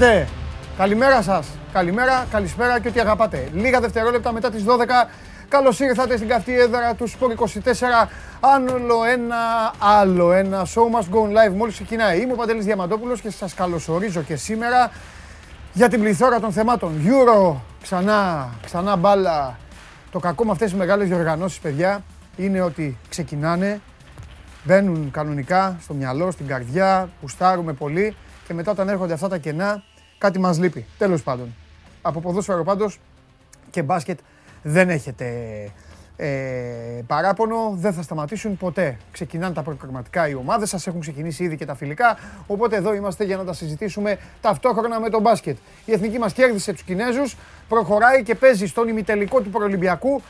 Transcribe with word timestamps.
Χαίρετε! 0.00 0.28
Καλημέρα 0.76 1.22
σας. 1.22 1.46
Καλημέρα, 1.72 2.26
καλησπέρα 2.30 2.80
και 2.80 2.88
ό,τι 2.88 3.00
αγαπάτε. 3.00 3.48
Λίγα 3.52 3.80
δευτερόλεπτα 3.80 4.32
μετά 4.32 4.50
τις 4.50 4.64
12. 4.64 5.08
Καλώς 5.48 5.80
ήρθατε 5.80 6.16
στην 6.16 6.28
καυτή 6.28 6.58
έδρα 6.58 6.94
του 6.94 7.10
Sport 7.10 7.30
24. 7.30 8.08
Άλλο 8.40 9.04
ένα, 9.04 9.36
άλλο 9.78 10.32
ένα. 10.32 10.66
Show 10.66 10.98
must 10.98 11.14
go 11.14 11.22
live 11.22 11.54
μόλις 11.56 11.74
ξεκινάει. 11.74 12.20
Είμαι 12.20 12.32
ο 12.32 12.36
Παντελής 12.36 12.64
Διαμαντόπουλος 12.64 13.20
και 13.20 13.30
σας 13.30 13.54
καλωσορίζω 13.54 14.22
και 14.22 14.36
σήμερα 14.36 14.90
για 15.72 15.88
την 15.88 16.00
πληθώρα 16.00 16.40
των 16.40 16.52
θεμάτων. 16.52 16.92
Euro, 17.04 17.56
ξανά, 17.82 18.48
ξανά 18.64 18.96
μπάλα. 18.96 19.58
Το 20.10 20.18
κακό 20.18 20.44
με 20.44 20.50
αυτές 20.50 20.70
τις 20.70 20.78
μεγάλες 20.78 21.08
διοργανώσεις, 21.08 21.58
παιδιά, 21.58 22.04
είναι 22.36 22.60
ότι 22.60 22.96
ξεκινάνε, 23.08 23.80
μπαίνουν 24.64 25.10
κανονικά 25.10 25.76
στο 25.82 25.94
μυαλό, 25.94 26.30
στην 26.30 26.46
καρδιά, 26.46 27.08
πουστάρουμε 27.20 27.72
πολύ 27.72 28.16
και 28.50 28.56
μετά 28.56 28.70
όταν 28.70 28.88
έρχονται 28.88 29.12
αυτά 29.12 29.28
τα 29.28 29.38
κενά, 29.38 29.82
κάτι 30.20 30.38
μας 30.38 30.58
λείπει. 30.58 30.86
Τέλος 30.98 31.22
πάντων. 31.22 31.54
Από 32.02 32.20
ποδόσφαιρο 32.20 32.64
πάντως 32.64 32.98
και 33.70 33.82
μπάσκετ 33.82 34.18
δεν 34.62 34.90
έχετε 34.90 35.26
ε, 36.16 36.28
παράπονο, 37.06 37.72
δεν 37.74 37.92
θα 37.92 38.02
σταματήσουν 38.02 38.56
ποτέ. 38.56 38.96
Ξεκινάνε 39.12 39.54
τα 39.54 39.62
προκριματικά 39.62 40.28
οι 40.28 40.34
ομάδες 40.34 40.68
σας, 40.68 40.86
έχουν 40.86 41.00
ξεκινήσει 41.00 41.44
ήδη 41.44 41.56
και 41.56 41.64
τα 41.64 41.74
φιλικά, 41.74 42.18
οπότε 42.46 42.76
εδώ 42.76 42.94
είμαστε 42.94 43.24
για 43.24 43.36
να 43.36 43.44
τα 43.44 43.52
συζητήσουμε 43.52 44.18
ταυτόχρονα 44.40 45.00
με 45.00 45.10
τον 45.10 45.20
μπάσκετ. 45.20 45.56
Η 45.84 45.92
εθνική 45.92 46.18
μας 46.18 46.32
κέρδισε 46.32 46.72
τους 46.72 46.82
Κινέζους, 46.82 47.36
προχωράει 47.68 48.22
και 48.22 48.34
παίζει 48.34 48.66
στον 48.66 48.88
ημιτελικό 48.88 49.40
του 49.40 49.50
Προολυμπιακού 49.50 50.22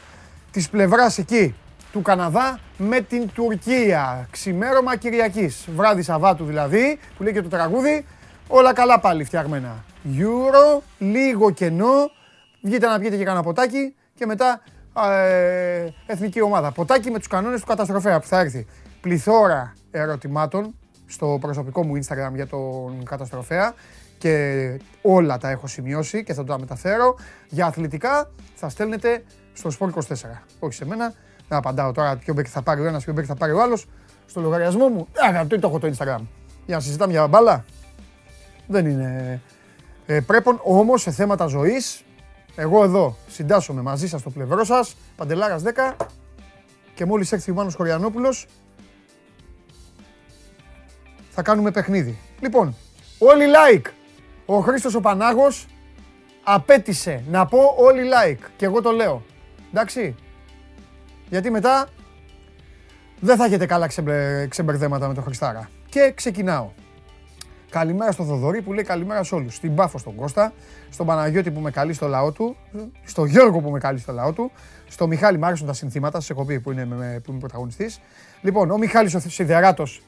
της 0.50 0.68
πλευράς 0.68 1.18
εκεί 1.18 1.54
του 1.92 2.02
Καναδά 2.02 2.58
με 2.76 3.00
την 3.00 3.30
Τουρκία. 3.34 4.28
Ξημέρωμα 4.30 4.96
Κυριακής, 4.96 5.68
βράδυ 5.76 6.02
Σαββάτου 6.02 6.44
δηλαδή, 6.44 6.98
που 7.16 7.22
λέει 7.22 7.32
και 7.32 7.42
το 7.42 7.48
τραγούδι, 7.48 8.04
όλα 8.50 8.72
καλά 8.72 9.00
πάλι 9.00 9.24
φτιαγμένα. 9.24 9.84
Euro, 10.16 10.82
λίγο 10.98 11.50
κενό, 11.50 12.10
βγείτε 12.62 12.86
να 12.86 12.98
πιείτε 12.98 13.16
και 13.16 13.24
κανένα 13.24 13.42
ποτάκι 13.42 13.94
και 14.14 14.26
μετά 14.26 14.60
ε, 15.10 15.88
εθνική 16.06 16.40
ομάδα. 16.40 16.72
Ποτάκι 16.72 17.10
με 17.10 17.18
τους 17.18 17.26
κανόνες 17.26 17.60
του 17.60 17.66
καταστροφέα 17.66 18.20
που 18.20 18.26
θα 18.26 18.38
έρθει. 18.38 18.66
Πληθώρα 19.00 19.72
ερωτημάτων 19.90 20.74
στο 21.06 21.38
προσωπικό 21.40 21.84
μου 21.84 21.96
Instagram 21.96 22.34
για 22.34 22.46
τον 22.46 23.04
καταστροφέα 23.04 23.74
και 24.18 24.76
όλα 25.02 25.38
τα 25.38 25.50
έχω 25.50 25.66
σημειώσει 25.66 26.24
και 26.24 26.34
θα 26.34 26.44
τα 26.44 26.58
μεταφέρω. 26.58 27.16
Για 27.48 27.66
αθλητικά 27.66 28.30
θα 28.54 28.68
στέλνετε 28.68 29.24
στο 29.52 29.70
Sport 29.78 29.88
24. 29.88 30.00
Όχι 30.58 30.74
σε 30.74 30.86
μένα, 30.86 31.12
δεν 31.48 31.58
απαντάω 31.58 31.92
τώρα 31.92 32.16
ποιο 32.16 32.34
μπέκ 32.34 32.46
θα 32.50 32.62
πάρει 32.62 32.80
ο 32.80 32.86
ένας, 32.86 33.04
ποιο 33.04 33.12
μπέκ 33.12 33.24
θα 33.28 33.34
πάρει 33.34 33.52
ο 33.52 33.62
άλλος. 33.62 33.86
Στο 34.26 34.40
λογαριασμό 34.40 34.88
μου, 34.88 35.08
α, 35.40 35.46
το 35.46 35.58
έχω 35.62 35.78
το 35.78 35.86
Instagram. 35.86 36.20
Για 36.66 36.76
να 36.76 36.80
συζητάμε 36.80 37.12
για 37.12 37.26
μπάλα. 37.26 37.64
Δεν 38.70 38.86
είναι 38.86 39.40
ε, 40.06 40.20
πρέπον, 40.20 40.60
όμως 40.62 41.02
σε 41.02 41.10
θέματα 41.10 41.46
ζωής, 41.46 42.04
εγώ 42.56 42.84
εδώ 42.84 43.16
συντάσσομαι 43.28 43.82
μαζί 43.82 44.08
σας 44.08 44.20
στο 44.20 44.30
πλευρό 44.30 44.64
σας, 44.64 44.96
Παντελάρας 45.16 45.62
10 45.62 45.96
και 46.94 47.04
μόλις 47.04 47.32
έρθει 47.32 47.50
ο 47.50 47.54
Μάνος 47.54 47.76
Κοριανόπουλος 47.76 48.46
θα 51.30 51.42
κάνουμε 51.42 51.70
παιχνίδι. 51.70 52.18
Λοιπόν, 52.40 52.76
όλοι 53.18 53.44
like. 53.44 53.86
Ο 54.46 54.58
Χρήστος 54.58 54.94
ο 54.94 55.00
Πανάγος 55.00 55.66
απέτησε 56.44 57.24
να 57.30 57.46
πω 57.46 57.74
όλοι 57.78 58.02
like 58.02 58.44
και 58.56 58.64
εγώ 58.64 58.82
το 58.82 58.90
λέω. 58.90 59.22
Εντάξει. 59.72 60.14
Γιατί 61.28 61.50
μετά 61.50 61.88
δεν 63.20 63.36
θα 63.36 63.44
έχετε 63.44 63.66
καλά 63.66 63.86
ξεμπε, 63.86 64.46
ξεμπερδέματα 64.50 65.08
με 65.08 65.14
τον 65.14 65.22
Χριστάρα. 65.22 65.70
Και 65.88 66.12
ξεκινάω. 66.14 66.70
Καλημέρα 67.70 68.12
στο 68.12 68.24
Θοδωρή 68.24 68.62
που 68.62 68.72
λέει 68.72 68.84
καλημέρα 68.84 69.22
σε 69.22 69.34
όλους. 69.34 69.54
Στην 69.54 69.74
Πάφο 69.74 69.98
στον 69.98 70.14
Κώστα, 70.14 70.52
στον 70.90 71.06
Παναγιώτη 71.06 71.50
που 71.50 71.60
με 71.60 71.70
καλεί 71.70 71.92
στο 71.92 72.08
λαό 72.08 72.32
του, 72.32 72.56
στον 73.04 73.26
Γιώργο 73.26 73.60
που 73.60 73.70
με 73.70 73.78
καλεί 73.78 73.98
στο 73.98 74.12
λαό 74.12 74.32
του, 74.32 74.50
στο 74.88 75.06
Μιχάλη 75.06 75.38
μου 75.38 75.46
άρεσαν 75.46 75.66
τα 75.66 75.72
συνθήματα, 75.72 76.20
σε 76.20 76.32
έχω 76.32 76.44
που, 76.44 76.70
είναι, 76.70 76.84
που 77.24 77.30
είμαι 77.30 77.38
πρωταγωνιστής. 77.38 78.00
Λοιπόν, 78.40 78.70
ο 78.70 78.78
Μιχάλης 78.78 79.14
ο 79.14 79.20
Σιδεράτος 79.20 80.02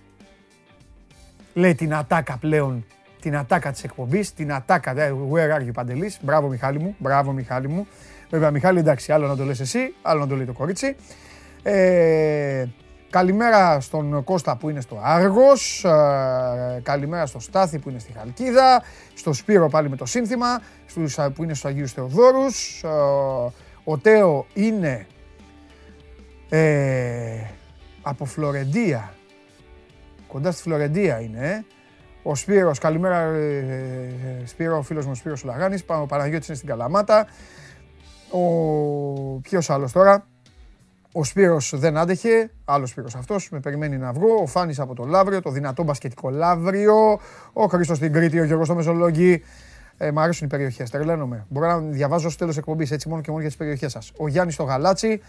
λέει 1.55 1.75
την 1.75 1.95
ατάκα 1.95 2.37
πλέον, 2.37 2.87
την 3.21 3.37
ατάκα 3.37 3.73
της 3.73 3.85
εκπομπής, 3.85 4.35
την 4.35 4.53
ατάκα, 4.53 4.95
where 5.33 5.57
are 5.57 5.67
you 5.67 5.73
Παντελής, 5.73 6.19
μπράβο 6.23 6.49
Μιχάλη 6.49 6.79
μου, 6.79 6.95
μπράβο 6.99 7.33
Μιχάλη 7.33 7.69
μου. 7.69 7.87
Βέβαια 8.31 8.51
Μιχάλη 8.51 8.79
εντάξει, 8.79 9.13
άλλο 9.13 9.27
να 9.27 9.37
το 9.37 9.45
λες 9.45 9.61
εσύ, 9.61 9.95
άλλο 10.03 10.21
να 10.21 10.27
το 10.27 10.37
λέει 10.37 10.47
το 10.47 10.53
κορίτσι. 10.53 10.97
Ε, 11.63 12.67
Καλημέρα 13.13 13.81
στον 13.81 14.25
Κώστα 14.25 14.57
που 14.57 14.71
είναι 14.71 14.81
στο 14.81 15.01
Άργος, 15.03 15.85
ε, 15.85 16.81
καλημέρα 16.83 17.27
στο 17.27 17.41
Στάθη 17.41 17.79
που 17.79 17.91
είναι 17.91 17.99
στη 17.99 18.13
Χαλκίδα, 18.13 18.83
στο 19.15 19.33
Σπύρο 19.33 19.69
πάλι 19.69 19.89
με 19.89 19.97
το 19.97 20.05
σύνθημα, 20.07 20.61
στους, 20.87 21.19
που 21.35 21.43
είναι 21.43 21.55
στους 21.55 21.71
Αγίους 21.71 21.93
Θεοδόρους. 21.93 22.83
Ε, 22.83 22.89
ο 23.85 23.99
Τέο 23.99 24.47
είναι 24.55 25.07
ε, 26.49 27.45
από 28.03 28.25
Φλωρεντία, 28.25 29.15
κοντά 30.29 30.51
στη 30.51 30.63
Φλωρεντία 30.63 31.21
είναι. 31.21 31.49
Ε. 31.49 31.65
Ο 32.23 32.35
Σπύρος, 32.35 32.79
καλημέρα 32.79 33.21
ε, 33.21 34.43
Σπύρο, 34.45 34.79
ο 34.79 34.83
φίλος 34.83 35.05
μου 35.05 35.11
ο 35.13 35.15
Σπύρος 35.15 35.45
Λαγάνης, 35.45 35.85
ο 35.87 36.07
Παναγιώτης 36.07 36.49
είναι 36.49 36.57
στην 36.57 36.69
Καλαμάτα. 36.69 37.27
Ο 38.31 38.41
ποιος 39.41 39.71
άλλος 39.71 39.93
τώρα, 39.93 40.27
ο 41.13 41.25
Σπύρος 41.25 41.73
δεν 41.77 41.97
άντεχε, 41.97 42.51
άλλος 42.65 42.91
Σπύρος 42.91 43.15
αυτός, 43.15 43.49
με 43.51 43.61
περιμένει 43.61 43.97
να 43.97 44.13
βγω. 44.13 44.35
Ο 44.43 44.47
Φάνης 44.47 44.81
από 44.81 44.95
το 44.95 45.05
Λαύριο, 45.05 45.43
το 45.43 45.51
δυνατό 45.51 45.83
μπασκετικό 45.83 46.31
Λαύριο. 46.31 47.21
Ο 47.53 47.67
Χρήστος 47.67 47.97
στην 47.97 48.13
Κρήτη, 48.13 48.41
ο 48.41 48.45
Γιώργος 48.45 48.67
στο 48.67 48.77
Μεσολόγγι. 48.77 49.43
Ε, 49.99 50.11
μ' 50.11 50.19
αρέσουν 50.19 50.47
οι 50.47 50.51
περιοχές, 50.51 50.91
τρελαίνομαι. 50.91 51.47
Μπορώ 51.49 51.67
να 51.67 51.79
διαβάζω 51.79 52.29
στο 52.29 52.39
τέλος 52.39 52.57
εκπομπής, 52.57 52.91
έτσι 52.91 53.09
μόνο 53.09 53.21
και 53.21 53.31
μόνο 53.31 53.41
για 53.41 53.51
τις 53.51 53.59
περιοχές 53.59 53.93
σας. 53.93 54.13
Ο 54.17 54.29
Γιάννης 54.29 54.55
στο 54.55 54.63
Γαλάτσι, 54.63 55.21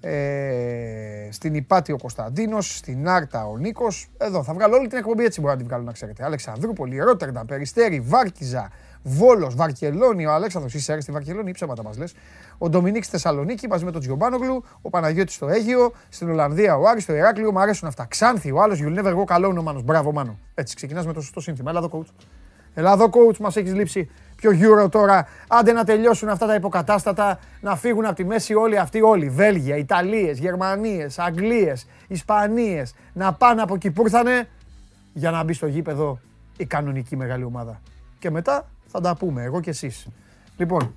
ε, 0.00 1.28
στην 1.30 1.54
Υπάτη 1.54 1.92
ο 1.92 1.96
Κωνσταντίνος, 1.98 2.76
στην 2.76 3.08
Άρτα 3.08 3.46
ο 3.46 3.56
Νίκος. 3.56 4.08
Εδώ 4.18 4.42
θα 4.42 4.54
βγάλω 4.54 4.76
όλη 4.76 4.88
την 4.88 4.98
εκπομπή 4.98 5.24
έτσι 5.24 5.40
μπορώ 5.40 5.52
να 5.52 5.58
την 5.58 5.68
βγάλω 5.68 5.84
να 5.84 5.92
ξέρετε. 5.92 6.24
Αλεξανδρούπολη, 6.24 6.98
Ρότερντα, 6.98 7.44
Περιστέρη, 7.44 8.00
Βάρκιζα, 8.00 8.70
Βόλος, 9.06 9.54
Βαρκελόνη, 9.54 10.26
ο 10.26 10.32
Αλέξανδρος 10.32 10.74
είσαι 10.74 11.00
στη 11.00 11.12
Βαρκελόνη, 11.12 11.52
ψέματα 11.52 11.82
μας 11.82 11.98
λες. 11.98 12.14
Ο 12.58 12.68
Ντομινίκ 12.68 13.02
στη 13.02 13.12
Θεσσαλονίκη 13.12 13.68
μαζί 13.68 13.84
με 13.84 13.90
τον 13.90 14.00
Τζιομπάνογλου, 14.00 14.64
ο 14.82 14.90
Παναγιώτης 14.90 15.34
στο 15.34 15.48
Αίγυο, 15.48 15.92
στην 16.08 16.30
Ολλανδία 16.30 16.76
ο 16.76 16.88
Άρης 16.88 17.02
στο 17.02 17.14
Ηράκλειο, 17.14 17.52
μου 17.52 17.60
αρέσουν 17.60 17.88
αυτά. 17.88 18.06
Ξάνθη, 18.06 18.50
ο 18.50 18.62
άλλος 18.62 18.80
You'll 18.82 18.98
never 18.98 19.14
go 19.16 19.24
καλό 19.24 19.54
ο 19.58 19.62
Μάνος. 19.62 19.82
Μπράβο, 19.82 20.12
Μάνο. 20.12 20.38
Έτσι 20.54 20.74
ξεκινάς 20.74 21.06
με 21.06 21.12
το 21.12 21.20
σωστό 21.20 21.40
σύνθημα. 21.40 21.70
Ελά 21.70 21.78
εδώ, 21.78 21.90
coach. 21.92 22.24
Ελά 22.74 22.92
εδώ, 22.92 23.10
coach, 23.12 23.36
μας 23.36 23.56
έχεις 23.56 23.74
λείψει 23.74 24.10
πιο 24.36 24.50
Euro 24.50 24.90
τώρα. 24.90 25.26
Άντε 25.48 25.72
να 25.72 25.84
τελειώσουν 25.84 26.28
αυτά 26.28 26.46
τα 26.46 26.54
υποκατάστατα, 26.54 27.38
να 27.60 27.76
φύγουν 27.76 28.04
από 28.04 28.14
τη 28.14 28.24
μέση 28.24 28.54
όλοι 28.54 28.78
αυτοί, 28.78 29.02
όλοι. 29.02 29.28
Βέλγια, 29.28 29.76
Ιταλίες, 29.76 30.38
Γερμανίες, 30.38 31.18
Αγγλίες, 31.18 31.86
Ισπανίες, 32.08 32.94
να 33.12 33.32
πάνε 33.32 33.62
από 33.62 33.74
εκεί 33.74 33.90
που 33.90 34.02
ήρθανε 34.02 34.48
για 35.12 35.30
να 35.30 35.44
μπει 35.44 35.52
στο 35.52 35.66
γήπεδο 35.66 36.18
η 36.56 36.64
κανονική 36.66 37.16
μεγάλη 37.16 37.44
ομάδα. 37.44 37.80
Και 38.18 38.30
μετά 38.30 38.68
θα 38.96 39.00
τα 39.00 39.16
πούμε, 39.16 39.42
εγώ 39.42 39.60
και 39.60 39.70
εσείς. 39.70 40.06
Λοιπόν, 40.56 40.94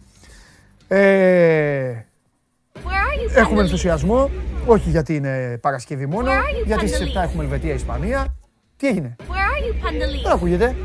ε, 0.87 2.05
έχουμε 3.35 3.61
ενθουσιασμό, 3.61 4.29
όχι 4.65 4.89
γιατί 4.89 5.15
είναι 5.15 5.57
Παρασκευή 5.61 6.05
μόνο, 6.05 6.31
γιατί 6.65 6.87
στις 6.87 7.13
7 7.15 7.21
έχουμε 7.21 7.43
Ελβετία, 7.43 7.73
Ισπανία. 7.73 8.35
Τι 8.77 8.87
έγινε, 8.87 9.15
δεν 10.23 10.31
ακούγεται. 10.31 10.75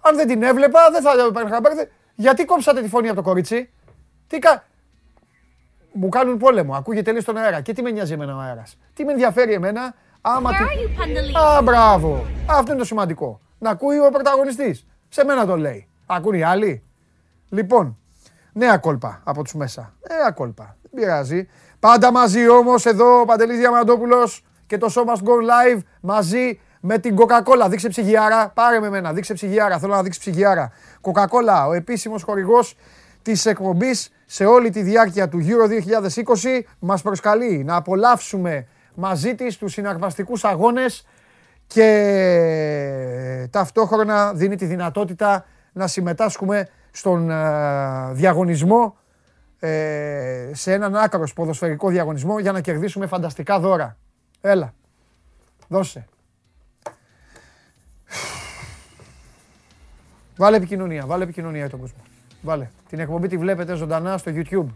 Αν 0.00 0.16
δεν 0.16 0.26
την 0.26 0.42
έβλεπα, 0.42 0.80
δεν 0.90 1.02
θα 1.02 1.56
έπαιρνε 1.56 1.88
Γιατί 2.14 2.44
κόψατε 2.44 2.82
τη 2.82 2.88
φωνή 2.88 3.06
από 3.06 3.16
το 3.16 3.22
κορίτσι; 3.22 3.70
Τι 4.26 4.38
κα... 4.38 4.64
Μου 5.92 6.08
κάνουν 6.08 6.38
πόλεμο, 6.38 6.74
ακούγεται 6.74 7.10
λέει 7.10 7.20
στον 7.20 7.36
αέρα. 7.36 7.60
Και 7.60 7.72
τι 7.72 7.82
με 7.82 7.90
νοιάζει 7.90 8.12
εμένα 8.12 8.36
ο 8.36 8.38
αέρας; 8.38 8.78
Τι 8.94 9.04
με 9.04 9.12
ενδιαφέρει 9.12 9.52
εμένα, 9.52 9.94
άμα 10.20 10.50
τι... 10.50 10.64
Α, 11.38 11.62
μπράβο. 11.62 12.26
Αυτό 12.46 12.70
είναι 12.70 12.80
το 12.80 12.86
σημαντικό. 12.86 13.40
Να 13.58 13.70
ακούει 13.70 13.98
ο 13.98 14.10
πρωταγωνιστής. 14.10 14.86
Σε 15.08 15.24
μένα 15.24 15.46
το 15.46 15.56
λέει. 15.56 15.88
Ακούνε 16.06 16.36
οι 16.36 16.42
άλλοι; 16.42 16.82
Λοιπόν, 17.48 17.98
νέα 18.52 18.78
κόλπα 18.78 19.20
από 19.24 19.42
τους 19.42 19.54
μέσα. 19.54 19.94
Νέα 20.10 20.30
κόλπα. 20.30 20.76
Δεν 20.82 20.90
πειράζει. 20.94 21.48
Πάντα 21.78 22.12
μαζί 22.12 22.48
όμως 22.48 22.86
εδώ 22.86 23.20
ο 23.20 23.24
Παντελής 23.24 23.58
Διαμαντόπουλος 23.58 24.44
και 24.66 24.78
το 24.78 24.92
Show 24.94 25.00
Must 25.00 25.22
Go 25.28 25.32
Live 25.32 25.80
μαζί 26.00 26.60
με 26.80 26.98
την 26.98 27.16
Coca-Cola. 27.18 27.66
Δείξε 27.68 27.88
ψυγιάρα. 27.88 28.48
Πάρε 28.48 28.80
με 28.80 28.90
μένα. 28.90 29.12
Δείξε 29.12 29.34
ψυγιάρα. 29.34 29.78
Θέλω 29.78 29.94
να 29.94 30.02
δείξει 30.02 30.20
ψυγιάρα. 30.20 30.72
Coca-Cola, 31.00 31.66
ο 31.68 31.72
επίσημος 31.72 32.22
χορηγός 32.22 32.76
της 33.22 33.46
εκπομπής 33.46 34.12
σε 34.26 34.44
όλη 34.44 34.70
τη 34.70 34.82
διάρκεια 34.82 35.28
του 35.28 35.38
Euro 35.46 35.68
2020 35.68 36.60
μας 36.78 37.02
προσκαλεί 37.02 37.64
να 37.64 37.76
απολαύσουμε 37.76 38.66
μαζί 38.94 39.34
της 39.34 39.56
τους 39.56 39.72
συναρπαστικούς 39.72 40.44
αγώνες 40.44 41.06
και 41.66 41.88
ταυτόχρονα 43.50 44.32
δίνει 44.34 44.56
τη 44.56 44.64
δυνατότητα 44.64 45.44
να 45.74 45.86
συμμετάσχουμε 45.86 46.68
στον 46.90 47.30
ε, 47.30 48.12
διαγωνισμό 48.12 48.96
ε, 49.58 50.50
σε 50.52 50.72
έναν 50.72 50.96
άκρος 50.96 51.32
ποδοσφαιρικό 51.32 51.88
διαγωνισμό 51.88 52.38
για 52.38 52.52
να 52.52 52.60
κερδίσουμε 52.60 53.06
φανταστικά 53.06 53.60
δώρα. 53.60 53.96
Έλα, 54.40 54.74
δώσε. 55.68 56.06
Βάλε 60.36 60.56
επικοινωνία, 60.56 61.06
βάλε 61.06 61.24
επικοινωνία 61.24 61.60
για 61.60 61.70
τον 61.70 61.80
κόσμο. 61.80 61.98
Βάλε. 62.42 62.68
Την 62.88 62.98
εκπομπή 62.98 63.28
τη 63.28 63.36
βλέπετε 63.36 63.74
ζωντανά 63.74 64.18
στο 64.18 64.32
YouTube. 64.34 64.66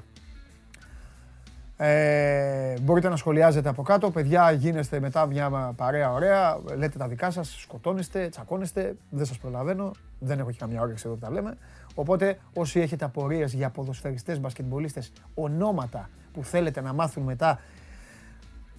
Ε, 1.81 2.75
μπορείτε 2.81 3.09
να 3.09 3.17
σχολιάζετε 3.17 3.69
από 3.69 3.83
κάτω. 3.83 4.11
Παιδιά, 4.11 4.51
γίνεστε 4.51 5.01
μετά 5.01 5.27
μια 5.27 5.73
παρέα 5.77 6.13
ωραία. 6.13 6.59
Λέτε 6.77 6.99
τα 6.99 7.09
δικά 7.09 7.31
σας, 7.31 7.61
σκοτώνεστε, 7.61 8.29
τσακώνεστε. 8.29 8.97
Δεν 9.11 9.27
σας 9.27 9.39
προλαβαίνω. 9.39 9.91
Δεν 10.19 10.39
έχω 10.39 10.51
και 10.51 10.57
καμιά 10.59 10.81
όρεξη 10.81 11.03
εδώ 11.07 11.15
που 11.15 11.21
τα 11.21 11.31
λέμε. 11.31 11.57
Οπότε, 11.95 12.39
όσοι 12.55 12.81
έχετε 12.81 13.05
απορίες 13.05 13.53
για 13.53 13.71
ποδοσφαιριστές, 13.71 14.41
μπασκετμπολίστες, 14.41 15.13
ονόματα 15.35 16.09
που 16.33 16.45
θέλετε 16.45 16.81
να 16.81 16.93
μάθουν 16.93 17.23
μετά 17.23 17.61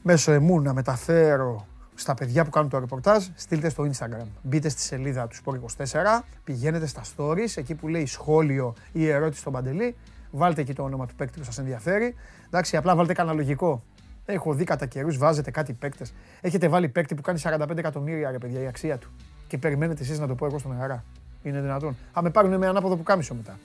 μέσω 0.03 0.31
εμού 0.31 0.61
να 0.61 0.73
μεταφέρω 0.73 1.65
στα 1.95 2.13
παιδιά 2.13 2.43
που 2.43 2.49
κάνουν 2.49 2.69
το 2.69 2.79
ρεπορτάζ, 2.79 3.25
στείλτε 3.35 3.69
στο 3.69 3.89
Instagram. 3.91 4.27
Μπείτε 4.41 4.69
στη 4.69 4.81
σελίδα 4.81 5.27
του 5.27 5.35
Sport 5.35 5.85
24, 5.85 6.23
πηγαίνετε 6.43 6.85
στα 6.85 7.01
stories, 7.15 7.53
εκεί 7.55 7.75
που 7.75 7.87
λέει 7.87 8.05
σχόλιο 8.05 8.73
ή 8.91 9.07
ερώτηση 9.07 9.39
στον 9.39 9.53
Παντελή, 9.53 9.95
βάλτε 10.31 10.61
εκεί 10.61 10.73
το 10.73 10.83
όνομα 10.83 11.05
του 11.05 11.15
παίκτη 11.15 11.39
που 11.39 11.45
σας 11.45 11.57
ενδιαφέρει. 11.57 12.15
Εντάξει, 12.51 12.77
απλά 12.77 12.95
βάλτε 12.95 13.13
κανένα 13.13 13.35
λογικό. 13.35 13.83
Έχω 14.25 14.53
δει 14.53 14.63
κατά 14.63 14.85
καιρούς, 14.85 15.17
βάζετε 15.17 15.51
κάτι 15.51 15.73
παίκτες. 15.73 16.13
Έχετε 16.41 16.67
βάλει 16.67 16.89
παίκτη 16.89 17.15
που 17.15 17.21
κάνει 17.21 17.39
45 17.43 17.77
εκατομμύρια 17.77 18.31
ρε 18.31 18.37
παιδιά 18.37 18.61
η 18.61 18.67
αξία 18.67 18.97
του. 18.97 19.09
Και 19.47 19.57
περιμένετε 19.57 20.03
εσείς 20.03 20.19
να 20.19 20.27
το 20.27 20.35
πω 20.35 20.45
εγώ 20.45 20.57
στον 20.59 20.81
αέρα. 20.81 21.03
Είναι 21.43 21.61
δυνατόν. 21.61 21.95
Α 22.13 22.21
με 22.21 22.29
πάρουν 22.29 22.57
με 22.57 22.67
ανάποδο 22.67 22.95
που 22.95 23.03
κάμισο 23.03 23.33
μετά. 23.35 23.59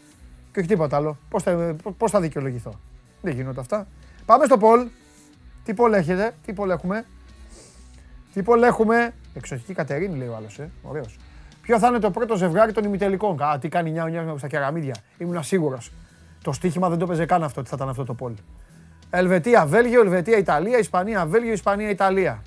Και 0.53 0.59
όχι 0.59 0.69
τίποτα 0.69 0.97
άλλο. 0.97 1.17
Πώς 1.29 1.43
θα, 1.43 1.77
πώς 1.99 2.11
θα 2.11 2.21
δικαιολογηθώ. 2.21 2.81
Δεν 3.23 3.35
γίνονται 3.35 3.61
αυτά. 3.61 3.87
Πάμε 4.27 4.45
στο 4.45 4.59
Πολ. 4.59 4.87
Τι 5.65 5.75
Πολ 5.75 5.93
έχετε, 5.93 6.35
τι 6.45 6.53
Πολ 6.53 6.71
έχουμε; 6.71 7.05
Τι 8.33 8.43
Πολ 8.43 8.63
έχουμε; 8.63 9.15
Εξοχική 9.35 9.73
Κατερίνη 9.73 10.17
λέει 10.17 10.29
ο 10.29 10.37
άλλος. 10.37 10.59
Ε. 10.59 10.71
Ωραίος. 10.83 11.19
Ποιο 11.63 11.79
θα 11.79 11.89
είναι 11.89 11.99
το 11.99 12.11
πρώτο 12.11 12.37
ζευγάρι 12.37 12.73
των 12.73 12.85
ημιτελικών; 12.85 13.43
Α, 13.43 13.59
τι 13.59 13.69
κάνει 13.69 13.91
νιάου 13.91 14.09
νιάου 14.09 14.39
στα 14.39 14.49
κεραμίδια. 14.49 14.95
Ήμουν 15.19 15.43
σίγουρος. 15.43 15.93
Το 16.43 16.53
στοίχημα 16.53 16.89
δεν 16.89 16.99
το 16.99 17.07
παίζε 17.07 17.27
καν 17.27 17.43
αυτό 17.43 17.61
ότι 17.61 17.69
θα 17.69 17.75
ήταν 17.77 17.89
αυτό 17.89 18.05
το 18.05 18.15
Πολ. 18.15 18.33
Ελβετία, 19.17 19.67
Βέλγιο, 19.67 20.01
Ελβετία, 20.01 20.39
Ιταλία, 20.39 20.79
Ισπανία, 20.79 21.27
Βέλγιο, 21.27 21.53
Ισπανία, 21.53 21.91
Ιταλία. 21.91 22.43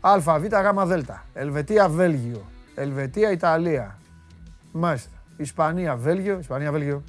Α, 0.00 0.18
Β, 0.18 0.28
Γ, 0.28 0.84
Δ. 0.84 1.10
Ελβετία, 1.32 1.88
Βέλγιο. 1.88 2.42
Ελβετία, 2.74 3.30
Ιταλία. 3.30 3.98
Μάλιστα. 4.72 5.10
Ισπανία, 5.36 5.96
Βέλγιο, 5.96 6.38
Ισπανία, 6.38 6.72
Βέλγιο. 6.72 7.02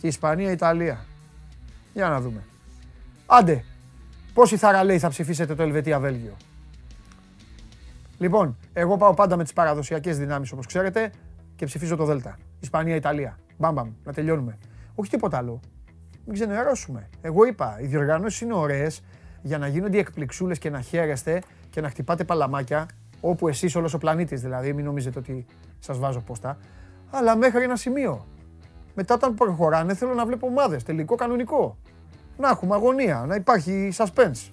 Και 0.00 0.06
Ισπανία, 0.06 0.50
Ιταλία. 0.50 1.04
Για 1.92 2.08
να 2.08 2.20
δούμε. 2.20 2.44
Άντε, 3.26 3.64
πόσοι 4.34 4.56
θαραλέοι 4.56 4.98
θα 4.98 5.08
ψηφίσετε 5.08 5.54
το 5.54 5.62
Ελβετία, 5.62 5.98
Βέλγιο; 5.98 6.36
Λοιπόν, 8.18 8.56
εγώ 8.72 8.96
πάω 8.96 9.14
πάντα 9.14 9.36
με 9.36 9.42
τις 9.42 9.52
παραδοσιακές 9.52 10.18
δυνάμεις 10.18 10.52
όπως 10.52 10.66
ξέρετε 10.66 11.10
και 11.56 11.66
ψηφίζω 11.66 11.96
το 11.96 12.04
Δέλτα. 12.04 12.38
Ισπανία, 12.60 12.94
Ιταλία. 12.94 13.38
Μπαμπαμ, 13.56 13.92
να 14.04 14.12
τελειώνουμε. 14.12 14.58
Όχι 14.94 15.10
τίποτα 15.10 15.36
άλλο 15.36 15.60
μην 16.24 16.34
ξενερώσουμε. 16.34 17.08
Εγώ 17.20 17.44
είπα, 17.44 17.78
οι 17.80 17.86
διοργανώσεις 17.86 18.40
είναι 18.40 18.54
ωραίες 18.54 19.02
για 19.42 19.58
να 19.58 19.66
γίνονται 19.66 19.98
εκπληξούλες 19.98 20.58
και 20.58 20.70
να 20.70 20.80
χαίρεστε 20.80 21.42
και 21.70 21.80
να 21.80 21.88
χτυπάτε 21.88 22.24
παλαμάκια, 22.24 22.86
όπου 23.20 23.48
εσείς 23.48 23.74
όλος 23.74 23.94
ο 23.94 23.98
πλανήτης 23.98 24.40
δηλαδή, 24.40 24.72
μην 24.72 24.84
νομίζετε 24.84 25.18
ότι 25.18 25.46
σας 25.78 25.98
βάζω 25.98 26.20
πόστα, 26.20 26.58
αλλά 27.10 27.36
μέχρι 27.36 27.62
ένα 27.62 27.76
σημείο. 27.76 28.26
Μετά 28.94 29.14
όταν 29.14 29.34
προχωράνε 29.34 29.94
θέλω 29.94 30.14
να 30.14 30.26
βλέπω 30.26 30.46
ομάδες, 30.46 30.82
τελικό 30.82 31.14
κανονικό. 31.14 31.76
Να 32.38 32.48
έχουμε 32.48 32.74
αγωνία, 32.74 33.24
να 33.26 33.34
υπάρχει 33.34 33.92
suspense. 33.96 34.50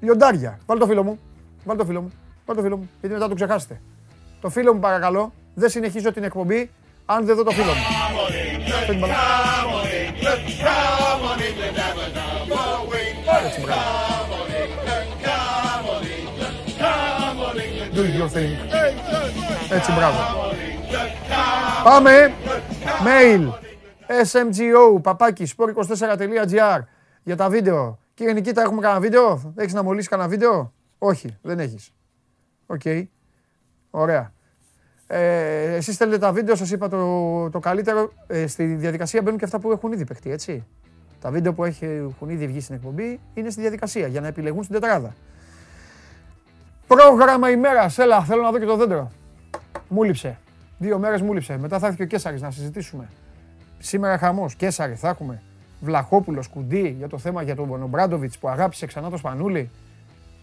Λιοντάρια. 0.00 0.58
Βάλτε 0.66 0.84
το 0.84 0.90
φίλο 0.90 1.02
μου. 1.02 1.18
Βάλτε 1.64 1.82
το 1.82 1.88
φίλο 1.88 2.00
μου. 2.00 2.12
Βάλτε 2.46 2.62
το 2.62 2.68
φίλο 2.68 2.76
μου. 2.76 2.90
Γιατί 3.00 3.14
μετά 3.14 3.28
το 3.28 3.34
ξεχάσετε. 3.34 3.80
Το 4.40 4.48
φίλο 4.48 4.74
μου 4.74 4.80
παρακαλώ. 4.80 5.32
Δεν 5.54 5.68
συνεχίζω 5.68 6.12
την 6.12 6.22
εκπομπή 6.22 6.70
αν 7.06 7.24
δεν 7.24 7.36
δω 7.36 7.42
το 7.42 7.50
φίλο 7.50 7.72
μου. 7.72 7.82
Your 18.22 18.36
thing. 18.36 18.56
Έτσι 19.70 19.92
μπράβο. 19.92 20.18
Πάμε. 21.84 22.32
Mail. 23.04 23.48
SMGO, 24.24 25.02
παπάκι, 25.02 25.46
sport24.gr 25.56 26.80
για 27.22 27.36
τα 27.36 27.48
βίντεο. 27.48 27.98
Κύριε 28.14 28.32
Νικήτα, 28.32 28.62
έχουμε 28.62 28.80
κανένα 28.80 29.00
βίντεο; 29.00 29.52
Έχεις 29.56 29.72
να 29.72 29.82
αμολήσεις 29.82 30.08
κανένα 30.08 30.28
βίντεο; 30.28 30.72
Όχι, 30.98 31.38
δεν 31.42 31.58
έχεις. 31.58 31.92
OK. 32.66 32.80
Okay. 32.84 33.04
Ωραία. 33.90 34.32
Ε, 35.06 35.74
εσείς 35.74 35.96
θέλετε 35.96 36.18
τα 36.18 36.32
βίντεο, 36.32 36.54
σας 36.54 36.70
είπα 36.70 36.88
το, 36.88 37.50
το 37.50 37.58
καλύτερο. 37.58 38.12
Ε, 38.26 38.46
στη 38.46 38.64
διαδικασία 38.64 39.22
μπαίνουν 39.22 39.38
και 39.38 39.44
αυτά 39.44 39.58
που 39.58 39.72
έχουν 39.72 39.92
ήδη 39.92 40.04
παιχτεί, 40.04 40.30
έτσι. 40.30 40.66
Τα 41.20 41.30
βίντεο 41.30 41.52
που 41.52 41.64
έχουν 41.64 42.28
ήδη 42.28 42.46
βγει 42.46 42.60
στην 42.60 42.74
εκπομπή 42.74 43.20
είναι 43.34 43.50
στη 43.50 43.60
διαδικασία 43.60 44.06
για 44.06 44.20
να 44.20 44.26
επιλεγούν 44.26 44.62
στην 44.62 44.80
τετράδα. 44.80 45.14
Πρόγραμμα 46.86 47.50
ημέρας. 47.50 47.98
Έλα, 47.98 48.24
θέλω 48.24 48.42
να 48.42 48.50
δω 48.50 48.58
και 48.58 48.64
το 48.64 48.76
δέντρο. 48.76 49.10
Μου 49.88 50.02
λείψε. 50.02 50.38
Δύο 50.78 50.98
μέρες 50.98 51.22
μου 51.22 51.32
λείψε. 51.32 51.58
Μετά 51.58 51.78
θα 51.78 51.86
έρθει 51.86 51.98
και 51.98 52.02
ο 52.02 52.06
Κέσσαρη 52.06 52.40
να 52.40 52.50
συζητήσουμε. 52.50 53.08
Σήμερα 53.78 54.18
χαμός. 54.18 54.54
Κέσσαρη 54.54 54.94
θα 54.94 55.08
έχουμε. 55.08 55.42
Βλαχόπουλος, 55.80 56.48
κουντί 56.48 56.94
για 56.98 57.08
το 57.08 57.18
θέμα 57.18 57.42
για 57.42 57.54
τον 57.54 57.66
Μπονομπράντοβιτ 57.66 58.32
που 58.40 58.48
αγάπησε 58.48 58.86
ξανά 58.86 59.10
το 59.10 59.16
Σπανούλι. 59.16 59.70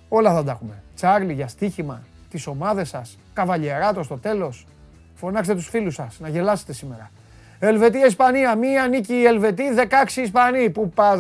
Όλα 0.09 0.33
θα 0.33 0.43
τα 0.43 0.51
έχουμε. 0.51 0.83
Τσάρλι 0.95 1.33
για 1.33 1.47
στοίχημα 1.47 2.01
τι 2.29 2.43
ομάδε 2.45 2.83
σας. 2.83 3.17
Καβαλιεράτος 3.33 4.05
στο 4.05 4.17
τέλος. 4.17 4.67
Φωνάξτε 5.13 5.53
τους 5.53 5.67
φίλους 5.67 5.93
σας 5.93 6.19
να 6.19 6.29
γελάσετε 6.29 6.73
σήμερα. 6.73 7.11
Ελβετία-Ισπανία. 7.59 8.55
Μία 8.55 8.87
νίκη 8.87 9.13
η 9.13 9.25
Ελβετή, 9.25 9.63
16 9.73 10.21
Ισπανοί. 10.21 10.69
Πού 10.69 10.89
πας 10.89 11.19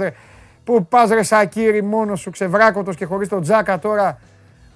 Πού 0.63 0.85
πας 0.85 1.09
ρε 1.09 1.23
Σακύρι 1.23 1.83
μόνος 1.83 2.19
σου 2.19 2.29
ξεβράκωτος 2.29 2.95
και 2.95 3.05
χωρίς 3.05 3.27
τον 3.27 3.41
Τζάκα 3.41 3.79
τώρα. 3.79 4.19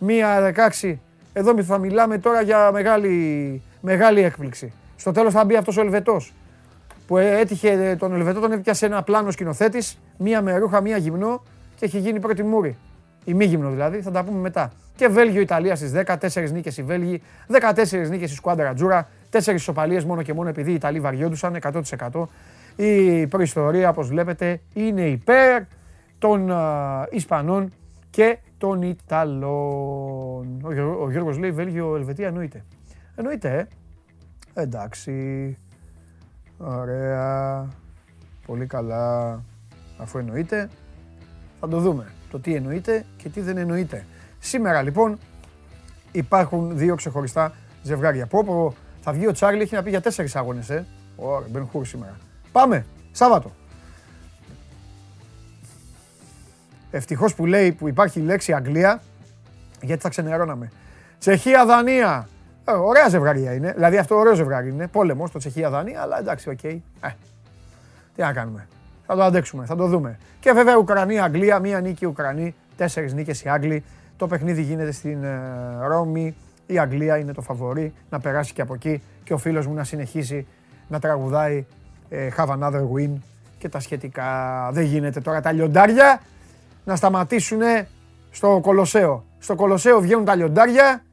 Μία 0.06 0.54
16. 0.82 0.96
Εδώ 1.34 1.64
θα 1.64 1.78
μιλάμε 1.78 2.18
τώρα 2.18 2.42
για 2.42 2.72
μεγάλη, 2.72 3.62
μεγάλη 3.82 4.22
έκπληξη. 4.22 4.74
Στο 4.96 5.12
τέλος 5.12 5.34
θα 5.34 5.46
μπει 5.46 5.56
αυτός 5.56 5.78
ο 5.78 5.82
Ελβετός 5.82 6.34
που 7.08 7.18
έτυχε 7.18 7.96
τον 8.00 8.14
Ελβετό, 8.14 8.40
τον 8.40 8.52
έπιασε 8.52 8.86
ένα 8.86 9.04
πλάνο 9.04 9.32
σκηνοθέτης, 9.32 10.00
μία 10.18 10.42
με 10.42 10.58
ρούχα, 10.58 10.82
μία 10.82 10.98
γυμνό 10.98 11.44
και 11.76 11.86
έχει 11.86 11.98
γίνει 12.00 12.20
πρώτη 12.20 12.44
μούρη. 12.44 12.78
Η 13.24 13.34
μη 13.34 13.46
γυμνό 13.46 13.70
δηλαδή, 13.70 14.02
θα 14.02 14.12
τα 14.12 14.24
πούμε 14.24 14.40
μετά. 14.40 14.72
Και 14.96 15.08
Βέλγιο-Ιταλία 15.08 15.76
στις 15.76 15.92
10, 15.92 16.18
4 16.18 16.52
νίκες 16.52 16.78
οι 16.78 16.84
Βέλγοι, 16.84 17.22
14 17.48 18.10
νίκες 18.10 18.32
η 18.32 18.36
Σκουάντρα 18.36 18.74
Τζούρα, 18.74 19.10
Τέσσερις 19.30 19.62
ισοπαλίες 19.62 20.04
μόνο 20.06 20.22
και 20.22 20.34
μόνο 20.34 20.50
επειδή 20.50 20.72
οι 20.72 20.74
Ιταλοί 20.74 21.00
βαριόντουσαν 21.00 21.56
100%. 21.56 22.30
Η 22.76 23.28
προϊστορία, 23.28 23.90
όπως 23.90 24.08
βλέπετε, 24.08 24.62
είναι 24.74 25.02
υπέρ 25.02 25.62
των 26.20 26.52
Ισπανών 27.10 27.72
και 28.14 28.38
των 28.58 28.82
Ιταλών. 28.82 30.62
Ο, 31.02 31.10
Γιώργος 31.12 31.38
λέει 31.38 31.52
Βέλγιο, 31.52 31.96
Ελβετία 31.96 32.28
εννοείται. 32.28 32.64
Εννοείται, 33.16 33.58
ε. 33.58 33.68
Εντάξει. 34.62 35.58
Ωραία. 36.58 37.68
Πολύ 38.46 38.66
καλά. 38.66 39.44
Αφού 39.98 40.18
εννοείται, 40.18 40.70
θα 41.60 41.68
το 41.68 41.80
δούμε. 41.80 42.12
Το 42.32 42.40
τι 42.40 42.56
εννοείται 42.56 43.06
και 43.18 43.30
τι 43.30 43.42
δεν 43.42 43.58
εννοείται. 43.58 44.06
Σήμερα 44.40 44.82
λοιπόν 44.82 45.18
υπάρχουν 46.12 46.78
δύο 46.78 46.96
ξεχωριστά 46.96 47.54
ζευγάρια. 47.84 48.28
Πω, 48.28 48.74
θα 49.02 49.12
βγει 49.12 49.28
ο 49.28 49.32
Τσάρλι, 49.32 49.62
έχει 49.62 49.76
να 49.76 49.84
πει 49.84 49.90
για 49.90 50.02
τέσσερις 50.02 50.36
αγώνες. 50.36 50.70
Ε. 50.70 50.86
Ωραία, 51.16 51.48
μπαίνουν 51.52 51.68
χούρ 51.68 51.86
σήμερα. 51.86 52.18
Πάμε, 52.52 52.86
Σάββατο. 53.12 53.52
Ευτυχώς 56.96 57.36
που 57.36 57.46
λέει 57.46 57.72
που 57.72 57.88
υπάρχει 57.88 58.20
η 58.20 58.24
λέξη 58.24 58.54
Αγγλία, 58.54 59.02
γιατί 59.82 60.02
θα 60.02 60.10
ξενερώναμε. 60.10 60.72
Τσεχία-Δανία. 61.20 62.28
Ε, 62.66 62.72
ωραία 62.72 63.10
ζευγαρία 63.10 63.54
είναι. 63.54 63.72
Δηλαδή 63.72 63.98
αυτό 63.98 64.16
ωραίο 64.16 64.34
ζευγάρι 64.34 64.70
είναι. 64.70 64.88
Πόλεμος 64.88 65.32
το 65.32 65.40
Τσεχία-Δανία, 65.40 66.02
αλλά 66.02 66.20
εντάξει, 66.20 66.50
OK. 66.50 66.60
Okay. 66.64 66.78
Ε, 67.02 67.08
τι 68.16 68.22
να 68.22 68.34
κάνουμε. 68.34 68.68
Θα 69.06 69.16
το 69.16 69.24
αντέξουμε, 69.24 69.66
θα 69.66 69.76
το 69.76 69.88
δούμε. 69.88 70.18
Και 70.40 70.52
βέβαια 70.52 70.78
Ουκρανία-Αγγλία, 70.78 71.60
μία 71.60 71.80
νίκη 71.80 72.06
Ουκρανοί, 72.06 72.56
τέσσερις 72.78 73.14
νίκες 73.14 73.44
οι 73.44 73.50
Άγγλοι. 73.50 73.84
Το 74.18 74.28
παιχνίδι 74.28 74.62
γίνεται 74.62 74.92
στην 74.92 75.24
ε, 75.24 75.40
Ρώμη 75.88 76.36
η 76.66 76.80
Αγγλία 76.80 77.18
είναι 77.18 77.34
το 77.34 77.42
φαβορί 77.42 77.94
να 78.10 78.20
περάσει 78.20 78.54
και 78.54 78.62
από 78.62 78.74
εκεί 78.74 79.02
και 79.24 79.34
ο 79.34 79.38
φίλος 79.38 79.68
μου 79.68 79.74
να 79.74 79.84
συνεχίσει 79.84 80.48
να 80.88 81.00
τραγουδάει 81.00 81.66
ε, 82.10 82.30
Have 82.38 82.48
another 82.48 82.82
win 82.96 83.10
και 83.58 83.70
τα 83.70 83.80
σχετικά. 83.80 84.70
Δεν 84.72 84.84
γίνεται 84.84 85.22
τώρα 85.22 85.42
τα 85.42 85.52
λιοντάρια 85.52 86.22
να 86.84 86.96
σταματήσουν 86.96 87.62
στο 88.32 88.60
Κολοσσέο. 88.62 89.26
Στο 89.40 89.56
Κολοσσέο 89.56 90.00
βγαίνουν 90.00 90.26
τα 90.26 90.36
λιοντάρια 90.36 91.04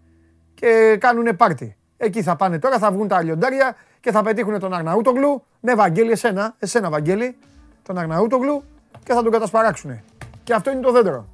και 0.55 0.97
κάνουν 1.00 1.37
πάρτι. 1.37 1.77
Εκεί 1.97 2.23
θα 2.23 2.37
πάνε 2.37 2.59
τώρα, 2.59 2.79
θα 2.79 2.93
βγουν 2.93 3.09
τα 3.09 3.23
λιοντάρια 3.23 3.77
και 4.00 4.11
θα 4.11 4.23
πετύχουν 4.23 4.59
τον 4.59 4.75
Αγναούτογλου. 4.75 5.45
Ναι, 5.61 5.75
Βαγγέλη, 5.75 6.11
εσένα, 6.11 6.55
εσένα 6.59 6.91
Βαγγέλη, 6.91 7.37
τον 7.83 7.99
Αγναούτογλου 7.99 8.62
και 9.05 9.12
θα 9.12 9.23
τον 9.23 9.33
κατασπαράξουν. 9.33 10.00
Και 10.45 10.55
αυτό 10.55 10.71
είναι 10.71 10.81
το 10.81 10.93
δέντρο. 10.93 11.27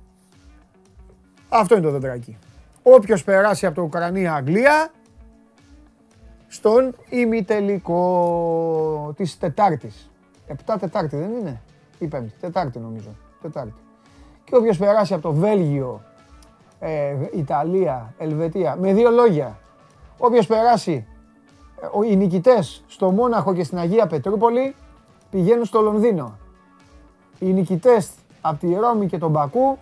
Αυτό 1.49 1.75
είναι 1.77 1.85
το 1.85 1.91
δέντρακι. 1.91 2.39
Όποιος 2.83 3.25
περάσει 3.25 3.67
από 3.67 3.75
το 3.75 3.83
Ουκρανία-Αγγλία 3.83 4.91
στον 6.49 6.95
ημιτελικό 7.09 8.03
της 9.17 9.39
Τετάρτης. 9.39 10.11
Επτά 10.47 10.79
Τετάρτη 10.79 11.17
δεν 11.17 11.33
είναι, 11.33 11.61
ή 11.99 12.07
Πέμπτη, 12.07 12.33
Τετάρτη 12.41 12.79
νομίζω, 12.79 13.17
Τετάρτη. 13.43 13.75
Και 14.47 14.57
όποιος 14.57 14.79
περάσει 14.79 15.15
από 15.15 15.23
το 15.23 15.33
Βέλγιο, 15.33 16.03
ε, 16.79 17.15
Ιταλία, 17.37 18.15
Ελβετία, 18.19 18.77
με 18.81 18.93
δύο 18.93 19.11
λόγια, 19.11 19.59
όποιος 20.19 20.47
περάσει, 20.47 21.07
ε, 21.81 22.11
οι 22.11 22.17
νικητές 22.17 22.85
στο 22.87 23.11
Μόναχο 23.11 23.55
και 23.55 23.65
στην 23.65 23.79
Αγία 23.79 24.07
Πετρούπολη 24.07 24.75
πηγαίνουν 25.31 25.65
στο 25.65 25.81
Λονδίνο. 25.81 26.39
Οι 27.39 27.53
νικητές 27.53 28.11
από 28.41 28.59
τη 28.59 28.75
Ρώμη 28.75 29.07
και 29.07 29.19
τον 29.19 29.31
Μπακού 29.31 29.79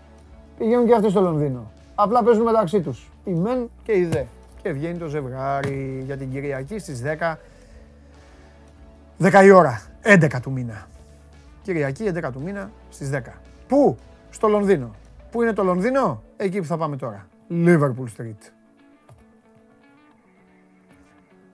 πηγαίνουν 0.58 0.86
και 0.86 0.94
αυτοί 0.94 1.10
στο 1.10 1.20
Λονδίνο. 1.20 1.70
Απλά 1.94 2.22
παίζουν 2.22 2.44
μεταξύ 2.44 2.80
τους. 2.80 3.10
Η 3.24 3.30
μεν 3.30 3.70
και 3.82 3.92
η 3.92 4.04
δε. 4.04 4.22
Και 4.62 4.72
βγαίνει 4.72 4.98
το 4.98 5.06
ζευγάρι 5.06 6.02
για 6.06 6.16
την 6.16 6.30
Κυριακή 6.30 6.78
στις 6.78 7.02
10. 7.02 7.38
10 9.18 9.44
η 9.44 9.50
ώρα. 9.50 9.82
11 10.02 10.40
του 10.40 10.50
μήνα. 10.50 10.86
Κυριακή 11.62 12.04
11 12.04 12.30
του 12.32 12.40
μήνα 12.42 12.70
στις 12.90 13.10
10. 13.10 13.20
Πού; 13.68 13.96
Στο 14.34 14.48
Λονδίνο. 14.48 14.94
Πού 15.30 15.42
είναι 15.42 15.52
το 15.52 15.62
Λονδίνο; 15.62 16.22
Εκεί 16.36 16.60
που 16.60 16.66
θα 16.66 16.76
πάμε 16.76 16.96
τώρα. 16.96 17.26
Liverpool 17.50 18.06
Street. 18.16 18.50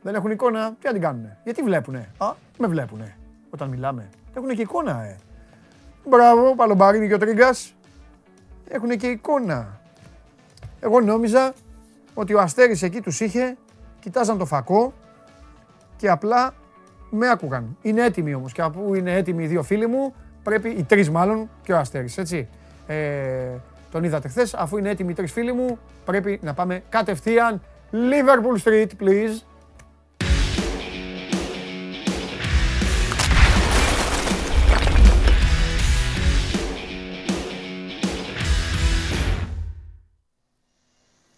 Δεν 0.02 0.14
έχουν 0.14 0.30
εικόνα, 0.30 0.76
τι 0.80 0.86
να 0.86 0.92
την 0.92 1.00
κάνουνε; 1.00 1.38
Γιατί 1.44 1.62
βλέπουνε; 1.62 2.10
Α, 2.18 2.32
με 2.58 2.66
βλέπουνε 2.66 3.16
όταν 3.50 3.68
μιλάμε. 3.68 4.08
Έχουν 4.34 4.48
και 4.48 4.62
εικόνα, 4.62 5.02
ε. 5.04 5.16
Μπράβο, 6.08 6.54
Παλομπαρίνη 6.54 7.08
και 7.08 7.14
ο 7.14 7.18
Τρίγκας. 7.18 7.74
Έχουν 8.68 8.88
και 8.88 9.06
εικόνα. 9.06 9.80
Εγώ 10.80 11.00
νόμιζα 11.00 11.52
ότι 12.14 12.34
ο 12.34 12.40
Αστέρης 12.40 12.82
εκεί 12.82 13.00
τους 13.00 13.20
είχε, 13.20 13.56
κοιτάζαν 14.00 14.38
το 14.38 14.46
φακό 14.46 14.92
και 15.96 16.10
απλά 16.10 16.54
με 17.10 17.28
άκουγαν. 17.28 17.76
Είναι 17.82 18.04
έτοιμοι 18.04 18.34
όμως 18.34 18.52
και 18.52 18.62
αφού 18.62 18.94
είναι 18.94 19.14
έτοιμοι 19.14 19.44
οι 19.44 19.46
δύο 19.46 19.62
φίλοι 19.62 19.86
μου, 19.86 20.14
πρέπει, 20.42 20.68
οι 20.68 20.82
τρεις 20.84 21.10
μάλλον 21.10 21.50
και 21.62 21.72
ο 21.72 21.78
Αστέρης, 21.78 22.18
έτσι. 22.18 22.48
Ε, 22.90 23.60
τον 23.90 24.04
είδατε 24.04 24.28
χθες, 24.28 24.54
αφού 24.54 24.76
είναι 24.76 24.88
έτοιμοι 24.88 25.10
οι 25.10 25.14
τρεις 25.14 25.32
φίλοι 25.32 25.52
μου, 25.52 25.78
πρέπει 26.04 26.40
να 26.42 26.54
πάμε 26.54 26.82
κατευθείαν 26.88 27.62
Liverpool 27.92 28.62
Street, 28.64 28.88
please. 29.00 29.42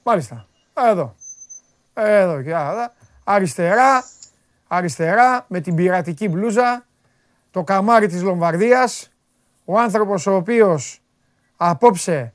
Μάλιστα. 0.03 0.47
Εδώ. 0.91 1.15
Εδώ 1.95 2.43
και 2.43 2.55
Αριστερά, 3.25 4.05
αριστερά 4.67 5.45
με 5.49 5.61
την 5.61 5.75
πειρατική 5.75 6.29
μπλούζα, 6.29 6.87
το 7.51 7.65
καμάρι 7.65 8.07
της 8.07 8.23
Λομβαρδίας, 8.23 9.13
ο 9.65 9.79
άνθρωπος 9.79 10.27
ο 10.27 10.35
οποίος 10.35 11.02
απόψε 11.69 12.33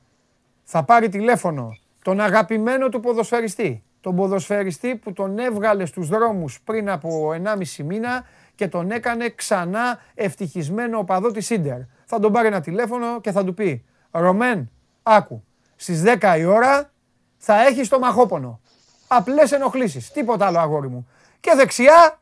θα 0.64 0.82
πάρει 0.82 1.08
τηλέφωνο 1.08 1.76
τον 2.02 2.20
αγαπημένο 2.20 2.88
του 2.88 3.00
ποδοσφαιριστή. 3.00 3.82
Τον 4.00 4.16
ποδοσφαιριστή 4.16 4.96
που 4.96 5.12
τον 5.12 5.38
έβγαλε 5.38 5.84
στους 5.84 6.08
δρόμους 6.08 6.60
πριν 6.64 6.90
από 6.90 7.30
1,5 7.44 7.84
μήνα 7.84 8.24
και 8.54 8.68
τον 8.68 8.90
έκανε 8.90 9.28
ξανά 9.28 10.00
ευτυχισμένο 10.14 10.98
οπαδό 10.98 11.30
της 11.30 11.50
Ίντερ. 11.50 11.78
Θα 12.04 12.18
τον 12.18 12.32
πάρει 12.32 12.46
ένα 12.46 12.60
τηλέφωνο 12.60 13.20
και 13.20 13.32
θα 13.32 13.44
του 13.44 13.54
πει 13.54 13.84
«Ρωμέν, 14.10 14.70
άκου, 15.02 15.44
στις 15.76 16.02
10 16.02 16.38
η 16.38 16.44
ώρα 16.44 16.90
θα 17.38 17.66
έχεις 17.66 17.88
το 17.88 17.98
μαχόπονο. 17.98 18.60
Απλές 19.08 19.52
ενοχλήσεις. 19.52 20.10
Τίποτα 20.10 20.46
άλλο, 20.46 20.58
αγόρι 20.58 20.88
μου. 20.88 21.08
Και 21.40 21.52
δεξιά, 21.56 22.18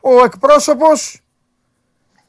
ο 0.00 0.24
εκπρόσωπος 0.24 1.22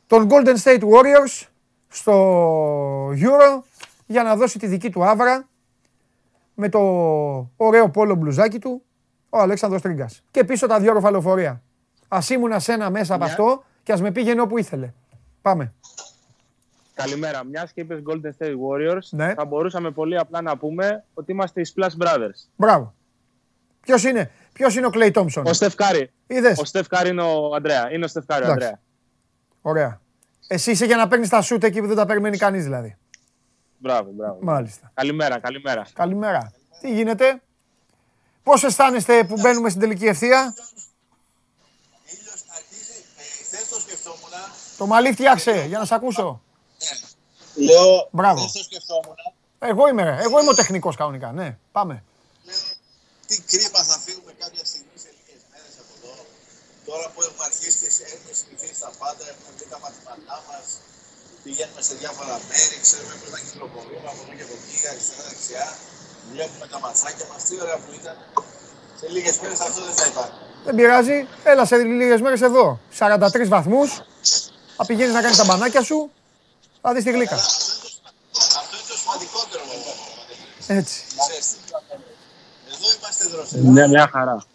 των 0.07 0.27
Golden 0.31 0.55
State 0.63 0.81
Warriors 0.81 1.47
στο 1.87 3.09
Euro 3.09 3.63
για 4.05 4.23
να 4.23 4.35
δώσει 4.35 4.59
τη 4.59 4.67
δική 4.67 4.89
του 4.89 5.05
άβρα 5.05 5.47
με 6.53 6.69
το 6.69 6.79
ωραίο 7.55 7.89
πόλο 7.89 8.15
μπλουζάκι 8.15 8.59
του, 8.59 8.83
ο 9.29 9.39
Αλέξανδρος 9.39 9.81
Τρίγκας. 9.81 10.23
Και 10.31 10.43
πίσω 10.43 10.67
τα 10.67 10.79
δυο 10.79 10.93
ροφαλοφορία. 10.93 11.61
Ας 12.07 12.29
ήμουν 12.29 12.59
σένα 12.59 12.89
μέσα 12.89 13.15
από 13.15 13.23
αυτό 13.23 13.63
και 13.83 13.91
ας 13.91 14.01
με 14.01 14.11
πήγαινε 14.11 14.41
όπου 14.41 14.57
ήθελε. 14.57 14.93
Πάμε. 15.41 15.73
Καλημέρα. 16.93 17.43
Μιας 17.43 17.71
και 17.71 17.81
είπες 17.81 18.01
Golden 18.05 18.29
State 18.39 18.53
Warriors, 18.53 19.07
ναι. 19.09 19.33
θα 19.33 19.45
μπορούσαμε 19.45 19.91
πολύ 19.91 20.17
απλά 20.17 20.41
να 20.41 20.57
πούμε 20.57 21.03
ότι 21.13 21.31
είμαστε 21.31 21.61
οι 21.61 21.71
Splash 21.75 22.03
Brothers. 22.03 22.49
Μπράβο. 22.55 22.93
Ποιος 23.81 24.03
είναι, 24.03 24.31
ποιος 24.53 24.75
είναι 24.75 24.85
ο 24.85 24.89
Clay 24.93 25.11
Thompson; 25.11 25.43
Ο 25.45 25.53
Στεφκάρη. 25.53 26.11
Είδες; 26.27 26.59
Ο 26.59 26.65
Στεφκάρη 26.65 27.09
είναι 27.09 27.21
ο 27.21 27.55
Αντρέα. 27.55 27.91
Είναι 27.93 28.05
ο 28.05 28.07
Στεφκάρη 28.07 28.45
ο 28.45 28.51
Αντρέα. 28.51 28.79
Ωραία. 29.61 30.01
Εσύ 30.47 30.71
είσαι 30.71 30.85
για 30.85 30.95
να 30.95 31.07
παίρνεις 31.07 31.29
τα 31.29 31.41
σούτ 31.41 31.63
εκεί 31.63 31.81
που 31.81 31.87
δεν 31.87 31.95
τα 31.95 32.05
περιμένει 32.05 32.37
κανείς 32.37 32.63
δηλαδή. 32.63 32.97
Μπράβο, 33.77 34.11
μπράβο. 34.11 34.37
Μάλιστα. 34.41 34.91
Καλημέρα, 34.93 35.39
καλημέρα. 35.39 35.87
Καλημέρα. 35.93 36.51
Τι 36.81 36.93
γίνεται, 36.93 37.41
Πώς 38.43 38.63
αισθάνεστε 38.63 39.23
που 39.23 39.35
μπαίνουμε 39.41 39.69
στην 39.69 39.81
τελική 39.81 40.05
ευθεία, 40.05 40.53
Το 44.77 44.85
μαλλί 44.85 45.11
φτιάξε 45.11 45.65
για 45.67 45.79
να 45.79 45.85
σε 45.85 45.95
ακούσω. 45.95 46.41
Λέω, 47.55 48.07
Μπράβο. 48.11 48.41
δεν 48.41 48.51
το 48.51 48.63
σκεφτόμουν. 48.69 49.15
Εγώ 49.59 49.87
είμαι, 49.87 50.05
εγώ 50.25 50.35
είμαι 50.39 50.49
ο 50.49 50.53
τεχνικός 50.61 50.95
κανονικά. 50.95 51.31
Ναι, 51.31 51.57
πάμε. 51.71 52.03
Λέω, 52.47 52.55
τι 53.27 53.35
κρίμα 53.51 53.81
θα 53.89 53.97
φύγουμε 54.05 54.31
κάποια 54.43 54.65
στιγμή 54.71 54.95
σε 55.03 55.09
λίγες 55.17 55.41
μέρες 55.51 55.75
από 55.81 55.91
εδώ. 55.97 56.13
Τώρα 56.89 57.05
που 57.13 57.19
έχουμε 57.27 57.43
αρχίσει 57.49 57.85
και 57.97 58.05
έχουμε 58.15 58.33
συνηθίσει 58.39 58.77
τα 58.85 58.91
πάντα, 59.01 59.23
έχουμε 59.31 59.49
βρει 59.57 59.67
τα 59.73 59.79
μαθήματά 59.83 60.37
μας, 60.47 60.65
πηγαίνουμε 61.45 61.81
σε 61.87 61.93
διάφορα 62.01 62.33
μέρη, 62.49 62.75
ξέρουμε 62.85 63.13
πώς 63.21 63.29
να 63.35 63.39
κυκλοφορούμε 63.45 64.07
από 64.13 64.21
εδώ 64.23 64.33
και 64.37 64.45
από 64.47 64.55
εκεί, 64.59 64.77
αριστερά-δεξιά. 64.91 65.65
Βλέπουμε 66.31 66.65
τα 66.73 66.77
ματσάκια 66.83 67.25
μας, 67.31 67.41
τι 67.47 67.53
ωραία 67.63 67.77
που 67.83 67.91
ήταν. 67.99 68.15
Σε 68.99 69.05
λίγες 69.13 69.35
μέρες 69.41 69.59
αυτό 69.67 69.79
δεν 69.87 69.95
θα 69.99 70.05
υπάρχει. 70.11 70.37
Δεν 70.65 70.75
πειράζει. 70.77 71.17
Έλα 71.51 71.63
σε 71.65 71.75
λίγες 72.01 72.21
μέρες 72.25 72.41
εδώ. 72.49 72.65
43 72.99 73.47
βαθμούς. 73.57 73.89
Θα 74.77 74.83
πηγαίνεις 74.85 75.13
να 75.13 75.21
κάνεις 75.21 75.37
τα 75.37 75.45
μπανάκια 75.47 75.83
σου. 75.89 76.11
Θα 76.81 76.93
δεις 76.93 77.03
τη 77.03 77.11
γλύκα. 77.11 77.35
Αυτό 77.35 78.73
είναι 78.77 78.87
το 78.91 78.95
σημαντικότερο. 79.01 79.63
Έτσι. 80.79 80.97
Εδώ 82.73 82.87
είμαστε 82.97 83.23
δροσερά. 83.31 83.61
Ναι, 83.75 83.87
μια 83.87 84.09
χαρά. 84.13 84.45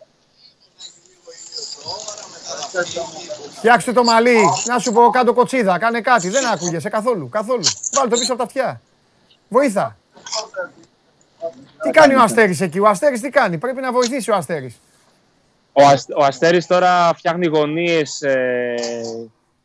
Φτιάξτε 3.57 3.93
το 3.93 4.05
μαλλί. 4.05 4.39
Να 4.67 4.79
σου 4.79 4.93
πω 4.93 5.11
κάτω 5.11 5.33
κοτσίδα. 5.33 5.79
Κάνε 5.79 6.01
κάτι. 6.01 6.29
Δεν 6.29 6.47
άκουγεσαι 6.47 6.89
καθόλου. 6.89 7.29
Καθόλου. 7.29 7.65
Βάλε 7.95 8.09
το 8.09 8.17
πίσω 8.19 8.33
από 8.33 8.41
τα 8.41 8.47
αυτιά. 8.47 8.81
Βοήθα. 9.49 9.97
Τι 11.83 11.91
κάνει 11.91 12.15
ο 12.15 12.23
Αστέρης 12.23 12.61
εκεί; 12.61 12.79
Ο 12.79 12.89
Αστέρης 12.89 13.21
τι 13.21 13.29
κάνει; 13.29 13.59
Πρέπει 13.59 13.81
να 13.81 13.93
βοηθήσει 13.93 14.31
ο 14.31 14.35
Αστέρης. 14.35 14.81
Ο, 15.73 15.83
Ασ, 15.87 16.07
ο 16.17 16.25
Αστέρης 16.25 16.67
τώρα 16.67 17.15
φτιάχνει 17.15 17.47
γωνίες 17.47 18.23
ε, 18.23 18.75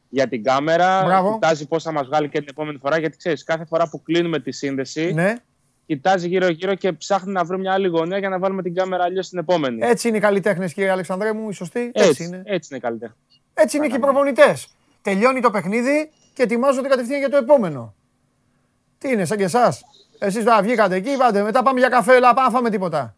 για 0.09 0.27
την 0.27 0.43
κάμερα. 0.43 1.03
Μπράβο. 1.03 1.33
Κοιτάζει 1.33 1.67
πώς 1.67 1.83
θα 1.83 1.91
μας 1.91 2.05
βγάλει 2.07 2.29
και 2.29 2.39
την 2.39 2.47
επόμενη 2.49 2.77
φορά. 2.77 2.99
Γιατί 2.99 3.17
ξέρεις, 3.17 3.43
κάθε 3.43 3.65
φορά 3.65 3.89
που 3.89 4.01
κλείνουμε 4.01 4.39
τη 4.39 4.51
σύνδεση, 4.51 5.13
Ναι. 5.13 5.35
Κοιτάζει 5.85 6.27
γύρω-γύρω 6.27 6.75
και 6.75 6.91
ψάχνει 6.91 7.31
να 7.31 7.43
βρει 7.43 7.57
μια 7.57 7.73
άλλη 7.73 7.87
γωνία 7.87 8.17
για 8.17 8.29
να 8.29 8.39
βάλουμε 8.39 8.61
την 8.61 8.73
κάμερα 8.75 9.03
αλλιώς 9.03 9.25
στην 9.25 9.39
επόμενη. 9.39 9.79
Έτσι 9.81 10.07
είναι 10.07 10.17
οι 10.17 10.19
καλλιτέχνες, 10.19 10.73
κύριε 10.73 10.89
Αλεξανδρέ 10.89 11.33
μου, 11.33 11.49
οι 11.49 11.53
σωστοί. 11.53 11.91
Έτσι, 11.93 12.09
έτσι, 12.09 12.23
είναι. 12.23 12.41
έτσι 12.45 12.67
είναι 12.71 12.79
καλύτερα. 12.79 13.15
Έτσι 13.53 13.77
είναι 13.77 13.87
και 13.87 13.95
οι 13.95 13.99
προπονητές. 13.99 14.67
Τελειώνει 15.01 15.39
το 15.39 15.51
παιχνίδι 15.51 16.11
και 16.33 16.43
ετοιμάζονται 16.43 16.87
κατευθείαν 16.87 17.19
για 17.19 17.29
το 17.29 17.37
επόμενο. 17.37 17.93
Τι 18.97 19.11
είναι, 19.11 19.25
σαν 19.25 19.37
και 19.37 19.43
εσάς. 19.43 19.83
Εσείς 20.19 20.43
τώρα 20.43 20.61
βγήκατε 20.61 20.95
εκεί, 20.95 21.09
είπατε 21.09 21.43
μετά 21.43 21.63
πάμε 21.63 21.79
για 21.79 21.89
καφέ, 21.89 22.15
αλλά 22.15 22.33
πάμε 22.33 22.47
να 22.47 22.53
φάμε 22.53 22.69
τίποτα. 22.69 23.15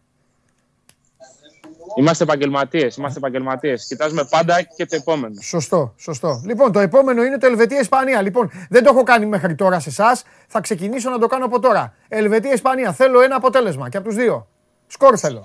Είμαστε 1.98 2.24
επαγγελματίες. 2.24 2.96
Είμαστε 2.96 3.18
επαγγελματίες. 3.18 3.86
Κοιτάζουμε 3.88 4.28
πάντα 4.30 4.62
και 4.62 4.86
το 4.86 4.96
επόμενο. 4.96 5.42
Σωστό, 5.42 5.94
σωστό. 5.98 6.42
Λοιπόν, 6.46 6.72
το 6.72 6.80
επόμενο 6.80 7.24
είναι 7.24 7.38
το 7.38 7.46
Ελβετία-Ισπανία. 7.46 8.22
Λοιπόν, 8.22 8.52
δεν 8.70 8.84
το 8.84 8.90
έχω 8.94 9.04
κάνει 9.04 9.26
μέχρι 9.26 9.56
τώρα 9.56 9.80
σε 9.80 9.90
εσάς. 9.90 10.24
Θα 10.48 10.62
ξεκινήσω 10.62 11.10
να 11.10 11.20
το 11.20 11.28
κάνω 11.28 11.46
από 11.46 11.60
τώρα. 11.60 11.94
Ελβετία-Ισπανία. 12.08 12.94
Θέλω 12.94 13.22
ένα 13.22 13.36
αποτέλεσμα 13.36 13.90
και 13.90 13.98
από 13.98 14.08
τους 14.08 14.16
δύο. 14.16 14.48
Σκορ 14.88 15.16
θέλω. 15.20 15.42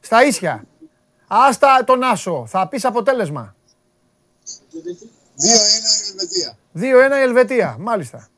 Στα 0.00 0.24
ίσια. 0.24 0.64
Άστα 1.26 1.84
τον 1.84 2.02
Άσο. 2.02 2.44
Θα 2.46 2.68
πεις 2.68 2.84
αποτέλεσμα. 2.84 3.54
2-1 5.36 5.46
η 5.46 6.10
Ελβετία. 6.10 6.56
2-1 6.72 7.18
η 7.18 7.22
Ελβετία. 7.22 7.76
Μάλιστα. 7.78 8.28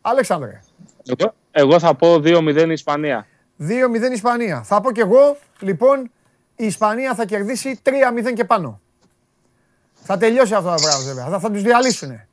Αλέξανδρε. 0.00 0.60
Εγώ, 1.06 1.34
εγώ 1.50 1.78
θα 1.78 1.94
πω 1.94 2.14
2-0 2.14 2.68
η 2.68 2.72
Ισπανία. 2.72 3.26
2-0 3.58 4.12
Ισπανία. 4.12 4.62
Θα 4.62 4.80
πω 4.80 4.92
κι 4.92 5.00
εγώ, 5.00 5.36
λοιπόν, 5.60 6.10
η 6.62 6.66
Ισπανία 6.66 7.14
θα 7.14 7.24
κερδίσει 7.24 7.80
3-0 7.84 8.32
και 8.34 8.44
πάνω. 8.44 8.80
Θα 10.02 10.16
τελειώσει 10.16 10.54
αυτό 10.54 10.70
το 10.70 10.78
βράδυ 10.78 11.04
βέβαια. 11.04 11.28
Θα, 11.28 11.38
θα 11.38 11.50
τους 11.50 11.62
διαλύσουνε. 11.62 12.28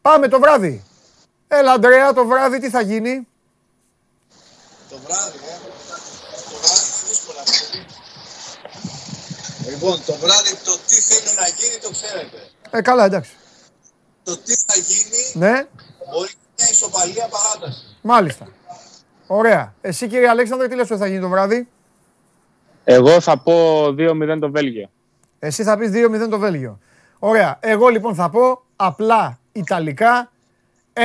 Πάμε 0.00 0.28
το 0.28 0.40
βράδυ. 0.40 0.84
Έλα 1.48 1.72
Αντρέα, 1.72 2.12
το 2.12 2.26
βράδυ 2.26 2.60
τι 2.60 2.70
θα 2.70 2.80
γίνει; 2.80 3.28
Το 4.90 4.96
βράδυ, 5.06 5.36
ε. 5.36 5.56
Το 6.50 6.56
βράδυ 6.60 6.90
δύσκολα. 7.08 7.42
Λοιπόν, 9.68 10.04
το 10.06 10.14
βράδυ 10.14 10.54
το 10.64 10.78
τι 10.86 10.94
θέλει 10.94 11.36
να 11.36 11.46
γίνει 11.48 11.80
το 11.82 11.90
ξέρετε. 11.90 12.50
Ε, 12.70 12.80
καλά, 12.80 13.04
εντάξει. 13.04 13.32
Το 14.24 14.36
τι 14.36 14.54
θα 14.54 14.74
γίνει 14.76 15.46
ναι. 15.46 15.66
μπορεί 16.10 16.30
μια 16.56 16.68
ισοπαλία 16.70 17.28
παράταση. 17.28 17.96
Μάλιστα. 18.02 18.48
Ωραία. 19.26 19.74
Εσύ 19.80 20.08
κύριε 20.08 20.28
Αλέξανδρε, 20.28 20.68
τι 20.68 20.74
λες 20.74 20.90
ότι 20.90 21.00
θα 21.00 21.06
γίνει 21.06 21.20
το 21.20 21.28
βράδυ; 21.28 21.68
Εγώ 22.90 23.20
θα 23.20 23.38
πω 23.38 23.84
2-0 23.86 24.38
το 24.40 24.50
Βέλγιο. 24.50 24.90
Εσύ 25.38 25.62
θα 25.62 25.76
πεις 25.76 25.90
2-0 25.92 26.28
το 26.30 26.38
Βέλγιο. 26.38 26.78
Ωραία. 27.18 27.58
Εγώ 27.60 27.88
λοιπόν 27.88 28.14
θα 28.14 28.30
πω 28.30 28.62
απλά 28.76 29.38
Ιταλικά 29.52 30.30
1-0 30.92 31.02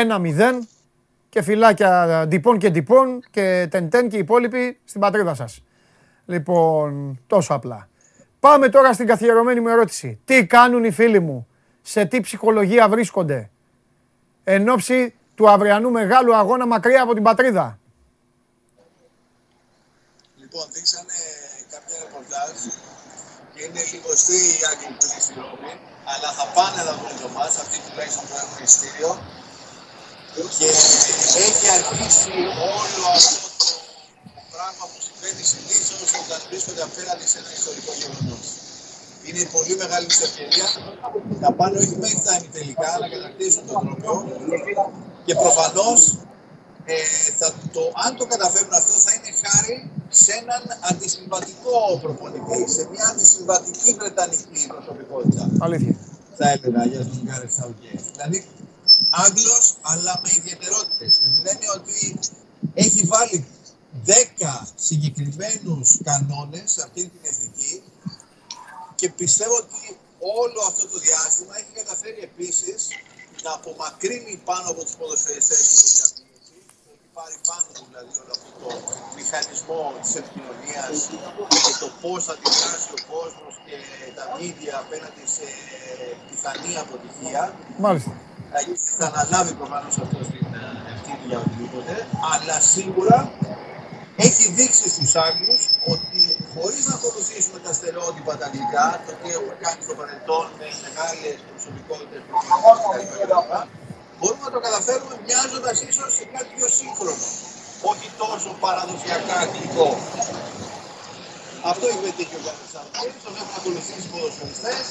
και 1.30 1.42
φυλάκια 1.42 2.24
ντυπών 2.28 2.58
και 2.58 2.70
ντυπών 2.70 3.24
και 3.32 3.68
τεντέν 3.72 4.10
και 4.10 4.16
οι 4.16 4.20
υπόλοιποι 4.20 4.80
στην 4.86 5.02
πατρίδα 5.02 5.34
σας. 5.34 5.64
Λοιπόν, 6.26 7.20
τόσο 7.28 7.54
απλά. 7.54 7.90
Πάμε 8.40 8.70
τώρα 8.70 8.94
στην 8.94 9.08
καθιερωμένη 9.08 9.60
μου 9.60 9.68
ερώτηση. 9.68 10.20
Τι 10.26 10.46
κάνουν 10.46 10.84
οι 10.84 10.92
φίλοι 10.92 11.20
μου, 11.20 11.48
σε 11.82 12.06
τι 12.06 12.22
ψυχολογία 12.22 12.90
βρίσκονται; 12.90 13.50
Εν 14.44 14.70
ώψη 14.70 15.14
του 15.36 15.50
αυριανού 15.50 15.92
μεγάλου 15.92 16.36
αγώνα 16.36 16.68
μακριά 16.68 17.02
από 17.02 17.14
την 17.14 17.24
πατρίδα. 17.24 17.80
Λοιπόν, 20.40 20.66
δείξανε 20.74 21.33
κάποια 22.34 22.46
ρεπορτάζ 22.46 22.60
και 23.54 23.62
είναι 23.66 23.82
λιγοστή 23.92 24.40
οι 24.56 24.64
Άγγλοι 24.70 24.92
που 24.98 25.06
είναι 25.06 25.22
στη 25.26 25.34
Ρώμη, 25.44 25.74
αλλά 26.12 26.30
θα 26.38 26.46
πάνε 26.56 26.80
να 26.88 26.94
δουν 27.00 27.14
το 27.22 27.28
μάτς, 27.36 27.56
αυτοί 27.64 27.78
τουλάχιστον 27.86 28.24
που 28.28 28.36
έχουν 28.44 28.60
ειστήριο. 28.68 29.12
Και 30.58 30.70
έχει 31.48 31.66
αρχίσει 31.78 32.34
όλο 32.80 33.04
αυτό 33.18 33.48
το 34.36 34.42
πράγμα 34.54 34.84
που 34.92 35.00
συμβαίνει 35.08 35.44
συνήθως 35.54 36.10
όταν 36.22 36.40
βρίσκονται 36.50 36.84
απέναντι 36.90 37.26
σε 37.32 37.38
ένα 37.42 37.52
ιστορικό 37.60 37.92
γεγονός. 38.02 38.46
Είναι 39.26 39.44
πολύ 39.56 39.74
μεγάλη 39.82 40.08
ευκαιρία 40.28 40.68
να 41.44 41.50
πάνε 41.58 41.76
όχι 41.84 41.96
μέχρι 42.04 42.22
τα 42.28 42.34
τελικά, 42.58 42.90
να 43.02 43.08
κατακτήσουν 43.14 43.64
τον 43.68 43.84
τρόπο 44.02 44.82
και 45.26 45.34
προφανώς 45.44 46.00
ε, 46.86 46.96
το, 47.72 47.82
αν 48.06 48.16
το 48.18 48.26
καταφέρουν 48.26 48.74
αυτό 48.74 48.94
θα 49.06 49.12
είναι 49.14 49.32
χάρη 49.44 49.92
σε 50.10 50.32
έναν 50.42 50.64
αντισυμβατικό 50.90 52.00
προπονητή, 52.02 52.72
σε 52.72 52.88
μια 52.92 53.06
αντισυμβατική 53.12 53.94
βρετανική 53.94 54.68
προσωπικότητα. 54.68 55.50
Αλήθεια. 55.60 55.96
Θα 56.38 56.50
έλεγα 56.50 56.86
για 56.86 57.00
τον 57.00 57.22
Γκάρετ 57.26 57.52
Southgate. 57.60 58.06
Δηλαδή, 58.12 58.46
Άγγλος, 59.10 59.76
αλλά 59.82 60.22
με 60.24 60.30
ιδιαιτερότητες. 60.38 61.20
Με 61.24 61.28
την 61.34 61.44
έννοια 61.52 61.72
ότι 61.80 62.20
έχει 62.74 63.02
βάλει 63.04 63.46
10 64.06 64.68
συγκεκριμένους 64.76 65.98
κανόνες 66.04 66.72
σε 66.72 66.82
αυτή 66.84 67.02
την 67.02 67.20
εθνική 67.22 67.84
και 68.96 69.10
πιστεύω 69.10 69.56
ότι 69.56 69.98
όλο 70.42 70.60
αυτό 70.68 70.88
το 70.88 70.98
διάστημα 71.00 71.54
έχει 71.60 71.72
καταφέρει 71.80 72.22
επίσης 72.32 72.88
να 73.44 73.52
απομακρύνει 73.54 74.42
πάνω 74.46 74.70
από 74.70 74.82
τους 74.84 74.96
ποδοσφαιριστές 75.00 75.62
του 75.68 76.13
πάρει 77.20 77.38
πάνω 77.50 77.70
του 77.76 77.84
δηλαδή 77.90 78.12
όλο 78.22 78.34
αυτό 78.38 78.50
το 78.62 78.70
μηχανισμό 79.18 79.82
της 80.04 80.12
επικοινωνίας 80.22 80.96
και 81.66 81.76
το 81.84 81.90
πώς 82.02 82.20
θα 82.26 82.34
αντιδράσει 82.36 82.90
ο 82.98 83.00
κόσμος 83.14 83.54
και 83.66 83.76
τα 84.18 84.26
μίδια 84.36 84.74
απέναντι 84.84 85.24
σε 85.36 85.46
πιθανή 86.28 86.74
αποτυχία. 86.84 87.42
Μάλιστα. 87.86 88.12
Θα 89.00 89.06
αναλάβει 89.12 89.54
προφανώς 89.62 89.96
αυτό 90.04 90.18
την 90.18 90.54
ευθύνη 90.94 91.24
για 91.30 91.40
οτιδήποτε, 91.44 91.94
αλλά 92.32 92.56
σίγουρα 92.74 93.18
έχει 94.26 94.46
δείξει 94.58 94.86
στους 94.96 95.12
Άγγλους 95.26 95.62
ότι 95.94 96.22
χωρίς 96.54 96.84
να 96.90 96.94
ακολουθήσουμε 97.00 97.60
τα 97.66 97.72
στερεότυπα 97.78 98.34
τα 98.40 98.46
αγγλικά, 98.50 98.86
το 99.06 99.12
οποίο 99.18 99.38
έχουν 99.40 99.56
κάνει 99.64 99.82
στο 99.88 99.94
παρελθόν 100.00 100.46
με 100.60 100.68
μεγάλες 100.86 101.36
προσωπικότητες 101.50 102.22
κλπ 102.30 103.34
μπορούμε 104.24 104.46
να 104.50 104.54
το 104.58 104.62
καταφέρουμε 104.68 105.16
μοιάζοντας 105.28 105.76
ίσως 105.90 106.10
σε 106.18 106.26
κάτι 106.34 106.50
πιο 106.58 106.68
σύγχρονο. 106.80 107.26
Όχι 107.92 108.08
τόσο 108.24 108.50
παραδοσιακά 108.64 109.36
αγγλικό. 109.46 109.88
Αυτό 111.72 111.84
έχει 111.90 112.02
πετύχει 112.06 112.36
ο 112.40 112.42
Γιάννης 112.44 112.72
τον 113.26 113.34
έχουν 113.42 113.54
ακολουθήσει 113.60 114.06
οι 114.08 114.12
ποδοσφαιριστές. 114.14 114.84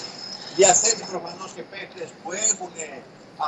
Διαθέτει 0.59 1.03
προφανώς 1.13 1.51
και 1.57 1.65
παίκτες 1.73 2.09
που 2.21 2.29
έχουν 2.49 2.73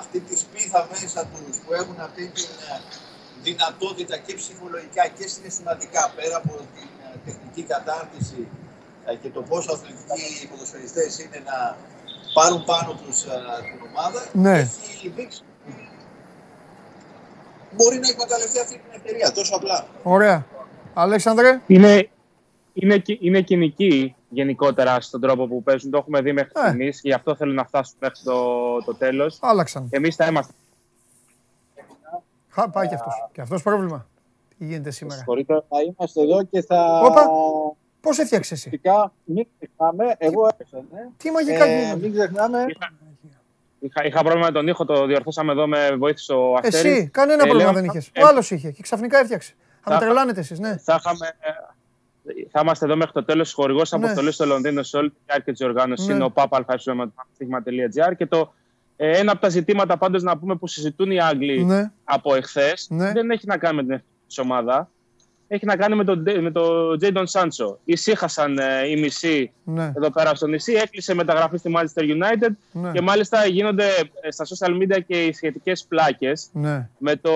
αυτή 0.01 0.19
τη 0.27 0.35
σπίθα 0.45 0.81
μέσα 0.93 1.21
τους, 1.31 1.57
που 1.65 1.71
έχουν 1.81 1.97
αυτή 2.09 2.23
τη 2.35 2.43
ε, 2.43 2.75
δυνατότητα 3.47 4.17
και 4.25 4.33
ψυχολογικά 4.41 5.05
και 5.17 5.25
συναισθηματικά 5.33 6.03
πέρα 6.17 6.37
από 6.43 6.53
την 6.75 6.91
ε, 7.07 7.09
τεχνική 7.27 7.63
κατάρτιση 7.73 8.41
ε, 9.09 9.15
και 9.23 9.31
το 9.37 9.41
πόσο 9.51 9.71
αθλητικοί 9.77 10.27
οι 10.43 10.47
ποδοσφαιριστές 10.51 11.11
είναι 11.23 11.41
να 11.51 11.57
πάρουν 12.37 12.61
πάνω 12.71 12.91
τους 13.03 13.19
την 13.67 13.79
ομάδα. 13.91 14.21
Ναι. 14.47 14.59
Έχει 14.93 15.09
δείξει 15.17 15.41
μπορεί 17.77 17.99
να 17.99 18.09
εκμεταλλευτεί 18.09 18.59
αυτή 18.59 18.75
την 18.75 18.91
ευκαιρία. 18.95 19.33
Τόσο 19.33 19.57
απλά. 19.57 19.87
Ωραία. 20.03 20.47
Αλέξανδρε; 20.95 21.61
Είναι, 21.67 22.09
είναι, 22.73 23.03
είναι 23.21 23.41
κοινική 23.41 24.15
γενικότερα 24.29 25.01
στον 25.01 25.21
τρόπο 25.21 25.47
που 25.47 25.63
παίζουν. 25.63 25.91
Το 25.91 25.99
έχουμε 25.99 26.21
δει 26.21 26.33
μέχρι 26.33 26.53
ε. 26.55 26.61
στιγμής 26.61 27.01
και 27.01 27.09
γι' 27.09 27.15
αυτό 27.15 27.37
θέλω 27.37 27.53
να 27.53 27.65
φτάσουν 27.65 27.97
μέχρι 27.99 28.19
το, 28.25 28.79
το 28.85 28.95
τέλος. 28.95 29.39
Άλλαξαν. 29.41 29.89
Εμείς 29.91 30.17
θα 30.17 30.27
είμαστε. 30.27 30.53
Χα, 32.49 32.71
πάει 32.71 32.89
και 32.89 32.95
αυτός. 32.95 33.29
Και 33.33 33.41
αυτός 33.41 33.63
πρόβλημα. 33.63 34.07
Τι 34.59 34.65
γίνεται 34.65 34.91
σήμερα; 34.91 35.17
Συγχωρείτε, 35.17 35.55
θα 35.69 35.83
είμαστε 35.83 36.21
εδώ 36.21 36.43
και 36.45 36.63
θα. 36.63 37.01
Όπα. 37.05 37.27
Πώς 38.01 38.19
έφτιαξες 38.19 38.59
εσύ; 38.59 38.69
Φυσικά, 38.69 39.13
μην 39.25 39.47
ξεχνάμε. 39.59 40.15
Εγώ 40.19 40.47
έπεσα. 40.47 40.85
Ναι. 40.93 41.01
Τι 41.17 41.31
μαγικά 41.31 41.65
ε, 41.65 41.79
γίνεται; 41.79 42.01
Μην 42.01 42.13
ξεχνάμε. 42.13 42.67
Είχα, 43.85 44.05
είχα 44.07 44.23
πρόβλημα 44.23 44.47
με 44.47 44.53
τον 44.53 44.69
ήχο, 44.69 44.85
το 44.85 45.07
διορθώσαμε 45.07 45.53
εδώ, 45.53 45.67
με 45.67 45.97
βοήθησε 45.97 46.33
ο 46.33 46.55
Αστέρης. 46.55 46.99
Εσύ, 46.99 47.09
κανένα 47.09 47.43
ε, 47.45 47.47
πρόβλημα 47.49 47.73
δεν 47.73 47.85
είχες. 47.85 48.11
Ε, 48.13 48.23
ο 48.23 48.27
άλλος 48.27 48.51
είχε 48.51 48.71
και 48.71 48.83
ξαφνικά 48.83 49.19
έφτιαξε. 49.19 49.55
Θα 49.81 49.93
με 49.93 49.99
τρελάνετε 49.99 50.41
εσείς, 50.41 50.59
ναι. 50.59 50.77
Θα, 50.77 51.01
είχαμε, 51.01 51.37
θα 52.51 52.61
είμαστε 52.61 52.85
εδώ 52.85 52.97
μέχρι 52.97 53.13
το 53.13 53.25
τέλος. 53.25 53.53
Χορηγός 53.53 53.91
ναι. 53.91 54.05
αποστολής 54.05 54.35
στο 54.35 54.47
Λονδίνο 54.47 54.83
σε 54.83 54.97
όλη 54.97 55.11
τη 55.11 55.17
διάρκεια 55.27 55.53
της 55.53 55.63
οργάνωσης 55.63 56.07
ναι. 56.07 56.15
είναι 56.15 56.25
ο 56.25 56.33
papalφα.sigma.gr 56.35 58.17
και 58.17 58.27
το 58.27 58.55
ε, 58.97 59.19
ένα 59.19 59.33
από 59.33 59.41
τα 59.41 59.49
ζητήματα 59.49 59.97
πάντως 59.97 60.23
να 60.23 60.39
πούμε 60.39 60.57
που 60.57 60.67
συζητούν 60.67 61.11
οι 61.11 61.21
Άγγλοι 61.21 61.65
ναι. 61.65 61.93
από 62.05 62.35
εχθές 62.35 62.87
ναι. 62.91 63.13
δεν 63.13 63.31
έχει 63.31 63.47
να 63.47 63.59
κάνει 63.59 63.77
με 63.77 63.83
την 63.83 63.91
εθνική 63.93 64.41
ομάδα 64.41 64.91
έχει 65.49 65.67
να 65.67 65.77
κάνει 65.77 65.95
με 65.95 66.05
τον 66.05 66.25
με 66.41 66.51
το 66.51 66.97
Τζέιντον 66.97 67.27
Σάντσο. 67.27 67.79
Ησύχασαν 67.85 68.59
ε, 68.59 68.89
οι 68.89 68.97
μισοί 68.97 69.53
ναι. 69.65 69.93
εδώ 69.97 70.11
πέρα 70.11 70.35
στο 70.35 70.47
νησί. 70.47 70.73
Έκλεισε 70.73 71.15
μεταγραφή 71.15 71.57
στη 71.57 71.73
Manchester 71.77 72.03
United 72.03 72.51
ναι. 72.73 72.91
και 72.93 73.01
μάλιστα 73.01 73.47
γίνονται 73.47 73.87
ε, 74.21 74.31
στα 74.31 74.45
social 74.45 74.83
media 74.83 74.99
και 75.07 75.25
οι 75.25 75.33
σχετικές 75.33 75.85
πλάκες. 75.85 76.49
Ναι. 76.53 76.89
Με 76.99 77.17
το 77.17 77.33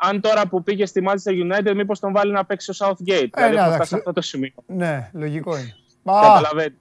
αν 0.00 0.20
τώρα 0.20 0.48
που 0.48 0.62
πήγε 0.62 0.86
στη 0.86 1.02
Manchester 1.06 1.32
United, 1.32 1.74
μήπως 1.74 2.00
τον 2.00 2.12
βάλει 2.12 2.32
να 2.32 2.44
παίξει 2.44 2.72
στο 2.72 2.86
Southgate. 2.86 3.28
Ε, 3.34 3.48
δηλαδή, 3.48 3.78
ναι, 3.78 3.84
σε 3.84 3.96
αυτό 3.96 4.12
το 4.12 4.20
σημείο. 4.20 4.52
Ναι, 4.66 5.10
λογικό 5.12 5.56
είναι. 5.56 5.74
Καταλαβαίνετε. 6.04 6.74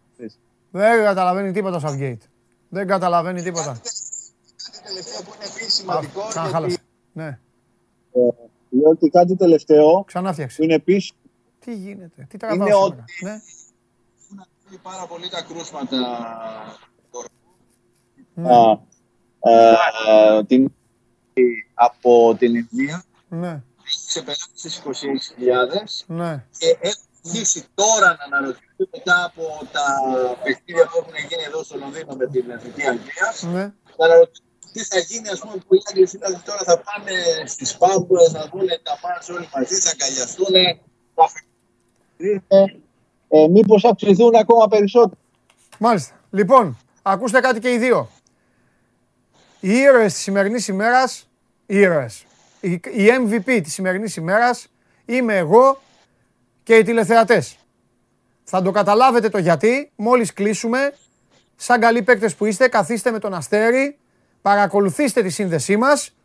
Δεν 0.71 1.03
καταλαβαίνει 1.03 1.51
τίποτα 1.51 1.77
ο 1.77 1.81
Southgate. 1.83 2.27
Δεν 2.69 2.87
καταλαβαίνει 2.87 3.41
τίποτα. 3.41 3.81
Κάτι 4.63 4.87
τελευταίο 4.87 5.21
που 5.21 5.33
είναι 5.35 5.45
επίση 5.55 5.71
σημαντικό. 5.71 6.21
Ναι. 7.13 7.39
Λέω 8.69 8.95
και 8.95 9.09
κάτι 9.09 9.35
τελευταίο. 9.35 10.03
Ξανά 10.03 10.33
Που 10.33 10.63
είναι 10.63 10.73
επίση. 10.73 11.13
Τι 11.59 11.75
γίνεται, 11.75 12.27
τι 12.29 12.37
τραβάω 12.37 12.67
Είναι 12.67 12.75
ότι 12.75 13.03
ναι. 13.23 13.29
έχουν 14.65 14.81
πάρα 14.81 15.05
πολύ 15.07 15.29
τα 15.29 15.41
κρούσματα 15.41 15.97
ναι. 18.33 18.49
ε, 19.39 20.43
την, 20.43 20.71
από 21.73 22.35
την 22.39 22.55
Ινδία. 22.55 23.03
Ναι. 23.29 23.61
Έχει 23.85 24.07
ξεπεράσει 24.07 24.49
τις 24.61 24.81
26.000 24.85 24.91
ναι. 26.07 26.45
και 26.57 26.77
έχουν 26.81 27.07
αρχίσει 27.25 27.65
τώρα 27.75 28.17
να 28.19 28.37
αναρωτηθούν 28.37 28.89
μετά 28.91 29.23
από 29.25 29.43
τα 29.71 29.85
παιχνίδια 30.43 30.85
που 30.87 30.97
έχουν 30.97 31.13
γίνει 31.29 31.43
εδώ 31.43 31.63
στο 31.63 31.77
Λονδίνο 31.77 32.15
με 32.15 32.27
την 32.27 32.49
Εθνική 32.49 32.87
Αγγλίας. 32.87 33.43
Ναι. 33.43 33.73
Να 33.97 34.05
αναρωτηθούν 34.05 34.46
τι 34.73 34.83
θα 34.83 34.99
γίνει, 34.99 35.29
ας 35.29 35.39
πούμε, 35.39 35.55
που 35.67 35.75
οι 35.75 35.81
Άγγλοι 35.89 36.05
δηλαδή 36.05 36.39
τώρα 36.45 36.61
θα 36.65 36.83
πάνε 36.85 37.13
στις 37.45 37.77
πάμπες, 37.77 38.31
θα 38.31 38.49
δουν 38.51 38.67
τα 38.83 38.99
μάτια 39.03 39.35
όλοι 39.35 39.49
μαζί, 39.55 39.75
θα 39.75 39.89
αγκαλιαστούν, 39.89 40.55
θα 42.47 42.65
ε, 43.29 43.47
μήπως 43.47 43.85
αυξηθούν 43.85 44.35
ακόμα 44.35 44.67
περισσότερο. 44.67 45.19
Μάλιστα. 45.79 46.15
Λοιπόν, 46.29 46.77
ακούστε 47.01 47.39
κάτι 47.39 47.59
και 47.59 47.71
οι 47.71 47.77
δύο. 47.77 48.09
Οι 49.59 49.71
ήρωες 49.71 50.13
της 50.13 50.21
σημερινής 50.21 50.67
ημέρας, 50.67 51.29
οι 51.65 51.77
ήρωες. 51.77 52.25
Η, 52.59 52.81
MVP 52.93 53.59
της 53.63 53.73
σημερινής 53.73 54.15
ημέρας 54.15 54.67
είμαι 55.05 55.37
εγώ 55.37 55.81
και 56.63 56.75
οι 56.75 56.83
τηλεθεατές. 56.83 57.57
Θα 58.43 58.61
το 58.61 58.71
καταλάβετε 58.71 59.29
το 59.29 59.37
γιατί, 59.37 59.91
μόλις 59.95 60.33
κλείσουμε, 60.33 60.93
σαν 61.55 61.79
καλοί 61.79 62.01
παίκτες 62.01 62.35
που 62.35 62.45
είστε, 62.45 62.67
καθίστε 62.67 63.11
με 63.11 63.19
τον 63.19 63.33
Αστέρι, 63.33 63.97
παρακολουθήστε 64.41 65.21
τη 65.21 65.29
σύνδεσή 65.29 65.77
μας 65.77 66.15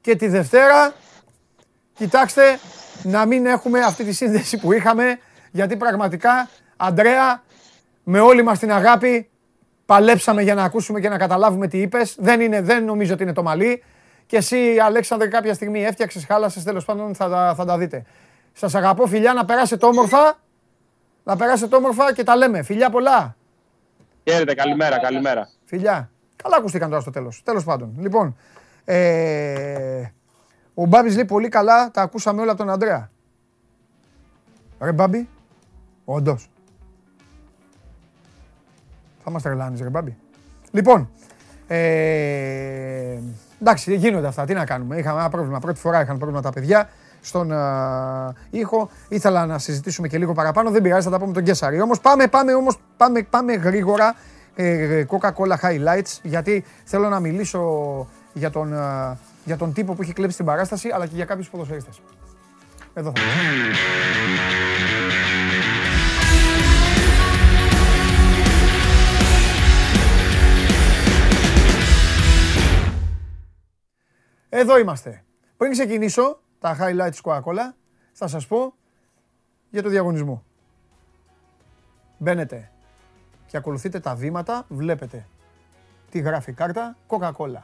και 0.00 0.16
τη 0.16 0.28
Δευτέρα 0.28 0.92
κοιτάξτε 1.94 2.58
να 3.02 3.26
μην 3.26 3.46
έχουμε 3.46 3.80
αυτή 3.80 4.04
τη 4.04 4.12
σύνδεση 4.12 4.58
που 4.58 4.72
είχαμε 4.72 5.18
γιατί 5.50 5.76
πραγματικά 5.76 6.48
Αντρέα 6.84 7.42
με 8.04 8.20
όλη 8.20 8.42
μας 8.42 8.58
την 8.58 8.72
αγάπη, 8.72 9.30
παλέψαμε 9.86 10.42
για 10.42 10.54
να 10.54 10.64
ακούσουμε 10.64 11.00
και 11.00 11.08
να 11.08 11.18
καταλάβουμε 11.18 11.68
τι 11.68 11.80
είπες. 11.80 12.16
Δεν, 12.18 12.40
είναι, 12.40 12.60
δεν 12.60 12.84
νομίζω 12.84 13.12
ότι 13.12 13.22
είναι 13.22 13.32
το 13.32 13.42
μαλλί. 13.42 13.84
Και 14.26 14.36
εσύ, 14.36 14.78
Αλέξανδρε, 14.78 15.28
κάποια 15.28 15.54
στιγμή 15.54 15.84
έφτιαξες, 15.84 16.24
χάλασες, 16.24 16.62
τέλος 16.62 16.84
πάντων 16.84 17.14
θα, 17.14 17.54
θα 17.56 17.64
τα 17.64 17.78
δείτε. 17.78 18.04
Σας 18.52 18.74
αγαπώ, 18.74 19.06
φιλιά, 19.06 19.32
να 19.32 19.44
περάσετε 19.44 19.86
όμορφα. 19.86 20.40
Να 21.24 21.36
περάσετε 21.36 21.76
όμορφα 21.76 22.14
και 22.14 22.22
τα 22.22 22.36
λέμε. 22.36 22.62
Φιλιά 22.62 22.90
πολλά. 22.90 23.36
Χαίρετε, 24.30 24.54
καλημέρα, 24.54 24.98
καλημέρα. 24.98 25.48
Φιλιά. 25.64 26.11
Καλά 26.42 26.56
ακούστηκαν 26.56 26.88
τώρα 26.88 27.00
στο 27.00 27.10
τέλος. 27.10 27.42
Τέλος 27.44 27.64
πάντων. 27.64 27.94
Λοιπόν, 27.98 28.36
ε, 28.84 30.04
ο 30.74 30.86
Μπάμπης 30.86 31.14
λέει 31.14 31.24
πολύ 31.24 31.48
καλά, 31.48 31.90
τα 31.90 32.02
ακούσαμε 32.02 32.40
όλα 32.40 32.50
από 32.50 32.60
τον 32.60 32.70
Αντρέα. 32.70 33.10
Ρε 34.80 34.92
Μπάμπη, 34.92 35.28
όντως. 36.04 36.50
Θα 39.24 39.30
μας 39.30 39.42
τρελάνεις 39.42 39.80
ρε 39.80 39.88
Μπάμπη. 39.88 40.16
Λοιπόν, 40.70 41.10
ε, 41.66 43.18
εντάξει 43.60 43.94
γίνονται 43.94 44.26
αυτά, 44.26 44.44
τι 44.44 44.54
να 44.54 44.64
κάνουμε. 44.64 44.96
Είχαμε 44.96 45.20
ένα 45.20 45.28
πρόβλημα, 45.28 45.58
πρώτη 45.58 45.80
φορά 45.80 46.00
είχαν 46.00 46.16
πρόβλημα 46.16 46.42
τα 46.42 46.50
παιδιά 46.50 46.88
στον 47.20 47.50
uh, 47.52 48.32
ήχο. 48.50 48.90
Ήθελα 49.08 49.46
να 49.46 49.58
συζητήσουμε 49.58 50.08
και 50.08 50.18
λίγο 50.18 50.32
παραπάνω, 50.32 50.70
δεν 50.70 50.82
πειράζει, 50.82 51.04
θα 51.04 51.10
τα 51.10 51.18
πούμε 51.18 51.32
τον 51.32 51.42
Κέσσαρη. 51.42 51.80
Όμως 51.80 52.00
πάμε, 52.00 52.26
πάμε, 52.26 52.54
όμως, 52.54 52.78
πάμε, 52.96 53.22
πάμε 53.22 53.52
γρήγορα 53.52 54.14
ε, 54.54 55.04
Coca-Cola 55.08 55.56
Highlights, 55.62 56.18
γιατί 56.22 56.64
θέλω 56.84 57.08
να 57.08 57.20
μιλήσω 57.20 57.60
για 58.32 58.50
τον, 58.50 58.72
uh, 58.74 59.16
για 59.44 59.56
τον 59.56 59.72
τύπο 59.72 59.94
που 59.94 60.02
έχει 60.02 60.12
κλέψει 60.12 60.36
την 60.36 60.46
παράσταση, 60.46 60.88
αλλά 60.88 61.06
και 61.06 61.14
για 61.14 61.24
κάποιους 61.24 61.50
ποδοσφαιριστές. 61.50 62.00
Εδώ 62.94 63.12
θα 63.14 63.20
Εδώ 74.48 74.78
είμαστε. 74.78 75.24
Πριν 75.56 75.72
ξεκινήσω 75.72 76.40
τα 76.58 76.76
highlights 76.80 77.10
της 77.10 77.20
Coca-Cola, 77.24 77.74
θα 78.12 78.26
σας 78.26 78.46
πω 78.46 78.74
για 79.70 79.82
το 79.82 79.88
διαγωνισμό. 79.88 80.44
Μπαίνετε 82.18 82.72
και 83.52 83.58
ακολουθείτε 83.58 84.00
τα 84.00 84.14
βήματα, 84.14 84.64
βλέπετε 84.68 85.26
τι 86.10 86.18
γράφει 86.18 86.50
η 86.50 86.52
κάρτα 86.54 86.96
Coca-Cola. 87.08 87.62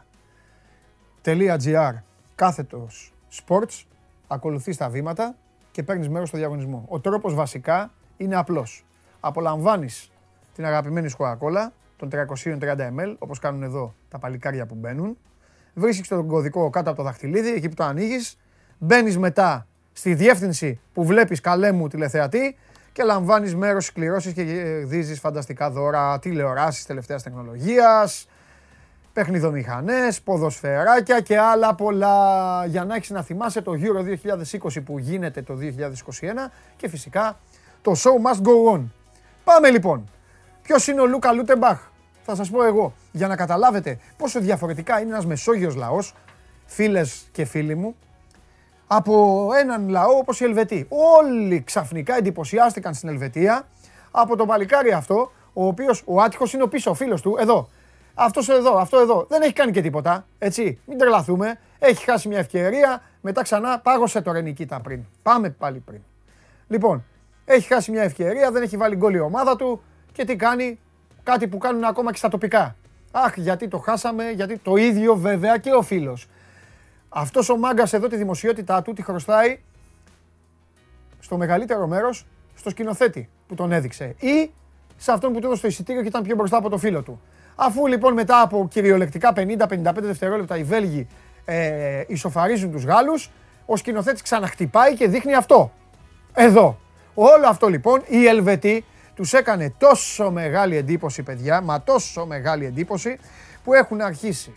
.gr 1.25 1.93
κάθετος 2.35 3.13
sports, 3.33 3.85
ακολουθείς 4.27 4.77
τα 4.77 4.89
βήματα 4.89 5.35
και 5.71 5.83
παίρνεις 5.83 6.09
μέρος 6.09 6.29
στο 6.29 6.37
διαγωνισμό. 6.37 6.85
Ο 6.89 7.01
τρόπος 7.01 7.35
βασικά 7.35 7.91
είναι 8.17 8.37
απλός. 8.37 8.85
Απολαμβάνεις 9.21 10.11
την 10.55 10.65
αγαπημένη 10.65 11.11
Coca-Cola, 11.19 11.69
των 11.97 12.09
330 12.09 12.91
ml, 12.99 13.15
όπως 13.19 13.39
κάνουν 13.39 13.63
εδώ 13.63 13.95
τα 14.09 14.19
παλικάρια 14.19 14.67
που 14.67 14.75
μπαίνουν, 14.75 15.19
βρίσκεις 15.75 16.09
τον 16.09 16.27
κωδικό 16.27 16.71
κάτω 16.71 16.91
από 16.91 16.99
το 16.99 17.05
δαχτυλίδι, 17.05 17.53
εκεί 17.53 17.69
που 17.69 17.75
το 17.75 17.85
ανοίγεις, 17.85 18.39
μπαίνεις 18.79 19.19
μετά 19.19 19.67
στη 19.93 20.15
διεύθυνση 20.15 20.81
που 20.93 21.05
βλέπεις 21.05 21.41
καλέ 21.41 21.73
μου 21.73 21.89
τηλεθεατή 21.89 22.57
και 22.99 23.05
λαμβάνεις 23.05 23.55
μέρος 23.55 23.83
στις 23.85 23.95
κληρώσεις 23.95 24.33
και 24.33 24.43
δίζεις 24.85 25.21
φανταστικά 25.21 25.71
δώρα, 25.71 26.19
τηλεοράσεις 26.19 26.87
τελευταίας 26.87 27.23
τεχνολογίας, 27.23 28.29
παιχνιδομηχανές, 29.13 30.21
ποδοσφαιράκια 30.21 31.21
και 31.21 31.39
άλλα 31.39 31.75
πολλά. 31.75 32.65
Για 32.67 32.85
να 32.85 32.95
έχεις 32.95 33.11
να 33.11 33.23
θυμάσαι 33.23 33.61
το 33.61 33.73
Euro 33.73 34.03
2020 34.03 34.81
που 34.81 34.99
γίνεται 34.99 35.43
το 35.43 35.55
2021 35.55 36.51
και 36.77 36.89
φυσικά 36.89 37.39
το 37.83 37.93
show 37.97 38.31
must 38.31 38.43
go 38.43 38.77
on. 38.77 38.85
Πάμε 39.45 39.71
λοιπόν. 39.71 40.05
Ποιος 40.63 40.87
είναι 40.87 41.01
ο 41.01 41.07
Λούκα 41.07 41.33
Λούτεμπαχ, 41.33 41.81
θα 42.25 42.35
σας 42.35 42.51
πω 42.51 42.65
εγώ, 42.65 42.93
για 43.13 43.29
να 43.29 43.37
καταλάβετε 43.37 43.99
πόσο 44.17 44.41
διαφορετικά 44.41 45.01
είναι 45.01 45.11
ένας 45.11 45.27
Μεσόγειος 45.27 45.75
λαός, 45.75 46.15
φίλες 46.67 47.29
και 47.33 47.45
φίλοι 47.45 47.75
μου, 47.75 47.97
από 48.89 49.49
έναν 49.61 49.89
λαό 49.89 50.17
όπως 50.17 50.41
η 50.41 50.45
Ελβετοί. 50.45 50.87
Όλοι 50.89 51.63
ξαφνικά 51.63 52.17
εντυπωσιάστηκαν 52.17 52.95
στην 52.95 53.09
Ελβετία 53.09 53.69
από 54.11 54.37
το 54.37 54.47
παλικάρι 54.47 54.93
αυτό, 54.93 55.33
ο 55.53 55.67
οποίος 55.67 56.03
ο 56.07 56.21
άτυχος 56.21 56.53
είναι 56.53 56.63
ο 56.63 56.69
πίσω, 56.69 56.91
ο 56.91 56.95
φίλος 56.95 57.23
του, 57.23 57.37
εδώ. 57.41 57.69
Αυτός 58.15 58.49
εδώ, 58.49 58.77
αυτό 58.79 58.99
εδώ. 58.99 59.27
Δεν 59.29 59.43
έχει 59.43 59.53
κάνει 59.53 59.73
και 59.73 59.81
τίποτα, 59.81 60.27
έτσι. 60.39 60.81
Μην 60.87 60.99
τρελαθούμε. 60.99 61.59
Έχει 61.79 62.05
χάσει 62.05 62.29
μια 62.29 62.39
ευκαιρία, 62.39 63.03
μετά 63.21 63.43
ξανά 63.43 63.79
πάγωσε 63.79 64.21
το 64.21 64.33
Ρενικίτα 64.33 64.81
πριν. 64.81 65.01
Πάμε 65.23 65.51
πάλι 65.51 65.79
πριν. 65.79 66.01
Λοιπόν, 66.69 67.05
έχει 67.45 67.67
χάσει 67.75 67.91
μια 67.91 68.03
ευκαιρία, 68.03 68.51
δεν 68.51 68.63
έχει 68.63 68.77
βάλει 68.77 68.97
γκολ 68.97 69.15
η 69.15 69.21
ομάδα 69.21 69.57
του 69.57 69.83
και 70.13 70.25
τι 70.25 70.37
κάνει, 70.37 70.79
Κάτι 71.29 71.49
που 71.49 71.59
κάνουν 71.59 71.85
ακόμα 71.85 72.11
και 72.11 72.17
στα 72.17 72.29
τοπικά. 72.29 72.77
Αχ, 73.11 73.37
γιατί 73.37 73.69
το 73.69 73.79
χάσαμε, 73.79 74.31
γιατί 74.31 74.59
το 74.59 74.77
ίδιο 74.77 75.17
βέβαια 75.17 75.59
και 75.59 75.73
ο 75.73 75.83
φίλος. 75.83 76.29
Αυτός 77.09 77.49
ο 77.49 77.57
μάγκας 77.57 77.93
εδώ 77.93 78.09
τη 78.09 78.17
δημοσιότητά 78.17 78.83
του 78.83 78.93
τη 78.93 79.03
χρωστάει 79.03 79.59
στο 81.21 81.37
μεγαλύτερο 81.37 81.87
μέρος 81.87 82.27
στο 82.55 82.71
σκηνοθέτη 82.71 83.29
που 83.47 83.55
τον 83.55 83.73
έδειξε 83.73 84.15
ή 84.19 84.51
σε 84.97 85.13
αυτόν 85.13 85.33
που 85.33 85.41
του 85.41 85.47
έδωσε 85.47 85.63
το 85.63 85.69
εισιτήριο 85.69 86.03
και 86.03 86.09
ήταν 86.09 86.23
πιο 86.23 86.35
μπροστά 86.35 86.57
από 86.57 86.69
το 86.69 86.79
φίλο 86.79 87.03
του. 87.03 87.21
Αφού 87.55 87.87
λοιπόν 87.87 88.13
μετά 88.13 88.41
από 88.41 88.69
κυριολεκτικά 88.71 89.33
50-55 89.37 89.95
δευτερόλεπτα 89.95 90.57
οι 90.57 90.63
Βέλγοι 90.63 91.07
ε, 91.45 92.05
ισοφαρίζουν 92.07 92.73
τους 92.73 92.85
Γάλλους, 92.85 93.31
ο 93.67 93.77
σκηνοθέτης 93.77 94.23
ξαναχτυπάει 94.23 94.95
και 94.95 95.09
δείχνει 95.09 95.35
αυτό. 95.35 95.73
Εδώ. 96.35 96.79
Όλο 97.15 97.47
αυτό 97.49 97.69
λοιπόν 97.69 98.03
οι 98.07 98.27
Ελβετοί 98.27 98.85
τους 99.15 99.33
έκανε 99.33 99.75
τόσο 99.79 100.31
μεγάλη 100.31 100.77
εντύπωση 100.77 101.23
παιδιά, 101.23 101.61
μα 101.61 101.83
τόσο 101.83 102.27
μεγάλη 102.27 102.65
εντύπωση 102.65 103.19
που 103.65 103.75
έχουν 103.75 104.01
αρχίσει 104.01 104.55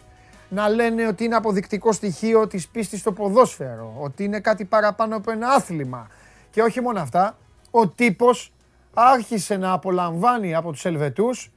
να 0.51 0.69
λένε 0.69 1.07
ότι 1.07 1.23
είναι 1.23 1.35
αποδεικτικό 1.35 1.91
στοιχείο 1.91 2.47
της 2.47 2.67
πίστης 2.67 2.99
στο 2.99 3.11
ποδόσφαιρο, 3.11 3.95
ότι 3.99 4.23
είναι 4.23 4.39
κάτι 4.39 4.65
παραπάνω 4.65 5.15
από 5.15 5.31
ένα 5.31 5.47
άθλημα. 5.47 6.07
Και 6.49 6.61
όχι 6.61 6.81
μόνο 6.81 6.99
αυτά, 6.99 7.37
ο 7.71 7.87
τύπος 7.87 8.53
άρχισε 8.93 9.57
να 9.57 9.71
απολαμβάνει 9.71 10.55
από 10.55 10.71
τους 10.71 10.85
Ελβετούς 10.85 11.51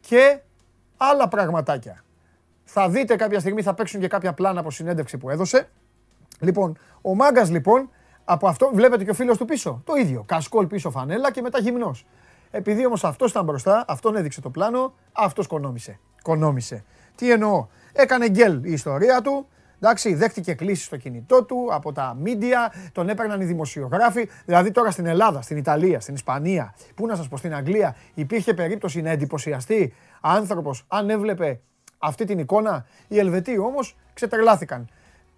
και 0.00 0.38
άλλα 0.96 1.28
πραγματάκια. 1.28 2.04
Θα 2.64 2.88
δείτε 2.88 3.16
κάποια 3.16 3.40
στιγμή, 3.40 3.62
θα 3.62 3.74
παίξουν 3.74 4.00
και 4.00 4.08
κάποια 4.08 4.32
πλάνα 4.32 4.60
από 4.60 4.70
συνέντευξη 4.70 5.18
που 5.18 5.30
έδωσε. 5.30 5.68
Λοιπόν, 6.40 6.78
ο 7.02 7.14
Μάγκας 7.14 7.50
λοιπόν, 7.50 7.90
από 8.24 8.48
αυτό 8.48 8.70
βλέπετε 8.74 9.04
και 9.04 9.10
ο 9.10 9.14
φίλος 9.14 9.36
του 9.38 9.44
πίσω, 9.44 9.82
το 9.84 9.94
ίδιο. 9.94 10.24
Κασκόλ 10.26 10.66
πίσω 10.66 10.90
φανέλα 10.90 11.30
και 11.30 11.40
μετά 11.40 11.58
γυμνός. 11.58 12.06
Επειδή 12.50 12.86
όμως 12.86 13.04
αυτός 13.04 13.30
ήταν 13.30 13.44
μπροστά, 13.44 13.84
αυτόν 13.88 14.16
έδειξε 14.16 14.40
το 14.40 14.50
πλάνο, 14.50 14.94
αυτός 15.12 15.46
κονόμησε. 15.46 15.98
Κονόμησε. 16.22 16.84
Τι 17.14 17.30
εννοώ; 17.30 17.66
Έκανε 17.96 18.28
γκέλ 18.28 18.64
η 18.64 18.72
ιστορία 18.72 19.20
του, 19.20 19.46
Εντάξει, 19.80 20.14
δέχτηκε 20.14 20.54
κλήσεις 20.54 20.84
στο 20.84 20.96
κινητό 20.96 21.44
του 21.44 21.68
από 21.70 21.92
τα 21.92 22.16
μίντια, 22.20 22.72
τον 22.92 23.08
έπαιρναν 23.08 23.40
οι 23.40 23.44
δημοσιογράφοι. 23.44 24.28
Δηλαδή 24.44 24.70
τώρα 24.70 24.90
στην 24.90 25.06
Ελλάδα, 25.06 25.42
στην 25.42 25.56
Ιταλία, 25.56 26.00
στην 26.00 26.14
Ισπανία, 26.14 26.74
πού 26.94 27.06
να 27.06 27.16
σας 27.16 27.28
πω, 27.28 27.36
στην 27.36 27.54
Αγγλία, 27.54 27.96
υπήρχε 28.14 28.54
περίπτωση 28.54 29.02
να 29.02 29.10
εντυπωσιαστεί 29.10 29.94
άνθρωπος 30.20 30.84
αν 30.88 31.10
έβλεπε 31.10 31.60
αυτή 31.98 32.24
την 32.24 32.38
εικόνα. 32.38 32.86
Οι 33.08 33.18
Ελβετοί 33.18 33.58
όμως 33.58 33.96
ξετρελάθηκαν. 34.14 34.88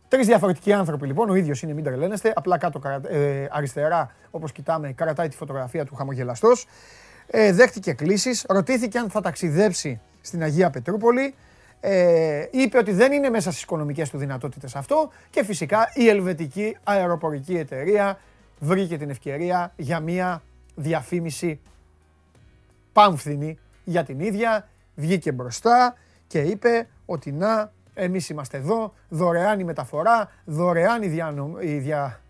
Τρεις 0.09 0.27
διαφορετικοί 0.27 0.73
άνθρωποι 0.73 1.07
λοιπόν, 1.07 1.31
ο 1.31 1.35
ίδιος 1.35 1.63
είναι, 1.63 1.73
μην 1.73 1.85
τρελαίνεστε. 1.85 2.33
Απλά 2.37 2.59
κάτω 2.59 2.81
ε, 3.09 3.47
αριστερά, 3.51 4.11
όπως 4.31 4.53
κοιτάμε, 4.53 4.93
κρατάει 4.93 5.29
τη 5.29 5.37
φωτογραφία 5.37 5.85
του 5.85 5.95
χαμογελαστός. 5.95 6.67
Ε, 7.27 7.53
δέχτηκε 7.53 7.93
κλήσεις, 7.93 8.45
ρωτήθηκε 8.49 8.99
αν 8.99 9.11
θα 9.11 9.21
ταξιδέψει 9.21 10.01
στην 10.21 10.43
Αγία 10.43 10.71
Πετρούπολη. 10.71 11.35
Ε, 11.81 12.47
είπε 12.51 12.79
ότι 12.79 12.93
δεν 12.93 13.13
είναι 13.13 13.31
μέσα 13.31 13.51
στις 13.51 13.63
οικονομικές 13.63 14.11
του 14.11 14.19
δυνατότητες 14.19 14.77
αυτό 14.77 15.11
και 15.31 15.45
φυσικά 15.45 15.91
η 15.95 16.09
ελβετική 16.09 16.77
αεροπορική 16.85 17.57
εταιρεία 17.57 18.19
βρήκε 18.59 18.99
την 18.99 19.11
ευκαιρία 19.11 19.73
για 19.77 20.01
μια 20.01 20.43
διαφήμιση 20.75 21.61
πάμφθηνη 22.93 23.59
για 23.85 24.05
την 24.05 24.21
ίδια. 24.21 24.69
Βγήκε 24.95 25.33
μπροστά 25.33 25.97
και 26.27 26.41
είπε 26.41 26.89
ότι 27.07 27.33
να 27.33 27.73
εμείς 27.95 28.29
είμαστε 28.29 28.57
εδώ, 28.57 28.95
δωρεάν 29.09 29.61
η 29.61 29.65
μεταφορά, 29.65 30.31
δωρεάν 30.45 31.03
η, 31.03 31.07
η, 31.61 31.79
δια... 31.79 32.21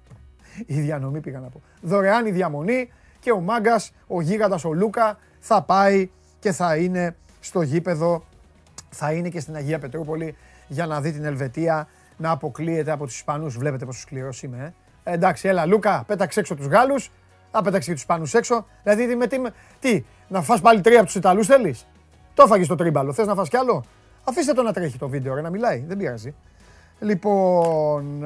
η 0.67 0.81
διανομή 0.81 1.21
πήγα 1.21 1.41
να 1.41 1.49
πω, 1.49 1.61
δωρεάν 1.81 2.27
η 2.27 2.31
διαμονή 2.31 2.91
και 3.21 3.33
ο 3.33 3.41
Μάγκας, 3.41 3.93
ο 4.07 4.21
γίγαντας 4.21 4.65
ο 4.65 4.73
Λούκα 4.73 5.19
θα 5.41 5.63
πάει 5.63 6.11
και 6.39 6.53
θα 6.53 6.77
είναι 6.77 7.17
στο 7.41 7.63
γήπεδο, 7.63 8.25
θα 8.91 9.13
είναι 9.13 9.29
και 9.29 9.41
στην 9.41 9.55
Αγία 9.55 9.79
Πετρούπολη 9.79 10.37
για 10.69 10.87
να 10.87 11.01
δει 11.01 11.13
την 11.13 11.25
Ελβετία 11.25 11.89
να 12.17 12.31
αποκλείεται 12.31 12.91
από 12.91 13.05
τους 13.05 13.15
Ισπανούς. 13.17 13.57
Βλέπετε 13.57 13.85
πόσο 13.85 14.01
σκληρός 14.01 14.43
είμαι, 14.43 14.75
ε. 15.05 15.13
Εντάξει, 15.13 15.49
έλα 15.49 15.67
Λούκα, 15.67 16.05
πέταξε 16.07 16.41
έξω 16.41 16.55
τους 16.55 16.67
Γάλλους, 16.67 17.11
θα 17.51 17.63
πέταξε 17.63 17.89
και 17.89 17.93
τους 17.93 18.03
Ισπανούς 18.03 18.35
έξω. 18.35 18.67
Δηλαδή, 18.83 19.17
με, 19.17 19.27
τι, 19.27 19.39
τι, 19.81 20.05
να 20.29 20.43
φας 20.43 20.61
πάλι 20.61 20.81
τρία 20.81 20.97
από 20.97 21.07
τους 21.07 21.15
Ιταλούς 21.15 21.47
θέλεις; 21.47 21.87
Το 22.35 22.43
έφαγες 22.43 22.67
το 22.67 22.75
τρίμπαλο, 22.75 23.13
θες 23.13 23.27
να 23.27 23.35
φας 23.35 23.49
κι 23.49 23.57
άλλο; 23.57 23.85
Αφήστε 24.25 24.53
το 24.53 24.63
να 24.63 24.73
τρέχει 24.73 24.99
το 24.99 25.09
βίντεο, 25.09 25.35
ρε, 25.35 25.41
να 25.41 25.51
μιλάει. 25.51 25.85
Δεν 25.87 25.97
πειράζει. 25.97 26.35
Λοιπόν, 27.01 28.25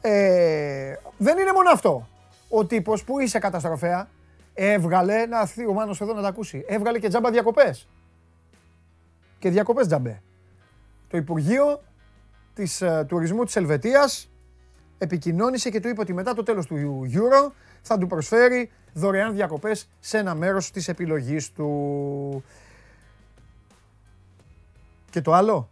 ε, 0.00 0.94
δεν 1.18 1.38
είναι 1.38 1.52
μόνο 1.54 1.70
αυτό. 1.72 2.08
Ο 2.48 2.66
τύπος 2.66 3.04
που 3.04 3.18
είσαι 3.18 3.38
καταστροφέα 3.38 4.08
έβγαλε, 4.54 5.26
να 5.26 5.40
έρθει 5.40 5.66
ο 5.66 5.72
Μάνος 5.72 6.00
εδώ 6.00 6.12
να 6.12 6.22
τα 6.22 6.28
ακούσει, 6.28 6.64
έβγαλε 6.68 6.98
και 6.98 7.08
τζάμπα 7.08 7.30
διακοπές. 7.30 7.88
Και 9.38 9.50
διακοπές 9.50 9.86
τζαμπέ. 9.86 10.22
Το 11.08 11.16
Υπουργείο 11.16 11.82
της 12.54 12.82
uh, 12.84 13.04
Τουρισμού 13.06 13.44
της 13.44 13.56
Ελβετίας 13.56 14.30
επικοινώνησε 14.98 15.70
και 15.70 15.80
του 15.80 15.88
είπε 15.88 16.00
ότι 16.00 16.12
μετά 16.12 16.34
το 16.34 16.42
τέλος 16.42 16.66
του 16.66 17.06
Euro 17.12 17.52
θα 17.82 17.98
του 17.98 18.06
προσφέρει 18.06 18.70
δωρεάν 18.92 19.34
διακοπές 19.34 19.88
σε 20.00 20.18
ένα 20.18 20.34
μέρος 20.34 20.70
της 20.70 20.88
επιλογής 20.88 21.52
του. 21.52 22.44
Και 25.10 25.20
το 25.20 25.32
άλλο, 25.32 25.70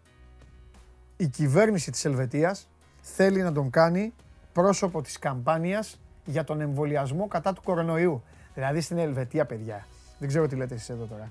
η 1.17 1.27
κυβέρνηση 1.27 1.91
της 1.91 2.05
Ελβετίας 2.05 2.69
θέλει 3.01 3.43
να 3.43 3.53
τον 3.53 3.71
κάνει 3.71 4.15
πρόσωπο 4.53 5.03
της 5.03 5.19
καμπάνιας 5.19 6.01
για 6.25 6.45
τον 6.45 6.61
εμβολιασμό 6.61 7.29
κατά 7.29 7.53
του 7.53 7.63
κορονοϊού. 7.63 8.23
Δηλαδή 8.55 8.81
στην 8.81 8.99
Ελβετία, 8.99 9.45
παιδιά, 9.45 9.87
δεν 10.19 10.29
ξέρω 10.29 10.47
τι 10.47 10.57
λέτε 10.57 10.75
εσείς 10.75 10.89
εδώ 10.89 11.05
τώρα, 11.05 11.31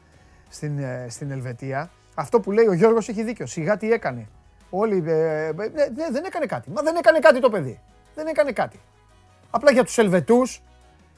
στην, 0.50 0.80
ε, 0.80 1.08
στην 1.10 1.32
Ελβετία, 1.32 1.92
αυτό 2.16 2.40
που 2.40 2.52
λέει 2.52 2.66
ο 2.66 2.74
Γιώργος 2.74 3.10
έχει 3.10 3.24
δίκιο. 3.24 3.46
Σιγά 3.46 3.78
τι 3.78 3.92
έκανε. 3.92 4.28
Όλοι, 4.70 5.04
ε, 5.08 5.46
ε, 5.48 5.52
ναι, 5.54 5.66
ναι, 5.96 6.10
δεν 6.12 6.24
έκανε 6.26 6.46
κάτι. 6.46 6.70
Μα 6.70 6.82
δεν 6.82 6.96
έκανε 6.96 7.20
κάτι 7.20 7.40
το 7.40 7.50
παιδί. 7.50 7.80
Δεν 8.16 8.28
έκανε 8.28 8.52
κάτι. 8.52 8.80
Απλά 9.50 9.72
για 9.72 9.84
τους 9.84 9.98
Ελβετούς 9.98 10.62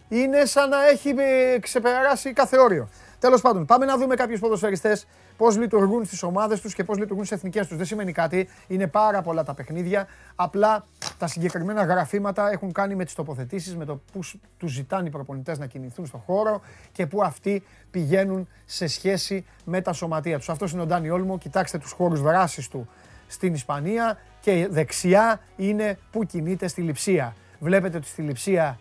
είναι 0.09 0.45
σαν 0.45 0.69
να 0.69 0.87
έχει 0.87 1.09
ε, 1.17 1.59
ξεπεράσει 1.59 2.33
κάθε 2.33 2.57
όριο. 2.57 2.89
Τέλος 3.19 3.41
πάντων, 3.41 3.65
πάμε 3.65 3.85
να 3.85 3.97
δούμε 3.97 4.15
κάποιους 4.15 4.39
ποδοσφαιριστές 4.39 5.07
πώς 5.37 5.57
λειτουργούν 5.57 6.05
στις 6.05 6.23
ομάδες 6.23 6.61
τους 6.61 6.73
και 6.73 6.83
πώς 6.83 6.97
λειτουργούν 6.97 7.25
στις 7.25 7.37
εθνικές 7.37 7.67
τους. 7.67 7.77
Δεν 7.77 7.85
σημαίνει 7.85 8.11
κάτι. 8.11 8.49
Είναι 8.67 8.87
πάρα 8.87 9.21
πολλά 9.21 9.43
τα 9.43 9.53
παιχνίδια. 9.53 10.07
Απλά 10.35 10.85
τα 11.17 11.27
συγκεκριμένα 11.27 11.83
γραφήματα 11.83 12.51
έχουν 12.51 12.71
κάνει 12.71 12.95
με 12.95 13.05
τις 13.05 13.13
τοποθετήσεις, 13.13 13.75
με 13.75 13.85
το 13.85 14.01
που 14.11 14.19
τους 14.57 14.71
ζητάνε 14.71 15.07
οι 15.07 15.11
προπονητές 15.11 15.57
να 15.57 15.65
κινηθούν 15.65 16.05
στον 16.05 16.19
χώρο 16.19 16.61
και 16.91 17.07
που 17.07 17.23
αυτοί 17.23 17.63
πηγαίνουν 17.91 18.47
σε 18.65 18.87
σχέση 18.87 19.45
με 19.65 19.81
τα 19.81 19.93
σωματεία 19.93 20.37
τους. 20.37 20.49
Αυτός 20.49 20.71
είναι 20.71 20.81
ο 20.81 20.85
Ντάνι 20.85 21.09
Όλμο. 21.09 21.37
Κοιτάξτε 21.37 21.77
τους 21.77 21.91
χώρους 21.91 22.21
δράσης 22.21 22.67
του 22.67 22.87
στην 23.27 23.53
Ισπανία 23.53 24.17
και 24.41 24.67
δεξιά 24.71 25.39
είναι 25.55 25.97
που 26.11 26.23
κινείται 26.23 26.67
στη 26.67 26.81
λειψία. 26.81 27.35
Βλέπετε 27.59 27.97
ότι 27.97 28.07
στη 28.07 28.21
λειψία 28.21 28.79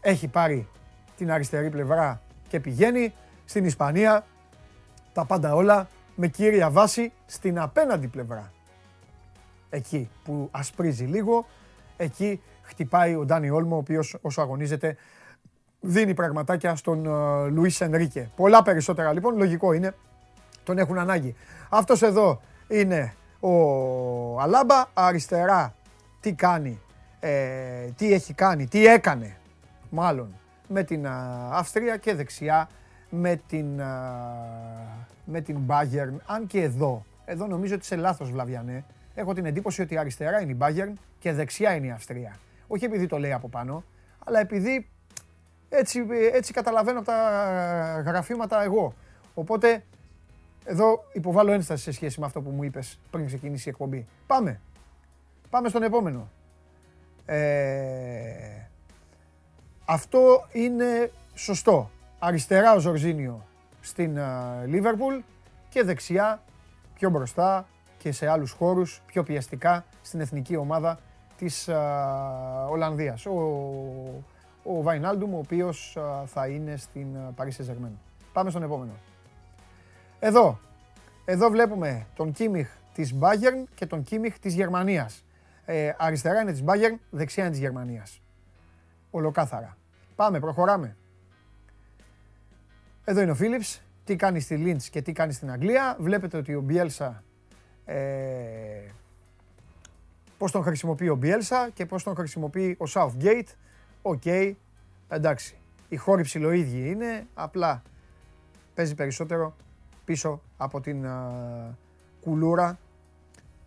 έχει 0.00 0.28
πάρει 0.28 0.68
την 1.16 1.32
αριστερή 1.32 1.70
πλευρά 1.70 2.20
και 2.48 2.60
πηγαίνει 2.60 3.12
στην 3.44 3.64
Ισπανία 3.64 4.24
τα 5.12 5.24
πάντα 5.24 5.54
όλα 5.54 5.88
με 6.16 6.28
κύρια 6.28 6.70
βάση 6.70 7.12
στην 7.26 7.58
απέναντι 7.58 8.06
πλευρά. 8.06 8.52
Εκεί 9.70 10.10
που 10.24 10.48
ασπρίζει 10.50 11.04
λίγο, 11.04 11.46
εκεί 11.96 12.40
χτυπάει 12.62 13.14
ο 13.14 13.24
Ντάνι 13.24 13.50
Όλμο, 13.50 13.74
ο 13.74 13.78
οποίος 13.78 14.16
όσο 14.20 14.40
αγωνίζεται 14.40 14.96
δίνει 15.80 16.14
πραγματάκια 16.14 16.76
στον 16.76 17.04
uh, 17.06 17.48
Λουίς 17.50 17.80
Ενρίκε. 17.80 18.30
Πολλά 18.36 18.62
περισσότερα 18.62 19.12
λοιπόν, 19.12 19.36
λογικό 19.36 19.72
είναι, 19.72 19.94
τον 20.64 20.78
έχουν 20.78 20.98
ανάγκη. 20.98 21.34
Αυτός 21.68 22.02
εδώ 22.02 22.40
είναι 22.68 23.14
ο 23.40 24.40
Αλάμπα, 24.40 24.84
αριστερά 24.94 25.74
τι 26.20 26.32
κάνει, 26.32 26.80
ε, 27.20 27.86
τι 27.96 28.12
έχει 28.12 28.34
κάνει, 28.34 28.66
τι 28.66 28.86
έκανε 28.86 29.36
μάλλον 29.90 30.34
με 30.68 30.82
την 30.82 31.06
Αυστρία 31.50 31.96
και 31.96 32.14
δεξιά 32.14 32.68
με 33.14 33.40
την, 33.48 33.66
με 35.24 35.40
την 35.40 35.58
Bayern. 35.66 36.16
Αν 36.26 36.46
και 36.46 36.62
εδώ, 36.62 37.04
εδώ 37.24 37.46
νομίζω 37.46 37.74
ότι 37.74 37.84
σε 37.84 37.96
λάθος 37.96 38.30
Βλαβιανέ, 38.30 38.84
έχω 39.14 39.32
την 39.32 39.46
εντύπωση 39.46 39.82
ότι 39.82 39.98
αριστερά 39.98 40.40
είναι 40.40 40.52
η 40.52 40.56
Bayern 40.60 40.92
και 41.18 41.32
δεξιά 41.32 41.74
είναι 41.74 41.86
η 41.86 41.90
Αυστρία. 41.90 42.36
Όχι 42.66 42.84
επειδή 42.84 43.06
το 43.06 43.18
λέει 43.18 43.32
από 43.32 43.48
πάνω, 43.48 43.84
αλλά 44.24 44.40
επειδή 44.40 44.88
έτσι, 45.68 46.06
έτσι 46.32 46.52
καταλαβαίνω 46.52 46.98
από 46.98 47.06
τα 47.06 48.02
γραφήματα 48.06 48.62
εγώ. 48.62 48.94
Οπότε 49.34 49.84
εδώ 50.64 51.04
υποβάλλω 51.12 51.52
ένσταση 51.52 51.82
σε 51.82 51.92
σχέση 51.92 52.20
με 52.20 52.26
αυτό 52.26 52.40
που 52.40 52.50
μου 52.50 52.62
είπες 52.62 52.98
πριν 53.10 53.26
ξεκινήσει 53.26 53.68
η 53.68 53.70
εκπομπή. 53.70 54.06
Πάμε. 54.26 54.60
Πάμε 55.50 55.68
στον 55.68 55.82
επόμενο. 55.82 56.30
Ε, 57.26 58.66
αυτό 59.84 60.46
είναι 60.52 61.10
σωστό. 61.34 61.90
Αριστερά 62.24 62.74
ο 62.74 62.78
Ζορζίνιο 62.78 63.46
στην 63.80 64.18
Λίβερπουλ 64.66 65.14
και 65.68 65.82
δεξιά 65.82 66.42
πιο 66.94 67.10
μπροστά 67.10 67.66
και 67.98 68.12
σε 68.12 68.28
άλλους 68.28 68.50
χώρους 68.50 69.02
πιο 69.06 69.22
πιεστικά 69.22 69.84
στην 70.02 70.20
εθνική 70.20 70.56
ομάδα 70.56 70.98
της 71.36 71.68
Ολλανδίας. 72.68 73.26
Ο, 73.26 73.32
ο 74.62 74.82
Βαϊνάλντουμ 74.82 75.34
ο 75.34 75.38
οποίος 75.38 75.98
θα 76.24 76.46
είναι 76.46 76.76
στην 76.76 77.06
Παρίσι 77.34 77.62
Ζερμέν. 77.62 77.98
Πάμε 78.32 78.50
στον 78.50 78.62
επόμενο. 78.62 78.92
Εδώ, 80.18 80.58
εδώ 81.24 81.50
βλέπουμε 81.50 82.06
τον 82.16 82.32
Κίμιχ 82.32 82.68
της 82.94 83.14
Bayern 83.20 83.64
και 83.74 83.86
τον 83.86 84.02
Κίμιχ 84.02 84.38
της 84.38 84.54
Γερμανίας. 84.54 85.24
Ε, 85.64 85.92
αριστερά 85.98 86.40
είναι 86.40 86.52
της 86.52 86.64
Bayern, 86.66 86.98
δεξιά 87.10 87.42
είναι 87.42 87.52
της 87.52 87.60
Γερμανίας. 87.60 88.20
Ολοκάθαρα. 89.10 89.76
Πάμε, 90.16 90.40
προχωράμε. 90.40 90.96
Εδώ 93.04 93.20
είναι 93.20 93.30
ο 93.30 93.34
Φίλιπς. 93.34 93.82
Τι 94.04 94.16
κάνει 94.16 94.40
στη 94.40 94.56
Λίντς 94.56 94.88
και 94.88 95.02
τι 95.02 95.12
κάνει 95.12 95.32
στην 95.32 95.50
Αγγλία. 95.50 95.96
Βλέπετε 96.00 96.36
ότι 96.36 96.54
ο 96.54 96.60
Μπιέλσα... 96.60 97.22
Ε, 97.84 98.90
πώς 100.38 100.50
τον 100.50 100.62
χρησιμοποιεί 100.62 101.08
ο 101.08 101.14
Μπιέλσα 101.14 101.70
και 101.74 101.86
πώς 101.86 102.02
τον 102.02 102.14
χρησιμοποιεί 102.14 102.76
ο 102.78 102.84
Southgate. 102.94 103.48
OK, 104.02 104.22
okay, 104.24 104.52
εντάξει. 105.08 105.56
Οι 105.88 105.96
χώροι 105.96 106.22
ψιλοΐδιοι 106.22 106.90
είναι, 106.90 107.26
απλά 107.34 107.82
παίζει 108.74 108.94
περισσότερο 108.94 109.56
πίσω 110.04 110.40
από 110.56 110.80
την 110.80 111.06
κουλούρα 112.20 112.78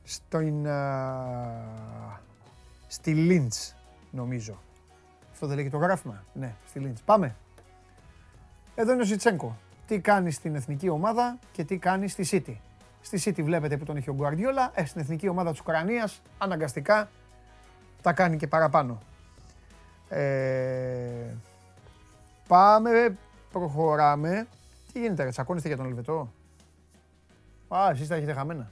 στην, 0.04 0.68
στη 2.88 3.14
Λίντς, 3.14 3.76
νομίζω. 4.12 4.62
Αυτό 5.32 5.48
δεν 5.48 5.56
λέγει 5.56 5.70
το 5.70 5.78
γράφημα; 5.78 6.24
Ναι, 6.34 6.56
στη 6.68 6.80
Λίντς. 6.80 7.02
Πάμε. 7.02 7.36
Εδώ 8.76 8.92
είναι 8.92 9.02
ο 9.02 9.06
Ζιτσέγκο. 9.06 9.58
Τι 9.88 10.00
κάνει 10.00 10.32
στην 10.32 10.56
εθνική 10.56 10.90
ομάδα 10.90 11.40
και 11.52 11.64
τι 11.64 11.78
κάνει 11.78 12.08
στη 12.08 12.28
City. 12.32 12.56
Στη 13.02 13.22
City 13.24 13.44
βλέπετε 13.44 13.78
που 13.78 13.86
τον 13.86 13.98
έχει 13.98 14.10
ο 14.10 14.14
Γκουαρδιόλα. 14.14 14.72
Ε, 14.74 14.86
στην 14.86 15.02
εθνική 15.02 15.28
ομάδα 15.28 15.52
της 15.52 15.60
Ουκρανίας 15.60 16.22
αναγκαστικά 16.38 17.10
τα 18.02 18.14
κάνει 18.14 18.38
και 18.38 18.48
παραπάνω. 18.48 19.02
Ε, 20.10 21.36
πάμε, 22.48 23.18
προχωράμε. 23.52 24.48
Τι 24.94 25.00
γίνεται, 25.00 25.24
ρε, 25.24 25.30
τσακώνεστε 25.30 25.68
για 25.68 25.78
τον 25.78 25.86
Ελβετό; 25.86 26.32
Α, 27.68 27.90
εσείς 27.92 28.08
τα 28.08 28.16
έχετε 28.16 28.34
χαμένα. 28.34 28.72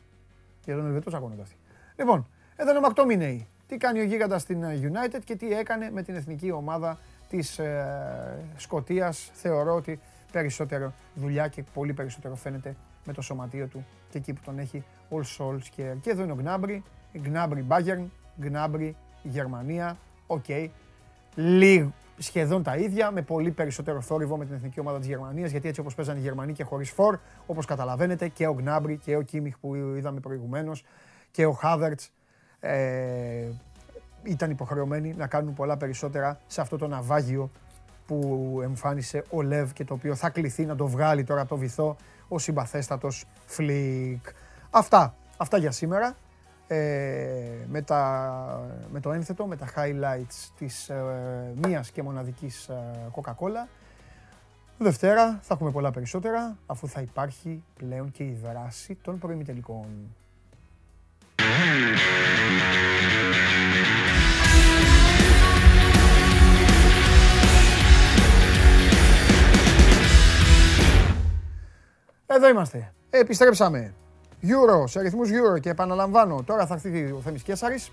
Για 0.65 0.75
τον 0.75 0.85
Ελβετό 0.85 1.09
τσακώνετε 1.09 1.41
αυτοί. 1.41 1.55
Λοιπόν, 1.95 2.27
εδώ 2.55 2.69
είναι 2.69 2.79
ο 2.79 2.81
Μακτόμινεϊ 2.81 3.47
τι 3.67 3.77
κάνει 3.77 3.99
ο 3.99 4.03
Γίγαντας 4.03 4.41
στην 4.41 4.63
ε, 4.63 4.79
United 4.81 5.19
και 5.23 5.35
τι 5.35 5.53
έκανε 5.53 5.91
με 5.91 6.01
την 6.03 6.15
εθνική 6.15 6.51
ομάδα 6.51 6.99
της 7.37 7.59
ε, 7.59 8.45
Σκοτίας. 8.55 9.29
Θεωρώ 9.33 9.75
ότι 9.75 9.99
περισσότερο 10.31 10.93
δουλειά 11.15 11.47
και 11.47 11.63
πολύ 11.73 11.93
περισσότερο 11.93 12.35
φαίνεται 12.35 12.75
με 13.05 13.13
το 13.13 13.21
σωματείο 13.21 13.67
του 13.67 13.85
και 14.09 14.17
εκεί 14.17 14.33
που 14.33 14.41
τον 14.45 14.59
έχει 14.59 14.83
ο 15.09 15.17
Solskjaer. 15.37 15.95
Και 16.01 16.09
εδώ 16.09 16.23
είναι 16.23 16.31
ο 16.31 16.35
Γκνάμπρι, 16.35 16.83
Γκνάμπρι 17.17 17.65
Bayern, 17.69 18.05
Γκνάμπρι 18.39 18.95
Γερμανία, 19.23 19.97
OK. 20.27 20.43
Okay. 20.47 20.69
Λίγο, 21.35 21.93
σχεδόν 22.17 22.63
τα 22.63 22.75
ίδια, 22.75 23.11
με 23.11 23.21
πολύ 23.21 23.51
περισσότερο 23.51 24.01
θόρυβο 24.01 24.37
με 24.37 24.45
την 24.45 24.55
εθνική 24.55 24.79
ομάδα 24.79 24.97
της 24.97 25.07
Γερμανίας, 25.07 25.51
γιατί 25.51 25.67
έτσι 25.67 25.79
όπως 25.79 25.95
παίζανε 25.95 26.19
οι 26.19 26.21
Γερμανοί 26.21 26.53
και 26.53 26.63
χωρίς 26.63 26.89
φορ, 26.89 27.19
όπως 27.45 27.65
καταλαβαίνετε 27.65 28.27
και 28.27 28.47
ο 28.47 28.53
Γκνάμπρι 28.53 28.97
και 28.97 29.15
ο 29.15 29.21
Κίμιχ 29.21 29.57
που 29.57 29.75
είδαμε 29.75 30.19
προηγουμένως 30.19 30.83
και 31.31 31.45
ο 31.45 31.51
Χάβερτς 31.51 32.11
ε, 32.59 33.49
ήταν 34.23 34.51
υποχρεωμένοι 34.51 35.13
να 35.17 35.27
κάνουν 35.27 35.53
πολλά 35.53 35.77
περισσότερα 35.77 36.39
σε 36.47 36.61
αυτό 36.61 36.77
το 36.77 36.87
ναυάγιο 36.87 37.51
που 38.05 38.59
εμφάνισε 38.63 39.23
ο 39.29 39.41
Λεβ 39.41 39.71
και 39.71 39.83
το 39.83 39.93
οποίο 39.93 40.15
θα 40.15 40.29
κληθεί 40.29 40.65
να 40.65 40.75
το 40.75 40.87
βγάλει 40.87 41.23
τώρα 41.23 41.41
από 41.41 41.49
το 41.49 41.57
βυθό 41.57 41.95
ο 42.27 42.39
συμπαθέστατος 42.39 43.25
Φλικ. 43.45 44.25
Αυτά, 44.69 45.15
αυτά 45.37 45.57
για 45.57 45.71
σήμερα. 45.71 46.15
Ε, 46.67 47.65
με, 47.67 47.81
τα, 47.81 48.69
με 48.91 48.99
το 48.99 49.11
ένθετο, 49.11 49.45
με 49.45 49.55
τα 49.55 49.67
highlights 49.75 50.49
της 50.57 50.89
ε, 50.89 51.03
μίας 51.65 51.91
και 51.91 52.03
μοναδικής 52.03 52.67
ε, 52.67 52.73
Coca-Cola. 53.15 53.67
Δευτέρα 54.77 55.39
θα 55.41 55.53
έχουμε 55.53 55.71
πολλά 55.71 55.91
περισσότερα, 55.91 56.57
αφού 56.65 56.87
θα 56.87 57.01
υπάρχει 57.01 57.63
πλέον 57.77 58.11
και 58.11 58.23
η 58.23 58.39
δράση 58.43 58.97
των 59.01 59.19
προημιτελικών. 59.19 59.87
Εδώ 72.35 72.49
είμαστε. 72.49 72.93
Επιστρέψαμε. 73.09 73.93
Euro, 74.41 74.83
σε 74.87 74.99
αριθμούς 74.99 75.29
Euro 75.29 75.59
και 75.59 75.69
επαναλαμβάνω, 75.69 76.43
τώρα 76.43 76.65
θα 76.65 76.73
έρθει 76.73 77.11
ο 77.11 77.21
Θέμης 77.23 77.43
Κέσαρης 77.43 77.91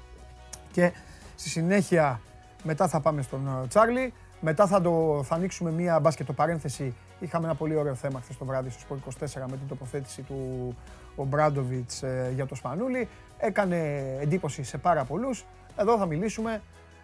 και 0.73 0.93
στη 1.37 1.49
συνέχεια 1.49 2.21
μετά 2.63 2.89
θα 2.89 3.01
πάμε 3.01 3.23
στον 3.23 3.67
Τσάρλι. 3.69 4.13
Μετά 4.41 4.67
θα, 4.67 4.81
το, 4.81 5.23
θα 5.25 5.35
ανοίξουμε 5.35 5.71
μία 5.71 6.01
μπάσκετο 6.01 6.33
παρένθεση. 6.33 6.95
Είχαμε 7.21 7.45
ένα 7.45 7.55
πολύ 7.55 7.77
ωραίο 7.77 7.95
θέμα 7.95 8.21
χθες 8.21 8.37
το 8.39 8.45
βράδυ 8.45 8.71
στο 8.71 8.81
Sport 8.89 9.25
24 9.25 9.27
με 9.51 9.57
την 9.57 9.69
τοποθέτηση 9.69 10.23
του 10.23 10.77
ο 11.17 11.25
Μπράντοβιτς 11.25 12.03
ε, 12.03 12.33
για 12.35 12.47
το 12.47 12.55
Σπανούλι. 12.55 13.09
Έκανε 13.39 14.01
εντύπωση 14.21 14.63
σε 14.63 14.79
πάρα 14.79 15.05
πολλούς. 15.05 15.45
Εδώ 15.77 15.99
θα 15.99 16.07
μιλήσουμε. 16.07 16.63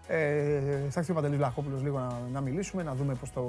Ε, 0.09 0.61
θα 0.91 1.01
έρθει 1.01 1.11
ο 1.11 1.15
Παντελής 1.15 1.37
Βλαχόπουλος 1.37 1.83
λίγο 1.83 1.99
να, 1.99 2.21
να, 2.33 2.41
μιλήσουμε, 2.41 2.83
να 2.83 2.95
δούμε 2.95 3.15
πώς 3.15 3.33
το, 3.33 3.45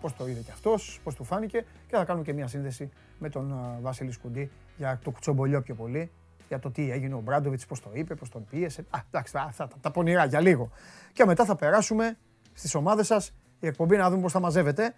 πώς 0.00 0.16
το 0.16 0.28
είδε 0.28 0.40
και 0.40 0.50
αυτός, 0.50 1.00
πώς 1.04 1.14
του 1.14 1.24
φάνηκε 1.24 1.64
και 1.86 1.96
θα 1.96 2.04
κάνουμε 2.04 2.24
και 2.24 2.32
μια 2.32 2.46
σύνδεση 2.46 2.90
με 3.18 3.28
τον 3.28 3.52
uh, 3.52 3.82
Βασίλη 3.82 4.12
Σκουντή 4.12 4.50
για 4.76 5.00
το 5.04 5.10
κουτσομπολιό 5.10 5.62
πιο 5.62 5.74
πολύ, 5.74 6.10
για 6.48 6.58
το 6.58 6.70
τι 6.70 6.90
έγινε 6.90 7.14
ο 7.14 7.20
Μπράντοβιτς, 7.20 7.66
πώς 7.66 7.80
το 7.80 7.90
είπε, 7.92 8.14
πώς 8.14 8.28
τον 8.28 8.44
πίεσε. 8.50 8.84
Α, 8.90 8.98
εντάξει, 9.10 9.32
αυτά 9.38 9.66
τα, 9.68 9.76
τα 9.80 9.90
πονηρά 9.90 10.24
για 10.24 10.40
λίγο. 10.40 10.70
Και 11.12 11.24
μετά 11.24 11.44
θα 11.44 11.56
περάσουμε 11.56 12.16
στις 12.52 12.74
ομάδες 12.74 13.06
σας, 13.06 13.32
η 13.60 13.66
εκπομπή 13.66 13.96
να 13.96 14.10
δούμε 14.10 14.22
πώς 14.22 14.32
θα 14.32 14.40
μαζεύετε. 14.40 14.94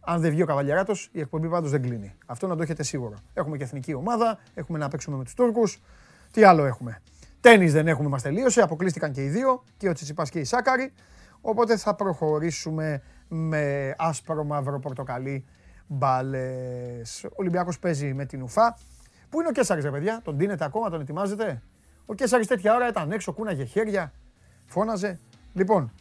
Αν 0.00 0.20
δεν 0.20 0.30
βγει 0.30 0.42
ο 0.42 0.46
Καβαλιαράτος, 0.46 1.08
η 1.12 1.20
εκπομπή 1.20 1.48
πάντως 1.48 1.70
δεν 1.70 1.82
κλείνει. 1.82 2.14
Αυτό 2.26 2.46
να 2.46 2.56
το 2.56 2.62
έχετε 2.62 2.82
σίγουρο. 2.82 3.16
Έχουμε 3.34 3.56
και 3.56 3.64
εθνική 3.64 3.94
ομάδα, 3.94 4.38
έχουμε 4.54 4.78
να 4.78 4.88
παίξουμε 4.88 5.16
με 5.16 5.24
τους 5.24 5.34
Τούρκους. 5.34 5.80
Τι 6.32 6.44
άλλο 6.44 6.64
έχουμε; 6.64 7.02
Τέννη 7.44 7.68
δεν 7.68 7.88
έχουμε, 7.88 8.08
μας 8.08 8.22
τελείωσε. 8.22 8.60
Αποκλείστηκαν 8.62 9.12
και 9.12 9.24
οι 9.24 9.28
δύο, 9.28 9.64
και 9.76 9.88
ο 9.88 9.92
Τσιτσιπάς 9.92 10.30
και 10.30 10.38
η 10.38 10.44
Σάκαρη. 10.44 10.92
Οπότε 11.40 11.76
θα 11.76 11.94
προχωρήσουμε 11.94 13.02
με 13.28 13.94
άσπρο, 13.98 14.44
μαύρο, 14.44 14.78
πορτοκαλί 14.78 15.44
μπάλες. 15.86 17.24
Ο 17.24 17.34
Ολυμπιακός 17.34 17.78
παίζει 17.78 18.14
με 18.14 18.24
την 18.24 18.42
Ουφά. 18.42 18.78
Πού 19.30 19.40
είναι 19.40 19.48
ο 19.48 19.52
Κέσσαρης, 19.52 19.84
ρε 19.84 19.90
παιδιά, 19.90 20.20
τον 20.24 20.38
δίνετε 20.38 20.64
ακόμα, 20.64 20.90
τον 20.90 21.00
ετοιμάζετε. 21.00 21.62
Ο 22.06 22.14
Κέσσαρης 22.14 22.46
τέτοια 22.46 22.74
ώρα 22.74 22.88
ήταν 22.88 23.12
έξω, 23.12 23.32
κούναγε 23.32 23.64
χέρια, 23.64 24.12
φώναζε. 24.66 25.18
Λοιπόν, 25.52 25.92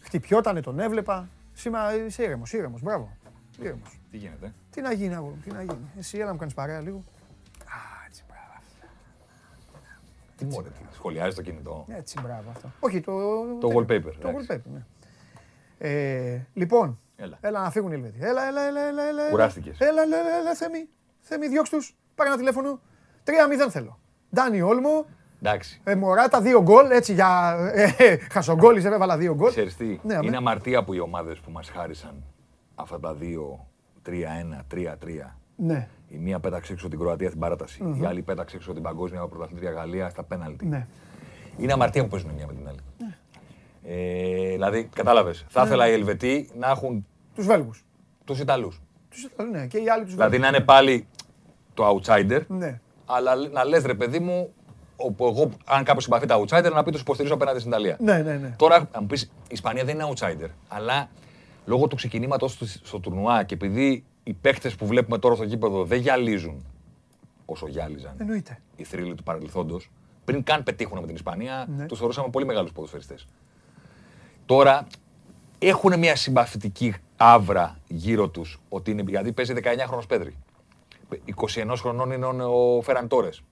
χτυπιότανε, 0.00 0.60
τον 0.60 0.80
έβλεπα. 0.80 1.28
Σήμερα 1.52 1.94
είσαι 1.94 2.22
ήρεμος, 2.22 2.52
ήρεμος, 2.52 2.82
μπράβο. 2.82 3.16
Ήρεμος. 3.60 4.00
Τι 4.10 4.16
γίνεται; 4.16 4.54
Τι 4.70 4.80
να 4.80 4.92
γίνει, 4.92 5.14
αγόρι 5.14 5.36
τι 5.44 5.50
να 5.50 5.62
γίνει. 5.62 5.90
Εσύ 5.98 6.18
έλα 6.18 6.32
μου 6.32 6.38
κάνεις 6.38 6.54
παρέα 6.54 6.80
λίγο. 6.80 7.04
Α, 7.64 8.06
έτσι, 8.08 8.22
μπράβο. 8.28 8.42
Τι 10.36 10.44
μόνο, 10.44 10.66
σχολιάζει 10.92 11.36
το 11.36 11.42
κινητό. 11.42 11.84
Έτσι, 11.88 12.20
μπράβο 12.22 12.50
αυτό. 12.50 12.72
Όχι, 12.80 13.00
το. 13.00 13.12
Το 13.60 13.68
wallpaper. 13.74 14.12
Το 14.20 14.28
wallpaper, 14.28 14.60
ναι. 14.72 14.84
Ε, 15.78 16.46
λοιπόν, 16.54 16.98
Έλα. 17.16 17.38
έλα 17.40 17.62
να 17.62 17.70
φύγουν 17.70 17.90
οι 17.90 17.94
Ελβετοί. 17.94 18.18
Έλα, 18.20 18.46
έλα, 18.48 18.62
έλα, 18.66 18.80
έλα, 18.88 19.02
έλα. 19.08 19.28
Κουράστηκες. 19.30 19.78
Έλα, 19.80 20.02
έλα, 20.02 20.16
έλα, 20.18 20.38
έλα, 20.40 20.54
Θέμη. 20.54 20.88
Θέμη, 21.20 21.48
διώξ' 21.48 21.70
τους. 21.70 21.96
Πάρε 22.14 22.28
ένα 22.28 22.38
τηλέφωνο. 22.38 22.80
3-0 23.24 23.70
θέλω. 23.70 23.98
Ντάνι 24.34 24.60
Όλμο, 24.62 25.06
Εντάξει. 25.42 25.80
ε, 25.84 25.94
Μωράτα, 25.94 26.40
δύο 26.40 26.62
γκολ, 26.62 26.90
έτσι 26.90 27.12
για 27.12 27.56
ε, 27.74 27.94
ε, 27.98 28.16
χασογκόλης, 28.16 28.84
έβαλα 28.84 29.16
δύο 29.16 29.34
γκολ. 29.34 29.50
Ξέρεις 29.50 29.76
τι, 29.76 29.98
Ναι, 30.02 30.14
αμέ. 30.14 30.26
είναι 30.26 30.36
αμαρτία 30.36 30.84
που 30.84 30.94
οι 30.94 31.00
ομάδες 31.00 31.38
που 31.38 31.50
μας 31.50 31.68
χάρισαν 31.68 32.24
αυτά 32.74 33.00
τα 33.00 33.14
δύο, 33.14 33.66
3-1, 34.06 34.64
3-3. 34.68 35.36
Ναι, 35.56 35.88
Η 36.08 36.16
μία 36.16 36.40
πέταξε 36.40 36.72
έξω 36.72 36.88
την 36.88 36.98
Κροατία 36.98 37.28
στην 37.28 37.40
παράταση. 37.40 37.82
Η 38.02 38.04
άλλη 38.04 38.22
πέταξε 38.22 38.56
έξω 38.56 38.72
την 38.72 38.82
παγκόσμια 38.82 39.26
πρωταθλήτρια 39.26 39.70
Γαλλία 39.70 40.08
στα 40.08 40.22
πέναλτι. 40.22 40.66
ναι. 40.66 40.86
Είναι 41.58 41.72
αμαρτία 41.72 42.02
που 42.02 42.08
παίζουν 42.08 42.30
η 42.30 42.32
μία 42.34 42.46
με 42.46 42.52
την 42.52 42.68
άλλη. 42.68 42.78
Ε, 43.86 44.48
δηλαδή, 44.52 44.88
κατάλαβες. 44.94 45.44
Θα 45.48 45.60
Ναι. 45.60 45.66
ήθελα 45.66 45.88
οι 45.88 45.92
Ελβετοί 45.92 46.48
να 46.58 46.68
έχουν 46.70 47.06
Τους 47.34 47.46
Βέλγους. 47.46 47.84
τους 48.24 48.38
Ιταλούς. 48.40 48.80
Τους, 49.10 49.28
ναι, 49.50 49.66
και 49.66 49.78
οι 49.78 49.88
άλλοι 49.88 50.04
τους 50.04 50.12
Δηλαδή 50.14 50.30
Βέλγους. 50.36 50.50
να 50.50 50.56
είναι 50.56 50.66
πάλι 50.66 51.06
το 51.74 51.88
outsider, 52.00 52.40
Ναι. 52.48 52.80
αλλά 53.06 53.36
να 53.36 53.64
λες 53.64 53.84
ρε 53.84 53.94
παιδί 53.94 54.18
μου, 54.18 54.52
όπου 54.96 55.26
εγώ, 55.26 55.50
αν 55.64 55.84
κάποιος 55.84 56.04
συμπαθεί 56.04 56.26
τα 56.26 56.40
outsider, 56.40 56.72
να 56.72 56.82
πει 56.82 56.90
τους 56.90 57.00
υποστηρίζω 57.00 57.34
απέναντι 57.34 57.58
στην 57.58 57.70
Ιταλία. 57.70 57.96
Ναι, 58.00 58.18
ναι, 58.18 58.36
ναι. 58.36 58.54
Τώρα, 58.58 58.76
αν 58.76 58.88
μου 59.00 59.06
πεις, 59.06 59.22
η 59.22 59.28
Ισπανία 59.48 59.84
δεν 59.84 59.94
είναι 59.94 60.08
outsider, 60.14 60.48
αλλά 60.68 61.08
λόγω 61.66 61.86
του 61.86 61.96
ξεκινήματος 61.96 62.56
του 62.56 62.66
στο 62.66 62.98
τουρνουά 62.98 63.42
και 63.42 63.54
επειδή 63.54 64.04
οι 64.24 64.32
παίκτες 64.32 64.74
που 64.74 64.86
βλέπουμε 64.86 65.18
τώρα 65.18 65.34
στο 65.34 65.44
γήπεδο 65.44 65.84
δεν 65.84 66.00
γυαλίζουν 66.00 66.64
όσο 67.44 67.68
γυάλιζαν 67.68 68.14
Εννοείται. 68.18 68.58
οι 68.76 68.84
θρύλοι 68.84 69.14
του 69.14 69.22
παρελθόντος, 69.22 69.90
πριν 70.24 70.42
καν 70.42 70.62
πετύχουν 70.62 70.98
με 71.00 71.06
την 71.06 71.14
Ισπανία, 71.14 71.66
Ναι. 71.76 71.86
τους 71.86 71.98
θεωρούσαμε 71.98 72.28
πολύ 72.28 72.46
μεγάλους 72.46 72.72
ποδοσφαιριστές. 72.72 73.26
Τώρα 74.46 74.86
έχουν 75.58 75.98
μια 75.98 76.16
συμπαθητική 76.16 76.94
άβρα 77.16 77.78
γύρω 77.86 78.28
τους 78.28 78.60
ότι 78.68 78.90
είναι. 78.90 79.02
Γιατί 79.06 79.32
παίζει 79.32 79.52
19χρονο 79.52 80.02
Πέδρη. 80.08 80.36
21 81.24 81.76
χρονών 81.76 82.10
είναι 82.10 82.26
ο 82.44 82.80
Φεραν 82.82 83.08
Τόρες. 83.08 83.42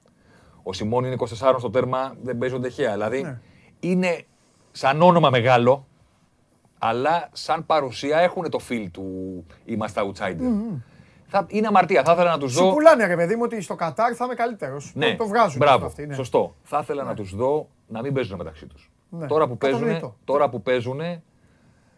Ο 0.62 0.72
Σιμών 0.72 1.04
είναι 1.04 1.14
24 1.14 1.58
στο 1.58 1.70
τέρμα, 1.70 2.14
δεν 2.22 2.38
παίζει 2.38 2.54
ο 2.54 2.58
Ντεχέα. 2.58 2.92
Δηλαδή 2.92 3.22
Ναι. 3.22 3.40
είναι 3.80 4.24
σαν 4.72 5.02
όνομα 5.02 5.30
μεγάλο, 5.30 5.86
αλλά 6.84 7.28
σαν 7.32 7.66
παρουσία 7.66 8.18
έχουν 8.18 8.50
το 8.50 8.58
feel 8.68 8.86
του 8.92 9.06
είμαστε 9.64 10.00
outsider. 10.04 10.78
Θα, 11.26 11.46
είναι 11.48 11.66
αμαρτία. 11.66 12.02
Θα 12.04 12.12
ήθελα 12.12 12.30
να 12.30 12.38
τους 12.38 12.52
Σου 12.52 12.62
δω. 12.64 12.72
πουλάνε 12.72 13.06
ρε 13.06 13.16
παιδί 13.16 13.34
μου 13.36 13.40
ότι 13.44 13.60
στο 13.60 13.74
Κατάρ 13.74 14.12
θα 14.16 14.24
είμαι 14.24 14.34
καλύτερος. 14.34 14.92
Ναι, 14.94 15.10
Το, 15.10 15.16
το 15.16 15.26
βγάζουν 15.26 15.58
Μπράβο, 15.58 15.74
αυτό 15.74 15.86
αυτοί, 15.86 16.06
ναι. 16.06 16.14
σωστό. 16.14 16.54
Θα 16.62 16.78
ήθελα 16.82 17.02
να 17.02 17.14
τους 17.14 17.34
δω 17.36 17.68
να 17.88 18.00
μην 18.02 18.12
παίζουν 18.14 18.36
μεταξύ 18.38 18.66
τους. 18.66 18.90
Ναι. 19.08 19.26
Τώρα 19.26 19.48
που 19.48 19.58
παίζουν, 19.58 19.80
Κατανοητό. 19.80 20.16
τώρα 20.24 20.48
που 20.48 20.62
παίζουν, 20.62 21.00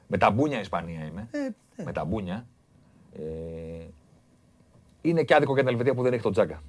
με 0.06 0.18
τα 0.18 0.30
μπούνια 0.30 0.56
η 0.56 0.60
Ισπανία 0.60 1.04
είμαι. 1.04 1.28
Ε, 1.30 1.38
ναι. 1.38 1.84
Με 1.84 1.92
τα 1.92 2.04
μπούνια. 2.04 2.46
Ε, 3.16 3.22
είναι 5.00 5.22
και 5.22 5.34
άδικο 5.34 5.52
για 5.54 5.62
την 5.62 5.70
Ελβετία 5.72 5.94
που 5.94 6.02
δεν 6.02 6.12
έχει 6.12 6.22
τον 6.22 6.32
Τζάκα. 6.32 6.62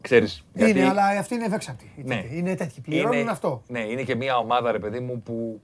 Ξέρεις, 0.00 0.44
Είναι, 0.54 0.66
γιατί 0.70 0.80
αλλά 0.88 1.06
αυτή 1.06 1.34
είναι 1.34 1.44
ευέξαπτη. 1.44 1.92
Ναι. 2.04 2.24
Είναι 2.30 2.54
τέτοιοι. 2.54 2.80
Πληρώνουν 2.80 3.18
είναι- 3.18 3.30
αυτό. 3.30 3.62
Ναι, 3.68 3.80
είναι 3.80 4.02
και 4.02 4.14
μια 4.14 4.36
ομάδα, 4.36 4.72
ρε 4.72 4.78
παιδί 4.78 5.00
μου, 5.00 5.22
που 5.22 5.60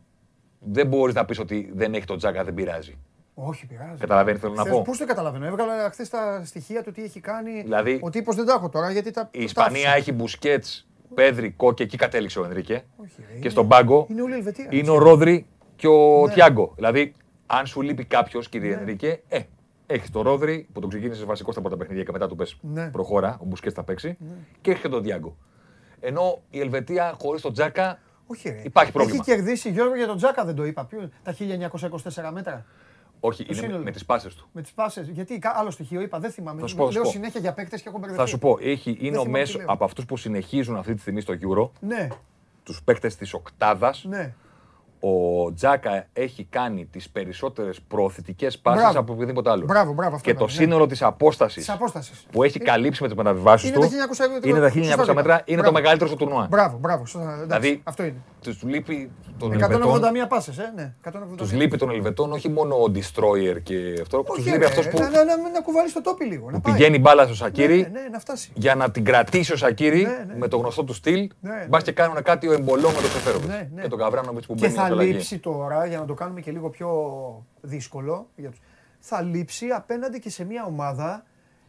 δεν 0.60 0.86
μπορείς 0.86 1.14
να 1.14 1.24
πεις 1.24 1.38
ότι 1.38 1.70
δεν 1.74 1.94
έχει 1.94 2.04
τον 2.04 2.18
Τζάκα, 2.18 2.44
δεν 2.44 2.54
πειράζει. 2.54 2.98
Όχι, 3.34 3.66
πειράζει. 3.66 3.98
Καταλαβαίνεις, 4.00 4.40
θέλω 4.40 4.52
να 4.54 4.64
πω. 4.66 4.82
Πώς 4.82 4.98
το 4.98 5.04
καταλαβαίνω; 5.06 5.46
Έβγαλα 5.46 5.90
χθες 5.90 6.08
τα 6.08 6.42
στοιχεία 6.44 6.82
του 6.82 6.92
τι 6.92 7.02
έχει 7.02 7.20
κάνει. 7.20 7.62
Δηλαδή, 7.62 7.98
ο 8.02 8.10
τύπος 8.10 8.36
δεν 8.36 8.46
τα 8.46 8.52
έχω 8.52 8.68
τώρα 8.68 8.90
γιατί 8.90 9.10
τα. 9.10 9.28
Η 9.32 9.38
τα 9.38 9.44
Ισπανία 9.44 9.80
άφησα. 9.80 9.96
έχει 9.96 10.12
Μπουσκέτς, 10.12 10.88
Πέδρη, 11.14 11.50
Κόκε, 11.50 11.82
εκεί 11.82 11.96
κατέληξε 11.96 12.40
ο 12.40 12.44
Ενρίκε. 12.44 12.84
Όχι, 12.96 13.12
ρε, 13.18 13.24
Και 13.32 13.38
είναι- 13.38 13.48
στον 13.48 13.68
πάγκο 13.68 14.06
Είναι 14.10 14.22
όλη 14.22 14.32
η 14.32 14.36
Ελβετία. 14.36 14.66
είναι 14.70 14.90
ο 14.90 14.98
Ρόδρυ 14.98 15.46
και 15.76 15.86
ο 15.86 16.26
Ναι. 16.26 16.32
Τιάγκο. 16.32 16.72
Δηλαδή, 16.74 17.12
αν 17.46 17.66
σου 17.66 17.80
λείπει 17.82 18.04
κάποιος, 18.04 18.48
κύριε 18.48 18.74
Ναι. 18.74 18.80
Ενρίκε, 18.80 19.22
ε, 19.28 19.40
έχεις 19.86 20.10
τον 20.10 20.22
Ρόδρυ 20.22 20.66
που 20.72 20.80
τον 20.80 20.88
ξεκίνησες 20.88 21.24
βασικό 21.24 21.52
στα 21.52 21.60
πρώτα 21.60 21.76
παιχνίδια 21.76 22.02
και 22.04 22.12
μετά 22.12 22.28
του 22.28 22.36
πες 22.36 22.56
Ναι. 22.60 22.88
προχώρα, 22.90 23.36
ο 23.40 23.44
Μπουσκέτς 23.44 23.74
θα 23.74 23.82
παίξει, 23.84 24.16
και 24.60 24.70
έχεις 24.70 24.82
και 24.82 24.88
τον 24.88 25.02
Τιάγκο. 25.02 25.36
Ενώ 26.00 26.42
η 26.50 26.60
Ελβετία 26.60 27.14
χωρίς 27.20 27.42
τον 27.42 27.52
Τζάκα 27.52 27.98
Όχι, 28.30 28.48
ρε. 28.48 28.60
υπάρχει 28.64 28.92
πρόβλημα. 28.92 29.22
Έχει 29.26 29.34
κερδίσει 29.34 29.70
Γιώργο 29.70 29.96
για 29.96 30.06
τον 30.06 30.16
Τζάκα, 30.16 30.44
δεν 30.44 30.54
το 30.54 30.64
είπα. 30.64 30.84
Ποιο, 30.84 31.10
τα 31.22 31.34
1924 31.38 32.30
μέτρα. 32.32 32.64
Όχι, 33.20 33.44
το 33.44 33.48
είναι 33.52 33.60
με, 33.60 33.66
σύνολο. 33.66 33.84
με 33.84 33.90
τις 33.90 34.04
πάσες 34.04 34.34
του. 34.34 34.48
Με 34.52 34.62
τις 34.62 34.72
πάσες. 34.72 35.08
Γιατί 35.08 35.38
κα- 35.38 35.52
άλλο 35.56 35.70
στοιχείο 35.70 36.00
είπα, 36.00 36.18
δεν 36.18 36.30
θυμάμαι. 36.30 36.60
Θα 36.60 36.66
σου 36.66 36.76
πω, 36.76 36.84
θα 36.84 36.90
σου 36.90 36.94
Λέω 36.96 37.04
πω. 37.04 37.10
συνέχεια 37.10 37.40
για 37.40 37.52
παίκτες 37.52 37.82
και 37.82 37.88
έχω 37.88 37.98
μπερδευτεί. 37.98 38.22
Θα 38.24 38.28
σου 38.30 38.38
πω, 38.38 38.58
έχει, 38.60 38.96
είναι 39.00 39.16
ο 39.16 39.20
θυμάμαι 39.22 39.38
μέσο 39.38 39.52
τι 39.58 39.64
λέω. 39.64 39.72
από 39.72 39.84
αυτούς 39.84 40.04
που 40.04 40.16
συνεχίζουν 40.16 40.76
αυτή 40.76 40.94
τη 40.94 41.00
στιγμή 41.00 41.20
στο 41.20 41.34
Euro, 41.42 41.70
Ναι, 41.80 42.08
τους 42.62 42.82
παίκτες 42.82 43.16
της 43.16 43.32
Οκτάδας. 43.34 44.04
ναι. 44.08 44.34
Ο 45.00 45.52
Τζάκα 45.54 46.06
έχει 46.12 46.46
κάνει 46.50 46.88
τις 46.92 47.10
περισσότερες 47.10 47.80
προωθητικές 47.88 48.58
πάσει 48.58 48.78
Μπράβο. 48.82 48.98
από 48.98 49.12
οποιοδήποτε 49.12 49.50
άλλο. 49.50 49.64
Μπράβο, 49.64 49.92
μπράβο, 49.92 50.14
αυτό 50.14 50.30
και 50.30 50.36
το 50.36 50.44
έκανε, 50.44 50.58
ναι. 50.58 50.64
σύνολο 50.64 50.86
της 50.86 51.02
απόστασης 51.02 51.64
Της 51.64 51.74
απόστασης. 51.74 52.26
που 52.30 52.42
έχει 52.42 52.58
καλύψει 52.58 53.02
με 53.02 53.08
τις 53.08 53.16
μεταβιβάσεις 53.16 53.68
Είναι 53.68 53.78
του 53.78 53.82
τα 53.82 53.88
1900 53.88 54.44
είναι 54.46 54.60
τα 54.60 54.70
σωστά 54.70 55.02
1900 55.02 55.06
το 55.06 55.14
μέτρα, 55.14 55.34
είπα. 55.34 55.42
είναι 55.46 55.56
το 55.56 55.62
Μπράβο. 55.62 55.72
μεγαλύτερο 55.72 56.10
στο 56.10 56.18
τουρνουά. 56.18 56.46
Μπράβο, 56.50 56.78
μπράβο. 56.78 57.06
σωστά, 57.06 57.28
εντάξει, 57.32 57.44
Δηλαδή, 57.46 57.80
αυτό 57.84 58.02
είναι. 58.02 58.14
Τους 58.42 58.62
λείπει 58.62 59.10
τον 59.38 59.52
Ελβετών. 59.52 59.82
181 59.82 60.26
πάσες, 60.28 60.58
ε, 60.58 60.72
ναι. 60.76 60.94
181. 61.04 61.36
Τους 61.36 61.52
λείπει 61.52 61.76
τον 61.76 61.90
Ελβετών 61.90 62.32
όχι 62.32 62.48
μόνο 62.48 62.74
ο 62.74 62.84
Destroyer 62.94 63.62
και 63.62 63.98
αυτό. 64.00 64.18
Τους 64.22 64.38
Όχι, 64.38 64.42
λείπει 64.48 64.58
ρε, 64.58 64.64
αυτός 64.66 64.88
που, 64.88 64.98
Να, 64.98 65.08
να, 65.10 65.24
να, 65.24 65.36
να 65.54 65.60
κουβάλει 65.64 65.92
το 65.92 66.00
τόπι 66.00 66.24
λίγο. 66.24 66.46
να 66.50 66.52
που 66.52 66.60
πάει. 66.60 66.74
πηγαίνει 66.74 66.98
μπάλα 66.98 67.22
στο 67.22 67.30
Ναι, 67.30 67.36
Σακύρι 67.36 67.76
ναι, 67.92 68.00
ναι, 68.00 68.08
να 68.12 68.18
φτάσει. 68.18 68.50
για 68.54 68.74
να 68.74 68.90
την 68.90 69.04
κρατήσει 69.04 69.52
ο 69.52 69.56
Σακύρι 69.56 70.02
Ναι, 70.02 70.24
ναι. 70.26 70.34
με 70.38 70.48
το 70.48 70.56
γνωστό 70.56 70.84
του 70.84 70.94
στυλ. 70.94 71.30
Ναι, 71.40 71.66
Μπας 71.68 71.80
ναι. 71.80 71.86
και 71.86 71.92
κάνουν 71.92 72.22
κάτι 72.22 72.48
ο 72.48 72.52
εμπολό 72.52 72.88
με 72.88 72.94
τον 73.00 73.10
Σεφέροβιτς. 73.10 73.46
Ναι, 73.48 73.68
ναι. 73.74 73.82
Και 73.82 73.88
τον 73.88 73.98
Καβράνοβιτς 73.98 74.46
που 74.46 74.54
Και 74.54 74.60
μπαίνει 74.60 74.72
θα 74.74 74.80
ως 74.82 74.86
αλλαγή. 74.86 74.89
Λείψει 74.94 75.38
τώρα, 75.38 75.86
για 75.86 75.98
να 75.98 76.04
το 76.04 76.14
κάνουμε 76.14 76.40
και 76.40 76.50
λίγο 76.50 76.70
πιο 76.70 76.90
δύσκολο, 77.60 78.28
για 78.36 78.50
τους, 78.50 78.60
θα 78.98 79.22
λείψει 79.22 79.66
απέναντι 79.66 80.18
και 80.18 80.30
σε 80.30 80.44
μια 80.44 80.64
ομάδα 80.64 81.24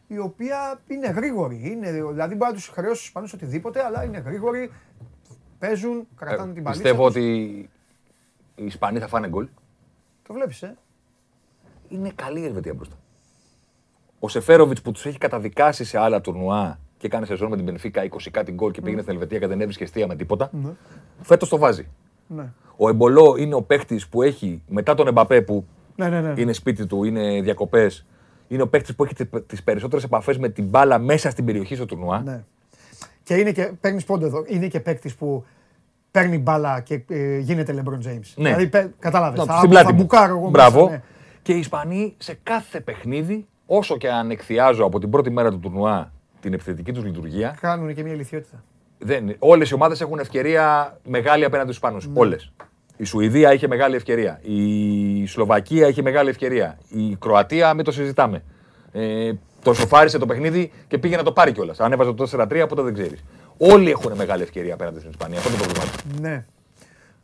η 0.06 0.18
οποία 0.18 0.80
είναι 0.86 1.08
γρήγορη. 1.08 1.60
Είναι, 1.64 1.90
δηλαδή 1.90 2.34
μπορεί 2.34 2.50
να 2.50 2.56
τους 2.56 2.68
χρεώσεις 2.68 2.98
του 3.00 3.06
Ισπανού 3.06 3.28
οτιδήποτε, 3.34 3.84
αλλά 3.84 4.04
είναι 4.04 4.18
γρήγοροι, 4.18 4.70
παίζουν, 5.58 6.06
κρατάνε 6.16 6.50
Ε, 6.50 6.54
την 6.54 6.62
παλίτσα. 6.62 6.82
Πιστεύω 6.82 7.06
τους. 7.06 7.16
ότι 7.16 7.30
οι 8.54 8.64
Ισπανοί 8.64 8.98
θα 8.98 9.08
φάνε 9.08 9.28
γκολ. 9.28 9.48
Το 10.26 10.32
βλέπεις, 10.34 10.62
ε. 10.62 10.76
Είναι 11.88 12.10
καλή 12.14 12.40
η 12.40 12.44
Ελβετία 12.44 12.74
μπροστά. 12.74 12.96
Ο 14.18 14.28
Σεφέροβιτς 14.28 14.82
που 14.82 14.92
τους 14.92 15.06
έχει 15.06 15.18
καταδικάσει 15.18 15.84
σε 15.84 15.98
άλλα 15.98 16.20
τουρνουά 16.20 16.78
και 16.98 17.06
έκανε 17.06 17.26
σεζόν 17.26 17.48
με 17.50 17.56
την 17.56 17.64
Πενφύκα 17.64 18.02
20 18.10 18.30
κάτι 18.30 18.52
γκολ 18.52 18.70
και 18.70 18.80
πήγαινε 18.80 19.02
στην 19.02 19.12
Ελβετία 19.14 19.38
και 19.38 19.46
δεν 19.46 19.60
έβρισκε 19.60 19.82
αιστεία 19.84 20.06
με 20.06 20.16
τίποτα. 20.16 20.50
Φέτος 21.20 21.48
το 21.48 21.58
βάζει. 21.58 21.88
Ναι. 22.34 22.52
Ο 22.76 22.88
Εμπολό 22.88 23.36
είναι 23.38 23.54
ο 23.54 23.62
παίκτης 23.62 24.08
που 24.08 24.22
έχει 24.22 24.62
μετά 24.68 24.94
τον 24.94 25.06
Εμπαπέ 25.06 25.40
που 25.42 25.64
Ναι, 25.96 26.08
ναι, 26.08 26.20
ναι. 26.20 26.34
είναι 26.40 26.52
σπίτι 26.52 26.86
του, 26.86 27.04
είναι 27.04 27.40
διακοπές. 27.42 28.06
Είναι 28.48 28.62
ο 28.62 28.68
παίκτης 28.68 28.94
που 28.94 29.04
έχει 29.04 29.14
τις 29.46 29.62
περισσότερες 29.62 30.04
επαφές 30.04 30.38
με 30.38 30.48
την 30.48 30.64
μπάλα 30.64 30.98
μέσα 30.98 31.30
στην 31.30 31.44
περιοχή 31.44 31.74
στο 31.74 31.86
τουρνουά. 31.86 32.22
ναι. 32.24 32.44
Και 33.22 33.34
είναι 33.34 33.52
και, 33.52 33.72
παίρνεις 33.80 34.04
πόντο 34.04 34.26
εδώ, 34.26 34.44
είναι 34.46 34.66
και 34.68 34.80
παίκτης 34.80 35.14
που 35.14 35.44
παίρνει 36.10 36.38
μπάλα 36.38 36.80
και 36.80 37.02
ε, 37.08 37.38
γίνεται 37.38 37.74
LeBron 37.82 38.06
James. 38.08 38.32
Ναι. 38.36 38.54
Δηλαδή, 38.56 38.92
κατάλαβες. 38.98 39.38
Να, 39.38 39.44
Θα, 39.44 39.56
στην 39.58 39.70
πλάτη 39.70 39.86
θα 39.86 39.92
μου. 39.92 40.00
μπουκάρω 40.00 40.36
εγώ. 40.36 40.48
Μπράβο. 40.50 40.80
μέσα, 40.80 40.90
ναι. 40.96 41.02
Και 41.42 41.52
οι 41.52 41.58
Ισπανοί 41.58 42.14
σε 42.18 42.38
κάθε 42.42 42.80
παιχνίδι, 42.80 43.46
όσο 43.66 43.96
και 43.96 44.10
αν 44.10 44.30
εκθιάζω 44.30 44.84
από 44.84 44.98
την 44.98 45.10
πρώτη 45.10 45.30
μέρα 45.30 45.50
του 45.50 45.58
τουρνουά 45.58 46.12
την 46.40 46.52
επιθετική 46.52 46.92
τους 46.92 47.04
λειτουργία, 47.04 47.56
Κάνουν 47.60 47.94
και 47.94 48.02
μια 48.02 48.12
ηλικιότητα. 48.12 48.64
Δεν, 49.04 49.36
όλες 49.38 49.70
οι 49.70 49.74
ομάδες 49.74 50.00
έχουν 50.00 50.18
ευκαιρία 50.18 50.96
μεγάλη 51.04 51.44
απέναντι 51.44 51.72
στους 51.72 51.82
Ισπανούς. 51.82 52.08
Όλες. 52.20 52.52
Η 52.96 53.04
Σουηδία 53.04 53.52
είχε 53.52 53.68
μεγάλη 53.68 53.96
ευκαιρία. 53.96 54.40
Η 54.42 55.26
Σλοβακία 55.26 55.88
είχε 55.88 56.02
μεγάλη 56.02 56.28
ευκαιρία. 56.30 56.78
Η 56.88 57.16
Κροατία, 57.16 57.74
μην 57.74 57.84
το 57.84 57.92
συζητάμε. 57.92 58.42
Ε, 58.92 59.32
το 59.62 59.72
σοφάρισε 59.74 60.18
το 60.18 60.26
παιχνίδι 60.26 60.72
και 60.88 60.98
πήγε 60.98 61.16
να 61.16 61.22
το 61.22 61.32
πάρει 61.32 61.52
κιόλας. 61.52 61.80
Αν 61.80 61.92
έβαζε 61.92 62.12
το 62.12 62.28
4-3, 62.32 62.60
οπότε 62.64 62.82
δεν 62.82 62.94
ξέρεις. 62.94 63.24
Όλοι 63.58 63.90
έχουν 63.90 64.12
μεγάλη 64.16 64.42
ευκαιρία 64.42 64.74
απέναντι 64.74 64.98
στην 64.98 65.10
Ισπανία. 65.10 65.38
Αυτό 65.38 65.50
είναι 65.50 65.58
το 65.58 65.64
πρόβλημα. 65.64 65.92
του. 65.96 66.20
Ναι. 66.20 66.44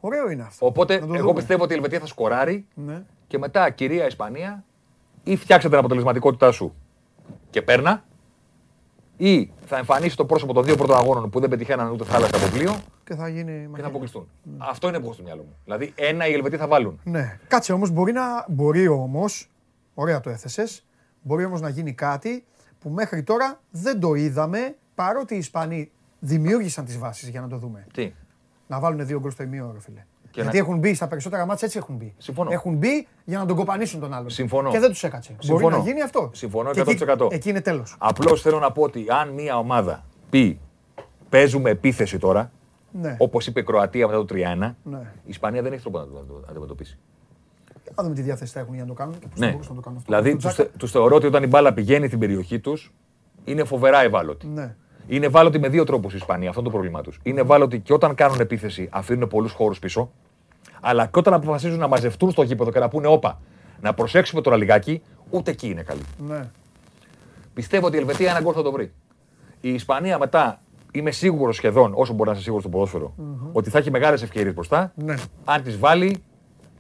Ωραίο 0.00 0.30
είναι 0.30 0.42
αυτό. 0.42 0.66
Οπότε, 0.66 0.94
Να 1.00 1.06
το 1.06 1.14
εγώ 1.14 1.22
δούμε. 1.22 1.34
πιστεύω 1.34 1.62
ότι 1.62 1.72
η 1.72 1.76
Ελβετία 1.76 1.98
θα 2.00 2.06
σκοράρει 2.06 2.66
Ναι. 2.74 3.02
και 3.26 3.38
μετά 3.38 3.70
κυρία 3.70 4.06
Ισπανία 4.06 4.64
ή 5.24 5.36
φτιάξε 5.36 5.68
την 5.68 5.78
αποτελεσματικότητά 5.78 6.50
σου 6.52 6.74
και 7.50 7.62
παίρνα 7.62 8.04
ή 9.20 9.50
θα 9.66 9.76
εμφανίσει 9.76 10.16
το 10.16 10.24
πρόσωπο 10.24 10.52
των 10.52 10.64
δύο 10.64 10.76
πρώτων 10.76 10.96
αγώνων 10.96 11.30
που 11.30 11.40
δεν 11.40 11.48
πετυχαίναν 11.50 11.90
ούτε 11.90 12.04
θάλασσα 12.04 12.36
από 12.36 12.46
πλοίο 12.56 12.76
Και 13.04 13.14
θα 13.14 13.28
γίνει. 13.28 13.52
και 13.52 13.62
θα 13.62 13.68
μαχαίρι. 13.68 13.88
αποκλειστούν. 13.88 14.28
Αυτό 14.58 14.88
είναι 14.88 14.98
που 14.98 15.04
έχω 15.04 15.12
στο 15.14 15.22
μυαλό 15.22 15.42
μου. 15.42 15.56
Δηλαδή, 15.64 15.92
ένα 15.96 16.26
οι 16.26 16.32
Ελβετοί 16.32 16.56
θα 16.56 16.66
βάλουν. 16.66 17.00
Ναι. 17.04 17.38
Κάτσε 17.48 17.72
όμως, 17.72 17.90
μπορεί, 17.90 18.12
να, 18.12 18.22
μπορεί 18.48 18.88
όμως, 18.88 19.50
ωραία 19.94 20.20
το 20.20 20.30
έθεσες, 20.30 20.86
μπορεί 21.22 21.44
όμως 21.44 21.60
να 21.60 21.68
γίνει 21.68 21.92
κάτι 21.92 22.44
που 22.78 22.88
μέχρι 22.90 23.22
τώρα 23.22 23.60
δεν 23.70 24.00
το 24.00 24.14
είδαμε 24.14 24.76
παρότι 24.94 25.34
οι 25.34 25.38
Ισπανοί 25.38 25.90
δημιούργησαν 26.18 26.84
τις 26.84 26.98
βάσεις 26.98 27.28
για 27.28 27.40
να 27.40 27.48
το 27.48 27.56
δούμε. 27.56 27.86
Τι; 27.92 28.12
Να 28.66 28.80
βάλουν 28.80 29.06
δύο 29.06 29.20
γκολ 29.20 29.30
στο 29.30 29.42
ημίωρο, 29.42 29.72
ρε 29.72 29.80
φίλε. 29.80 30.04
Και 30.38 30.44
Γιατί 30.44 30.58
να- 30.62 30.68
έχουν 30.68 30.78
μπει 30.78 30.94
στα 30.94 31.06
περισσότερα 31.08 31.46
μάτια 31.46 31.66
έτσι 31.66 31.78
έχουν 31.78 31.94
μπει. 31.96 32.14
Συμφωνώ. 32.18 32.50
Έχουν 32.52 32.74
μπει 32.74 33.06
για 33.24 33.38
να 33.38 33.46
τον 33.46 33.56
κοπανίσουν 33.56 34.00
τον 34.00 34.12
άλλον. 34.14 34.30
Συμφωνώ. 34.30 34.70
Και 34.70 34.78
δεν 34.78 34.88
τους 34.90 35.02
έκατσε. 35.04 35.30
Μπορεί 35.32 35.46
Συμφωνώ. 35.46 35.76
να 35.76 35.82
γίνει 35.82 36.02
αυτό. 36.02 36.30
Συμφωνώ 36.32 36.70
Και 36.70 36.80
εκεί- 36.80 36.90
100%. 36.90 37.28
Εκεί, 37.30 37.48
είναι 37.48 37.60
τέλος. 37.60 37.94
Απλώς 37.98 38.42
θέλω 38.42 38.58
να 38.58 38.72
πω 38.72 38.82
ότι 38.82 39.04
αν 39.08 39.28
μια 39.28 39.58
ομάδα 39.58 40.04
πει 40.30 40.58
παίζουμε 41.28 41.70
επίθεση 41.70 42.18
τώρα, 42.18 42.50
Ναι. 42.92 43.16
όπως 43.18 43.46
είπε 43.46 43.60
η 43.60 43.62
Κροατία 43.62 44.06
μετά 44.06 44.18
το 44.18 44.24
3-1, 44.24 44.76
Ναι. 44.82 44.98
η 44.98 45.28
Ισπανία 45.30 45.62
δεν 45.62 45.72
έχει 45.72 45.82
τρόπο 45.82 45.98
να 45.98 46.04
το 46.04 46.10
να 46.12 46.20
το 46.26 46.44
αντιμετωπίσει. 46.50 46.98
Να 47.94 48.02
δούμε 48.02 48.14
τι 48.14 48.22
διάθεση 48.22 48.52
θα 48.52 48.60
έχουν 48.60 48.74
για 48.74 48.82
να 48.82 48.88
το 48.88 48.94
κάνουν 48.94 49.18
και 49.18 49.26
πώς 49.26 49.38
θα 49.38 49.44
Ναι. 49.46 49.50
μπορούσαν 49.52 49.74
να 49.74 49.80
το 49.82 49.88
κάνουν 49.88 49.98
αυτό. 49.98 50.12
Δηλαδή, 50.12 50.30
Το 50.36 50.48
τους 50.48 50.54
Τζάκα- 50.54 50.86
θεωρώ 50.88 51.16
ότι 51.16 51.26
όταν 51.26 51.42
η 51.42 51.46
μπάλα 51.46 51.72
πηγαίνει 51.72 52.06
στην 52.06 52.18
περιοχή 52.18 52.58
τους, 52.60 52.94
είναι 53.44 53.64
φοβερά 53.64 54.02
ευάλωτοι. 54.02 54.46
Ναι. 54.46 54.74
Είναι 55.06 55.26
ευάλωτοι 55.26 55.58
με 55.58 55.68
δύο 55.68 55.84
τρόπους 55.84 56.12
η 56.12 56.16
Ισπανία. 56.16 56.48
Αυτό 56.48 56.60
είναι 56.60 56.68
το 56.70 56.74
πρόβλημά 56.76 57.02
τους. 57.02 57.20
Είναι 57.22 57.40
ευάλωτοι 57.40 57.80
και 57.80 57.92
όταν 57.92 58.14
κάνουν 58.14 58.40
επίθεση 58.40 58.88
αφήνουν 58.92 59.28
πολλούς 59.28 59.52
χώρους 59.52 59.78
πίσω. 59.78 60.10
Αλλά 60.80 61.06
και 61.06 61.18
όταν 61.18 61.34
αποφασίζουν 61.34 61.78
να 61.78 61.88
μαζευτούν 61.88 62.30
στο 62.30 62.42
γήπεδο 62.42 62.70
και 62.70 62.78
να 62.78 62.88
πούνε 62.88 63.06
όπα, 63.06 63.40
να 63.80 63.94
προσέξουμε 63.94 64.40
τώρα 64.40 64.56
λιγάκι, 64.56 65.02
ούτε 65.30 65.50
εκεί 65.50 65.68
είναι 65.68 65.82
καλή. 65.82 66.02
Ναι. 66.18 66.48
Πιστεύω 67.54 67.86
ότι 67.86 67.96
η 67.96 67.98
Ελβετία 67.98 68.30
ένα 68.30 68.40
γκολ 68.40 68.52
θα 68.56 68.62
το 68.62 68.72
βρει. 68.72 68.92
Η 69.60 69.72
Ισπανία 69.72 70.18
μετά 70.18 70.60
είμαι 70.92 71.10
σίγουρος 71.10 71.56
σχεδόν, 71.56 71.92
όσο 71.94 72.12
μπορεί 72.12 72.28
να 72.28 72.34
είσαι 72.34 72.42
σίγουρος 72.42 72.64
στο 72.64 72.72
ποδόσφαιρο, 72.72 73.14
ότι 73.52 73.70
θα 73.70 73.78
έχει 73.78 73.90
μεγάλες 73.90 74.22
ευκαιρίες 74.22 74.54
μπροστά. 74.54 74.92
Ναι. 74.94 75.14
Αν 75.44 75.62
τις 75.62 75.78
βάλει, 75.78 76.22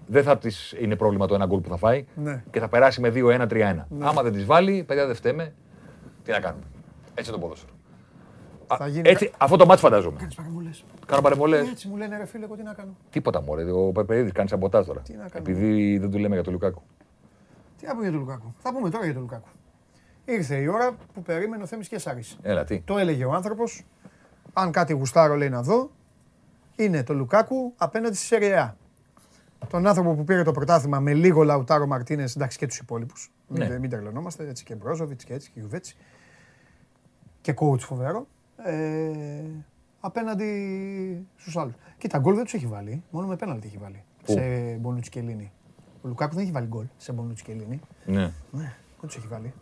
δεν 0.06 0.22
θα 0.22 0.38
της 0.38 0.74
είναι 0.80 0.96
πρόβλημα 0.96 1.26
το 1.26 1.34
ένα 1.34 1.46
γκολ 1.46 1.60
που 1.60 1.68
θα 1.68 1.76
φάει 1.76 2.04
Ναι. 2.14 2.42
και 2.50 2.60
θα 2.60 2.68
περάσει 2.68 3.00
με 3.00 3.08
2-1-3-1. 3.14 3.86
Άμα 4.00 4.22
δεν 4.22 4.32
τις 4.32 4.44
βάλει, 4.44 4.84
παιδιά 4.86 5.06
δεν 5.06 5.14
φταίμε. 5.14 5.52
Τι 6.24 6.30
να 6.30 6.40
κάνουμε. 6.40 6.64
Έτσι 7.14 7.30
είναι 7.30 7.40
το 7.40 7.46
ποδόσφαιρο. 7.46 7.72
Α, 8.68 8.76
Θα 8.76 8.86
γίνει 8.86 9.08
Έτσι, 9.08 9.32
αυτό 9.38 9.56
το 9.56 9.66
μάτι 9.66 9.80
φαντάζομαι. 9.80 10.18
Κάνεις 10.18 10.34
παρεμβολές. 10.34 10.84
Κάνω 11.06 11.22
παρεμβολές. 11.22 11.68
Έτσι 11.68 11.88
μου 11.88 11.96
λένε 11.96 12.16
ρε 12.16 12.26
φίλε, 12.26 12.44
εγώ 12.44 12.56
τι 12.56 12.62
να 12.62 12.72
κάνω. 12.74 12.96
Τίποτα 13.10 13.42
μωρέ. 13.42 13.70
Ο 13.70 13.92
Περπερίδη 13.92 14.32
κάνει 14.32 14.48
σαμποτάζ 14.48 14.86
τώρα. 14.86 15.00
Τι 15.00 15.12
να 15.12 15.28
κάνουμε. 15.28 15.50
Επειδή 15.50 15.98
δεν 15.98 16.10
του 16.10 16.18
λέμε 16.18 16.34
για 16.34 16.44
τον 16.44 16.52
Λουκάκου. 16.52 16.82
Τι 17.78 17.86
να 17.86 17.92
πούμε 17.92 18.02
για 18.02 18.12
τον 18.12 18.20
Λουκάκου. 18.20 18.54
Θα 18.58 18.72
πούμε 18.72 18.90
τώρα 18.90 19.04
για 19.04 19.12
τον 19.14 19.22
Λουκάκου. 19.22 19.48
Ήρθε 20.24 20.56
η 20.56 20.66
ώρα 20.66 20.96
που 21.14 21.22
περίμενε 21.22 21.62
ο 21.62 21.66
Θέμης 21.66 21.88
και 21.88 21.98
Σάρης. 21.98 22.38
Έλα, 22.42 22.64
τι. 22.64 22.80
Το 22.80 22.98
έλεγε 22.98 23.24
ο 23.24 23.32
άνθρωπος. 23.32 23.84
Αν 24.52 24.70
κάτι 24.70 24.92
γουστάρω 24.92 25.34
λέει 25.34 25.48
να 25.48 25.62
δω, 25.62 25.90
είναι 26.76 27.02
το 27.02 27.14
Λουκάκου 27.14 27.72
απέναντι 27.76 28.16
στη 28.16 28.26
Σεριά. 28.26 28.76
Τον 29.70 29.86
άνθρωπο 29.86 30.14
που 30.14 30.24
πήρε 30.24 30.42
το 30.42 30.52
πρωτάθλημα 30.52 31.00
με 31.00 31.14
λίγο 31.14 31.42
Λαουτάρο 31.42 31.86
Μαρτίνες, 31.86 32.34
εντάξει 32.34 32.58
και 32.58 32.66
τους 32.66 32.78
υπόλοιπους. 32.78 33.32
Ναι. 33.48 33.68
Μην, 33.68 33.80
μην 33.80 33.90
τρελωνόμαστε, 33.90 34.48
έτσι 34.48 34.64
και 34.64 34.74
Μπρόζοβιτς 34.74 35.24
και 35.24 35.34
έτσι 35.34 35.50
και 35.50 35.60
Γιουβέτσι. 35.60 35.96
Και 37.40 37.54
coach 37.56 37.80
φοβερό. 37.80 38.26
Ε, 38.64 39.42
απέναντι 40.00 41.26
στους 41.36 41.56
άλλους. 41.56 41.74
Κοίτα, 41.98 42.18
γκολ 42.18 42.34
δεν 42.34 42.44
τους 42.44 42.54
έχει 42.54 42.66
βάλει. 42.66 43.02
Μόνο 43.10 43.26
με 43.26 43.36
πέναλτι 43.36 43.66
έχει 43.66 43.78
βάλει. 43.82 44.02
Πού; 44.24 44.32
Σε 44.32 44.40
Μπονούτσι 44.80 45.10
και 45.10 45.20
Λίνη. 45.20 45.52
Ο 46.02 46.08
Λουκάκου 46.08 46.34
δεν 46.34 46.42
έχει 46.42 46.52
βάλει 46.52 46.66
γκολ 46.66 46.84
σε 46.96 47.12
Μπονούτσι 47.12 47.44
και 47.44 47.52
Λίνη. 47.52 47.80
Ναι. 48.04 48.20
Ναι, 48.50 48.72
δεν 49.00 49.06
τους 49.06 49.16
έχει 49.16 49.26
βάλει. 49.26 49.52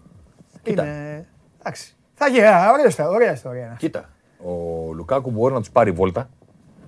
Κοίτα. 0.62 0.84
Είναι. 0.84 1.26
Εντάξει. 1.60 1.96
Θα 2.14 2.28
γίνει. 2.28 2.44
α, 2.44 2.70
Ωραία, 2.72 2.86
ιστορία, 2.86 3.10
ωραία 3.10 3.32
ιστορία. 3.32 3.74
Κοίτα. 3.78 4.08
Ο 4.44 4.52
Λουκάκου 4.92 5.30
μπορεί 5.30 5.54
να 5.54 5.60
τους 5.60 5.70
πάρει 5.70 5.90
βόλτα. 5.90 6.28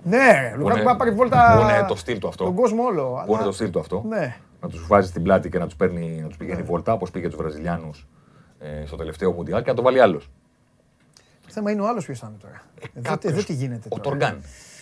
Ναι, 0.03 0.17
ρε, 0.17 0.53
Λουκάκου 0.55 0.61
είναι- 0.65 0.73
πάει 0.73 0.83
να 0.83 0.95
πάρει 0.95 1.11
βόλτα. 1.11 1.55
που 1.55 1.61
είναι 1.61 1.85
το 1.87 1.95
στυλ 1.95 2.19
του 2.19 2.27
αυτό. 2.27 2.43
Τον 2.43 2.55
κόσμο 2.55 2.83
όλο. 2.83 3.03
Που 3.03 3.15
αλλά- 3.17 3.25
είναι 3.33 3.43
το 3.43 3.51
στυλ 3.51 3.69
του 3.69 3.79
αυτό. 3.79 4.03
Ναι. 4.07 4.35
Να 4.61 4.69
τους 4.69 4.87
βάζει 4.87 5.07
στην 5.07 5.23
πλάτη 5.23 5.49
και 5.49 5.59
να 5.59 5.65
τους 5.65 5.75
να 5.77 6.27
τους 6.27 6.37
Ναι. 6.37 6.45
πηγαίνει 6.45 6.61
βόλτα, 6.61 6.93
όπως 6.93 7.11
πήγε 7.11 7.27
τους 7.27 7.35
Βραζιλιάνους 7.37 8.07
ε, 8.59 8.85
στο 8.85 8.95
τελευταίο 8.95 9.31
Μουντιάλ 9.31 9.61
και 9.63 9.69
να 9.69 9.75
το 9.75 9.81
βάλει 9.81 10.01
άλλος. 10.01 10.29
Το 11.59 11.65
θέμα 11.65 11.71
είναι 11.71 11.81
ο 11.81 11.87
άλλος 11.91 12.05
ποιος 12.05 12.19
θα 12.19 12.27
είναι 12.29 12.37
τώρα. 12.41 12.61
Εδώ, 12.93 13.17
εδώ 13.35 13.43
τι 13.43 13.53
γίνεται. 13.53 13.87
Ο 13.91 13.99
τώρα. 13.99 14.01
Τοργάν. 14.17 14.41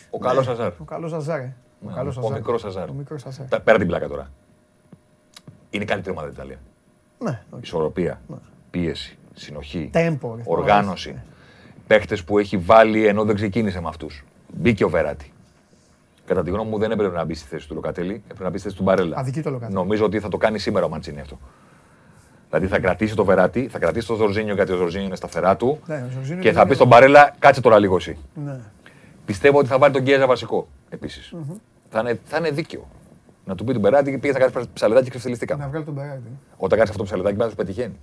Ο 0.09 0.17
καλός 0.17 0.47
Αζάρ. 0.47 0.71
Ο 0.77 0.83
καλός 0.83 1.13
Αζάρ. 1.13 1.39
ε. 1.39 1.55
Ο, 1.83 1.87
Ναι, 1.89 1.93
καλός 1.95 2.17
ο 2.17 2.19
Αζάρ. 2.19 2.33
μικρός 2.33 2.65
Αζάρ. 2.65 2.89
Ο 2.89 2.93
μικρός 2.93 3.25
Αζάρ. 3.25 3.47
Τα- 3.47 3.61
Πέρα 3.61 3.77
την 3.77 3.87
πλάκα 3.87 4.07
τώρα. 4.07 4.31
Είναι 5.69 5.83
η 5.83 5.87
καλύτερη 5.87 6.11
ομάδα 6.15 6.27
της 6.27 6.37
Ιταλίας. 6.37 6.59
Ναι, 7.19 7.41
οκ. 7.49 7.63
Ισορροπία, 7.63 8.21
πίεση, 8.69 9.17
συνοχή, 9.33 9.89
Τέμπο, 9.91 10.35
ρε, 10.35 10.41
οργάνωση. 10.45 11.11
ναι. 11.11 11.23
Παίχτες 11.87 12.23
που 12.23 12.37
έχει 12.39 12.57
βάλει 12.57 13.07
ενώ 13.07 13.23
δεν 13.23 13.35
ξεκίνησε 13.35 13.81
με 13.81 13.87
αυτούς. 13.87 14.23
Μπήκε 14.53 14.83
ο 14.83 14.89
Βεράτη. 14.89 15.31
Κατά 16.25 16.43
τη 16.43 16.49
γνώμη 16.49 16.69
μου 16.69 16.77
δεν 16.77 16.91
έπρεπε 16.91 17.15
να 17.15 17.23
μπει 17.25 17.33
στη 17.33 17.47
θέση 17.47 17.67
του 17.67 17.73
Λοκατέλη, 17.75 18.21
έπρεπε 18.23 18.43
να 18.43 18.49
μπει 18.49 18.57
στη 18.57 18.67
θέση 18.67 18.77
του 18.79 18.83
Μπαρέλα. 18.83 19.17
Αδικεί 19.17 19.41
το 19.41 19.49
Λοκατέλη. 19.49 19.75
Νομίζω 19.77 20.05
ότι 20.05 20.19
θα 20.19 20.29
το 20.29 20.37
κάνει 20.37 20.59
σήμερα 20.59 20.85
ο 20.85 20.89
Μαντσίνη 20.89 21.19
αυτό. 21.19 21.39
Δηλαδή 22.49 22.67
θα 22.67 22.79
κρατήσει 22.79 23.15
το 23.15 23.25
Βεράτη, 23.25 23.67
θα 23.71 23.79
κρατήσει 23.79 24.07
το 24.07 24.15
Ζορζίνιο 24.15 24.53
γιατί 24.53 24.71
ο 24.71 24.75
Ζορζίνιο 24.75 25.05
είναι 25.05 25.15
σταθερά 25.15 25.55
του 25.55 25.79
Ναι, 25.85 25.95
ο 26.07 26.11
Ζορζίνιο 26.13 26.41
και 26.41 26.47
είναι 26.47 26.57
θα 26.57 26.63
πεις 26.63 26.71
λίγο- 26.71 26.73
στον 26.73 26.87
Μπαρέλα, 26.87 27.35
κάτσε 27.39 27.61
τώρα 27.61 27.79
λίγο 27.79 27.95
εσύ. 27.95 28.17
Ναι. 28.45 28.59
Πιστεύω 29.25 29.57
ότι 29.59 29.67
θα 29.67 29.77
βάλει 29.77 29.93
τον 29.93 30.01
Γκέζα 30.01 30.27
βασικό 30.27 30.67
επίσης. 30.89 31.33
Θα, 31.89 31.99
είναι, 31.99 32.19
θα 32.23 32.37
είναι 32.37 32.49
δίκαιο. 32.51 32.87
Να 33.45 33.55
του 33.55 33.63
πει 33.63 33.71
τον 33.71 33.81
Μπεράτη 33.81 34.11
και 34.11 34.17
πήγε 34.17 34.33
θα 34.33 34.39
κάνεις 34.39 34.67
ψαλεδάκι 34.73 35.03
και 35.03 35.09
ξεφτυλιστικά. 35.09 35.55
Να 35.55 35.67
βγάλει 35.67 35.85
τον 35.85 35.93
Μπεράκτη. 35.93 36.29
Όταν 36.57 36.69
κάνεις 36.77 36.83
αυτό 36.89 36.97
το 36.97 37.03
ψαλεδάκι 37.03 37.35
πρέπει 37.35 37.49
να 37.55 37.57
σου 37.57 37.65
πετυχαίνει. 37.65 37.95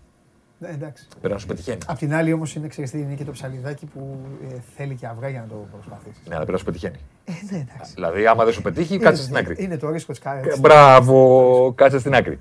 Ναι, 0.59 0.69
εντάξει. 0.69 1.07
Πρέπει 1.21 1.35
να 1.35 1.41
σου 1.41 1.47
πετυχαίνει. 1.47 1.79
Απ' 1.87 1.99
την 1.99 2.15
άλλη 2.15 2.33
όμως 2.33 2.55
είναι, 2.55 2.67
ξέρεις 2.69 2.91
τι, 2.91 2.99
είναι 2.99 3.15
και 3.15 3.25
το 3.25 3.31
ψαλιδάκι 3.33 3.87
που 3.87 4.19
ε, 4.51 4.55
θέλει 4.77 4.95
και 4.95 5.07
αυγά 5.07 5.29
για 5.29 5.41
να 5.41 5.47
το 5.47 5.67
προσπαθήσεις. 5.73 6.23
Ναι, 6.29 6.35
αλλά 6.35 6.45
πρέπει 6.45 6.53
να 6.53 6.59
σου 6.59 6.65
πετυχαίνει. 6.65 6.97
Ε, 7.25 7.33
ναι, 7.51 7.67
εντάξει. 7.71 7.93
Δηλαδή, 7.95 8.27
άμα 8.27 8.45
δεν 8.45 8.53
σου 8.53 8.63
πετύχει, 8.63 8.99
κάτσε 8.99 9.23
στην 9.23 9.37
άκρη. 9.37 9.55
Είναι 9.65 9.77
το 9.77 9.91
ρίσκο 9.91 10.13
της 10.13 10.21
Ε, 10.21 10.25
κάρτα. 10.25 10.57
Μπράβο, 10.61 11.73
κάτσε 11.77 11.99
στην 11.99 12.15
άκρη. 12.15 12.39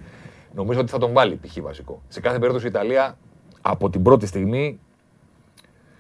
Νομίζω 0.56 0.80
ότι 0.80 0.92
θα 0.92 0.98
τον 0.98 1.14
βάλει 1.14 1.36
π.χ. 1.36 1.58
βασικό. 1.62 2.02
Σε 2.08 2.20
κάθε 2.20 2.38
περίπτωση 2.40 2.66
η 2.66 2.70
Ιταλία 2.70 3.18
από 3.62 3.90
την 3.90 4.04
πρώτη 4.04 4.26
στιγμή 4.26 4.80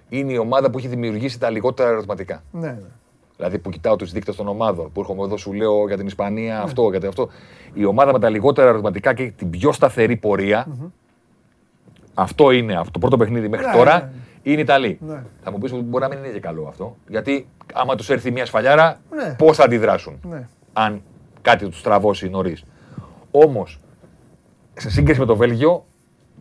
είναι 0.09 0.31
η 0.31 0.37
ομάδα 0.37 0.69
που 0.69 0.77
έχει 0.77 0.87
δημιουργήσει 0.87 1.39
τα 1.39 1.49
λιγότερα 1.49 1.89
ερωτηματικά. 1.89 2.43
Ναι, 2.51 2.67
ναι. 2.67 2.89
Δηλαδή 3.37 3.57
που 3.59 3.69
κοιτάω 3.69 3.95
τους 3.95 4.11
δείκτες 4.11 4.35
των 4.35 4.47
ομάδων, 4.47 4.91
που 4.91 4.99
έρχομαι 4.99 5.23
εδώ 5.23 5.37
σου 5.37 5.53
λέω 5.53 5.87
για 5.87 5.97
την 5.97 6.05
Ισπανία 6.07 6.61
αυτό, 6.61 6.89
για 6.95 7.09
αυτό. 7.09 7.29
Η 7.73 7.85
ομάδα 7.85 8.11
με 8.11 8.19
τα 8.19 8.29
λιγότερα 8.29 8.67
ερωτηματικά 8.69 9.13
και 9.13 9.31
την 9.35 9.49
πιο 9.49 9.71
σταθερή 9.71 10.15
πορεία, 10.15 10.67
αυτό 12.13 12.51
είναι 12.51 12.73
αυτό 12.75 12.91
το 12.91 12.99
πρώτο 12.99 13.17
παιχνίδι 13.17 13.47
μέχρι 13.47 13.65
Ναι, 13.65 13.73
τώρα, 13.73 13.97
ναι. 13.97 14.11
είναι 14.43 14.57
η 14.57 14.61
Ιταλοί. 14.61 14.97
Ναι. 15.01 15.23
Θα 15.43 15.51
μου 15.51 15.57
πεις 15.57 15.71
ότι 15.71 15.81
μπορεί 15.81 16.03
να 16.03 16.09
μην 16.09 16.17
είναι 16.17 16.33
και 16.33 16.39
καλό 16.39 16.65
αυτό. 16.67 16.95
Γιατί 17.07 17.47
άμα 17.73 17.95
τους 17.95 18.09
έρθει 18.09 18.31
μια 18.31 18.45
σφαλιάρα, 18.45 18.99
Ναι. 19.09 19.35
πώς 19.37 19.57
θα 19.57 19.63
αντιδράσουν 19.63 20.19
ναι. 20.29 20.47
αν 20.73 21.01
κάτι 21.41 21.69
τους 21.69 21.81
τραβώσει 21.81 22.29
νωρίς. 22.29 22.63
Όμως, 23.31 23.79
σε 24.77 24.89
σύγκριση 24.89 25.19
με 25.19 25.25
το 25.25 25.35
Βέλγιο, 25.35 25.85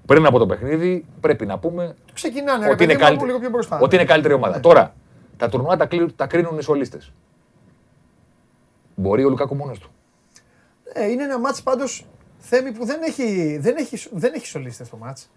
πριν 0.07 0.26
από 0.26 0.39
το 0.39 0.47
παιχνίδι, 0.47 1.05
πρέπει 1.20 1.47
να 1.47 1.59
πούμε 1.59 1.97
Ξεκινάνε 2.12 2.66
ρε, 2.66 2.72
ότι 2.72 2.85
είναι, 2.85 2.93
παιδί 2.93 3.05
μου, 3.05 3.09
από 3.09 3.16
καλύτερη, 3.16 3.26
λίγο 3.26 3.39
πιο 3.39 3.51
μπροστά. 3.51 3.80
ότι 3.80 3.95
είναι 3.95 4.05
καλύτερη 4.05 4.35
ομάδα. 4.35 4.55
Ναι. 4.55 4.61
Τώρα, 4.61 4.95
τα 5.37 5.49
τουρνουά 5.49 5.76
τα, 5.76 5.87
κλει- 5.87 6.16
τα 6.16 6.26
κρίνουν 6.26 6.59
οι 6.59 6.62
σολίστες. 6.62 7.12
Μπορεί 8.95 9.24
ο 9.24 9.28
Λουκάκου 9.28 9.55
μόνος 9.57 9.78
του. 9.78 9.91
Ε, 10.93 11.11
είναι 11.11 11.22
ένα 11.22 11.39
μάτς 11.39 11.62
πάντως 11.62 12.07
θέμη 12.39 12.72
που 12.72 12.85
δεν 12.85 13.03
έχει, 13.03 13.59
δεν 13.61 13.76
έχει, 13.76 14.09
δεν 14.12 14.33
έχει 14.35 14.47
σολίστες 14.47 14.89
το 14.89 14.97
μάτς. 14.97 15.30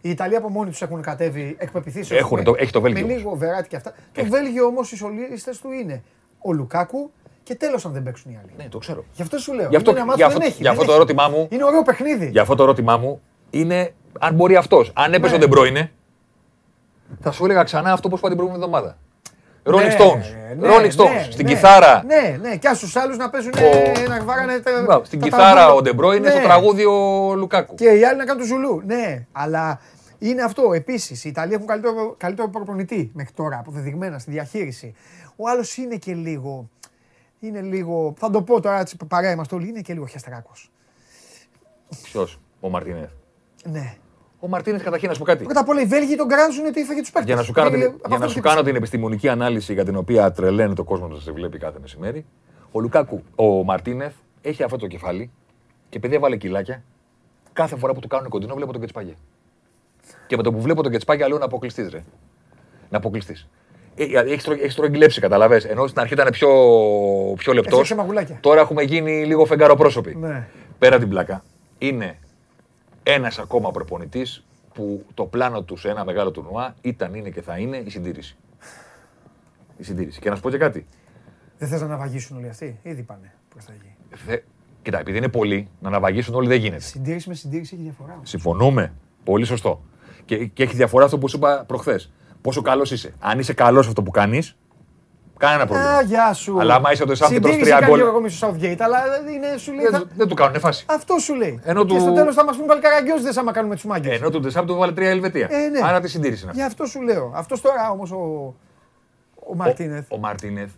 Οι 0.00 0.10
Ιταλοί 0.10 0.36
από 0.36 0.48
μόνοι 0.50 0.70
τους 0.70 0.82
έχουν 0.82 1.02
κατέβει 1.02 1.56
εκπεπιθήσεις. 1.58 2.10
Έχουνε 2.10 2.40
με- 2.42 2.46
το- 2.46 2.54
έχει 2.58 2.72
το 2.72 2.80
Βέλγιο 2.80 3.06
Με 3.06 3.12
όμως. 3.12 3.22
λίγο 3.24 3.34
βεράτη 3.36 3.68
και 3.68 3.76
αυτά. 3.76 3.94
Το 4.12 4.24
Βέλγιο 4.24 4.66
όμως 4.66 4.92
οι 4.92 4.96
σολίστες 4.96 5.58
του 5.60 5.70
είναι 5.70 6.02
ο 6.38 6.52
Λουκάκου 6.52 7.10
και 7.42 7.54
τέλος 7.54 7.84
αν 7.86 7.92
δεν 7.92 8.02
παίξουν 8.02 8.30
οι 8.32 8.38
άλλοι. 8.42 8.50
Ναι, 8.56 8.68
το 8.68 8.78
ξέρω. 8.78 9.04
Γι' 9.14 9.22
αυτό 9.22 9.38
σου 9.38 9.52
λέω. 9.52 9.68
Γι' 9.68 9.76
αυτό- 9.76 9.90
είναι 9.90 9.98
ένα 10.00 10.08
μάτς 10.08 10.18
γι' 10.18 10.24
που 10.24 10.28
αυτό- 10.28 10.40
δεν 10.42 10.50
έχει. 10.50 10.62
γι' 10.62 10.68
αυτό 10.68 10.78
δεν 10.84 10.88
το 10.88 10.92
έχει. 11.02 11.02
ερώτημά 11.02 11.28
μου- 11.28 11.46
Είναι 11.50 11.64
ωραίο 11.64 11.82
παιχνίδι. 11.82 12.26
Γι' 12.28 12.38
αυτό 12.38 12.54
το 12.54 12.62
ερώτημά 12.62 12.96
μου 12.96 13.20
είναι 13.50 13.94
αν 14.18 14.34
μπορεί 14.34 14.56
αυτός. 14.56 14.90
Αν 14.94 15.12
έπεσε 15.12 15.36
Ναι. 15.36 15.44
ο 15.44 15.46
Ντεμπρόινε, 15.46 15.92
θα 17.20 17.30
σου 17.32 17.44
έλεγα 17.44 17.62
ξανά 17.62 17.92
αυτό 17.92 18.08
που 18.08 18.14
σου 18.16 18.26
είπα 18.26 18.28
την 18.28 18.36
προηγούμενη 18.36 18.64
εβδομάδα. 18.64 18.96
Rolling 19.64 19.86
Ναι, 19.86 19.96
Stones. 19.98 20.56
ναι, 20.58 20.68
Rolling 20.76 20.80
ναι, 20.82 20.88
Stones. 20.96 21.30
Στην 21.30 21.46
ναι. 21.46 21.52
κιθάρα. 21.52 22.04
Ναι, 22.06 22.38
ναι, 22.48 22.56
και 22.56 22.68
άσου 22.68 23.00
άλλους 23.00 23.16
να 23.16 23.30
παίζουν. 23.30 23.52
Ο- 23.56 24.08
να 24.08 24.24
βάρανε 24.24 24.58
τα. 24.58 24.82
Μπράβο, 24.84 25.04
Στην 25.04 25.20
τα 25.20 25.24
κιθάρα 25.24 25.44
ταμπέλα. 25.54 25.72
ο 25.72 25.82
Ντεμπρό 25.82 26.12
είναι 26.12 26.28
Ναι. 26.28 26.34
στο 26.34 26.40
τραγούδι 26.42 26.84
ο 26.84 27.34
Λουκάκου. 27.36 27.74
Και 27.74 27.84
οι 27.90 28.04
άλλοι 28.04 28.18
να 28.18 28.24
κάνουν 28.24 28.42
το 28.42 28.46
ζουλού. 28.48 28.82
Ναι, 28.86 29.26
αλλά 29.32 29.80
είναι 30.18 30.42
αυτό. 30.42 30.72
Επίσης, 30.72 31.24
οι 31.24 31.28
Ιταλοί 31.28 31.54
έχουν 31.54 31.66
καλύτερο, 31.66 32.14
καλύτερο 32.18 32.48
προπονητή 32.48 33.10
μέχρι 33.14 33.32
τώρα, 33.34 33.58
αποδεδειγμένα 33.58 34.18
στη 34.18 34.30
διαχείριση. 34.30 34.94
Ο 35.36 35.48
άλλος 35.48 35.76
είναι 35.76 35.96
και 35.96 36.14
λίγο. 36.14 36.68
Είναι 37.44 37.60
λίγο. 37.60 38.14
Θα 38.16 38.30
το 38.30 38.42
πω 38.42 38.60
τώρα 38.60 38.80
έτσι 38.80 38.96
παρέα 39.08 39.30
είμαστε 39.30 39.54
όλοι. 39.54 39.68
Είναι 39.68 39.80
και 39.80 39.92
λίγο 39.92 40.06
χεστράκο. 40.06 40.50
Ποιος, 42.02 42.40
ο 42.60 42.68
Μαρτίνεθ. 42.68 43.10
Ναι. 43.64 43.94
Ο 44.38 44.48
Μαρτίνεθ 44.48 44.82
καταρχήν 44.82 45.08
να 45.08 45.14
σου 45.14 45.20
πω 45.20 45.26
κάτι. 45.26 45.44
Πρώτα 45.44 45.60
απ' 45.60 45.68
όλα 45.68 45.80
οι 45.80 45.86
Βέλγοι 45.86 46.16
τον 46.16 46.28
κράζουν 46.28 46.66
ότι 46.66 46.80
έφαγε 46.80 47.00
τους 47.00 47.10
παίχτε. 47.10 47.26
Για 47.26 47.36
να 47.36 47.42
σου 47.42 47.52
κάνω, 47.52 47.70
την, 47.70 47.80
για 48.08 48.18
να 48.18 48.28
σου 48.28 48.40
κάνω 48.40 48.62
την 48.62 48.76
επιστημονική 48.76 49.28
ανάλυση 49.28 49.72
για 49.72 49.84
την 49.84 49.96
οποία 49.96 50.32
τρελαίνει 50.32 50.74
το 50.74 50.84
κόσμο 50.84 51.08
να 51.08 51.20
σε 51.20 51.32
βλέπει 51.32 51.58
κάθε 51.58 51.78
μεσημέρι, 51.80 52.26
ο 52.72 52.80
Λουκάκου, 52.80 53.22
ο 53.36 53.64
Μαρτίνεθ 53.64 54.14
έχει 54.42 54.62
αυτό 54.62 54.76
το 54.76 54.86
κεφάλι 54.86 55.30
και 55.88 55.96
επειδή 55.96 56.14
έβαλε 56.14 56.36
κιλάκια, 56.36 56.82
κάθε 57.52 57.76
φορά 57.76 57.92
που 57.94 58.00
του 58.00 58.08
κάνουν 58.08 58.28
κοντινό 58.28 58.54
βλέπω 58.54 58.72
τον 58.72 58.80
Κετσπάγια. 58.80 59.14
Και 60.26 60.36
με 60.36 60.42
το 60.42 60.52
που 60.52 60.60
βλέπω 60.60 60.82
τον 60.82 60.92
Κετσπάγια 60.92 61.28
λέω 61.28 61.38
να 61.38 61.44
αποκλειστείς, 61.44 61.88
ρε. 61.88 62.04
Να 62.90 62.98
αποκλειστείς. 62.98 63.48
Έχεις 63.94 64.44
τρο, 64.44 64.52
έχεις 64.52 64.74
τρογγυλέψει, 64.74 65.20
καταλαβέ. 65.20 65.56
Ενώ 65.56 65.86
στην 65.86 66.00
αρχή 66.00 66.14
ήταν 66.14 66.30
πιο, 66.30 66.48
πιο 67.38 67.52
λεπτός. 67.52 67.72
Έφτιαξε 67.72 67.94
μαγουλάκια. 67.94 68.38
Τώρα 68.40 68.60
έχουμε 68.60 68.82
γίνει 68.82 69.24
λίγο 69.24 69.44
φεγγαροπρόσωποι. 69.44 70.16
Ναι. 70.16 70.48
Πέρα 70.78 70.98
την 70.98 71.08
πλάκα. 71.08 71.44
Είναι 71.78 72.18
ένας 73.02 73.38
ακόμα 73.38 73.70
προπονητής 73.70 74.44
που 74.74 75.04
το 75.14 75.24
πλάνο 75.24 75.62
του 75.62 75.76
σε 75.76 75.88
ένα 75.88 76.04
μεγάλο 76.04 76.30
τουρνουά 76.30 76.74
ήταν, 76.80 77.14
είναι 77.14 77.30
και 77.30 77.42
θα 77.42 77.58
είναι 77.58 77.76
η 77.76 77.90
συντήρηση. 77.90 78.36
Η 79.76 79.84
συντήρηση. 79.84 80.20
Και 80.20 80.28
να 80.28 80.34
σου 80.34 80.42
πω 80.42 80.50
και 80.50 80.58
κάτι. 80.58 80.86
Δεν 81.58 81.68
θες 81.68 81.80
να 81.80 81.86
αναβαγίσουν 81.86 82.36
όλοι 82.36 82.48
αυτοί; 82.48 82.78
Ήδη 82.82 83.02
πάνε 83.02 83.32
προς 83.48 83.64
τα 83.64 83.72
εκεί. 83.72 83.94
Θε... 84.26 84.38
Κοίτα, 84.82 84.98
επειδή 84.98 85.18
είναι 85.18 85.28
πολλοί, 85.28 85.68
να 85.80 85.88
αναβαγίσουν 85.88 86.34
όλοι 86.34 86.48
δεν 86.48 86.58
γίνεται. 86.58 86.82
Συντήρηση 86.82 87.28
με 87.28 87.34
συντήρηση 87.34 87.74
έχει 87.74 87.82
διαφορά. 87.82 88.20
Συμφωνούμε. 88.22 88.92
Πολύ 89.24 89.44
σωστό. 89.44 89.82
Και, 90.24 90.46
και 90.46 90.62
έχει 90.62 90.76
διαφορά 90.76 91.04
αυτό 91.04 91.18
που 91.18 91.28
σου 91.28 91.36
είπα 91.36 91.64
προχθές. 91.66 92.12
Πόσο 92.42 92.62
καλός 92.62 92.90
είσαι. 92.90 93.14
Αν 93.20 93.38
είσαι 93.38 93.52
καλός 93.52 93.86
αυτό 93.86 94.02
που 94.02 94.10
κάνεις, 94.10 94.56
κανένα 95.36 95.66
πρόβλημα. 95.66 95.90
Α, 95.90 96.02
γεια 96.02 96.32
σου. 96.32 96.60
Αλλά 96.60 96.74
άμα 96.74 96.92
είσαι 96.92 97.02
ο 97.02 97.06
Ντεσάμπ 97.06 97.28
και 97.32 97.40
τρως 97.40 97.52
Συντήρηση 97.52 97.70
τρία 97.76 97.86
κάνει 97.88 98.00
γκολ. 98.00 98.08
εγώ 98.08 98.18
είμαι 98.18 98.28
στο 98.28 98.48
Southgate, 98.48 98.76
αλλά 98.78 98.98
είναι, 99.34 99.56
σου 99.56 99.72
λέει. 99.72 99.84
Δεν, 99.84 99.92
θα- 100.00 100.04
δεν 100.16 100.28
του 100.28 100.34
κάνουν 100.34 100.60
φάση. 100.60 100.84
Αυτό 100.88 101.18
σου 101.18 101.34
λέει. 101.34 101.60
Ενώ 101.64 101.84
και 101.84 101.94
του- 101.94 102.00
στο 102.00 102.12
τέλος 102.12 102.34
θα 102.34 102.44
μας 102.44 102.56
πούν 102.56 102.66
πάλι 102.66 102.80
καραγκιόζιδε 102.80 103.32
άμα 103.40 103.52
κάνουμε 103.52 103.74
τους 103.74 103.84
μάγκες. 103.84 104.16
Ενώ 104.18 104.30
του 104.30 104.40
Ντεσάμπ 104.40 104.66
του 104.66 104.74
βάλε 104.74 104.92
τρία 104.92 105.10
Ελβετία. 105.10 105.48
Ε, 105.50 105.68
ναι. 105.68 105.80
Άρα 105.82 106.00
τη 106.00 106.08
συντήρηση 106.08 106.40
είναι 106.42 106.50
αυτή. 106.50 106.62
Γι' 106.62 106.68
αυτό 106.68 106.84
σου 106.86 107.02
λέω. 107.02 107.32
Αυτός 107.34 107.60
τώρα 107.60 107.90
όμως 107.90 108.10
ο, 108.10 108.54
ο 109.48 109.54
Μαρτίνεθ. 109.54 110.06
Ο, 110.10 110.14
ο 110.14 110.18
Μαρτίνεθ, 110.18 110.70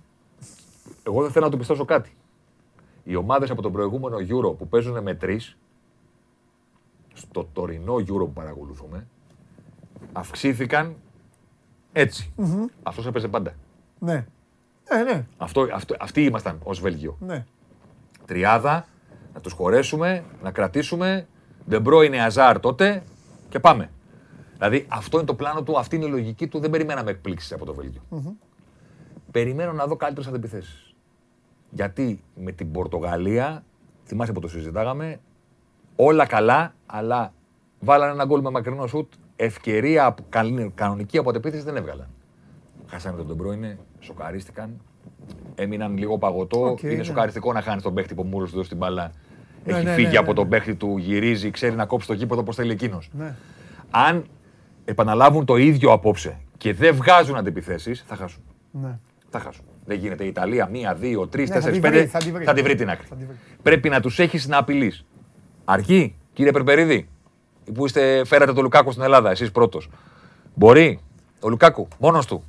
εγώ 1.06 1.22
δεν 1.22 1.30
θέλω 1.30 1.44
να 1.44 1.50
του 1.50 1.58
πιστώσω 1.58 1.84
κάτι. 1.84 2.16
Οι 3.04 3.16
ομάδες 3.16 3.50
από 3.50 3.62
τον 3.62 3.72
προηγούμενο 3.72 4.16
Euro 4.16 4.56
που 4.58 4.68
παίζουν 4.68 5.02
με 5.02 5.14
τρεις, 5.14 5.56
στο 7.14 7.48
τωρινό 7.52 7.94
Euro 7.94 8.18
που 8.18 8.32
παρακολουθούμε, 8.34 9.06
αυξήθηκαν 10.12 10.94
έτσι. 11.96 12.32
Αυτός 12.82 13.06
έπαιζε 13.06 13.28
πάντα. 13.28 13.54
Ναι. 13.98 14.26
Ναι, 14.92 15.02
ναι, 15.02 15.26
Αυτό, 15.36 15.68
αυτό, 15.72 15.94
αυτοί 16.00 16.24
ήμασταν 16.24 16.60
ως 16.62 16.80
Βέλγιο. 16.80 17.16
ναι. 17.20 17.44
Τριάδα, 18.26 18.86
να 19.34 19.40
τους 19.40 19.52
χωρέσουμε, 19.52 20.24
να 20.42 20.50
κρατήσουμε. 20.50 21.26
Ντεμπρόινε, 21.68 22.22
Αζάρ 22.22 22.60
τότε 22.60 23.02
και 23.48 23.60
πάμε. 23.60 23.90
Δηλαδή 24.54 24.86
αυτό 24.88 25.16
είναι 25.16 25.26
το 25.26 25.34
πλάνο 25.34 25.62
του, 25.62 25.78
αυτή 25.78 25.96
είναι 25.96 26.04
η 26.04 26.08
λογική 26.08 26.46
του. 26.48 26.58
Δεν 26.58 26.70
περιμέναμε 26.70 27.10
εκπλήξεις 27.10 27.52
από 27.52 27.64
το 27.64 27.74
Βέλγιο 27.74 28.00
Περιμένω 29.30 29.72
να 29.72 29.86
δω 29.86 29.96
καλύτερες 29.96 30.28
αντεπιθέσεις. 30.28 30.94
Γιατί 31.70 32.22
με 32.34 32.52
την 32.52 32.72
Πορτογαλία, 32.72 33.64
θυμάσαι 34.04 34.32
που 34.32 34.40
το 34.40 34.48
συζητάγαμε, 34.48 35.20
όλα 35.96 36.26
καλά, 36.26 36.74
αλλά 36.86 37.32
βάλανε 37.80 38.12
ένα 38.12 38.24
γκολ 38.24 38.40
με 38.40 38.50
μακρινό 38.50 38.86
σουτ. 38.86 39.12
Ευκαιρία 39.36 40.04
απο- 40.04 40.24
καλή- 40.28 40.70
κανονική 40.74 41.18
από 41.18 41.30
αντεπίθεση 41.30 41.62
δεν 41.62 41.76
έβγαλαν. 41.76 42.06
Χάσανε 42.86 43.16
τον 43.16 43.26
Ντεμπρόινε, 43.26 43.78
σοκαρίστηκαν. 44.00 44.80
Έμειναν 45.54 45.96
λίγο 45.96 46.18
παγωτό. 46.18 46.66
Οκ, 46.66 46.82
είναι 46.82 46.92
ναι. 46.94 47.02
σοκαριστικό 47.02 47.52
να 47.52 47.60
χάνεις 47.62 47.82
τον 47.82 47.94
παίχτη 47.94 48.14
που 48.14 48.22
άμα 48.22 48.38
του 48.44 48.50
δώσεις 48.50 48.68
την 48.68 48.78
μπάλα. 48.78 49.12
Ναι, 49.64 49.72
Έχει 49.72 49.84
ναι, 49.84 49.92
φύγει 49.94 50.08
ναι, 50.08 50.16
από 50.16 50.28
ναι, 50.28 50.34
τον 50.34 50.44
ναι. 50.44 50.50
παίχτη 50.50 50.74
του, 50.74 50.96
γυρίζει, 50.98 51.50
ξέρει 51.50 51.74
να 51.74 51.86
κόψει 51.86 52.06
το 52.06 52.12
γήπεδο 52.12 52.40
όπως 52.40 52.52
θέλει 52.52 52.72
εκείνος. 52.72 53.10
ναι. 53.12 53.34
Αν 53.90 54.24
επαναλάβουν 54.84 55.44
το 55.44 55.56
ίδιο 55.56 55.92
απόψε 55.92 56.38
και 56.58 56.74
δεν 56.74 56.94
βγάζουν 56.94 57.36
αντιπιθέσεις, 57.36 58.04
θα 58.06 58.16
χάσουν. 58.16 58.42
ναι. 58.70 58.98
Θα 59.30 59.38
χάσουν. 59.38 59.64
Δεν 59.84 59.98
γίνεται 59.98 60.24
η 60.24 60.26
Ιταλία 60.26 60.68
μία, 60.68 60.94
δύο, 60.94 61.26
τρεις, 61.26 61.48
Ναι, 61.48 61.54
θα 61.54 61.60
τέσσερις, 61.60 61.80
τη 61.80 61.88
βρει, 61.88 61.96
πέντε. 61.98 62.08
θα 62.10 62.18
τη 62.18 62.32
βρει. 62.32 62.44
Θα 62.44 62.52
τη 62.52 62.62
βρει 62.62 62.74
την 62.74 62.90
άκρη. 62.90 63.06
Θα 63.06 63.14
τη 63.16 63.24
βρει. 63.24 63.36
Πρέπει 63.62 63.88
να 63.88 64.00
τους 64.00 64.18
έχεις 64.18 64.46
να 64.48 64.58
απειλείς. 64.58 65.04
Αρκεί, 65.64 66.14
κύριε 66.32 66.50
Περπερίδη, 66.52 67.08
που 67.74 67.84
είστε, 67.86 68.24
φέρατε 68.24 68.52
τον 68.52 68.62
Λουκάκου 68.62 68.90
στην 68.90 69.02
Ελλάδα, 69.02 69.30
εσείς 69.30 69.50
πρώτος. 69.50 69.90
Μπορεί 70.54 71.00
ο 71.40 71.48
Λουκάκου 71.48 71.88
μόνος 71.98 72.26
του. 72.26 72.44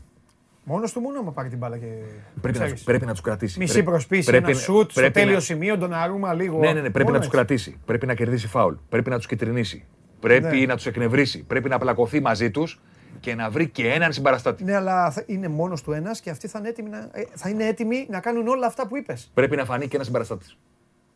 Μόνος 0.64 0.92
του 0.92 1.00
μόνο 1.00 1.20
άμα 1.20 1.32
πάρει 1.32 1.50
την 1.50 1.58
μπάλα 1.58 1.78
και. 1.78 1.86
Πρέπει 1.86 2.08
να, 2.44 2.52
ξέρεις. 2.52 2.72
τους- 2.74 2.84
πρέπει 2.84 3.06
να 3.06 3.12
τους 3.12 3.22
κρατήσει. 3.22 3.60
Μισή 3.60 3.72
Πρέπει- 3.74 3.88
προσπίση, 3.90 4.26
πρέπει 4.30 4.44
ένα 4.46 4.54
να- 4.54 4.60
σουτ 4.62 4.92
στο 4.92 5.00
πρέπει 5.00 5.14
τέλειο 5.14 5.34
να- 5.34 5.40
σημείο, 5.40 5.78
τον 5.78 5.94
αρούμα 5.94 6.34
λίγο. 6.34 6.58
Ναι, 6.60 6.68
ναι, 6.68 6.74
ναι, 6.74 6.90
πρέπει 6.90 6.98
Μόνος 6.98 7.12
να 7.12 7.18
τους 7.18 7.26
έτσι. 7.26 7.38
κρατήσει. 7.38 7.80
Πρέπει 7.86 8.06
να 8.06 8.14
κερδίσει 8.14 8.48
φάουλ. 8.48 8.74
Πρέπει 8.90 9.10
να 9.10 9.18
τους 9.18 9.26
κυτρινίσει. 9.26 9.86
Πρέπει 10.20 10.58
Ναι. 10.60 10.66
να 10.66 10.76
τους 10.76 10.86
εκνευρίσει. 10.86 11.44
Πρέπει 11.44 11.70
να 11.70 11.78
πλακωθεί 11.78 12.20
μαζί 12.22 12.52
τους 12.52 12.82
και 13.20 13.36
να 13.36 13.50
βρει 13.50 13.70
και 13.70 13.88
έναν 13.88 14.14
συμπαραστάτη. 14.14 14.64
Ναι, 14.64 14.76
αλλά 14.76 15.12
θα- 15.12 15.24
είναι 15.26 15.48
μόνος 15.48 15.82
του 15.82 15.92
ένας 15.92 16.20
και 16.20 16.30
αυτοί 16.30 16.48
θα 16.48 16.60
είναι, 16.60 16.68
έτοιμοι 16.70 16.90
να, 16.90 16.98
ε, 17.12 17.24
θα 17.34 17.50
είναι 17.50 17.66
έτοιμοι 17.68 18.08
να 18.10 18.20
κάνουν 18.20 18.48
όλα 18.48 18.66
αυτά 18.68 18.88
που 18.88 18.98
είπες. 18.98 19.32
Πρέπει 19.34 19.56
να 19.56 19.66
φανεί 19.66 19.88
και 19.88 19.96
ένας 19.96 20.06
συμπαραστάτης. 20.06 20.58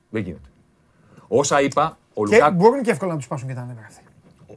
Δεν 0.09 0.21
γίνεται. 0.23 0.49
Όσα 1.27 1.61
είπα, 1.61 1.97
ο 2.19 2.25
Και 2.27 2.35
Λουκάκου. 2.35 2.55
μπορούν 2.55 2.81
και 2.81 2.91
εύκολα 2.91 3.11
να 3.11 3.17
τους 3.17 3.27
πάσουν 3.27 3.47
και 3.47 3.53
τα 3.53 3.65
νεύρα 3.65 3.85
αυτοί. 3.87 4.01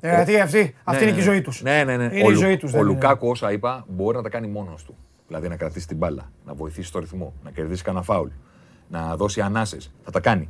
Ε, 0.01 0.15
Γιατί 0.15 0.41
αυτή, 0.41 0.75
αυτή 0.85 1.05
Ναι, 1.05 1.11
είναι 1.11 1.19
και 1.19 1.23
η 1.23 1.25
ναι. 1.25 1.31
ζωή 1.31 1.41
τους. 1.43 1.63
Ναι, 1.63 1.85
ναι, 1.85 1.97
ναι. 1.97 2.05
Είναι 2.05 2.25
ο, 2.25 2.29
η 2.29 2.33
Λου- 2.33 2.41
ζωή 2.43 2.57
τους. 2.57 2.75
ο 2.75 2.83
Λουκάκου, 2.83 3.29
όσα 3.29 3.53
είπα, 3.53 3.85
μπορεί 3.89 4.17
να 4.17 4.23
τα 4.23 4.29
κάνει 4.29 4.47
μόνος 4.49 4.85
του. 4.85 4.95
Δηλαδή 5.27 5.49
να 5.49 5.57
κρατήσει 5.57 5.87
την 5.87 5.97
μπάλα, 5.97 6.31
να 6.47 6.55
βοηθήσει 6.55 6.93
το 6.93 6.99
ρυθμό, 6.99 7.33
να 7.45 7.51
κερδίσει 7.51 7.83
κανένα 7.83 8.05
φάουλ, 8.05 8.29
να 8.89 9.17
δώσει 9.17 9.41
ανάσες. 9.41 9.93
Θα 10.05 10.11
τα 10.11 10.21
κάνει. 10.21 10.49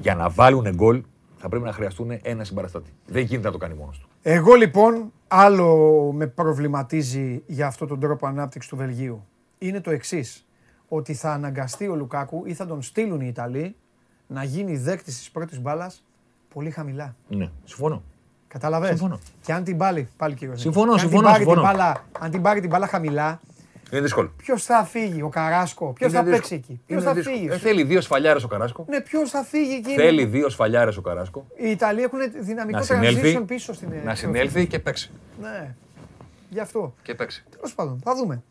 Για 0.00 0.14
να 0.14 0.28
βάλουν 0.30 0.74
γκολ 0.74 1.02
θα 1.36 1.48
πρέπει 1.48 1.64
να 1.64 1.72
χρειαστούν 1.72 2.10
ένα 2.22 2.44
συμπαραστάτη. 2.44 2.90
Δεν 3.06 3.22
γίνεται 3.22 3.46
να 3.46 3.52
το 3.52 3.58
κάνει 3.58 3.74
μόνος 3.74 3.98
του. 3.98 4.08
Εγώ 4.22 4.54
λοιπόν, 4.54 5.12
άλλο 5.28 5.76
με 6.14 6.26
προβληματίζει 6.26 7.42
για 7.46 7.66
αυτόν 7.66 7.88
τον 7.88 8.00
τρόπο 8.00 8.26
ανάπτυξη 8.26 8.68
του 8.68 8.76
Βελγίου. 8.76 9.26
Είναι 9.58 9.80
το 9.80 9.90
εξής. 9.90 10.46
Ότι 10.88 11.14
θα 11.14 11.32
αναγκαστεί 11.32 11.88
ο 11.88 11.94
Λουκάκου 11.94 12.42
ή 12.46 12.54
θα 12.54 12.66
τον 12.66 12.82
στείλουν 12.82 13.20
οι 13.20 13.26
Ιταλοί 13.28 13.76
να 14.26 14.44
γίνει 14.44 14.76
δέκτης 14.76 15.18
της 15.18 15.30
πρώτης 15.30 15.60
μπάλας 15.60 16.04
πολύ 16.54 16.70
χαμηλά. 16.70 17.16
Ναι, 17.28 17.50
συμφωνώ. 17.64 18.02
Καταλαβες. 18.48 18.88
Συμφωνώ. 18.88 19.20
Και 19.42 19.52
αν 19.52 19.64
την 19.64 19.76
πάλι, 19.76 20.08
πάλι 20.16 20.34
κύριο. 20.34 20.56
Συμφωνώ, 20.56 20.86
και 20.86 20.92
αν 20.92 20.98
συμφωνώ, 20.98 21.20
Την 21.22 21.30
πάρει 21.30 21.44
συμφωνώ. 21.44 21.60
Την 21.68 21.70
μπάλα, 21.78 22.04
αν 22.18 22.30
την 22.30 22.42
πάρει 22.42 22.60
την 22.60 22.68
μπάλα 22.68 22.86
χαμηλά, 22.86 23.40
Είναι 23.92 24.00
δύσκολο. 24.00 24.32
ποιος 24.36 24.64
θα 24.64 24.84
φύγει, 24.84 25.22
ο 25.22 25.28
Καράσκο, 25.28 25.92
ποιος 25.92 26.10
Είναι 26.10 26.18
θα 26.18 26.24
δύσκολο. 26.24 26.48
παίξει 26.48 26.54
εκεί, 26.54 26.80
ποιος 26.86 26.98
Είναι 27.02 27.08
θα 27.10 27.14
δύσκολο. 27.14 27.36
φύγει; 27.36 27.48
Ε, 27.52 27.58
θέλει 27.58 27.84
δύο 27.84 28.00
σφαλιάρες 28.00 28.44
ο 28.44 28.48
Καράσκο. 28.48 28.84
Ναι, 28.88 29.00
ποιος 29.00 29.30
θα 29.30 29.42
φύγει 29.42 29.74
εκεί; 29.74 29.94
Θέλει 29.94 30.24
δύο 30.24 30.48
σφαλιάρες 30.48 30.96
ο 30.96 31.00
Καράσκο. 31.00 31.46
Οι 31.56 31.70
Ιταλοί 31.70 32.02
έχουν 32.02 32.18
δυναμικό 32.40 32.78
Να 32.78 32.84
συνέλθει, 32.84 33.36
transition 33.38 33.46
πίσω 33.46 33.72
στην. 33.72 33.92
να 34.04 34.14
συνέλθει 34.14 34.66
και 34.66 34.78
παίξει. 34.78 35.10
Ναι, 35.40 35.74
γι' 36.50 36.60
αυτό. 36.60 36.94
Και 37.02 37.14
παίξει. 37.14 37.44
Τέλος 37.50 37.74
πάντων, 37.74 38.00
θα 38.04 38.14
δούμε. 38.14 38.42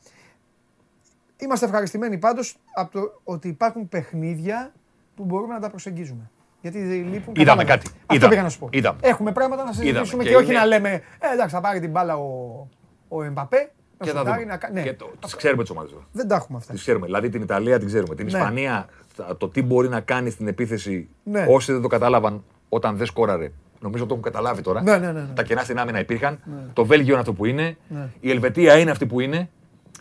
Είμαστε 1.38 1.66
ευχαριστημένοι 1.66 2.18
πάντως 2.18 2.58
από 2.76 2.92
το 2.92 3.22
ότι 3.24 3.48
υπάρχουν 3.48 3.90
παιχνίδια 3.90 4.72
που 5.16 5.24
μπορούμε 5.26 5.54
να 5.54 5.60
τα 5.60 5.70
προσεγγίζουμε. 5.70 6.30
Γιατί 6.70 6.88
λείπουν. 6.88 7.34
Είδαμε 7.38 7.64
κατάλαβα. 7.64 7.64
κάτι. 7.64 7.88
Αυτό 7.88 8.16
Είδαμε. 8.16 8.30
πήγα 8.32 8.44
να 8.44 8.50
σου 8.50 8.60
πω. 8.60 8.70
Είδαμε. 8.72 8.98
Έχουμε 9.02 9.32
πράγματα 9.32 9.64
να 9.64 9.72
συζητήσουμε 9.74 10.24
Και 10.24 10.30
και, 10.30 10.36
όχι 10.36 10.46
είναι- 10.50 10.60
να 10.60 10.66
λέμε 10.66 10.90
ε, 11.20 11.34
εντάξει, 11.34 11.56
θα 11.56 11.62
πάρει 11.62 11.80
την 11.80 11.90
μπάλα 11.90 12.18
ο, 12.18 12.68
ο 13.08 13.24
Εμπαπέ. 13.24 13.72
Να 14.00 14.06
Και 14.06 14.12
θα 14.12 14.18
σουτάρει, 14.20 14.42
δούμε. 14.42 14.52
να 14.52 14.58
κα- 14.58 14.70
ναι. 14.74 14.82
Και 14.82 14.94
το, 14.94 15.12
τις 15.20 15.36
ξέρουμε 15.36 15.62
τις 15.62 15.72
ομάδες. 15.72 15.92
Δεν 16.12 16.28
τα 16.28 16.36
έχουμε 16.36 16.58
αυτά. 16.58 16.72
Τις 16.74 16.82
ξέρουμε. 16.82 17.06
Δηλαδή 17.06 17.30
την 17.30 17.42
Ιταλία 17.42 17.78
την 17.80 17.88
ξέρουμε. 17.88 18.16
Την 18.16 18.26
Ναι. 18.26 18.32
Ισπανία, 18.38 18.86
τα- 19.16 19.38
το 19.38 19.50
τι 19.50 19.64
μπορεί 19.64 19.90
να 19.90 20.00
κάνει 20.00 20.30
στην 20.30 20.48
επίθεση. 20.48 21.10
Ναι. 21.24 21.46
Όσοι 21.50 21.72
δεν 21.72 21.82
το 21.82 21.88
κατάλαβαν 21.88 22.44
όταν 22.70 22.98
δεν 22.98 23.06
σκόραρε. 23.06 23.52
Νομίζω 23.80 24.06
το 24.06 24.12
έχουν 24.14 24.24
καταλάβει 24.24 24.62
τώρα. 24.62 24.82
Ναι, 24.82 24.98
ναι, 24.98 25.12
ναι, 25.12 25.20
ναι. 25.20 25.34
Τα 25.34 25.44
κενά 25.44 25.62
στην 25.62 25.80
άμυνα 25.80 26.00
υπήρχαν. 26.00 26.40
Το 26.74 26.86
Βέλγιο 26.86 27.12
είναι 27.12 27.20
αυτό 27.20 27.34
που 27.34 27.46
είναι. 27.46 27.78
Ναι. 27.88 28.10
Η 28.20 28.30
Ελβετία 28.32 28.78
είναι 28.78 28.92
αυτή 28.92 29.06
που 29.06 29.20
είναι. 29.20 29.50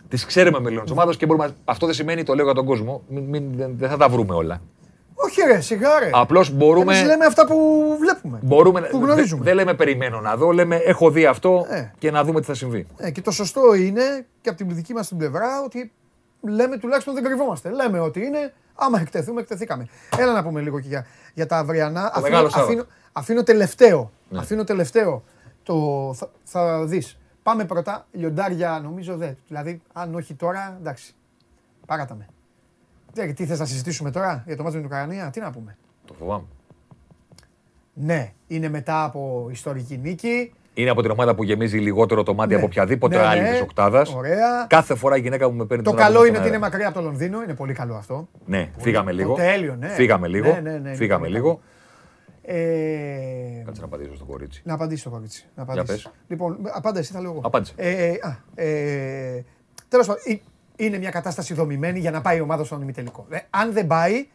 Τις 0.07 0.25
ξέρουμε 0.25 0.59
με 0.59 0.69
λίγο 0.69 0.81
της 0.81 0.91
ομάδας 0.91 1.17
και 1.17 1.25
μπορούμε. 1.25 1.49
Αυτό 1.65 1.85
δεν 1.85 1.95
σημαίνει, 1.95 2.23
το 2.23 2.33
λέω 2.35 2.45
για 2.45 2.53
τον 2.53 2.65
κόσμο, 2.65 3.01
μην, 3.09 3.23
μην- 3.23 3.53
δεν, 3.55 3.73
δεν 3.77 3.89
θα 3.89 3.97
τα 3.97 4.09
βρούμε 4.09 4.33
όλα. 4.35 4.61
Όχι, 5.19 5.41
ρε, 5.41 5.59
σιγά 5.61 5.99
ρε. 5.99 6.09
Απλώς 6.13 6.49
μπορούμε. 6.51 6.95
Εμείς 6.97 7.07
λέμε 7.07 7.25
αυτά 7.25 7.45
που 7.45 7.85
βλέπουμε. 7.99 8.39
μπορούμε 8.43 8.81
που 8.81 8.97
δε- 8.99 9.05
γνωρίζουμε. 9.05 9.43
Δεν 9.43 9.55
λέμε 9.55 9.73
περιμένω 9.73 10.19
να 10.21 10.35
δω, 10.35 10.51
λέμε 10.51 10.75
έχω 10.75 11.11
δει 11.11 11.25
αυτό 11.25 11.65
Ε. 11.69 11.91
και 11.97 12.11
να 12.11 12.23
δούμε 12.23 12.39
τι 12.39 12.45
θα 12.45 12.53
συμβεί. 12.53 12.87
Ε, 12.97 13.11
και 13.11 13.21
το 13.21 13.31
σωστό 13.31 13.73
είναι 13.73 14.25
και 14.41 14.49
από 14.49 14.57
την 14.57 14.75
δική 14.75 14.93
μας 14.93 15.07
την 15.07 15.17
πλευρά 15.17 15.61
ότι 15.65 15.91
λέμε 16.41 16.77
τουλάχιστον 16.77 17.13
δεν 17.13 17.23
κρυβόμαστε. 17.23 17.69
Λέμε 17.71 17.99
ότι 17.99 18.25
είναι, 18.25 18.53
άμα 18.75 18.99
εκτεθούμε, 18.99 19.41
εκτεθήκαμε. 19.41 19.87
Έλα 20.17 20.33
να 20.33 20.43
πούμε 20.43 20.61
λίγο 20.61 20.79
και 20.79 20.87
για, 20.87 21.05
για 21.33 21.45
τα 21.45 21.57
αυριανά. 21.57 22.11
Μεγάλο 22.21 22.49
Σάββατο. 22.49 22.63
αφήνω, 22.71 22.85
αφήνω 23.11 23.43
τελευταίο. 23.43 24.11
Ναι. 24.29 24.39
Αφήνω 24.39 24.63
τελευταίο. 24.63 25.23
Το, 25.63 25.75
θα, 26.15 26.29
θα 26.43 26.85
δεις. 26.85 27.17
Πάμε 27.43 27.65
πρώτα. 27.65 28.07
Λιοντάρια 28.11 28.79
νομίζω 28.83 29.15
δεν. 29.17 29.37
Δηλαδή, 29.47 29.81
αν 29.93 30.15
όχι 30.15 30.33
τώρα, 30.33 30.77
εντάξει. 30.79 31.13
Πάρατα 31.85 32.15
με. 32.15 32.27
Τι, 33.25 33.33
τι 33.33 33.45
θες 33.45 33.59
να 33.59 33.65
συζητήσουμε 33.65 34.11
τώρα 34.11 34.43
για 34.45 34.55
το 34.55 34.63
μάτι 34.63 34.75
με 34.75 34.81
την 34.81 34.91
Ουκρανία, 34.91 35.29
τι 35.29 35.39
να 35.39 35.51
πούμε; 35.51 35.77
Το 36.05 36.13
φοβάμαι. 36.13 36.45
Ναι, 37.93 38.31
είναι 38.47 38.69
μετά 38.69 39.03
από 39.03 39.47
ιστορική 39.51 39.97
νίκη. 40.03 40.53
Είναι 40.73 40.89
από 40.89 41.01
την 41.01 41.11
ομάδα 41.11 41.35
που 41.35 41.43
γεμίζει 41.43 41.77
λιγότερο 41.77 42.23
το 42.23 42.33
μάτι 42.33 42.49
Ναι. 42.49 42.55
από 42.55 42.65
οποιαδήποτε 42.65 43.17
Ναι, 43.17 43.23
άλλη 43.23 43.41
ναι. 43.41 43.49
της 43.51 43.61
οκτάδας. 43.61 44.13
Ωραία. 44.13 44.65
Κάθε 44.69 44.95
φορά 44.95 45.17
η 45.17 45.19
γυναίκα 45.19 45.49
μου 45.49 45.55
με 45.55 45.65
παίρνει 45.65 45.83
Το 45.83 45.89
τον 45.89 45.99
καλό 45.99 46.09
άδωνο 46.19 46.25
είναι 46.27 46.35
στον 46.37 46.47
ότι 46.47 46.55
είναι 46.55 46.65
αέρα. 46.65 46.71
μακριά 46.75 46.87
από 46.87 46.97
το 46.99 47.03
Λονδίνο. 47.05 47.43
Είναι 47.43 47.53
πολύ 47.53 47.73
καλό 47.73 47.95
αυτό. 47.95 48.27
Ναι, 48.45 48.69
φύγαμε 48.77 49.11
το 49.11 49.17
λίγο. 49.17 49.33
τέλειο, 49.33 49.75
ναι. 49.75 49.87
Φύγαμε 49.87 50.27
λίγο. 50.27 50.47
Ναι, 50.53 50.59
ναι, 50.59 50.71
ναι, 50.71 50.77
είναι 50.77 50.95
Φύγαμε 50.95 51.23
πολύ 51.27 51.35
λίγο. 51.37 51.59
Ε, 52.41 53.61
Κάτσε 53.65 53.81
να 53.81 53.87
απαντήσω 53.87 54.15
στο 54.15 54.25
κορίτσι. 54.25 54.61
να 54.65 54.73
απαντήσει 54.73 55.03
το 55.03 55.09
κορίτσι. 55.09 55.45
Να 55.55 55.63
απαντήσει. 55.63 55.85
πες. 55.85 56.11
Λοιπόν, 56.27 56.57
απάντα 56.73 56.99
εσύ, 56.99 57.11
θα 57.13 57.21
λέω 57.21 57.31
εγώ. 57.31 57.41
Απάντησε. 57.43 57.73
Ε, 57.75 58.05
ε, 58.05 58.09
α, 58.21 58.61
ε, 58.63 59.45
τέλος 59.87 60.07
πάντων, 60.07 60.21
ε, 60.25 60.35
είναι 60.77 60.97
μια 60.97 61.09
κατάσταση 61.09 61.53
δομημένη 61.53 61.99
για 61.99 62.11
να 62.11 62.21
πάει 62.21 62.37
η 62.37 62.41
ομάδα 62.41 62.63
στον 62.63 62.81
ημιτελικό. 62.81 63.25
Ε, 63.29 63.37
αν 63.49 63.73
δεν 63.73 63.87
πάει. 63.87 64.27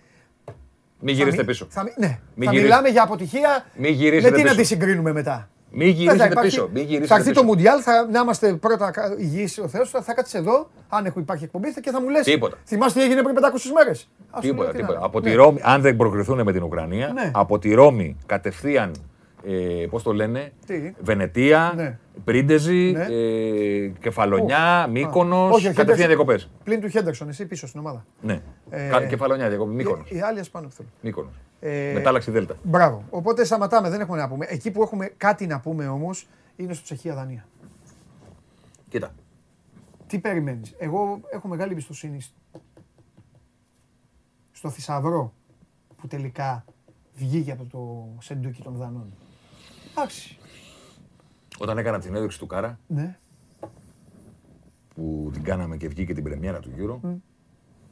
Μην 1.05 1.15
θα 1.17 1.21
γυρίσετε 1.21 1.37
μι- 1.43 1.51
πίσω. 1.51 1.67
Θα, 1.71 1.83
μι- 1.83 1.99
ναι, 1.99 2.07
Μην 2.07 2.19
θα 2.49 2.53
γυρίσετε. 2.55 2.63
μιλάμε 2.63 2.89
για 2.89 3.03
αποτυχία. 3.03 3.65
Μην 3.77 3.93
γυρίσετε 3.93 4.31
με 4.31 4.37
τι 4.37 4.43
να 4.43 4.49
πίσω. 4.49 4.61
τη 4.61 4.67
συγκρίνουμε 4.67 5.13
μετά. 5.13 5.49
Μην 5.75 5.87
Δεν 5.87 5.95
θα 5.97 6.03
γυρίσετε 6.03 6.27
υπάρχει- 6.33 6.51
πίσω. 6.51 6.69
Μην 6.73 6.83
θα 6.83 6.89
γυρίσετε 6.89 7.15
έρθει 7.15 7.27
το 7.27 7.31
πίσω. 7.41 7.45
Μουντιάλ, 7.45 7.81
θα 7.83 8.09
να 8.13 8.21
είμαστε 8.21 8.53
πρώτα 8.53 8.91
κα- 8.91 9.15
υγιείς 9.19 9.59
ο 9.59 9.69
Θεός, 9.69 9.91
θα, 9.91 10.03
θα 10.03 10.15
κάτσεις 10.15 10.35
εδώ, 10.35 10.71
αν 10.89 11.05
έχω 11.07 11.21
υπάρχει 11.21 11.45
εκπομπή, 11.45 11.71
θα- 11.71 11.81
και 11.81 11.91
θα 11.91 12.01
μου 12.01 12.09
λες 12.09 12.25
Τίποτα. 12.25 12.57
Θυμάστε 12.65 12.99
τι 13.01 13.05
έγινε 13.07 13.23
πριν 13.23 13.35
500 13.35 13.73
μέρες. 13.75 14.09
Ας 14.31 14.45
σου 14.45 14.47
λέω 14.47 14.53
Τίποτα, 14.53 14.71
τι 14.71 14.73
να 14.77 14.81
τίποτα. 14.81 14.99
λέω. 14.99 15.07
Από 15.07 15.21
Ναι. 15.21 15.31
τη 15.31 15.35
Ρώμη, 15.37 15.59
αν 15.63 15.81
δεν 15.81 15.97
προκριθούν 15.97 16.43
με 16.43 16.53
την 16.53 16.63
Ουκρανία, 16.63 17.09
Ναι. 17.13 17.31
από 17.35 17.59
τη 17.59 17.75
Ρώμη 17.75 18.17
κατευθείαν, 18.27 18.93
ε, 19.47 19.87
πώς 19.91 20.03
το 20.03 20.13
λένε, 20.13 20.53
Τι; 20.67 20.93
Βενετία, 21.01 21.73
Ναι. 21.77 21.99
Πρίντεζη, 22.25 22.93
Ναι. 22.93 23.05
ε, 23.11 23.89
Κεφαλονιά, 24.01 24.83
Α, 24.83 24.87
Μύκονος, 24.89 25.55
όχι, 25.55 25.67
ο 25.69 25.73
κατευθείαν 25.73 25.75
Χέντερσον- 25.75 26.07
διακοπές. 26.07 26.51
Πλην 26.65 26.81
του 26.81 26.89
Χέντερσον, 26.89 27.29
εσύ 27.29 27.47
πίσω 27.47 27.67
στην 27.67 27.81
ομάδα. 27.81 28.05
Ναι. 28.21 28.43
Ε, 28.71 28.89
Κα- 28.89 29.07
Κεφαλονιά, 29.07 29.49
διακοπές, 29.49 29.75
Μύκονος. 29.75 30.11
Οι 30.11 30.21
άλλοι 30.21 30.39
ας 30.41 30.51
πάνε 30.51 30.67
που 30.67 30.73
θέλουν. 30.73 30.91
Μύκονος. 31.01 31.33
Ε, 31.61 31.91
Μετάλλαξη 31.95 32.31
Δέλτα. 32.31 32.55
Μπράβο. 32.63 33.05
Οπότε 33.11 33.45
σταματάμε, 33.45 33.89
δεν 33.91 34.01
έχουμε 34.01 34.19
να 34.19 34.29
πούμε. 34.29 34.47
Εκεί 34.49 34.71
που 34.71 34.83
έχουμε 34.83 35.07
κάτι 35.17 35.47
να 35.47 35.61
πούμε 35.61 35.87
όμως 35.89 36.27
είναι 36.57 36.73
στο 36.73 36.83
Τσεχία-Δανία. 36.85 37.47
Κοίτα. 38.89 39.15
Τι 40.07 40.19
περιμένεις; 40.19 40.75
Εγώ 40.79 41.21
έχω 41.31 41.49
μεγάλη 41.49 41.73
εμπιστοσύνη 41.73 42.21
σ- 42.21 42.33
στο 44.53 44.71
θησαυρό 44.71 45.33
που 45.97 46.07
τελικά 46.07 46.65
βγήκε 47.15 47.53
από 47.53 47.65
το 47.71 48.07
σεντούκι 48.23 48.63
των 48.63 48.75
Δανών. 48.77 49.13
Εντάξει. 49.95 50.37
Όταν 51.59 51.79
έκανα 51.79 51.99
την 51.99 52.15
έδειξη 52.15 52.39
του 52.39 52.47
Κάρα, 52.47 52.79
Ναι. 52.87 53.17
που 54.95 55.31
την 55.33 55.43
κάναμε 55.43 55.77
και 55.77 55.89
βγήκε 55.89 56.15
την 56.15 56.23
πρεμιέρα 56.25 56.61
του 56.61 56.71
Euro, 56.79 57.11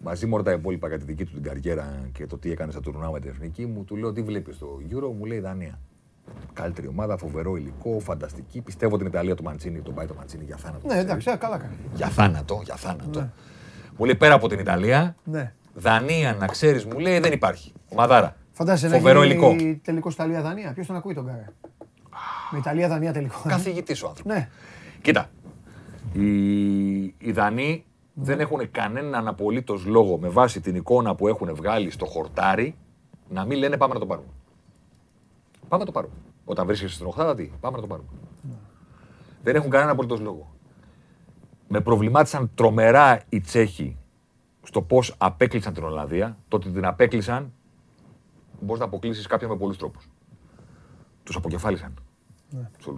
μαζί 0.02 0.26
με 0.26 0.34
όλα 0.34 0.42
τα 0.42 0.52
υπόλοιπα 0.52 0.88
για 0.88 0.98
τη 0.98 1.04
δική 1.04 1.24
του 1.24 1.32
την 1.32 1.42
καριέρα 1.42 2.08
και 2.12 2.26
το 2.26 2.38
τι 2.38 2.50
έκανε 2.50 2.72
στα 2.72 2.80
τουρνουά 2.80 3.10
με 3.10 3.20
την 3.20 3.30
εθνική 3.30 3.66
μου, 3.66 3.84
του 3.84 3.96
λέω 3.96 4.12
τι 4.12 4.22
βλέπεις 4.22 4.54
στο 4.56 4.78
Euro, 4.90 5.12
μου 5.18 5.24
λέει 5.24 5.38
Δανία. 5.40 5.78
Καλύτερη 6.52 6.86
ομάδα, 6.86 7.16
φοβερό 7.16 7.56
υλικό, 7.56 8.00
φανταστική. 8.00 8.60
Πιστεύω 8.60 8.96
την 8.96 9.06
Ιταλία 9.06 9.34
του 9.34 9.42
Μαντσίνη, 9.42 9.80
τον 9.80 9.94
πάει 9.94 10.06
το 10.06 10.14
Μαντσίνη 10.14 10.44
για 10.44 10.56
θάνατο. 10.56 10.86
Ναι, 10.86 10.98
εντάξει, 10.98 11.30
α, 11.30 11.36
καλά 11.36 11.58
κάνει. 11.58 11.74
Για 11.94 12.08
θάνατο, 12.08 12.60
για 12.64 12.76
θάνατο. 12.76 13.20
Ναι. 13.20 13.30
Μου 13.96 14.04
λέει 14.04 14.14
πέρα 14.16 14.34
από 14.34 14.48
την 14.48 14.58
Ιταλία, 14.58 15.16
Ναι. 15.24 15.52
Δανία 15.74 16.34
να 16.34 16.46
ξέρεις, 16.46 16.84
μου 16.84 16.98
λέει 16.98 17.18
δεν 17.18 17.32
υπάρχει. 17.32 17.72
Μαδάρα. 17.96 18.36
Φαντάζεσαι 18.52 18.88
να 18.88 18.96
Φοβερό 18.96 19.24
γίνει 19.24 19.56
υλικό. 19.56 19.78
τελικός 19.82 20.14
Ιταλία-Δανία. 20.14 20.72
Ποιος 20.72 20.86
τον 20.86 20.96
ακούει 20.96 21.14
τον 21.14 21.26
Κάρα. 21.26 21.52
Με 22.50 22.58
Ιταλία-Δανία 22.58 23.12
τελικό. 23.12 23.42
Καθηγητής 23.48 24.02
ο 24.02 24.08
άνθρωπος. 24.08 24.34
Ναι. 24.34 24.48
Κοίτα. 25.02 25.30
Οι, 26.12 27.00
οι 27.02 27.32
Δανείοι 27.32 27.84
δεν 28.14 28.40
έχουν 28.40 28.70
κανέναν 28.70 29.28
απολύτως 29.28 29.84
λόγο 29.84 30.18
με 30.18 30.28
βάση 30.28 30.60
την 30.60 30.74
εικόνα 30.74 31.14
που 31.14 31.28
έχουν 31.28 31.54
βγάλει 31.54 31.90
στο 31.90 32.06
χορτάρι 32.06 32.76
να 33.28 33.44
μην 33.44 33.58
λένε 33.58 33.76
πάμε 33.76 33.94
να 33.94 34.00
το 34.00 34.06
πάρουμε. 34.06 34.28
Πάμε 35.68 35.82
να 35.82 35.84
το 35.84 35.92
πάρουμε. 35.92 36.14
Όταν 36.44 36.66
βρίσκεσαι 36.66 36.94
στην 36.94 37.06
Οχτάδα, 37.06 37.34
τι, 37.34 37.50
πάμε 37.60 37.76
να 37.76 37.82
το 37.82 37.88
πάρουμε. 37.88 38.08
Δεν 39.42 39.54
έχουν 39.54 39.70
κανέναν 39.70 39.92
απολύτως 39.92 40.20
λόγο. 40.20 40.54
Με 41.68 41.80
προβλημάτισαν 41.80 42.50
τρομερά 42.54 43.20
οι 43.28 43.40
Τσέχοι 43.40 43.96
στο 44.62 44.82
πώς 44.82 45.14
απέκλεισαν 45.18 45.74
την 45.74 45.84
Ολλανδία. 45.84 46.36
Το 46.48 46.56
ότι 46.56 46.70
την 46.70 46.86
απέκλεισαν 46.86 47.52
μπορείς 48.60 48.80
να 48.80 48.86
αποκλείσεις 48.86 49.26
κάποιον 49.26 49.50
με 49.50 49.56
πολλούς 49.56 49.76
τρόπους. 49.76 50.10
Τους 51.22 51.36
αποκεφάλισαν. 51.36 51.94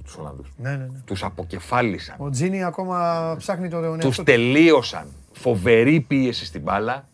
Τους 0.03 0.17
Ολλανδούς. 0.17 0.53
Ναι, 0.57 0.71
ναι, 0.71 0.77
ναι. 0.77 0.99
Τους 1.05 1.25
αποκεφάλισαν. 1.25 2.17
Ο 2.19 2.31
Τζίνι 2.31 2.65
ακόμα 2.65 3.35
ψάχνει 3.39 3.69
το 3.69 3.81
νέο 3.81 3.97
Τους 3.97 4.23
τελείωσαν. 4.23 5.07
Φοβερή 5.33 6.01
πίεση 6.01 6.45
στην 6.45 6.61
μπάλα. 6.61 7.09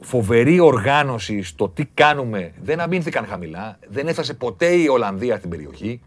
Φοβερή 0.00 0.60
οργάνωση 0.60 1.42
στο 1.42 1.68
τι 1.68 1.84
κάνουμε. 1.84 2.52
Δεν 2.62 2.80
αμήνθηκαν 2.80 3.26
χαμηλά. 3.26 3.78
Δεν 3.88 4.08
έφτασε 4.08 4.34
ποτέ 4.34 4.66
η 4.66 4.86
Ολλανδία 4.86 5.36
στην 5.36 5.50
περιοχή. 5.50 6.00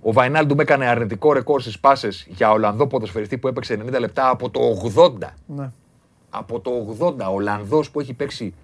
Ο 0.00 0.12
Βαϊνάλντουμ 0.12 0.60
έκανε 0.60 0.86
αρνητικό 0.86 1.32
ρεκόρ 1.32 1.60
στις 1.60 1.78
πάσες 1.78 2.26
για 2.30 2.50
Ολλανδό 2.50 2.86
ποδοσφαιριστή 2.86 3.38
που 3.38 3.48
έπαιξε 3.48 3.78
90 3.86 3.98
λεπτά 3.98 4.28
από 4.28 4.50
το 4.50 4.60
80. 4.94 5.34
Ναι. 5.46 5.70
Από 6.30 6.60
το 6.60 6.96
80. 7.00 7.14
Ο 7.18 7.34
Ολλανδός 7.34 7.90
που 7.90 8.00
έχει 8.00 8.14
παίξει 8.14 8.54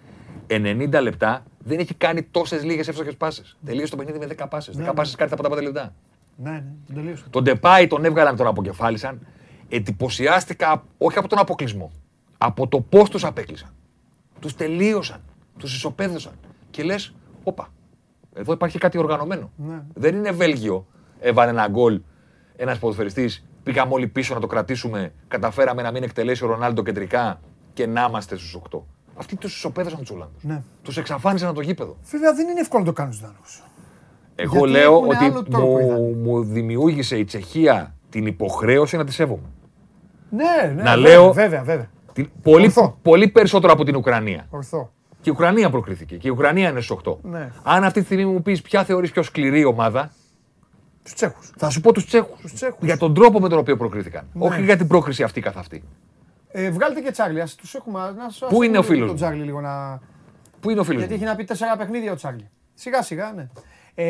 90 0.47 1.01
λεπτά 1.03 1.43
δεν 1.65 1.79
έχει 1.79 1.95
κάνει 1.95 2.23
τόσες 2.23 2.65
λίγες 2.65 2.89
εύστοχες 2.89 3.17
πάσες. 3.17 3.57
Τελείωσε 3.65 3.91
το 3.91 3.97
παιχνίδι 3.97 4.19
με 4.19 4.27
10 4.27 4.49
πάσες. 4.49 4.77
10 4.77 4.93
πάσες 4.95 5.15
κάτι 5.15 5.33
από 5.33 5.43
τα 5.43 5.49
5 5.49 5.63
λεπτά. 5.63 5.95
Ναι, 6.37 6.51
ναι, 6.51 6.65
τον 6.87 6.95
τελείωσε. 6.95 7.25
Τον 7.31 7.43
Ντεπάη 7.43 7.87
τον 7.87 8.05
έβγαλαν, 8.05 8.37
τον 8.37 8.47
αποκεφάλισαν. 8.47 9.27
Εντυπωσιάστηκα 9.69 10.85
όχι 10.99 11.19
από 11.19 11.29
τον 11.29 11.39
αποκλεισμό. 11.39 11.93
Από 12.39 12.69
το 12.69 12.81
πώς 12.81 13.11
τους 13.11 13.25
απέκλεισαν. 13.25 13.75
Τους 14.41 14.55
τελείωσαν. 14.55 15.21
Τους 15.59 15.75
ισοπαίδωσαν. 15.75 16.33
Και 16.71 16.83
λες, 16.83 17.15
όπα. 17.43 17.69
Εδώ 18.35 18.53
υπάρχει 18.53 18.79
κάτι 18.79 18.99
οργανωμένο. 18.99 19.51
Ναι. 19.57 19.83
Δεν 19.95 20.15
είναι 20.15 20.31
Βέλγιο. 20.31 20.87
Έβαλε 21.21 21.51
ένα 21.51 21.69
γκολ 21.69 22.01
ένας 22.57 22.79
ποδοσφαιριστής. 22.79 23.45
Πήγαμε 23.63 23.93
όλοι 23.93 24.09
πίσω 24.09 24.35
να 24.35 24.41
το 24.41 24.47
κρατήσουμε. 24.47 25.13
Καταφέραμε 25.29 25.83
να 25.83 25.91
μην 25.91 26.03
εκτελέσει 26.03 26.45
ο 26.45 26.47
Ρονάλντο 26.47 26.83
κεντρικά 26.83 27.41
και 27.73 27.87
να 27.87 28.07
είμαστε 28.09 28.37
στους 28.37 28.55
8. 28.71 28.83
Αυτοί 29.17 29.37
τους 29.37 29.57
ισοπαίδωσαν 29.57 29.99
τους 30.01 30.11
Ολλανδού. 30.11 30.35
Ναι. 30.41 30.63
Τους 30.83 30.97
εξαφάνισαν 30.97 31.49
από 31.49 31.57
το 31.57 31.63
γήπεδο. 31.63 31.97
Βέβαια 32.11 32.35
δεν 32.35 32.49
είναι 32.49 32.61
εύκολο 32.61 32.81
να 32.81 32.87
το 32.89 32.93
κάνουν 32.95 33.13
στους 33.13 33.27
Δανούς. 33.27 33.63
Εγώ 34.35 34.57
Γιατί 34.57 34.71
λέω 34.73 34.93
έχουνε 34.93 35.15
ότι 35.17 35.25
άλλο 35.25 35.43
τρόπο 35.43 35.79
οι 35.79 35.83
μου, 35.83 35.89
Δανείοι. 35.91 36.15
μου 36.15 36.43
δημιούργησε 36.45 37.17
η 37.19 37.25
Τσεχία 37.25 37.95
την 38.11 38.27
υποχρέωση 38.27 38.97
να 38.97 39.05
τη 39.05 39.13
σέβομαι. 39.13 39.49
Ναι, 40.31 40.45
ναι. 40.75 40.83
Να 40.83 40.95
βέβαια, 40.95 40.97
λέω- 40.97 41.33
Βέβαια, 41.33 41.63
βέβαια. 41.63 41.91
Την- 42.13 42.29
πολύ, 42.43 42.65
Ορθό. 42.65 42.99
πολύ 43.03 43.29
περισσότερο 43.29 43.73
από 43.73 43.85
την 43.85 43.97
Ουκρανία. 43.97 44.47
Ορθό. 44.51 44.93
Και 45.21 45.31
η 45.31 45.33
Ουκρανία 45.33 45.71
προκρίθηκε. 45.71 46.17
Και 46.17 46.29
η 46.29 46.31
Ουκρανία 46.31 46.69
είναι 46.71 46.81
στου 46.81 46.95
8. 46.95 47.19
Ναι. 47.23 47.51
Αν 47.63 47.85
αυτή 47.85 47.99
τη 48.01 48.05
στιγμή 48.05 48.25
μου 48.25 48.43
πεις 48.43 48.63
ποια 48.63 48.85
θεωρείς 48.85 49.11
πιο 49.11 49.23
σκληρή 49.23 49.65
ομάδα, 49.65 50.11
Τους 51.03 51.15
Τσέχους. 51.15 51.51
θα 51.57 51.71
σου 51.71 51.81
πω 51.81 51.93
τους 51.93 52.07
Τσέχους. 52.07 52.41
Τους 52.41 52.53
Τσέχους. 52.53 52.79
Για 52.87 52.97
τον 52.97 53.15
τρόπο 53.15 53.41
με 53.41 53.49
τον 53.49 53.59
οποίο 53.59 53.77
προκρίθηκαν. 53.77 54.25
Ναι. 54.33 54.47
Όχι 54.47 54.63
για 54.65 54.77
την 54.77 54.87
πρόκριση 54.87 55.23
αυτή 55.23 55.41
καθ' 55.41 55.57
αυτή. 55.57 55.83
Ε, 56.57 56.71
βγάλτε 56.71 57.01
και 57.01 57.11
Τσάρλι. 57.11 57.41
Ας 57.41 57.55
τους 57.55 57.75
έχουμε. 57.75 57.99
Να, 58.17 58.31
σας 58.31 58.49
Πού 58.51 58.63
είναι 58.63 58.79
ο 58.79 58.81
πούμε 58.81 58.95
φίλος 58.95 58.99
Τον 59.09 59.09
μου; 59.09 59.15
Τσάρλι 59.15 59.43
λίγο 59.43 59.61
να. 59.61 60.01
Πού 60.61 60.71
είναι 60.71 60.81
ο 60.81 60.85
φίλος 60.85 60.99
Γιατί 61.01 61.15
μου; 61.15 61.21
έχει 61.23 61.31
να 61.31 61.37
πει 61.37 61.45
τέσσερα 61.45 61.77
παιχνίδια 61.77 62.13
ο 62.13 62.15
Τσάρλι. 62.15 62.49
Σιγά 62.75 63.03
σιγά, 63.03 63.33
ναι. 63.33 63.49
Ε, 63.97 64.05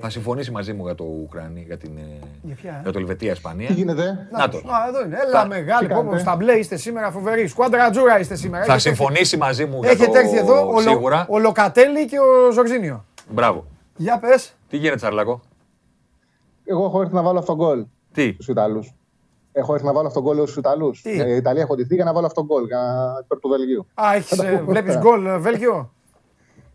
Θα 0.00 0.10
συμφωνήσει 0.10 0.50
μαζί 0.50 0.72
μου 0.72 0.84
για 0.84 0.94
το 0.94 1.04
Ουκρανία, 1.04 1.62
για, 1.66 1.76
την, 1.76 1.96
ε, 1.96 2.18
Για 2.42 2.54
ποια, 2.54 2.70
ε; 2.78 2.80
για 2.82 2.92
το 2.92 2.98
Ελβετία-Ισπανία. 2.98 3.66
Τι 3.66 3.72
γίνεται; 3.72 4.28
Να 4.32 4.48
το. 4.48 4.56
Α, 4.58 4.88
εδώ 4.88 5.04
είναι. 5.04 5.16
Έλα 5.16 5.40
Θα- 5.40 5.46
μεγάλη. 5.46 5.86
τι 5.86 5.92
Πω, 5.94 6.00
πω, 6.00 6.04
κάνετε; 6.06 6.22
στα 6.22 6.36
μπλε 6.36 6.52
είστε 6.52 6.76
σήμερα 6.76 7.10
φοβεροί. 7.10 7.46
Σκουάντρα 7.46 7.90
τζούρα 7.90 8.18
είστε 8.18 8.34
σήμερα. 8.34 8.64
Θα 8.64 8.72
Έχετε 8.72 8.88
έρθει- 8.88 9.02
συμφωνήσει 9.06 9.36
μαζί 9.36 9.64
μου 9.66 9.80
για 9.82 9.90
Έχετε 9.90 10.10
το 10.12 10.18
έρθει 10.18 10.36
εδώ 10.36 10.68
ο, 10.68 10.72
Λο- 10.72 10.80
σίγουρα. 10.80 11.26
ο 11.30 11.38
Λοκατέλη 11.38 12.06
και 12.06 12.18
ο 12.18 12.50
Ζορζίνιο. 12.52 13.04
Μπράβο. 13.30 13.66
Για 13.96 14.18
πες. 14.18 14.54
Τι 14.68 14.76
γίνεται, 14.76 14.96
Τσαρλακό. 14.96 15.40
Εγώ 16.64 16.84
έχω 16.84 17.00
έρθει 17.00 17.14
να 17.14 17.22
βάλω 17.22 17.38
αυτόν 17.38 17.56
τον 17.58 17.66
γκολ 17.66 17.84
Τι; 18.12 18.36
στου 18.40 18.50
Ιταλούς. 18.50 18.94
Έχω 19.52 19.74
έρθει 19.74 19.86
να 19.86 19.92
βάλω 19.92 20.06
αυτόν 20.06 20.24
τον 20.24 20.34
γκολ 20.34 20.42
στους 20.44 20.56
Ιταλούς. 20.56 21.02
Τι; 21.02 21.10
Η 21.10 21.36
Ιταλία 21.36 21.62
έχω 21.62 21.74
ντυθεί 21.74 21.94
για 21.94 22.04
να 22.04 22.12
βάλω 22.12 22.26
αυτόν 22.26 22.46
τον 22.46 22.56
γκολ 22.56 22.66
για 22.66 22.80
υπέρ 23.24 23.38
του 23.38 23.48
Βελγίου. 23.48 23.86
Α, 23.94 24.14
έχεις, 24.14 24.26
Θα 24.28 24.36
τα 24.36 24.46
ε, 24.48 24.50
πούμε 24.56 24.62
βλέπεις 24.72 24.94
μετά. 24.94 25.08
γκολ 25.08 25.26
ε, 25.26 25.38
Βέλγιο. 25.38 25.92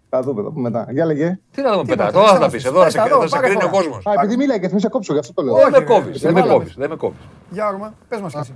Θα 0.10 0.22
δούμε, 0.22 0.44
θα 0.44 0.50
πούμε 0.52 0.70
μετά. 0.70 0.88
Για 0.92 1.06
λέγε. 1.06 1.40
Τι 1.52 1.62
να 1.62 1.72
δούμε 1.72 1.84
Τι 1.84 1.90
πετά. 1.90 2.04
είπατε, 2.04 2.18
Τώρα 2.18 2.40
θα 2.40 2.40
πες 2.40 2.40
τα 2.40 2.46
τα 2.46 2.52
πεις. 2.52 2.64
μας. 2.64 2.72
Εδώ 2.72 2.80
θα 2.80 2.84
Πες 2.86 2.92
σε, 2.94 2.98
τα 2.98 3.06
εδώ, 3.06 3.20
θα 3.22 3.28
σε 3.28 3.36
πάρε 3.36 3.48
κρίνει 3.48 3.64
ο 3.64 3.68
φορά. 3.68 3.78
κόσμος. 3.84 4.06
Α, 4.06 4.12
επειδή 4.24 4.38
μίλαγε 4.38 4.68
και 4.68 4.74
μη 4.74 4.80
σε 4.80 4.90
κόψω, 4.90 5.14
γι' 5.14 5.20
αυτό 5.20 5.34
το 5.34 5.42
λέω. 5.42 5.54
Δεν 5.54 5.64
Όχι, 5.64 5.72
με 5.72 5.78
ρε, 5.78 5.84
κόβεις. 5.86 6.20
σε 6.20 6.26
Δεν 6.26 6.34
με 6.34 6.40
βάλαμε. 6.42 6.60
κόβεις. 6.60 6.76
Δεν 6.76 6.90
με 6.90 6.96
κόβεις. 6.96 7.20
Για 7.50 7.68
όρμα, 7.68 7.94
πες 8.10 8.22
μας 8.22 8.32
κι 8.34 8.40
εσύ. 8.40 8.54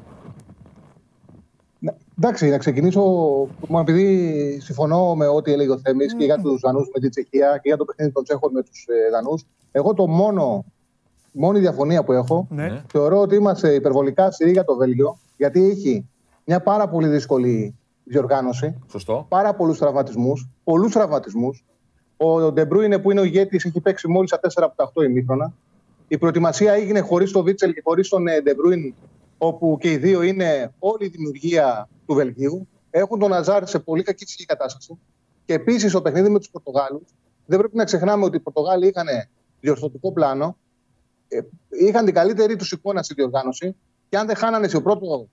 Ναι, 1.80 1.92
Εντάξει, 2.18 2.50
να 2.50 2.58
ξεκινήσω 2.58 3.02
μόνο 3.68 3.82
επειδή 3.82 4.60
συμφωνώ 4.64 5.16
με 5.16 5.28
ό,τι 5.28 5.52
έλεγε 5.54 5.72
ο 5.72 5.78
Θέμης 5.80 6.16
και 6.16 6.26
για 6.26 6.38
τους 6.42 6.60
Δανούς 6.62 6.90
με 6.94 7.00
την 7.00 7.10
Τσεχία 7.10 7.52
και 7.62 7.62
για 7.68 7.78
το 7.78 7.86
παιχνίδι 7.86 8.12
των 8.12 8.24
Τσέχων 8.24 8.52
με 8.54 8.62
τους 8.64 8.86
Δανούς. 9.12 9.46
Εγώ 9.72 9.94
το 9.94 10.08
μόνο, 10.08 10.66
μόνη 11.32 11.60
διαφωνία 11.60 12.04
που 12.04 12.12
έχω 12.12 12.48
Ναι. 12.50 12.84
θεωρώ 12.92 13.20
ότι 13.22 13.36
είμαστε 13.36 13.74
υπερβολικά 13.74 14.26
αυστηροί 14.26 14.52
για 14.52 14.64
το 14.64 14.76
Βέλγιο 14.76 15.18
γιατί 15.38 15.70
έχει 15.70 16.06
μια 16.46 16.62
πάρα 16.62 16.90
πολύ 16.90 17.08
δύσκολη 17.08 17.76
διοργάνωση, 18.04 18.80
Σωστό. 18.88 19.26
πάρα 19.30 19.56
πολλούς 19.56 19.78
τραυματισμούς, 19.78 20.48
πολλούς 20.64 20.92
τραυματισμούς. 20.94 21.66
Ο 22.18 22.52
Ντεμπρούινε 22.52 23.00
που 23.00 23.12
είναι 23.12 23.20
ο 23.20 23.24
ηγέτης 23.24 23.66
έχει 23.66 23.80
παίξει 23.82 24.08
μόλις 24.08 24.30
στα 24.30 24.40
4 24.40 24.66
από 24.66 24.76
τα 24.76 24.84
8 24.84 25.04
ημίχρονα. 25.04 25.54
Η 26.08 26.18
προετοιμασία 26.18 26.74
έγινε 26.74 27.00
χωρίς 27.00 27.32
τον 27.32 27.44
Βίτσελ 27.44 27.74
και 27.74 27.82
χωρίς 27.84 28.10
τον 28.10 28.24
Ντεμπρούιν, 28.44 28.94
όπου 29.38 29.78
και 29.80 29.92
οι 29.92 29.98
δύο 29.98 30.22
είναι 30.22 30.72
όλη 30.80 31.06
η 31.06 31.08
δημιουργία 31.08 31.88
του 32.06 32.14
Βελγίου. 32.14 32.68
Έχουν 32.90 33.20
τον 33.20 33.34
Αζάρ 33.34 33.68
σε 33.68 33.80
πολύ 33.80 34.04
κακή 34.04 34.26
ψυχική 34.26 34.46
κατάσταση. 34.46 34.98
Και 35.46 35.54
επίσης 35.54 35.92
το 35.92 36.02
παιχνίδι 36.02 36.30
με 36.30 36.38
τους 36.40 36.50
Πορτογάλους. 36.50 37.04
Δεν 37.46 37.60
πρέπει 37.60 37.76
να 37.76 37.84
ξεχνάμε 37.84 38.26
ότι 38.26 38.38
οι 38.38 38.40
Πορτογάλοι 38.40 38.88
είχαν 38.88 39.06
διορθωτικό 39.60 40.12
πλάνο. 40.12 40.58
Ε, 41.30 41.40
είχαν 41.70 42.06
την 42.06 42.14
καλύτερη 42.14 42.56
τους 42.56 42.72
εικόνα 42.72 43.04
στη 43.04 43.14
διοργάνωση. 43.14 43.76
Και 44.10 44.18
αν 44.18 44.28
δεν 44.28 44.36
χάνανε 44.36 44.68
στο 44.68 44.82
πρώτο, 44.82 45.28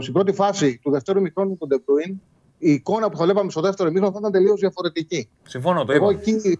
στην 0.00 0.12
πρώτη 0.12 0.32
φάση 0.32 0.78
του 0.82 0.90
δεύτερου 0.90 1.20
ημιχρόνου 1.20 1.56
τον 1.56 1.68
Ντεμπρούιν, 1.68 2.20
η 2.58 2.72
εικόνα 2.72 3.10
που 3.10 3.16
θα 3.16 3.24
βλέπαμε 3.24 3.50
στο 3.50 3.60
δεύτερο 3.60 3.90
ημίχρονο 3.90 4.12
θα 4.12 4.18
ήταν 4.18 4.32
τελείως 4.32 4.60
διαφορετική. 4.60 5.28
Συμφωνώ, 5.42 5.84
το 5.84 5.92
Εγώ 5.92 6.10
εκεί 6.10 6.58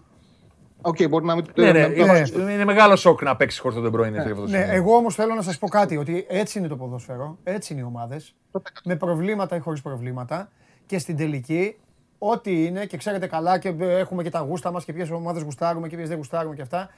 Okay, 0.81 1.09
μπορεί 1.09 1.25
να 1.25 1.35
μην 1.35 1.45
ναι, 1.55 1.71
ναι, 1.71 1.79
είναι, 1.79 2.51
είναι, 2.51 2.65
μεγάλο 2.65 2.95
σοκ 2.95 3.21
να 3.21 3.35
παίξει 3.35 3.59
χωρίς 3.59 3.75
τον 3.75 3.85
Ντεμπρόινε. 3.85 4.23
Ναι, 4.23 4.57
ναι, 4.57 4.67
εγώ 4.69 4.95
όμως 4.95 5.15
θέλω 5.15 5.33
να 5.33 5.41
σας 5.41 5.57
πω 5.57 5.67
κάτι, 5.67 5.97
ότι 5.97 6.25
έτσι 6.29 6.59
είναι 6.59 6.67
το 6.67 6.75
ποδόσφαιρο, 6.75 7.37
έτσι 7.43 7.73
είναι 7.73 7.81
οι 7.81 7.85
ομάδες. 7.85 8.35
Με 8.83 8.95
προβλήματα 8.95 9.55
ή 9.55 9.59
χωρίς 9.59 9.81
προβλήματα. 9.81 10.51
Και 10.85 10.99
στην 10.99 11.17
τελική, 11.17 11.75
ό,τι 12.17 12.65
είναι, 12.65 12.85
και 12.85 12.97
ξέρετε 12.97 13.27
καλά, 13.27 13.57
και 13.57 13.75
έχουμε 13.79 14.23
και 14.23 14.29
τα 14.29 14.39
γούστα 14.39 14.71
μας 14.71 14.85
και 14.85 14.93
ποιες 14.93 15.09
ομάδες 15.09 15.41
γουστάρουμε 15.41 15.87
και 15.87 15.95
ποιες 15.95 16.07
δεν 16.07 16.17
γουστάρουμε 16.17 16.55
και 16.55 16.61
αυτά. 16.61 16.89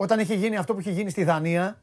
Όταν 0.00 0.18
έχει 0.18 0.34
γίνει 0.34 0.56
αυτό 0.56 0.72
που 0.74 0.78
έχει 0.78 0.90
γίνει 0.90 1.10
στη 1.10 1.24
Δανία, 1.24 1.82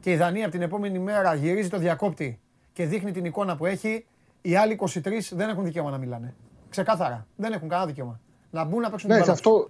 και 0.00 0.10
η 0.10 0.16
Δανία 0.16 0.42
από 0.42 0.52
την 0.52 0.62
επόμενη 0.62 0.98
μέρα 0.98 1.34
γυρίζει 1.34 1.68
το 1.68 1.78
διακόπτη 1.78 2.40
και 2.72 2.86
δείχνει 2.86 3.12
την 3.12 3.24
εικόνα 3.24 3.56
που 3.56 3.66
έχει, 3.66 4.06
οι 4.42 4.56
άλλοι 4.56 4.78
23 4.80 4.88
δεν 5.30 5.48
έχουν 5.48 5.64
δικαίωμα 5.64 5.90
να 5.90 5.98
μιλάνε. 5.98 6.34
Ξεκάθαρα. 6.68 7.26
Δεν 7.36 7.52
έχουν 7.52 7.68
κανένα 7.68 7.88
δικαίωμα. 7.88 8.20
Να 8.50 8.64
μπουν 8.64 8.80
να 8.80 8.90
παίξουν 8.90 9.10
ναι, 9.10 9.20
την 9.20 9.30
αυτό, 9.30 9.68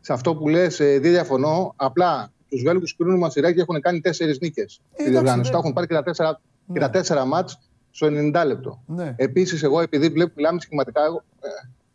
σε 0.00 0.12
αυτό 0.12 0.36
που 0.36 0.48
λες, 0.48 0.76
δεν 0.76 1.02
διαφωνώ. 1.02 1.72
Απλά 1.76 2.32
τους 2.48 2.62
Βέλγους 2.62 2.96
κρίνουν 2.96 3.18
μασιράκι 3.18 3.60
έχουν 3.60 3.80
κάνει 3.80 4.00
τέσσερις 4.00 4.38
νίκες 4.40 4.80
ε, 4.96 5.02
στη 5.02 5.10
διοργάνωση. 5.10 5.50
Τα 5.50 5.58
έχουν 5.58 5.72
πάρει 5.72 5.86
και 5.86 5.94
τα 5.94 6.02
τέσσερα, 6.02 6.40
ναι. 6.66 6.78
και 6.78 6.88
τέσσερα 6.88 7.24
μάτς 7.24 7.58
στο 7.90 8.06
90 8.06 8.42
λεπτό. 8.46 8.82
Ναι. 8.86 9.14
Επίσης, 9.16 9.62
εγώ 9.62 9.80
επειδή 9.80 10.08
βλέπω, 10.08 10.32
μιλάμε 10.36 10.60
σχηματικά, 10.60 11.00
ε, 11.40 11.48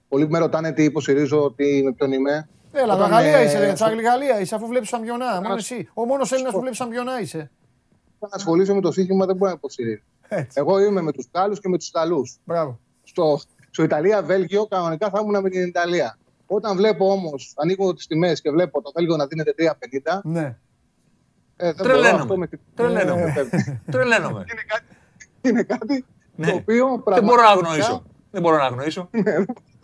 πολλοί 0.10 0.30
με 0.30 0.40
ρωτάνε 0.40 0.72
τι 0.72 0.84
υποστηρίζω, 0.84 1.44
ότι 1.44 1.82
με 1.86 1.92
ποιον 1.92 2.12
είμαι. 2.12 2.50
Έλα, 2.72 2.94
Όταν, 2.94 3.10
Γαλλία 3.10 3.38
ε, 3.38 3.44
είσαι, 3.44 3.72
Τσάγλι 3.74 4.02
Γαλλία 4.02 4.40
είσαι, 4.40 4.56
αφού 4.56 4.68
βλέπεις 4.68 4.90
σαμπιονά. 4.90 5.42
Μόνο 5.42 5.54
εσύ. 5.54 5.90
Ο 5.94 6.06
μόνος 6.06 6.32
Έλληνας 6.32 6.54
που 6.54 6.60
βλέπεις 6.60 6.78
σαμπιονά 6.78 7.22
είσαι. 7.22 7.52
Αν 8.20 8.30
ασχολείσαι 8.34 8.74
με 8.74 8.82
το 8.82 8.92
σύγχυμα 8.92 9.26
δεν 9.26 9.36
μπορεί 9.36 9.52
να 9.52 9.58
υποστηρίζει. 9.58 10.04
Εγώ 10.54 10.80
είμαι 10.80 11.02
με 11.02 11.12
τους 11.12 11.28
Γάλλους 11.34 11.60
και 11.60 11.70
με 11.70 11.78
τους 11.78 11.88
Ιταλούς. 11.88 12.38
Στο, 13.04 13.40
στο 13.70 13.84
Ιταλία-Βέλγιο 13.84 14.66
κανονικά 14.66 15.10
θα 15.10 15.20
ήμουν 15.22 15.42
με 15.42 15.50
την 15.50 15.68
Ιταλία. 15.68 16.18
Όταν 16.46 16.76
βλέπω 16.76 17.12
όμως, 17.12 17.54
ανοίγω 17.58 17.94
τις 17.94 18.08
τιμές 18.08 18.42
και 18.42 18.52
βλέπω 18.52 18.82
το 18.82 18.92
Βέλγιο 18.96 19.16
να 19.16 19.26
δίνεται 19.26 19.54
3,50. 19.58 20.20
Ναι. 20.24 20.58
Ε, 21.56 21.74
Τρελαίνομαι. 21.74 22.50
Τρελαίνομαι. 22.76 23.50
Τρελαίνομαι. 23.92 24.46
Είναι 24.52 24.64
κάτι, 24.68 24.86
είναι 25.42 25.64
κάτι 25.64 26.06
ναι. 26.36 26.48
το 26.48 26.56
οποίο 26.56 26.86
πραγματικά... 26.86 27.16
Δεν 27.16 27.24
μπορώ 27.24 27.42
να 27.42 27.50
αγνοήσω. 27.50 28.04
Δεν 28.32 28.42
μπορώ 28.42 28.58
να 28.58 28.64
αγνοήσω. 28.64 29.10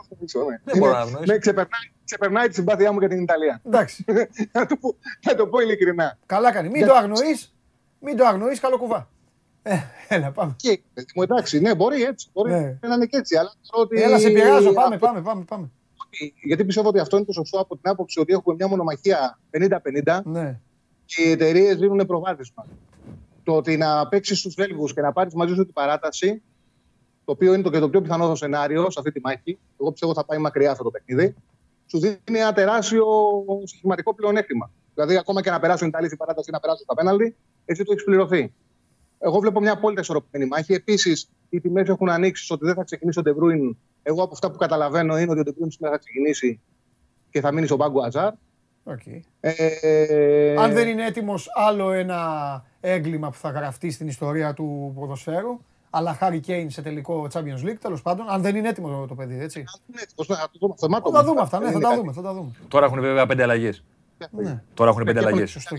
Ναι, 0.09 0.43
ναι. 0.49 0.59
Δεν 0.63 0.77
μπορώ 0.77 0.91
να 0.91 0.99
αγνοήσω. 0.99 1.31
Ναι, 1.31 1.37
ξεπερνάει, 1.37 1.91
ξεπερνάει 2.03 2.47
τη 2.47 2.53
συμπάθειά 2.53 2.91
μου 2.91 2.99
για 2.99 3.07
την 3.07 3.21
Ιταλία. 3.21 3.61
Εντάξει. 3.65 4.05
θα, 4.53 4.65
το 4.65 4.75
πω, 4.75 4.95
θα 5.21 5.35
το 5.35 5.47
πω 5.47 5.59
ειλικρινά. 5.59 6.17
Καλά 6.25 6.51
κάνει. 6.51 6.69
Μην 6.69 6.85
το 6.85 6.93
αγνοείς. 6.93 7.55
Μην 7.99 8.17
το 8.17 8.25
αγνοείς, 8.25 8.59
καλό 8.59 8.77
κουβά. 8.77 9.09
Ε, 9.63 9.77
έλα, 10.07 10.31
πάμε. 10.31 10.55
Και, 10.57 10.81
εντάξει, 11.15 11.59
ναι, 11.59 11.75
μπορεί 11.75 12.03
έτσι. 12.03 12.29
Μπορεί 12.33 12.51
ναι. 12.51 12.77
να 12.81 12.93
είναι 12.93 13.05
και 13.05 13.17
έτσι. 13.17 13.37
Αλλά 13.37 13.53
ότι... 13.71 14.01
Έλα, 14.01 14.19
σε 14.19 14.29
πειράζω. 14.29 14.73
Πάμε, 14.73 14.97
πάμε, 14.97 15.21
πάμε. 15.21 15.43
πάμε 15.43 15.71
γιατί 16.43 16.65
πιστεύω 16.65 16.87
ότι 16.87 16.99
αυτό 16.99 17.17
είναι 17.17 17.25
το 17.25 17.31
σωστό 17.31 17.59
από 17.59 17.77
την 17.77 17.91
άποψη 17.91 18.19
ότι 18.19 18.33
έχουμε 18.33 18.55
μια 18.55 18.67
μονομαχία 18.67 19.39
50-50 20.05 20.19
ναι. 20.23 20.59
και 21.05 21.21
οι 21.21 21.31
εταιρείες 21.31 21.77
δίνουν 21.77 22.05
προβάδισμα. 22.05 22.65
Το 23.43 23.55
ότι 23.55 23.77
να 23.77 24.07
παίξεις 24.07 24.39
στους 24.39 24.53
Βέλγους 24.53 24.93
και 24.93 25.01
να 25.01 25.11
πάρεις 25.11 25.33
μαζί 25.33 25.53
σου 25.53 25.63
την 25.63 25.73
παράταση, 25.73 26.41
το 27.27 27.33
οποίο 27.33 27.53
είναι 27.53 27.63
το 27.63 27.69
και 27.69 27.79
το 27.79 27.89
πιο 27.89 28.01
πιθανό 28.01 28.35
σενάριο 28.35 28.89
σε 28.89 28.99
αυτή 28.99 29.11
τη 29.11 29.19
μάχη, 29.23 29.57
εγώ 29.79 29.91
πιστεύω 29.91 30.13
θα 30.13 30.25
πάει 30.25 30.37
μακριά 30.37 30.71
αυτό 30.71 30.83
το 30.83 30.89
παιχνίδι, 30.89 31.35
σου 31.85 31.99
δίνει 31.99 32.17
ένα 32.39 32.53
τεράστιο 32.53 33.05
στοιχηματικό 33.65 34.15
πλεονέκτημα. 34.15 34.71
Δηλαδή, 34.93 35.17
ακόμα 35.17 35.41
και 35.41 35.49
να 35.49 35.59
περάσουν 35.59 35.85
οι 35.85 35.89
Ιταλοί 35.89 36.05
στην 36.05 36.17
παράταση 36.17 36.49
ή 36.49 36.53
να 36.53 36.59
περάσουν 36.59 36.85
τα 36.85 36.93
πέναλτι, 36.93 37.35
εσύ 37.65 37.83
το 37.83 37.91
έχεις 37.91 38.03
πληρωθεί. 38.03 38.53
Εγώ 39.19 39.39
βλέπω 39.39 39.59
μια 39.59 39.71
απόλυτα 39.71 40.01
ισορροπημένη 40.01 40.49
μάχη. 40.49 40.73
Επίσης, 40.73 41.29
οι 41.49 41.61
τιμές 41.61 41.87
έχουν 41.87 42.09
ανοίξει 42.09 42.53
ότι 42.53 42.65
δεν 42.65 42.73
θα 42.75 42.83
ξεκινήσει 42.83 43.19
ο 43.19 43.21
Ντεμπρούιν. 43.21 43.77
Εγώ 44.03 44.23
από 44.23 44.33
αυτά 44.33 44.51
που 44.51 44.57
καταλαβαίνω 44.57 45.19
είναι 45.19 45.31
ότι 45.31 45.39
ο 45.39 45.43
Ντεμπρούιν 45.43 45.71
σήμερα 45.71 45.93
θα 45.93 45.99
ξεκινήσει 45.99 46.59
και 47.29 47.41
θα 47.41 47.51
μείνει 47.51 47.65
στον 47.65 47.77
πάγκο 47.77 48.01
Αζάρ. 48.01 48.33
Okay. 48.85 49.19
Ε, 49.39 50.55
Αν 50.57 50.73
δεν 50.73 50.87
είναι 50.87 51.05
έτοιμος, 51.05 51.47
άλλο 51.55 51.91
ένα 51.91 52.19
έγκλημα 52.79 53.29
που 53.29 53.37
θα 53.37 53.49
γραφτεί 53.49 53.91
στην 53.91 54.07
ιστορία 54.07 54.53
του 54.53 54.93
ποδοσφαίρου. 54.95 55.59
Αλλά 55.89 56.13
Χάρη 56.13 56.39
Κέιν 56.39 56.69
σε 56.69 56.81
τελικό 56.81 57.27
Champions 57.33 57.65
League, 57.65 57.77
τέλος 57.81 58.01
πάντων. 58.01 58.29
Αν 58.29 58.41
δεν 58.41 58.55
είναι 58.55 58.69
έτοιμο 58.69 59.05
το 59.07 59.15
παιδί, 59.15 59.39
έτσι. 59.39 59.63
Θα 60.77 60.89
τα 61.11 61.23
δούμε 61.23 61.41
αυτά, 61.41 61.59
ναι, 61.59 61.71
θα 61.71 61.79
τα 61.79 61.95
δούμε, 61.95 62.11
θα 62.11 62.21
τα 62.21 62.33
δούμε. 62.33 62.51
Τώρα 62.67 62.85
έχουν 62.85 62.99
βέβαια 62.99 63.25
πέντε 63.25 63.43
αλλαγές. 63.43 63.83
Ναι. 64.31 64.63
Τώρα 64.73 64.89
έχουν 64.89 65.03
πέντε 65.03 65.19
αλλαγές. 65.19 65.69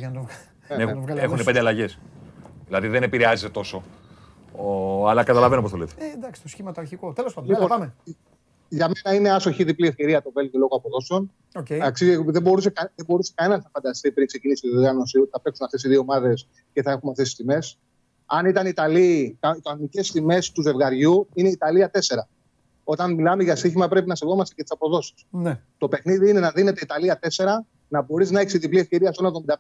Έχουν 1.17 1.45
πέντε 1.45 1.59
αλλαγές. 1.59 1.99
Δηλαδή 2.67 2.89
δεν 2.89 3.03
επηρεάζεται 3.03 3.53
τόσο. 3.53 3.83
Ο... 4.57 5.09
Αλλά 5.09 5.25
καταλαβαίνω 5.25 5.63
πώς 5.63 5.71
το 5.71 5.77
λέτε. 5.77 5.93
Ε, 5.99 6.13
εντάξει, 6.13 6.43
το 6.43 6.49
σχήμα 6.49 6.73
το 6.73 6.81
αρχικό. 6.81 7.13
Τέλος 7.13 7.35
πάντων, 7.35 7.51
λοιπόν, 7.51 7.69
πάμε. 7.69 7.95
Για 8.69 8.91
μένα 8.95 9.17
είναι 9.17 9.31
άσοχη 9.31 9.65
διπλή 9.65 9.87
ευκαιρία 9.87 10.23
το 10.23 10.31
Βέλγιο 10.35 10.59
λόγω 10.59 10.77
αποδόσεων. 10.77 11.33
Okay. 11.53 11.79
Αξίζει, 11.79 12.23
δεν 12.27 12.43
μπορούσε, 12.43 12.73
δεν 12.95 13.07
μπορούσε 13.07 13.33
κανένας 13.35 13.65
να 13.65 13.71
φανταστεί 13.73 14.13
πριν 14.13 14.27
ξεκινήσει 14.27 14.67
η 14.67 14.71
διοργάνωση 14.71 15.19
ότι 15.19 15.31
θα 15.31 15.41
παίξουν 15.41 15.65
αυτές 15.65 15.85
οι 15.85 15.89
δύο 15.89 16.01
ομάδες 16.01 16.49
και 16.73 16.83
θα 16.83 16.91
έχουμε 16.91 17.11
αυτές 17.11 17.27
τις 17.27 17.37
τιμές. 17.37 17.79
Αν 18.31 18.47
ήταν 18.47 18.67
Ιταλοί, 18.67 19.21
οι 19.21 19.39
κανονικές 19.63 20.11
τιμές 20.11 20.53
του 20.53 20.63
ζευγαριού 20.63 21.29
είναι 21.35 21.49
Ιταλία 21.49 21.91
4. 21.95 21.99
Όταν 22.85 23.15
μιλάμε 23.15 23.43
για 23.43 23.57
στοίχημα 23.57 23.89
πρέπει 23.89 24.09
να 24.09 24.15
σεβόμαστε 24.15 24.55
και 24.55 24.63
τις 24.63 24.73
αποδόσεις. 24.73 25.27
Ναι. 25.31 25.61
Το 25.79 25.89
παιχνίδι 25.89 26.31
είναι 26.31 26.41
να 26.41 26.51
δίνεται 26.51 26.81
Ιταλία 26.83 27.19
4 27.23 27.29
να 27.89 28.03
μπορείς 28.03 28.31
να 28.31 28.41
έχεις 28.41 28.53
διπλή 28.53 28.79
ευκαιρία 28.79 29.13
στο 29.13 29.45
75-80. 29.47 29.55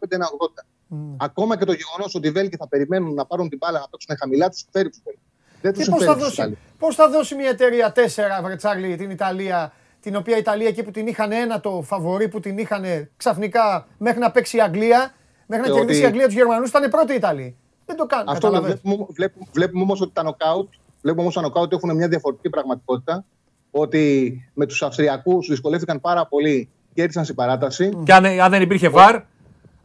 Mm. 0.90 0.96
Ακόμα 1.16 1.58
και 1.58 1.64
το 1.64 1.72
γεγονός 1.72 2.14
ότι 2.14 2.28
οι 2.28 2.30
Βέλγοι 2.30 2.56
θα 2.56 2.68
περιμένουν 2.68 3.14
να 3.14 3.26
πάρουν 3.26 3.48
την 3.48 3.58
μπάλα 3.58 3.78
να 3.78 3.88
παίξουν 3.88 4.16
χαμηλά, 4.18 4.48
τους 4.48 4.64
φέρει 4.70 4.88
τους 4.88 5.00
Βέλγοι. 5.04 5.20
Δεν 5.60 5.72
τους 5.72 5.88
πώς 5.88 6.04
θα, 6.04 6.14
δώσει, 6.14 6.58
πώς 6.78 6.94
θα 6.94 7.10
δώσει 7.10 7.34
μια 7.34 7.48
εταιρεία 7.48 7.92
4 7.94 7.98
Βρετσάρλι 8.42 8.96
την 8.96 9.10
Ιταλία, 9.10 9.72
την 10.00 10.16
οποία 10.16 10.36
η 10.36 10.38
Ιταλία 10.38 10.68
εκεί 10.68 10.82
που 10.82 10.90
την 10.90 11.06
είχαν 11.06 11.32
ένα 11.32 11.60
το 11.60 11.82
φαβορή 11.82 12.28
που 12.28 12.40
την 12.40 12.58
είχαν 12.58 12.84
ξαφνικά 13.16 13.88
μέχρι 13.98 14.20
να 14.20 14.30
παίξει 14.30 14.56
η 14.56 14.60
Αγγλία, 14.60 15.14
μέχρι 15.46 15.68
να 15.68 15.74
ε, 15.74 15.78
κερδίσει 15.78 16.02
η 16.02 16.04
Αγγλία 16.04 16.24
τους 16.24 16.34
Γερμανούς, 16.34 16.68
ήταν 16.68 16.90
πρώτη 16.90 17.14
Ιταλία. 17.14 17.54
Δεν 17.88 17.96
το 17.96 18.06
κάνουν. 18.06 18.28
Αυτό 18.28 18.48
βλέπουμε, 18.50 19.06
βλέπουμε, 19.08 19.46
βλέπουμε 19.52 19.82
όμως 19.82 20.00
ότι 20.00 20.10
τα 20.12 20.22
νοκάουτ, 20.22 20.68
βλέπουμε 21.02 21.22
όμως 21.22 21.34
τα 21.34 21.40
νοκάουτ 21.40 21.72
έχουν 21.72 21.94
μια 21.94 22.08
διαφορετική 22.08 22.50
πραγματικότητα. 22.50 23.24
Ότι 23.70 24.32
με 24.54 24.66
τους 24.66 24.82
Αυστριακούς 24.82 25.48
δυσκολεύτηκαν 25.48 26.00
πάρα 26.00 26.26
πολύ 26.26 26.68
κέρδισαν 26.94 27.24
στην 27.24 27.36
παράταση. 27.36 27.90
Και 28.04 28.12
αν, 28.12 28.24
αν 28.24 28.50
δεν 28.50 28.62
υπήρχε 28.62 28.88
βαρ, 28.88 29.20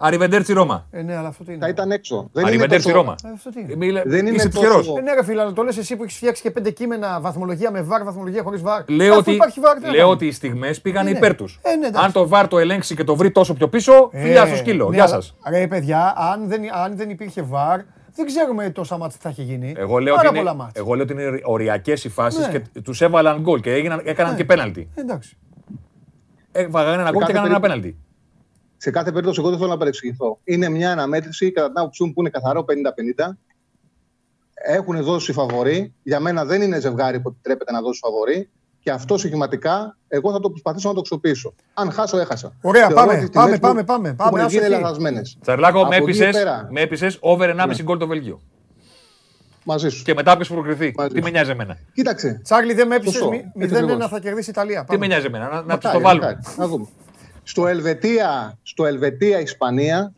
Αριβεντέρτσι 0.06 0.54
Ρώμα. 0.54 0.88
Ε, 0.92 1.02
ναι, 1.02 1.16
αλλά 1.16 1.28
αυτό 1.28 1.44
τι 1.44 1.52
είναι; 1.52 1.62
Θα 1.62 1.68
ήταν 1.68 1.92
έξω. 1.92 2.30
Αριβεντέρτσι 2.34 2.92
Ρώμα. 2.92 3.16
Ε, 3.26 3.30
αυτό 3.34 3.50
τι 3.50 3.60
είναι; 3.60 4.00
Ε, 4.00 4.04
δεν 4.06 4.28
είναι 4.28 4.44
τόσο... 4.44 4.98
Ε, 4.98 5.02
ναι, 5.02 5.14
ρε 5.14 5.24
φίλε, 5.24 5.52
το 5.52 5.64
λες 5.64 5.78
εσύ 5.78 5.96
που 5.96 6.04
έχεις 6.04 6.16
φτιάξει 6.16 6.42
και 6.42 6.52
πέντε 6.52 6.72
κείμενα 6.72 7.20
βαθμολογία 7.22 7.72
με 7.72 7.82
βαρ, 7.82 8.04
βαθμολογία 8.04 8.44
χωρίς 8.44 8.62
βαρ. 8.62 8.90
Λέω, 8.90 9.18
ότι, 9.18 9.38
βαρ, 9.62 9.94
λέω 9.94 10.10
ότι 10.10 10.26
οι 10.26 10.32
στιγμές 10.32 10.82
πήγαν 10.82 11.08
ε, 11.08 11.12
ναι. 11.12 11.18
υπέρ 11.18 11.36
τους. 11.36 11.60
Ε, 11.62 11.76
ναι, 11.76 11.90
αν 11.94 12.12
το 12.12 12.28
βαρ 12.28 12.48
το 12.48 12.58
ελέγξει 12.58 12.96
και 12.96 13.04
το 13.04 13.16
βρει 13.16 13.32
τόσο 13.32 13.54
πιο 13.54 13.68
πίσω, 13.68 14.10
ε, 14.12 14.22
φιλιά 14.22 14.46
στο 14.46 14.56
σκύλο. 14.56 14.90
Ναι, 14.90 14.96
Γεια 14.96 15.08
σας. 15.08 15.36
Ρε 15.50 15.68
παιδιά, 15.68 16.14
αν 16.18 16.48
δεν, 16.48 16.62
αν 16.74 16.96
δεν 16.98 17.10
υπήρχε 17.10 17.42
βαρ, 17.42 17.80
δεν 18.16 18.26
ξέρουμε 18.26 18.70
τόσα 18.70 18.98
μάτια 18.98 19.18
θα 19.22 19.30
έχει 19.30 19.44
γίνει. 19.44 19.74
Εγώ 19.78 19.98
λέω, 19.98 20.16
ότι 20.16 20.40
είναι, 20.40 20.70
εγώ 20.74 20.94
λέω 20.94 21.04
ότι 21.04 21.14
είναι 21.14 21.40
οριακές 21.44 22.04
οι 22.04 22.10
φάσεις 22.10 22.48
ναι. 22.48 22.60
και 22.60 22.82
τους 22.82 23.02
έβαλαν 23.02 23.42
γκολ 23.42 23.60
και 23.60 23.74
έκαναν 23.74 24.32
ναι. 24.32 24.38
και 24.38 24.46
πέναλτι. 24.46 24.90
Εντάξει. 24.96 25.38
Έβαγαν 26.52 27.00
ένα 27.00 27.12
γκολ 27.12 27.24
και 27.24 27.32
έκαναν 27.32 27.50
ένα 27.50 27.60
πέναλτι. 27.60 27.98
Σε 28.84 28.92
κάθε 28.92 29.10
περίπτωση, 29.10 29.40
εγώ 29.40 29.50
δεν 29.50 29.58
θέλω 29.58 29.72
να 29.72 29.78
παρεξηγηθώ. 29.78 30.40
Είναι 30.44 30.70
μια 30.70 30.92
αναμέτρηση, 30.92 31.52
κατά 31.52 31.68
την 31.68 31.78
άποψή 31.78 32.04
μου, 32.04 32.14
που 32.14 32.20
είναι 32.20 32.30
καθαρό 32.30 32.66
50-50. 32.68 33.30
Έχουν 34.54 35.04
δώσει 35.04 35.34
φαβορή. 35.34 35.94
Για 36.04 36.20
μένα 36.20 36.46
δεν 36.46 36.62
είναι 36.62 36.80
ζευγάρι 36.80 37.20
που 37.20 37.30
επιτρέπεται 37.30 37.72
να 37.72 37.82
δώσει 37.82 38.00
φαβορή. 38.04 38.50
Και 38.80 38.92
αυτό 38.92 39.18
συγχυματικά, 39.18 39.98
εγώ 40.08 40.32
θα 40.32 40.40
το 40.40 40.50
προσπαθήσω 40.50 40.88
να 40.88 40.94
το 40.94 41.00
αξιοποιήσω. 41.00 41.54
Αν 41.74 41.92
χάσω, 41.92 42.18
έχασα. 42.18 42.54
Ωραία, 42.62 42.90
πάμε, 42.90 43.30
πάμε, 43.32 43.58
πάμε, 43.58 43.84
πάμε. 43.84 44.14
πάμε 44.14 44.46
γίνει 44.46 44.68
λαθασμένες. 44.68 45.38
Τσαρλάκο, 45.42 45.88
με 46.70 46.82
έπεισε 46.82 47.18
over 47.20 47.50
1,5 47.50 47.68
ναι. 47.68 47.84
γκολ 47.84 47.98
το 47.98 48.08
Βέλγιο. 48.08 48.42
Μαζί 49.64 49.90
σου. 49.90 50.04
Και 50.04 50.14
μετά 50.14 50.36
ποιος 50.36 50.50
προκριθεί. 50.50 50.92
Τι 51.14 51.22
με 51.22 51.30
νοιάζει 51.30 51.52
εμένα; 51.52 51.78
Κοίταξε. 51.94 52.40
Τσάρλι 52.44 52.74
δεν 52.74 52.88
με 52.88 52.96
έπεισες 52.96 53.22
0-1 53.60 54.08
θα 54.10 54.20
κερδίσει 54.20 54.50
η 54.50 54.54
Ιταλία. 54.56 54.84
Τι 54.84 54.98
με 54.98 55.08
νοιάζει 55.08 55.26
εμένα; 55.26 55.50
Να, 55.50 55.62
να 55.62 55.78
το 55.78 56.00
βάλουμε. 56.00 56.40
Να 56.58 56.68
δούμε. 56.68 56.88
Στο 57.44 57.68
Ελβετία, 57.68 58.60
στο 58.64 58.86
Ελβετία 58.86 59.40
Ισπανία 59.40 60.14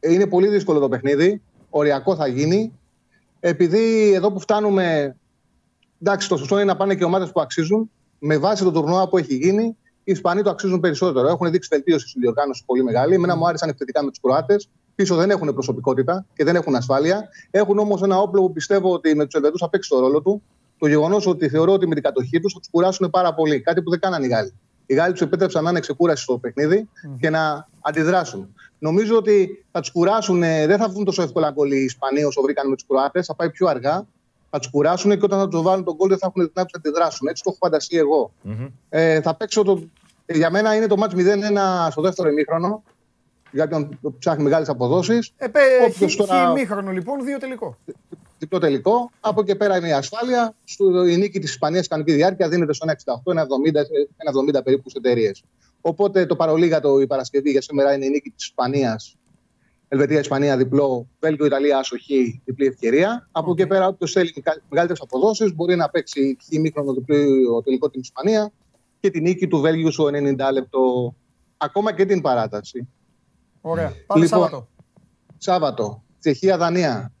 είναι 0.00 0.26
πολύ 0.26 0.48
δύσκολο 0.48 0.78
το 0.78 0.88
παιχνίδι. 0.88 1.42
Οριακό 1.70 2.16
θα 2.16 2.26
γίνει. 2.26 2.72
Επειδή 3.40 4.12
εδώ 4.12 4.32
που 4.32 4.40
φτάνουμε. 4.40 5.16
Εντάξει, 6.02 6.28
το 6.28 6.36
σωστό 6.36 6.54
είναι 6.54 6.64
να 6.64 6.76
πάνε 6.76 6.94
και 6.94 7.04
ομάδες 7.04 7.32
που 7.32 7.40
αξίζουν. 7.40 7.90
Με 8.18 8.36
βάση 8.38 8.64
το 8.64 8.70
τουρνουά 8.70 9.08
που 9.08 9.18
έχει 9.18 9.34
γίνει, 9.34 9.76
Οι 10.08 10.10
Ισπανοί 10.12 10.42
το 10.42 10.50
αξίζουν 10.50 10.80
περισσότερο. 10.80 11.28
Έχουν 11.28 11.50
δείξει 11.50 11.68
βελτίωση 11.72 12.08
στη 12.08 12.20
διοργάνωση 12.20 12.62
πολύ 12.66 12.82
μεγάλη. 12.82 13.14
Εμένα 13.14 13.36
μου 13.36 13.46
άρεσαν 13.48 13.68
επιθετικά 13.68 14.04
με 14.04 14.10
τους 14.10 14.20
Κροάτες. 14.20 14.68
Πίσω 14.94 15.16
δεν 15.16 15.30
έχουν 15.30 15.54
προσωπικότητα 15.54 16.26
και 16.34 16.44
δεν 16.44 16.56
έχουν 16.56 16.74
ασφάλεια. 16.74 17.28
Έχουν 17.50 17.78
όμως 17.78 18.02
ένα 18.02 18.18
όπλο 18.18 18.40
που 18.40 18.52
πιστεύω 18.52 18.92
ότι 18.92 19.14
με 19.14 19.24
τους 19.24 19.34
Ελβετούς 19.34 19.60
θα 19.60 19.68
παίξει 19.68 19.88
το 19.88 20.00
ρόλο 20.00 20.22
του. 20.22 20.42
Το 20.78 20.86
γεγονός 20.86 21.26
ότι 21.26 21.48
θεωρώ 21.48 21.72
ότι 21.72 21.86
με 21.86 21.94
την 21.94 22.02
κατοχή 22.02 22.40
τους 22.40 22.52
θα 22.52 22.58
τους 22.58 22.68
κουράσουν 22.70 23.10
πάρα 23.10 23.34
πολύ. 23.34 23.60
Κάτι 23.60 23.82
που 23.82 23.90
δεν 23.90 24.00
κάνανε 24.00 24.26
οι 24.26 24.28
Γάλλοι. 24.28 24.52
Οι 24.90 24.94
Γάλλοι 24.94 25.12
τους 25.12 25.20
επέτρεψαν 25.20 25.64
να 25.64 25.70
είναι 25.70 25.80
ξεκούραση 25.80 26.22
στο 26.22 26.38
παιχνίδι 26.38 26.88
και 27.20 27.30
να 27.30 27.68
αντιδράσουν. 27.80 28.54
Νομίζω 28.78 29.16
ότι 29.16 29.64
θα 29.72 29.80
τους 29.80 29.90
κουράσουν, 29.90 30.40
δεν 30.40 30.78
θα 30.78 30.88
βγουν 30.88 31.04
τόσο 31.04 31.22
εύκολα 31.22 31.50
γκολ 31.50 31.72
οι 31.72 31.84
Ισπανοί 31.84 32.24
όσο 32.24 32.42
βρήκαν 32.42 32.68
με 32.68 32.74
τους 32.74 32.86
Κροάτες, 32.86 33.26
θα 33.26 33.34
πάει 33.34 33.50
πιο 33.50 33.66
αργά. 33.66 34.06
Θα 34.50 34.58
τους 34.58 34.70
κουράσουν 34.70 35.10
και 35.10 35.24
όταν 35.24 35.38
θα 35.38 35.48
τους 35.48 35.62
βάλουν 35.62 35.84
τον 35.84 35.94
γκολ 35.94 36.08
δεν 36.08 36.18
θα 36.18 36.26
έχουν 36.26 36.42
δυνατότητα 36.42 36.78
να 36.82 36.90
αντιδράσουν. 36.90 37.28
Έτσι 37.28 37.42
το 37.42 37.50
έχω 37.50 37.58
φανταστεί 37.60 37.98
εγώ. 37.98 38.32
Mm-hmm. 38.44 38.70
Ε, 38.88 39.20
θα 39.20 39.34
παίξω 39.34 39.62
το. 39.62 39.88
Για 40.26 40.50
μένα 40.50 40.74
είναι 40.74 40.86
το 40.86 40.96
μάτς 40.96 41.14
0-1 41.16 41.20
στο 41.90 42.02
δεύτερο 42.02 42.28
ημίχρονο. 42.28 42.82
Για 43.50 43.68
τον 43.68 43.98
ψάχνει 44.18 44.42
μεγάλες 44.42 44.68
αποδόσεις. 44.68 45.32
Ε, 45.36 45.46
Όποιος 45.86 46.16
τώρα... 46.16 46.50
ημίχρονο 46.50 46.90
λοιπόν, 46.90 47.24
δύο 47.24 47.38
τελικό. 47.38 47.76
Διπλό 48.38 48.58
τελικό. 48.58 49.10
Από 49.20 49.40
εκεί 49.40 49.56
πέρα 49.56 49.76
είναι 49.76 49.88
η 49.88 49.92
ασφάλεια. 49.92 50.54
η 51.08 51.16
νίκη 51.16 51.38
της 51.38 51.50
Ισπανίας 51.50 51.88
κανονική 51.88 52.14
διάρκεια 52.14 52.48
δίνεται 52.48 52.72
στο 52.72 52.86
1,68, 52.86 53.32
1,70, 53.32 53.40
1,70 54.58 54.64
περίπου 54.64 54.90
εταιρείες. 54.96 55.42
Οπότε 55.80 56.26
το 56.26 56.36
παρολίγατο 56.36 57.00
η 57.00 57.06
Παρασκευή 57.06 57.50
για 57.50 57.62
σήμερα 57.62 57.94
είναι 57.94 58.04
η 58.04 58.08
νίκη 58.08 58.30
της 58.30 58.44
Ισπανίας. 58.44 59.16
Ελβετία-Ισπανία 59.88 60.56
διπλό, 60.56 61.08
Βέλγιο-Ιταλία 61.20 61.78
ασοχή, 61.78 62.42
διπλή 62.44 62.66
ευκαιρία. 62.66 63.28
Από 63.32 63.50
εκεί 63.50 63.66
πέρα, 63.66 63.86
όποιος 63.86 64.12
θέλει 64.12 64.32
μεγαλύτερες 64.68 65.02
αποδόσεις 65.02 65.54
μπορεί 65.54 65.76
να 65.76 65.88
παίξει 65.88 66.36
χιμίχρονο 66.42 66.92
διπλό 66.92 67.62
τελικό 67.62 67.90
την 67.90 68.00
Ισπανία 68.00 68.52
και 69.00 69.10
την 69.10 69.22
νίκη 69.22 69.48
του 69.48 69.60
Βέλγιου 69.60 69.92
στο 69.92 70.04
90 70.04 70.52
λεπτό. 70.52 71.14
Ακόμα 71.56 71.92
και 71.92 72.04
την 72.04 72.20
παράταση. 72.20 72.88
Ωραία. 73.60 73.92
Πάμε 74.06 74.24
λοιπόν, 74.24 74.40
Σάββατο. 74.40 74.68
Σάββατο. 75.38 76.02
Τσεχία-Δανία. 76.20 77.12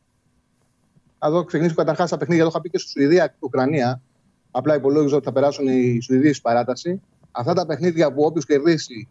Εδώ 1.18 1.44
ξεκινήσω 1.44 1.74
καταρχάς 1.74 2.10
τα 2.10 2.16
παιχνίδια. 2.16 2.42
Εδώ 2.42 2.52
είχα 2.52 2.60
πει 2.60 2.70
και 2.70 2.78
στη 2.78 2.90
Σουηδία-Ουκρανία. 2.90 4.02
Απλά 4.50 4.74
υπολόγιζα 4.74 5.16
ότι 5.16 5.24
θα 5.24 5.32
περάσουν 5.32 5.66
οι 5.68 6.00
Σουηδοί 6.00 6.32
στη 6.32 6.42
παράταση 6.42 7.00
αυτά 7.38 7.54
τα 7.54 7.66
παιχνίδια 7.66 8.12
που 8.12 8.22
όποιος 8.22 8.44
κερδίσει 8.46 9.08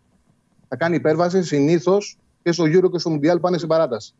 θα 0.68 0.76
κάνει 0.76 0.95
υπέρβαση, 0.95 1.43
συνήθως 1.43 2.18
και 2.43 2.51
στο 2.51 2.64
Euro 2.64 2.91
και 2.91 2.97
στο 2.97 3.12
Mundial 3.14 3.41
πάνε 3.41 3.58
στην 3.58 3.70
παράταση. 3.70 4.14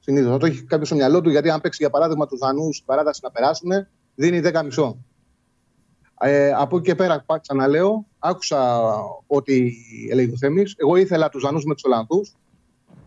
Συνήθως. 0.00 0.30
Θα 0.30 0.38
το 0.38 0.46
έχει 0.46 0.62
κάποιος 0.62 0.88
στο 0.88 0.96
μυαλό 0.96 1.20
του, 1.20 1.30
γιατί 1.30 1.50
αν 1.50 1.60
παίξει 1.60 1.78
για 1.80 1.90
παράδειγμα 1.90 2.26
τους 2.26 2.38
Δανούς 2.38 2.74
στην 2.74 2.86
παράταση 2.86 3.20
να 3.22 3.30
περάσουν, 3.30 3.70
δίνει 4.14 4.40
10,5. 4.40 4.96
Ε, 6.20 6.52
από 6.52 6.76
εκεί 6.76 6.86
και 6.86 6.94
πέρα, 6.94 7.24
ξαναλέω, 7.40 8.06
άκουσα 8.18 8.82
ότι 9.26 9.76
έλεγε 10.10 10.32
ο 10.32 10.36
Θέμης. 10.36 10.74
Εγώ 10.76 10.96
ήθελα 10.96 11.28
τους 11.28 11.42
Δανούς 11.42 11.64
με 11.64 11.74
τους 11.74 11.84
Ολλανδούς. 11.84 12.36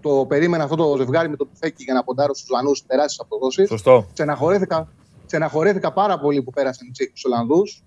Το 0.02 0.26
περίμενα 0.28 0.64
αυτό 0.64 0.76
το 0.76 0.98
ζευγάρι 0.98 1.30
με 1.30 1.36
το 1.36 1.46
τουφέκι 1.46 1.84
για 1.84 1.94
να 1.94 2.04
ποντάρω 2.04 2.34
στους 2.36 2.50
Δανού 2.50 2.72
τεράστιες 2.88 3.20
αποδόσεις. 3.20 3.68
Σωστό. 3.68 4.08
Ξεναχωρέθηκα, 5.26 5.94
πάρα 5.94 6.20
πολύ 6.20 6.42
που 6.42 6.52
πέρασαν 6.52 6.88
οι 6.88 6.92
Τσέχοι 6.92 7.10
του 7.10 7.22
Ολλανδούς 7.24 7.84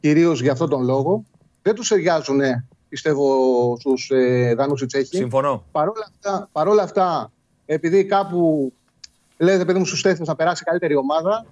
κυρίως 0.00 0.40
για 0.40 0.52
αυτόν 0.52 0.68
τον 0.68 0.84
λόγο. 0.84 1.24
Δεν 1.62 1.74
τους 1.74 1.88
ταιριάζουν, 1.88 2.40
πιστεύω, 2.88 3.76
στους 3.80 4.10
ε, 4.10 4.54
Δανούς 4.54 4.82
οι 4.82 4.86
Τσέχοι. 4.86 5.16
Συμφωνώ. 5.16 5.64
Παρόλα 5.72 6.08
αυτά, 6.08 6.48
παρόλα 6.52 6.82
αυτά 6.82 7.32
επειδή 7.66 8.04
κάπου 8.04 8.72
λέτε, 9.38 9.64
παιδί 9.64 9.78
μου, 9.78 9.84
στους 9.84 10.02
τέσσερι 10.02 10.24
να 10.26 10.34
περάσει 10.34 10.64
καλύτερη 10.64 10.96
ομάδα, 10.96 11.46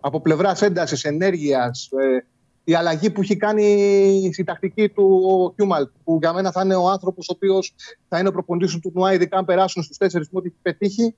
από 0.00 0.20
πλευράς 0.20 0.62
έντασης, 0.62 1.04
ενέργειας, 1.04 1.88
ε, 1.92 2.26
η 2.68 2.74
αλλαγή 2.74 3.10
που 3.10 3.20
έχει 3.20 3.36
κάνει 3.36 3.64
η 4.38 4.44
τακτική 4.44 4.88
του 4.88 5.22
ο 5.30 5.52
Κιούμαλ, 5.54 5.88
που 6.04 6.18
για 6.20 6.32
μένα 6.32 6.52
θα 6.52 6.62
είναι 6.64 6.74
ο 6.74 6.88
άνθρωπος 6.88 7.28
ο 7.28 7.32
οποίος 7.34 7.74
θα 8.08 8.18
είναι 8.18 8.28
ο 8.28 8.32
προπονητής 8.32 8.72
του 8.72 8.80
τουρνουά, 8.80 9.12
ειδικά 9.12 9.38
αν 9.38 9.44
περάσουν 9.44 9.82
στους 9.82 9.96
τέσσερις 9.96 10.28
που 10.28 10.38
έχει 10.38 10.54
πετύχει, 10.62 11.14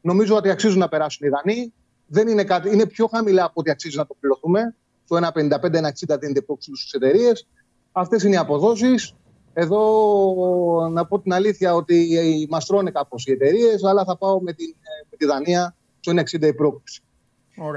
νομίζω 0.00 0.36
ότι 0.36 0.50
αξίζουν 0.50 0.78
να 0.78 0.88
περάσουν 0.88 1.26
οι 1.26 1.30
Δανείοι. 1.30 1.72
Δεν 2.06 2.28
είναι, 2.28 2.44
κάτι, 2.44 2.72
είναι 2.72 2.86
πιο 2.86 3.06
χαμηλά 3.06 3.44
από 3.44 3.52
ότι 3.54 3.70
αξίζει 3.70 3.96
να 3.96 4.06
το 4.06 4.16
πληρωθούμε 4.20 4.74
το 5.08 5.16
1,55-1,60 5.16 6.18
δίνεται 6.20 6.40
πρόξιμο 6.40 6.76
στις 6.76 6.92
εταιρείες. 6.92 7.48
Αυτές 7.92 8.22
είναι 8.22 8.34
οι 8.34 8.38
αποδόσεις. 8.38 9.14
Εδώ 9.52 10.88
να 10.92 11.06
πω 11.06 11.20
την 11.20 11.32
αλήθεια 11.32 11.74
ότι 11.74 12.46
μας 12.50 12.66
τρώνε 12.66 12.90
κάπως 12.90 13.26
οι 13.26 13.32
εταιρείες, 13.32 13.84
αλλά 13.84 14.04
θα 14.04 14.16
πάω 14.16 14.40
με, 14.40 14.52
την, 14.52 14.74
με 15.10 15.16
τη 15.16 15.26
Δανία 15.26 15.76
στο 16.00 16.12
1,60 16.12 16.42
η 16.42 16.54
πρόκληση. 16.54 17.02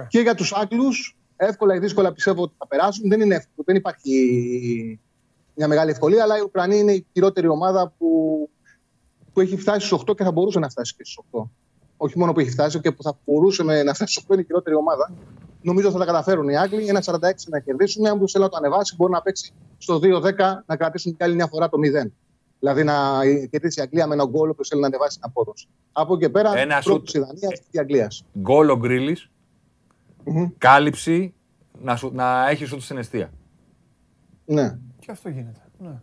Και 0.08 0.20
για 0.20 0.36
τους 0.36 0.54
Άγγλους, 0.54 1.18
εύκολα 1.36 1.76
ή 1.76 1.80
δύσκολα 1.80 2.14
πιστεύω 2.14 2.42
ότι 2.42 2.54
θα 2.58 2.68
περάσουν. 2.68 3.10
Δεν, 3.10 3.22
είναι 3.22 3.36
εύκολο, 3.36 3.64
δεν 3.66 3.76
υπάρχει 3.76 5.00
μια 5.56 5.68
μεγάλη 5.68 5.92
ευκολία, 5.92 6.24
αλλά 6.24 6.38
η 6.38 6.42
Ουκρανία 6.42 6.78
είναι 6.78 6.92
η 6.92 7.06
χειρότερη 7.14 7.48
ομάδα 7.48 7.94
που, 7.98 8.50
που 9.34 9.42
έχει 9.42 9.58
φτάσει 9.58 9.86
στου 9.88 10.00
8 10.00 10.16
και 10.16 10.24
θα 10.24 10.32
μπορούσε 10.32 10.60
να 10.60 10.70
φτάσει 10.70 10.96
και 10.96 11.04
στου 11.06 11.26
8. 11.32 11.44
Όχι 11.98 12.20
μόνο 12.20 12.32
που 12.32 12.40
έχει 12.40 12.50
φτάσει, 12.50 12.80
και 12.80 12.92
που 12.92 13.04
θα 13.04 13.18
μπορούσε 13.26 13.64
να 13.64 13.94
φτάσει 13.94 14.14
στου 14.14 14.22
8 14.22 14.32
είναι 14.32 14.42
η 14.42 14.46
χειρότερη 14.46 14.76
ομάδα. 14.76 15.12
Νομίζω 15.62 15.92
θα 15.92 15.98
τα 16.00 16.06
καταφέρουν 16.06 16.50
οι 16.50 16.58
Άγγλοι. 16.58 16.88
Ένα 16.88 17.04
46 17.06 17.20
να 17.48 17.60
κερδίσουν. 17.60 18.08
Αν 18.08 18.20
του 18.20 18.30
θέλει 18.30 18.44
να 18.44 18.50
το 18.50 18.58
ανεβάσει, 18.58 18.96
μπορεί 18.96 19.12
να 19.12 19.22
παίξει 19.22 19.54
στο 19.78 20.00
2-10 20.04 20.32
να 20.66 20.76
κρατήσουν 20.76 21.16
και 21.16 21.24
άλλη 21.24 21.36
μια 21.36 21.48
φορά 21.48 21.70
το 21.70 21.78
0. 22.06 22.12
Δηλαδή 22.60 22.84
να 22.84 22.94
κερδίσει 23.50 23.80
η 23.80 23.84
Αγγλία 23.84 24.08
με 24.08 24.14
ένα 24.14 24.26
γκολ 24.26 24.54
που 24.54 24.66
θέλει 24.66 24.82
να 24.82 24.88
ανεβάσει 24.88 25.20
την 25.20 25.30
απόδοση. 25.30 25.68
Από 25.92 26.14
εκεί 26.14 26.30
πέρα, 26.30 26.58
ένα 26.58 26.82
πρώτος 26.84 27.12
της 27.12 27.14
Ιδανίας 27.14 27.62
και 27.72 27.80
Αγγλίας. 27.80 28.26
Γκολ 28.40 28.70
ο 28.70 28.80
γκριλι 30.24 30.54
Κάλυψη 30.58 31.34
να, 31.82 31.96
σου, 31.96 32.12
να 32.14 32.50
έχεις 32.50 32.68
σούτ 32.68 32.82
στην 32.82 32.98
αιστεία. 32.98 33.30
Ναι. 34.46 34.78
Και 35.00 35.12
αυτό 35.12 35.30
γίνεται. 35.30 35.62
Ναι. 35.78 36.02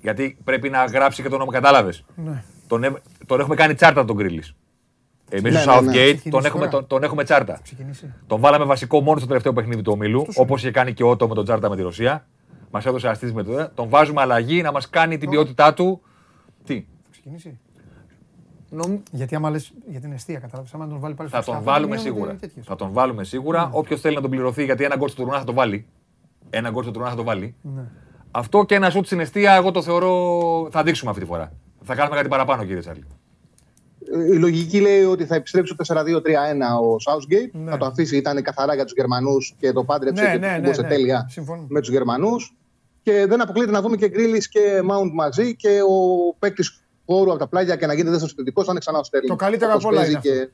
Γιατί 0.00 0.38
πρέπει 0.44 0.70
να 0.70 0.84
γράψει 0.84 1.22
και 1.22 1.28
τον 1.28 1.38
νόμο, 1.38 1.50
κατάλαβες; 1.50 2.04
Ναι. 2.14 2.42
Τον, 2.66 2.98
τον 3.26 3.40
έχουμε 3.40 3.54
κάνει 3.54 3.74
τσάρτα 3.74 4.04
τον 4.04 4.16
Γκρίλι. 4.16 4.42
Εμείς 5.30 5.52
ναι, 5.52 5.60
στο 5.60 5.80
ναι, 5.80 5.90
ναι. 5.90 5.92
Southgate 5.92 6.28
τον, 6.30 6.44
έχουμε, 6.44 6.68
τον, 6.68 6.86
τον, 6.86 7.02
έχουμε 7.02 7.24
τσάρτα. 7.24 7.60
Τον 8.26 8.40
βάλαμε 8.40 8.64
βασικό 8.64 9.00
μόνο 9.00 9.18
στο 9.18 9.28
τελευταίο 9.28 9.52
παιχνίδι 9.52 9.82
του 9.82 9.92
ομίλου, 9.94 10.26
όπως 10.34 10.60
είχε 10.60 10.70
κάνει 10.70 10.92
και 10.92 11.02
ο 11.02 11.10
Ότο 11.10 11.28
με 11.28 11.34
τον 11.34 11.44
τσάρτα 11.44 11.68
με 11.68 11.76
τη 11.76 11.82
Ρωσία. 11.82 12.26
Μας 12.70 12.86
έδωσε 12.86 13.08
αστής 13.08 13.32
με 13.32 13.42
το 13.42 13.70
Τον 13.74 13.88
βάζουμε 13.88 14.20
αλλαγή 14.20 14.62
να 14.62 14.72
μας 14.72 14.88
κάνει 14.90 15.18
την 15.18 15.30
ποιότητά 15.30 15.74
του. 15.74 16.02
Τι; 16.64 16.86
Θα 17.02 17.08
ξεκινήσει. 17.10 17.58
Νομ... 18.70 18.98
Γιατί 19.10 19.34
άμα 19.34 19.50
λες 19.50 19.72
για 19.86 20.00
την 20.00 20.12
αιστεία, 20.12 20.38
κατάλαβες, 20.38 20.74
άμα 20.74 20.88
τον 20.88 21.00
βάλει 21.00 21.14
πάλι 21.14 21.28
Θα 21.28 21.42
τον 21.44 21.62
βάλουμε 21.62 21.96
σίγουρα. 21.96 22.38
Θα 22.62 22.76
τον 22.76 22.92
βάλουμε 22.92 23.24
σίγουρα. 23.24 23.70
Όποιος 23.72 24.00
θέλει 24.00 24.14
να 24.14 24.20
τον 24.20 24.30
πληρωθεί, 24.30 24.64
γιατί 24.64 24.84
ένα 24.84 24.96
γκολ 24.96 25.08
του 25.08 25.14
τουρνά 25.14 25.38
θα 25.38 25.44
το 25.44 25.52
βάλει. 25.52 25.86
Ένα 26.50 26.70
γκολ 26.70 26.84
του 26.84 26.90
τουρνά 26.90 27.08
θα 27.08 27.16
το 27.16 27.22
βάλει. 27.22 27.54
Αυτό 28.30 28.64
και 28.64 28.74
ένα 28.74 28.90
σουτ 28.90 29.06
στην 29.06 29.20
αιστεία, 29.20 29.52
εγώ 29.52 29.70
το 29.70 29.82
θεωρώ. 29.82 30.68
Θα 30.70 30.82
δείξουμε 30.82 31.10
αυτή 31.10 31.22
τη 31.22 31.28
φορά. 31.28 31.52
Θα 31.82 31.94
κάνουμε 31.94 32.16
κάτι 32.16 32.28
παραπάνω, 32.28 32.64
κύριε 32.64 32.80
Τσάρλι 32.80 33.04
η 34.32 34.38
λογική 34.38 34.80
λέει 34.80 35.02
ότι 35.02 35.24
θα 35.24 35.34
επιστρέψει 35.34 35.74
το 35.74 35.94
4-2-3-1 35.94 36.00
ο 36.82 36.96
Southgate. 37.06 37.50
Ναι. 37.52 37.70
Θα 37.70 37.76
το 37.76 37.86
αφήσει, 37.86 38.16
ήταν 38.16 38.42
καθαρά 38.42 38.74
για 38.74 38.84
τους 38.84 38.92
Γερμανούς 38.96 39.54
και 39.58 39.72
το 39.72 39.84
πάντρεψε 39.84 40.22
ναι, 40.22 40.30
και 40.30 40.38
ναι, 40.38 40.58
ναι, 40.58 40.68
ναι, 40.68 40.88
τέλεια 40.88 41.30
με 41.68 41.80
τους 41.80 41.90
Γερμανούς. 41.90 42.56
Και 43.02 43.26
δεν 43.28 43.40
αποκλείεται 43.40 43.72
να 43.72 43.80
δούμε 43.80 43.96
και 43.96 44.08
Γκρίλι 44.08 44.48
και 44.48 44.80
Mount 44.90 45.10
μαζί 45.14 45.56
και 45.56 45.80
ο 45.88 46.34
παίκτης 46.38 46.82
χώρου 47.08 47.30
από 47.30 47.38
τα 47.38 47.46
πλάγια 47.46 47.76
και 47.76 47.86
να 47.86 47.92
γίνεται 47.92 48.10
δεύτερος 48.10 48.32
επιθετικό, 48.32 48.64
θα 48.64 48.70
είναι 48.70 48.80
ξανά 48.80 48.98
ο 48.98 49.02
Στέρλινγκ. 49.02 49.30
Το 49.30 49.44
καλύτερο 49.44 49.72
από 49.74 49.88
όλα 49.88 50.06
είναι 50.06 50.18
και... 50.22 50.48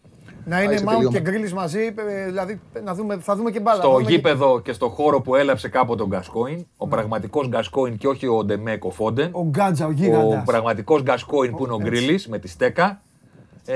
Να 0.46 0.62
είναι 0.62 0.76
Mount 0.84 1.10
και 1.10 1.20
Γκρίλι 1.20 1.52
μαζί, 1.52 1.94
ε, 2.08 2.24
δηλαδή 2.24 2.60
να 2.84 2.94
δούμε, 2.94 3.18
θα 3.20 3.36
δούμε 3.36 3.50
και 3.50 3.60
μπάλα. 3.60 3.82
Στο 3.82 3.98
γήπεδο 3.98 4.60
και... 4.60 4.72
στο 4.72 4.88
χώρο 4.88 5.20
που 5.20 5.34
έλαψε 5.34 5.68
κάποτε 5.68 6.02
ο 6.02 6.06
Γκασκόιν, 6.06 6.66
ο 6.76 6.88
πραγματικός 6.88 7.48
Γκασκόιν 7.48 7.96
και 7.96 8.06
όχι 8.06 8.26
ο 8.26 8.44
Ντεμέκο 8.44 8.90
Φόντεν. 8.90 9.28
Ο 9.32 9.44
Γκάτζα, 9.44 9.86
ο 9.86 9.90
γίγαντας. 9.90 10.40
Ο 10.40 10.42
πραγματικός 10.44 11.02
Γκασκόιν 11.02 11.56
που 11.56 11.64
είναι 11.64 11.74
ο 11.74 11.78
Γκρίλι 11.80 12.20
με 12.28 12.38
τη 12.38 12.48
στέκα. 12.48 13.00
Ε, 13.66 13.74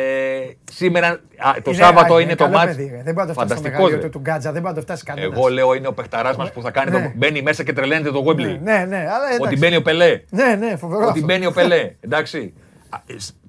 σήμερα, 0.73 1.09
α, 1.09 1.53
το 1.63 1.71
είναι, 1.71 1.83
Σάββατο 1.83 2.15
α, 2.15 2.21
είναι, 2.21 2.35
το 2.35 2.49
μάτι. 2.49 3.01
Δεν 3.05 3.15
μπορεί 3.15 3.29
να 3.29 3.35
το 3.35 3.41
φτάσει 3.41 3.63
στο 3.99 4.09
του 4.09 4.19
Γκάτζα, 4.19 4.53
δεν 4.53 4.63
μπορεί 4.63 4.75
να 4.75 4.81
το 4.81 4.87
φτάσει 4.87 5.05
κανένας. 5.05 5.39
Εγώ 5.39 5.49
λέω 5.49 5.75
είναι 5.75 5.87
ο 5.87 5.93
παιχταράς 5.93 6.37
μας 6.37 6.53
που 6.53 6.63
θα 6.63 6.71
κάνει. 6.71 6.91
Ναι. 6.91 7.03
Το, 7.03 7.13
μπαίνει 7.17 7.43
μέσα 7.43 7.63
και 7.63 7.73
τρελαίνεται 7.73 8.11
το 8.11 8.19
Γουέμπλι. 8.19 8.61
Ναι, 8.63 8.85
ναι, 8.89 8.97
αλλά 8.97 9.27
Ότι 9.41 9.57
μπαίνει 9.57 9.77
ο 9.77 9.83
Πελέ. 9.83 10.21
Ναι, 10.31 10.55
ναι, 10.59 10.77
φοβερό. 10.77 11.07
Ότι 11.07 11.25
μπαίνει 11.25 11.47
ο 11.47 11.53
Πελέ. 11.53 11.95
Εντάξει. 12.01 12.55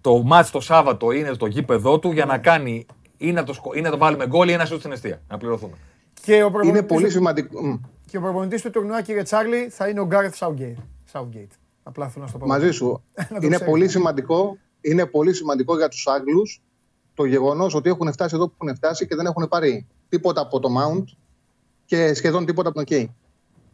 Το 0.02 0.24
μάτς 0.24 0.52
το 0.52 0.60
Σάββατο 0.60 1.12
είναι 1.12 1.34
στο 1.34 1.46
γήπεδο 1.46 2.00
του 2.00 2.12
για 2.12 2.26
να 2.26 2.38
κάνει 2.38 2.86
ή 3.18 3.32
να 3.32 3.44
το, 3.44 3.54
ή 3.76 3.82
να 3.82 3.90
το 3.90 3.98
βάλουμε 3.98 4.28
γκολ 4.28 4.50
ή 4.50 4.52
ένα 4.52 4.66
σούτ 4.66 4.80
στην 4.80 4.92
αιστεία. 4.92 5.22
Να 5.28 5.38
πληρωθούμε. 5.38 5.78
Και 6.22 6.44
ο 6.44 6.52
είναι 6.64 6.84
πολύ 6.84 7.10
σημαντικό. 7.10 7.80
Και 8.06 8.18
ο 8.18 8.22
προπονητής 8.22 8.62
του 8.62 8.70
τουρνουά, 8.70 9.02
κύριε 9.02 9.24
Τσάρλι, 9.24 9.70
θα 9.70 9.88
είναι 9.88 10.00
ο 10.00 10.06
Γκάρεθ 10.06 10.36
Southgate. 11.12 11.58
Απλά 11.84 12.08
θέλω 12.08 12.24
να 12.24 12.30
στο 12.30 12.38
πω. 12.38 12.48
Μαζί 12.48 12.72
σου. 12.72 13.04
είναι 13.42 13.60
πολύ 13.60 13.88
σημαντικό 13.88 14.58
είναι 14.82 15.06
πολύ 15.06 15.34
σημαντικό 15.34 15.78
για 15.78 15.88
τους 15.88 16.08
Άγγλους 16.08 16.62
το 17.14 17.26
γεγονός 17.26 17.76
ότι 17.76 17.90
έχουν 17.90 18.12
φτάσει 18.12 18.36
εδώ 18.36 18.48
που 18.48 18.54
έχουν 18.62 18.76
φτάσει 18.76 19.08
και 19.08 19.16
δεν 19.16 19.26
έχουν 19.26 19.48
πάρει 19.48 19.88
τίποτα 20.10 20.42
από 20.42 20.60
το 20.60 20.70
Mount 20.80 21.04
και 21.86 22.14
σχεδόν 22.14 22.46
τίποτα 22.46 22.68
από 22.68 22.78
τον 22.78 22.86
Κέι. 22.86 23.16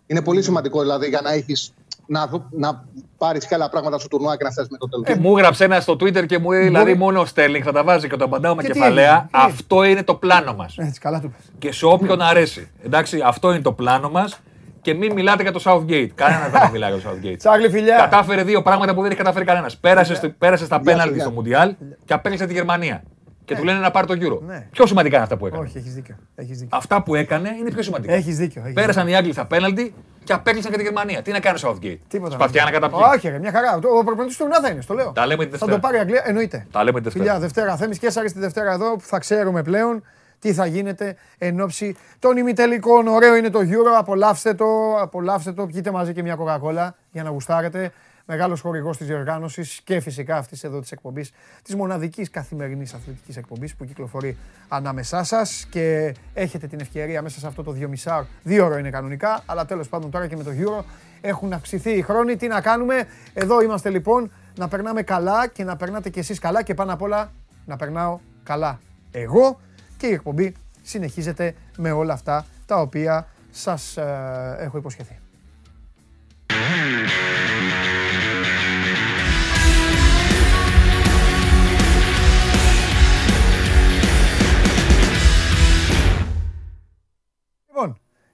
Είναι 0.07 0.22
πολύ 0.22 0.41
σημαντικό 0.41 0.82
δηλαδή 0.82 1.07
για 1.07 1.22
να 1.22 1.32
έχεις 1.32 1.74
να, 2.08 2.30
να 2.51 2.84
πάρεις 3.18 3.47
και 3.47 3.56
άλλα 3.56 3.70
πράγματα 3.70 3.97
στο 3.99 4.08
τουρνουά 4.08 4.38
και 4.38 4.43
να 4.43 4.51
φτάσεις 4.51 4.72
με 4.72 4.78
το 4.78 4.89
τέλος. 4.89 5.08
Ε, 5.08 5.16
μου 5.16 5.38
έγραψε 5.38 5.64
ένα 5.64 5.80
στο 5.80 5.93
Twitter 5.93 6.26
και 6.26 6.39
μου 6.39 6.51
λέει: 6.51 6.64
Δηλαδή, 6.64 6.93
μόνο 6.93 7.20
ο 7.22 7.26
Στέρλινγκ 7.26 7.64
θα 7.66 7.72
τα 7.72 7.84
βάζει 7.84 8.08
και 8.10 8.16
το 8.16 8.26
απαντάω 8.26 8.56
με 8.56 8.64
κεφαλαία. 8.64 9.28
Αυτό 9.32 9.84
είναι 9.84 10.03
το 10.03 10.16
πλάνο 10.16 10.53
μας. 10.53 10.78
Έτσι, 10.78 10.99
καλά 10.99 11.20
του 11.20 11.34
Και 11.60 11.72
σε 11.72 11.86
όποιον 11.86 12.22
αρέσει. 12.22 12.72
Εντάξει, 12.84 13.22
αυτό 13.26 13.51
είναι 13.51 13.62
το 13.62 13.72
πλάνο 13.72 14.10
μας. 14.10 14.39
και 14.82 14.93
μην 14.93 15.14
μιλάτε 15.14 15.41
για 15.41 15.51
το 15.51 15.62
Southgate. 15.66 16.10
Κανένας 16.16 16.51
δεν 16.51 16.70
μιλάει 16.72 16.91
για 16.91 17.01
το 17.01 17.10
Southgate. 17.10 17.36
Τσάρλι 17.38 17.70
φιλιά. 17.70 17.97
Κατάφερε 17.97 18.43
δύο 18.43 18.62
πράγματα 18.62 18.93
που 18.93 19.01
δεν 19.01 19.10
έχει 19.10 19.20
καταφέρει 19.20 19.45
κανένας. 19.45 19.78
Πέρασε, 19.78 20.36
πέρασε 20.38 20.66
στα 20.66 20.80
πέναλτι 20.80 21.20
στο 21.20 21.32
Μουντιάλ 21.32 21.76
και 22.06 22.14
απέκλεισε 22.14 22.45
τη 22.45 22.53
Γερμανία. 22.53 23.03
Και 23.45 23.55
του 23.55 23.63
ναι. 23.63 23.71
λένε 23.71 23.79
να 23.79 23.91
πάρει 23.91 24.07
το 24.07 24.13
γύρο. 24.13 24.41
Ναι. 24.45 24.67
Πιο 24.71 24.85
σημαντικά 24.85 25.15
είναι 25.15 25.23
αυτά 25.23 25.37
που 25.37 25.47
έκανε. 25.47 25.63
Όχι, 25.63 25.77
έχεις 25.77 25.93
δίκιο. 25.93 26.15
Έχεις 26.35 26.59
δίκιο. 26.59 26.77
Αυτά 26.77 27.03
που 27.03 27.15
έκανε 27.15 27.55
είναι 27.59 27.71
πιο 27.71 27.81
σημαντικά. 27.81 28.13
Έχεις 28.13 28.37
δίκιο. 28.37 28.61
Έχεις 28.61 28.73
Πέρασαν 28.73 29.07
οι 29.07 29.15
Άγγλοι 29.15 29.31
στα 29.31 29.45
πέναλτι 29.45 29.93
και 30.23 30.33
απέκλεισαν 30.33 30.71
και 30.71 30.77
τη 30.77 30.83
Γερμανία. 30.83 31.21
Τι 31.21 31.31
να 31.31 31.39
κάνει 31.39 31.59
ο 31.63 31.69
Southgate; 31.69 31.97
Τίποτα. 32.07 32.33
Σπαθιά 32.33 32.63
να 32.63 32.71
καταπιεί. 32.71 32.99
Όχι, 33.15 33.29
μια 33.39 33.51
χαρά. 33.51 33.75
Ο 33.99 34.03
προπονητής 34.03 34.37
του 34.37 34.47
θα 34.61 34.69
είναι, 34.69 34.81
το 34.87 34.93
λέω. 34.93 35.11
Τα 35.11 35.25
λέμε 35.25 35.43
τη 35.43 35.49
Δευτέρα. 35.49 35.71
Θα 35.71 35.77
το 35.77 35.87
πάρει 35.87 35.97
η 35.97 35.99
Αγγλία, 35.99 36.21
εννοείται. 36.25 36.67
Τα 36.71 36.83
λέμε 36.83 36.97
τη 36.97 37.03
Δευτέρα. 37.03 37.25
Φιλιά, 37.25 37.39
Δευτέρα. 37.39 37.75
Θέμης 37.75 37.99
και 37.99 38.07
τη 38.07 38.39
Δευτέρα 38.39 38.71
εδώ 38.71 38.95
που 38.95 39.03
θα 39.05 39.19
ξέρουμε 39.19 39.63
πλέον 39.63 40.03
τι 40.39 40.53
θα 40.53 40.65
γίνεται 40.65 41.15
εν 41.37 41.61
ώψη 41.61 41.95
των 42.19 42.37
ημιτελικών. 42.37 43.07
Ωραίο 43.07 43.35
είναι 43.35 43.49
το 43.49 43.59
Euro, 43.59 43.97
απολαύστε 43.97 44.53
το, 44.53 44.65
απολαύστε 45.01 45.53
το, 45.53 45.65
πιείτε 45.65 45.91
μαζί 45.91 46.13
και 46.13 46.21
μια 46.21 46.35
κοκακόλα 46.35 46.95
για 47.11 47.23
να 47.23 47.29
γουστάρετε. 47.29 47.91
Μεγάλος 48.28 48.61
χορηγός 48.61 48.97
της 48.97 49.07
διοργάνωσης 49.07 49.82
και 49.84 49.99
φυσικά 49.99 50.38
αυτής 50.38 50.63
εδώ 50.63 50.80
της 50.80 50.91
εκπομπής, 50.91 51.32
της 51.63 51.76
μοναδικής 51.76 52.30
καθημερινής 52.30 52.93
αθλητικής 52.93 53.38
εκπομπής 53.38 53.76
που 53.76 53.86
κυκλοφορεί 53.86 54.38
ανάμεσά 54.67 55.23
σας 55.23 55.65
και 55.69 56.15
έχετε 56.34 56.67
την 56.67 56.80
ευκαιρία 56.80 57.21
μέσα 57.21 57.39
σε 57.39 57.47
αυτό 57.47 57.63
το 57.63 57.71
δύο 57.71 57.88
μισά, 57.88 58.28
δύο 58.43 58.65
ώρα 58.65 58.80
είναι 58.80 58.89
κανονικά, 58.89 59.43
αλλά 59.45 59.65
τέλος 59.65 59.89
πάντων 59.89 60.11
τώρα 60.11 60.28
και 60.28 60.36
με 60.36 60.43
το 60.43 60.51
Euro 60.59 60.84
έχουν 61.21 61.53
αυξηθεί 61.53 61.91
οι 61.91 62.01
χρόνοι. 62.01 62.36
Τι 62.36 62.47
να 62.47 62.61
κάνουμε, 62.61 63.07
εδώ 63.34 63.61
είμαστε 63.61 63.89
λοιπόν 63.89 64.32
να 64.55 64.67
περνάμε 64.67 65.01
καλά 65.01 65.47
και 65.47 65.63
να 65.63 65.76
περνάτε 65.76 66.09
κι 66.09 66.19
εσείς 66.19 66.39
καλά 66.39 66.63
και 66.63 66.73
πάνω 66.73 66.93
απ' 66.93 67.01
όλα 67.01 67.32
να 67.65 67.76
περνάω 67.76 68.19
καλά 68.43 68.80
εγώ 69.11 69.59
και 69.97 70.07
η 70.07 70.11
εκπομπή 70.11 70.55
συνεχίζεται 70.82 71.55
με 71.78 71.91
όλα 71.91 72.13
αυτά 72.13 72.45
τα 72.65 72.82
οποία 72.82 73.28
σας 73.51 73.97
ε, 73.97 74.57
έχω 74.59 74.78
υποσχεθεί. 74.78 75.19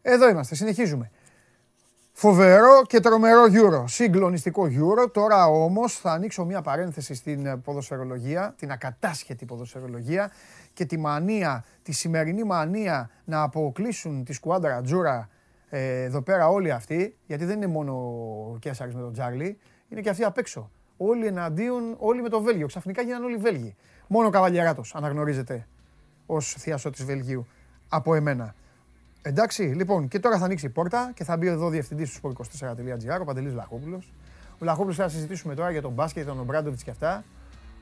Εδώ 0.01 0.29
είμαστε, 0.29 0.55
συνεχίζουμε. 0.55 1.11
Φοβερό 2.13 2.81
και 2.87 2.99
τρομερό 2.99 3.43
Euro, 3.43 3.83
συγκλονιστικό 3.87 4.63
Euro. 4.63 5.11
Τώρα 5.13 5.45
όμως 5.47 5.97
θα 5.97 6.11
ανοίξω 6.11 6.45
μια 6.45 6.61
παρένθεση 6.61 7.13
στην 7.13 7.61
ποδοσφαιρολογία, 7.61 8.53
την 8.57 8.71
ακατάσχετη 8.71 9.45
ποδοσφαιρολογία 9.45 10.31
και 10.73 10.85
τη 10.85 10.97
μανία, 10.97 11.63
τη 11.83 11.91
σημερινή 11.91 12.43
μανία 12.43 13.09
να 13.25 13.41
αποκλείσουν 13.41 14.23
τη 14.23 14.33
σκουάντρα 14.33 14.81
Τζούρα 14.81 15.29
ε, 15.69 16.03
εδώ 16.03 16.21
πέρα 16.21 16.47
όλοι 16.47 16.71
αυτοί, 16.71 17.17
γιατί 17.25 17.45
δεν 17.45 17.55
είναι 17.55 17.67
μόνο 17.67 17.93
ο 18.53 18.57
Κέσσαρης 18.59 18.95
με 18.95 19.01
τον 19.01 19.13
Τζάρλι, 19.13 19.57
είναι 19.89 20.01
και 20.01 20.09
αυτοί 20.09 20.23
απ' 20.23 20.37
έξω. 20.37 20.71
Όλοι 20.97 21.25
εναντίον, 21.25 21.95
όλοι 21.97 22.21
με 22.21 22.29
το 22.29 22.41
Βέλγιο. 22.41 22.67
Ξαφνικά 22.67 23.01
γίνανε 23.01 23.25
όλοι 23.25 23.37
Βέλγοι. 23.37 23.75
Μόνο 24.07 24.27
ο 24.27 24.29
Καβαλιαράτος 24.29 24.95
αναγνωρίζεται 24.95 25.67
ως 26.25 26.55
θειασό 26.59 26.89
της 26.89 27.05
Βελγίου 27.05 27.47
από 27.89 28.15
εμένα. 28.15 28.55
Εντάξει, 29.21 29.63
λοιπόν, 29.63 30.07
και 30.07 30.19
τώρα 30.19 30.37
θα 30.37 30.45
ανοίξει 30.45 30.65
η 30.65 30.69
πόρτα 30.69 31.11
και 31.13 31.23
θα 31.23 31.37
μπει 31.37 31.47
εδώ 31.47 31.65
ο 31.65 31.69
διευθυντής 31.69 32.19
του 32.19 32.33
sport24.gr, 32.33 33.21
ο 33.21 33.23
Παντελής 33.23 33.53
Λαχόπουλο. 33.53 34.01
Ο 34.59 34.65
Λαχόπουλο 34.65 34.93
θα 34.93 35.07
συζητήσουμε 35.07 35.55
τώρα 35.55 35.71
για 35.71 35.81
τον 35.81 35.91
μπάσκετ, 35.91 36.27
τον 36.27 36.39
Ομπράντοβιτς 36.39 36.83
και 36.83 36.89
αυτά. 36.89 37.23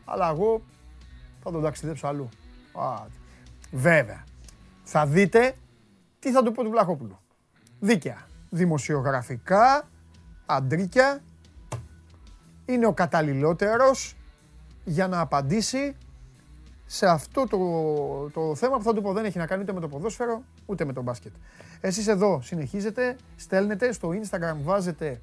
Αλλά 0.06 0.30
εγώ 0.30 0.62
θα 1.44 1.52
τον 1.52 1.62
ταξιδέψω 1.62 2.08
αλλού. 2.08 2.30
Α, 2.74 3.06
βέβαια. 3.72 4.24
Θα 4.84 5.06
δείτε 5.06 5.56
τι 6.20 6.32
θα 6.32 6.44
του 6.44 6.52
πω 6.52 6.64
του 6.64 6.70
Βλαχόπουλου. 6.70 7.20
Δίκαια. 7.80 8.28
Δημοσιογραφικά, 8.50 9.88
αντρίκια. 10.46 11.22
Είναι 12.66 12.86
ο 12.86 12.94
καταλληλότερος 12.94 14.16
για 14.84 15.08
να 15.08 15.20
απαντήσει 15.20 15.96
σε 16.92 17.06
αυτό 17.06 17.48
το, 17.48 17.60
το 18.34 18.56
θέμα 18.56 18.78
που 18.78 18.84
θα 18.84 18.94
του 18.94 19.02
πω 19.02 19.14
δεν 19.14 19.26
έχει 19.26 19.38
να 19.38 19.46
κάνει 19.46 19.62
ούτε 19.62 19.74
με 19.74 19.80
το 19.80 19.88
ποδόσφαιρο 19.88 20.44
ούτε 20.66 20.86
με 20.86 20.94
το 20.94 21.02
μπάσκετ. 21.02 21.32
Εσείς 21.82 22.08
εδώ 22.08 22.40
συνεχίζετε, 22.44 23.16
στέλνετε 23.36 23.92
στο 23.92 24.10
Instagram, 24.10 24.56
βάζετε 24.64 25.22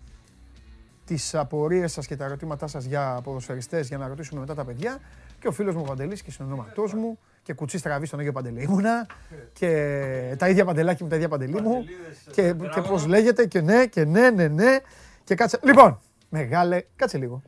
τις 1.05 1.35
απορίες 1.35 1.93
σας 1.93 2.07
και 2.07 2.17
τα 2.17 2.25
ερωτήματά 2.25 2.67
σας 2.67 2.85
για 2.85 3.21
ποδοσφαιριστές 3.25 3.89
για 3.89 3.99
να 3.99 4.09
ρωτήσουμε 4.09 4.41
μετά 4.41 4.55
τα 4.55 4.65
παιδιά 4.65 4.99
και 5.41 5.49
ο 5.49 5.53
φίλος 5.53 5.75
μου 5.75 5.83
ο 5.85 5.89
Παντελής 5.89 6.23
και 6.23 6.31
συνονόματός 6.31 6.95
μου 6.95 7.19
και 7.43 7.53
κουτσί 7.53 7.79
στραβής 7.79 8.09
στον 8.09 8.21
Άγιο 8.21 8.33
Παντελή 8.33 8.63
ήμουνα 8.63 9.07
και 9.53 10.35
τα 10.39 10.49
ίδια 10.49 10.65
παντελάκια 10.65 11.05
μου, 11.05 11.11
τα 11.11 11.17
ίδια 11.17 11.29
παντελή 11.29 11.61
μου 11.61 11.85
και, 12.31 12.55
και 12.75 12.81
πώς 12.81 13.07
λέγεται 13.07 13.47
και 13.47 13.61
ναι 13.61 13.87
και 13.87 14.05
ναι 14.05 14.31
ναι 14.31 14.49
ναι 14.49 14.79
και 15.25 15.35
κάτσε. 15.35 15.59
Λοιπόν, 15.63 15.99
μεγάλε, 16.29 16.83
κάτσε 16.97 17.19
λίγο. 17.19 17.43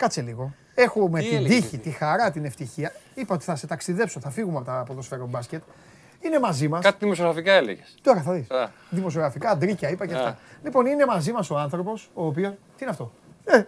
Κάτσε 0.00 0.20
λίγο. 0.20 0.52
Έχουμε 0.74 1.20
την 1.20 1.44
τύχη, 1.44 1.78
τη 1.78 1.90
χαρά, 1.90 2.30
την 2.30 2.44
ευτυχία. 2.44 2.92
Είπα 3.14 3.34
ότι 3.34 3.44
θα 3.44 3.56
σε 3.56 3.66
ταξιδέψω, 3.66 4.20
θα 4.20 4.30
φύγουμε 4.30 4.56
από 4.56 4.66
τα 4.66 4.82
ποδοσφαίρο 4.86 5.26
μπάσκετ. 5.26 5.62
Είναι 6.20 6.38
μαζί 6.38 6.68
μας. 6.68 6.82
Κάτι 6.82 6.96
δημοσιογραφικά 7.00 7.52
έλεγες. 7.52 7.94
Τώρα 8.02 8.20
θα 8.20 8.32
δεις. 8.32 8.46
Δημοσιογραφικά, 8.90 9.50
αντρίκια 9.50 9.90
είπα 9.90 10.06
και 10.06 10.14
αυτά. 10.14 10.38
Λοιπόν, 10.62 10.86
είναι 10.86 11.06
μαζί 11.06 11.32
μας 11.32 11.50
ο 11.50 11.58
άνθρωπος 11.58 12.10
ο 12.14 12.26
οποίο. 12.26 12.50
Τι 12.50 12.56
είναι 12.80 12.90
αυτό; 12.90 13.12
Ε, 13.44 13.62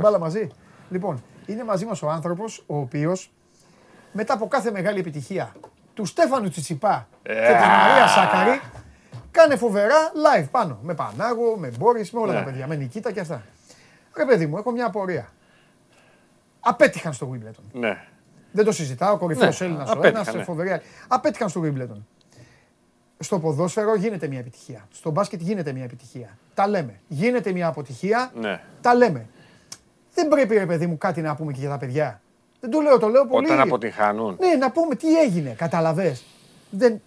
μπάλα 0.00 0.18
μαζί; 0.18 0.48
Λοιπόν, 0.90 1.22
είναι 1.46 1.64
μαζί 1.64 1.84
μας 1.84 2.02
ο 2.02 2.08
άνθρωπος 2.10 2.64
ο 2.66 2.78
οποίος 2.78 3.30
μετά 4.12 4.34
από 4.34 4.48
κάθε 4.48 4.70
μεγάλη 4.70 4.98
επιτυχία 4.98 5.52
του 5.94 6.04
Στέφανου 6.04 6.48
Τσιτσιπά 6.48 7.08
και 7.22 7.32
της 7.32 7.66
Μαρία 7.66 8.06
Σάκαρη 8.06 8.60
κάνε 9.30 9.56
φοβερά 9.56 10.12
live 10.14 10.46
πάνω. 10.50 10.78
Με 10.82 10.94
Πανάγο, 10.94 11.56
με 11.56 11.72
Μπόρις, 11.78 12.10
με 12.10 12.20
όλα 12.20 12.32
τα 12.32 12.38
ναι. 12.38 12.44
παιδιά. 12.44 12.66
Με 12.66 12.74
Νικήτα 12.74 13.12
και 13.12 13.20
αυτά. 13.20 13.42
Ρε 14.16 14.24
παιδί 14.24 14.46
μου, 14.46 14.58
έχω 14.58 14.70
μια 14.70 14.86
απορία 14.86 15.28
απέτυχαν 16.60 17.12
στο 17.12 17.30
Wimbledon. 17.32 17.64
Ναι. 17.72 18.04
Δεν 18.52 18.64
το 18.64 18.72
συζητάω, 18.72 19.16
κορυφαίος 19.16 19.60
ναι. 19.60 19.66
Έλληνας 19.66 19.90
ο 19.90 20.06
ένας, 20.06 20.34
ναι. 20.34 20.42
φοβερή. 20.42 20.80
Απέτυχαν 21.08 21.48
στο 21.48 21.62
Wimbledon. 21.64 22.02
Στο 23.18 23.38
ποδόσφαιρο 23.38 23.96
γίνεται 23.96 24.28
μια 24.28 24.38
επιτυχία. 24.38 24.88
Στο 24.92 25.10
μπάσκετ 25.10 25.40
γίνεται 25.40 25.72
μια 25.72 25.84
επιτυχία. 25.84 26.38
Τα 26.54 26.68
λέμε. 26.68 27.00
Γίνεται 27.08 27.52
μια 27.52 27.66
αποτυχία. 27.66 28.32
Ναι. 28.34 28.60
Τα 28.80 28.94
λέμε. 28.94 29.26
Δεν 30.14 30.28
πρέπει, 30.28 30.58
ρε 30.58 30.66
παιδί 30.66 30.86
μου, 30.86 30.98
κάτι 30.98 31.20
να 31.20 31.34
πούμε 31.34 31.52
και 31.52 31.60
για 31.60 31.68
τα 31.68 31.78
παιδιά. 31.78 32.20
Δεν 32.60 32.70
το 32.70 32.80
λέω, 32.80 32.98
το 32.98 33.08
λέω 33.08 33.26
πολύ. 33.26 33.46
Όταν 33.46 33.60
αποτυχάνουν. 33.60 34.36
Ναι, 34.40 34.54
να 34.54 34.70
πούμε 34.70 34.94
τι 34.94 35.18
έγινε. 35.18 35.50
Καταλαβέ. 35.50 36.18
Δεν... 36.70 37.00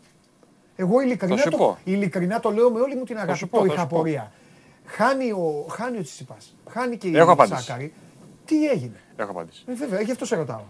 Εγώ 0.76 1.02
ειλικρινά 1.02 1.44
το, 1.44 1.78
ειλικρινά 1.84 2.40
το 2.40 2.52
λέω 2.52 2.72
με 2.72 2.80
όλη 2.80 2.96
μου 2.96 3.04
την 3.04 3.18
αγάπη. 3.18 3.48
Το 3.48 3.66
είχα 3.66 3.82
απορία. 3.82 4.32
Χάνει 4.86 5.32
ο, 5.32 5.66
χάνει 5.70 5.98
ο 5.98 6.02
Τσιτσιπάς. 6.02 6.56
Χάνει 6.70 6.98
και 6.98 7.08
η 7.08 7.16
Σάκαρη. 7.46 7.94
Τι 8.52 8.68
έγινε; 8.68 9.00
Έχω 9.16 9.32
απάντηση. 9.32 9.64
Ε, 9.68 9.74
βέβαια, 9.74 10.02
γι' 10.02 10.12
αυτό 10.12 10.26
σε 10.26 10.36
ρωτάω. 10.36 10.62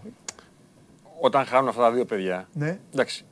Όταν 1.20 1.44
χάνουν 1.44 1.68
αυτά 1.68 1.80
τα 1.80 1.90
δύο 1.92 2.04
παιδιά. 2.04 2.48
Ναι. 2.52 2.78
Εντάξει. 2.94 3.24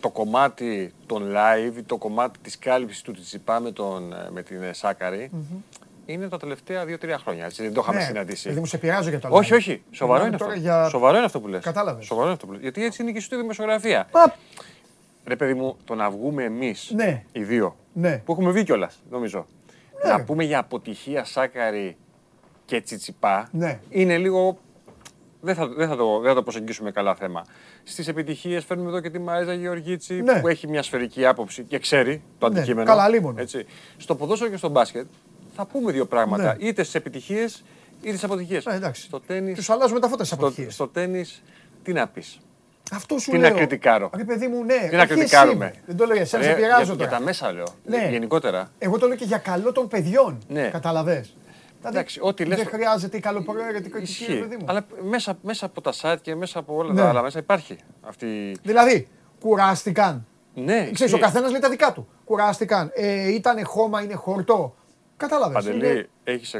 Το 0.00 0.10
κομμάτι 0.10 0.92
των 1.06 1.32
live, 1.34 1.82
το 1.86 1.96
κομμάτι 1.96 2.38
της 2.38 2.58
κάλυψης 2.58 3.02
του 3.02 3.12
Τσιπά 3.12 3.60
με, 3.60 3.72
τον, 3.72 4.12
ε, 4.12 4.30
με 4.30 4.42
την 4.42 4.62
ε, 4.62 4.72
σακαρη 4.72 5.30
mm-hmm. 5.34 5.80
είναι 6.06 6.28
τα 6.28 6.36
τελευταία 6.36 6.84
δύο-τρία 6.84 7.18
χρόνια. 7.18 7.44
Έτσι, 7.44 7.62
δεν 7.62 7.72
το 7.72 7.80
είχαμε 7.80 7.98
ναι, 7.98 8.04
συναντήσει. 8.04 8.42
Δηλαδή 8.42 8.60
μου 8.60 8.66
σε 8.66 8.78
πειράζω 8.78 9.08
για 9.08 9.20
το 9.20 9.28
live. 9.28 9.32
Όχι, 9.32 9.54
όχι. 9.54 9.82
Σοβαρό 9.90 10.26
είναι, 10.26 10.34
αυτό. 10.34 10.52
Για... 10.52 10.88
Σοβαρό 10.88 11.16
είναι 11.16 11.26
αυτό 11.26 11.40
που 11.40 11.48
λες. 11.48 11.64
Κατάλαβες. 11.64 12.04
Σοβαρό 12.04 12.26
είναι 12.26 12.34
αυτό 12.34 12.46
που 12.46 12.52
λες. 12.52 12.60
Γιατί 12.60 12.84
έτσι 12.84 13.02
είναι 13.02 13.12
και 13.12 13.20
στη 13.20 13.36
δημοσιογραφία. 13.36 14.08
Μα... 14.12 14.34
Ρε 15.24 15.36
παιδί 15.36 15.54
μου, 15.54 15.76
το 15.84 15.94
να 15.94 16.10
βγούμε 16.10 16.44
εμείς 16.44 16.90
ναι. 16.94 17.24
οι 17.32 17.42
δύο, 17.42 17.76
ναι. 17.92 18.18
που 18.24 18.32
έχουμε 18.32 18.50
βγει 18.50 18.64
κιόλας, 18.64 19.02
νομίζω. 19.10 19.46
Ναι. 20.04 20.10
Να 20.10 20.24
πούμε 20.24 20.44
για 20.44 20.58
αποτυχία 20.58 21.24
Σάκαρη 21.24 21.96
και 22.68 22.80
Τσιτσιπά 22.80 23.48
ναι. 23.52 23.80
είναι 23.88 24.18
λίγο. 24.18 24.58
Δεν 25.40 25.54
θα, 25.54 25.68
δεν, 25.68 25.88
θα 25.88 25.96
το, 25.96 26.18
δεν 26.18 26.28
θα 26.28 26.34
το 26.34 26.42
προσεγγίσουμε 26.42 26.90
καλά 26.90 27.14
θέμα. 27.14 27.44
Στις 27.82 28.08
επιτυχίες 28.08 28.64
φέρνουμε 28.64 28.88
εδώ 28.88 29.00
και 29.00 29.10
τη 29.10 29.18
Μαρίζα 29.18 29.52
Γεωργίτσι 29.52 30.14
ναι. 30.22 30.40
που 30.40 30.48
έχει 30.48 30.68
μια 30.68 30.82
σφαιρική 30.82 31.26
άποψη 31.26 31.62
και 31.62 31.78
ξέρει 31.78 32.22
το 32.38 32.48
ναι, 32.48 32.58
αντικείμενο. 32.58 32.86
Καλά, 32.86 33.08
λίμωνο. 33.08 33.40
Έτσι. 33.40 33.66
Στο 33.96 34.14
ποδόσφαιρο 34.14 34.50
και 34.50 34.56
στο 34.56 34.68
μπάσκετ 34.68 35.06
θα 35.54 35.66
πούμε 35.66 35.92
δύο 35.92 36.06
πράγματα. 36.06 36.42
Ναι. 36.42 36.66
Είτε 36.66 36.82
στις 36.82 36.94
επιτυχίες 36.94 37.64
είτε 38.00 38.10
στις 38.10 38.24
αποτυχίες. 38.24 38.64
Ναι, 38.64 38.90
στο 38.92 39.20
τέννις, 39.20 39.56
Τους 39.56 39.70
αλλάζουμε 39.70 40.00
τα 40.00 40.08
φώτα 40.08 40.24
στις 40.24 40.38
αποτυχίες. 40.38 40.74
Στο, 40.74 40.84
στο 40.84 40.92
τέννη, 40.92 41.24
τι 41.82 41.92
να 41.92 42.08
πεις. 42.08 42.38
Αυτό 42.92 43.18
σου 43.18 43.30
τι 43.30 43.38
λέω. 43.38 43.50
να 43.50 43.56
κριτικάρω. 43.56 44.10
Ρε 44.16 44.24
παιδί 44.24 44.46
μου, 44.46 44.64
ναι. 44.64 44.88
Τι 44.90 44.96
να 44.96 45.06
κριτικάρουμε. 45.06 45.74
Δεν 45.86 45.96
το 45.96 46.04
λέω 46.04 46.14
για 46.14 46.22
εσένα, 46.22 46.42
σε 46.42 46.52
πειράζω 46.52 46.96
τώρα. 46.96 47.08
Για 47.08 47.18
τα 47.18 47.24
μέσα 47.24 47.52
λέω. 47.52 47.66
Ναι. 47.84 48.08
Γενικότερα. 48.10 48.70
Εγώ 48.78 48.98
το 48.98 49.06
λέω 49.06 49.16
και 49.16 49.24
για 49.24 49.38
καλό 49.38 49.72
των 49.72 49.88
παιδιών. 49.88 50.38
Ναι. 50.48 50.68
Καταλαβες. 50.68 51.36
Εντάξει, 51.82 52.18
ό,τι 52.22 52.44
λες... 52.44 52.58
Δεν 52.58 52.66
χρειάζεται 52.66 53.16
η 53.16 53.20
καλοπροαίρετη 53.20 53.92
ισχύ, 54.00 54.38
παιδί 54.38 54.56
μου. 54.56 54.64
Αλλά 54.68 54.86
μέσα, 55.02 55.38
μέσα 55.42 55.66
από 55.66 55.80
τα 55.80 55.92
site 56.00 56.20
και 56.22 56.34
μέσα 56.34 56.58
από 56.58 56.76
όλα 56.76 56.92
ναι. 56.92 57.00
τα 57.00 57.08
άλλα 57.08 57.22
μέσα 57.22 57.38
υπάρχει 57.38 57.76
αυτή. 58.00 58.56
Δηλαδή, 58.62 59.08
κουράστηκαν. 59.40 60.26
Ναι. 60.54 60.90
Ξέρεις, 60.92 61.12
ο 61.12 61.18
καθένας 61.18 61.50
λέει 61.50 61.60
τα 61.60 61.68
δικά 61.68 61.92
του. 61.92 62.08
Κουράστηκαν. 62.24 62.90
Ε, 62.94 63.32
ήτανε 63.32 63.62
χώμα, 63.62 64.02
είναι 64.02 64.14
χορτό. 64.14 64.74
Κατάλαβες. 65.16 65.64
Παντελή, 65.64 65.90
είναι... 65.90 66.08
έχεις 66.24 66.54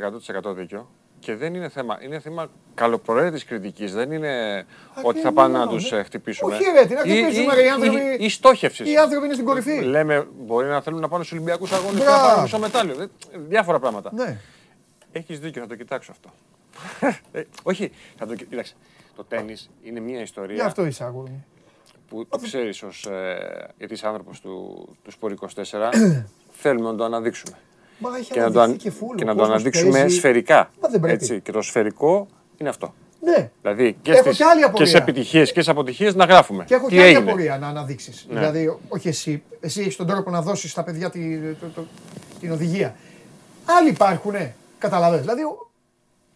100% 0.49 0.55
δίκιο. 0.55 0.89
Και 1.19 1.35
δεν 1.35 1.55
είναι 1.55 1.69
θέμα, 1.69 1.99
είναι 2.03 2.21
θέμα 2.21 2.51
καλοπροαίρετης 2.75 3.45
κριτικής. 3.45 3.93
Δεν 3.95 4.13
είναι 4.13 4.65
ότι 5.03 5.21
θα 5.21 5.33
πάνε 5.33 5.59
να 5.59 5.69
τους 5.69 5.91
ναι. 5.91 6.03
χτυπήσουμε. 6.03 6.55
Όχι, 6.55 6.65
ρε, 6.75 6.87
τι 6.87 6.95
να 6.95 7.01
χτυπήσουμε, 7.01 7.55
οι 7.55 7.69
άνθρωποι. 7.69 8.17
Η 8.19 8.29
στόχευσης. 8.29 8.93
Οι 8.93 8.97
άνθρωποι 8.97 9.25
είναι 9.25 9.35
στην 9.35 9.47
κορυφή. 9.47 9.81
Λέμε, 9.81 10.29
μπορεί 10.39 10.69
να 10.69 10.81
θέλουν 10.81 11.01
να 11.01 11.09
πάνε 11.09 11.25
στους 11.25 11.37
Ολυμπιακούς 11.37 11.73
Αγώνες 11.73 12.01
και 12.01 12.07
να 12.07 12.19
πάρουν 12.19 12.43
μισό 12.43 12.59
μετάλλιο. 12.59 13.09
Διάφορα 13.49 13.79
πράγματα. 13.79 14.11
Ναι. 14.15 14.39
Έχεις 15.13 15.41
δίκιο, 15.41 15.63
θα 15.63 15.69
το 15.69 15.77
κοιτάξω 15.77 16.13
αυτό. 16.13 16.31
Ε, 17.33 17.43
όχι, 17.63 17.91
θα 18.17 18.27
το 18.27 18.35
κοιτάξω. 18.35 18.75
Το 19.17 19.25
τέννη 19.25 19.57
είναι 19.83 20.01
μια 20.01 20.21
ιστορία. 20.21 20.55
Γι' 20.55 20.61
αυτό 20.61 20.87
είσαι 20.87 21.05
αγόρι 21.05 21.45
Που 22.09 22.27
το 22.27 22.39
ξέρεις 22.39 22.83
ως. 22.83 23.07
Ε, 23.07 23.69
γιατί 23.79 23.95
είσαι 23.95 24.07
άνθρωπος 24.07 24.41
του, 24.41 24.89
του 25.03 25.11
Σπορ 25.11 25.33
24. 25.33 25.47
θέλουμε 26.63 26.91
να 26.91 26.97
το 26.97 27.05
αναδείξουμε. 27.05 27.59
Μα 27.99 28.11
και, 28.19 28.41
να 28.41 28.51
το, 28.51 28.75
και, 28.77 28.93
και 29.17 29.25
να 29.25 29.35
το 29.35 29.43
αναδείξουμε 29.43 30.09
σφαιρικά. 30.09 30.71
Μα 31.01 31.09
Έτσι. 31.09 31.41
Και 31.41 31.53
το 31.53 31.63
σφαιρικό 31.63 32.27
είναι 32.57 32.69
αυτό. 32.69 32.95
Ναι. 33.21 33.51
Δηλαδή 33.63 33.97
και, 34.03 34.15
στις, 34.15 34.37
και, 34.37 34.45
και 34.73 34.85
σε 34.85 34.97
επιτυχίες 34.97 35.53
και 35.53 35.63
σε 35.63 35.71
αποτυχίες 35.71 36.15
να 36.15 36.25
γράφουμε. 36.25 36.65
Και 36.65 36.75
έχω 36.75 36.89
και 36.89 37.03
άλλη 37.03 37.15
απορία 37.15 37.59
να 37.59 37.69
αναδείξεις. 37.69 38.27
Ναι. 38.29 38.39
Δηλαδή, 38.39 38.79
όχι 38.89 39.09
εσύ. 39.09 39.43
Εσύ 39.61 39.81
έχεις 39.81 39.97
τον 39.97 40.07
τρόπο 40.07 40.31
να 40.31 40.43
δώσεις 40.43 40.71
στα 40.71 40.85
παιδιά 40.85 41.11
τη, 41.11 41.39
το, 41.39 41.67
το, 41.75 41.87
την 42.41 42.53
οδηγία. 42.53 42.97
Άλλοι 43.65 43.89
υπάρχουν. 43.89 44.35
Καταλαβαίνετε. 44.79 45.23
Δηλαδή, 45.23 45.43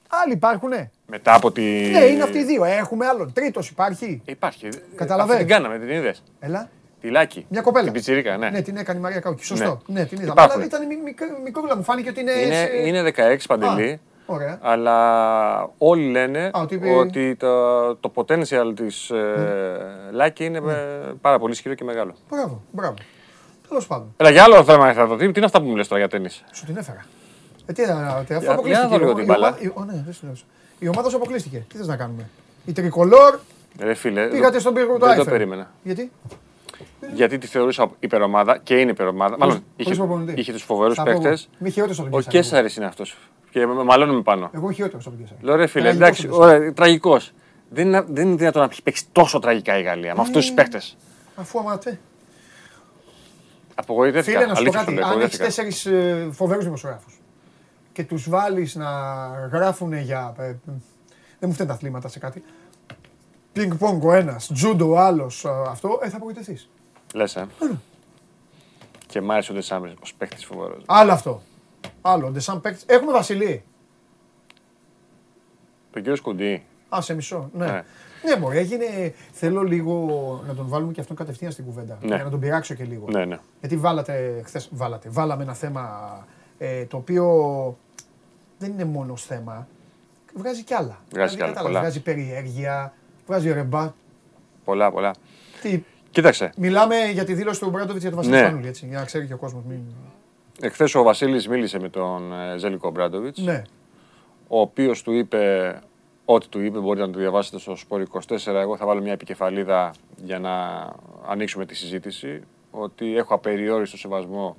άλλοι 0.08 0.32
υπάρχουν. 0.32 0.70
Μετά 1.06 1.34
από 1.34 1.52
τη. 1.52 1.62
Ναι, 1.62 2.04
είναι 2.04 2.22
αυτοί 2.22 2.38
οι 2.38 2.44
δύο. 2.44 2.64
Έχουμε 2.64 3.06
άλλον. 3.06 3.32
Τρίτος 3.32 3.68
υπάρχει. 3.68 4.22
Υπάρχει. 4.24 4.68
Καταλαβαίνετε. 4.96 5.44
Την 5.44 5.54
κάναμε, 5.54 5.78
την 5.78 5.88
είδες. 5.88 6.22
Έλα. 6.40 6.68
Τη 7.00 7.10
Λάκη. 7.10 7.46
Μια 7.48 7.60
κοπέλα. 7.60 7.84
Την 7.84 7.92
πιτσιρίκα, 7.92 8.36
ναι. 8.36 8.50
Ναι, 8.50 8.62
την 8.62 8.76
έκανε 8.76 8.98
η 8.98 9.02
Μαρία 9.02 9.20
Κάουκη. 9.20 9.44
Σωστό. 9.44 9.82
Ναι, 9.86 10.00
ναι 10.00 10.06
την 10.06 10.20
είδα. 10.20 10.34
Αλλά 10.36 10.64
ήταν 10.64 10.80
μικρό, 11.44 11.76
μου 11.76 11.82
φάνηκε 11.82 12.08
ότι 12.08 12.20
είναι. 12.20 12.32
Είναι, 12.32 12.70
είναι 12.98 13.12
16 13.16 13.36
παντελή. 13.48 14.00
Ωραία. 14.26 14.58
Αλλά 14.62 15.70
όλοι 15.78 16.10
λένε 16.10 16.50
ότι, 16.52 17.36
το, 17.36 17.96
το 17.96 18.12
potential 18.14 18.72
της 18.74 19.10
ε, 19.10 20.10
Λάκη 20.10 20.44
είναι 20.44 20.60
ναι. 20.60 20.74
πάρα 21.20 21.38
πολύ 21.38 21.52
ισχυρό 21.52 21.74
και 21.74 21.84
μεγάλο. 21.84 22.14
Μπράβο, 22.28 22.62
μπράβο. 22.70 22.94
Τέλος 23.68 23.86
πάντων. 23.86 24.14
Έλα, 24.16 24.30
για 24.30 24.42
άλλο 24.42 24.64
θέμα 24.64 24.92
θα 24.92 25.06
το 25.06 25.16
δει. 25.16 25.26
Τι 25.26 25.32
είναι 25.36 25.46
αυτά 25.46 25.60
που 25.60 25.68
μου 25.68 25.76
λες 25.76 25.88
τώρα 25.88 26.00
για 26.00 26.08
τέννις. 26.08 26.44
Σου 26.52 26.66
την 26.66 26.76
έφερα. 26.76 27.04
Ε, 27.66 27.72
τι 27.72 27.82
αφού 28.34 28.52
αποκλείστηκε. 28.52 28.96
Για 28.96 29.14
την 29.14 29.24
μπάλα. 29.24 29.58
Η 30.78 30.88
ομάδα 30.88 31.08
σου 31.08 31.16
αποκλείστηκε. 31.16 31.64
Τι 31.68 31.76
θες 31.76 31.86
να 31.86 31.96
κάνουμε; 31.96 32.28
Η 32.64 32.72
τρικολόρ. 32.72 33.38
Ρε 33.78 33.94
φίλε, 33.94 34.26
πήγατε 34.26 34.58
στον 34.58 34.74
πύργο 34.74 34.98
του 34.98 35.06
Δεν 35.06 35.16
το 35.16 35.24
περίμενα. 35.24 35.70
Γιατί; 35.82 36.10
Γιατί 37.14 37.38
τη 37.38 37.46
θεωρούσα 37.46 37.90
υπερομάδα 38.00 38.58
και 38.58 38.74
είναι 38.74 38.90
υπερομάδα. 38.90 39.36
Μάλλον 39.38 39.64
είχε, 39.76 39.94
είχε 40.34 40.52
τους 40.52 40.62
φοβερούς 40.62 40.98
παίχτε. 41.04 41.38
Ο 42.10 42.20
Κέσσαρη 42.20 42.72
είναι 42.76 42.86
αυτός. 42.86 43.16
Και 43.50 43.66
μαλώνουμε 43.66 44.22
πάνω. 44.22 44.50
Εγώ 44.54 44.70
χειρότερος 44.70 45.06
από 45.06 45.16
τον 45.16 45.24
Κέσσαρη. 45.24 45.44
Λέω 45.44 45.56
ρε 45.56 45.66
φίλε, 45.66 45.88
εντάξει, 45.88 46.28
ωραία, 46.30 46.72
τραγικός. 46.72 47.32
Δεν 47.70 47.86
είναι, 47.86 48.04
δεν 48.08 48.26
είναι 48.26 48.36
δυνατόν 48.36 48.62
να 48.62 48.68
έχει 48.70 48.82
παίξει 48.82 49.04
τόσο 49.12 49.38
τραγικά 49.38 49.78
η 49.78 49.82
Γαλλία 49.82 50.14
με 50.14 50.20
αυτούς 50.20 50.40
τους 50.40 50.50
ε, 50.50 50.54
παίχτε. 50.54 50.80
Αφού 51.36 51.58
αμάτε. 51.58 51.98
Απογοητεύτηκα. 53.74 54.38
Φίλε, 54.38 54.50
να 54.50 54.54
σου 54.54 54.64
πω 54.64 54.70
κάτι. 54.70 55.00
Αν 55.02 55.20
έχεις 55.20 55.38
τέσσερις 55.38 55.86
ε, 55.86 56.28
φοβερούς 56.32 56.64
δημοσιογράφους 56.64 57.21
και 57.92 58.04
τους 58.04 58.28
βάλεις 58.28 58.74
να 58.74 58.90
γράφουν 59.52 59.92
για. 59.92 60.34
Ε, 60.38 60.42
δεν 61.38 61.50
μου 61.50 61.52
φταίνουν 61.52 61.66
τα 61.66 61.74
αθλήματα 61.74 62.08
σε 62.08 62.18
κάτι. 62.18 62.44
Πινκ 63.52 63.74
πονγκ 63.74 64.04
ο 64.04 64.12
ένας, 64.12 64.50
τζούντο 64.54 64.90
ο 64.90 64.98
άλλος, 64.98 65.44
αυτό, 65.44 66.00
ε, 66.02 66.08
θα 66.08 66.16
απογοητευτείς. 66.16 66.70
Λες, 67.14 67.36
ε. 67.36 67.46
Και 69.06 69.20
μ' 69.20 69.30
άρεσε 69.30 69.52
ο 69.52 69.54
Ντεσάμ 69.54 69.82
ως 70.02 70.14
παίχτη 70.14 70.44
φοβερός. 70.44 70.82
Άλλο 70.86 71.12
αυτό. 71.12 71.42
Άλλο. 72.00 72.30
Ντεσάμ 72.30 72.60
παίχτη. 72.60 72.84
Έχουμε 72.86 73.12
Βασιλή. 73.12 73.64
Τον 75.90 76.02
κύριο 76.02 76.16
Σκουντή. 76.16 76.64
Α, 76.96 77.00
σε 77.00 77.14
μισό. 77.14 77.50
Ναι. 77.52 77.66
Ναι, 77.66 77.82
ναι 78.24 78.36
μπορεί. 78.36 78.58
Έγινε. 78.58 79.14
Θέλω 79.32 79.62
λίγο 79.62 80.06
να 80.46 80.54
τον 80.54 80.68
βάλουμε 80.68 80.92
και 80.92 81.00
αυτόν 81.00 81.16
κατευθείαν 81.16 81.52
στην 81.52 81.64
κουβέντα. 81.64 81.98
Ναι. 82.00 82.14
Για 82.14 82.24
να 82.24 82.30
τον 82.30 82.40
πειράξω 82.40 82.74
και 82.74 82.84
λίγο. 82.84 83.06
Ναι, 83.10 83.24
ναι. 83.24 83.38
Γιατί 83.60 83.76
βάλατε, 83.76 84.42
χθες, 84.44 84.68
βάλατε, 84.72 85.08
βάλαμε 85.08 85.42
ένα 85.42 85.54
θέμα 85.54 86.26
ε, 86.64 86.84
το 86.84 86.96
οποίο 86.96 87.26
δεν 88.58 88.70
είναι 88.72 88.84
μόνο 88.84 89.16
θέμα. 89.16 89.68
Βγάζει 90.34 90.62
κι 90.62 90.74
άλλα. 90.74 91.00
Βγάζει 91.12 91.34
δηλαδή, 91.34 91.52
κι 91.52 91.58
άλλα. 91.58 91.80
Βγάζει 91.80 92.02
περιέργεια, 92.02 92.94
βγάζει 93.26 93.52
ρεμπά. 93.52 93.92
Πολλά, 94.64 94.90
πολλά. 94.90 95.14
Τι, 95.62 95.82
Κοίταξε. 96.10 96.52
Μιλάμε 96.56 96.96
για 97.12 97.24
τη 97.24 97.34
δήλωση 97.34 97.60
του 97.60 97.70
Μπράντοβιτς 97.70 98.00
για 98.00 98.10
τον 98.10 98.18
Βασίλη 98.18 98.34
ναι. 98.34 98.42
Σπανούλη, 98.42 98.68
έτσι, 98.68 98.86
για 98.86 98.98
να 98.98 99.04
ξέρει 99.04 99.26
και 99.26 99.32
ο 99.32 99.36
κόσμος. 99.36 99.62
Μην... 99.68 99.80
Εχθές 100.60 100.94
ο 100.94 101.02
Βασίλης 101.02 101.48
μίλησε 101.48 101.78
με 101.78 101.88
τον 101.88 102.32
ε, 102.32 102.58
Ζέλικο 102.58 102.90
Μπράντοβιτς. 102.90 103.38
Ναι. 103.38 103.62
Ο 104.48 104.60
οποίος 104.60 105.02
του 105.02 105.12
είπε 105.12 105.74
ό,τι 106.24 106.48
του 106.48 106.60
είπε, 106.60 106.78
μπορείτε 106.78 107.06
να 107.06 107.12
το 107.12 107.18
διαβάσετε 107.18 107.58
στο 107.58 107.76
Σπορ 107.76 108.02
24. 108.28 108.46
Εγώ 108.46 108.76
θα 108.76 108.86
βάλω 108.86 109.00
μια 109.00 109.12
επικεφαλίδα 109.12 109.94
για 110.24 110.38
να 110.38 110.52
ανοίξουμε 111.26 111.66
τη 111.66 111.74
συζήτηση. 111.74 112.42
Ότι 112.70 113.16
έχω 113.16 113.34
απεριόριστο 113.34 113.96
σεβασμό 113.96 114.56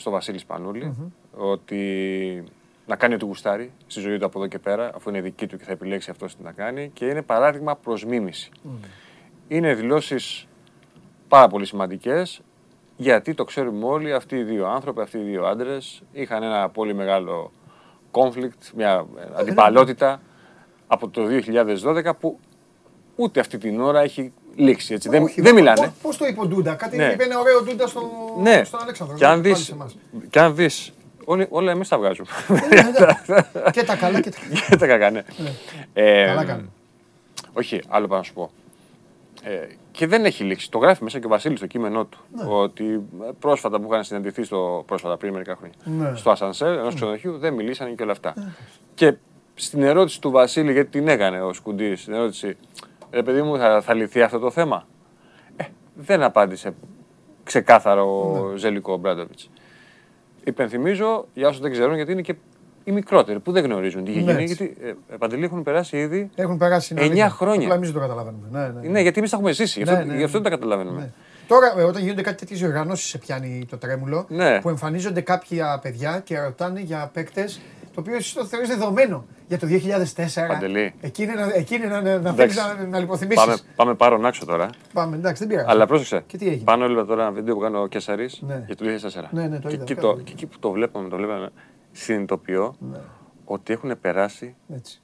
στο 0.00 0.10
Βασίλης 0.10 0.40
Σπανούλη. 0.40 0.94
Mm-hmm. 0.94 1.10
Ότι 1.36 2.44
να 2.86 2.96
κάνει 2.96 3.14
ό,τι 3.14 3.24
γουστάρει 3.24 3.72
στη 3.86 4.00
ζωή 4.00 4.18
του 4.18 4.24
από 4.24 4.38
εδώ 4.38 4.48
και 4.48 4.58
πέρα, 4.58 4.90
αφού 4.94 5.08
είναι 5.08 5.20
δική 5.20 5.46
του 5.46 5.56
και 5.56 5.64
θα 5.64 5.72
επιλέξει 5.72 6.10
αυτός 6.10 6.36
τι 6.36 6.42
να 6.42 6.52
κάνει. 6.52 6.90
Και 6.92 7.04
είναι 7.04 7.22
παράδειγμα 7.22 7.76
προς 7.76 8.04
μίμηση. 8.04 8.50
Mm. 8.64 8.68
Είναι 9.48 9.74
δηλώσεις 9.74 10.46
πάρα 11.28 11.48
πολύ 11.48 11.66
σημαντικές, 11.66 12.42
γιατί 12.96 13.34
το 13.34 13.44
ξέρουμε 13.44 13.84
όλοι, 13.84 14.12
αυτοί 14.12 14.36
οι 14.36 14.42
δύο 14.42 14.66
άνθρωποι, 14.66 15.00
αυτοί 15.00 15.18
οι 15.18 15.22
δύο 15.22 15.44
άντρες 15.44 16.02
είχαν 16.12 16.42
ένα 16.42 16.68
πολύ 16.68 16.94
μεγάλο 16.94 17.52
conflict, 18.10 18.70
μια 18.74 19.06
αντιπαλότητα 19.34 20.20
από 20.86 21.08
το 21.08 21.22
2012 21.26 22.16
που 22.20 22.38
ούτε 23.16 23.40
αυτή 23.40 23.58
την 23.58 23.80
ώρα 23.80 24.00
έχει 24.00 24.32
λήξει. 24.54 24.94
Έτσι. 24.94 25.08
δεν, 25.08 25.32
δεν 25.36 25.54
μιλάνε. 25.54 25.92
Πώ 26.02 26.16
το 26.16 26.26
είπε 26.26 26.40
ο 26.40 26.46
Ντούντα, 26.46 26.74
κάτι 26.74 26.96
ναι. 26.96 27.10
είπε 27.12 27.24
ένα 27.24 27.38
ωραίο 27.38 27.62
Ντούντα 27.62 27.86
στο, 27.86 28.10
ναι. 28.42 28.64
στον 28.64 28.80
Αλέξανδρο. 28.82 29.16
Και 29.16 29.26
αν 29.26 29.42
δεις, 29.42 29.74
και 30.30 30.40
αν 30.40 30.54
δεις 30.54 30.92
όλα 31.48 31.70
εμείς 31.70 31.88
τα 31.88 31.98
βγάζουμε. 31.98 32.28
και 33.72 33.82
τα 33.82 33.96
καλά 33.96 34.20
και 34.20 34.30
τα 34.30 34.36
κακά. 34.40 34.66
και 34.70 34.76
τα 34.76 34.86
κακά, 34.86 35.10
ναι. 35.10 35.22
Ε, 35.92 36.26
καλά 36.26 36.44
κάνουμε. 36.44 36.68
Όχι, 37.52 37.80
άλλο 37.88 38.06
πάνω 38.06 38.20
να 38.20 38.26
σου 38.26 38.32
πω. 38.32 38.50
Ε, 39.42 39.66
και 39.90 40.06
δεν 40.06 40.24
έχει 40.24 40.44
λήξει. 40.44 40.70
Το 40.70 40.78
γράφει 40.78 41.04
μέσα 41.04 41.18
και 41.18 41.26
ο 41.26 41.28
Βασίλης 41.28 41.58
στο 41.58 41.66
κείμενό 41.66 42.04
του. 42.04 42.18
Ναι. 42.36 42.44
Ότι 42.46 43.02
πρόσφατα 43.38 43.80
που 43.80 43.88
είχαν 43.92 44.04
συναντηθεί 44.04 44.42
στο, 44.42 44.84
πρόσφατα 44.86 45.16
πριν 45.16 45.32
μερικά 45.32 45.56
χρόνια 45.56 45.76
ναι. 45.84 46.16
στο 46.16 46.30
Ασανσέρ 46.30 46.78
ενός 46.78 46.94
ξενοδοχείου 46.94 47.38
δεν 47.38 47.54
μιλήσαν 47.54 47.94
και 47.94 48.02
όλα 48.02 48.12
αυτά. 48.12 48.32
Ναι. 48.36 48.44
Και 48.94 49.14
στην 49.54 49.82
ερώτηση 49.82 50.20
του 50.20 50.30
Βασίλη, 50.30 50.72
γιατί 50.72 50.90
την 50.90 51.08
έκανε 51.08 51.42
ο 51.42 51.52
Σκουντής, 51.52 52.00
στην 52.00 52.12
ερώτηση, 52.12 52.56
ρε 53.10 53.22
παιδί 53.22 53.42
μου, 53.42 53.58
θα, 53.58 53.80
θα 53.80 53.94
λυθεί 53.94 54.22
αυτό 54.22 54.38
το 54.38 54.50
θέμα; 54.50 54.86
Ε, 55.56 55.64
δεν 55.94 56.22
απάντησε 56.22 56.74
ξεκάθαρο 57.44 58.32
ο 58.52 58.56
Ζελικό 58.56 58.96
Μπράντοβιτ. 58.96 59.38
Υπενθυμίζω 60.44 61.26
για 61.34 61.48
όσους 61.48 61.60
δεν 61.60 61.70
ξέρουν, 61.70 61.94
γιατί 61.94 62.12
είναι 62.12 62.20
και 62.20 62.34
οι 62.84 62.92
μικρότεροι 62.92 63.40
που 63.40 63.52
δεν 63.52 63.64
γνωρίζουν 63.64 64.04
τι 64.04 64.10
είχε 64.10 64.20
γίνει. 64.20 64.44
Γιατί 64.44 64.76
ε, 65.08 65.16
Παντελή 65.18 65.44
έχουν 65.44 65.62
περάσει 65.62 65.96
ήδη 65.96 66.30
έχουν 66.34 66.56
περάσει 66.58 66.94
9 66.98 67.26
χρόνια. 67.30 67.62
Απλά 67.62 67.74
εμείς 67.74 67.90
δεν 67.92 68.00
το 68.00 68.06
καταλαβαίνουμε. 68.06 68.46
Ναι, 68.50 68.60
ναι, 68.60 68.80
ναι. 68.80 68.88
ναι 68.88 69.00
γιατί 69.00 69.18
εμείς 69.18 69.30
τα 69.30 69.36
έχουμε 69.36 69.52
ζήσει. 69.52 69.82
Γι' 69.82 69.90
αυτό, 69.90 70.04
ναι, 70.04 70.14
ναι, 70.14 70.24
αυτό 70.24 70.40
δεν 70.40 70.42
τα 70.42 70.50
καταλαβαίνουμε. 70.50 71.00
Ναι. 71.00 71.10
Τώρα, 71.46 71.74
ε, 71.78 71.82
όταν 71.82 72.02
γίνονται 72.02 72.22
κάτι 72.22 72.36
τέτοιες 72.36 72.62
οργανώσει, 72.62 73.08
σε 73.08 73.18
πιάνει 73.18 73.66
το 73.70 73.76
τρέμουλο 73.76 74.26
που 74.62 74.68
εμφανίζονται 74.68 75.20
κάποια 75.20 75.78
παιδιά 75.82 76.20
και 76.24 76.40
ρωτάνε 76.40 76.80
για 76.80 77.10
παίκτες 77.12 77.60
το 77.94 78.00
οποίο 78.00 78.14
εσύ 78.14 78.34
το 78.34 78.44
θεωρείς 78.44 78.68
δεδομένο 78.68 79.26
για 79.48 79.58
το 79.58 79.66
2004. 79.66 80.46
Παντελή. 80.48 80.94
Εκεί 81.00 81.22
είναι 81.22 81.34
να, 81.34 81.52
εκεί 81.54 81.74
είναι 81.74 81.86
να, 81.86 82.00
να, 82.00 82.18
να, 82.18 82.32
να, 82.32 82.86
να 82.86 82.98
λιποθυμήσεις. 82.98 83.44
Πάμε, 83.44 83.56
πάμε 83.76 83.94
πάρω 83.94 84.18
να 84.18 84.32
τώρα. 84.32 84.70
Πάμε, 84.92 85.16
εντάξει, 85.16 85.38
δεν 85.44 85.48
πειράζει. 85.48 85.70
Αλλά 85.70 85.86
πρόσεξε. 85.86 86.22
Και 86.26 86.36
τι 86.36 86.46
έγινε; 86.48 86.64
Πάνω 86.64 86.84
έλαβα 86.84 87.04
τώρα 87.04 87.22
ένα 87.22 87.32
βίντεο 87.32 87.54
που 87.54 87.60
κάνω 87.60 87.80
ο 87.80 87.86
Κέσσαρη 87.86 88.30
ναι. 88.40 88.64
για 88.66 88.76
το 88.76 88.84
2004. 88.84 89.24
Ναι, 89.30 89.46
ναι, 89.46 89.58
το 89.58 89.68
και, 89.68 89.74
είδα, 89.74 89.82
εκεί 89.82 89.94
το, 89.94 90.16
και 90.16 90.32
εκεί 90.32 90.46
που 90.46 90.58
το 90.58 90.70
βλέπαμε, 90.70 91.08
το 91.08 91.16
βλέπαμε, 91.16 91.50
συνειδητοποιώ 91.92 92.74
ναι. 92.78 92.98
ότι 93.44 93.72
έχουν 93.72 94.00
περάσει 94.00 94.54
Έτσι. 94.74 95.00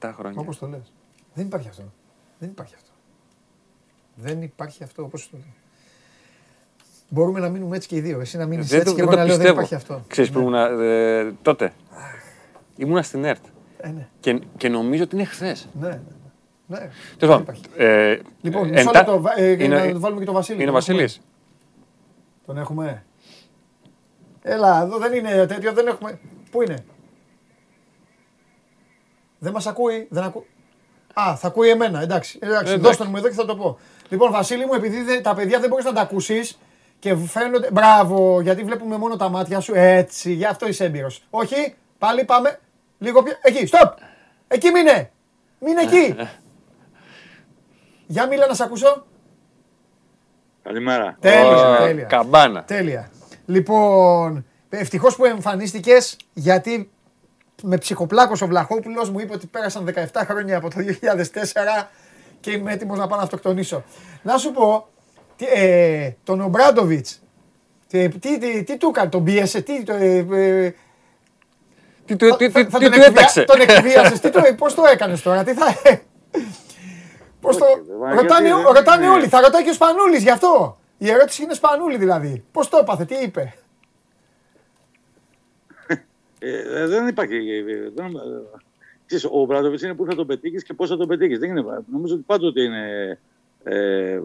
17 0.00 0.10
χρόνια. 0.16 0.40
Όπως 0.40 0.58
το 0.58 0.66
λες. 0.66 0.92
Δεν 1.34 1.46
υπάρχει 1.46 1.68
αυτό. 1.68 1.92
Δεν 2.38 2.48
υπάρχει 2.48 2.74
αυτό. 2.74 2.90
Δεν 4.14 4.42
υπάρχει 4.42 4.82
αυτό 4.82 5.02
όπως 5.02 5.30
το 5.30 5.36
λέει. 5.36 5.54
Μπορούμε 7.14 7.40
να 7.40 7.48
μείνουμε 7.48 7.76
έτσι 7.76 7.88
και 7.88 7.96
οι 7.96 8.00
δύο. 8.00 8.20
Εσύ 8.20 8.36
να 8.36 8.46
μείνεις 8.46 8.72
έτσι 8.72 8.94
και 8.94 9.00
εγώ 9.00 9.10
να 9.10 9.24
λέω 9.24 9.36
δεν 9.36 9.52
υπάρχει 9.52 9.74
αυτό. 9.74 10.04
Ξέρεις 10.08 10.30
που 10.30 10.38
ήμουν 10.38 10.54
ε, 10.54 11.32
τότε. 11.42 11.72
Ήμουνα 12.76 13.02
στην 13.02 13.24
ΕΡΤ. 13.24 13.44
Ε, 13.76 13.88
ναι. 13.88 14.08
και, 14.20 14.40
και 14.56 14.68
νομίζω 14.68 15.02
ότι 15.02 15.14
είναι 15.14 15.24
χθες. 15.24 15.68
Ναι, 15.80 15.88
ναι. 16.66 16.90
ναι. 17.18 17.26
ναι. 17.26 17.42
Ε, 17.76 18.18
λοιπόν, 18.40 18.68
μισό 18.68 18.90
λεπτό. 18.94 19.22
Ε, 19.36 19.66
να 19.66 19.98
βάλουμε 19.98 20.20
και 20.20 20.26
τον 20.26 20.34
Βασίλη. 20.34 20.60
Είναι 20.60 20.70
ο 20.70 20.72
Βασίλης. 20.72 21.20
Τον 22.46 22.58
έχουμε. 22.58 23.04
Έλα, 24.42 24.82
εδώ 24.82 24.98
δεν 24.98 25.12
είναι 25.12 25.46
τέτοιο, 25.46 25.72
δεν 25.72 25.86
έχουμε. 25.86 26.18
Πού 26.50 26.62
είναι; 26.62 26.84
Δεν 29.38 29.52
μας 29.52 29.66
ακούει, 29.66 30.06
δεν 30.10 30.22
ακού... 30.22 30.44
Α, 31.14 31.36
θα 31.36 31.46
ακούει 31.46 31.68
εμένα, 31.68 32.00
εντάξει. 32.00 32.38
εντάξει. 32.42 32.76
Δώστε 32.76 33.04
μου 33.04 33.16
εδώ 33.16 33.28
και 33.28 33.34
θα 33.34 33.44
το 33.44 33.56
πω. 33.56 33.78
Λοιπόν, 34.08 34.30
Βασίλη 34.30 34.66
μου, 34.66 34.74
επειδή 34.74 35.20
τα 35.20 35.34
παιδιά 35.34 35.60
δεν 35.60 35.68
μπορείς 35.68 35.84
να 35.84 35.92
τα 35.92 36.00
ακούσεις, 36.00 36.58
και 37.02 37.16
φαίνονται. 37.16 37.68
Μπράβο, 37.72 38.40
γιατί 38.40 38.62
βλέπουμε 38.62 38.96
μόνο 38.96 39.16
τα 39.16 39.28
μάτια 39.28 39.60
σου. 39.60 39.72
Έτσι, 39.74 40.32
γι' 40.32 40.44
αυτό 40.44 40.68
είσαι 40.68 40.84
έμπειρος. 40.84 41.22
Όχι, 41.30 41.74
πάλι 41.98 42.24
πάμε. 42.24 42.58
Λίγο 42.98 43.22
πιο. 43.22 43.34
Εκεί, 43.42 43.68
stop! 43.72 43.92
Εκεί 44.48 44.70
μείνε! 44.70 45.10
Μείνε 45.58 45.80
εκεί! 45.80 46.16
Για 48.14 48.26
μίλα 48.26 48.46
να 48.46 48.54
σε 48.54 48.62
ακούσω. 48.62 49.06
Καλημέρα. 50.62 51.16
Τέλεια. 51.20 51.76
τέλεια. 51.78 52.04
Καμπάνα. 52.04 52.64
Τέλεια. 52.64 53.10
Λοιπόν, 53.46 54.46
ευτυχώς 54.68 55.16
που 55.16 55.24
εμφανίστηκε 55.24 55.92
γιατί 56.32 56.90
με 57.62 57.78
ψυχοπλάκος 57.78 58.42
ο 58.42 58.46
Βλαχόπουλος 58.46 59.10
μου 59.10 59.18
είπε 59.18 59.34
ότι 59.34 59.46
πέρασαν 59.46 59.94
17 60.12 60.22
χρόνια 60.24 60.56
από 60.56 60.70
το 60.70 60.76
2004 61.80 61.86
και 62.40 62.50
είμαι 62.50 62.72
έτοιμος 62.72 62.98
να 62.98 63.06
πάω 63.06 63.18
να 63.18 63.24
αυτοκτονήσω. 63.24 63.84
Να 64.22 64.36
σου 64.38 64.52
πω, 64.52 64.86
τι, 64.86 64.91
ε, 65.44 66.16
τον 66.24 66.40
Ομπράντοβιτς, 66.40 67.22
τι, 67.88 68.08
τι, 68.08 68.62
τι, 68.64 68.76
του 68.76 68.88
έκανε, 68.88 69.08
τον 69.08 69.24
πίεσε, 69.24 69.60
τι, 69.60 69.82
το, 69.82 69.92
ε, 69.92 70.26
ε, 70.32 70.74
τι, 72.04 72.16
τι, 72.16 72.36
τι, 72.36 72.50
τι, 72.50 72.64
τι 72.64 72.90
του 72.90 73.00
έταξε. 73.00 73.44
Τον 73.44 73.60
εκβίασες, 73.60 74.20
τι 74.20 74.30
το, 74.30 74.42
πώς 74.56 74.74
το 74.74 74.82
έκανες 74.92 75.22
τώρα, 75.22 75.44
τι 75.44 75.54
θα... 75.54 75.74
Πώς 77.40 77.56
το... 77.56 77.64
Ρωτάνε, 78.14 78.50
ρωτάνε 78.74 79.08
όλοι, 79.08 79.26
θα 79.26 79.40
ρωτάει 79.40 79.64
και 79.64 79.70
ο 79.70 79.72
Σπανούλης 79.72 80.22
γι' 80.22 80.30
αυτό. 80.30 80.78
Η 80.98 81.10
ερώτηση 81.10 81.42
είναι 81.42 81.54
Σπανούλη 81.54 81.96
δηλαδή. 81.96 82.44
Πώς 82.52 82.68
το 82.68 82.76
έπαθε, 82.76 83.04
τι 83.04 83.14
είπε. 83.14 83.54
Ε, 86.38 86.86
δεν 86.86 87.08
υπάρχει. 87.08 87.62
Δεν, 87.94 88.12
ξέρεις, 89.06 89.24
ο 89.24 89.44
Μπράντοβιτ 89.44 89.80
είναι 89.80 89.94
πού 89.94 90.04
θα 90.04 90.14
τον 90.14 90.26
πετύχεις 90.26 90.64
και 90.64 90.74
πώς 90.74 90.88
θα 90.88 90.96
τον 90.96 91.08
πετύχεις. 91.08 91.38
Δεν 91.38 91.50
είναι. 91.50 91.64
Νομίζω 91.92 92.14
ότι 92.14 92.22
πάντοτε 92.26 92.62
είναι 92.62 93.18
ε, 93.64 94.20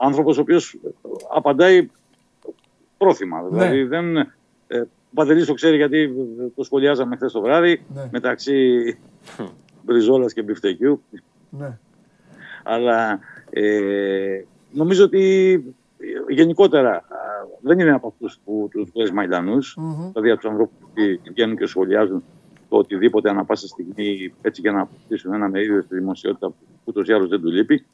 άνθρωπος 0.00 0.38
ο 0.38 0.40
οποίος 0.40 0.78
απαντάει 1.34 1.90
πρόθυμα. 2.98 3.42
Ναι. 3.42 3.48
Δηλαδή 3.48 3.84
δεν. 3.84 4.16
Ε, 4.66 4.80
ο 4.80 5.16
Παντελής 5.16 5.46
το 5.46 5.54
ξέρει 5.54 5.76
γιατί 5.76 6.12
το 6.56 6.62
σχολιάζαμε 6.62 7.16
χθες 7.16 7.32
το 7.32 7.40
βράδυ 7.40 7.84
ναι. 7.94 8.08
μεταξύ 8.10 8.98
Μπριζόλας 9.82 10.32
και 10.32 10.42
Μπιφτεκιού. 10.42 11.02
Ναι. 11.50 11.78
Αλλά 12.62 13.18
ε, 13.50 14.42
νομίζω 14.72 15.04
ότι 15.04 15.74
γενικότερα 16.28 17.04
δεν 17.60 17.78
είναι 17.78 17.92
από 17.92 18.06
αυτούς 18.06 18.38
που 18.44 18.68
τους 18.70 18.90
λε 18.94 19.12
Μαϊντανού, 19.12 19.58
mm-hmm. 19.62 20.10
δηλαδή 20.12 20.30
από 20.30 20.40
τους 20.40 20.50
ανθρώπους 20.50 20.74
που 20.78 21.00
βγαίνουν 21.32 21.56
και 21.56 21.66
σχολιάζουν 21.66 22.22
το 22.68 22.76
οτιδήποτε 22.76 23.30
ανά 23.30 23.44
πάσα 23.44 23.66
στιγμή 23.66 24.34
έτσι 24.42 24.60
για 24.60 24.72
να 24.72 24.80
αποκτήσουν 24.80 25.32
ένα 25.32 25.48
μερίδιο 25.48 25.82
στη 25.82 25.94
δημοσιότητα 25.94 26.48
που 26.48 26.54
ούτως 26.84 27.08
ή 27.08 27.12
άλλως 27.12 27.28
δεν 27.28 27.40
του 27.40 27.48
λείπει. 27.48 27.84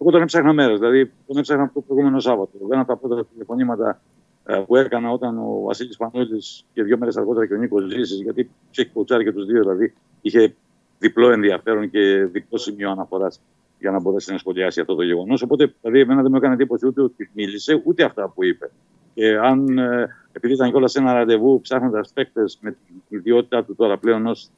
Εγώ 0.00 0.10
τον 0.10 0.22
έψαχνα 0.22 0.52
μέρε, 0.52 0.74
δηλαδή 0.74 1.10
τον 1.26 1.36
έψαχνα 1.36 1.70
το 1.74 1.80
προηγούμενο 1.80 2.20
Σάββατο. 2.20 2.50
Ένα 2.70 2.80
από 2.80 2.88
τα 2.88 2.96
πρώτα 2.96 3.26
τηλεφωνήματα 3.32 4.00
ε, 4.44 4.62
που 4.66 4.76
έκανα 4.76 5.10
όταν 5.10 5.38
ο 5.38 5.60
Βασίλης 5.64 5.96
Πανόλη 5.96 6.42
και 6.72 6.82
δύο 6.82 6.98
μέρες 6.98 7.16
αργότερα 7.16 7.46
και 7.46 7.54
ο 7.54 7.56
Νίκος 7.56 7.92
Ζήσης, 7.92 8.20
γιατί 8.20 8.44
του 8.44 8.50
έχει 8.80 8.88
κοτσάρει 8.88 9.24
και 9.24 9.32
τους 9.32 9.46
δύο, 9.46 9.60
δηλαδή 9.60 9.94
είχε 10.20 10.54
διπλό 10.98 11.30
ενδιαφέρον 11.30 11.90
και 11.90 12.24
διπλό 12.24 12.58
σημείο 12.58 12.90
αναφοράς 12.90 13.40
για 13.78 13.90
να 13.90 14.00
μπορέσει 14.00 14.32
να 14.32 14.38
σχολιάσει 14.38 14.80
αυτό 14.80 14.94
το 14.94 15.02
γεγονός. 15.02 15.42
Οπότε, 15.42 15.74
δηλαδή, 15.80 16.00
εμένα 16.00 16.22
δεν 16.22 16.30
μου 16.30 16.36
έκανε 16.36 16.54
εντύπωση 16.54 16.86
ούτε 16.86 17.02
ότι 17.02 17.30
μίλησε, 17.32 17.82
ούτε 17.84 18.04
αυτά 18.04 18.28
που 18.28 18.44
είπε. 18.44 18.70
Και 19.14 19.36
αν, 19.36 19.78
ε, 19.78 20.08
επειδή 20.32 20.54
ήταν 20.54 20.70
κιόλας 20.70 20.94
ένα 20.94 21.12
ραντεβού 21.12 21.60
ψάχνοντας 21.60 22.12
παίκτες 22.12 22.58
με 22.60 22.70
την 22.70 23.18
ιδιότητά 23.18 23.64
του 23.64 23.74
τώρα 23.74 23.98
πλέον 23.98 24.26
ως 24.26 24.50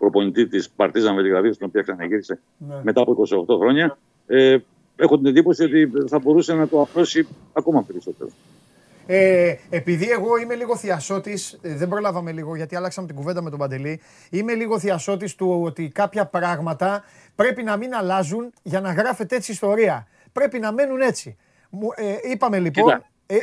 προπονητή 0.00 0.46
της 0.46 0.70
Παρτίζαν 0.70 1.14
Βελιγραδίου, 1.14 1.54
στην 1.54 1.66
οποία 1.66 1.82
ξαναγύρισε 1.82 2.40
ναι. 2.56 2.80
μετά 2.82 3.00
από 3.00 3.16
28 3.46 3.58
χρόνια, 3.58 3.98
ε, 4.26 4.56
έχω 4.96 5.16
την 5.16 5.26
εντύπωση 5.26 5.62
ότι 5.64 5.90
θα 6.08 6.18
μπορούσε 6.18 6.54
να 6.54 6.68
το 6.68 6.80
αφρώσει 6.80 7.26
ακόμα 7.52 7.82
περισσότερο. 7.82 8.30
Ε, 9.06 9.54
επειδή 9.70 10.10
εγώ 10.10 10.36
είμαι 10.36 10.54
λίγο 10.54 10.76
θειασότης, 10.76 11.58
ε, 11.62 11.74
δεν 11.74 11.88
προλάβαμε 11.88 12.32
λίγο 12.32 12.56
γιατί 12.56 12.76
άλλαξαμε 12.76 13.06
την 13.06 13.16
κουβέντα 13.16 13.42
με 13.42 13.50
τον 13.50 13.58
Παντελή. 13.58 14.00
Είμαι 14.30 14.54
λίγο 14.54 14.78
θειασότης 14.78 15.34
του 15.34 15.60
ότι 15.64 15.88
κάποια 15.88 16.26
πράγματα 16.26 17.04
πρέπει 17.34 17.62
να 17.62 17.76
μην 17.76 17.94
αλλάζουν 17.94 18.52
για 18.62 18.80
να 18.80 18.92
γράφεται 18.92 19.36
έτσι 19.36 19.52
ιστορία. 19.52 20.06
Πρέπει 20.32 20.58
να 20.58 20.72
μένουν 20.72 21.00
έτσι. 21.00 21.36
Ε, 21.94 22.30
είπαμε 22.32 22.58
λοιπόν. 22.58 22.90
ε, 23.26 23.34
ε, 23.34 23.40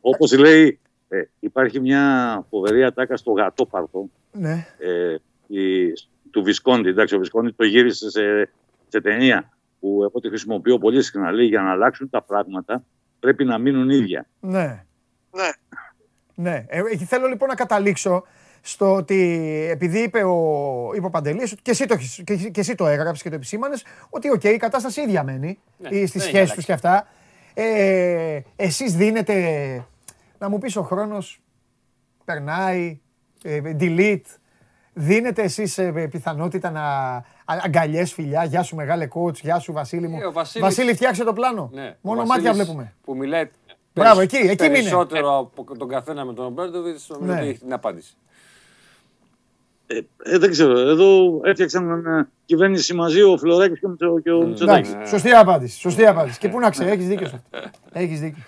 Όπως 0.00 0.38
λέει, 0.38 0.78
ε, 1.08 1.22
υπάρχει 1.40 1.80
μια 1.80 2.44
φοβερή 2.50 2.84
ατάκα 2.84 3.16
στο 3.16 3.32
γατόπαρκο 3.32 4.08
ναι. 4.32 4.66
ε, 4.78 5.16
η, 5.50 5.92
του 6.30 6.42
Βισκόντι. 6.42 6.88
Εντάξει, 6.88 7.14
ο 7.14 7.18
Βισκόντι 7.18 7.50
το 7.50 7.64
γύρισε 7.64 8.10
σε, 8.10 8.50
σε 8.88 9.00
ταινία 9.00 9.50
που 9.80 10.02
εγώ 10.02 10.20
τη 10.20 10.28
χρησιμοποιώ 10.28 10.78
πολύ 10.78 11.02
συχνά. 11.02 11.30
Λέει 11.32 11.46
για 11.46 11.60
να 11.60 11.70
αλλάξουν 11.70 12.10
τα 12.10 12.22
πράγματα 12.22 12.84
πρέπει 13.20 13.44
να 13.44 13.58
μείνουν 13.58 13.90
ίδια. 13.90 14.26
Ναι. 14.40 14.84
Ναι. 15.30 15.50
ναι. 16.34 16.64
Ε, 16.68 16.96
θέλω 16.96 17.26
λοιπόν 17.26 17.48
να 17.48 17.54
καταλήξω 17.54 18.24
στο 18.60 18.94
ότι 18.94 19.46
επειδή 19.70 19.98
είπε 19.98 20.22
ο, 20.24 20.90
είπε 20.94 21.06
ο 21.06 21.10
Παντελής, 21.10 21.54
και 21.62 21.70
εσύ 21.70 21.86
το, 21.86 21.96
και, 22.24 22.36
και 22.36 22.60
εσύ 22.60 22.74
το 22.74 22.86
έγραψες 22.86 23.22
και 23.22 23.28
το 23.28 23.34
επισήμανες, 23.34 23.84
ότι 24.10 24.30
οκ, 24.30 24.44
η 24.44 24.56
κατάσταση 24.56 25.00
ίδια 25.00 25.22
μένει 25.22 25.58
ναι, 25.78 26.06
στις 26.06 26.22
σχέσεις 26.22 26.54
τους 26.54 26.64
και 26.64 26.72
αυτά. 26.72 27.08
Ε, 27.54 28.40
εσείς 28.56 28.94
δίνετε, 28.94 29.34
να 30.38 30.48
μου 30.48 30.58
πεις 30.58 30.76
ο 30.76 30.82
χρόνος 30.82 31.40
περνάει, 32.24 33.00
ε, 33.42 33.60
delete, 33.80 34.20
δίνετε 34.92 35.42
εσείς 35.42 35.78
ε, 35.78 36.08
πιθανότητα 36.10 36.70
να 36.70 36.82
αγκαλιές 37.44 38.12
φιλιά, 38.12 38.44
γεια 38.44 38.62
σου 38.62 38.76
μεγάλε 38.76 39.08
coach, 39.12 39.34
γεια 39.34 39.58
σου 39.58 39.72
Βασίλη 39.72 40.08
μου. 40.08 40.18
Ε, 40.20 40.30
Βασίλης... 40.30 40.66
Βασίλη 40.66 40.94
φτιάξε 40.94 41.24
το 41.24 41.32
πλάνο, 41.32 41.70
ναι. 41.72 41.96
μόνο 42.00 42.24
μάτια 42.24 42.52
βλέπουμε. 42.52 42.94
Που 43.04 43.16
μιλάει 43.16 43.50
Μπράβο, 43.94 44.20
εκεί, 44.20 44.36
εκεί 44.36 44.70
περισσότερο 44.70 45.38
από 45.38 45.76
τον 45.78 45.88
καθένα 45.88 46.24
με 46.24 46.34
τον 46.34 46.44
Ομπέρντοβιτς, 46.44 47.08
νομίζω 47.08 47.32
ναι. 47.32 47.40
ότι 47.40 47.48
έχει 47.48 47.58
την 47.58 47.72
απάντηση. 47.72 48.14
Ε, 49.86 50.00
ε, 50.22 50.38
δεν 50.38 50.50
ξέρω. 50.50 50.78
Εδώ 50.78 51.40
έφτιαξαν 51.44 52.06
ε, 52.06 52.28
κυβέρνηση 52.44 52.94
μαζί 52.94 53.22
ο 53.22 53.38
Φλωράκης 53.38 53.80
και 54.22 54.30
ο 54.30 54.46
Μητσοτάκης. 54.46 54.96
Σωστή 55.06 55.30
απάντηση. 55.30 55.78
Σωστή 55.78 56.06
απάντηση. 56.06 56.38
και 56.38 56.48
πού 56.48 56.58
να 56.58 56.70
ξέρει, 56.70 56.90
έχεις 56.90 57.06
δίκιο 57.06 57.26
σε 57.26 57.34
αυτό. 57.34 57.70
Έχεις 57.92 58.20
δίκιο. 58.20 58.42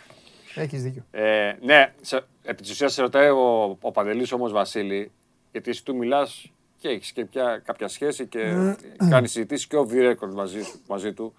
Έχεις 0.55 0.83
δίκιο. 0.83 1.05
Ε, 1.11 1.53
ναι, 1.63 1.93
σε, 2.01 2.21
επί 2.43 2.63
της 2.63 2.71
ουσίας 2.71 2.93
σε 2.93 3.03
ρωτάει 3.03 3.29
ο, 3.29 3.77
ο 3.81 3.91
Παντελής 3.91 4.33
όμως 4.33 4.53
Βασίλη, 4.53 5.11
γιατί 5.53 5.71
εσύ 5.71 5.85
του 5.85 5.97
μιλάς 5.97 6.53
και 6.79 6.89
έχεις 6.89 7.13
και 7.13 7.25
πια 7.25 7.63
κάποια 7.65 7.89
σχέση 7.89 8.27
και 8.27 8.75
κάνεις 9.11 9.31
συζητήσεις 9.31 9.67
και 9.67 9.77
off 9.77 9.93
the 9.93 10.11
record 10.11 10.33
μαζί, 10.35 10.61
μαζί 10.89 11.13
του. 11.13 11.35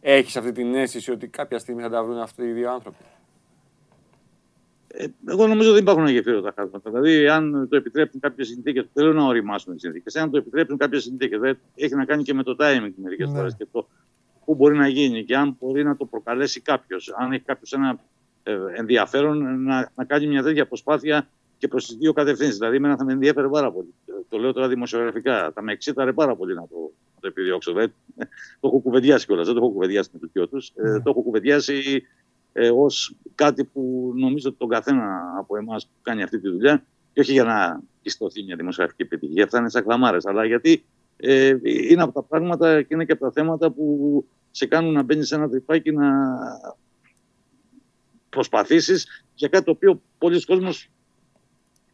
Έχεις 0.00 0.36
αυτή 0.36 0.52
την 0.52 0.74
αίσθηση 0.74 1.10
ότι 1.10 1.26
κάποια 1.26 1.58
στιγμή 1.58 1.82
θα 1.82 1.90
τα 1.90 2.04
βρουν 2.04 2.18
αυτοί 2.18 2.42
οι 2.42 2.52
δύο 2.52 2.72
άνθρωποι; 2.72 3.04
Ε, 4.86 5.06
εγώ 5.28 5.46
νομίζω 5.46 5.72
δεν 5.72 5.82
υπάρχουν 5.82 6.04
αγεφύρωτα 6.04 6.52
χάσματα. 6.56 6.90
Δηλαδή, 6.90 7.28
αν 7.28 7.68
το 7.70 7.76
επιτρέπουν 7.76 8.20
κάποιες 8.20 8.48
συνθήκες, 8.48 8.86
θέλω 8.92 9.12
να 9.12 9.24
οριμάσουν 9.24 9.72
τις 9.72 9.82
συνθήκες. 9.82 10.16
Αν 10.16 10.30
το 10.30 10.36
επιτρέπουν 10.36 10.76
κάποιες 10.76 11.02
συνθήκες, 11.02 11.40
δηλαδή 11.40 11.58
έχει 11.74 11.94
να 11.94 12.04
κάνει 12.04 12.22
και 12.22 12.34
με 12.34 12.42
το 12.42 12.56
timing 12.60 12.92
μερικές 12.96 13.28
ναι. 13.28 13.36
φορές 13.36 13.54
και 13.54 13.66
το 13.72 13.88
πού 14.44 14.54
μπορεί 14.54 14.76
να 14.76 14.88
γίνει 14.88 15.24
και 15.24 15.36
αν 15.36 15.56
μπορεί 15.60 15.84
να 15.84 15.96
το 15.96 16.04
προκαλέσει 16.04 16.60
κάποιος. 16.60 17.14
Αν 17.16 17.32
έχει 17.32 17.42
κάποιος 17.44 17.72
ένα 17.72 17.98
ε, 18.42 18.58
ενδιαφέρον 18.74 19.62
να, 19.62 19.92
να 19.94 20.04
κάνει 20.04 20.26
μια 20.26 20.42
τέτοια 20.42 20.66
προσπάθεια 20.66 21.28
και 21.58 21.68
προς 21.68 21.86
τις 21.86 21.96
δύο 21.96 22.12
κατευθύνσεις. 22.12 22.56
Δηλαδή, 22.56 22.76
εμένα 22.76 22.96
θα 22.96 23.04
με 23.04 23.12
ενδιαφέρει 23.12 23.48
πάρα 23.48 23.72
πολύ. 23.72 23.94
Το 24.28 24.38
λέω 24.38 24.52
τώρα 24.52 24.68
δημοσιογραφικά. 24.68 25.52
Θα 25.54 25.62
με 25.62 25.72
εξήταρε 25.72 26.12
πάρα 26.12 26.36
πολύ 26.36 26.54
να 26.54 26.60
το, 26.60 26.76
να 27.14 27.20
το 27.20 27.26
επιδιώξω. 27.26 27.72
Δηλαδή, 27.72 27.92
το 28.60 28.68
έχω 28.68 28.78
κουβεντιάσει 28.78 29.26
κιόλας. 29.26 29.46
Δεν 29.46 29.54
το 29.54 29.60
έχω 29.60 29.72
κουβεντιάσει 29.72 30.10
με 30.12 30.28
το 30.32 30.48
τους. 30.48 30.72
Ε, 30.74 30.88
ναι. 30.88 31.00
το 31.00 31.10
έχω 31.10 31.22
κουβεντιάσει 31.22 32.02
ε, 32.52 32.70
ως 32.70 33.14
κάτι 33.34 33.64
που 33.64 34.12
νομίζω 34.16 34.48
ότι 34.48 34.58
τον 34.58 34.68
καθένα 34.68 35.34
από 35.38 35.56
εμάς 35.56 35.86
που 35.86 35.92
κάνει 36.02 36.22
αυτή 36.22 36.40
τη 36.40 36.48
δουλειά, 36.48 36.84
και 37.12 37.20
όχι 37.20 37.32
για 37.32 37.44
να 37.44 37.82
πιστωθεί 38.02 38.42
μια 38.42 38.56
δημοσιογραφική 38.56 39.02
επιτυχία, 39.02 39.44
αυτά 39.44 39.58
είναι 39.58 39.70
σαν 39.70 39.84
κλαμάρε, 39.84 40.16
αλλά 40.24 40.44
γιατί 40.44 40.84
ε, 41.16 41.56
είναι 41.62 42.02
από 42.02 42.12
τα 42.12 42.22
πράγματα 42.22 42.82
και 42.82 42.94
είναι 42.94 43.04
και 43.04 43.12
από 43.12 43.24
τα 43.24 43.30
θέματα 43.30 43.70
που 43.70 44.26
σε 44.50 44.66
κάνουν 44.66 44.92
να 44.92 45.02
μπαίνεις 45.02 45.28
σε 45.28 45.34
ένα 45.34 45.48
τρυπάκι 45.48 45.92
να 45.92 46.10
προσπαθήσεις 48.28 49.24
για 49.34 49.48
κάτι 49.48 49.64
το 49.64 49.70
οποίο 49.70 50.02
πολλοί 50.18 50.44
κόσμοι 50.44 50.72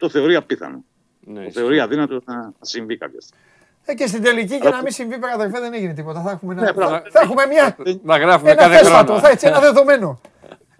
το 0.01 0.09
θεωρεί 0.09 0.35
απίθανο. 0.35 0.85
Ναι, 1.21 1.45
το 1.45 1.51
θεωρεί 1.51 1.81
αδύνατο 1.81 2.21
να 2.25 2.53
συμβεί 2.61 2.97
κάποια 2.97 3.21
στιγμή. 3.21 3.45
Ε, 3.85 3.95
και 3.95 4.07
στην 4.07 4.23
τελική 4.23 4.59
και 4.59 4.69
να 4.69 4.83
μην 4.83 4.93
συμβεί 4.93 5.15
αδερφέ 5.35 5.61
δεν 5.61 5.75
έγινε 5.75 5.95
τίποτα. 5.95 6.23
Θα 6.23 6.31
έχουμε, 6.31 6.55
ναι, 6.55 6.73
θα, 6.73 7.03
θα 7.11 7.21
έχουμε 7.23 7.47
μια, 7.47 7.77
να 8.03 8.17
γράφουμε 8.17 8.51
ένα 8.51 8.69
κάθε 8.69 8.85
χρόνο. 8.85 9.21
Θα, 9.21 9.29
έτσι, 9.29 9.47
ένα 9.47 9.61
δεδομένο. 9.61 10.21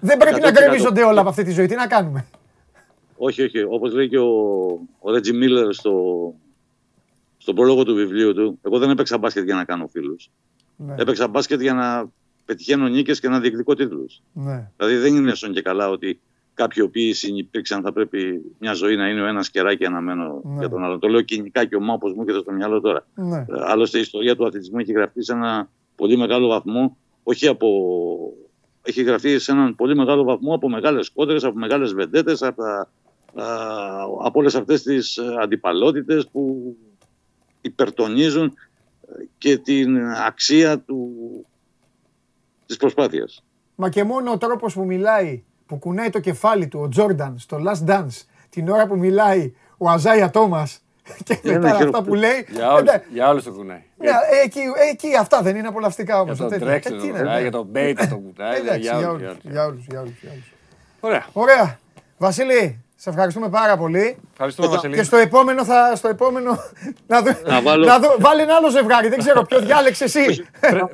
Δεν 0.01 0.19
πρέπει 0.19 0.41
να 0.41 0.51
γκρεμίζονται 0.51 1.03
όλα 1.03 1.21
από 1.21 1.29
αυτή 1.29 1.45
τη 1.45 1.51
ζωή. 1.51 1.67
Τι 1.67 1.75
να 1.75 1.87
κάνουμε; 1.87 2.27
Όχι, 3.17 3.43
όχι. 3.43 3.63
Όπως 3.63 3.93
λέει 3.93 4.09
και 4.09 4.19
ο, 4.19 4.31
ο 4.99 5.11
Ρέτζι 5.13 5.33
Μίλλερ 5.33 5.73
στο, 5.75 5.95
στον 7.39 7.55
πρόλογο 7.55 7.85
του 7.85 7.95
βιβλίου 7.95 8.35
του, 8.35 8.59
εγώ 8.63 8.79
δεν 8.79 8.91
έπαιξα 8.91 9.19
μπάσκετ 9.19 9.45
για 9.45 9.55
να 9.55 9.65
κάνω 9.65 9.87
φίλους. 9.87 10.31
Ναι. 10.77 10.95
Έπαιξα 10.99 11.29
μπάσκετ 11.29 11.61
για 11.61 11.75
να 11.75 12.09
πετυχαίνω 12.45 12.89
νίκες 12.89 13.21
και 13.21 13.29
να 13.29 13.41
διεκδικώ 13.41 13.75
τίτλους. 13.75 14.23
Ναι. 14.33 14.71
Δηλαδή 14.77 14.97
δεν 14.97 15.17
είναι 15.17 15.35
στον 15.35 15.53
και 15.53 15.63
καλά 15.63 15.89
ότι 15.89 16.21
κάποιοι 16.61 16.83
οποίοι 16.87 17.13
συνυπήρξαν 17.13 17.83
θα 17.83 17.93
πρέπει 17.93 18.43
μια 18.59 18.73
ζωή 18.73 18.97
να 18.97 19.09
είναι 19.09 19.23
ο 19.23 19.27
ένας 19.27 19.51
κεράκι 19.51 19.85
αναμένο 19.85 20.41
ναι. 20.45 20.59
για 20.59 20.69
τον 20.69 20.85
άλλο. 20.85 20.99
Το 20.99 21.09
λέω 21.09 21.21
κοινικά 21.21 21.65
και 21.65 21.77
ομά 21.77 21.93
όπως 21.93 22.13
μου 22.15 22.21
έρχεται 22.21 22.41
στο 22.43 22.53
μυαλό 22.53 22.81
τώρα. 22.81 23.07
Ναι. 23.15 23.37
Ε, 23.37 23.45
άλλωστε 23.61 23.99
η 23.99 24.01
ιστορία 24.01 24.37
του 24.37 24.47
αθλητισμού 24.47 24.79
έχει 24.79 24.93
γραφτεί 24.93 25.25
σε 25.25 25.33
ένα 25.33 25.69
πολύ 25.97 26.17
μεγάλο 26.17 26.49
βαθμό, 26.49 26.97
όχι 27.23 27.47
από 27.47 27.69
έχει 28.83 29.03
γραφτεί 29.03 29.39
σε 29.39 29.53
έναν 29.53 29.75
πολύ 29.75 29.97
μεγάλο 29.97 30.25
βαθμό 30.25 30.55
από 30.55 30.69
μεγάλες 30.69 31.11
κόντρες, 31.11 31.45
από 31.45 31.59
μεγάλες 31.59 31.95
βεντέτες, 31.95 32.43
από 32.43 32.63
τα 32.63 32.89
από 34.23 34.39
όλες 34.39 34.55
αυτές 34.55 34.83
τις 34.83 35.19
αντιπαλότητες 35.19 36.29
που 36.29 36.77
υπερτονίζουν 37.61 38.55
και 39.39 39.59
την 39.59 39.99
αξία 40.27 40.79
του, 40.79 41.11
της 42.67 42.77
προσπάθειας. 42.77 43.45
Μα 43.75 43.89
και 43.89 44.05
μόνο 44.05 44.31
ο 44.31 44.39
τρόπος 44.39 44.75
που 44.75 44.85
μιλάει, 44.85 45.45
που 45.71 45.79
κουνάει 45.79 46.11
το 46.11 46.21
κεφάλι 46.21 46.67
του 46.69 46.81
ο 46.81 46.89
Τζόρνταν 46.89 47.39
στο 47.39 47.59
Last 47.67 47.91
Dance, 47.91 48.25
την 48.51 48.69
ώρα 48.69 48.87
που 48.87 48.99
μιλάει 48.99 49.53
ο 49.77 49.89
Αϊζάια 49.89 50.31
Τόμας 50.31 50.83
και 51.27 51.39
μετά 51.43 51.75
αυτά 51.75 52.03
που 52.03 52.15
λέει. 52.15 52.47
Για 52.49 52.73
όλους, 52.73 52.91
για 53.13 53.29
όλους 53.29 53.45
το 53.45 53.53
κουνάει. 53.53 53.83
Ναι, 53.97 54.11
εκεί, 54.45 54.61
εκεί 54.91 55.17
αυτά 55.17 55.43
δεν 55.43 55.57
είναι 55.57 55.69
απολαυστικά 55.69 56.21
όμως. 56.21 56.39
Για 56.39 56.49
τον 56.49 56.59
Τρέξ 56.59 56.89
το 56.89 56.97
κουνάει, 56.97 57.43
για 57.43 57.51
τον 57.51 57.67
Μπέιτ 57.67 57.99
το 58.09 58.17
κουνάει. 58.17 58.79
Για 58.79 59.09
όλους. 59.09 59.37
Για 59.43 60.01
όλους. 60.01 60.13
Ωραία. 61.01 61.27
Ωραία. 61.33 61.79
Βασίλη, 62.19 62.85
σε 62.97 63.11
ευχαριστούμε 63.11 63.49
πάρα 63.49 63.77
πολύ. 63.77 64.19
Ευχαριστούμε, 64.33 64.69
Βασίλη. 64.69 64.95
Και 64.95 65.03
στο 65.03 65.17
επόμενο 65.17 65.65
θα. 65.65 65.97
Στο 65.97 66.09
επόμενο, 66.09 66.51
να, 67.07 67.21
δω, 67.23 67.31
να, 67.47 67.63
βάλω... 67.63 67.87
να 67.87 67.99
δω, 67.99 68.17
βάλει 68.19 68.41
ένα 68.43 68.55
άλλο 68.55 68.71
ζευγάρι. 68.71 69.09
Δεν 69.09 69.19
ξέρω 69.19 69.43
ποιο 69.43 69.61
διάλεξε 69.61 70.05
εσύ. 70.05 70.47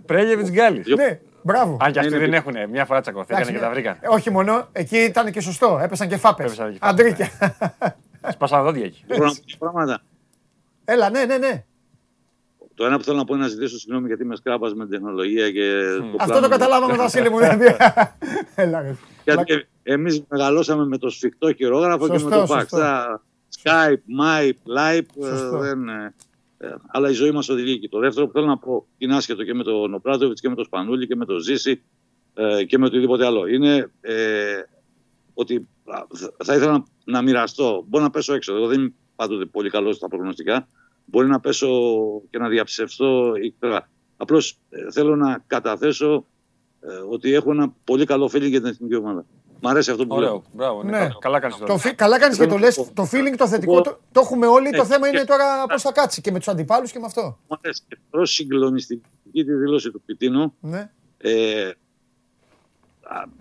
Πρέλεβιτ 0.06 0.48
Γκάλι. 0.48 0.82
Ναι, 0.96 1.18
μπράβο. 1.46 1.76
Αν 1.80 1.92
και 1.92 1.98
αυτοί 1.98 2.16
δεν 2.16 2.34
έχουν. 2.34 2.54
Μια 2.70 2.84
φορά 2.84 3.00
τσακωθήκαν 3.00 3.46
και 3.46 3.58
τα 3.58 3.70
βρήκαν. 3.70 3.98
Όχι 4.08 4.30
μόνο, 4.30 4.68
εκεί 4.72 4.96
ήταν 4.96 5.30
και 5.32 5.40
σωστό. 5.40 5.78
Έπεσαν 5.82 6.08
και 6.08 6.16
φάπες. 6.16 6.60
Αντρίκια. 6.78 7.28
Σπάσαν 8.28 8.62
δόντια 8.62 8.84
εκεί. 8.84 9.04
Έλα, 10.84 11.10
ναι, 11.10 11.24
ναι, 11.24 11.38
ναι. 11.38 11.64
Το 12.74 12.84
ένα 12.84 12.96
που 12.96 13.04
θέλω 13.04 13.16
να 13.16 13.24
πω 13.24 13.34
είναι 13.34 13.42
να 13.42 13.48
ζητήσω 13.48 13.78
συγγνώμη 13.78 14.06
γιατί 14.06 14.24
με 14.24 14.36
σκράπα 14.36 14.68
με 14.68 14.82
την 14.82 14.90
τεχνολογία 14.90 15.50
και. 15.50 15.70
Το 16.12 16.16
Αυτό 16.18 16.40
το 16.40 16.48
καταλάβαμε, 16.48 16.96
Βασίλη 16.96 17.30
μου. 17.30 17.38
Έλα, 18.54 18.96
γιατί 19.24 19.66
εμείς 19.82 20.22
μεγαλώσαμε 20.28 20.86
με 20.86 20.98
το 20.98 21.10
σφιχτό 21.10 21.52
χειρόγραφο 21.52 22.08
και 22.08 22.18
με 22.24 22.30
το 22.30 22.46
fax. 22.48 22.64
Skype, 23.62 24.02
Mype, 24.20 24.70
Live. 24.78 25.06
Ε, 26.58 26.66
δεν, 26.66 26.70
ε, 26.70 26.74
ε, 26.74 26.76
αλλά 26.86 27.10
η 27.10 27.12
ζωή 27.12 27.30
μας 27.30 27.48
οδηγεί 27.48 27.72
εκεί. 27.72 27.88
Το 27.88 27.98
δεύτερο 27.98 28.26
που 28.26 28.32
θέλω 28.32 28.46
να 28.46 28.58
πω 28.58 28.86
είναι 28.98 29.16
άσχετο 29.16 29.44
και 29.44 29.54
με 29.54 29.62
τον 29.62 29.90
Νοπράτοβιτ 29.90 30.38
και 30.40 30.48
με 30.48 30.54
τον 30.54 30.64
Σπανούλη 30.64 31.06
και 31.06 31.16
με 31.16 31.24
τον 31.24 31.38
Ζήση 31.38 31.82
και 32.66 32.78
με 32.78 32.86
οτιδήποτε 32.86 33.26
άλλο. 33.26 33.46
Είναι 33.46 33.90
ε, 34.00 34.60
ότι 35.34 35.68
θα 36.44 36.54
ήθελα 36.54 36.72
να, 36.72 36.84
να 37.04 37.22
μοιραστώ. 37.22 37.84
Μπορώ 37.88 38.04
να 38.04 38.10
πέσω 38.10 38.34
έξω. 38.34 38.54
Εγώ 38.54 38.66
δεν 38.66 38.80
είμαι 38.80 38.92
πάντοτε 39.16 39.44
πολύ 39.44 39.70
καλός 39.70 39.96
στα 39.96 40.08
προγνωστικά 40.08 40.68
μπορεί 41.06 41.28
να 41.28 41.40
πέσω 41.40 41.68
και 42.30 42.38
να 42.38 42.48
διαψευστώ 42.48 43.34
ύκτερα. 43.42 43.88
Απλώς 44.16 44.58
ε, 44.70 44.90
θέλω 44.90 45.16
να 45.16 45.44
καταθέσω 45.46 46.26
ε, 46.80 46.92
ότι 47.10 47.32
έχω 47.32 47.50
ένα 47.50 47.74
πολύ 47.84 48.04
καλό 48.04 48.24
feeling 48.24 48.48
για 48.48 48.60
την 48.60 48.68
εθνική 48.68 48.94
ομάδα. 48.94 49.24
Μ' 49.60 49.68
αρέσει 49.68 49.90
αυτό 49.90 50.06
που 50.06 50.16
Ωραίο. 50.16 50.28
λέω. 50.28 50.42
Μπράβο, 50.52 50.82
ναι. 50.82 50.98
ναι. 50.98 51.08
Καλά 51.18 51.40
κάνεις 51.40 51.56
το, 51.56 51.78
καλά 51.96 52.18
κάνεις 52.18 52.38
και 52.38 52.46
το 52.46 52.58
λες. 52.58 52.74
Το 52.74 53.08
feeling, 53.12 53.34
το 53.36 53.48
θετικό, 53.48 53.80
το, 53.80 53.98
το 54.12 54.20
έχουμε 54.20 54.46
όλοι. 54.46 54.70
το 54.70 54.84
θέμα 54.84 55.08
είναι 55.08 55.24
τώρα 55.24 55.66
πώς 55.66 55.82
θα 55.82 55.92
κάτσει 55.92 56.20
και 56.20 56.30
με 56.30 56.38
τους 56.38 56.48
αντιπάλους 56.48 56.92
και 56.92 56.98
με 56.98 57.06
αυτό. 57.06 57.38
Μ' 57.48 57.52
αρέσει. 57.60 57.82
Και 57.88 57.96
συγκλονιστική 58.22 59.02
τη 59.32 59.42
δήλωση 59.42 59.90
του 59.90 60.02
Πιτίνου. 60.06 60.54
Ναι. 60.60 60.90
Ε, 61.18 61.70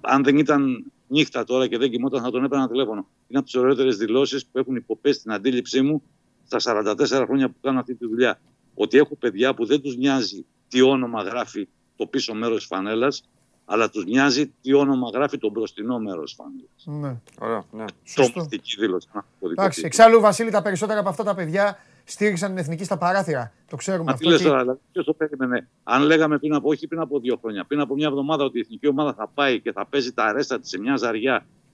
αν 0.02 0.24
δεν 0.24 0.38
ήταν 0.38 0.92
νύχτα 1.08 1.44
τώρα 1.44 1.68
και 1.68 1.78
δεν 1.78 1.90
κοιμόταν 1.90 2.22
θα 2.22 2.32
τον 2.32 2.44
έπαιρνα 2.44 2.68
τηλέφωνο. 2.68 3.08
Είναι 3.28 3.40
από 3.40 3.46
τις 3.46 3.56
ωραιότερες 3.56 3.98
δηλώσεις 3.98 4.46
που 4.46 4.60
έχουν 4.60 4.76
υποπέσει 4.76 5.22
την 5.22 5.32
αντίληψή 5.32 5.82
μου 5.82 6.04
στα 6.48 6.82
44 6.84 7.24
χρόνια 7.26 7.50
που 7.50 7.56
κάνω 7.62 7.80
αυτή 7.80 7.96
τη 7.96 8.08
δουλειά, 8.08 8.40
ότι 8.74 8.98
έχω 8.98 9.16
παιδιά 9.16 9.54
που 9.54 9.66
δεν 9.66 9.82
τους 9.82 9.98
νοιάζει 9.98 10.46
τι 10.68 10.82
όνομα 10.82 11.22
γράφει 11.22 11.68
το 11.96 12.06
πίσω 12.06 12.34
μέρος 12.34 12.58
της 12.58 12.66
φανέλας, 12.66 13.24
αλλά 13.66 13.90
τους 13.90 14.06
νοιάζει 14.06 14.54
τι 14.62 14.74
όνομα 14.74 15.10
γράφει 15.14 15.38
το 15.38 15.50
μπροστινό 15.50 16.00
μέρος 16.00 16.24
της 16.24 16.34
φανέλας. 16.34 17.04
Ναι. 17.04 17.20
Ωραία, 17.40 17.64
ναι. 17.72 17.86
Τρομακτική 18.16 18.76
δήλωση. 18.80 19.08
Εντάξει, 19.52 19.82
εξάλλου, 19.86 20.20
Βασίλη, 20.20 20.52
τα 20.52 20.62
περισσότερα 20.62 21.00
από 21.00 21.10
αυτά 21.10 21.24
τα 21.24 21.36
παιδιά 21.36 21.78
στήριξαν 22.04 22.50
την 22.50 22.58
εθνική 22.58 22.84
στα 22.84 22.98
παράθυρα. 22.98 23.54
Το 23.70 23.76
ξέρουμε 23.76 24.12
αυτό. 24.12 24.38
Τι 24.38 24.44
τώρα, 24.44 24.62
δηλαδή, 24.62 24.80
ποιος 24.92 25.06
το 25.06 25.14
περίμενε; 25.14 25.68
Αν 25.84 26.02
λέγαμε 26.02 26.38
πριν 26.38 26.54
από, 26.54 26.70
όχι 26.70 26.88
πριν 26.88 27.00
από 27.00 27.20
δύο 27.20 27.38
χρόνια, 27.42 27.66
πριν 27.66 27.80
από 27.80 27.94
μια 27.94 28.08
εβδομάδα 28.08 28.44
ότι 28.44 28.58
η 28.58 28.62
εθνική 28.62 28.88
ομάδα 28.88 29.14
θα 29.14 29.28
πάει 29.34 29.60
και 29.60 29.72
θα 29.72 29.86
παίζει 29.86 30.14
τα 30.14 30.24
αρέστα 30.24 30.60
της 30.60 30.70
σε 30.70 30.80
μια 30.80 30.98
ζαριά 30.98 31.40
που 31.40 31.65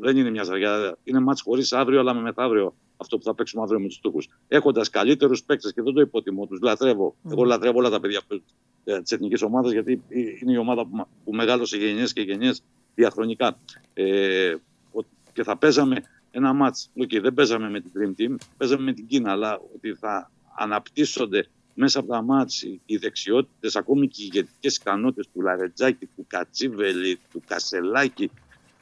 δεν 0.00 0.16
είναι 0.16 0.30
μια 0.30 0.42
ζαριά, 0.42 0.96
είναι 1.04 1.20
μάτς 1.20 1.42
χωρίς 1.42 1.72
αύριο, 1.72 2.00
αλλά 2.00 2.14
με 2.14 2.20
μεθαύριο 2.20 2.74
αυτό 2.96 3.18
που 3.18 3.22
θα 3.22 3.34
παίξουμε 3.34 3.62
αύριο 3.62 3.80
με 3.80 3.86
τους 3.86 4.00
Τούρκους. 4.00 4.28
Έχοντας 4.48 4.90
καλύτερους 4.90 5.44
παίκτες 5.44 5.72
και 5.72 5.82
δεν 5.82 5.94
το 5.94 6.00
υποτιμώ, 6.00 6.46
τους 6.46 6.60
λατρεύω. 6.60 7.16
Mm. 7.24 7.32
Εγώ 7.32 7.44
λατρεύω 7.44 7.78
όλα 7.78 7.90
τα 7.90 8.00
παιδιά 8.00 8.20
ε, 8.84 9.00
της 9.00 9.12
εθνικής 9.12 9.42
ομάδας 9.42 9.72
γιατί 9.72 10.02
είναι 10.40 10.52
η 10.52 10.56
ομάδα 10.56 10.86
που, 10.86 11.06
που 11.24 11.34
μεγάλωσε 11.34 11.76
γενιές 11.76 12.12
και 12.12 12.20
γενιές 12.20 12.62
διαχρονικά. 12.94 13.58
Ε, 13.94 14.54
και 15.32 15.42
θα 15.42 15.56
παίζαμε 15.56 16.02
ένα 16.30 16.52
μάτς. 16.52 16.90
Okay, 16.98 17.20
δεν 17.22 17.34
παίζαμε 17.34 17.70
με 17.70 17.80
την 17.80 17.90
Dream 17.94 18.20
Team, 18.20 18.34
παίζαμε 18.56 18.82
με 18.82 18.92
την 18.92 19.06
Κίνα, 19.06 19.30
αλλά 19.30 19.60
ότι 19.74 19.94
θα 19.94 20.30
αναπτύσσονται 20.58 21.46
μέσα 21.74 21.98
από 21.98 22.08
τα 22.08 22.22
μάτς 22.22 22.62
οι 22.86 22.96
δεξιότητες, 22.96 23.76
ακόμη 23.76 24.08
και 24.08 24.22
οι 24.22 24.30
ηγετικές 24.32 24.76
ικανότητες 24.76 25.28
του 25.32 25.40
Λαρετζάκη, 25.40 26.06
του 26.06 26.24
Κατσίβελη, 26.28 27.18
του 27.32 27.42
Κασελάκη, 27.46 28.30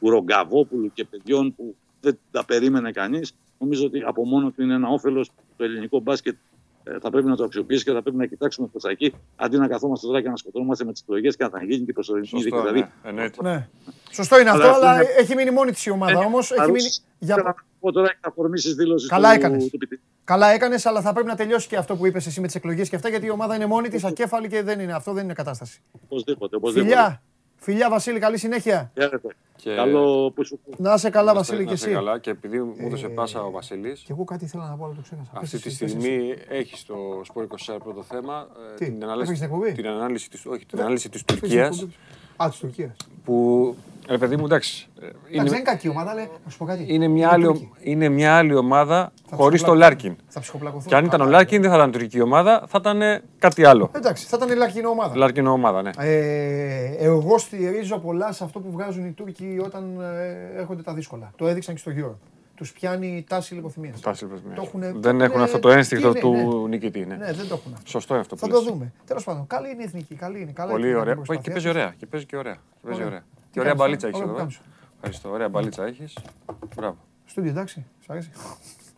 του 0.00 0.10
Ρογκαβόπουλου 0.10 0.92
και 0.92 1.04
παιδιών 1.04 1.54
που 1.54 1.74
δεν 2.00 2.18
τα 2.30 2.44
περίμενε 2.44 2.90
κανείς 2.90 3.34
νομίζω 3.58 3.84
ότι 3.86 4.02
από 4.06 4.26
μόνο 4.26 4.50
του 4.50 4.62
είναι 4.62 4.74
ένα 4.74 4.88
όφελος 4.88 5.30
το 5.56 5.64
ελληνικό 5.64 6.00
μπάσκετ 6.00 6.36
ε, 6.84 6.98
θα 7.00 7.10
πρέπει 7.10 7.26
να 7.26 7.36
το 7.36 7.44
αξιοποιήσει 7.44 7.84
και 7.84 7.92
θα 7.92 8.02
πρέπει 8.02 8.16
να 8.16 8.26
κοιτάξουμε 8.26 8.66
προς 8.66 8.82
τα 8.82 8.90
εκεί 8.90 9.14
αντί 9.36 9.58
να 9.58 9.68
καθόμαστε 9.68 10.06
τώρα 10.06 10.22
και 10.22 10.28
να 10.28 10.36
σκοτώνομαστε 10.36 10.84
με 10.84 10.92
τις 10.92 11.00
εκλογές 11.00 11.36
και 11.36 11.44
να 11.44 11.50
θα 11.50 11.64
γίνει 11.64 11.84
και 11.84 11.92
προσωρινή 11.92 12.28
δίκη. 12.32 12.56
Δηλαδή, 12.56 12.86
ναι. 13.14 13.28
ναι. 13.42 13.68
Σωστό 14.12 14.40
είναι 14.40 14.50
αυτό, 14.50 14.68
αλλά 14.68 15.00
έχει 15.18 15.34
μείνει 15.34 15.50
μόνη 15.50 15.70
της 15.70 15.86
η 15.86 15.90
ομάδα. 15.90 16.20
Ε, 16.20 16.24
Όμως 16.24 16.50
έχει 16.50 16.70
μείνει. 16.70 16.88
Για... 17.18 17.36
Να 17.36 17.54
πω 17.80 17.92
τώρα 17.92 18.06
έχει 18.06 18.18
αφορμήσει 18.20 18.74
δήλωσης 18.74 19.08
Καλά 19.08 19.32
έκανες. 19.32 19.70
Καλά 20.24 20.46
έκανες, 20.46 20.86
αλλά 20.86 21.00
θα 21.00 21.12
πρέπει 21.12 21.28
να 21.28 21.34
τελειώσει 21.34 21.68
και 21.68 21.76
αυτό 21.76 21.96
που 21.96 22.06
είπες 22.06 22.26
εσύ 22.26 22.40
με 22.40 22.46
τις 22.46 22.56
εκλογές 22.56 22.88
και 22.88 22.96
αυτά, 22.96 23.08
γιατί 23.08 23.26
η 23.26 23.30
ομάδα 23.30 23.54
είναι 23.54 23.66
μόνη 23.66 23.88
της, 23.88 24.04
ακέφαλη 24.04 24.48
και 24.48 24.62
δεν 24.62 24.80
είναι. 24.80 24.92
Αυτό 24.92 25.12
δεν 25.12 25.24
είναι 25.24 25.32
κατάσταση. 25.32 25.80
Οπωσδήποτε. 26.04 26.58
Φιλιά, 26.72 27.22
Φιλιά 27.60 27.90
Βασίλη, 27.90 28.18
καλή 28.18 28.38
συνέχεια. 28.38 28.92
Και... 29.56 29.74
Καλό 29.74 30.30
που 30.30 30.44
σου 30.44 30.60
Να 30.76 30.94
είσαι 30.94 31.10
καλά, 31.10 31.34
Βασίλη, 31.34 31.64
και 31.66 31.72
εσύ. 31.72 31.90
Καλά. 31.90 32.18
Και 32.18 32.30
επειδή 32.30 32.60
μου 32.60 32.74
έδωσε 32.78 33.08
πάσα 33.08 33.42
ο 33.42 33.50
Βασίλη. 33.50 33.92
Και 33.92 34.12
εγώ 34.12 34.24
κάτι 34.24 34.44
ήθελα 34.44 34.68
να 34.68 34.76
πω, 34.76 34.84
αλλά 34.84 34.94
το 34.94 35.02
ξέχασα. 35.02 35.30
Αυτή 35.34 35.58
τη 35.58 35.70
στιγμή 35.70 36.34
έχει 36.48 36.86
το 36.86 37.20
Sport 37.24 37.46
24 37.66 37.76
πρώτο 37.82 38.02
θέμα. 38.02 38.48
Ε, 38.72 38.74
την 38.74 39.04
ανάλυση, 39.04 39.48
την 39.74 39.86
ανάλυση 39.86 40.30
της, 40.30 40.46
όχι, 40.46 40.66
την 40.66 40.80
ανάλυση 40.80 41.08
της 41.08 41.24
Τουρκίας. 41.24 41.86
Α, 42.36 42.48
της 42.48 42.58
Τουρκίας. 42.58 42.96
Που, 43.24 43.74
ρε 44.08 44.18
παιδί 44.18 44.36
μου, 44.36 44.44
εντάξει. 44.44 44.88
Είναι, 45.30 45.42
δεν 45.42 45.52
είναι 45.52 45.62
κακή 45.62 45.88
ομάδα, 45.88 46.10
αλλά 46.10 46.20
να 46.44 46.50
σου 46.50 46.58
πω 46.58 46.64
κάτι. 46.64 46.84
Είναι 46.88 47.08
μια, 47.08 47.30
άλλη, 47.30 47.70
είναι 47.80 48.08
μια 48.08 48.36
άλλη 48.36 48.54
ομάδα 48.54 49.12
χωρίς 49.30 49.62
το 49.62 49.74
Λάρκιν. 49.74 50.16
Θα 50.28 50.42
Και 50.86 50.94
αν 50.94 51.04
ήταν 51.04 51.20
ο 51.20 51.24
Λάρκιν, 51.24 51.60
δεν 51.60 51.70
θα 51.70 51.76
ήταν 51.76 51.90
τουρκική 51.90 52.20
ομάδα, 52.20 52.64
θα 52.68 52.78
ήταν 52.80 53.22
κάτι 53.38 53.64
άλλο. 53.64 53.90
Εντάξει, 53.92 54.26
θα 54.26 54.36
ήταν 54.36 54.50
η 54.50 54.54
Λαρκινοομάδα. 54.54 55.16
Λαρκινοομάδα, 55.16 55.82
ναι. 55.82 55.90
Ε, 55.96 56.94
εγώ 56.98 57.38
στηρίζω 57.38 57.98
πολλά 57.98 58.32
σε 58.32 58.44
αυτό 58.44 58.60
που 58.60 58.70
βγάζουν 58.70 59.06
οι 59.06 59.12
Τούρκοι 59.12 59.60
όταν 59.64 60.00
ε, 60.00 60.60
έρχονται 60.60 60.82
τα 60.82 60.94
δύσκολα. 60.94 61.32
Το 61.36 61.46
έδειξαν 61.46 61.74
και 61.74 61.80
στο 61.80 61.92
Euro. 61.96 62.29
Τους 62.60 62.72
πιάνει 62.72 63.06
η 63.06 63.24
τάση 63.28 63.54
λιποθυμίας. 63.54 64.00
Δεν 64.94 65.20
έχουν 65.20 65.42
αυτό 65.42 65.58
το 65.58 65.70
ένστικτο 65.70 66.12
του 66.12 66.32
ναι. 66.62 66.68
νικητή. 66.68 67.06
Ναι. 67.06 67.14
ναι, 67.14 67.32
δεν 67.32 67.48
το 67.48 67.54
έχουν. 67.54 67.76
Σωστό 67.84 68.14
αυτό 68.14 68.36
Θα 68.36 68.48
το 68.48 68.62
δούμε. 68.62 68.92
Τέλος 69.06 69.24
πάντων, 69.24 69.46
καλή 69.46 69.70
είναι 69.70 69.82
η 69.82 69.84
εθνική. 69.84 70.14
Καλή 70.14 70.40
είναι. 70.40 70.52
Καλά 70.52 70.70
Πολύ 70.70 70.94
ωραία. 70.94 71.16
Και 71.40 71.50
παίζει 71.50 71.68
ωραία. 71.68 71.94
Και 71.98 72.06
παίζει 72.06 72.26
και 72.26 72.36
ωραία. 72.36 72.56
Και 73.50 73.60
ωραία 73.60 73.74
μπαλίτσα 73.74 74.08
έχεις 74.08 74.20
εδώ. 74.20 74.46
Ευχαριστώ. 74.94 75.30
Ωραία 75.30 75.48
μπαλίτσα 75.48 75.84
έχεις. 75.84 76.16
Μπράβο. 76.76 76.96
Στούντιο, 77.24 77.50
εντάξει. 77.50 77.84
Σ' 78.04 78.10
αρέσει. 78.10 78.30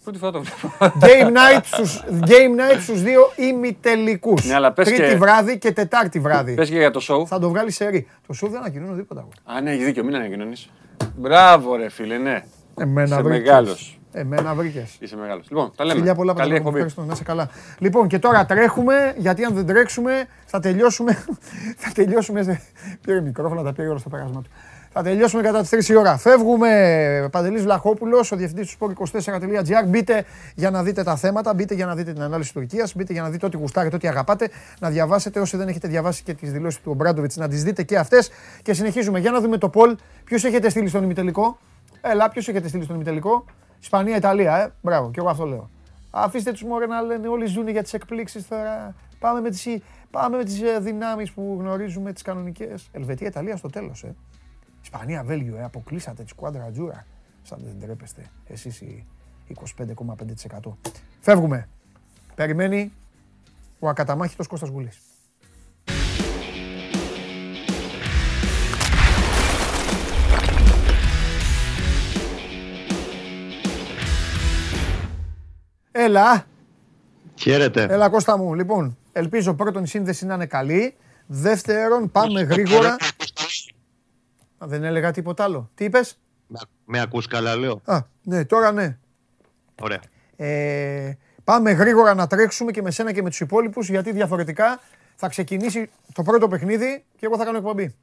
Πρώτη 0.03 0.19
φορά 0.19 0.33
το 0.33 0.43
βλέπω. 0.43 0.75
Game 1.01 1.29
night 1.29 1.63
στους, 1.63 2.05
game 2.07 2.75
night 2.75 2.81
στους 2.81 3.03
δύο 3.03 3.33
ημιτελικούς. 3.37 4.45
Ναι, 4.45 4.55
αλλά 4.55 4.73
Τρίτη 4.73 4.97
και... 4.97 5.17
βράδυ 5.17 5.59
και 5.59 5.73
Τετάρτη 5.73 6.21
βράδυ. 6.21 6.55
Πες 6.55 6.69
και 6.69 6.79
για 6.79 6.91
το 6.91 7.01
show. 7.09 7.27
Θα 7.27 7.39
το 7.39 7.49
βγάλεις 7.49 7.75
σε 7.75 7.89
ρί. 7.89 8.09
Το 8.27 8.35
show 8.43 8.49
δεν 8.51 8.59
ανακοινώνω 8.59 8.97
τίποτα. 8.97 9.29
Α, 9.45 9.61
ναι, 9.61 9.71
έχει 9.71 9.85
δίκιο, 9.85 10.05
μην 10.05 10.15
ανακοινώνεις. 10.15 10.71
Μπράβο 11.17 11.77
ρε 11.77 11.89
φίλε, 11.89 12.19
ναι. 12.19 12.45
Εμένα 12.83 13.19
Είσαι 13.19 13.29
μεγάλος. 13.29 14.01
Εμένα 14.13 14.55
βρήκες. 14.55 14.97
Είσαι 15.01 15.17
μεγάλος. 15.17 15.47
Λοιπόν, 15.49 15.73
τα 15.77 15.85
λέμε. 15.85 15.99
Φιλιά 15.99 16.15
πολλά 16.15 16.35
Καλή 16.35 16.55
εκπομπή. 16.55 16.75
Ευχαριστώ, 16.75 17.05
να 17.05 17.13
είσαι 17.13 17.23
καλά. 17.23 17.49
Λοιπόν, 17.79 18.09
και 18.09 18.19
τώρα 18.19 18.47
τρέχουμε, 18.47 19.15
γιατί 19.17 19.45
αν 19.45 19.55
δεν 19.55 19.67
τρέξουμε, 19.67 20.27
θα 20.45 20.61
τελειώσουμε. 20.61 21.13
θα 21.83 21.91
τελειώσουμε. 21.95 22.61
Πήρε 23.07 23.21
μικρόφωνα, 23.21 23.63
τα 23.63 23.73
πήρε 23.73 23.89
όλα 23.89 23.99
στο 23.99 24.09
πέρασμα 24.09 24.43
του. 24.43 24.51
Θα 24.93 25.03
τελειώσουμε 25.03 25.43
κατά 25.43 25.61
τις 25.61 25.89
3 25.89 25.93
η 25.93 25.97
ώρα. 25.97 26.17
Φεύγουμε. 26.17 27.29
Παντελής 27.33 27.63
Βλαχόπουλος, 27.63 28.33
ο 28.33 28.37
διευθυντής 28.37 28.77
του 28.77 28.95
sport24.gr. 28.95 29.87
Μπείτε 29.87 30.25
για 30.55 30.71
να 30.71 30.83
δείτε 30.83 31.03
τα 31.03 31.17
θέματα, 31.17 31.55
μπείτε 31.55 31.75
για 31.75 31.87
να 31.87 31.95
δείτε 31.95 32.13
την 32.13 32.23
ανάλυση 32.23 32.53
Τουρκίας, 32.53 32.95
μπείτε 32.97 33.13
για 33.13 33.23
να 33.23 33.31
δείτε 33.31 33.47
ό,τι 33.47 33.57
γουστάρετε, 33.57 33.97
ό,τι 33.97 34.09
αγαπάτε. 34.09 34.51
Να 34.81 34.91
διαβάσετε 34.91 35.41
όσοι 35.41 35.57
δεν 35.57 35.69
έχετε 35.69 35.89
διαβάσει 35.89 36.23
και 36.23 36.35
τις 36.35 36.53
δηλώσεις 36.53 36.81
του 36.81 36.95
Μπράντοβιτ, 36.95 37.33
να 37.35 37.49
τις 37.49 37.63
δείτε 37.63 37.83
και 37.83 37.99
αυτές. 37.99 38.31
Και 38.63 38.73
συνεχίζουμε. 38.73 39.19
Για 39.19 39.31
να 39.31 39.41
δούμε 39.41 39.59
το 39.59 39.69
Πολ. 39.69 39.97
Ποιος 40.25 40.45
έχετε 40.45 40.69
στείλει 40.69 40.89
στον 40.89 41.03
ημιτελικό; 41.03 41.59
Έλα, 42.05 42.29
ποιος 42.29 42.49
έχετε 42.49 42.69
στείλει 42.69 42.85
στον 42.85 42.95
ημιτελικό; 42.95 43.45
Ισπανία, 43.81 44.17
Ιταλία, 44.17 44.57
ε. 44.57 44.73
Μπράβο, 44.83 45.11
και 45.11 45.21
εγώ 45.21 45.29
αυτό 45.29 45.45
λέω. 45.47 45.71
Αφήστε 46.11 46.53
τους 46.53 46.63
μόρε 46.63 46.87
να 46.87 47.01
λένε 47.01 47.29
όλοι 47.29 47.47
ζουν 47.47 47.69
για 47.69 47.83
τις 47.83 47.93
εκπλήξεις 47.93 48.49
τώρα. 48.49 48.95
Πάμε 49.19 49.41
με 49.41 49.51
τις 49.51 49.69
πάμε 50.11 50.37
με 50.37 50.45
τις 50.45 50.63
ε, 50.63 50.79
δυνάμεις 50.79 51.33
που 51.33 51.57
γνωρίζουμε, 51.61 52.13
τις 52.13 52.23
κανονικές. 52.23 52.89
Ελβετία, 52.93 53.27
Ιταλία 53.27 53.57
στο 53.57 53.71
τέλος. 53.71 54.03
Ε. 54.03 54.15
Ισπανία, 54.83 55.23
Βέλγιο, 55.25 55.57
ε, 55.57 55.65
αποκλείσατε 55.65 56.23
τη 56.23 56.29
σκουάντρα 56.29 56.71
Τζούρα. 56.71 57.07
Σαν 57.43 57.59
δεν 57.65 57.81
τρέπεστε. 57.81 58.31
Εσείς 58.47 58.81
οι 58.81 59.07
25,5%. 59.47 60.77
Φεύγουμε. 61.21 61.69
Περιμένει 62.35 62.93
ο 63.79 63.89
ακαταμάχητος 63.89 64.47
Κώστας 64.47 64.69
Γουλής. 64.69 65.01
Έλα. 76.03 76.47
Χαίρετε. 77.35 77.83
Έλα 77.83 78.09
Κώστα 78.09 78.39
μου. 78.39 78.55
Λοιπόν, 78.55 78.99
ελπίζω 79.13 79.55
πρώτον 79.55 79.85
η 79.85 79.89
σύνδεση 79.89 80.27
να 80.27 80.35
είναι 80.35 80.47
καλή. 80.47 80.97
Δεύτερον, 81.27 82.11
πάμε 82.11 82.43
γρήγορα. 82.43 82.97
Δεν 84.59 84.85
έλεγα 84.85 85.11
τίποτα 85.11 85.45
άλλο. 85.45 85.71
Τι 85.75 85.85
είπες; 85.85 86.19
Με 86.85 87.01
ακούς 87.01 87.27
καλά 87.27 87.57
λέω. 87.57 87.81
Α, 87.85 87.99
ναι, 88.23 88.45
τώρα 88.45 88.73
ναι. 88.73 88.97
Ωραία. 89.81 90.01
Ε, 90.37 91.13
πάμε 91.45 91.71
γρήγορα 91.71 92.15
να 92.15 92.27
τρέξουμε 92.27 92.71
και 92.71 92.83
με 92.83 92.91
σένα 92.91 93.13
και 93.13 93.23
με 93.23 93.29
τους 93.29 93.41
υπόλοιπους 93.41 93.89
γιατί 93.89 94.13
διαφορετικά 94.13 94.81
θα 95.17 95.29
ξεκινήσει 95.29 95.91
το 96.13 96.23
πρώτο 96.23 96.49
παιχνίδι 96.49 97.05
και 97.17 97.27
εγώ 97.27 97.37
θα 97.37 97.45
κάνω 97.45 97.59
εκπομπή. 97.59 97.95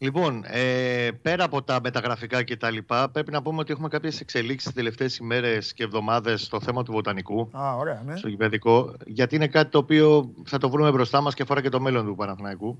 Λοιπόν, 0.00 0.44
ε, 0.46 1.08
πέρα 1.22 1.44
από 1.44 1.62
τα 1.62 1.80
μεταγραφικά 1.82 2.42
και 2.42 2.56
τα 2.56 2.70
λοιπά, 2.70 3.08
πρέπει 3.08 3.30
να 3.30 3.42
πούμε 3.42 3.60
ότι 3.60 3.72
έχουμε 3.72 3.88
κάποιες 3.88 4.20
εξελίξεις 4.20 4.64
τις 4.64 4.74
τελευταίες 4.74 5.16
ημέρες 5.16 5.72
και 5.72 5.82
εβδομάδες 5.82 6.42
στο 6.42 6.60
θέμα 6.60 6.82
του 6.82 6.92
βοτανικού. 6.92 7.50
Α, 7.52 7.76
ωραία, 7.76 8.02
ναι. 8.06 8.16
Στο 8.16 8.28
γηπαιδικό. 8.28 8.94
Γιατί 9.06 9.36
είναι 9.36 9.46
κάτι 9.46 9.70
το 9.70 9.78
οποίο 9.78 10.30
θα 10.44 10.58
το 10.58 10.70
βρούμε 10.70 10.90
μπροστά 10.90 11.20
μας 11.20 11.34
και 11.34 11.42
αφορά 11.42 11.62
και 11.62 11.68
το 11.68 11.80
μέλλον 11.80 12.06
του 12.06 12.14
Παναθηναϊκού. 12.14 12.78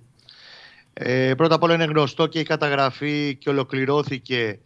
Ε, 0.92 1.34
πρώτα 1.34 1.54
απ' 1.54 1.62
όλα 1.62 1.74
είναι 1.74 1.84
γνωστό 1.84 2.26
και 2.26 2.38
η 2.38 2.42
καταγραφή 2.42 3.36
και 3.40 3.50
ολοκληρώθηκε 3.50 4.38
ε, 4.46 4.58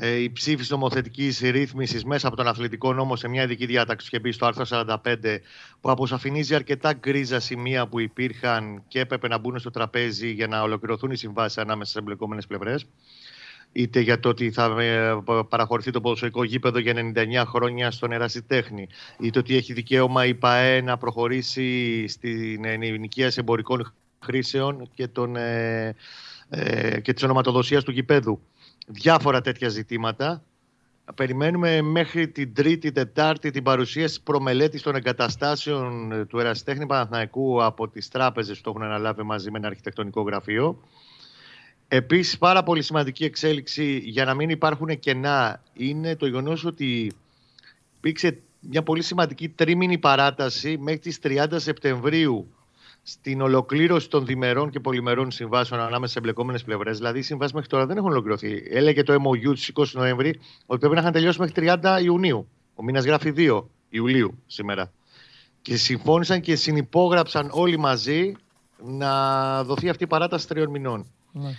η 0.00 0.32
ψήφιση 0.32 0.72
νομοθετικής 0.72 1.40
ρύθμισης 1.40 2.04
μέσα 2.04 2.26
από 2.26 2.36
τον 2.36 2.46
αθλητικό 2.46 2.92
νόμο 2.92 3.16
σε 3.16 3.28
μια 3.28 3.42
ειδική 3.42 3.66
διάταξη 3.66 4.10
και 4.10 4.18
μπει 4.18 4.32
στο 4.32 4.46
άρθρο 4.46 4.64
45, 4.68 5.38
που 5.80 5.90
αποσαφηνίζει 5.90 6.54
αρκετά 6.54 6.92
γκρίζα 6.92 7.40
σημεία 7.40 7.86
που 7.86 8.00
υπήρχαν 8.00 8.82
και 8.88 9.00
έπρεπε 9.00 9.28
να 9.28 9.38
μπουν 9.38 9.58
στο 9.58 9.70
τραπέζι 9.70 10.30
για 10.30 10.46
να 10.46 10.62
ολοκληρωθούν 10.62 11.10
οι 11.10 11.16
συμβάσεις 11.16 11.58
ανάμεσα 11.58 11.90
στις 11.90 12.00
εμπλεκόμενες 12.00 12.46
πλευρές. 12.46 12.86
Είτε 13.72 14.00
για 14.00 14.20
το 14.20 14.28
ότι 14.28 14.50
θα 14.50 14.82
ε, 14.82 15.18
παραχωρηθεί 15.48 15.90
το 15.90 16.00
ποδοσφαιρικό 16.00 16.44
γήπεδο 16.44 16.78
για 16.78 17.12
99 17.14 17.42
χρόνια 17.46 17.90
στον 17.90 18.12
ερασιτέχνη, 18.12 18.88
είτε 19.20 19.38
ότι 19.38 19.56
έχει 19.56 19.72
δικαίωμα 19.72 20.26
η 20.26 20.34
ΠαΕ 20.34 20.80
να 20.80 20.96
προχωρήσει 20.96 22.08
στην 22.08 22.64
ενοικίαση 22.64 23.38
εμπορικών 23.40 23.92
χρήσεων 24.24 24.90
και, 24.94 25.08
τον, 25.08 25.36
ε, 25.36 25.94
ε, 26.48 27.00
και 27.00 27.12
της 27.12 27.22
ονοματοδοσίας 27.22 27.84
του 27.84 27.90
γηπέδου 27.90 28.40
διάφορα 28.86 29.40
τέτοια 29.40 29.68
ζητήματα. 29.68 30.42
Περιμένουμε 31.14 31.82
μέχρι 31.82 32.28
την 32.28 32.54
Τρίτη, 32.54 32.92
Τετάρτη 32.92 33.50
την 33.50 33.62
παρουσίαση 33.62 34.22
προμελέτης 34.22 34.82
των 34.82 34.94
εγκαταστάσεων 34.94 36.26
του 36.28 36.38
Ερασιτέχνη 36.38 36.86
Παναθηναϊκού 36.86 37.64
από 37.64 37.88
τις 37.88 38.08
τράπεζες 38.08 38.56
που 38.56 38.62
το 38.62 38.70
έχουν 38.70 38.82
αναλάβει 38.82 39.22
μαζί 39.22 39.50
με 39.50 39.58
ένα 39.58 39.66
αρχιτεκτονικό 39.66 40.22
γραφείο. 40.22 40.80
Επίσης 41.88 42.38
πάρα 42.38 42.62
πολύ 42.62 42.82
σημαντική 42.82 43.24
εξέλιξη 43.24 43.98
για 44.04 44.24
να 44.24 44.34
μην 44.34 44.50
υπάρχουν 44.50 44.98
κενά 44.98 45.62
είναι 45.72 46.16
το 46.16 46.26
γεγονός 46.26 46.64
ότι 46.64 47.12
υπήρξε 47.96 48.38
μια 48.60 48.82
πολύ 48.82 49.02
σημαντική 49.02 49.48
τρίμηνη 49.48 49.98
παράταση 49.98 50.78
μέχρι 50.78 51.00
τις 51.00 51.18
30 51.22 51.46
Σεπτεμβρίου 51.54 52.54
στην 53.06 53.40
ολοκλήρωση 53.40 54.08
των 54.08 54.26
διμερών 54.26 54.70
και 54.70 54.80
πολυμερών 54.80 55.30
συμβάσεων 55.30 55.80
ανάμεσα 55.80 56.12
σε 56.12 56.18
εμπλεκόμενες 56.18 56.62
πλευρές. 56.62 56.96
Δηλαδή, 56.96 57.18
οι 57.18 57.22
συμβάσεις 57.22 57.54
μέχρι 57.54 57.68
τώρα 57.68 57.86
δεν 57.86 57.96
έχουν 57.96 58.10
ολοκληρωθεί. 58.10 58.62
Έλεγε 58.70 59.02
το 59.02 59.14
MOU 59.14 59.54
της 59.54 59.72
20 59.74 59.84
Νοέμβρη 59.92 60.40
ότι 60.66 60.78
πρέπει 60.78 60.94
να 60.94 61.00
είχαν 61.00 61.12
τελειώσει 61.12 61.40
μέχρι 61.40 61.54
30 61.82 62.00
Ιουνίου. 62.02 62.48
Ο 62.74 62.82
μήνας 62.82 63.04
γράφει 63.04 63.32
2 63.36 63.64
Ιουλίου 63.88 64.42
σήμερα. 64.46 64.92
Και 65.62 65.76
συμφώνησαν 65.76 66.40
και 66.40 66.56
συνυπόγραψαν 66.56 67.48
όλοι 67.52 67.78
μαζί 67.78 68.34
να 68.82 69.64
δοθεί 69.64 69.88
αυτή 69.88 70.04
η 70.04 70.06
παράταση 70.06 70.48
τριών 70.48 70.70
μηνών. 70.70 71.06
Ναι. 71.32 71.50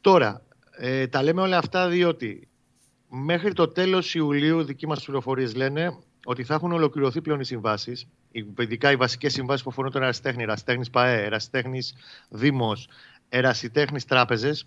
Τώρα, 0.00 0.42
ε, 0.76 1.06
τα 1.06 1.22
λέμε 1.22 1.40
όλα 1.40 1.58
αυτά 1.58 1.88
διότι 1.88 2.48
μέχρι 3.08 3.52
το 3.52 3.68
τέλος 3.68 4.14
Ιουλίου, 4.14 4.62
δικοί 4.62 4.86
μας 4.86 5.04
πληροφορίες 5.04 5.54
λένε, 5.54 5.98
ότι 6.30 6.44
θα 6.44 6.54
έχουν 6.54 6.72
ολοκληρωθεί 6.72 7.20
πλέον 7.20 7.40
οι 7.40 7.44
συμβάσεις, 7.44 8.06
ειδικά 8.58 8.90
οι 8.90 8.96
βασικές 8.96 9.32
συμβάσεις 9.32 9.62
που 9.62 9.70
αφορούν 9.70 9.90
τον 9.90 10.02
ερασιτέχνη, 10.02 10.42
ερασιτέχνη 10.42 10.90
ΠαΕ, 10.90 11.24
ερασιτέχνη 11.24 11.82
Δήμος, 12.28 12.88
ερασιτέχνη 13.28 14.00
Τράπεζες, 14.00 14.66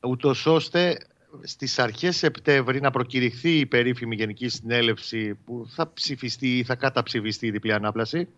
ούτως 0.00 0.46
ώστε 0.46 0.98
στις 1.42 1.78
αρχές 1.78 2.16
Σεπτέμβρη 2.16 2.80
να 2.80 2.90
προκηρυχθεί 2.90 3.58
η 3.58 3.66
περίφημη 3.66 4.14
Γενική 4.14 4.48
Συνέλευση 4.48 5.34
που 5.34 5.66
θα 5.68 5.92
ψηφιστεί 5.92 6.58
ή 6.58 6.64
θα 6.64 6.74
καταψηφιστεί 6.74 7.46
η 7.46 7.50
διπλή 7.50 7.72
ανάπλαση. 7.72 8.28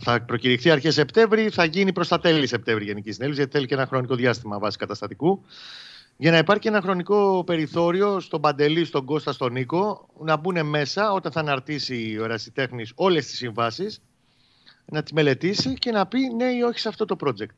Θα 0.00 0.22
προκηρυχθεί 0.22 0.70
αρχές 0.70 0.94
Σεπτέμβρη, 0.94 1.48
θα 1.48 1.64
γίνει 1.64 1.92
προς 1.92 2.08
τα 2.08 2.20
τέλη 2.20 2.46
Σεπτέμβρη 2.46 2.84
η 2.84 2.86
Γενική 2.86 3.12
Συνέλευση, 3.12 3.40
γιατί 3.40 3.56
θέλει 3.56 3.68
και 3.68 3.74
ένα 3.74 3.86
χρονικό 3.86 4.14
διάστημα 4.14 4.58
βάση 4.58 4.78
καταστατικού 4.78 5.44
για 6.16 6.30
να 6.30 6.38
υπάρχει 6.38 6.68
ένα 6.68 6.80
χρονικό 6.80 7.44
περιθώριο 7.44 8.20
στον 8.20 8.40
Παντελή, 8.40 8.84
στον 8.84 9.04
Κώστα, 9.04 9.32
στον 9.32 9.52
Νίκο 9.52 10.08
να 10.20 10.36
μπουν 10.36 10.66
μέσα 10.66 11.12
όταν 11.12 11.32
θα 11.32 11.40
αναρτήσει 11.40 12.16
ο 12.20 12.24
ερασιτέχνης 12.24 12.92
όλες 12.94 13.26
τις 13.26 13.36
συμβάσεις, 13.36 14.02
να 14.84 15.02
τις 15.02 15.12
μελετήσει 15.12 15.74
και 15.74 15.90
να 15.90 16.06
πει 16.06 16.34
ναι 16.34 16.44
ή 16.44 16.62
όχι 16.62 16.78
σε 16.78 16.88
αυτό 16.88 17.04
το 17.04 17.16
project. 17.20 17.54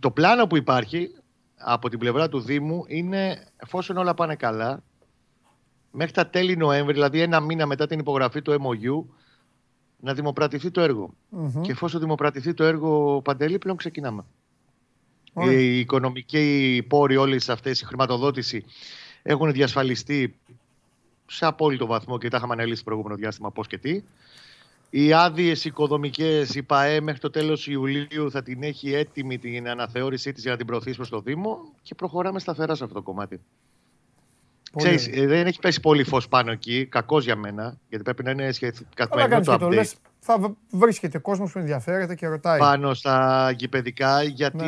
Το 0.00 0.10
πλάνο 0.10 0.46
που 0.46 0.56
υπάρχει 0.56 1.10
από 1.56 1.88
την 1.88 1.98
πλευρά 1.98 2.28
του 2.28 2.40
Δήμου 2.40 2.84
είναι 2.86 3.46
εφόσον 3.56 3.96
όλα 3.96 4.14
πάνε 4.14 4.34
καλά, 4.34 4.82
μέχρι 5.90 6.12
τα 6.12 6.26
τέλη 6.26 6.56
Νοέμβρη, 6.56 6.92
δηλαδή 6.92 7.20
ένα 7.20 7.40
μήνα 7.40 7.66
μετά 7.66 7.86
την 7.86 7.98
υπογραφή 7.98 8.42
του 8.42 8.52
MOU, 8.52 9.14
να 9.96 10.14
δημοπρατηθεί 10.14 10.70
το 10.70 10.80
έργο. 10.80 11.14
Και 11.60 11.70
εφόσον 11.70 12.00
δημοπρατηθεί 12.00 12.54
το 12.54 12.64
έργο 12.64 13.22
Παντελή, 13.22 13.58
πλέον 13.58 13.76
ξεκινάμε. 13.76 14.24
Οι 15.34 15.78
οικονομικοί 15.78 16.84
πόροι 16.88 17.16
όλε 17.16 17.36
αυτές, 17.48 17.80
η 17.80 17.84
χρηματοδότηση 17.84 18.64
έχουν 19.22 19.52
διασφαλιστεί 19.52 20.36
σε 21.26 21.46
απόλυτο 21.46 21.86
βαθμό 21.86 22.18
και 22.18 22.28
τα 22.28 22.36
είχαμε 22.36 22.52
αναλύσει 22.52 22.78
το 22.78 22.84
προηγούμενο 22.84 23.16
διάστημα 23.16 23.50
πώς 23.50 23.66
και 23.66 23.78
τι. 23.78 24.02
Οι 24.90 25.12
άδειες 25.12 25.64
οικοδομικές, 25.64 26.54
η 26.54 26.62
ΠαΕ 26.62 27.00
μέχρι 27.00 27.20
το 27.20 27.30
τέλος 27.30 27.66
Ιουλίου 27.66 28.30
θα 28.30 28.42
την 28.42 28.62
έχει 28.62 28.92
έτοιμη 28.92 29.38
την 29.38 29.68
αναθεώρησή 29.68 30.32
της 30.32 30.42
για 30.42 30.50
να 30.50 30.56
την 30.56 30.66
προωθήσει 30.66 30.96
προς 30.96 31.08
το 31.08 31.20
Δήμο 31.20 31.58
και 31.82 31.94
προχωράμε 31.94 32.38
σταθερά 32.38 32.74
σε 32.74 32.84
αυτό 32.84 32.94
το 32.94 33.02
κομμάτι. 33.02 33.40
Ξέρεις, 34.76 35.08
ε, 35.12 35.26
δεν 35.26 35.46
έχει 35.46 35.58
πέσει 35.58 35.80
πολύ 35.80 36.04
φως 36.04 36.28
πάνω 36.28 36.50
εκεί, 36.50 36.86
κακός 36.86 37.24
για 37.24 37.36
μένα, 37.36 37.78
γιατί 37.88 38.04
πρέπει 38.04 38.22
να 38.22 38.30
είναι 38.30 38.50
καθημερινό 38.94 39.40
το 39.40 39.58
update. 39.60 39.92
Το 40.26 40.32
θα 40.38 40.56
βρίσκεται 40.70 41.18
κόσμος 41.18 41.52
που 41.52 41.58
ενδιαφέρεται 41.58 42.14
και 42.14 42.26
ρωτάει. 42.26 42.58
Πάνω 42.58 42.94
στα 42.94 43.50
γηπαιδικά, 43.56 44.22
γιατί 44.22 44.64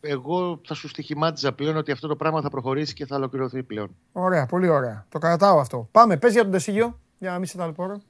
ναι. 0.00 0.10
εγώ 0.10 0.60
θα 0.66 0.74
σου 0.74 0.88
στοιχημάτιζα 0.88 1.52
πλέον 1.52 1.76
ότι 1.76 1.92
αυτό 1.92 2.08
το 2.08 2.16
πράγμα 2.16 2.40
θα 2.40 2.50
προχωρήσει 2.50 2.94
και 2.94 3.06
θα 3.06 3.16
ολοκληρωθεί 3.16 3.62
πλέον. 3.62 3.96
Ωραία, 4.12 4.46
πολύ 4.46 4.68
ωραία. 4.68 5.06
Το 5.08 5.18
κρατάω 5.18 5.58
αυτό. 5.58 5.88
Πάμε, 5.92 6.16
πες 6.16 6.32
για 6.32 6.42
τον 6.42 6.50
Τεσίγιο, 6.50 6.98
για 7.18 7.30
να 7.30 7.38
μην 7.38 7.46
σε 7.46 7.56
ταλαιπωρώ. 7.56 8.00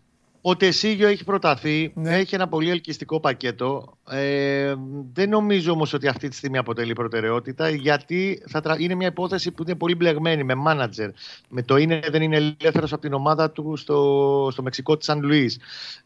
Ο 0.48 0.56
Τεσίγιο 0.56 1.09
έχει 1.09 1.24
προταθεί, 1.24 1.93
ναι. 1.94 2.16
έχει 2.16 2.35
ένα 2.35 2.48
πολύ 2.48 2.70
ελκυστικό 2.70 3.20
πακέτο. 3.20 3.98
Ε, 4.10 4.74
δεν 5.12 5.28
νομίζω 5.28 5.73
όμως 5.73 5.93
ότι 5.93 6.09
αυτή 6.09 6.28
τη 6.28 6.36
στιγμή 6.36 6.59
αποτελεί 6.59 6.93
προτεραιότητα, 6.93 7.68
γιατί 7.68 8.43
θα 8.47 8.77
είναι 8.78 8.94
μια 8.94 9.06
υπόθεση 9.06 9.51
που 9.51 9.62
είναι 9.62 9.74
πολύ 9.74 9.94
μπλεγμένη 9.94 10.44
με 10.44 10.55
μάνατζερ. 10.55 11.10
Με 11.48 11.62
το 11.62 11.77
είναι 11.77 12.01
δεν 12.10 12.23
είναι 12.23 12.36
ελεύθερος 12.36 12.93
από 12.93 13.02
την 13.02 13.12
ομάδα 13.12 13.51
του 13.51 13.77
στο, 13.77 14.48
στο 14.52 14.62
Μεξικό 14.62 14.97
της 14.97 15.06
Σαν 15.06 15.23
Λουίς. 15.23 15.59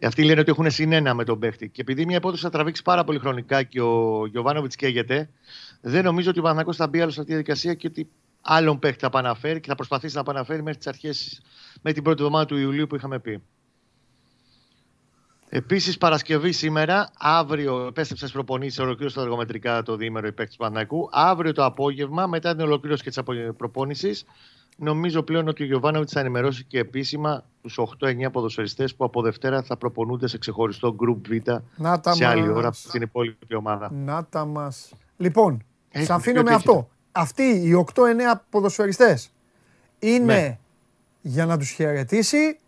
Αυτοί 0.03 0.25
λένε 0.25 0.41
ότι 0.41 0.51
έχουν 0.51 0.71
συνένα 0.71 1.15
με 1.15 1.25
τον 1.25 1.39
παίχτη. 1.39 1.69
Και 1.69 1.81
επειδή 1.81 2.07
μια 2.07 2.17
υπόθεση 2.17 2.43
θα 2.43 2.51
τραβήξει 2.51 2.83
πάρα 2.83 3.05
πολύ 3.05 3.19
χρονικά 3.19 3.63
και 3.63 3.81
ο 3.81 4.27
Γιωβάνοβιτς 4.27 4.77
καίγεται, 4.77 5.31
δεν 5.81 6.05
νομίζω 6.05 6.31
ότι 6.31 6.39
ο 6.39 6.43
Παναγό 6.43 6.73
θα 6.73 6.89
μπει 6.89 7.01
άλλο 7.01 7.11
σε 7.11 7.21
αυτή 7.21 7.33
τη 7.33 7.37
διαδικασία 7.37 7.75
και 7.75 7.87
ότι 7.87 8.09
άλλον 8.41 8.79
παίχτη 8.79 9.01
θα 9.01 9.07
επαναφέρει 9.07 9.61
και 9.61 9.69
θα 9.69 9.75
προσπαθήσει 9.75 10.15
να 10.15 10.21
επαναφέρει 10.21 10.63
μέχρι 10.63 10.79
τις 10.79 10.87
αρχές, 10.87 11.43
με 11.83 11.93
την 11.93 12.03
πρώτη 12.03 12.23
εβδομάδα 12.23 12.47
του 12.47 12.57
Ιουλίου 12.57 12.87
που 12.87 12.95
είχαμε 12.95 13.19
πει. 13.19 13.43
Επίσης, 15.53 15.99
Παρασκευή 15.99 16.53
σήμερα, 16.53 17.11
αύριο 17.19 17.87
επέστρεψες 17.87 18.29
στι 18.29 18.39
προπονήσεις, 18.39 18.79
ολοκλήρωσε 18.79 19.17
τα 19.17 19.23
εργομετρικά 19.23 19.83
το 19.83 19.97
διήμερο 19.97 20.27
υπέρ 20.27 20.49
του 20.49 20.57
Παναγικού. 20.57 21.09
Αύριο 21.13 21.53
το 21.53 21.65
απόγευμα, 21.65 22.27
μετά 22.27 22.57
την 22.57 22.65
ολοκλήρωση 22.65 23.03
και 23.03 23.11
τη 23.11 23.23
προπόνηση, 23.57 24.15
νομίζω 24.77 25.23
πλέον 25.23 25.49
ότι 25.49 25.63
ο 25.63 25.67
Γιωβάνοβιτς 25.67 26.13
θα 26.13 26.21
ενημερώσει 26.21 26.65
και 26.65 26.79
επίσημα 26.79 27.45
τους 27.63 27.79
8-9 28.01 28.31
ποδοσφαιριστές 28.33 28.95
που 28.95 29.05
από 29.05 29.23
Δευτέρα 29.23 29.63
θα 29.63 29.77
προπονούνται 29.77 30.29
σε 30.29 30.39
ξεχωριστό 30.39 30.97
Group 31.01 31.17
Β 31.29 31.51
σε 32.11 32.25
άλλη 32.25 32.49
ώρα 32.49 32.69
από 32.69 32.77
την 32.91 33.03
υπόλοιπη 33.03 33.55
ομάδα. 33.55 33.91
Να 33.93 34.25
τα 34.25 34.45
μας. 34.45 34.93
Λοιπόν, 35.17 35.65
σα 35.91 36.15
αφήνω 36.15 36.43
με 36.43 36.55
αυτό. 36.55 36.89
Αυτοί 37.13 37.43
οι 37.43 37.85
8-9 37.95 38.01
ποδοσφαιριστές 38.51 39.31
είναι 39.99 40.25
ναι. 40.25 40.59
για 41.21 41.47
να 41.47 41.59
τους 41.59 41.71
χαιρετήσει 41.71 42.59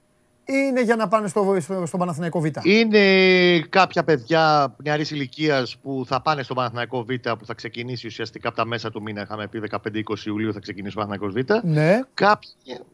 ή 0.45 0.53
είναι 0.69 0.83
για 0.83 0.97
να 0.97 1.09
πάνε 1.09 1.29
στο, 1.29 1.57
στο, 1.61 1.87
στο 1.87 1.97
Παναθηναϊκό 1.97 2.41
Β. 2.41 2.47
Είναι 2.63 3.61
κάποια 3.61 4.05
παιδιά 4.05 4.75
νεαρής 4.83 5.11
ηλικίας 5.11 5.77
που 5.79 6.05
θα 6.07 6.23
πάνε 6.23 6.43
στο 6.43 6.55
Παναθηναϊκό 6.55 7.05
Β 7.05 7.09
που 7.39 7.47
θα 7.47 7.55
ξεκινήσει 7.55 8.07
ουσιαστικά 8.07 8.49
από 8.49 8.57
τα 8.57 8.65
μέσα 8.65 8.91
του 8.91 9.03
μήνα. 9.03 9.23
Είχαμε 9.23 9.49
πει 9.49 9.63
15-20 9.71 10.27
Ιουλίου 10.27 10.53
θα 10.53 10.61
ξεκινήσει 10.61 10.99
ο 10.99 11.01
Παναθηναϊκός 11.01 11.43
Β. 11.43 11.67
Ναι. 11.69 12.01
Κάποιοι, 12.15 12.51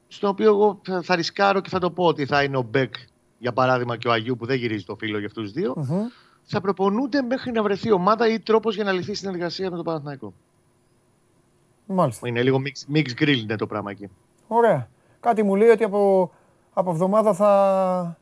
στο 0.08 0.28
οποίο 0.28 0.46
εγώ 0.46 0.80
θα 1.02 1.14
ρισκάρω 1.14 1.60
και 1.60 1.68
θα 1.68 1.78
το 1.78 1.90
πω 1.90 2.04
ότι 2.04 2.26
θα 2.26 2.42
είναι 2.42 2.56
ο 2.56 2.62
Μπέκ 2.62 2.94
για 3.38 3.52
παράδειγμα 3.52 3.96
και 3.96 4.08
ο 4.08 4.12
Αγίου 4.12 4.36
που 4.36 4.46
δεν 4.46 4.56
γυρίζει 4.56 4.84
το 4.84 4.96
φίλο 4.96 5.18
για 5.18 5.26
αυτούς 5.26 5.52
του 5.52 5.60
δύο. 5.60 5.74
Mm-hmm. 5.78 6.10
Θα 6.44 6.60
προπονούνται 6.60 7.22
μέχρι 7.22 7.52
να 7.52 7.62
βρεθεί 7.62 7.92
ομάδα 7.92 8.28
ή 8.28 8.40
τρόπος 8.40 8.74
για 8.74 8.84
να 8.84 8.92
λυθεί 8.92 9.10
η 9.10 9.14
συνεργασία 9.14 9.70
με 9.70 9.76
τον 9.76 9.84
Παναθηναϊκό. 9.84 10.32
Μάλιστα. 11.86 12.28
Είναι 12.28 12.42
λίγο 12.42 12.62
mix, 12.64 12.94
mix 12.96 13.22
grill 13.22 13.38
είναι 13.42 13.56
το 13.56 13.66
πράγμα 13.66 13.90
εκεί. 13.90 14.08
Ωραία. 14.46 14.88
Κάτι 15.20 15.42
μου 15.42 15.54
λέει 15.54 15.68
ότι 15.68 15.84
από 15.84 16.30
από 16.78 16.90
εβδομάδα 16.90 17.34
θα, 17.34 18.18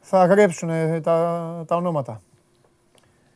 θα 0.00 0.26
γρέψουν 0.26 0.68
τα, 1.02 1.64
τα 1.66 1.76
ονόματα. 1.76 2.22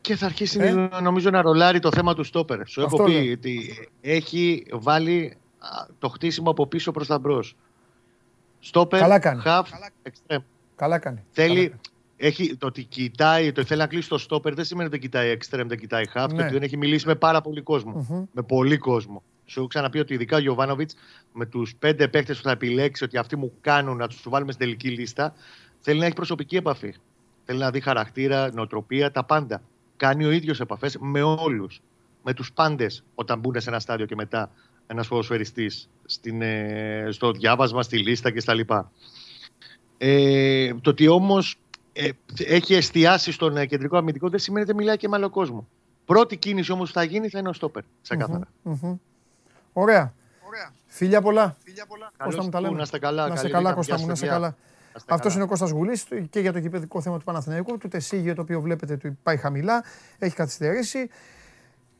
Και 0.01 0.15
θα 0.15 0.25
αρχίσει 0.25 0.59
ε; 0.61 0.71
νομίζω 1.01 1.29
να 1.29 1.41
ρολάρει 1.41 1.79
το 1.79 1.91
θέμα 1.91 2.13
του 2.13 2.23
στόπερ. 2.23 2.67
Σου 2.67 2.81
έχω 2.81 3.03
πει 3.03 3.37
ότι 3.37 3.87
έχει 4.01 4.65
βάλει 4.71 5.37
το 5.99 6.09
χτίσιμο 6.09 6.49
από 6.49 6.67
πίσω 6.67 6.91
προς 6.91 7.07
τα 7.07 7.19
μπρος. 7.19 7.55
Στόπερ, 8.59 8.99
Καλά 8.99 9.19
κάνει. 9.19 9.41
half, 9.45 9.63
extreme. 10.03 10.43
Καλά 10.75 10.99
κάνει. 10.99 11.23
Θέλει, 11.31 11.73
έχει, 12.17 12.55
το 12.57 12.67
ότι 12.67 12.83
κοιτάει, 12.83 13.51
το 13.51 13.63
θέλει 13.63 13.79
να 13.79 13.87
κλείσει 13.87 14.09
το 14.09 14.17
στόπερ 14.17 14.53
δεν 14.53 14.65
σημαίνει 14.65 14.87
ότι 14.87 14.99
κοιτάει 14.99 15.37
extreme, 15.37 15.65
δεν 15.67 15.77
κοιτάει 15.79 16.03
half. 16.13 16.27
Ναι. 16.29 16.35
Και 16.35 16.43
ότι 16.43 16.53
δεν 16.53 16.61
έχει 16.61 16.77
μιλήσει 16.77 17.07
με 17.07 17.15
πάρα 17.15 17.41
πολύ 17.41 17.63
Με 18.31 18.41
πολύ 18.41 18.77
κόσμο. 18.77 19.23
Σου 19.45 19.59
έχω 19.59 19.67
ξαναπεί 19.67 19.99
ότι 19.99 20.13
ειδικά 20.13 20.37
ο 20.37 20.39
Γιωβάνοβιτς 20.39 20.95
με 21.33 21.45
τους 21.45 21.75
πέντε 21.75 22.07
παίχτε 22.07 22.33
που 22.33 22.41
θα 22.41 22.51
επιλέξει 22.51 23.03
ότι 23.03 23.17
αυτοί 23.17 23.35
μου 23.35 23.53
κάνουν 23.61 23.97
να 23.97 24.07
τους 24.07 24.23
βάλουμε 24.25 24.51
στην 24.51 24.65
τελική 24.65 24.89
λίστα, 24.89 25.33
θέλει 25.79 25.99
να 25.99 26.05
έχει 26.05 26.15
προσωπική 26.15 26.55
επαφή. 26.55 26.93
Θέλει 27.45 27.59
να 27.59 27.71
δει 27.71 27.79
χαρακτήρα, 27.79 28.51
νοοτροπία, 28.53 29.11
τα 29.11 29.23
πάντα. 29.23 29.61
Κάνει 29.97 30.25
ο 30.25 30.31
ίδιος 30.31 30.59
επαφές 30.59 30.97
με 30.99 31.21
όλους. 31.21 31.81
Με 32.23 32.33
τους 32.33 32.53
πάντες 32.53 33.03
όταν 33.15 33.39
μπουν 33.39 33.61
σε 33.61 33.69
ένα 33.69 33.79
στάδιο 33.79 34.05
και 34.05 34.15
μετά 34.15 34.51
ένας 34.87 35.07
ποδοσφαιριστής 35.07 35.89
ε, 36.21 37.07
στο 37.11 37.31
διάβασμα, 37.31 37.83
στη 37.83 37.97
λίστα 37.97 38.31
κτλ. 38.31 38.59
Ε, 39.97 40.73
το 40.73 40.89
ότι 40.89 41.07
όμως 41.07 41.57
ε, 41.93 42.09
έχει 42.37 42.73
εστιάσει 42.73 43.31
στον 43.31 43.57
ε, 43.57 43.65
κεντρικό 43.65 43.97
αμυντικό 43.97 44.29
δεν 44.29 44.39
σημαίνει 44.39 44.65
ότι 44.65 44.75
μιλάει 44.75 44.97
και 44.97 45.07
με 45.07 45.15
άλλο 45.15 45.29
κόσμο. 45.29 45.67
Πρώτη 46.05 46.37
κίνηση 46.37 46.71
όμως 46.71 46.87
που 46.87 46.93
θα 46.93 47.03
γίνει 47.03 47.29
θα 47.29 47.39
είναι 47.39 47.49
ο 47.49 47.53
στόπερ. 47.53 47.83
Ξεκάθαρα. 48.01 48.47
Mm-hmm, 48.63 48.97
Ωραία. 49.73 50.13
Ωραία. 50.47 50.71
Φίλια 50.87 51.21
πολλά. 51.21 51.55
Φίλια 51.63 51.85
πολλά. 51.85 52.11
Κώστα 52.23 52.43
μου 52.43 52.49
τα 52.49 52.61
λέμε. 52.61 52.75
Να 52.75 52.81
είστε 52.81 52.99
καλά. 52.99 53.27
Να 53.27 53.33
είστε 53.33 53.49
καλά, 53.49 53.73
Κώστα 53.73 53.99
μου, 53.99 54.05
να 54.05 54.13
είστε 54.13 54.27
καλά. 54.27 54.55
Αυτός 55.07 55.33
είναι 55.33 55.43
ο 55.43 55.47
Κώστας 55.47 55.69
Γουλής 55.69 56.05
και 56.29 56.39
για 56.39 56.53
το 56.53 56.59
κυπεδικό 56.59 57.01
θέμα 57.01 57.17
του 57.17 57.23
Παναθηναϊκού. 57.23 57.77
Το 57.77 57.87
τεσίγιο 57.87 58.35
το 58.35 58.41
οποίο 58.41 58.61
βλέπετε 58.61 58.97
του 58.97 59.17
πάει 59.23 59.37
χαμηλά, 59.37 59.83
έχει 60.19 60.35
καθυστερήσει. 60.35 61.09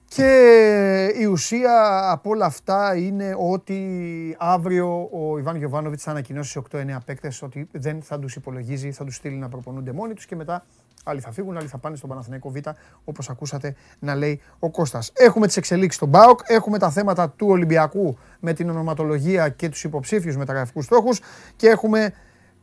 Και 0.06 1.14
η 1.20 1.26
ουσία 1.26 2.02
από 2.12 2.30
όλα 2.30 2.46
αυτά 2.46 2.96
είναι 2.96 3.36
ότι 3.40 4.36
αύριο 4.40 5.10
ο 5.12 5.38
Ιβάν 5.38 5.56
Γιοβάνοβιτ 5.56 6.00
θα 6.02 6.12
ανακοινώσει 6.12 6.62
8-9 6.72 6.98
παίκτες 7.06 7.42
ότι 7.42 7.68
δεν 7.72 8.02
θα 8.02 8.20
τους 8.20 8.36
υπολογίζει, 8.36 8.92
θα 8.92 9.06
τους 9.06 9.16
στείλει 9.16 9.36
να 9.36 9.50
προπονούνται 9.50 9.92
μόνοι 9.92 10.14
τους 10.14 10.26
και 10.26 10.36
μετά 10.36 10.66
Άλλοι 11.04 11.20
θα 11.20 11.32
φύγουν, 11.32 11.58
άλλοι 11.58 11.68
θα 11.68 11.78
πάνε 11.78 11.96
στον 11.96 12.10
Παναθηναϊκό 12.10 12.50
Β, 12.50 12.56
όπως 13.04 13.30
ακούσατε 13.30 13.76
να 14.00 14.16
λέει 14.16 14.42
ο 14.60 14.70
Κώστας. 14.70 15.12
Έχουμε 15.14 15.48
τις 15.48 15.58
εξελίξεις 15.58 15.96
στον 15.96 16.12
ΠΑΟΚ, 16.12 16.40
έχουμε 16.44 16.78
τα 16.78 16.90
θέματα 16.90 17.30
του 17.30 17.48
Ολυμπιακού 17.50 18.18
με 18.40 18.54
την 18.54 18.70
ονοματολογία 18.70 19.50
και 19.50 19.70
τους 19.70 19.84
υποψήφιους 19.84 20.38
μεταγραφικούς 20.38 20.86
στόχους 20.86 21.22
και 21.56 21.68
έχουμε 21.68 22.14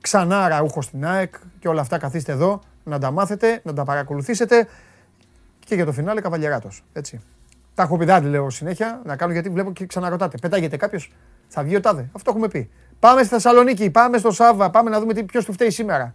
ξανά 0.01 0.49
ραούχο 0.49 0.83
στην 0.83 1.07
ΑΕΚ 1.07 1.35
και 1.59 1.69
όλα 1.69 1.81
αυτά 1.81 1.99
καθίστε 1.99 2.33
εδώ 2.33 2.61
να 2.85 2.99
τα 2.99 3.11
μάθετε, 3.11 3.61
να 3.65 3.73
τα 3.73 3.85
παρακολουθήσετε 3.85 4.67
και 5.59 5.75
για 5.75 5.85
το 5.85 5.93
φινάλε 5.93 6.21
καβαλιαράτος, 6.21 6.85
έτσι. 6.93 7.21
Τα 7.75 7.83
έχω 7.83 7.97
πει 7.97 8.07
λέω 8.23 8.51
συνέχεια 8.51 9.01
να 9.05 9.17
κάνω 9.17 9.33
γιατί 9.33 9.49
βλέπω 9.49 9.73
και 9.73 9.87
ξαναρωτάτε. 9.87 10.39
Πετάγεται 10.39 10.77
κάποιος, 10.77 11.13
θα 11.49 11.63
βγει 11.63 11.77
ο 11.77 11.81
τάδε; 11.81 12.09
Αυτό 12.13 12.31
έχουμε 12.31 12.49
πει. 12.49 12.71
Πάμε 12.99 13.21
στη 13.21 13.29
Θεσσαλονίκη, 13.29 13.91
πάμε 13.91 14.19
στο 14.19 14.31
Σάβα, 14.31 14.71
πάμε 14.71 14.91
να 14.91 15.01
δούμε 15.01 15.23
ποιος 15.23 15.45
του 15.45 15.53
φταίει 15.53 15.71
σήμερα. 15.71 16.15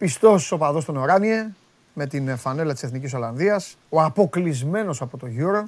Πιστός 0.00 0.52
οπαδό 0.52 0.80
στον 0.80 0.96
Οράνιε, 0.96 1.50
με 1.92 2.06
την 2.06 2.36
φανέλα 2.36 2.72
της 2.72 2.82
Εθνικής 2.82 3.14
Ολλανδίας, 3.14 3.76
ο 3.88 4.02
αποκλεισμένος 4.02 5.00
από 5.00 5.16
το 5.16 5.26
Euro. 5.38 5.62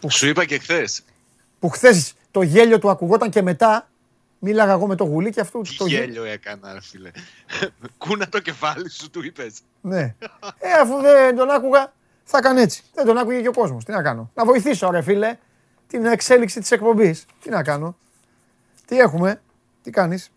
Που 0.00 0.10
σου 0.10 0.28
είπα 0.28 0.44
και 0.44 0.58
χθες. 0.58 1.02
Που 1.58 1.68
χθες 1.68 2.14
το 2.30 2.42
γέλιο 2.42 2.78
του 2.78 2.90
ακουγόταν 2.90 3.30
και 3.30 3.42
μετά 3.42 3.88
μίλαγα 4.38 4.72
εγώ 4.72 4.86
με 4.86 4.94
το 4.94 5.04
γουλί 5.04 5.30
και 5.30 5.40
αυτού. 5.40 5.60
Τι 5.60 5.76
το 5.76 5.86
γέλιο 5.86 6.24
έκανα, 6.24 6.80
φίλε. 6.80 7.10
Κούνα 7.98 8.28
το 8.28 8.40
κεφάλι 8.40 8.90
σου, 8.90 9.10
του 9.10 9.24
είπες. 9.24 9.54
Ναι. 9.80 10.14
Ε, 10.58 10.72
αφού 10.82 11.00
δεν 11.00 11.36
τον 11.36 11.50
άκουγα, 11.50 11.92
θα 12.24 12.38
έκανε 12.38 12.60
έτσι. 12.60 12.82
Δεν 12.94 13.06
τον 13.06 13.18
άκουγε 13.18 13.40
και 13.40 13.48
ο 13.48 13.52
κόσμος. 13.52 13.84
Τι 13.84 13.92
να 13.92 14.02
κάνω. 14.02 14.30
Να 14.34 14.44
βοηθήσω, 14.44 14.90
ρε 14.90 15.02
φίλε, 15.02 15.36
την 15.86 16.04
εξέλιξη 16.04 16.60
της 16.60 16.70
εκπομπής. 16.70 17.24
Τι 17.42 17.50
να 17.50 17.62
κάνω. 17.62 17.96
Τι 18.86 18.98
έχουμε, 18.98 19.40
τι 19.82 19.90
κάνεις. 19.90 20.30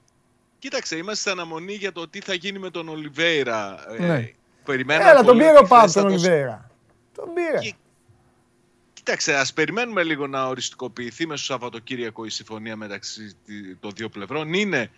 Κοίταξε, 0.61 0.95
είμαστε 0.95 1.29
σε 1.29 1.31
αναμονή 1.31 1.73
για 1.73 1.91
το 1.91 2.07
τι 2.07 2.19
θα 2.19 2.33
γίνει 2.33 2.59
με 2.59 2.69
τον 2.69 2.89
Ολιβέηρα. 2.89 3.85
Ε, 3.97 4.05
ναι. 4.05 4.33
Ε, 4.67 4.83
Έλα, 4.88 5.23
τον 5.23 5.38
πήρε 5.38 5.57
ο 5.57 5.63
Πάου 5.63 5.91
τον 5.91 6.05
Ολιβέηρα. 6.05 6.71
Τον 7.15 7.33
πήρε. 7.33 7.73
Κοίταξε, 8.93 9.35
ας 9.35 9.53
περιμένουμε 9.53 10.03
λίγο 10.03 10.27
να 10.27 10.45
οριστικοποιηθεί 10.47 11.27
μέσα 11.27 11.43
στο 11.43 11.53
Σαββατοκύριακο 11.53 12.25
η 12.25 12.29
συμφωνία 12.29 12.75
μεταξύ 12.75 13.35
των 13.79 13.91
δύο 13.95 14.09
πλευρών. 14.09 14.53
Είναι 14.53 14.89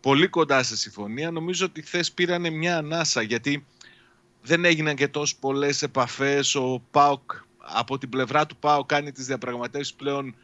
πολύ 0.00 0.28
κοντά 0.28 0.62
σε 0.62 0.76
συμφωνία. 0.76 1.30
Νομίζω 1.30 1.66
ότι 1.66 1.82
χθες 1.82 2.12
πήρανε 2.12 2.50
μια 2.50 2.76
ανάσα 2.76 3.22
γιατί 3.22 3.66
δεν 4.42 4.64
έγιναν 4.64 4.96
και 4.96 5.08
τόσο 5.08 5.36
πολλές 5.40 5.82
επαφές. 5.82 6.54
Ο 6.54 6.82
Πάοκ 6.90 7.32
από 7.58 7.98
την 7.98 8.08
πλευρά 8.08 8.46
του 8.46 8.56
Πάοκ 8.56 8.86
κάνει 8.86 9.12
τις 9.12 9.26
διαπραγματεύσεις 9.26 9.94
πλέον 9.94 10.34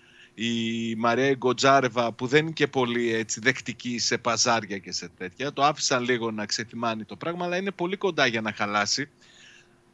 η 0.43 0.95
Μαρία 0.95 1.35
Γκοτζάρεβα 1.35 2.13
που 2.13 2.27
δεν 2.27 2.43
είναι 2.43 2.51
και 2.51 2.67
πολύ 2.67 3.15
έτσι, 3.15 3.41
δεκτική 3.41 3.99
σε 3.99 4.19
παζάρια 4.19 4.79
και 4.79 4.93
σε 4.93 5.09
τέτοια. 5.19 5.53
Το 5.53 5.63
άφησαν 5.63 6.03
λίγο 6.05 6.31
να 6.31 6.47
ξεθυμάνει 6.47 7.05
το 7.05 7.17
πράγμα, 7.17 7.45
αλλά 7.45 7.57
είναι 7.57 7.71
πολύ 7.71 7.97
κοντά 7.97 8.27
για 8.27 8.41
να 8.41 8.53
χαλάσει. 8.53 9.09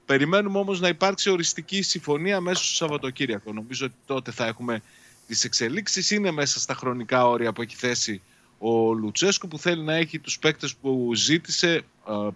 Περιμένουμε 0.04 0.58
όμως 0.58 0.80
να 0.80 0.88
υπάρξει 0.88 1.30
οριστική 1.30 1.82
συμφωνία 1.82 2.40
μέσα 2.40 2.64
στο 2.64 2.74
Σαββατοκύριακο. 2.74 3.52
Νομίζω 3.52 3.86
ότι 3.86 3.94
τότε 4.06 4.30
θα 4.30 4.46
έχουμε 4.46 4.82
τις 5.26 5.44
εξελίξεις. 5.44 6.10
Είναι 6.10 6.30
μέσα 6.30 6.60
στα 6.60 6.74
χρονικά 6.74 7.26
όρια 7.26 7.52
που 7.52 7.62
έχει 7.62 7.76
θέσει 7.76 8.22
ο 8.58 8.92
Λουτσέσκου 8.92 9.48
που 9.48 9.58
θέλει 9.58 9.82
να 9.82 9.94
έχει 9.94 10.18
τους 10.18 10.38
παίκτες 10.38 10.74
που 10.74 11.10
ζήτησε 11.14 11.74
ε, 11.74 11.82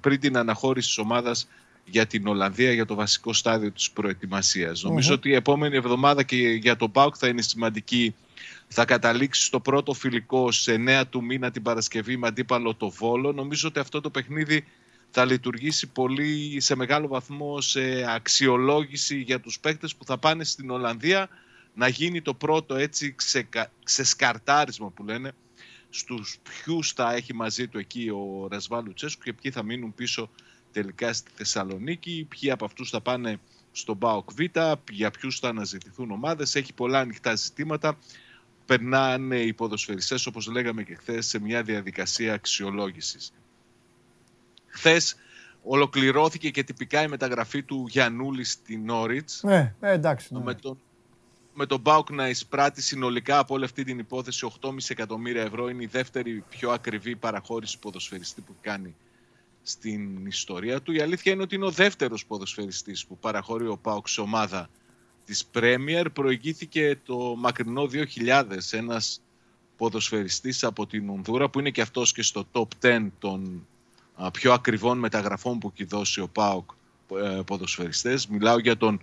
πριν 0.01 0.21
την 0.21 0.37
αναχώρηση 0.37 0.87
της 0.87 0.99
ομάδας 0.99 1.49
για 1.91 2.07
την 2.07 2.27
Ολλανδία 2.27 2.73
για 2.73 2.87
το 2.87 2.95
βασικό 2.95 3.33
στάδιο 3.33 3.73
της 3.73 3.91
προετοιμασίας. 3.91 4.83
Νομίζω 4.83 5.15
ότι 5.15 5.29
η 5.29 5.35
επόμενη 5.35 5.77
εβδομάδα 5.77 6.23
και 6.23 6.37
για 6.37 6.77
τον 6.77 6.91
ΠΑΟΚ 6.91 7.15
θα 7.19 7.29
είναι 7.29 7.43
σημαντική. 7.43 8.15
Θα 8.69 8.85
καταλήξει 8.85 9.45
στο 9.45 9.61
πρώτο 9.61 9.93
φιλικό 9.93 10.53
σε 10.53 10.75
9 10.75 11.03
του 11.11 11.25
μήνα 11.25 11.51
την 11.51 11.63
Παρασκευή 11.63 12.17
με 12.17 12.27
αντίπαλο 12.27 12.75
το 12.75 12.91
Βόλο. 12.91 13.33
Νομίζω 13.33 13.69
ότι 13.69 13.79
αυτό 13.79 14.01
το 14.01 14.11
παιχνίδι 14.11 14.65
θα 15.11 15.25
λειτουργήσει 15.25 15.87
πολύ 15.87 16.61
σε 16.61 16.75
μεγάλο 16.75 17.09
βαθμό 17.09 17.61
σε 17.61 17.81
αξιολόγηση 18.15 19.21
για 19.21 19.41
τους 19.41 19.61
παίκτες 19.61 19.97
που 19.97 20.05
θα 20.05 20.19
πάνε 20.19 20.45
στην 20.45 20.71
Ολλανδία 20.71 21.29
να 21.75 21.89
γίνει 21.89 22.23
το 22.23 22.35
πρώτο 22.35 22.75
έτσι 22.75 23.15
ξεσκαρτάρισμα 23.85 24.91
που 24.91 25.05
λένε 25.05 25.33
στους 25.91 26.39
ποιους 26.43 26.93
θα 26.93 27.15
έχει 27.15 27.35
μαζί 27.35 27.69
του 27.69 27.79
εκεί 27.79 28.09
ο 28.09 28.49
Ρασβάλου 28.51 28.93
Τσέσκου 28.93 29.23
και 29.23 29.33
ποιοι 29.33 29.51
θα 29.51 29.63
μείνουν 29.63 29.95
πίσω 29.95 30.31
τελικά 30.73 31.13
στη 31.13 31.31
Θεσσαλονίκη, 31.35 32.27
ποιοι 32.29 32.51
από 32.51 32.65
αυτούς 32.65 32.91
θα 32.91 33.01
πάνε 33.01 33.39
στον 33.73 33.99
ΠΑΟΚ 33.99 34.33
Β, 34.33 34.41
για 34.91 35.11
ποιους 35.11 35.39
θα 35.39 35.49
αναζητηθούν 35.49 36.11
ομάδες, 36.11 36.55
έχει 36.55 36.73
πολλά 36.73 36.99
ανοιχτά 36.99 37.35
ζητήματα. 37.35 37.99
Περνάνε 38.67 39.41
οι 39.41 39.53
ποδοσφαιριστές, 39.53 40.27
όπως 40.27 40.47
λέγαμε 40.47 40.83
και 40.83 40.95
χθες, 40.95 41.27
σε 41.27 41.39
μια 41.39 41.63
διαδικασία 41.63 42.33
αξιολόγησης. 42.35 43.33
Χθες 44.67 45.17
ολοκληρώθηκε 45.63 46.51
και 46.51 46.65
τυπικά 46.65 47.03
η 47.03 47.09
μεταγραφή 47.09 47.63
του 47.63 47.87
Γιαννούλη 47.89 48.45
στην 48.45 48.85
Νόριτς. 48.85 49.43
Ναι, 49.43 49.75
ε, 49.81 49.93
εντάξει. 49.93 50.35
Ναι. 50.35 50.43
Με 50.43 50.55
τον, 50.55 50.79
με 51.55 51.67
τον 51.67 51.81
Μπάουκ 51.81 52.11
να 52.11 52.29
εισπράττει 52.29 52.83
συνολικά 52.83 53.39
από 53.39 53.55
όλη 53.55 53.65
αυτή 53.65 53.85
την 53.85 53.99
υπόθεση 53.99 54.53
8,5 54.61 54.77
εκατομμύρια 54.89 55.43
ευρώ. 55.43 55.69
Είναι 55.69 55.83
η 55.83 55.89
δεύτερη 55.91 56.45
πιο 56.49 56.71
ακριβή 56.71 57.17
παραχώρηση 57.17 57.79
ποδοσφαιριστή 57.79 58.41
που 58.41 58.55
κάνει 58.61 58.95
στην 59.63 60.27
ιστορία 60.27 60.83
του. 60.83 60.93
Η 60.93 61.01
αλήθεια 61.01 61.33
είναι 61.33 61.43
ότι 61.43 61.55
είναι 61.55 61.65
ο 61.65 61.71
δεύτερος 61.71 62.27
ποδοσφαιριστής 62.27 63.07
που 63.07 63.19
παραχωρεί 63.19 63.67
ο 63.67 63.77
Πάουκ 63.77 64.09
σε 64.09 64.21
ομάδα 64.21 64.69
της 65.25 65.45
Πρέμιερ. 65.45 66.11
Προηγήθηκε 66.11 66.99
το 67.05 67.35
μακρινό 67.39 67.89
2000 68.27 68.45
ένας 68.71 69.21
ποδοσφαιριστής 69.77 70.65
από 70.65 70.87
την 70.87 71.09
Ονδούρα 71.09 71.49
που 71.49 71.59
είναι 71.59 71.71
και 71.71 71.81
αυτός 71.81 72.13
και 72.13 72.23
στο 72.23 72.45
top 72.53 72.67
10 72.83 73.07
των 73.19 73.67
πιο 74.33 74.53
ακριβών 74.53 74.99
μεταγραφών 74.99 75.59
που 75.59 75.73
έχει 75.75 75.85
δώσει 75.85 76.21
ο 76.21 76.29
Πάουκ 76.29 76.71
ε, 77.17 77.41
ποδοσφαιριστές. 77.47 78.27
Μιλάω 78.27 78.59
για 78.59 78.77
τον 78.77 79.01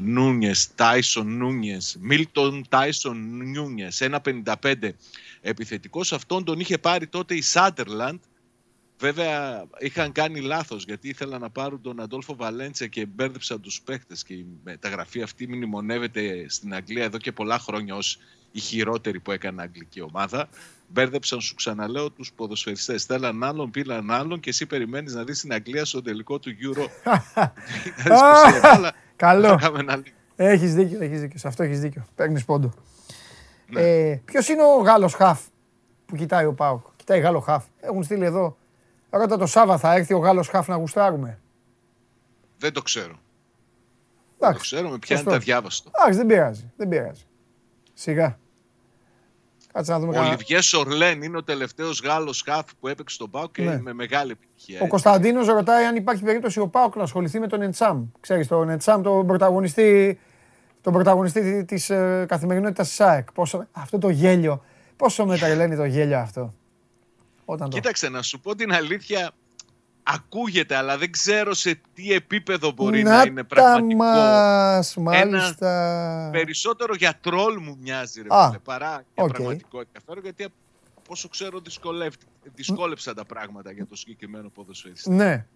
Νούνιες, 0.00 0.74
Τάισον 0.74 1.36
Νούνιες, 1.36 1.96
Μίλτον 2.00 2.64
Τάισον 2.68 3.50
Νούνιες, 3.52 4.02
1.55 4.02 4.90
επιθετικός. 5.40 6.12
Αυτόν 6.12 6.44
τον 6.44 6.60
είχε 6.60 6.78
πάρει 6.78 7.06
τότε 7.06 7.34
η 7.34 7.40
Σάντερλαντ. 7.40 8.18
Βέβαια 8.98 9.64
είχαν 9.78 10.12
κάνει 10.12 10.40
λάθος 10.40 10.84
γιατί 10.84 11.08
ήθελαν 11.08 11.40
να 11.40 11.50
πάρουν 11.50 11.80
τον 11.80 12.00
Αντόλφο 12.00 12.36
Βαλέντσε 12.36 12.86
και 12.86 13.06
μπέρδεψαν 13.06 13.60
τους 13.60 13.82
παίχτες 13.82 14.22
και 14.22 14.34
η 14.34 14.46
μεταγραφή 14.64 15.22
αυτή 15.22 15.48
μνημονεύεται 15.48 16.44
στην 16.48 16.74
Αγγλία 16.74 17.04
εδώ 17.04 17.18
και 17.18 17.32
πολλά 17.32 17.58
χρόνια 17.58 17.94
ως 17.94 18.18
η 18.52 18.60
χειρότερη 18.60 19.20
που 19.20 19.32
έκανε 19.32 19.62
αγγλική 19.62 20.00
ομάδα. 20.00 20.48
Μπέρδεψαν, 20.88 21.40
σου 21.40 21.54
ξαναλέω, 21.54 22.10
τους 22.10 22.32
ποδοσφαιριστές. 22.32 23.04
Θέλαν 23.04 23.44
άλλον, 23.44 23.70
πήλαν 23.70 24.10
άλλον 24.10 24.40
και 24.40 24.50
εσύ 24.50 24.66
περιμένεις 24.66 25.14
να 25.14 25.24
δεις 25.24 25.40
την 25.40 25.52
Αγγλία 25.52 25.84
στο 25.84 26.02
τελικό 26.02 26.38
του 26.38 26.50
Euro. 26.50 26.86
Καλό. 29.16 29.58
Έχεις 30.36 30.74
δίκιο, 30.74 31.02
έχεις 31.02 31.20
δίκιο. 31.20 31.38
Σε 31.38 31.48
αυτό 31.48 31.62
έχεις 31.62 31.80
δίκιο. 31.80 32.06
Παίρνεις 32.14 32.44
πόντο. 32.44 32.72
Ναι. 33.66 33.80
Ε, 33.82 34.22
Ποιος 34.24 34.48
είναι 34.48 34.62
ο 34.62 34.82
Γάλλος 34.82 35.14
Χαφ 35.14 35.40
που 36.06 36.16
κοιτάει 36.16 36.44
ο 36.44 36.52
Πάουκ. 36.52 36.86
Κοιτάει 36.96 37.20
Γάλλο 37.20 37.40
Χαφ. 37.40 37.64
Έχουν 37.80 38.02
στείλει 38.02 38.24
εδώ. 38.24 38.56
Ρώτα 39.16 39.38
το 39.38 39.46
Σάβα 39.46 39.78
θα 39.78 39.94
έρθει 39.94 40.14
ο 40.14 40.18
Γάλλος 40.18 40.48
Χαφ 40.48 40.68
να 40.68 40.76
γουστάρουμε. 40.76 41.38
Δεν 42.58 42.72
το 42.72 42.82
ξέρω. 42.82 43.18
Δεν 44.38 44.52
το 44.52 44.58
ξέρω, 44.58 44.88
με 44.88 44.98
πιάνει 44.98 45.24
τα 45.24 45.38
διάβαστο. 45.38 45.90
Εντάξει, 45.94 46.18
δεν 46.18 46.26
πειράζει. 46.26 46.72
Δεν 46.76 46.88
πειράζει. 46.88 47.22
Σιγά. 47.94 48.38
Κάτσε 49.72 49.92
να 49.92 49.98
δούμε 49.98 50.18
ο 50.18 50.22
Λιβιέ 50.22 50.60
Σορλέν 50.60 51.22
είναι 51.22 51.36
ο 51.36 51.42
τελευταίος 51.42 52.02
Γάλλος 52.04 52.42
χάφ 52.46 52.66
που 52.80 52.88
έπαιξε 52.88 53.14
στον 53.14 53.30
Πάουκ 53.30 53.52
και 53.52 53.62
ναι. 53.62 53.80
με 53.80 53.92
μεγάλη 53.92 54.30
επιτυχία. 54.30 54.80
Ο 54.82 54.86
Κωνσταντίνος 54.86 55.46
ρωτάει 55.46 55.84
αν 55.84 55.96
υπάρχει 55.96 56.22
περίπτωση 56.22 56.60
ο 56.60 56.68
Πάουκ 56.68 56.96
να 56.96 57.02
ασχοληθεί 57.02 57.38
με 57.38 57.46
τον 57.46 57.62
Εντσάμ. 57.62 58.04
Ξέρεις 58.20 58.46
τον 58.46 58.68
Εντσάμ, 58.68 59.02
τον 59.02 59.26
πρωταγωνιστή, 59.26 60.20
τον 60.80 60.92
πρωταγωνιστή 60.92 61.64
της 61.64 61.90
ε, 61.90 62.24
καθημερινότητας 62.28 62.86
της 62.86 62.96
ΣΑΕΚ. 62.96 63.32
Πόσο, 63.32 63.66
αυτό 63.72 63.98
το 63.98 64.08
γέλιο. 64.08 64.64
Πόσο 64.96 65.26
με 65.26 65.38
τρελαίνει 65.38 65.76
το 65.76 65.84
γέλιο 65.84 66.18
αυτό. 66.18 66.54
Όταν 67.44 67.68
Κοίταξε, 67.68 68.08
να 68.08 68.22
σου 68.22 68.40
πω 68.40 68.54
την 68.54 68.72
αλήθεια, 68.72 69.30
ακούγεται, 70.02 70.76
αλλά 70.76 70.98
δεν 70.98 71.10
ξέρω 71.10 71.54
σε 71.54 71.80
τι 71.94 72.12
επίπεδο 72.12 72.70
μπορεί 72.70 73.02
να, 73.02 73.16
να 73.16 73.22
είναι 73.22 73.42
πραγματικό. 73.42 73.96
Μας, 73.96 74.96
μάλιστα. 74.96 76.20
Ένα 76.22 76.30
περισσότερο 76.30 76.94
για 76.94 77.18
τρόλ 77.20 77.58
μου 77.60 77.78
μοιάζει, 77.80 78.22
ρε, 78.22 78.28
Α, 78.30 78.60
παρά 78.64 79.04
για 79.14 79.24
okay. 79.24 79.32
πραγματικό 79.32 79.80
ενδιαφέρον, 79.80 80.22
γιατί 80.22 80.46
πόσο 81.08 81.28
ξέρω 81.28 81.62
δυσκόλεψαν 82.54 83.14
τα 83.14 83.24
πράγματα 83.24 83.72
για 83.72 83.86
το 83.86 83.96
συγκεκριμένο 83.96 84.48
ποδοσφαιριστή. 84.48 85.10
Ναι. 85.10 85.46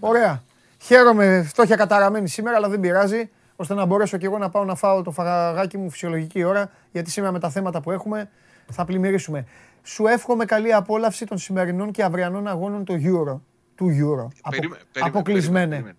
Ωραία. 0.00 0.42
Χαίρομαι, 0.78 1.42
φτώχεια 1.42 1.76
καταραμένη 1.76 2.28
σήμερα, 2.28 2.56
αλλά 2.56 2.68
δεν 2.68 2.80
πειράζει, 2.80 3.30
ώστε 3.56 3.74
να 3.74 3.84
μπορέσω 3.84 4.16
και 4.16 4.26
εγώ 4.26 4.38
να 4.38 4.50
πάω 4.50 4.64
να 4.64 4.74
φάω 4.74 5.02
το 5.02 5.10
φαγάκι 5.10 5.78
μου 5.78 5.90
φυσιολογική 5.90 6.44
ώρα, 6.44 6.70
γιατί 6.92 7.10
σήμερα 7.10 7.32
με 7.32 7.38
τα 7.38 7.50
θέματα 7.50 7.80
που 7.80 7.90
έχουμε 7.90 8.30
θα 8.70 8.84
πλημμυρίσουμε. 8.84 9.46
Σου 9.82 10.06
εύχομαι 10.06 10.44
καλή 10.44 10.72
απόλαυση 10.72 11.26
των 11.26 11.38
σημερινών 11.38 11.90
και 11.90 12.02
αυριανών 12.02 12.46
αγώνων 12.48 12.84
του 12.84 13.00
Euro. 13.04 13.40
Του 13.74 13.86
Euro. 13.86 14.28
Απο... 14.40 14.76
Αποκλεισμένε. 15.00 15.94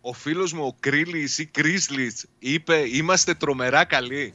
Ο 0.00 0.12
φίλος 0.12 0.52
μου, 0.52 0.64
ο 0.64 0.76
Κρίλης 0.80 1.38
ή 1.38 1.46
Κρίσλης, 1.46 2.26
είπε 2.38 2.76
είμαστε 2.76 3.34
τρομερά 3.34 3.84
καλοί. 3.84 4.34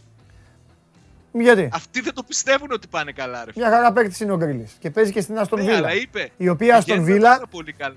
Γιατί; 1.31 1.69
Αυτοί 1.73 2.01
δεν 2.01 2.13
το 2.13 2.23
πιστεύουν 2.23 2.71
ότι 2.71 2.87
πάνε 2.87 3.11
καλά, 3.11 3.45
ρε. 3.45 3.51
Μια 3.55 3.69
χαρά 3.69 3.91
παίκτης 3.93 4.19
είναι 4.19 4.31
ο 4.31 4.37
Γκρίλης. 4.37 4.77
Και 4.79 4.89
παίζει 4.89 5.11
και 5.11 5.21
στην 5.21 5.37
Αστον 5.37 5.59
Βίλα. 5.59 5.79
Ναι, 5.79 6.25
η 6.37 6.49
οποία 6.49 6.77
Αστον 6.77 7.03
Βίλα. 7.03 7.41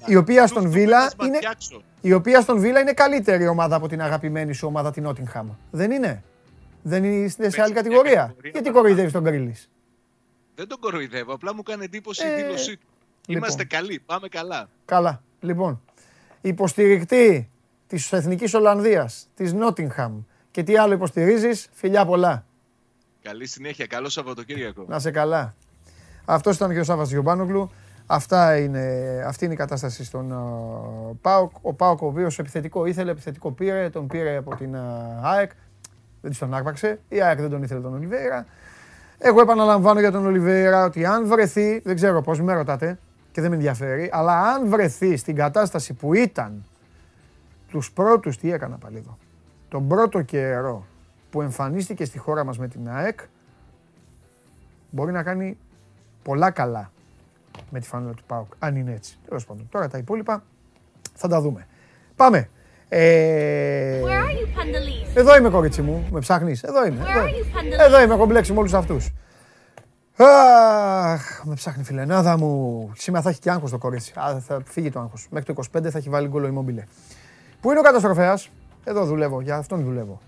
Η 0.06 0.16
οποία 0.16 0.42
Αστον 0.42 0.70
Βίλα 0.70 1.12
είναι. 1.24 1.38
Η 2.00 2.12
οποία 2.12 2.38
Αστον 2.38 2.58
Βίλα 2.58 2.80
είναι 2.80 2.92
καλύτερη 2.92 3.46
ομάδα 3.46 3.76
από 3.76 3.88
την 3.88 4.02
αγαπημένη 4.02 4.52
σου 4.52 4.66
ομάδα 4.66 4.90
την 4.90 5.02
Νότιγχαμ. 5.02 5.48
Δεν 5.70 5.90
είναι. 5.90 6.22
Δεν 6.82 7.04
είναι 7.04 7.28
σε 7.28 7.62
άλλη 7.62 7.72
κατηγορία. 7.72 8.34
Γιατί 8.52 8.70
κοροϊδεύεις 8.70 9.12
τον 9.12 9.22
Γκρίλης; 9.22 9.70
Δεν 10.54 10.68
τον 10.68 10.78
κοροϊδεύω. 10.80 11.34
Απλά 11.34 11.54
μου 11.54 11.62
κάνει 11.62 11.84
εντύπωση 11.84 12.26
η 12.26 12.30
ε, 12.30 12.34
δήλωσή 12.34 12.76
του. 12.76 12.86
Λοιπόν. 13.26 13.36
Είμαστε 13.36 13.64
καλοί. 13.64 14.02
Πάμε 14.06 14.28
καλά. 14.28 14.68
Καλά. 14.84 15.22
Λοιπόν, 15.40 15.82
υποστηρικτή 16.40 17.50
της 17.86 18.12
Εθνικής 18.12 18.54
Ολλανδίας, 18.54 19.28
της 19.34 19.52
Νότιγχαμ 19.52 20.22
και 20.50 20.62
τι 20.62 20.76
άλλο 20.76 20.92
υποστηρίζεις, 20.92 21.68
φιλιά 21.72 22.06
πολλά. 22.06 22.46
Καλή 23.22 23.46
συνέχεια. 23.46 23.86
Καλό 23.86 24.08
Σαββατοκύριακο. 24.08 24.84
Να 24.88 24.98
σε 24.98 25.10
καλά. 25.10 25.54
Αυτός 26.24 26.56
ήταν 26.56 26.72
και 26.72 26.80
ο 26.80 26.84
Σάββας 26.84 27.10
Γιωμπάνογλου. 27.10 27.70
Αυτά 28.06 28.58
είναι, 28.58 28.82
αυτή 29.26 29.44
είναι 29.44 29.54
η 29.54 29.56
κατάσταση 29.56 30.04
στον 30.04 30.32
uh, 30.32 31.16
ΠΑΟΚ. 31.20 31.52
Ο 31.62 31.74
ΠΑΟΚ 31.74 32.02
ο 32.02 32.06
οποίος 32.06 32.38
επιθετικό 32.38 32.86
ήθελε, 32.86 33.10
επιθετικό 33.10 33.52
πήρε, 33.52 33.90
τον 33.90 34.06
πήρε 34.06 34.36
από 34.36 34.56
την 34.56 34.74
uh, 34.74 34.78
ΑΕΚ. 35.22 35.50
Δεν 36.20 36.30
τη 36.30 36.38
τον 36.38 36.54
άρπαξε. 36.54 37.00
Η 37.08 37.22
ΑΕΚ 37.22 37.40
δεν 37.40 37.50
τον 37.50 37.62
ήθελε 37.62 37.80
τον 37.80 37.94
Ολιβέρα. 37.94 38.46
Εγώ 39.24 39.40
επαναλαμβάνω 39.40 40.00
για 40.00 40.10
τον 40.10 40.26
Ολιβέρα 40.26 40.84
ότι 40.84 41.04
αν 41.04 41.26
βρεθεί, 41.26 41.78
δεν 41.78 41.94
ξέρω 41.94 42.20
πώς 42.20 42.40
με 42.40 42.54
ρωτάτε 42.54 42.98
και 43.32 43.40
δεν 43.40 43.50
με 43.50 43.56
ενδιαφέρει, 43.56 44.10
αλλά 44.12 44.40
αν 44.40 44.68
βρεθεί 44.68 45.16
στην 45.16 45.36
κατάσταση 45.36 45.94
που 45.94 46.14
ήταν 46.14 46.64
τους 47.68 47.92
πρώτους, 47.92 48.38
τι 48.38 48.52
έκανα 48.52 48.76
πάλι 48.76 48.96
εδώ, 48.96 49.18
τον 49.68 49.88
πρώτο 49.88 50.22
καιρό 50.22 50.86
που 51.30 51.42
εμφανίστηκε 51.42 52.04
στη 52.04 52.18
χώρα 52.18 52.44
μας 52.44 52.58
με 52.58 52.68
την 52.68 52.88
ΑΕΚ, 52.88 53.20
μπορεί 54.90 55.12
να 55.12 55.22
κάνει 55.22 55.58
πολλά 56.22 56.50
καλά 56.50 56.90
με 57.70 57.80
τη 57.80 57.86
φανέλα 57.86 58.12
του 58.12 58.24
ΠΑΟΚ, 58.26 58.52
αν 58.58 58.76
είναι 58.76 58.92
έτσι. 58.92 59.18
Τέλος 59.28 59.46
πάντων, 59.46 59.68
τώρα 59.70 59.88
τα 59.88 59.98
υπόλοιπα 59.98 60.44
θα 61.14 61.28
τα 61.28 61.40
δούμε. 61.40 61.66
Πάμε. 62.16 62.48
Ε... 62.94 64.00
Εδώ 65.14 65.36
είμαι, 65.36 65.48
κορίτσι 65.48 65.82
μου. 65.82 66.06
Με 66.10 66.20
ψάχνεις. 66.20 66.62
Εδώ 66.62 66.86
είμαι. 66.86 67.04
Εδώ, 67.08 67.84
εδώ 67.84 68.02
είμαι. 68.02 68.14
Έχω 68.14 68.26
μπλέξει 68.26 68.52
με 68.52 68.58
όλους 68.58 68.74
αυτούς. 68.74 69.10
Αχ, 70.16 71.44
με 71.44 71.54
ψάχνει 71.54 71.84
φιλενάδα 71.84 72.38
μου. 72.38 72.90
Σήμερα 72.96 73.22
θα 73.22 73.30
έχει 73.30 73.38
και 73.38 73.50
άγχος 73.50 73.70
το 73.70 73.78
κορίτσι. 73.78 74.12
Α, 74.18 74.40
θα 74.46 74.62
φύγει 74.64 74.90
το 74.90 75.00
άγχος. 75.00 75.26
Μέχρι 75.30 75.54
το 75.54 75.62
25 75.78 75.90
θα 75.90 75.98
έχει 75.98 76.08
βάλει 76.08 76.28
γκολο 76.28 76.46
ημόμπιλε. 76.46 76.84
Πού 77.60 77.70
είναι 77.70 77.78
ο 77.78 77.82
καταστροφέας; 77.82 78.50
Εδώ 78.84 79.04
δουλεύω. 79.04 79.40
Για 79.40 79.56
αυτόν 79.56 79.84
δουλεύω. 79.84 80.20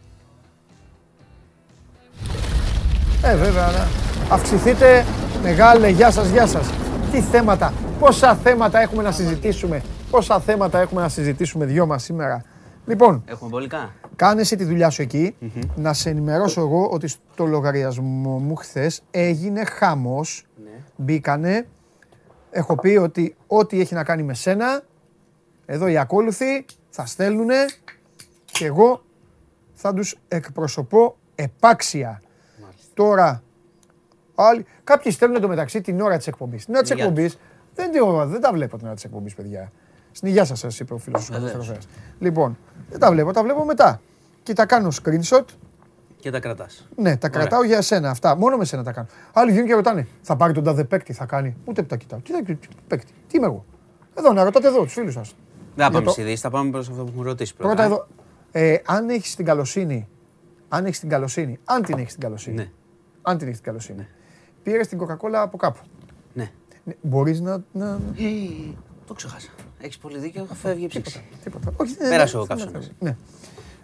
Ε, 3.22 3.36
βέβαια, 3.36 3.70
να 3.70 3.88
αυξηθείτε. 4.34 5.04
Μεγάλε, 5.42 5.88
γεια 5.88 6.10
σας, 6.10 6.28
γεια 6.28 6.46
σας. 6.46 6.70
Τι 7.12 7.20
θέματα, 7.20 7.72
πόσα 7.98 8.34
θέματα 8.34 8.80
έχουμε 8.80 9.02
να 9.02 9.12
συζητήσουμε. 9.12 9.82
Πόσα 10.10 10.40
θέματα 10.40 10.80
έχουμε 10.80 11.00
να 11.00 11.08
συζητήσουμε 11.08 11.64
δυο 11.64 11.86
μας 11.86 12.02
σήμερα. 12.02 12.44
Λοιπόν, 12.86 13.22
Έχουμε 13.26 13.50
μπολικά. 13.50 13.94
κάνε 14.16 14.40
εσύ 14.40 14.56
τη 14.56 14.64
δουλειά 14.64 14.90
σου 14.90 15.02
εκει 15.02 15.36
Να 15.76 15.92
σε 15.92 16.10
ενημερώσω 16.10 16.60
εγώ 16.60 16.86
ότι 16.86 17.08
στο 17.08 17.44
λογαριασμό 17.46 18.38
μου 18.38 18.54
χθες 18.54 19.02
έγινε 19.10 19.64
χάμος. 19.64 20.46
Ναι. 20.64 20.70
Μπήκανε. 20.96 21.66
Έχω 22.50 22.76
πει 22.76 22.96
ότι 22.96 23.36
ό,τι 23.46 23.80
έχει 23.80 23.94
να 23.94 24.04
κάνει 24.04 24.22
με 24.22 24.34
σένα, 24.34 24.82
εδώ 25.66 25.86
οι 25.86 25.98
ακόλουθοι 25.98 26.64
θα 26.90 27.06
στέλνουν 27.06 27.48
και 28.44 28.66
εγώ 28.66 29.04
θα 29.74 29.94
τους 29.94 30.18
εκπροσωπώ 30.28 31.16
επάξια. 31.34 32.22
Τώρα, 32.94 33.42
άλλοι, 34.34 34.66
κάποιοι 34.84 35.12
στέλνουν 35.12 35.40
το 35.40 35.48
μεταξύ 35.48 35.80
την 35.80 36.00
ώρα 36.00 36.16
της 36.16 36.26
εκπομπής. 36.26 36.64
Την 36.64 36.74
ώρα 36.74 36.82
της 36.82 36.90
εκπομπής 36.90 37.38
δεν, 37.74 37.90
δεν 38.26 38.40
τα 38.40 38.52
βλέπω 38.52 38.76
την 38.76 38.86
ώρα 38.86 38.94
της 38.94 39.04
εκπομπής, 39.04 39.34
παιδιά. 39.34 39.72
Στην 40.14 40.28
υγεία 40.28 40.44
σας, 40.44 40.80
είπε 40.80 40.94
ο 40.94 40.98
φίλος 40.98 41.26
του 41.26 41.76
Λοιπόν, 42.18 42.58
δεν 42.90 42.98
τα 42.98 43.10
βλέπω, 43.10 43.32
τα 43.32 43.42
βλέπω 43.42 43.64
μετά. 43.64 44.00
Και 44.42 44.52
τα 44.52 44.66
κάνω 44.66 44.88
screenshot. 45.02 45.44
Και 46.20 46.30
τα 46.30 46.40
κρατάς. 46.40 46.88
Ναι, 46.96 47.16
τα 47.16 47.28
κρατάω 47.28 47.64
για 47.64 47.76
εσένα 47.76 48.10
αυτά. 48.10 48.36
Μόνο 48.36 48.56
με 48.56 48.64
σένα 48.64 48.82
τα 48.82 48.92
κάνω. 48.92 49.06
Άλλοι 49.32 49.50
βγαίνουν 49.50 49.68
και 49.68 49.74
ρωτάνε, 49.74 50.06
θα 50.22 50.36
πάρει 50.36 50.52
τον 50.52 50.64
τάδε 50.64 50.84
παίκτη, 50.84 51.12
θα 51.12 51.24
κάνει. 51.24 51.56
Ούτε 51.64 51.82
που 51.82 51.88
τα 51.88 51.96
κοιτάω. 51.96 52.18
Τι 52.18 52.32
παίκτη, 52.86 53.12
τι 53.28 53.36
είμαι 53.36 53.46
εγώ. 53.46 53.64
Εδώ, 54.14 54.32
να 54.32 54.44
ρωτάτε 54.44 54.68
εδώ 54.68 54.82
τους 54.82 54.92
φίλους 54.92 55.12
σας. 55.12 55.34
Δεν 55.74 55.86
θα 55.86 55.92
πάμε 55.92 56.10
στι 56.10 56.20
ειδήσεις, 56.20 56.40
θα 56.40 56.50
πάμε 56.50 56.70
προς 56.70 56.88
αυτό 56.88 57.04
που 57.04 57.12
μου 57.14 57.22
ρωτήσει 57.22 57.54
πρώτα. 57.54 57.74
Πρώτα 57.74 57.84
εδώ. 57.84 58.06
Ε, 58.52 58.76
αν 58.86 59.08
έχεις 59.08 59.34
την 59.34 59.44
καλοσύνη, 59.44 60.08
αν 60.68 60.84
έχεις 60.84 61.00
την 61.00 61.08
καλοσύνη, 61.08 61.58
αν 61.64 61.82
την 61.82 61.98
έχεις 61.98 62.12
την 62.12 62.22
καλοσύνη. 62.22 62.56
Ναι. 62.56 62.70
Αν 63.22 63.38
την 63.38 63.46
έχεις 63.46 63.60
την 63.60 63.66
καλοσύνη. 63.66 63.98
Ναι. 63.98 64.08
Πήρες 64.62 64.88
την 64.88 64.98
Coca-Cola 65.00 65.32
από 65.32 65.56
κάπου. 65.56 65.80
Ναι. 66.32 66.50
ναι 66.84 66.94
Μπορείς 67.00 67.40
να. 67.40 67.62
να... 67.72 67.86
Ε, 67.88 68.74
το 69.06 69.14
ξεχάσα. 69.14 69.50
Έχεις 69.84 69.98
πολύ 69.98 70.18
δίκιο, 70.18 70.46
φεύγει 70.52 70.86
ψήξη. 70.86 71.24
Τίποτα. 71.44 71.72
Όχι, 71.76 71.96
Πέρασε 71.96 72.38
ο 72.38 72.46
καύσωνα. 72.46 72.82
Ναι. 72.98 73.16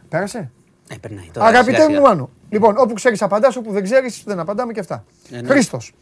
Πέρασε; 0.08 0.50
Ναι, 0.90 0.98
περνάει. 0.98 1.30
Αγαπητέ 1.38 1.88
μου 1.88 2.00
Μάνο, 2.00 2.30
λοιπόν, 2.48 2.74
όπου 2.78 2.94
ξέρεις 2.94 3.22
απαντάς, 3.22 3.56
όπου 3.56 3.72
δεν 3.72 3.82
ξέρεις 3.82 4.22
δεν 4.26 4.38
απαντάμε 4.38 4.72
και 4.72 4.80
αυτά. 4.80 5.04
Ναι, 5.28 5.40
ναι. 5.40 5.48
Χρήστος. 5.48 5.92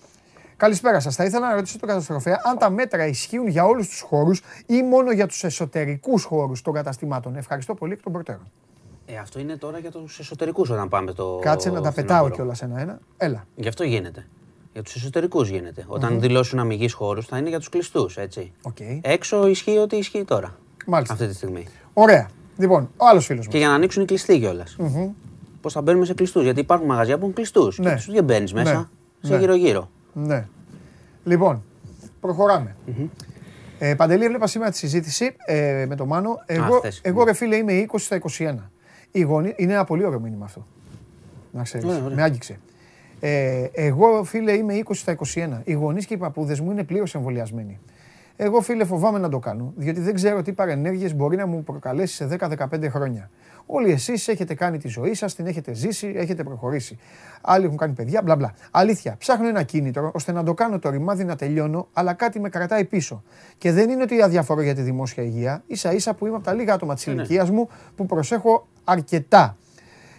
Καλησπέρα 0.57 1.01
σας. 1.01 1.15
Θα 1.15 1.25
ήθελα 1.25 1.49
να 1.49 1.55
ρωτήσω 1.55 1.79
τον 1.79 1.89
καταστροφέα 1.89 2.41
αν 2.45 2.59
τα 2.59 2.71
μέτρα 2.71 3.07
ισχύουν 3.07 3.47
για 3.47 3.65
όλους 3.65 3.89
τους 3.89 4.01
χώρους 4.01 4.43
ή 4.67 4.83
μόνο 4.83 5.13
για 5.13 5.27
τους 5.27 5.45
εσωτερικούς 5.45 6.25
χώρους 6.25 6.63
των 6.63 6.73
καταστημάτων. 6.73 7.37
Ευχαριστώ 7.37 7.75
πολύ 7.75 7.93
εκ 7.93 8.03
των 8.03 8.13
προτέρων. 8.13 8.51
Ε, 9.07 9.17
αυτό 9.17 9.39
είναι 9.41 9.57
τώρα 9.57 9.79
για 9.79 9.91
τους 9.91 10.19
εσωτερικούς 10.19 10.71
όταν 10.71 10.89
πάμε 10.89 11.13
το. 11.13 11.39
Κάτσε 11.43 11.71
να 11.71 11.81
τα 11.81 11.93
πετάω 11.93 12.31
κιόλας 12.31 12.63
ένα-ένα. 12.63 12.99
Έλα. 13.17 13.47
Γι' 13.55 13.69
αυτό 13.69 13.85
γίνεται. 13.85 14.27
Για 14.79 14.87
τους 14.87 14.97
εσωτερικούς 14.97 15.49
γίνεται. 15.49 15.85
Όταν 15.87 16.21
δηλώσουν 16.21 16.59
αμυγεί 16.59 16.91
χώρους 16.91 17.27
θα 17.27 17.39
είναι 17.39 17.49
για 17.49 17.59
τους 17.59 17.69
κλειστούς, 17.69 18.17
έτσι. 18.17 18.53
Okay. 18.63 18.99
Έξω 19.01 19.47
ισχύει 19.47 19.79
ό,τι 19.79 19.97
ισχύει 19.97 20.25
τώρα. 20.25 20.57
Μάλιστα. 20.87 21.15
αυτή 21.15 21.27
τη 21.27 21.35
στιγμή. 21.35 21.67
Ωραία. 21.93 22.29
Λοιπόν, 22.57 22.91
ο 22.97 23.07
άλλος 23.07 23.27
φίλος 23.27 23.49
Και 23.49 23.59
για 23.59 23.69
να 23.69 23.75
ανοίξουν 23.75 24.03
οι 24.03 24.05
κλειστοί 24.07 24.39
κιόλας. 24.39 24.77
Πώς 25.61 25.73
θα 25.73 25.83
μπαίνουμε 25.83 26.05
σε 26.05 26.15
κλειστούς. 26.15 26.43
Γιατί 26.43 26.61
υπάρχουν 26.61 26.87
μαγαζιά 26.87 27.15
που 27.17 27.23
έχουν 27.23 27.35
κλειστούς. 27.35 27.79
Ναι. 27.79 27.89
Και 27.91 27.95
τους 27.97 28.11
δεν 28.11 28.25
μπαίνεις 28.25 28.53
μέσα. 28.53 28.75
Ναι. 28.75 29.29
Σε 29.29 29.35
Ναι. 29.35 29.41
γύρω-γύρω. 29.41 29.91
Ναι. 30.13 30.47
Λοιπόν, 31.25 31.63
προχωράμε. 32.21 32.77
Ε, 33.79 33.95
Παντελή, 33.95 34.25
έβλεπα 34.25 34.47
σήμερα 34.47 34.71
τη 34.71 34.77
συζήτηση 34.77 35.37
ε, 35.47 35.85
με 35.89 35.97
τον 35.97 36.07
Μάνο. 36.07 36.43
Εγώ, 36.47 36.77
χθες. 36.79 37.01
εγώ 37.03 37.25
ρε 37.25 37.33
φίλε, 37.33 37.57
είμαι 37.57 37.87
20 37.93 37.95
στα 37.99 38.17
21. 38.39 38.55
Οι 39.11 39.21
γονείς, 39.21 39.53
είναι 39.57 39.73
ένα 39.73 39.85
πολύ 39.85 40.05
ωραίο 40.05 40.21
μήνυμα 40.21 40.45
αυτό. 40.45 40.67
Να 41.53 41.63
ξέρεις. 41.63 41.87
Ναι, 41.87 42.01
ωραία. 42.05 42.17
με 42.17 42.23
άγγιξε. 42.23 42.59
Ε, 43.21 43.69
εγώ, 43.73 44.25
φίλε, 44.25 44.53
είμαι 44.53 44.75
20 44.85 44.91
στα 44.93 45.17
21. 45.35 45.61
Οι 45.65 45.73
γονείς 45.73 46.07
και 46.07 46.15
οι 46.15 46.17
παππούδες 46.17 46.61
μου 46.61 46.71
είναι 46.71 46.85
πλήρως 46.85 47.15
εμβολιασμένοι. 47.15 47.79
Εγώ, 48.37 48.61
φίλε, 48.61 48.85
φοβάμαι 48.85 49.19
να 49.19 49.29
το 49.29 49.39
κάνω, 49.39 49.73
διότι 49.77 50.01
δεν 50.01 50.15
ξέρω 50.15 50.43
τι 50.43 50.53
παρενέργειες 50.53 51.15
μπορεί 51.15 51.37
να 51.37 51.47
μου 51.47 51.63
προκαλέσει 51.63 52.15
σε 52.15 52.37
10-15 52.41 52.89
χρόνια. 52.89 53.31
Όλοι 53.67 53.91
εσείς 53.91 54.29
έχετε 54.29 54.55
κάνει 54.55 54.79
τη 54.79 54.89
ζωή 54.89 55.15
σας, 55.15 55.35
την 55.35 55.47
έχετε 55.47 55.75
ζήσει, 55.75 56.13
έχετε 56.17 56.43
προχωρήσει. 56.43 56.99
Άλλοι 57.41 57.65
έχουν 57.65 57.77
κάνει 57.77 57.93
παιδιά, 57.93 58.23
μπλα 58.23 58.37
μπλα. 58.37 58.55
Αλήθεια, 58.71 59.17
ψάχνω 59.19 59.49
ένα 59.49 59.63
κίνητρο 59.63 60.11
ώστε 60.15 60.33
να 60.33 60.43
το 60.43 60.55
κάνω 60.55 60.79
το 60.79 60.91
ρημάδι 60.91 61.25
να 61.25 61.37
τελειώνω, 61.37 61.89
αλλά 61.93 62.13
κάτι 62.13 62.41
με 62.41 62.49
κρατάει 62.49 62.85
πίσω. 62.85 63.23
Και 63.59 63.73
δεν 63.73 63.91
είναι 63.91 64.03
ότι 64.03 64.23
αδιαφορώ 64.23 64.63
για 64.63 64.75
τη 64.75 64.83
δημόσια 64.83 65.23
υγεία, 65.23 65.63
ίσα 65.67 65.93
ίσα 65.93 66.15
που 66.15 66.27
είμαι 66.27 66.37
από 66.37 66.45
τα 66.45 66.53
λίγα 66.53 66.75
άτομα 66.75 66.95
της 66.95 67.07
ηλικίας 67.07 67.51
μου 67.51 67.69
που 67.97 68.07
προσέχω 68.07 68.67
αρκετά. 68.85 69.57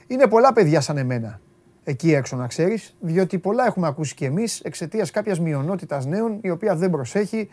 Είναι 0.08 0.28
πολλά 0.28 0.54
παιδιά 0.54 0.82
σαν 0.82 0.98
εμένα 0.98 1.40
εκεί 1.90 2.14
έξω 2.14 2.36
να 2.36 2.48
ξέρεις, 2.48 2.96
διότι 3.00 3.38
πολλά 3.38 3.66
έχουμε 3.66 3.88
ακούσει 3.88 4.14
κι 4.16 4.26
εμείς 4.26 4.60
εξαιτίας 4.60 5.12
κάποιας 5.12 5.40
μειονότητας 5.40 6.06
νέων 6.06 6.38
η 6.42 6.50
οποία 6.50 6.76
δεν 6.76 6.90
προσέχει 6.90 7.50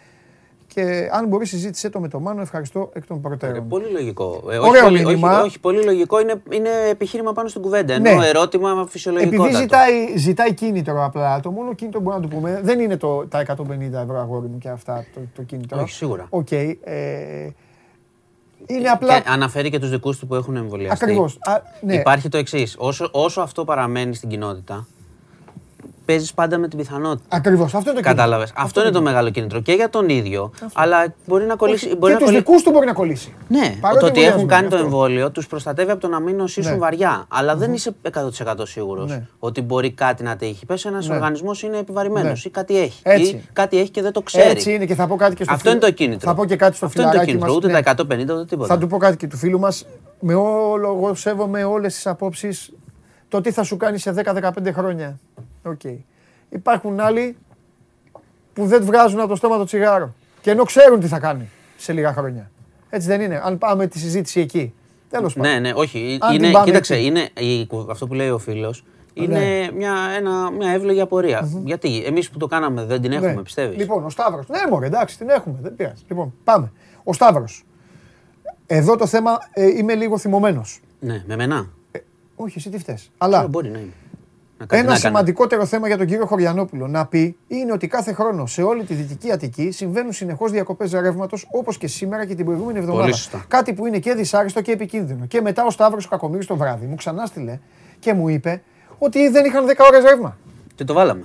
και 0.66 1.08
αν 1.12 1.28
μπορείς 1.28 1.48
συζήτησε 1.48 1.90
το 1.90 2.00
με 2.00 2.08
το 2.08 2.20
Μάνο, 2.20 2.40
ευχαριστώ 2.40 2.90
εκ 2.92 3.06
των 3.06 3.16
Ε, 3.16 3.20
προτέρων. 3.20 3.68
πολύ 3.68 3.90
λογικό. 3.90 4.42
Ε, 4.50 4.56
Ωραίο 4.58 4.70
όχι, 4.70 4.82
πολύ, 4.82 5.04
μήνυμα. 5.04 5.36
όχι, 5.38 5.46
όχι, 5.46 5.60
πολύ 5.60 5.84
λογικό. 5.84 6.20
Είναι, 6.20 6.42
είναι 6.50 6.68
επιχείρημα 6.90 7.32
πάνω 7.32 7.48
στην 7.48 7.62
κουβέντα. 7.62 7.94
Ενώ 7.94 8.14
Ναι. 8.14 8.26
ερώτημα 8.28 8.86
φυσιολογικό. 8.88 9.42
Επειδή 9.44 9.56
ζητάει, 9.56 10.16
ζητάει 10.16 10.54
κίνητρο 10.54 11.04
απλά, 11.04 11.40
το 11.40 11.50
μόνο 11.50 11.74
κίνητρο 11.74 12.00
που 12.00 12.04
μπορούμε 12.04 12.22
να 12.24 12.30
του 12.30 12.36
πούμε 12.36 12.60
δεν 12.62 12.80
είναι 12.80 12.96
το, 12.96 13.26
τα 13.26 13.40
150 13.40 14.02
ευρώ 14.02 14.18
αγόρι 14.20 14.46
μου 14.46 14.58
και 14.58 14.68
αυτά 14.68 15.04
το, 15.14 15.20
το 15.34 15.42
κίνητρο. 15.42 15.80
Όχι, 15.80 15.92
σίγουρα. 15.92 16.26
Οκ. 16.30 16.52
ε, 16.52 16.74
είναι 18.66 18.88
απλά. 18.88 19.20
Και 19.20 19.28
αναφέρει 19.28 19.70
και 19.70 19.78
τους 19.78 19.90
δικούς 19.90 20.18
του 20.18 20.26
που 20.26 20.34
έχουν 20.34 20.56
εμβολιαστεί. 20.56 21.04
Ακριβώς. 21.04 21.38
Α, 21.40 21.60
ναι. 21.80 21.94
Υπάρχει 21.94 22.28
το 22.28 22.36
εξής. 22.36 22.74
Όσο, 22.78 23.08
όσο 23.12 23.40
αυτό 23.40 23.64
παραμένει 23.64 24.14
στην 24.14 24.28
κοινότητα, 24.28 24.86
παίζεις 26.06 26.34
πάντα 26.34 26.58
με 26.58 26.68
την 26.68 26.78
πιθανότητα. 26.78 27.36
Ακριβώς. 27.36 27.64
Αυτό 27.74 27.78
είναι 27.78 27.84
το 27.84 27.92
κίνητρο. 28.04 28.10
Κατάλαβες. 28.14 28.52
Αυτό, 28.56 28.80
είναι 28.80 28.90
το 28.90 29.02
μεγάλο 29.02 29.30
κίνητρο 29.30 29.60
και 29.60 29.72
για 29.72 29.88
τον 29.90 30.08
ίδιο. 30.08 30.50
Αλλά 30.74 31.14
μπορεί 31.26 31.44
να 31.44 31.54
κολλήσει. 31.56 31.86
Όχι, 31.86 31.96
μπορεί 31.96 32.12
και 32.12 32.12
να 32.12 32.16
τους 32.18 32.26
κολλήσει- 32.26 32.46
δικούς 32.46 32.62
του 32.62 32.70
μπορεί 32.70 32.86
να 32.86 32.92
κολλήσει. 32.92 33.34
Ναι, 33.48 33.74
Παρότι 33.80 34.00
το 34.00 34.06
ότι 34.06 34.20
έχουν 34.20 34.30
εμβολιασμένοι, 34.40 34.48
κάνει 34.48 34.68
το 34.68 34.74
αυτό. 34.74 34.86
εμβόλιο 34.86 35.30
τους 35.30 35.46
προστατεύει 35.46 35.90
από 35.90 36.00
το 36.00 36.08
να 36.08 36.20
μην 36.20 36.36
νοσήσουν 36.36 36.72
Ναι. 36.72 36.78
βαριά. 36.78 37.24
Αλλά 37.28 37.56
δεν 37.56 37.72
είσαι 37.72 37.94
100% 38.02 38.66
σίγουρος 38.66 39.10
Ναι. 39.10 39.26
ότι 39.38 39.60
μπορεί 39.62 39.90
κάτι 39.92 40.22
να 40.22 40.36
τύχει. 40.36 40.66
Πες 40.66 40.84
ένας 40.84 41.08
Ναι. 41.08 41.14
οργανισμός 41.14 41.62
είναι 41.62 41.78
επιβαρημένος 41.78 42.44
Ναι. 42.44 42.48
ή 42.48 42.50
κάτι 42.50 42.78
έχει. 42.78 43.00
Έτσι. 43.02 43.30
Ή 43.30 43.42
κάτι 43.52 43.78
έχει 43.78 43.90
και 43.90 44.02
δεν 44.02 44.12
το 44.12 44.20
ξέρει. 44.22 44.50
Έτσι 44.50 44.72
είναι 44.72 44.84
και 44.86 44.94
θα 44.94 45.06
πω 45.06 45.16
κάτι 45.16 45.34
και 45.34 45.44
στο 45.44 45.52
Αυτό 45.52 45.70
είναι 45.70 45.78
φίλο- 45.78 45.90
το 45.90 45.96
κίνητρο. 46.02 46.28
Θα 46.28 46.34
πω 46.34 46.44
και 46.44 46.56
κάτι 46.56 46.76
στο 46.76 46.86
Αυτό 46.86 47.00
είναι 47.00 47.10
το 47.10 47.16
φιλαράκι 47.18 47.30
κίνητρο. 47.36 47.48
μας. 47.48 47.56
Ούτε 47.56 47.66
Ναι. 47.66 47.72
τα 47.72 47.78
150 47.78 48.34
ούτε 48.34 48.44
τίποτα. 48.44 48.74
Θα 48.74 48.78
του 48.80 48.86
πω 48.86 48.96
κάτι 48.96 49.16
και 49.16 49.26
του 49.26 49.36
φίλου 49.36 49.58
μας. 49.58 49.86
Με 50.20 50.34
όλο, 50.34 50.88
εγώ 50.96 51.14
σέβομαι 51.14 51.64
όλες 51.64 51.94
τις 51.94 52.06
απόψεις. 52.06 52.70
Το 53.28 53.40
τι 53.40 53.50
θα 53.50 53.62
σου 53.62 53.76
κάνει 53.76 53.98
σε 53.98 54.14
10-15 54.24 54.50
χρόνια. 54.72 55.18
Οκ. 55.62 55.80
Υπάρχουν 56.48 57.00
άλλοι 57.00 57.36
που 58.52 58.66
δεν 58.66 58.84
βγάζουν 58.84 59.20
από 59.20 59.28
το 59.28 59.36
στόμα 59.36 59.56
το 59.56 59.64
τσιγάρο. 59.64 60.14
Και 60.40 60.50
ενώ 60.50 60.64
ξέρουν 60.64 61.00
τι 61.00 61.06
θα 61.06 61.18
κάνει 61.18 61.48
σε 61.76 61.92
λίγα 61.92 62.12
χρόνια. 62.12 62.50
Έτσι 62.90 63.08
δεν 63.08 63.20
είναι. 63.20 63.40
Αν 63.44 63.58
πάμε 63.58 63.86
τη 63.86 63.98
συζήτηση 63.98 64.40
εκεί. 64.40 64.74
Τέλος 65.10 65.34
πάντων. 65.34 65.50
Ναι, 65.52 65.58
ναι, 65.58 65.72
όχι. 65.74 66.18
Αν 66.20 66.30
την 66.30 66.42
Είναι, 66.42 66.52
πάμε 66.52 66.64
κοίταξε, 66.66 66.94
εκεί. 66.94 67.04
είναι, 67.04 67.28
η- 67.38 67.68
αυτό 67.90 68.06
που 68.06 68.14
λέει 68.14 68.28
ο 68.30 68.38
φίλος 68.38 68.84
είναι 69.14 69.38
Ναι. 69.38 69.70
μια, 69.76 69.94
ένα, 70.16 70.50
μια 70.50 70.70
εύλογη 70.70 71.00
απορία. 71.00 71.50
Γιατί 71.64 72.02
εμείς 72.06 72.30
που 72.30 72.38
το 72.38 72.46
κάναμε 72.46 72.84
δεν 72.84 73.00
την 73.00 73.12
έχουμε, 73.12 73.32
Ναι. 73.34 73.42
πιστεύεις; 73.42 73.76
Λοιπόν, 73.76 74.04
ο 74.04 74.10
Σταύρος. 74.10 74.48
Ναι, 74.48 74.58
μωρέ, 74.70 74.86
εντάξει, 74.86 75.18
την 75.18 75.28
έχουμε. 75.28 75.58
Δεν 75.62 75.76
πειράζει. 75.76 76.02
Λοιπόν, 76.08 76.34
πάμε. 76.44 76.72
Ο 77.04 77.12
Σταύρος. 77.12 77.64
Εδώ 78.66 78.96
το 78.96 79.06
θέμα 79.06 79.38
ε, 79.52 79.66
είμαι 79.66 79.94
λίγο 79.94 80.18
θυμωμένος. 80.18 80.80
Ναι, 81.00 81.22
με 81.26 81.36
μενά. 81.36 81.68
Όχι, 82.36 82.58
εσύ 82.58 82.70
τι 82.70 82.78
φταίς. 82.78 83.10
Αλλά 83.18 83.46
Μπορεί 83.48 83.68
να 83.70 83.78
είναι. 83.78 83.92
Να 84.58 84.66
κάνει- 84.66 84.82
Ένα 84.82 84.92
να 84.92 84.98
κάνει. 85.00 85.14
σημαντικότερο 85.14 85.66
θέμα 85.66 85.86
για 85.86 85.96
τον 85.96 86.06
κύριο 86.06 86.26
Χωριανόπουλο 86.26 86.86
να 86.86 87.06
πει 87.06 87.36
είναι 87.48 87.72
ότι 87.72 87.86
κάθε 87.86 88.12
χρόνο 88.12 88.46
σε 88.46 88.62
όλη 88.62 88.84
τη 88.84 88.94
Δυτική 88.94 89.32
Αττική 89.32 89.70
συμβαίνουν 89.70 90.12
συνεχώς 90.12 90.50
διακοπές 90.50 90.92
ρεύματος 90.92 91.46
όπως 91.52 91.78
και 91.78 91.86
σήμερα 91.86 92.24
και 92.26 92.34
την 92.34 92.44
προηγούμενη 92.44 92.78
εβδομάδα. 92.78 93.02
Πολύ 93.02 93.14
σωστά. 93.16 93.44
Κάτι 93.48 93.72
που 93.72 93.86
είναι 93.86 93.98
και 93.98 94.14
δυσάρεστο 94.14 94.60
και 94.60 94.72
επικίνδυνο. 94.72 95.26
Και 95.26 95.40
μετά 95.40 95.64
ο 95.64 95.70
Σταύρος 95.70 96.04
ο 96.06 96.08
Κακομοίρης 96.08 96.46
το 96.46 96.56
βράδυ 96.56 96.86
μου 96.86 96.94
ξανά 96.94 97.26
στείλε 97.26 97.58
και 97.98 98.12
μου 98.12 98.28
είπε 98.28 98.62
ότι 98.98 99.28
δεν 99.28 99.44
είχαν 99.44 99.66
10 99.66 99.84
ώρες 99.86 100.02
ρεύμα. 100.02 100.36
Και 100.74 100.84
το 100.84 100.92
βάλαμε. 100.94 101.24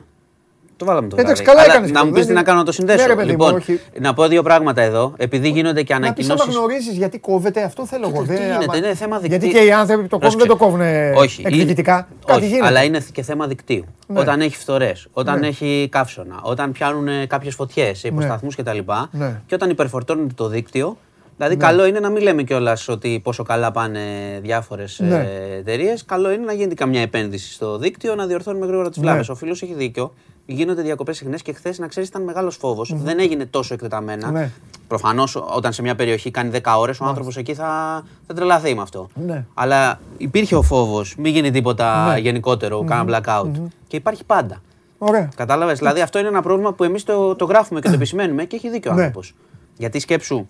Το 0.81 0.87
βάλαμε 0.87 1.07
το 1.07 1.15
Εντάξει, 1.19 1.43
βράδυ. 1.43 1.49
καλά 1.57 1.61
Αλλά 1.61 1.73
έκανες 1.73 1.91
Να 1.91 1.99
και 1.99 2.05
μου 2.05 2.11
το, 2.11 2.17
πεις 2.17 2.25
δεν 2.25 2.27
τι 2.27 2.33
να 2.33 2.39
είναι- 2.39 2.47
κάνω 2.49 2.59
να 2.59 2.65
το 2.65 2.71
συνδέσω. 2.71 3.01
Ναι, 3.01 3.07
ρε 3.07 3.15
παιδί 3.15 3.25
μου, 3.25 3.31
λοιπόν, 3.31 3.55
όχι. 3.55 3.79
να 3.99 4.13
πω 4.13 4.27
δύο 4.27 4.43
πράγματα 4.43 4.81
εδώ. 4.81 5.13
Επειδή 5.17 5.49
γίνονται 5.49 5.83
και 5.83 5.93
Να 5.93 5.99
πεις 6.13 6.29
άμα 6.29 6.33
ανακοινώσει. 6.33 6.57
γνωρίζεις 6.57 6.97
γιατί 6.97 7.19
κόβεται, 7.19 7.63
αυτό 7.63 7.85
θέλω 7.85 8.07
εγώ. 8.13 8.21
τι 8.21 8.27
δεν- 8.27 8.37
γίνεται, 8.41 8.63
άμα- 8.63 8.77
είναι 8.77 8.93
θέμα 8.95 9.17
Γιατί 9.19 9.37
δικτύου. 9.37 9.59
και 9.59 9.65
οι 9.65 9.71
άνθρωποι 9.71 10.01
που 10.01 10.07
το 10.07 10.17
κόβουν 10.19 10.39
δεν 10.39 10.47
το 10.47 10.55
κόβουν 10.55 10.81
Όχι, 11.15 11.41
εκδικητικά. 11.45 11.93
είναι- 11.95 12.05
Κάτι 12.25 12.39
όχι, 12.39 12.47
γίνεται. 12.47 12.67
αλλά 12.67 12.83
είναι 12.83 13.05
και 13.13 13.21
θέμα 13.21 13.47
δικτύου. 13.47 13.85
Ναι. 14.07 14.19
Όταν 14.19 14.41
έχει 14.41 14.57
φθορές, 14.57 15.07
όταν 15.11 15.39
Ναι. 15.39 15.47
έχει 15.47 15.87
καύσωνα, 15.91 16.39
όταν 16.41 16.71
πιάνουν 16.71 17.27
κάποιες 17.27 17.55
φωτιές 17.55 17.99
σε 17.99 18.07
υποσταθμούς 18.07 18.55
κτλ. 18.55 18.77
Ναι. 19.11 19.41
Και 19.45 19.55
όταν 19.55 19.69
υπερφορτώνεται 19.69 20.33
το 20.35 20.47
δίκτυο. 20.47 20.97
Δηλαδή, 21.37 21.59
καλό 21.59 21.85
είναι 21.85 21.99
να 21.99 22.09
μην 22.09 22.23
λέμε 22.23 22.43
κιόλας 22.43 22.87
ότι 22.87 23.19
πόσο 23.23 23.43
καλά 23.43 23.71
πάνε 23.71 23.99
διάφορες 24.41 24.99
Ναι. 24.99 25.27
εταιρείες. 25.57 26.05
Καλό 26.05 26.31
είναι 26.31 26.45
να 26.45 26.53
γίνεται 26.53 26.73
καμιά 26.75 27.01
επένδυση 27.01 27.53
στο 27.53 27.77
δίκτυο, 27.77 28.15
να 28.15 28.25
διορθώνουμε 28.25 28.65
γρήγορα 28.65 28.87
τις 28.89 28.97
Ναι. 28.97 29.03
βλάβες. 29.03 29.29
Ο 29.29 29.35
φίλος 29.35 29.61
έχει 29.61 29.73
δίκιο. 29.73 30.13
Γίνονται 30.53 30.81
διακοπές 30.81 31.17
συχνές 31.17 31.41
και 31.41 31.53
χθες, 31.53 31.79
να 31.79 31.87
ξέρεις, 31.87 32.09
ήταν 32.09 32.23
μεγάλος 32.23 32.55
φόβος. 32.55 32.93
Δεν 32.95 33.19
έγινε 33.19 33.45
τόσο 33.45 33.73
εκτεταμένα. 33.73 34.31
Ναι. 34.31 34.51
Προφανώς, 34.87 35.35
όταν 35.55 35.73
σε 35.73 35.81
μια 35.81 35.95
περιοχή 35.95 36.31
κάνει 36.31 36.49
10 36.49 36.77
ώρες, 36.77 36.99
ο 36.99 37.05
άνθρωπος 37.05 37.37
εκεί 37.37 37.53
θα, 37.53 38.03
θα 38.27 38.33
τρελαθεί 38.33 38.75
με 38.75 38.81
αυτό. 38.81 39.07
Ναι. 39.13 39.45
Αλλά 39.53 39.99
υπήρχε 40.17 40.55
ο 40.55 40.61
φόβος, 40.61 41.15
μην 41.17 41.33
γίνει 41.33 41.51
τίποτα 41.51 42.11
Ναι. 42.13 42.19
γενικότερο, 42.19 42.83
κάνα 42.83 43.21
blackout. 43.23 43.51
Και 43.87 43.95
υπάρχει 43.95 44.23
πάντα. 44.23 44.61
Ωραία. 44.97 45.29
Κατάλαβες; 45.35 45.77
Δηλαδή, 45.77 46.01
αυτό 46.01 46.19
είναι 46.19 46.27
ένα 46.27 46.41
πρόβλημα 46.41 46.73
που 46.73 46.83
εμείς 46.83 47.03
το, 47.03 47.35
το 47.35 47.45
γράφουμε 47.45 47.79
και 47.79 47.87
το 47.87 47.93
επισημαίνουμε 47.93 48.43
και 48.45 48.55
έχει 48.55 48.69
δίκιο 48.69 48.91
ο 48.91 48.93
Ναι. 48.93 48.99
άνθρωπος. 49.01 49.33
Γιατί 49.77 49.99
σκέψου, 49.99 50.47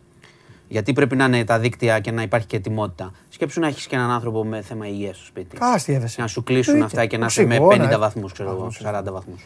γιατί 0.67 0.93
πρέπει 0.93 1.15
να 1.15 1.25
είναι 1.25 1.43
τα 1.43 1.59
δίκτυα 1.59 1.99
και 1.99 2.11
να 2.11 2.21
υπάρχει 2.21 2.47
και 2.47 2.55
ετοιμότητα. 2.55 3.11
Σκέψου 3.29 3.59
να 3.59 3.67
έχεις 3.67 3.87
και 3.87 3.95
έναν 3.95 4.09
άνθρωπο 4.09 4.45
με 4.45 4.61
θέμα 4.61 4.87
υγείας 4.87 5.15
στο 5.15 5.25
σπίτι. 5.25 5.55
Α, 5.63 5.75
τι 5.85 5.93
έδεσε. 5.93 6.21
Να 6.21 6.27
σου 6.27 6.43
κλείσουν 6.43 6.73
Εννοείται. 6.73 6.95
αυτά 6.95 7.07
και 7.07 7.17
να 7.17 7.25
είσαι 7.25 7.45
με 7.45 7.55
Οξυγόνα, 7.59 7.89
50 7.89 7.91
ε. 7.95 7.97
βαθμούς, 7.97 8.31
ξέρω 8.31 8.49
εγώ, 8.49 8.71
40 8.83 9.11
βαθμούς. 9.11 9.45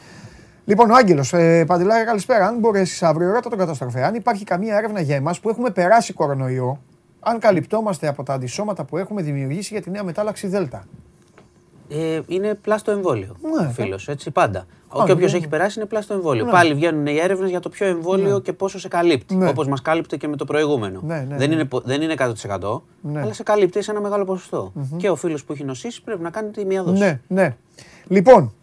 Λοιπόν, 0.67 0.89
ο 0.91 0.93
Άγγελος, 0.95 1.33
ε, 1.33 1.63
Παντελάρη, 1.67 2.05
καλησπέρα. 2.05 2.47
Αν 2.47 2.59
μπορέσεις 2.59 3.03
αύριο, 3.03 3.31
ρώτα 3.31 3.49
τον 3.49 3.57
καταστροφέ. 3.59 4.03
Αν 4.03 4.15
υπάρχει 4.15 4.43
καμία 4.43 4.77
έρευνα 4.77 5.01
για 5.01 5.15
εμάς 5.15 5.39
που 5.39 5.49
έχουμε 5.49 5.69
περάσει 5.69 6.13
κορονοϊό, 6.13 6.79
αν 7.19 7.39
καλυπτόμαστε 7.39 8.07
από 8.07 8.23
τα 8.23 8.33
αντισώματα 8.33 8.83
που 8.83 8.97
έχουμε 8.97 9.21
δημιουργήσει 9.21 9.73
για 9.73 9.81
τη 9.81 9.89
νέα 9.89 10.03
μετάλλαξη 10.03 10.47
Δέλτα. 10.47 10.83
Ε, 11.89 12.19
είναι 12.27 12.53
πλάστο 12.53 12.91
εμβόλιο. 12.91 13.35
Ναι. 13.41 13.67
ο 13.67 13.69
φίλος, 13.69 14.07
έτσι 14.07 14.31
πάντα. 14.31 14.59
Α, 14.59 15.03
και 15.05 15.11
όποιος 15.11 15.31
ναι. 15.31 15.37
έχει 15.37 15.47
περάσει 15.47 15.79
είναι 15.79 15.87
πλάστο 15.87 16.13
εμβόλιο. 16.13 16.45
Ναι. 16.45 16.51
Πάλι 16.51 16.73
βγαίνουν 16.73 17.05
οι 17.05 17.17
έρευνες 17.17 17.49
για 17.49 17.59
το 17.59 17.69
ποιο 17.69 17.85
εμβόλιο 17.87 18.39
και 18.39 18.53
πόσο 18.53 18.79
σε 18.79 18.87
καλύπτει. 18.87 19.35
Ναι. 19.35 19.49
Όπως 19.49 19.67
μας 19.67 19.81
κάλυπτε 19.81 20.17
και 20.17 20.27
με 20.27 20.35
το 20.35 20.45
προηγούμενο. 20.45 21.01
Ναι, 21.03 21.25
ναι, 21.29 21.35
δεν, 21.37 21.49
ναι. 21.49 21.55
Είναι, 21.55 21.65
πο- 21.65 21.81
δεν 21.85 22.01
είναι 22.01 22.13
100%, 22.17 22.81
Ναι. 23.01 23.21
αλλά 23.21 23.33
σε 23.33 23.43
καλύπτει 23.43 23.81
σε 23.81 23.91
ένα 23.91 24.01
μεγάλο 24.01 24.23
ποσοστό. 24.23 24.73
Και 24.97 25.09
ο 25.09 25.15
φίλος 25.15 25.43
που 25.43 25.53
έχει 25.53 25.63
νοσήσει 25.63 26.03
πρέπει 26.03 26.21
να 26.21 26.29
κάνει 26.29 26.49
τη 26.51 26.65
μία 26.65 26.83
δόση. 26.83 26.99
Ναι, 26.99 27.19
ναι. 27.27 27.55
Λοιπόν, 28.07 28.53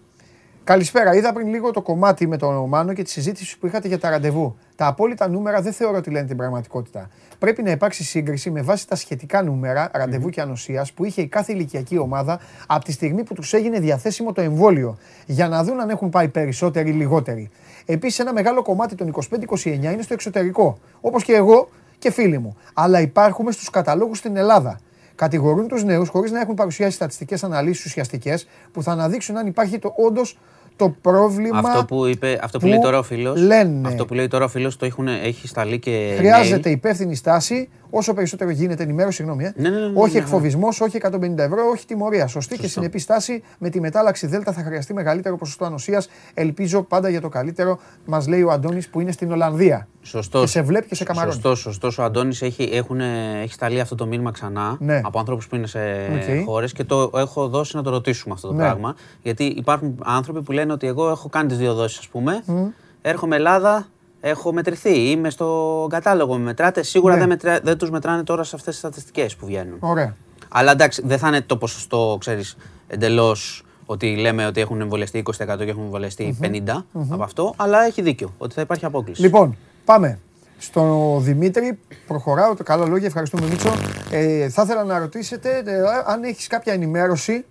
καλησπέρα. 0.64 1.14
Είδα 1.14 1.32
πριν 1.32 1.48
λίγο 1.48 1.70
το 1.70 1.82
κομμάτι 1.82 2.26
με 2.26 2.36
τον 2.36 2.68
Μάνο 2.68 2.92
και 2.92 3.02
τη 3.02 3.10
συζήτηση 3.10 3.58
που 3.58 3.66
είχατε 3.66 3.88
για 3.88 3.98
τα 3.98 4.10
ραντεβού. 4.10 4.56
Τα 4.76 4.86
απόλυτα 4.86 5.28
νούμερα 5.28 5.60
δεν 5.60 5.72
θεωρώ 5.72 5.96
ότι 5.96 6.10
λένε 6.10 6.26
την 6.26 6.36
πραγματικότητα. 6.36 7.10
Πρέπει 7.38 7.62
να 7.62 7.70
υπάρξει 7.70 8.04
σύγκριση 8.04 8.50
με 8.50 8.62
βάση 8.62 8.88
τα 8.88 8.96
σχετικά 8.96 9.42
νούμερα 9.42 9.90
ραντεβού 9.94 10.28
και 10.28 10.40
ανοσίας 10.40 10.92
που 10.92 11.04
είχε 11.04 11.22
η 11.22 11.26
κάθε 11.26 11.52
ηλικιακή 11.52 11.98
ομάδα 11.98 12.40
από 12.66 12.84
τη 12.84 12.92
στιγμή 12.92 13.22
που 13.22 13.34
τους 13.34 13.52
έγινε 13.52 13.80
διαθέσιμο 13.80 14.32
το 14.32 14.40
εμβόλιο. 14.40 14.98
Για 15.26 15.48
να 15.48 15.64
δουν 15.64 15.80
αν 15.80 15.90
έχουν 15.90 16.10
πάει 16.10 16.28
περισσότεροι 16.28 16.90
ή 16.90 16.92
λιγότεροι. 16.92 17.50
Επίσης, 17.86 18.18
ένα 18.18 18.32
μεγάλο 18.32 18.62
κομμάτι 18.62 18.94
των 18.94 19.14
25-29 19.54 19.64
είναι 19.64 20.02
στο 20.02 20.14
εξωτερικό. 20.14 20.78
Όπως 21.00 21.24
και 21.24 21.32
εγώ 21.34 21.68
και 21.98 22.10
φίλοι 22.10 22.38
μου. 22.38 22.56
Αλλά 22.74 23.00
υπάρχουμε 23.00 23.52
στους 23.52 23.70
καταλόγους 23.70 24.18
στην 24.18 24.36
Ελλάδα. 24.36 24.80
Κατηγορούν 25.14 25.68
τους 25.68 25.84
νέους 25.84 26.08
χωρίς 26.08 26.30
να 26.30 26.40
έχουν 26.40 26.54
παρουσιάσει 26.54 26.94
στατιστικές 26.94 27.44
αναλύσεις 27.44 27.84
ουσιαστικές 27.84 28.46
που 28.72 28.82
θα 28.82 28.92
αναδείξουν 28.92 29.36
αν 29.36 29.46
υπάρχει 29.46 29.78
το, 29.78 29.94
όντως 29.96 30.38
το 30.76 30.96
πρόβλημα. 31.00 31.58
Αυτό 31.58 31.84
που, 31.84 32.06
είπε, 32.06 32.38
αυτό 32.42 32.58
που, 32.58 32.66
λέει 32.66 32.78
τώρα 32.78 32.98
ο 32.98 33.02
φίλο. 33.02 33.34
Αυτό 33.82 34.04
που 34.04 34.14
λέει 34.14 34.28
τώρα 34.28 34.44
ο 34.44 34.48
φίλος 34.48 34.76
το 34.76 34.86
έχουν, 34.86 35.08
έχει 35.08 35.48
σταλεί 35.48 35.78
και. 35.78 36.14
Χρειάζεται 36.16 36.70
υπεύθυνη 36.70 37.14
στάση 37.14 37.68
όσο 37.94 38.14
περισσότερο 38.14 38.50
γίνεται 38.50 38.82
ενημέρωση, 38.82 39.16
συγγνώμη. 39.16 39.44
Ε. 39.44 39.52
Ναι, 39.56 39.68
ναι, 39.68 39.78
ναι, 39.78 39.86
ναι, 39.86 40.00
όχι 40.00 40.12
ναι, 40.12 40.18
εκφοβισμός, 40.18 40.80
όχι 40.80 40.98
150 41.02 41.38
ευρώ, 41.38 41.68
όχι 41.72 41.86
τιμωρία. 41.86 42.26
Σωστή 42.26 42.58
και 42.58 42.66
συνεπή 42.68 42.98
στάση. 42.98 43.42
Με 43.58 43.68
τη 43.68 43.80
μετάλλαξη 43.80 44.26
Δέλτα 44.26 44.52
θα 44.52 44.62
χρειαστεί 44.62 44.94
μεγαλύτερο 44.94 45.36
ποσοστό 45.36 45.64
ανοσίας. 45.64 46.08
Ελπίζω 46.34 46.82
πάντα 46.82 47.08
για 47.08 47.20
το 47.20 47.28
καλύτερο, 47.28 47.78
μας 48.04 48.28
λέει 48.28 48.42
ο 48.42 48.50
Αντώνης 48.50 48.88
που 48.88 49.00
είναι 49.00 49.12
στην 49.12 49.32
Ολλανδία. 49.32 49.88
Σωστός. 50.02 50.40
Και 50.42 50.46
σε 50.48 50.62
βλέπει 50.62 50.86
και 50.86 50.94
σε 50.94 51.04
καμαρώνει. 51.04 51.32
Σωστός, 51.34 51.58
σωστός. 51.58 51.98
Ο 51.98 52.02
Αντώνης 52.02 52.42
έχει, 52.42 52.62
έχει 53.42 53.52
σταλεί 53.52 53.80
αυτό 53.80 53.94
το 53.94 54.06
μήνυμα 54.06 54.30
ξανά 54.30 54.76
Ναι. 54.80 55.00
από 55.04 55.18
ανθρώπους 55.18 55.44
που 55.48 55.56
είναι 55.56 55.66
σε 55.66 55.78
Οκ. 56.14 56.44
χώρες 56.44 56.72
και 56.72 56.84
το 56.84 57.10
έχω 57.14 57.48
δώσει 57.48 57.76
να 57.76 57.82
το 57.82 57.90
ρωτήσουμε 57.90 58.34
αυτό 58.34 58.46
το 58.48 58.52
Ναι. 58.54 58.62
πράγμα. 58.62 58.94
Γιατί 59.22 59.44
υπάρχουν 59.44 59.98
άνθρωποι 60.04 60.42
που 60.42 60.52
λένε 60.52 60.72
ότι 60.72 60.86
εγώ 60.86 61.08
έχω 61.10 61.28
κάνει 61.28 61.48
τις 61.48 61.58
δύο 61.58 61.74
δόσεις, 61.74 61.98
ας 61.98 62.08
πούμε. 62.08 62.42
Έρχομαι 63.02 63.36
Ελλάδα, 63.36 63.86
έχω 64.24 64.52
μετρηθεί. 64.52 65.10
Είμαι 65.10 65.30
στο 65.30 65.86
κατάλογο, 65.90 66.32
με 66.36 66.44
μετράτε. 66.44 66.82
Σίγουρα 66.82 67.12
Ναι. 67.14 67.20
δεν, 67.20 67.28
μετρά, 67.28 67.60
δεν 67.62 67.78
τους 67.78 67.90
μετράνε 67.90 68.22
τώρα 68.22 68.44
σε 68.44 68.56
αυτές 68.56 68.70
τις 68.72 68.78
στατιστικές 68.82 69.36
που 69.36 69.46
βγαίνουν. 69.46 69.76
Ωραία. 69.80 70.16
Αλλά 70.48 70.70
εντάξει, 70.70 71.02
δεν 71.04 71.18
θα 71.18 71.28
είναι 71.28 71.40
το 71.40 71.56
ποσοστό, 71.56 72.16
ξέρεις, 72.20 72.56
εντελώς 72.88 73.64
ότι 73.86 74.16
λέμε 74.16 74.46
ότι 74.46 74.60
έχουν 74.60 74.80
εμβολιαστεί 74.80 75.18
20% 75.18 75.64
και 75.64 75.70
έχουν 75.70 75.82
εμβολιαστεί 75.82 76.38
50% 76.42 76.84
από 77.10 77.22
αυτό. 77.22 77.54
Αλλά 77.56 77.84
έχει 77.84 78.02
δίκιο 78.02 78.34
ότι 78.38 78.54
θα 78.54 78.60
υπάρχει 78.60 78.84
απόκληση. 78.84 79.20
Λοιπόν, 79.20 79.56
πάμε. 79.84 80.18
Στο 80.58 81.16
Δημήτρη, 81.20 81.78
προχωράω 82.06 82.54
το 82.54 82.62
καλά 82.62 82.86
λόγια, 82.86 83.06
ευχαριστούμε 83.06 83.46
Μίτσο. 83.46 83.70
Ε, 84.10 84.48
θα 84.48 84.62
ήθελα 84.62 84.84
να 84.84 84.98
ρωτήσετε 84.98 85.62
ε, 85.66 85.80
αν 86.06 86.22
έχεις 86.22 86.46
κάποια 86.46 86.72
ενημέρωση 86.72 87.44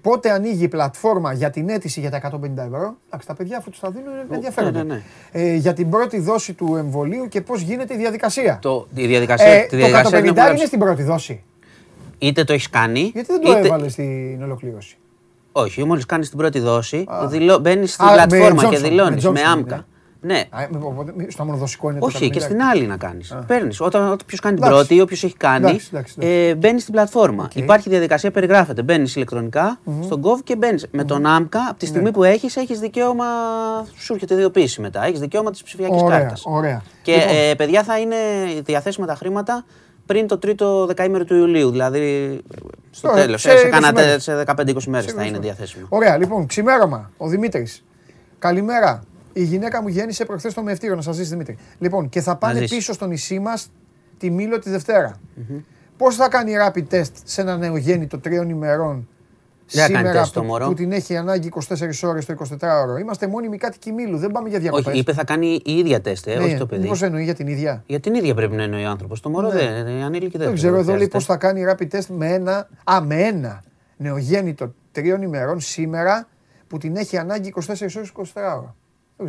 πότε 0.00 0.30
ανοίγει 0.30 0.64
η 0.64 0.68
πλατφόρμα 0.68 1.32
για 1.32 1.50
την 1.50 1.68
αίτηση 1.68 2.00
για 2.00 2.10
τα 2.10 2.30
150 2.32 2.40
ευρώ. 2.56 2.96
Εντάξει, 3.06 3.26
τα 3.26 3.34
παιδιά 3.34 3.56
αφού 3.58 3.70
τους 3.70 3.80
τα 3.80 3.90
δίνουν 3.90 4.12
ναι, 4.28 4.34
ενδιαφέρονται. 4.34 4.82
ναι, 4.82 4.94
ναι. 4.94 5.02
Ε, 5.32 5.54
για 5.54 5.72
την 5.72 5.90
πρώτη 5.90 6.18
δόση 6.18 6.52
του 6.52 6.76
εμβολίου 6.76 7.28
και 7.28 7.40
πώς 7.40 7.60
γίνεται 7.60 7.94
η 7.94 7.96
διαδικασία. 7.96 8.58
Το, 8.62 8.86
η 8.94 9.06
διαδικασία, 9.06 9.46
Ε, 9.46 9.60
τη 9.60 9.68
το 9.68 9.76
διαδικασία 9.76 10.08
150 10.08 10.12
είναι 10.18 10.28
είναι, 10.28 10.32
που 10.32 10.40
γράψει. 10.44 10.66
στην 10.66 10.78
πρώτη 10.78 11.02
δόση. 11.02 11.42
Είτε 12.18 12.44
το 12.44 12.52
έχεις 12.52 12.70
κάνει. 12.70 13.00
Γιατί 13.00 13.32
δεν 13.32 13.40
το 13.40 13.50
είτε... 13.50 13.66
έβαλες 13.66 13.92
στην 13.92 14.42
ολοκλήρωση; 14.42 14.96
Όχι, 15.52 15.84
μόλις 15.84 16.06
κάνεις 16.06 16.28
την 16.28 16.38
πρώτη 16.38 16.58
δόση, 16.58 17.06
δηλώ... 17.28 17.58
μπαίνεις 17.58 17.92
στην 17.92 18.06
Α, 18.06 18.10
με 18.10 18.26
πλατφόρμα 18.26 18.68
και 18.68 18.76
Johnson, 18.76 18.82
δηλώνεις 18.82 19.24
με 19.24 19.30
με, 19.30 19.40
Johnson, 19.40 19.48
άμκα. 19.48 19.86
Ναι. 20.26 20.42
Α, 20.50 20.62
ε, 20.62 20.68
οπότε, 20.80 21.12
στο 21.28 21.44
μονοδοσικό 21.44 21.90
είναι 21.90 21.98
το 21.98 22.06
Όχι, 22.06 22.30
και 22.30 22.38
150. 22.40 22.42
στην 22.42 22.62
άλλη 22.62 22.86
να 22.86 22.96
κάνεις. 22.96 23.36
Παίρνεις. 23.46 23.80
Όταν 23.80 24.12
όποιος 24.12 24.40
κάνει 24.40 24.54
την 24.56 24.64
Εντάξει. 24.64 24.84
πρώτη 24.86 24.98
ή 24.98 25.00
όποιος 25.00 25.24
έχει 25.24 25.36
κάνει, 25.36 25.66
Εντάξει, 25.66 25.88
εντάξει, 25.92 26.14
εντάξει. 26.18 26.36
ε, 26.48 26.54
μπαίνει 26.54 26.80
στην 26.80 26.92
πλατφόρμα. 26.92 27.48
Υπάρχει 27.54 27.88
διαδικασία, 27.88 28.30
περιγράφεται. 28.30 28.82
Μπαίνεις 28.82 29.16
ηλεκτρονικά 29.16 29.78
στον 30.02 30.22
Gov 30.24 30.38
και 30.44 30.56
μπαίνεις. 30.56 30.86
Με 30.90 31.04
τον 31.04 31.26
άμκα, 31.26 31.60
από 31.68 31.78
τη 31.78 31.84
Ναι. 31.84 31.90
στιγμή 31.90 32.10
που 32.10 32.24
έχεις, 32.24 32.56
έχεις 32.56 32.78
δικαίωμα. 32.80 33.24
Σου 33.96 34.12
έρχεται 34.12 34.34
ιδιοποίηση 34.34 34.80
μετά. 34.80 35.04
Έχεις 35.04 35.20
δικαίωμα 35.20 35.50
της 35.50 35.62
ψηφιακής 35.62 36.02
Ωραία, 36.02 36.18
κάρτας. 36.18 36.42
ωραία. 36.46 36.82
Και 37.02 37.12
Λοιπόν. 37.12 37.28
ε, 37.50 37.54
παιδιά 37.54 37.82
θα 37.82 37.98
είναι 37.98 38.16
διαθέσιμα 38.64 39.06
τα 39.06 39.14
χρήματα 39.14 39.64
πριν 40.06 40.26
το 40.26 40.38
τρίτο 40.38 40.86
δεκαήμερο 40.86 41.24
του 41.24 41.34
Ιουλίου. 41.36 41.70
Δηλαδή 41.70 42.40
στο 42.90 43.08
Τώρα, 43.08 43.20
τέλος. 43.20 43.40
σε 43.40 43.50
Σε, 43.50 43.56
20 43.66 43.70
κάνα 43.70 43.92
τε- 43.92 44.04
μέρες. 44.04 44.22
σε 44.22 44.34
15-20 44.34 44.86
μέρες 44.90 45.06
Σε 45.10 45.14
θα 45.14 45.20
20 45.22 45.28
είναι 45.28 45.38
μέρες. 45.38 45.40
διαθέσιμο. 45.56 45.86
Ωραία, 45.88 46.18
λοιπόν, 46.18 46.46
ξημέρωμα. 46.46 47.10
Ο 47.16 47.28
Δημήτρης. 47.28 47.84
Καλημέρα. 48.38 49.02
Η 49.36 49.42
γυναίκα 49.44 49.82
μου 49.82 49.88
γέννησε 49.88 50.24
προχθές 50.24 50.54
το 50.54 50.62
μευτήριο, 50.62 50.96
να 50.96 51.02
σας 51.02 51.16
ζήσει 51.16 51.28
Δημήτρη. 51.30 51.56
Λοιπόν, 51.78 52.08
και 52.08 52.20
θα 52.20 52.36
πάνε 52.36 52.58
ζήσει. 52.58 52.74
πίσω 52.74 52.92
στο 52.92 53.06
νησί 53.06 53.38
μας 53.38 53.70
τη 54.18 54.30
Μήλο 54.30 54.58
τη 54.58 54.70
δευτερα 54.70 55.20
Πώς 55.96 56.16
θα 56.16 56.28
κάνει 56.28 56.52
rapid 56.66 56.94
test 56.94 57.10
σε 57.24 57.40
ένα 57.40 57.56
νεογέννητο 57.56 58.18
τριών 58.18 58.48
ημερών 58.48 59.08
Δεν 59.70 59.80
θα 59.82 59.86
κάνει 59.92 59.96
σήμερα 59.98 60.20
τεστ 60.20 60.34
το 60.34 60.40
που, 60.40 60.46
μωρό. 60.46 60.66
που 60.66 60.74
την 60.74 60.92
έχει 60.92 61.16
ανάγκη 61.16 61.52
24 61.54 61.62
ώρες 62.02 62.24
το 62.24 62.34
24ωρο. 62.60 63.00
Είμαστε 63.00 63.26
μόνιμοι 63.26 63.56
κάτοικοι 63.56 63.92
Μήλου, 63.92 64.16
δεν 64.18 64.30
πάμε 64.30 64.48
για 64.48 64.58
διακοπές. 64.58 64.86
Όχι, 64.86 64.98
είπε 64.98 65.12
θα 65.12 65.24
κάνει 65.24 65.60
η 65.64 65.72
ίδια 65.78 66.00
τεστ, 66.00 66.26
ε, 66.26 66.36
όχι 66.36 66.56
το 66.56 66.66
παιδί. 66.66 66.86
Πώ 66.88 67.04
εννοεί 67.04 67.24
για 67.24 67.34
την 67.34 67.46
ίδια; 67.46 67.82
Για 67.86 68.00
την 68.00 68.14
ίδια 68.14 68.34
πρέπει 68.34 68.56
να 68.56 68.62
εννοεί 68.62 68.84
ο 68.84 68.88
άνθρωπος. 68.88 69.20
Το 69.20 69.30
μωρό 69.30 69.52
Ναι. 69.52 69.58
δεν 69.58 69.86
είναι 69.86 70.04
ανήλικη 70.04 70.38
δεν 70.38 70.46
Δεν 70.46 70.54
ξέρω 70.56 70.74
εδώ 70.76 70.84
λέει 70.96 71.08
χρειάζεται. 71.08 71.18
πώ 71.18 71.24
θα 71.24 71.36
κάνει 71.36 71.64
rapid 71.70 71.96
test 71.96 72.06
με 72.16 72.32
ένα, 72.32 72.68
α, 72.84 73.00
με 73.00 73.14
ένα 73.22 73.62
νεογέννητο 73.96 74.74
τριών 74.92 75.22
ημερών 75.22 75.60
σήμερα 75.60 76.28
που 76.66 76.78
την 76.78 76.96
έχει 76.96 77.16
ανάγκη 77.18 77.48
24 77.48 77.96
ώρες 77.96 78.08
24 78.08 78.22
ώρα. 78.34 78.34
Δεν 78.36 78.64
ξέρω 78.64 78.83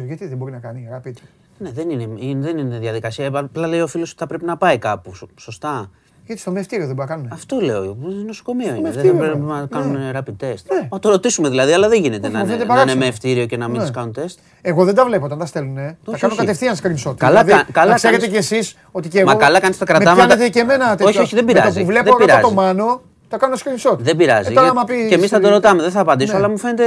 γιατί 0.06 0.28
δεν 0.28 0.38
μπορεί 0.38 0.52
να 0.52 0.57
κάνει 0.60 0.88
rapid. 0.94 1.12
Ναι, 1.57 1.72
δεν 1.72 1.90
είναι, 1.90 2.07
είναι- 2.16 2.45
δεν 2.45 2.57
είναι 2.57 2.80
διαδικασία. 2.80 3.28
Απλά 3.34 3.68
λέει 3.68 3.80
ο 3.82 3.88
φίλος 3.88 4.10
ότι 4.10 4.20
θα 4.20 4.28
πρέπει 4.28 4.45
να 4.45 4.57
πάει 4.57 4.78
κάπου. 4.78 5.16
Σω- 5.16 5.30
Σωστά. 5.40 5.90
Γιατί 6.26 6.41
στο 6.41 6.52
μευτήριο 6.52 6.86
δεν 6.86 6.95
μπορεί 6.95 7.07
να 7.10 7.16
κάνουν. 7.16 7.32
Αυτό 7.34 7.60
λέω. 7.60 7.98
Νοσοκομείο 8.26 8.66
είναι. 8.68 8.74
Δεν 8.76 8.84
μευτήριο, 8.84 9.12
θα 9.12 9.18
πρέπει 9.18 9.38
ναι. 9.40 9.45
να 9.53 9.66
κάνουν 9.66 9.95
rapid 10.16 10.44
test. 10.45 10.64
Ναι. 10.74 10.88
Να 10.91 10.99
το 10.99 11.10
ρωτήσουμε 11.10 11.49
δηλαδή, 11.49 11.72
αλλά 11.74 11.90
δεν 11.90 12.02
γίνεται 12.02 12.26
Όχι, 12.28 12.36
να 12.36 12.40
μου 12.40 12.45
είναι, 12.45 12.53
φαίνεται 12.53 12.57
να 12.57 12.74
είναι 12.74 12.74
παράξενο. 12.74 12.99
με 12.99 13.06
ευτήριο 13.07 13.45
και 13.45 13.57
να 13.57 13.66
μην 13.68 13.76
Ναι. 13.78 13.82
τους 13.82 13.91
κάνουν 13.91 14.14
τεστ. 14.14 14.40
Εγώ 14.62 14.84
δεν 14.86 14.95
τα 14.95 15.06
βλέπω 15.06 15.26
όταν 15.26 15.38
τα 15.38 15.45
στέλνουν. 15.45 15.76
Τα 15.76 15.95
Όχι, 16.06 16.20
κάνω 16.20 16.34
όχι. 16.34 16.45
κατευθείαν 16.45 16.76
screenshot. 16.76 17.16
Καλά 17.18 17.44
δηλαδή, 17.44 17.64
κα- 17.66 17.72
καλά 17.72 17.90
να 17.90 17.95
ξέρετε 17.95 18.26
κάνεις. 18.28 18.48
κι 18.48 18.53
εσείς 18.56 18.76
ότι 18.91 19.07
και 19.10 19.20
εγώ. 19.20 19.30
Μα 19.32 19.36
καλά 19.36 19.60
κάνεις 19.60 19.78
τα 19.78 19.86
Με 19.88 19.94
κρατάματα. 19.94 20.26
πιάνετε 20.28 20.49
και 20.49 20.60
εμένα 20.60 20.90
τέτοιο. 20.90 21.07
Όχι, 21.07 21.20
όχι, 21.20 21.36
δεν 21.36 21.45
Με 21.45 21.52
πειράζει. 21.53 21.74
το 21.74 21.80
που 21.80 21.86
βλέπω 21.86 22.03
Δεν 22.03 22.14
ρωτώ 22.14 22.26
πειράζει. 22.26 22.41
το 22.41 22.52
μάνο, 22.52 23.02
τα 23.38 23.45
κάνω 23.45 23.56
screenshot. 23.64 23.98
Δεν 23.99 24.16
πειράζει. 24.16 24.52
Ε, 24.52 24.53
τώρα, 24.53 24.62
γιατί- 24.66 24.78
άμα 24.78 24.84
πεις- 24.84 25.07
και 25.10 25.16
εμείς 25.16 25.30
θα 25.30 25.40
το 25.40 25.49
ρωτάμε, 25.49 25.82
δεν 25.82 25.91
θα 25.91 25.99
απαντήσω, 25.99 26.32
Ναι. 26.32 26.38
αλλά 26.38 26.49
μου 26.49 26.57
φαίνεται 26.57 26.84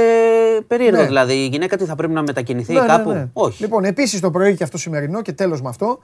περίεργο. 0.67 1.01
Ναι. 1.01 1.05
Δηλαδή 1.07 1.33
η 1.33 1.47
γυναίκα 1.47 1.77
τι 1.77 1.85
θα 1.85 1.95
πρέπει 1.95 2.13
να 2.13 2.21
μετακινηθεί 2.21 2.73
Ναι, 2.73 2.79
ναι, 2.81 2.85
κάπου; 2.87 3.11
ναι. 3.11 3.27
Όχι. 3.33 3.61
Λοιπόν, 3.61 3.83
επίσης 3.83 4.19
το 4.19 4.31
πρωί 4.31 4.55
και 4.55 4.63
αυτό 4.63 4.77
σημερινό 4.77 5.21
και 5.21 5.31
τέλος 5.33 5.61
με 5.61 5.69
αυτό. 5.69 5.99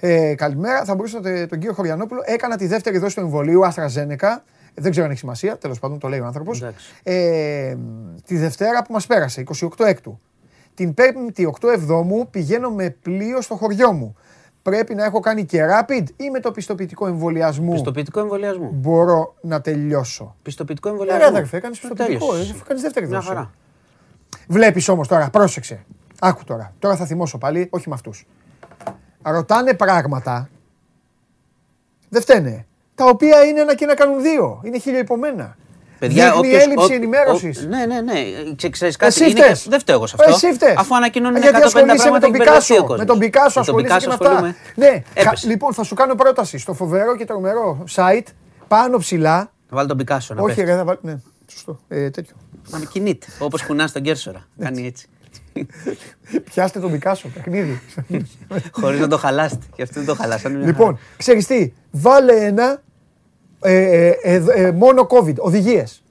Ε, 0.00 0.34
καλημέρα. 0.34 0.84
Θα 0.84 0.94
μπορούσατε 0.94 1.46
τον 1.46 1.58
κύριο 1.58 1.74
Χωριανόπουλο. 1.74 2.20
Έκανα 2.24 2.56
τη 2.56 2.66
δεύτερη 2.66 2.98
δόση 2.98 3.14
του 3.14 3.20
εμβολίου 3.20 3.60
AstraZeneca. 3.64 4.28
Δεν 4.74 4.90
ξέρω 4.90 5.04
αν 5.04 5.10
έχει 5.10 5.20
σημασία. 5.20 5.56
Τέλος 5.58 5.78
πάντων, 5.78 5.98
το 5.98 6.08
λέει 6.08 6.20
ο 6.20 6.24
άνθρωπος. 6.24 6.60
Εντάξει. 6.62 6.86
Ε, 7.02 7.76
τη 8.26 8.36
Δευτέρα 8.36 8.82
που 8.82 8.92
μας 8.92 9.06
πέρασε, 9.06 9.40
28 9.40 9.84
Έκτου. 9.84 10.20
Την 10.74 10.94
5η 10.94 11.46
8 11.46 11.68
Εβδόμου 11.70 12.28
πηγαίνω 12.30 12.70
με 12.70 12.96
πλοίο 13.02 13.40
στο 13.40 13.54
χωριό 13.54 13.92
μου. 13.92 14.16
Πρέπει 14.62 14.94
να 14.94 15.04
έχω 15.04 15.20
κάνει 15.20 15.44
και 15.44 15.60
rapid 15.70 16.04
ή 16.16 16.30
με 16.30 16.40
το 16.40 16.50
πιστοποιητικό 16.50 17.06
εμβολιασμού; 17.06 17.72
Πιστοποιητικό 17.72 18.20
εμβολιασμό. 18.20 18.70
μπορώ 18.74 19.34
να 19.40 19.60
τελειώσω. 19.60 20.36
Πιστοποιητικό 20.42 20.88
Ε, 20.88 20.90
εμβολιασμό. 20.92 21.22
ρε 21.22 21.28
αδερφέ, 21.28 21.56
έκανες 21.56 21.78
πιστοποιητικό. 21.78 22.30
Τέλειωσε. 22.30 22.54
Κάνεις 22.66 22.82
δεύτερη 22.82 23.06
Μια 23.06 23.16
δόση. 23.16 23.28
χαρά. 23.28 23.50
Βλέπεις 24.48 24.88
όμως 24.88 25.08
τώρα, 25.08 25.30
πρόσεξε. 25.30 25.84
Άκου 26.20 26.44
τώρα. 26.44 26.72
Τώρα 26.78 26.96
θα 26.96 27.06
θυμώσω 27.06 27.38
πάλι, 27.38 27.66
όχι 27.70 27.88
με 27.88 27.94
αυτούς. 27.94 28.26
Ρωτάνε 29.22 29.74
πράγματα. 29.74 30.48
Δεν 32.08 32.20
φταίνε. 32.22 32.66
Τα 32.94 33.04
οποία 33.04 33.44
είναι 33.44 33.60
ένα 33.60 33.74
και 33.74 33.86
να 33.86 33.94
κάνουν 33.94 34.22
δύο. 34.22 34.60
Είναι 34.64 34.78
χιλιοϊπωμένα. 34.78 35.56
Παιδιά, 36.00 36.24
Δείχνει 36.24 36.38
όποιος- 36.38 36.62
έλλειψη 36.62 36.92
ο- 36.92 36.94
ενημέρωσης. 36.94 37.58
ο- 37.64 37.68
Ναι, 37.68 37.84
ναι, 37.86 38.00
ναι. 38.00 38.12
Ξε- 38.56 38.70
Ξέρεις 38.72 38.96
κάτι. 38.96 39.12
Εσύ 39.22 39.30
είναι 39.30 39.42
φταίς. 39.42 39.62
και- 39.62 39.70
Δεν 39.70 39.78
φταίω 39.80 39.94
εγώ 39.96 40.06
σε 40.06 40.16
αυτό. 40.18 40.32
Εσύ 40.34 40.52
φταίς. 40.52 40.74
Αφού 40.76 40.94
ανακοινώνουν 40.96 41.40
Γιατί 41.42 41.56
150 41.56 41.66
ασχολείσαι 41.66 42.10
με 42.10 42.18
πράγματα 42.18 42.26
τον 42.26 42.34
έχει 42.34 42.42
μπερδευτεί 42.44 42.72
ο 42.72 42.76
Πικάσο. 42.76 42.82
Με 42.82 42.86
κόσμος. 42.88 43.06
τον 43.06 43.18
Πικάσο 43.18 43.60
Με 43.60 43.64
τον 43.66 43.74
ασχολείσαι 43.74 43.94
και 43.94 44.04
Πικάσο 44.04 44.08
με 44.08 44.14
αυτά. 44.14 44.28
ασχολούμαι. 44.30 44.56
Ναι, 44.74 45.02
κα- 45.14 45.28
Έπεσε. 45.28 45.46
λοιπόν 45.48 45.74
θα 45.74 45.82
σου 45.82 45.94
κάνω 45.94 46.14
πρόταση 46.14 46.58
στο 46.58 46.72
φοβερό 46.74 47.16
και 47.16 47.24
τρομερό 47.24 47.84
site 47.94 48.26
πάνω 48.68 48.98
ψηλά. 48.98 49.36
Θα 49.68 49.76
βάλει 49.76 49.88
τον 49.88 49.96
Πικάσο 49.96 50.34
να 50.34 50.42
Όχι, 50.42 50.54
πέφτει. 50.54 50.70
ρε, 50.70 50.76
θα 50.76 50.84
βάλει. 50.84 50.98
Ναι, 51.02 51.16
σωστό. 51.52 51.78
Ε, 51.88 52.10
τέτοιο. 52.10 52.34
Να 52.68 52.78
με 52.78 52.84
κινείται. 52.92 53.26
Όπως 53.38 53.62
κουνάς 53.66 53.92
τον 53.92 54.02
Κέρσορα. 54.02 54.46
Κάνει 54.60 54.86
έτσι. 54.86 55.06
Πιάστε 56.44 56.80
τον 56.80 56.90
Πικάσο, 56.92 57.28
παιχνίδι. 57.34 57.80
Χωρίς 58.72 59.00
να 59.00 59.08
το 59.08 59.16
χαλάσετε. 59.18 59.66
Και 59.76 59.82
αυτό 59.82 59.94
δεν 60.00 60.08
το 60.08 60.14
χαλάσανε. 60.14 60.56
μια 60.56 60.66
Λοιπόν, 60.66 60.98
ξέρεις 61.16 61.46
τι, 61.46 61.72
βάλε 61.90 62.32
ένα 62.32 62.82
ε, 63.62 63.74
ε, 63.76 64.16
ε, 64.22 64.42
ε, 64.54 64.70
μόνο 64.72 65.06
COVID, 65.10 65.34
οδηγίες. 65.38 66.02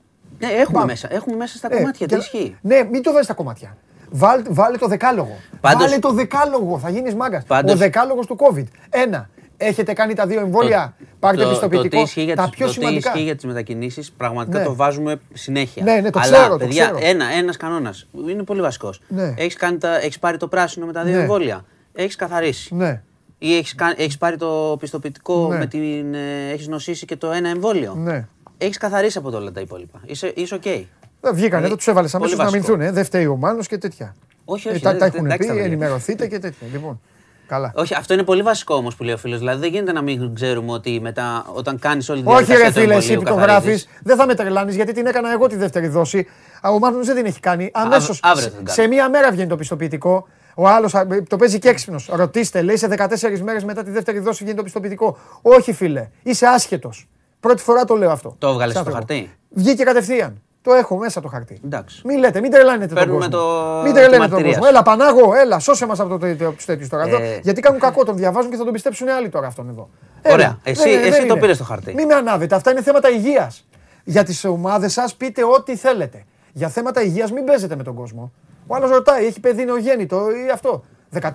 χαρά. 0.42 0.54
Ναι, 0.54 0.60
έχουμε 0.60 0.74
Πάμε. 0.80 0.92
μέσα. 0.92 1.08
Έχουμε 1.14 1.36
μέσα 1.36 1.58
στα 1.58 1.70
κομμάτια. 1.70 2.08
Τι 2.08 2.16
ισχύει. 2.16 2.56
Ναι, 2.62 2.84
μην 2.92 3.02
το 3.04 3.10
βάζεις 3.12 3.26
στα 3.26 3.34
κομμάτια. 3.34 3.78
Βάλ, 4.12 4.42
βάλε 4.50 4.78
το 4.78 4.88
δεκάλογο. 4.88 5.38
Πάντως- 5.62 5.82
Βάλε 5.88 6.00
το 6.00 6.12
δεκάλογο, 6.12 6.80
θα 6.80 6.90
γίνεις 6.90 7.16
μάγκας. 7.16 7.44
Πάντως- 7.44 7.74
Ο 7.74 7.78
δεκάλογος 7.78 8.26
του 8.26 8.36
COVID. 8.40 8.64
Ένα. 8.90 9.30
Έχετε 9.62 9.94
κάνει 9.94 10.14
τα 10.14 10.26
δύο 10.26 10.40
εμβόλια. 10.40 10.94
Πάρτε 11.20 11.38
το, 11.38 11.44
το, 11.44 11.50
πιστοποιητικό. 11.50 11.96
τι 11.96 12.02
ισχύει 12.02 12.22
για 12.24 12.36
τα 12.36 12.44
τις, 12.44 12.52
πιο 12.52 12.66
το 12.66 12.72
τι 12.74 12.78
σημαντικά. 12.80 13.10
ισχύει 13.10 13.24
για 13.24 13.36
τις 13.36 13.46
μετακινήσεις 13.46 14.12
πραγματικά 14.12 14.58
Ναι. 14.60 14.64
το 14.66 14.76
βάζουμε 14.76 15.20
συνέχεια. 15.34 15.84
Ναι, 15.84 15.94
ναι, 15.94 16.10
το 16.10 16.20
Αλλά, 16.24 16.32
ξέρω, 16.38 16.52
το 16.52 16.58
παιδιά, 16.58 16.84
ξέρω. 16.84 17.00
ένα, 17.02 17.26
ένας 17.26 17.58
κανόνας, 17.58 18.08
είναι 18.30 18.44
πολύ 18.44 18.62
βασικός. 18.62 19.02
Ναι. 19.08 19.34
Έχεις, 19.38 19.56
κάνει 19.56 19.78
τα, 19.78 19.96
έχεις 20.00 20.20
πάρει 20.20 20.38
το 20.38 20.48
πράσινο 20.48 20.86
με 20.86 20.94
τα 20.94 21.04
δύο 21.04 21.16
Ναι. 21.16 21.22
εμβόλια. 21.22 21.66
Έχεις 21.94 22.16
καθαρίσει. 22.16 22.76
Ναι, 22.76 23.02
Ή 23.42 23.56
έχεις, 23.56 23.76
κα- 23.76 23.94
έχεις 23.98 24.18
πάρει 24.18 24.38
το 24.38 24.78
πιστοποιητικό 24.80 25.48
Ναι. 25.48 25.58
με 25.58 25.66
την... 25.66 26.14
ε, 26.14 26.52
έχεις 26.52 26.68
νοσήσει 26.68 27.06
και 27.06 27.16
το 27.16 27.32
ένα 27.32 27.50
εμβόλιο; 27.50 27.94
ναι. 27.98 28.28
Έχεις 28.58 28.78
καθαρίσει 28.78 29.18
από 29.18 29.30
όλα 29.38 29.52
τα 29.52 29.62
υπόλοιπα; 29.62 30.02
Είσαι, 30.06 30.32
είσαι 30.36 30.56
οκ. 30.56 30.62
Δεν 30.62 31.34
βγήκαν 31.34 31.40
Δηλαδή, 31.50 31.66
εδώ, 31.66 31.76
τους 31.76 31.88
έβαλες 31.88 32.12
πολύ 32.12 32.24
αμέσως 32.24 32.38
να 32.38 32.44
βασικό. 32.44 32.68
αμυνθούν. 32.68 32.88
Ε. 32.88 32.92
Δεν 32.92 33.06
φταίει 33.06 33.26
ο 33.26 33.36
Μάνος 33.36 33.68
και 33.68 33.78
τέτοια. 33.78 34.16
Όχι, 34.46 34.68
Ε, 34.68 34.72
όχι. 34.72 34.82
τα, 34.82 34.90
δεν- 34.90 35.00
τα 35.00 35.06
δεν- 35.06 35.14
έχουν 35.16 35.26
εντάξει, 35.26 35.42
πει, 35.44 35.48
τα 35.48 35.54
παιδιά. 35.60 35.72
ενημερωθείτε 35.72 36.28
και 36.28 36.40
τέτοια. 36.40 36.68
Λοιπόν, 36.72 37.02
καλά. 37.48 37.72
Όχι, 37.76 37.94
αυτό 37.94 38.14
είναι 38.14 38.24
πολύ 38.24 38.42
βασικό 38.42 38.76
όμως 38.76 38.96
που 38.96 39.04
λέει 39.04 39.14
ο 39.14 39.18
φίλος. 39.18 39.40
Δηλαδή 39.40 39.60
δεν 39.60 39.70
γίνεται 39.70 39.92
να 39.92 40.02
μην 40.02 40.36
ξέρουμε 40.36 40.72
ότι 40.72 41.00
μετά, 41.02 41.46
όταν 41.54 41.80
κάνεις 41.80 42.10
όλη 42.10 42.22
τη 42.24 42.28
Όχι, 42.30 42.44
διαδικασία 42.44 42.66
ρε 42.68 42.74
του 42.74 42.80
φίλε, 42.80 42.96
εσύ 42.96 43.12
εμβολίου, 43.12 43.34
που 43.34 43.40
το 43.40 43.46
καθαρίζεις. 43.46 43.84
γράφεις, 43.84 44.02
δεν 44.04 44.18
θα 44.18 44.26
με 44.26 44.36
τρελάνεις 44.36 44.76
γιατί 44.76 44.94
την 44.94 45.06
έκανα 45.06 45.32
εγώ 45.32 45.48
τη 45.48 45.56
δεύτερη 45.56 45.88
δόση. 45.88 46.28
Α, 46.62 46.70
Ο 46.70 46.80
Μάνος 46.80 47.06
δεν 47.08 47.16
την 47.16 47.26
έχει 47.26 47.40
κάνει. 47.40 47.70
Αμέσως. 47.74 48.20
αύριο 48.24 48.44
θα 48.50 48.56
την 48.56 48.66
κάνω. 48.66 48.82
Σε 48.82 48.88
μία 48.88 49.10
μέρα 49.10 49.32
βγαίνει 49.32 49.50
το 49.50 49.56
πιστοποιητικό. 49.56 50.28
Ο 50.60 50.68
άλλος 50.68 50.96
το 51.28 51.38
παίζει 51.38 51.60
και 51.60 51.70
έξυπνος. 51.70 52.10
Ρωτήστε, 52.12 52.62
λέει 52.62 52.78
σε 52.78 52.88
14 52.98 53.40
μέρες 53.44 53.64
μετά 53.64 53.84
τη 53.84 53.92
δεύτερη 53.92 54.20
δόση 54.20 54.44
βγαίνει 54.44 54.58
το 54.58 54.64
πιστοποιητικό. 54.64 55.18
Όχι, 55.42 55.74
φίλε, 55.74 56.10
είσαι 56.24 56.46
άσχετος. 56.46 57.08
Πρώτη 57.40 57.62
φορά 57.62 57.86
το 57.86 57.96
λέω 57.96 58.12
αυτό. 58.12 58.36
Το 58.38 58.48
έβγαλες 58.48 58.74
Σαν 58.74 58.84
στο 58.84 58.96
άνθρωπο. 58.96 59.14
χαρτί; 59.14 59.32
Βγήκε 59.50 59.84
κατευθείαν. 59.84 60.42
Το 60.62 60.72
Το 60.72 60.76
έχω 60.76 60.98
μέσα 60.98 61.22
το 61.22 61.28
χαρτί. 61.28 61.60
Εντάξει. 61.66 62.02
Μην 62.06 62.18
λέτε, 62.18 62.40
μην 62.40 62.52
τρελάνετε 62.52 62.96
τον 62.96 63.10
κόσμο. 63.10 63.30
Το... 63.30 63.82
Μην 63.84 63.94
τρελαίνετε 63.94 64.36
τον 64.36 64.44
κόσμο. 64.44 64.64
Έλα, 64.68 64.82
Πανάγο, 64.84 65.34
έλα, 65.34 65.60
σώσε 65.60 65.86
μας 65.86 66.00
από 66.00 66.18
τους 66.56 66.66
τέτοιους 66.66 66.90
τώρα. 66.90 67.04
Ε... 67.04 67.40
Γιατί 67.44 67.62
κάνουν 67.62 67.80
κακό, 67.80 68.06
τον 68.06 68.16
διαβάζουν 68.16 68.52
και 68.52 68.58
θα 68.58 68.64
τον 68.64 68.74
πιστέψουν 68.74 69.08
οι 69.08 69.12
άλλοι 69.12 69.30
τώρα 69.30 69.48
αυτόν 69.48 69.70
εδώ. 69.70 69.90
Ωραία. 70.32 70.60
εσύ, 70.64 70.90
δεν, 70.90 71.00
εσύ 71.00 71.20
δεν 71.20 71.28
το 71.28 71.38
πήρες 71.38 71.58
το 71.58 71.64
χαρτί. 71.64 71.94
Μην 71.94 72.06
με 72.06 72.14
ανάβετε. 72.14 72.56
Αυτά 72.56 72.72
είναι 72.72 72.82
θέματα 72.82 73.10
υγείας. 73.10 73.68
Για 74.04 74.24
τις 74.24 74.46
ομάδες 74.46 74.94
σας 74.94 75.16
πείτε 75.16 75.44
ό,τι 75.44 75.76
θέλετε. 75.76 76.24
Για 76.54 76.68
θέματα 76.68 77.02
υγείας 77.02 77.32
μην 77.32 77.46
παίζετε 77.46 77.76
με 77.76 77.84
τον 77.84 77.94
κόσμο. 77.96 78.32
Ο 78.72 78.76
άλλος 78.76 78.90
ρωτάει, 78.90 79.26
έχει 79.26 79.40
παιδί 79.40 79.66
νεογέννητο 79.66 80.30
ή 80.32 80.50
αυτό; 80.50 80.84
14 81.22 81.32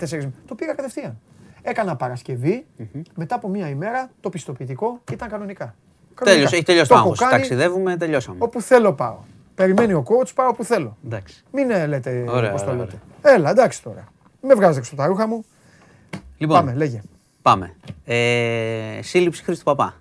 Το 0.47 0.55
πήγα 0.55 0.75
κατευθείαν. 0.75 1.19
Έκανα 1.63 1.97
Παρασκευή, 1.97 2.67
μετά 3.15 3.35
από 3.35 3.49
μία 3.49 3.69
ημέρα 3.69 4.11
το 4.21 4.29
πιστοποιητικό 4.29 5.01
ήταν 5.13 5.29
κανονικά. 5.29 5.75
Τέλειωσε, 6.25 6.55
έχει 6.55 6.65
τελειώσει 6.65 6.89
το 6.89 6.95
άγχος. 6.95 7.19
Ταξιδεύουμε, 7.19 7.97
τελειώσαμε. 7.97 8.39
Όπου 8.41 8.61
θέλω 8.61 8.93
πάω. 8.93 9.19
Περιμένει 9.55 9.93
ο 9.93 10.05
coach, 10.07 10.35
πάω 10.35 10.49
όπου 10.49 10.65
θέλω. 10.65 10.97
Εντάξει. 11.05 11.45
Μην 11.53 11.71
ε, 11.71 11.87
λέτε 11.87 12.25
πώς 12.51 12.63
το 12.63 12.75
λέτε. 12.75 13.01
Έλα, 13.23 13.51
εντάξει 13.51 13.83
τώρα. 13.83 14.05
Με 14.41 14.55
βγάζετε 14.55 14.79
έξω 14.79 14.97
τα 14.97 15.07
ρούχα 15.07 15.27
μου. 15.27 15.45
Λοιπόν, 16.37 16.57
πάμε, 16.57 16.75
λέγε. 16.75 17.03
Πάμε. 17.43 17.75
Ε, 18.05 18.99
σύλληψη 19.03 19.43
Χρήστο 19.43 19.65
Παπά. 19.65 19.95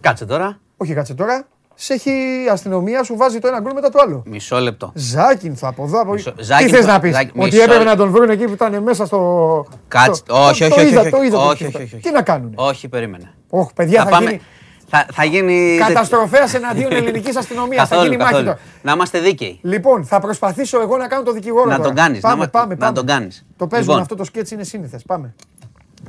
Κάτσε 0.00 0.26
τώρα. 0.26 0.60
Όχι, 0.76 0.94
κάτσε 0.94 1.14
τώρα 1.14 1.46
σε 1.80 1.92
έχει 1.92 2.10
η 2.46 2.48
αστυνομία, 2.48 3.02
σου 3.02 3.16
βάζει 3.16 3.38
το 3.38 3.48
ένα 3.48 3.60
γκολ 3.60 3.72
μετά 3.74 3.90
το 3.90 3.98
άλλο. 4.02 4.22
Μισό 4.26 4.58
λεπτό. 4.58 4.92
Ζάκινθο 4.94 5.68
από 5.68 5.84
εδώ. 5.84 6.00
Από... 6.00 6.12
Μισό... 6.12 6.32
Τι 6.32 6.68
θες 6.68 6.86
να 6.86 7.00
πεις, 7.00 7.16
Ότι 7.16 7.32
μισό... 7.34 7.62
έπρεπε 7.62 7.84
να 7.84 7.96
τον 7.96 8.10
βρουν 8.10 8.30
εκεί 8.30 8.44
που 8.44 8.52
ήταν 8.52 8.82
μέσα 8.82 9.06
στο. 9.06 9.66
Κάτσε. 9.88 10.22
Όχι, 10.28 10.64
όχι, 10.64 10.96
όχι. 10.96 11.34
όχι, 11.34 11.64
όχι, 11.64 11.96
Τι 11.96 12.10
να 12.10 12.22
κάνουν. 12.22 12.52
Όχι, 12.54 12.88
περίμενε. 12.88 13.34
Όχι, 13.50 13.70
παιδιά, 13.74 14.06
θα, 14.06 14.18
γίνει. 14.18 14.40
Θα, 14.88 15.06
θα 15.12 15.24
γίνει. 15.24 15.78
Καταστροφέας 15.86 16.54
εναντίον 16.54 16.92
ελληνικής 16.92 17.36
αστυνομίας. 17.36 17.88
Θα 17.88 18.02
γίνει 18.02 18.16
μάχη 18.16 18.32
τώρα. 18.32 18.58
Να 18.82 18.92
είμαστε 18.92 19.20
δίκαιοι. 19.20 19.58
Λοιπόν, 19.62 20.04
θα 20.04 20.20
προσπαθήσω 20.20 20.80
εγώ 20.80 20.96
να 20.96 21.06
κάνω 21.06 21.22
το 21.22 21.32
δικηγόρο. 21.32 21.70
Να 21.70 21.80
τον 21.80 21.94
κάνεις. 21.94 22.20
Πάμε, 22.20 22.46
πάμε, 22.46 22.74
Να 22.78 22.92
τον 22.92 23.06
κάνεις. 23.06 23.46
Το 23.56 23.66
παίζουμε 23.66 23.90
λοιπόν. 23.90 24.02
αυτό 24.02 24.14
το 24.14 24.24
σκέτσι 24.24 24.54
είναι 24.54 24.64
σύνηθες. 24.64 25.02
Πάμε. 25.02 25.34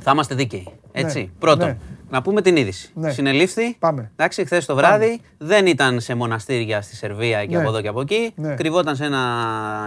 Θα 0.02 0.10
είμαστε 0.10 0.34
δίκαιοι. 0.34 0.68
Έτσι. 0.92 1.18
Ναι, 1.20 1.28
Πρώτον, 1.38 1.68
ναι. 1.68 1.76
Να 2.10 2.22
πούμε 2.22 2.42
την 2.42 2.56
είδηση. 2.56 2.90
Ναι. 2.94 3.10
Συνελήφθη. 3.10 3.76
Πάμε. 3.78 4.10
Εντάξει, 4.12 4.44
χθες 4.44 4.66
το 4.66 4.74
βράδυ 4.74 5.20
δεν 5.38 5.66
ήταν 5.66 6.00
σε 6.00 6.14
μοναστήρια 6.14 6.82
στη 6.82 6.96
Σερβία 6.96 7.46
και 7.46 7.56
από 7.56 7.68
εδώ 7.68 7.80
και 7.80 7.88
από 7.88 8.00
εκεί. 8.00 8.34
Κρυβόταν 8.56 8.96
σε 8.96 9.04
ένα 9.04 9.20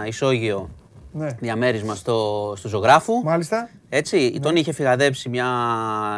ισόγειο 0.06 0.70
διαμέρισμα 1.40 1.94
στο, 1.94 2.52
στο 2.56 2.68
ζωγράφου. 2.68 3.22
Μάλιστα. 3.22 3.68
Έτσι, 3.88 4.38
τον 4.42 4.56
είχε 4.56 4.72
φυγαδέψει 4.72 5.28
μια 5.28 5.46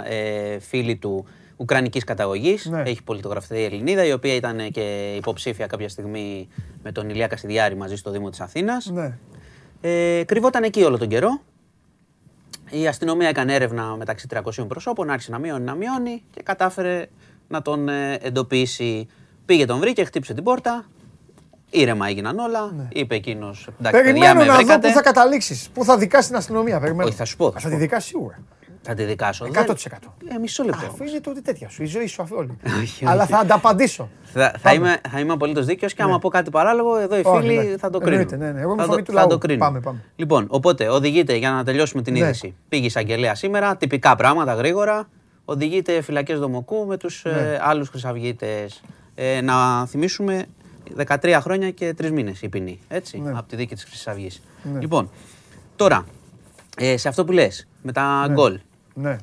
ε, 0.08 0.58
φίλη 0.58 0.96
του 0.96 1.26
Ουκρανικής 1.56 2.04
καταγωγής. 2.04 2.70
Έχει 2.84 3.02
πολιτογραφηθεί 3.02 3.60
η 3.60 3.64
Ελληνίδα, 3.64 4.04
η 4.04 4.12
οποία 4.12 4.34
ήταν 4.34 4.70
και 4.70 5.14
υποψήφια 5.16 5.66
κάποια 5.66 5.88
στιγμή 5.88 6.48
με 6.82 6.92
τον 6.92 7.10
Ηλία 7.10 7.26
Κασιδιάρη 7.26 7.76
μαζί 7.76 7.96
στο 7.96 8.10
Δήμο 8.10 8.30
της 8.30 8.40
Αθήνας. 8.40 8.92
Ε, 9.80 10.22
κρυβόταν 10.26 10.62
εκεί 10.62 10.82
όλο 10.82 10.98
τον 10.98 11.08
καιρό. 11.08 11.40
Η 12.70 12.86
αστυνομία 12.86 13.28
έκανε 13.28 13.54
έρευνα 13.54 13.96
μεταξύ 13.96 14.26
300 14.34 14.68
προσώπων, 14.68 15.10
άρχισε 15.10 15.30
να 15.30 15.38
μειώνει, 15.38 15.64
να 15.64 15.74
μειώνει 15.74 16.22
και 16.30 16.42
κατάφερε 16.42 17.06
να 17.48 17.62
τον 17.62 17.88
ε, 17.88 18.18
εντοπίσει. 18.22 19.08
Πήγε 19.46 19.64
τον 19.64 19.78
βρήκε, 19.78 20.04
χτύπησε 20.04 20.34
την 20.34 20.44
πόρτα. 20.44 20.84
Ήρεμα 21.70 22.08
έγιναν 22.08 22.38
όλα. 22.38 22.72
Ναι. 22.76 22.88
Είπε 22.92 23.14
εκείνος. 23.14 23.68
Περιμένω 23.90 24.44
να 24.44 24.56
δω 24.62 24.78
πού 24.78 24.88
θα 24.88 25.02
καταλήξεις. 25.02 25.68
Πού 25.74 25.84
θα 25.84 25.98
δικάσεις 25.98 26.26
την 26.26 26.36
αστυνομία. 26.36 26.80
Περιμένω. 26.80 27.08
Όχι, 27.08 27.16
θα 27.16 27.24
σου 27.24 27.36
πω. 27.36 27.52
Θα, 27.58 27.68
τη 27.68 27.76
δικάσεις 27.76 28.08
σίγουρα. 28.08 28.38
Θα 28.86 28.94
τη 28.94 29.04
δικάσω. 29.04 29.46
100%. 29.52 29.68
Ε, 30.34 30.38
μισό 30.38 30.64
λεπτό. 30.64 30.86
Αφού 30.86 31.04
είναι 31.04 31.20
τότε 31.20 31.40
τέτοια 31.40 31.68
σου, 31.68 31.82
η 31.82 31.86
ζωή 31.86 32.06
σου 32.06 32.26
όλη. 32.30 32.56
Αλλά 33.10 33.26
θα 33.26 33.38
ανταπαντήσω. 33.38 34.08
Θα, 34.22 34.54
θα 34.58 34.72
είμαι, 34.72 35.00
θα 35.10 35.20
είμαι 35.20 35.32
απολύτως 35.32 35.66
δίκαιος 35.66 35.94
και 35.94 36.02
άμα 36.02 36.12
ναι. 36.12 36.18
πω 36.18 36.28
κάτι 36.28 36.50
παράλογο, 36.50 36.96
εδώ 36.96 37.18
οι 37.18 37.22
φίλοι 37.22 37.56
ναι. 37.56 37.76
θα 37.76 37.90
το 37.90 37.98
κρίνουν. 37.98 38.38
Ναι, 38.38 38.50
ναι. 38.50 38.60
Εγώ 38.60 38.74
με 38.74 38.82
φωνή 38.82 39.02
του 39.02 39.12
λαού. 39.12 39.22
Θα 39.22 39.28
το 39.28 39.38
κρίνουν. 39.38 39.58
Πάμε, 39.58 39.80
πάμε. 39.80 40.04
Λοιπόν, 40.16 40.46
οπότε 40.48 40.88
οδηγείται 40.88 41.36
για 41.36 41.50
να 41.50 41.64
τελειώσουμε 41.64 42.02
την 42.02 42.12
ναι. 42.12 42.18
είδηση. 42.18 42.54
Πήγε 42.68 42.86
εισαγγελέα 42.86 43.34
σήμερα, 43.34 43.76
τυπικά 43.76 44.16
πράγματα 44.16 44.54
γρήγορα. 44.54 45.08
Οδηγείται 45.44 46.00
φυλακές 46.00 46.38
Δομοκού 46.38 46.86
με 46.86 46.96
τους 46.96 47.24
ε, 47.24 47.30
ναι. 47.30 47.58
άλλους 47.60 47.88
χρυσαυγίτες. 47.88 48.82
Ε, 49.14 49.40
να 49.40 49.86
θυμίσουμε 49.86 50.46
13 51.06 51.38
χρόνια 51.40 51.70
και 51.70 51.94
3 52.02 52.10
μήνες 52.10 52.42
η 52.42 52.48
ποινή. 52.48 52.80
Έτσι, 52.88 53.18
ναι. 53.18 53.30
από 53.30 53.48
τη 53.48 53.56
δίκη 53.56 53.74
της 53.74 53.84
Χρυσής 53.84 54.42
Ναι. 54.62 54.80
Λοιπόν, 54.80 55.10
τώρα, 55.76 56.04
ε, 56.78 56.96
σε 56.96 57.08
αυτό 57.08 57.24
που 57.24 57.32
λες, 57.32 57.66
με 57.82 57.92
τα 57.92 58.26
γκολ. 58.30 58.58
Ναι. 58.96 59.16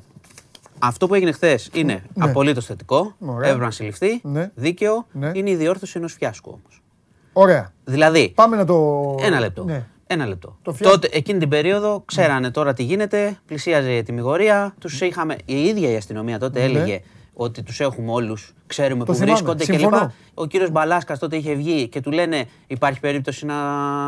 Αυτό 0.78 1.06
που 1.06 1.14
έγινε 1.14 1.32
χθες 1.32 1.70
είναι 1.72 2.02
ναι. 2.14 2.24
απολύτως 2.24 2.66
θετικό. 2.66 3.14
Έπρεπε 3.36 3.64
να 3.64 3.70
συλληφθεί. 3.70 4.20
Ναι. 4.22 4.50
Δίκαιο. 4.54 5.06
Ναι. 5.12 5.30
Είναι 5.34 5.50
η 5.50 5.56
διόρθωση 5.56 5.92
ενός 5.96 6.12
φιάσκου 6.12 6.50
όμως. 6.60 6.82
Ωραία. 7.32 7.72
Δηλαδή. 7.84 8.32
Πάμε 8.34 8.56
να 8.56 8.64
το. 8.64 9.14
Ένα 9.20 9.40
λεπτό. 9.40 9.64
Ναι. 9.64 9.86
Ένα 10.06 10.26
λεπτό. 10.26 10.58
Το 10.62 10.74
Τότε, 10.80 11.08
εκείνη 11.12 11.38
την 11.38 11.48
περίοδο, 11.48 12.02
ξέρανε 12.04 12.50
τώρα 12.50 12.72
τι 12.72 12.82
γίνεται, 12.82 13.38
πλησίαζε 13.46 13.92
η 13.96 14.02
τιμιγορία. 14.02 14.74
Τους 14.80 15.00
είχαμε. 15.00 15.36
Η 15.44 15.64
ίδια 15.64 15.90
η 15.90 15.96
αστυνομία 15.96 16.38
τότε 16.38 16.58
ναι. 16.58 16.64
έλεγε 16.64 17.00
ότι 17.34 17.62
τους 17.62 17.80
έχουμε 17.80 18.12
όλους, 18.12 18.54
ξέρουμε 18.66 19.04
που 19.04 19.14
βρίσκονται 19.14 19.64
κλπ. 19.64 19.94
Ο 20.34 20.46
κύριος 20.46 20.70
Μπαλάσκας 20.70 21.18
τότε 21.18 21.36
είχε 21.36 21.54
βγει 21.54 21.88
και 21.88 22.00
του 22.00 22.10
λένε 22.10 22.46
Υπάρχει 22.66 23.00
περίπτωση 23.00 23.46
να, 23.46 23.54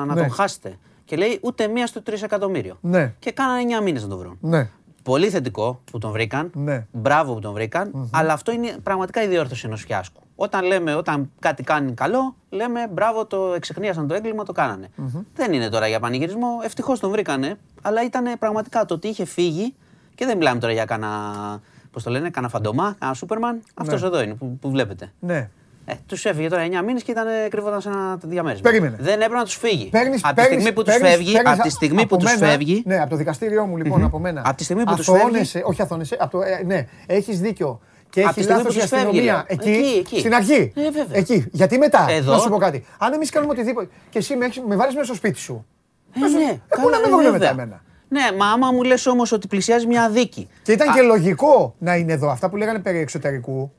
να 0.05 0.15
ναι. 0.15 0.21
τον 0.21 0.31
χάσετε. 0.31 0.79
Και 1.05 1.17
λέει 1.17 1.39
ούτε 1.43 1.69
μία 1.69 1.87
στο 1.87 2.03
τρισεκατομμύριο. 2.03 2.79
Ναι. 2.81 3.15
Και 3.19 3.33
κάνανε 3.33 3.77
9 3.81 3.83
μήνες 3.83 4.03
να 4.03 4.09
τον 4.09 4.19
βρουν. 4.19 4.39
Ναι. 4.41 4.69
Πολύ 5.07 5.31
θετικό 5.31 5.81
που 5.91 5.99
τον 5.99 6.11
βρήκαν. 6.11 6.51
Ναι. 6.55 6.87
Μπράβο 6.93 7.35
που 7.35 7.41
τον 7.41 7.53
βρηκαν 7.53 8.09
Αλλά 8.13 8.33
αυτό 8.33 8.53
είναι 8.53 8.77
πραγματικά 8.83 9.23
η 9.23 9.27
διόρθωση 9.27 9.67
ενός 9.67 9.85
φιάσκου. 9.85 10.21
Όταν 10.37 10.65
λέμε, 10.65 10.95
όταν 10.95 11.31
κάτι 11.39 11.63
κάνει 11.63 11.93
καλό, 11.93 12.37
λέμε 12.49 12.89
μπράβο, 12.91 13.27
το 13.27 13.53
εξεχνίασαν 13.55 14.07
το 14.07 14.15
έγκλημα, 14.15 14.45
το 14.45 14.53
κάνανε. 14.53 14.89
Δεν 15.35 15.53
είναι 15.53 15.69
τώρα 15.69 15.87
για 15.89 16.01
πανηγυρισμό. 16.01 16.49
Ευτυχώς 16.63 17.01
τον 17.01 17.11
βρήκανε. 17.11 17.59
Αλλά 17.83 18.05
ήταν 18.05 18.39
πραγματικά 18.39 18.85
το 18.85 18.95
ότι 18.95 19.09
είχε 19.09 19.25
φύγει. 19.25 19.75
Και 20.15 20.27
δεν 20.27 20.37
μιλάμε 20.37 20.61
τώρα 20.61 20.73
για 20.73 20.85
κανένα. 20.85 21.61
Πώς 21.91 22.03
το 22.03 22.11
λένε, 22.11 22.31
κανένα 22.31 22.53
φαντομά, 22.53 22.97
κανένα 22.99 23.17
Σούπερμαν. 23.17 23.55
Ναι. 23.55 23.63
Αυτός 23.75 24.03
εδώ 24.03 24.23
είναι 24.23 24.35
που, 24.35 24.59
που 24.61 24.71
βλέπετε. 24.71 25.13
Ναι. 25.21 25.51
Ε, 25.89 25.95
τους 26.07 26.25
έφυγε 26.25 26.49
τώρα 26.49 26.67
9 26.81 26.85
μήνες 26.85 27.03
και 27.03 27.11
ήταν, 27.11 27.27
κρύβονταν 27.51 27.81
σε 27.81 27.89
ένα 27.89 28.19
διαμέρισμα. 28.23 28.71
Περίμενε. 28.71 28.97
Δεν 29.01 29.15
έπρεπε 29.15 29.35
να 29.35 29.45
τους 29.45 29.55
φύγει. 29.55 29.91
από 30.23 30.43
τη 30.43 30.45
στιγμή 30.45 30.73
που 30.73 30.83
τους 30.83 30.97
φεύγει. 30.97 31.39
Από 31.45 31.63
τη 31.63 31.71
στιγμή 31.71 32.07
που 32.07 32.17
τους 32.17 32.33
φεύγει. 32.33 32.83
Ναι, 32.87 33.01
από 33.01 33.11
το 33.11 33.17
δικαστήριό 33.17 33.67
μου 33.67 33.77
λοιπόν, 33.77 34.05
από 34.05 34.19
μένα. 34.19 34.43
Από 34.45 34.57
τη 34.57 34.65
στιγμή 34.65 34.85
που 34.85 34.95
τους 34.95 35.11
φεύγει. 35.11 35.63
Όχι 35.65 35.83
αθώνεσαι. 35.83 36.17
Από 36.21 36.31
το, 36.31 36.43
ε, 36.43 36.63
ναι, 36.67 36.87
έχεις 37.07 37.41
δίκιο. 37.41 37.81
Και 38.11 38.21
έχεις 38.21 38.49
λάθος 38.49 38.77
η 38.77 38.81
αστυνομία. 38.81 39.45
Εκεί, 39.47 39.71
εκεί, 39.71 39.99
εκεί, 39.99 40.19
στην 40.19 40.35
αρχή. 40.35 40.73
Ε, 40.75 41.19
εκεί. 41.19 41.47
Γιατί 41.53 41.79
μετά. 41.79 42.07
Εδώ. 42.09 42.33
Να 42.33 42.39
σου 42.39 42.49
πω 42.49 42.57
κάτι. 42.57 42.85
Αν 42.99 43.13
εμείς 43.13 43.31
κάνουμε 43.31 43.53
οτιδήποτε. 43.53 43.89
και 44.11 44.19
εσύ 44.19 44.37
με, 44.37 44.49
με 44.67 44.77
βάλεις 44.77 44.95
μέσα 44.95 45.07
στο 45.07 45.15
σπίτι 45.15 45.39
σου. 45.39 45.67
Ε, 46.15 46.19
ναι. 46.29 46.51
Ε, 46.51 46.81
πού 46.81 46.89
να 46.89 46.99
με 46.99 47.17
βρουν 47.17 47.31
μετά 47.31 47.49
εμένα; 47.49 47.83
Ναι, 48.09 48.23
μα 48.39 48.47
άμα 48.47 48.73
μου 48.73 48.83
λες 48.83 49.07
όμως 49.07 49.33
ότι 49.33 49.47
πλησιάζει 49.47 49.87
μια 49.87 50.11
δίκη. 50.11 50.49
Και 50.63 50.73
ήταν 50.73 50.95
και 50.95 51.03
λογικό 51.03 51.75
να 51.79 51.97
είναι 51.97 52.13
εδώ. 52.13 52.29
Αυτά 52.29 52.51
που 52.51 52.57
λέγανε 52.57 52.79
περί 52.79 52.99
εξωτερικού. 52.99 53.73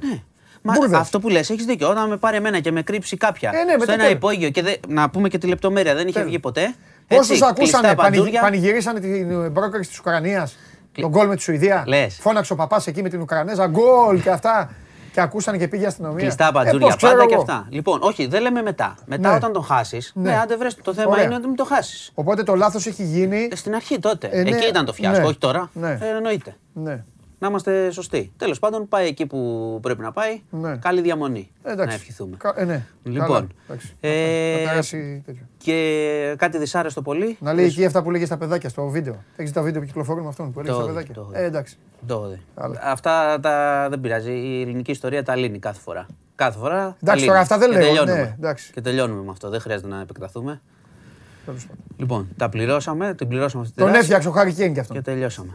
Ναι. 0.00 0.22
Μα 0.64 0.98
αυτό 0.98 1.20
που 1.20 1.28
λες, 1.28 1.50
έχεις 1.50 1.64
δίκιο. 1.64 1.88
Όταν 1.88 2.08
με 2.08 2.16
πάρει 2.16 2.36
εμένα 2.36 2.60
και 2.60 2.72
με 2.72 2.82
κρύψει 2.82 3.16
κάποια 3.16 3.50
ε, 3.54 3.64
ναι, 3.64 3.82
στο 3.82 3.92
ένα 3.92 4.10
υπόγειο 4.10 4.50
και 4.50 4.62
δε, 4.62 4.74
να 4.88 5.10
πούμε 5.10 5.28
και 5.28 5.38
τη 5.38 5.46
λεπτομέρεια, 5.46 5.94
δεν 5.94 6.08
είχε 6.08 6.22
βγει 6.22 6.38
ποτέ. 6.38 6.74
Πόσου 7.08 7.46
ακούσανε, 7.46 7.94
πανηγυρίσανε 8.40 9.00
την 9.00 9.52
πρόκριση 9.52 9.88
της 9.88 9.98
Ουκρανίας, 9.98 10.56
τον 11.00 11.10
γκολ 11.10 11.26
με 11.26 11.36
τη 11.36 11.42
Σουηδία. 11.42 11.84
Λες. 11.86 12.18
Φώναξε 12.20 12.52
ο 12.52 12.56
παπάς 12.56 12.86
εκεί 12.86 13.02
με 13.02 13.08
την 13.08 13.20
Ουκρανέζα, 13.20 13.66
γκολ 13.66 14.22
και 14.22 14.30
αυτά. 14.30 14.70
Και 15.12 15.20
ακούσαν 15.20 15.58
και 15.58 15.68
πήγε 15.68 15.86
αστυνομία. 15.86 16.18
Κλειστά 16.18 16.52
παντζούρια, 16.52 16.86
ε, 16.86 16.96
πάντα 17.00 17.26
και 17.26 17.34
αυτά. 17.34 17.66
Λοιπόν, 17.70 17.98
όχι, 18.02 18.26
δεν 18.26 18.42
λέμε 18.42 18.62
μετά. 18.62 18.94
Μετά 19.06 19.28
ναι. 19.30 19.36
όταν 19.36 19.52
τον 19.52 19.64
χάσεις. 19.64 20.12
Ναι, 20.14 20.30
ναι 20.30 20.38
άντε 20.38 20.56
βρες, 20.56 20.76
το 20.82 20.94
θέμα 20.94 21.10
Ωραία. 21.10 21.24
είναι 21.24 21.34
ότι 21.34 21.46
μην 21.46 21.56
το 21.56 21.64
χάσεις. 21.64 22.10
Οπότε 22.14 22.42
το 22.42 22.54
λάθος 22.54 22.86
έχει 22.86 23.02
γίνει. 23.02 23.48
Ε, 23.52 23.56
στην 23.56 23.74
αρχή 23.74 23.98
τότε. 23.98 24.28
Ε, 24.32 24.42
ναι. 24.42 24.50
Εκεί 24.50 24.68
ήταν 24.68 24.84
το 24.84 24.92
φιάσκο, 24.92 25.20
ναι. 25.20 25.26
όχι 25.26 25.38
τώρα. 25.38 25.70
Ναι. 25.72 25.98
Ε, 26.00 26.16
εννοείται. 26.16 26.56
Ναι 26.72 27.04
να 27.44 27.50
είμαστε 27.50 27.90
σωστοί. 27.90 28.32
Τέλος 28.36 28.58
πάντων, 28.58 28.88
πάει 28.88 29.06
εκεί 29.06 29.26
που 29.26 29.78
πρέπει 29.82 30.02
να 30.02 30.12
πάει. 30.12 30.40
Ναι. 30.50 30.76
Καλή 30.76 31.00
διαμονή. 31.00 31.50
Εντάξει. 31.62 31.86
Να 31.86 31.94
ευχηθούμε. 31.94 32.36
Κα, 32.36 32.54
ε, 32.56 32.64
ναι. 32.64 32.86
Λοιπόν. 33.02 33.52
Ε, 34.00 34.80
και 35.56 36.34
κάτι 36.38 36.58
δυσάρεστο 36.58 37.02
πολύ. 37.02 37.36
Να 37.40 37.52
λέει 37.52 37.64
εκεί 37.64 37.84
αυτά 37.84 38.02
που 38.02 38.10
λέγε 38.10 38.26
στα 38.26 38.36
παιδάκια 38.36 38.68
στο 38.68 38.88
βίντεο. 38.88 39.24
Έχεις 39.36 39.52
τα 39.52 39.62
βίντεο 39.62 39.80
που 39.80 39.86
κυκλοφορούν 39.86 40.22
με 40.22 40.28
αυτόν 40.28 40.52
που 40.52 40.60
έλεγε 40.60 40.74
στα 40.74 40.84
παιδάκια; 40.84 41.14
Το, 41.14 41.30
ε, 41.32 41.44
εντάξει. 41.44 41.76
Το, 42.06 42.36
αυτά 42.82 43.40
τα, 43.40 43.86
δεν 43.90 44.00
πειράζει. 44.00 44.32
Η 44.32 44.60
ελληνική 44.60 44.90
ιστορία 44.90 45.22
τα 45.22 45.36
λύνει 45.36 45.58
κάθε 45.58 45.80
φορά. 45.80 46.06
Κάθε 46.34 46.58
φορά. 46.58 46.96
Εντάξει, 47.02 47.26
τώρα 47.26 47.38
αυτά 47.38 47.58
δεν 47.58 47.70
λέω. 47.70 48.04
Ναι, 48.04 48.34
και 48.72 48.80
τελειώνουμε 48.80 49.22
με 49.22 49.30
αυτό. 49.30 49.48
Δεν 49.48 49.60
χρειάζεται 49.60 49.88
να 49.88 50.00
επεκταθούμε. 50.00 50.60
Λοιπόν, 51.96 52.28
τα 52.36 52.48
πληρώσαμε, 52.48 53.14
την 53.14 53.28
πληρώσαμε 53.28 53.62
αυτή 53.62 53.80
Τον 53.80 53.94
έφτιαξε 53.94 54.28
ο 54.28 54.30
Χάρη 54.30 54.52
Κέν 54.52 54.74
και 54.74 54.80
αυτό. 54.80 54.94
Και 54.94 55.00
τελειώσαμε. 55.00 55.52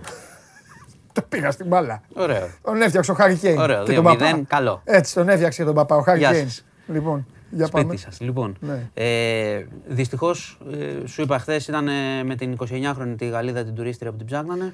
Το 1.14 1.22
πήγα 1.30 1.52
στην 1.52 1.68
μπάλα. 1.68 2.02
Ωραίο. 2.14 2.49
Τον 2.61 2.81
έφτιαξε 2.81 3.11
ο 3.11 3.14
Χάρη 3.14 3.36
Κέιν. 3.36 3.60
Ωραίο, 3.60 3.84
2-0, 3.88 4.41
καλό. 4.48 4.81
Έτσι, 4.84 5.14
τον 5.14 5.30
έφτιαξε 5.30 5.64
τον 5.64 5.73
παπά 5.73 5.95
ο 5.95 6.02
Χάρη 6.02 6.19
Κέιν. 6.19 6.49
Λοιπόν, 6.88 7.26
για 7.49 7.65
Σπίτι 7.65 7.84
πάμε. 7.86 7.98
σας. 7.98 8.19
Λοιπόν, 8.19 8.57
ναι. 8.60 8.90
ε, 8.94 9.65
δυστυχώς, 9.88 10.60
ε, 10.72 11.07
σου 11.07 11.22
είπα 11.22 11.40
χθες 11.40 11.68
ήταν 11.68 11.88
ε, 11.88 12.23
με 12.23 12.36
την 12.36 12.57
29χρονη 12.60 13.15
τη 13.18 13.27
Γαλλίδα 13.27 13.64
την 13.64 13.76
τουρίστρια 13.76 14.11
που 14.11 14.18
την 14.18 14.26
ψάχνανε. 14.26 14.73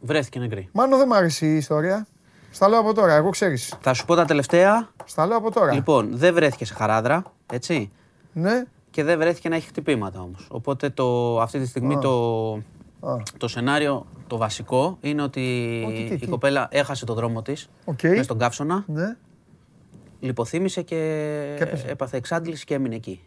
Βρέθηκε 0.00 0.38
νεκρή. 0.38 0.68
Μάνο 0.72 0.96
δεν 0.96 1.06
μ' 1.06 1.12
άρεσε 1.12 1.46
η 1.46 1.56
ιστορία. 1.56 2.06
Στα 2.50 2.68
λέω 2.68 2.78
από 2.78 2.94
τώρα, 2.94 3.14
εγώ 3.14 3.30
ξέρεις. 3.30 3.74
Θα 3.80 3.94
σου 3.94 4.04
πω 4.04 4.14
τα 4.14 4.24
τελευταία. 4.24 4.88
Στα 5.04 5.26
λέω 5.26 5.36
από 5.36 5.50
τώρα. 5.50 5.72
Λοιπόν, 5.72 6.08
δεν 6.12 6.34
βρέθηκε 6.34 6.64
σε 6.64 6.74
χαράδρα, 6.74 7.22
έτσι. 7.52 7.90
Ναι. 8.32 8.64
Και 8.90 9.04
δεν 9.04 9.18
βρέθηκε 9.18 9.48
να 9.48 9.56
έχει 9.56 9.66
χτυπήματα 9.66 10.20
όμως. 10.20 10.46
Οπότε 10.50 10.90
το, 10.90 11.40
αυτή 11.40 11.58
τη 11.58 11.66
στιγμή 11.66 11.98
το, 11.98 12.62
το 13.36 13.48
σενάριο 13.48 14.06
το 14.26 14.36
βασικό 14.36 14.98
είναι 15.00 15.22
ότι 15.22 15.40
η 16.20 16.26
κοπέλα 16.26 16.68
έχασε 16.70 17.04
το 17.04 17.14
δρόμο 17.14 17.42
της 17.42 17.68
okay. 17.84 18.08
μέσα 18.08 18.22
στον 18.22 18.38
καύσωνα. 18.38 18.84
Ναι. 18.86 19.16
Λιποθύμησε 20.20 20.82
και, 20.82 20.96
και 21.58 21.90
έπαθε 21.90 22.16
εξάντληση 22.16 22.64
και 22.64 22.74
έμεινε 22.74 22.94
εκεί. 22.94 23.20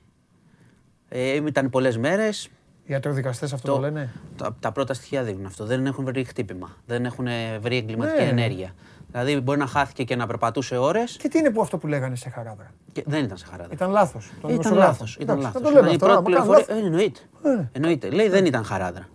Ε, 1.09 1.35
ήταν 1.35 1.69
πολλές 1.69 1.97
μέρες. 1.97 2.45
Οι 2.85 2.91
ιατροδικαστές 2.91 3.53
αυτό 3.53 3.67
το, 3.67 3.73
το 3.73 3.79
λένε. 3.79 4.13
Τα, 4.37 4.55
τα, 4.59 4.71
πρώτα 4.71 4.93
στοιχεία 4.93 5.23
δείχνουν 5.23 5.45
αυτό. 5.45 5.65
Δεν 5.65 5.85
έχουν 5.85 6.05
βρει 6.05 6.23
χτύπημα. 6.23 6.77
Δεν 6.85 7.05
έχουν 7.05 7.27
βρει 7.59 7.77
εγκληματική 7.77 8.23
ναι. 8.23 8.29
ενέργεια. 8.29 8.73
Δηλαδή 9.11 9.39
μπορεί 9.39 9.59
να 9.59 9.67
χάθηκε 9.67 10.03
και 10.03 10.15
να 10.15 10.27
περπατούσε 10.27 10.77
ώρες. 10.77 11.17
Και 11.17 11.27
τι 11.27 11.37
είναι 11.37 11.49
που 11.49 11.61
αυτό 11.61 11.77
που 11.77 11.87
λέγανε 11.87 12.15
σε 12.15 12.29
χαράδρα; 12.29 12.73
Και 12.91 13.03
δεν 13.05 13.23
ήταν 13.23 13.37
σε 13.37 13.45
χαράδρα. 13.45 13.73
Ήταν 13.73 13.91
λάθος. 13.91 14.31
Ήταν 14.47 14.75
λάθος. 14.75 15.17
Ήταν 15.19 15.39
λάθο. 15.39 15.59
Το 15.59 15.69
λέμε 15.69 15.89
αυτό. 15.89 16.21
Πληροφορία... 16.23 16.65
Ε, 16.67 16.77
εννοείται. 16.77 17.19
Ε. 17.43 17.63
εννοείται. 17.71 18.09
Λέει 18.09 18.29
δεν 18.29 18.45
ήταν 18.45 18.63
χαράδρα. 18.63 19.07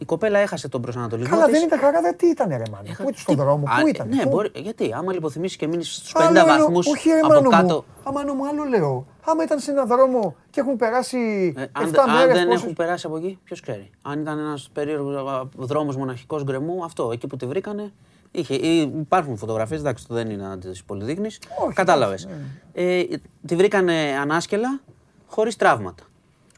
Η 0.00 0.04
κοπέλα 0.04 0.38
έχασε 0.38 0.68
τον 0.68 0.80
προσανατολισμό. 0.80 1.36
Καλά, 1.36 1.46
δεν 1.50 1.62
ήταν 1.62 1.78
χαράδρα, 1.78 2.14
τι 2.14 2.26
ήταν, 2.26 2.48
ρε 2.48 2.62
Μάνι. 2.72 2.94
Πού 2.96 3.02
ήταν 3.02 3.14
στον 3.14 3.36
δρόμο, 3.36 3.64
πού 3.80 3.86
ήταν. 3.86 4.08
Ναι, 4.08 4.26
μπορεί, 4.26 4.50
γιατί 4.54 4.92
άμα 4.92 5.12
λιποθυμήσεις 5.12 5.56
και 5.56 5.66
μείνεις 5.66 5.94
στους 5.94 6.12
50 6.14 6.44
βαθμούς 6.46 6.86
από 7.22 7.48
κάτω. 7.48 7.84
Άμα 8.02 8.34
μου 8.34 8.46
άλλο 8.48 8.64
λέω. 8.64 9.06
Άμα 9.24 9.42
ήταν 9.42 9.58
σε 9.58 9.70
έναν 9.70 9.86
δρόμο 9.86 10.36
και 10.50 10.60
έχουν 10.60 10.76
περάσει 10.76 11.52
7 11.56 11.60
ε, 11.60 11.68
μέρε. 12.12 12.30
Αν 12.30 12.36
δεν 12.36 12.50
έχουν 12.50 12.72
περάσει 12.72 13.06
από 13.06 13.16
εκεί, 13.16 13.38
ποιος 13.44 13.60
ξέρει. 13.60 13.90
Αν 14.02 14.20
ήταν 14.20 14.38
ένας 14.38 14.70
περίεργος 14.72 15.48
δρόμος 15.56 15.96
μοναχικός 15.96 16.44
γκρεμού, 16.44 16.84
αυτό 16.84 17.10
εκεί 17.12 17.26
που 17.26 17.36
τη 17.36 17.46
βρήκανε. 17.46 17.92
Είχε, 18.30 18.54
υπάρχουν 18.54 19.36
φωτογραφίες, 19.36 19.80
εντάξει, 19.80 20.06
το 20.06 20.14
δεν 20.14 20.30
είναι 20.30 20.46
να 20.46 20.58
τις 20.58 20.84
πολυδείκνει. 20.84 21.28
Κατάλαβες. 21.74 22.26
Ναι. 22.74 22.92
Ε, 22.98 23.04
τη 23.46 23.56
βρήκανε 23.56 24.18
ανάσκελα, 24.20 24.80
χωρίς 25.26 25.56
τραύματα. 25.56 26.04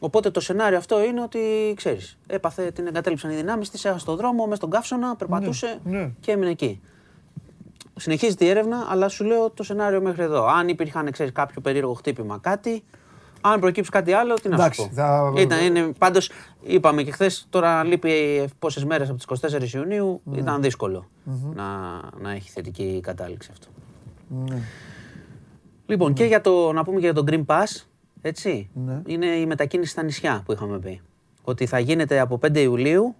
Οπότε 0.03 0.29
το 0.29 0.39
σενάριο 0.39 0.77
αυτό 0.77 1.03
είναι 1.03 1.21
ότι 1.21 1.39
ξέρεις, 1.75 2.17
έπαθε, 2.27 2.71
την 2.71 2.87
εγκατέλειψαν 2.87 3.31
οι 3.31 3.35
δυνάμεις 3.35 3.69
της, 3.69 3.85
έχασε 3.85 4.05
τον 4.05 4.15
δρόμο, 4.15 4.43
μέσα 4.43 4.55
στον 4.55 4.69
καύσωνα, 4.69 5.15
περπατούσε 5.15 5.79
ναι, 5.83 5.97
ναι. 5.97 6.11
και 6.19 6.31
έμεινε 6.31 6.51
εκεί. 6.51 6.81
Συνεχίζεται 7.95 8.45
η 8.45 8.47
έρευνα, 8.47 8.85
αλλά 8.89 9.09
σου 9.09 9.23
λέω 9.23 9.49
το 9.49 9.63
σενάριο 9.63 10.01
μέχρι 10.01 10.23
εδώ. 10.23 10.45
Αν 10.45 10.67
υπήρχαν, 10.67 11.11
ξέρεις, 11.11 11.31
κάποιο 11.31 11.61
περίεργο 11.61 11.93
χτύπημα, 11.93 12.37
κάτι, 12.41 12.83
αν 13.41 13.59
προκύψει 13.59 13.91
κάτι 13.91 14.11
άλλο, 14.13 14.33
τι 14.33 14.49
να 14.49 14.71
σου 14.71 14.83
πω. 14.83 14.89
Θα... 14.93 15.33
Ήταν, 15.37 15.65
είναι, 15.65 15.91
πάντως, 15.97 16.31
είπαμε 16.63 17.03
και 17.03 17.11
χθες, 17.11 17.47
τώρα 17.49 17.83
λείπει 17.83 18.45
πόσες 18.59 18.85
μέρες 18.85 19.09
από 19.09 19.17
τις 19.17 19.45
24 19.71 19.73
Ιουνίου, 19.73 20.21
ναι. 20.23 20.37
ήταν 20.37 20.61
δύσκολο 20.61 21.09
να, 21.53 21.65
να 22.19 22.31
έχει 22.31 22.49
θετική 22.49 22.99
κατάληξη 23.03 23.49
αυτό. 23.51 23.67
Ναι. 24.27 24.61
Λοιπόν, 25.85 26.07
ναι. 26.07 26.13
και 26.13 26.25
για 26.25 26.41
το, 26.41 26.71
να 26.71 26.83
πούμε 26.83 26.99
και 26.99 27.05
για 27.05 27.13
το 27.13 27.23
Green 27.27 27.45
Pass, 27.45 27.85
έτσι, 28.25 28.69
ναι. 28.73 29.01
είναι 29.05 29.25
η 29.25 29.45
μετακίνηση 29.45 29.91
στα 29.91 30.03
νησιά 30.03 30.41
που 30.45 30.51
είχαμε 30.51 30.79
πει. 30.79 31.01
Ότι 31.43 31.65
θα 31.65 31.79
γίνεται 31.79 32.19
από 32.19 32.39
5 32.45 32.57
Ιουλίου 32.57 33.15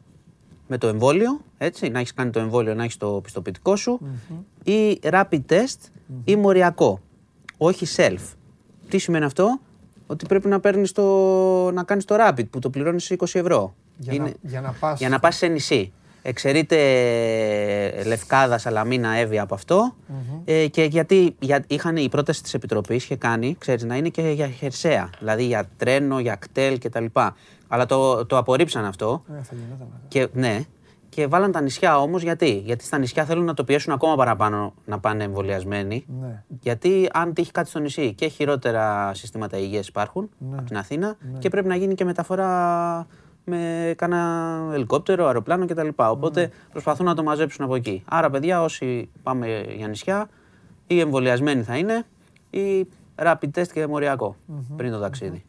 με 0.67 0.77
το 0.77 0.87
εμβόλιο, 0.87 1.41
έτσι, 1.57 1.89
να 1.89 1.99
έχεις 1.99 2.13
κάνει 2.13 2.29
το 2.29 2.39
εμβόλιο, 2.39 2.75
να 2.75 2.83
έχεις 2.83 2.97
το 2.97 3.19
πιστοποιητικό 3.23 3.75
σου, 3.75 3.99
ή 4.63 4.99
rapid 5.03 5.41
test 5.49 5.89
ή 6.23 6.35
μοριακό. 6.35 6.99
Όχι 7.57 7.87
self. 7.95 8.35
Τι 8.89 8.97
σημαίνει 8.97 9.25
αυτό, 9.25 9.59
ότι 10.07 10.25
πρέπει 10.25 10.47
να 10.47 10.59
παίρνεις 10.59 10.91
το. 10.91 11.03
να 11.71 11.83
κάνεις 11.83 12.05
το 12.05 12.15
rapid 12.19 12.49
που 12.49 12.59
το 12.59 12.69
πληρώνεις 12.69 13.13
20 13.17 13.25
ευρώ. 13.33 13.75
Για, 13.97 14.19
να, 14.21 14.31
για 14.41 14.61
να 14.61 14.71
πας. 14.71 14.99
Για 14.99 15.09
να 15.09 15.19
πας 15.19 15.35
σε 15.35 15.47
νησί. 15.47 15.93
Εξαιρείται 16.25 16.77
Λευκάδα, 18.05 18.57
Σαλαμίνα, 18.57 19.15
Εύη 19.15 19.39
από 19.39 19.53
αυτό. 19.53 19.95
Ε, 20.45 20.67
και 20.67 20.83
γιατί 20.83 21.35
για, 21.39 21.63
είχαν 21.67 21.95
η 21.97 22.09
πρόταση 22.09 22.43
της 22.43 22.53
Επιτροπής 22.53 23.03
είχε 23.03 23.15
κάνει, 23.15 23.55
ξέρεις, 23.59 23.83
να 23.83 23.95
είναι 23.95 24.09
και 24.09 24.21
για 24.21 24.47
χερσαία. 24.47 25.09
Δηλαδή 25.19 25.43
για 25.43 25.69
τρένο, 25.77 26.19
για 26.19 26.35
κτέλ 26.35 26.79
κτλ. 26.79 27.05
Αλλά 27.67 27.85
το, 27.85 28.25
το 28.25 28.37
απορρίψαν 28.37 28.85
αυτό. 28.85 29.23
Ε, 29.39 29.43
θα 29.43 29.53
και, 30.07 30.27
ναι. 30.33 30.65
Και 31.09 31.27
βάλαν 31.27 31.51
τα 31.51 31.61
νησιά 31.61 31.99
όμως 31.99 32.21
γιατί; 32.21 32.61
Γιατί 32.65 32.83
στα 32.83 32.97
νησιά 32.97 33.25
θέλουν 33.25 33.45
να 33.45 33.53
το 33.53 33.63
πιέσουν 33.63 33.93
ακόμα 33.93 34.15
παραπάνω 34.15 34.73
να 34.85 34.99
πάνε 34.99 35.23
εμβολιασμένοι. 35.23 36.05
Ναι. 36.21 36.43
Γιατί 36.61 37.09
αν 37.13 37.33
τύχει 37.33 37.51
κάτι 37.51 37.69
στο 37.69 37.79
νησί 37.79 38.13
και 38.13 38.27
χειρότερα 38.27 39.13
συστήματα 39.13 39.57
υγείας 39.57 39.87
υπάρχουν 39.87 40.29
ναι. 40.37 40.57
από 40.57 40.67
την 40.67 40.77
Αθήνα 40.77 41.15
ναι. 41.31 41.39
και 41.39 41.49
πρέπει 41.49 41.67
να 41.67 41.75
γίνει 41.75 41.95
και 41.95 42.05
μεταφορά 42.05 43.07
με 43.43 43.93
κάνα 43.97 44.71
ελικόπτερο, 44.73 45.25
αεροπλάνο 45.25 45.65
κτλ. 45.65 45.87
Οπότε 45.95 46.41
ναι. 46.41 46.49
προσπαθούν 46.71 47.05
να 47.05 47.15
το 47.15 47.23
μαζέψουν 47.23 47.65
από 47.65 47.75
εκεί. 47.75 48.03
Άρα, 48.05 48.29
παιδιά, 48.29 48.61
όσοι 48.61 49.09
πάμε 49.23 49.65
για 49.75 49.87
νησιά, 49.87 50.29
ή 50.87 50.99
εμβολιασμένοι 50.99 51.63
θα 51.63 51.77
είναι 51.77 52.05
ή 52.49 52.87
rapid 53.15 53.49
test 53.55 53.67
και 53.73 53.87
μοριακό 53.87 54.35
πριν 54.75 54.91
το 54.91 54.99
ταξιδι 54.99 55.43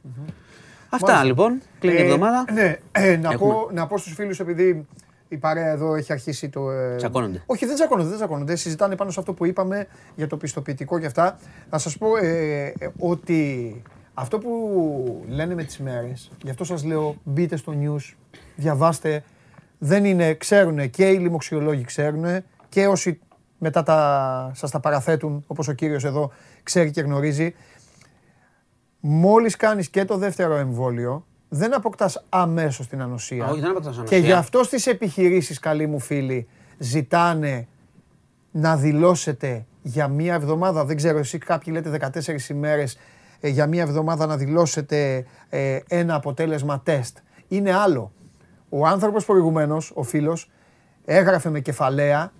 Αυτά 0.88 1.24
λοιπόν. 1.24 1.60
Κλείνει 1.78 1.96
η 1.96 2.00
ε, 2.00 2.04
εβδομάδα. 2.04 2.44
Ναι, 2.52 2.76
ε, 2.92 3.16
να, 3.16 3.38
πω, 3.38 3.68
να 3.72 3.86
πω 3.86 3.98
στους 3.98 4.14
φίλους 4.14 4.40
επειδή 4.40 4.86
η 5.28 5.36
παρέα 5.36 5.70
εδώ 5.70 5.94
έχει 5.94 6.12
αρχίσει 6.12 6.48
το. 6.48 6.70
Ε... 6.70 6.96
Τσακώνονται. 6.96 7.42
Όχι, 7.46 7.66
δεν 7.66 7.74
τσακώνονται, 7.74 8.08
δεν 8.08 8.16
τσακώνονται. 8.16 8.56
Συζητάνε 8.56 8.96
πάνω 8.96 9.10
σε 9.10 9.20
αυτό 9.20 9.32
που 9.32 9.44
είπαμε 9.44 9.86
για 10.16 10.26
το 10.26 10.36
πιστοποιητικό 10.36 10.98
και 10.98 11.06
αυτά. 11.06 11.38
Να 11.70 11.78
σας 11.78 11.98
πω 11.98 12.16
ε, 12.16 12.64
ε, 12.78 12.88
ότι 12.98 13.82
αυτό 14.14 14.38
που 14.38 15.24
λένε 15.28 15.54
με 15.54 15.64
τις 15.64 15.78
μέρες, 15.78 16.30
γι' 16.42 16.50
αυτό 16.50 16.64
σας 16.64 16.84
λέω 16.84 17.16
μπείτε 17.24 17.56
στο 17.56 17.72
news, 17.80 18.14
διαβάστε, 18.56 19.24
δεν 19.78 20.04
είναι, 20.04 20.34
ξέρουν 20.34 20.90
και 20.90 21.08
οι 21.08 21.18
λοιμοξιολόγοι 21.18 21.84
ξέρουν 21.84 22.42
και 22.68 22.86
όσοι 22.86 23.20
μετά 23.58 23.82
τα, 23.82 24.50
σας 24.54 24.70
τα 24.70 24.80
παραθέτουν, 24.80 25.44
όπως 25.46 25.68
ο 25.68 25.72
κύριος 25.72 26.04
εδώ 26.04 26.32
ξέρει 26.62 26.90
και 26.90 27.00
γνωρίζει. 27.00 27.54
Μόλις 29.00 29.56
κάνεις 29.56 29.88
και 29.88 30.04
το 30.04 30.16
δεύτερο 30.16 30.54
εμβόλιο, 30.54 31.26
δεν 31.48 31.74
αποκτάς 31.74 32.24
αμέσως 32.28 32.86
την 32.86 33.02
ανοσία. 33.02 33.48
Όχι, 33.48 33.60
δεν 33.60 33.70
αποκτάς 33.70 33.96
ανοσία. 33.96 34.18
Και 34.18 34.26
γι' 34.26 34.32
αυτό 34.32 34.62
στις 34.62 34.86
επιχειρήσεις, 34.86 35.58
καλοί 35.58 35.86
μου 35.86 35.98
φίλοι, 35.98 36.48
ζητάνε 36.78 37.66
να 38.50 38.76
δηλώσετε 38.76 39.66
για 39.82 40.08
μία 40.08 40.34
εβδομάδα, 40.34 40.84
δεν 40.84 40.96
ξέρω 40.96 41.18
εσύ 41.18 41.38
κάποιοι 41.38 41.72
λέτε 41.76 41.90
14 41.90 42.50
ημέρες, 42.50 42.94
ε, 42.94 42.98
για 43.48 43.66
μία 43.66 43.82
εβδομάδα 43.82 44.26
να 44.26 44.36
δηλώσετε 44.36 45.26
ε, 45.48 45.78
ένα 45.88 46.14
αποτέλεσμα 46.14 46.80
τεστ. 46.80 47.16
Είναι 47.48 47.74
άλλο. 47.74 48.12
Ο 48.68 48.86
άνθρωπος 48.86 49.24
προηγουμένως, 49.24 49.92
ο 49.94 50.02
φίλος, 50.02 50.50
έγραφε 51.04 51.50
με 51.50 51.60
κεφαλαία 51.60 52.32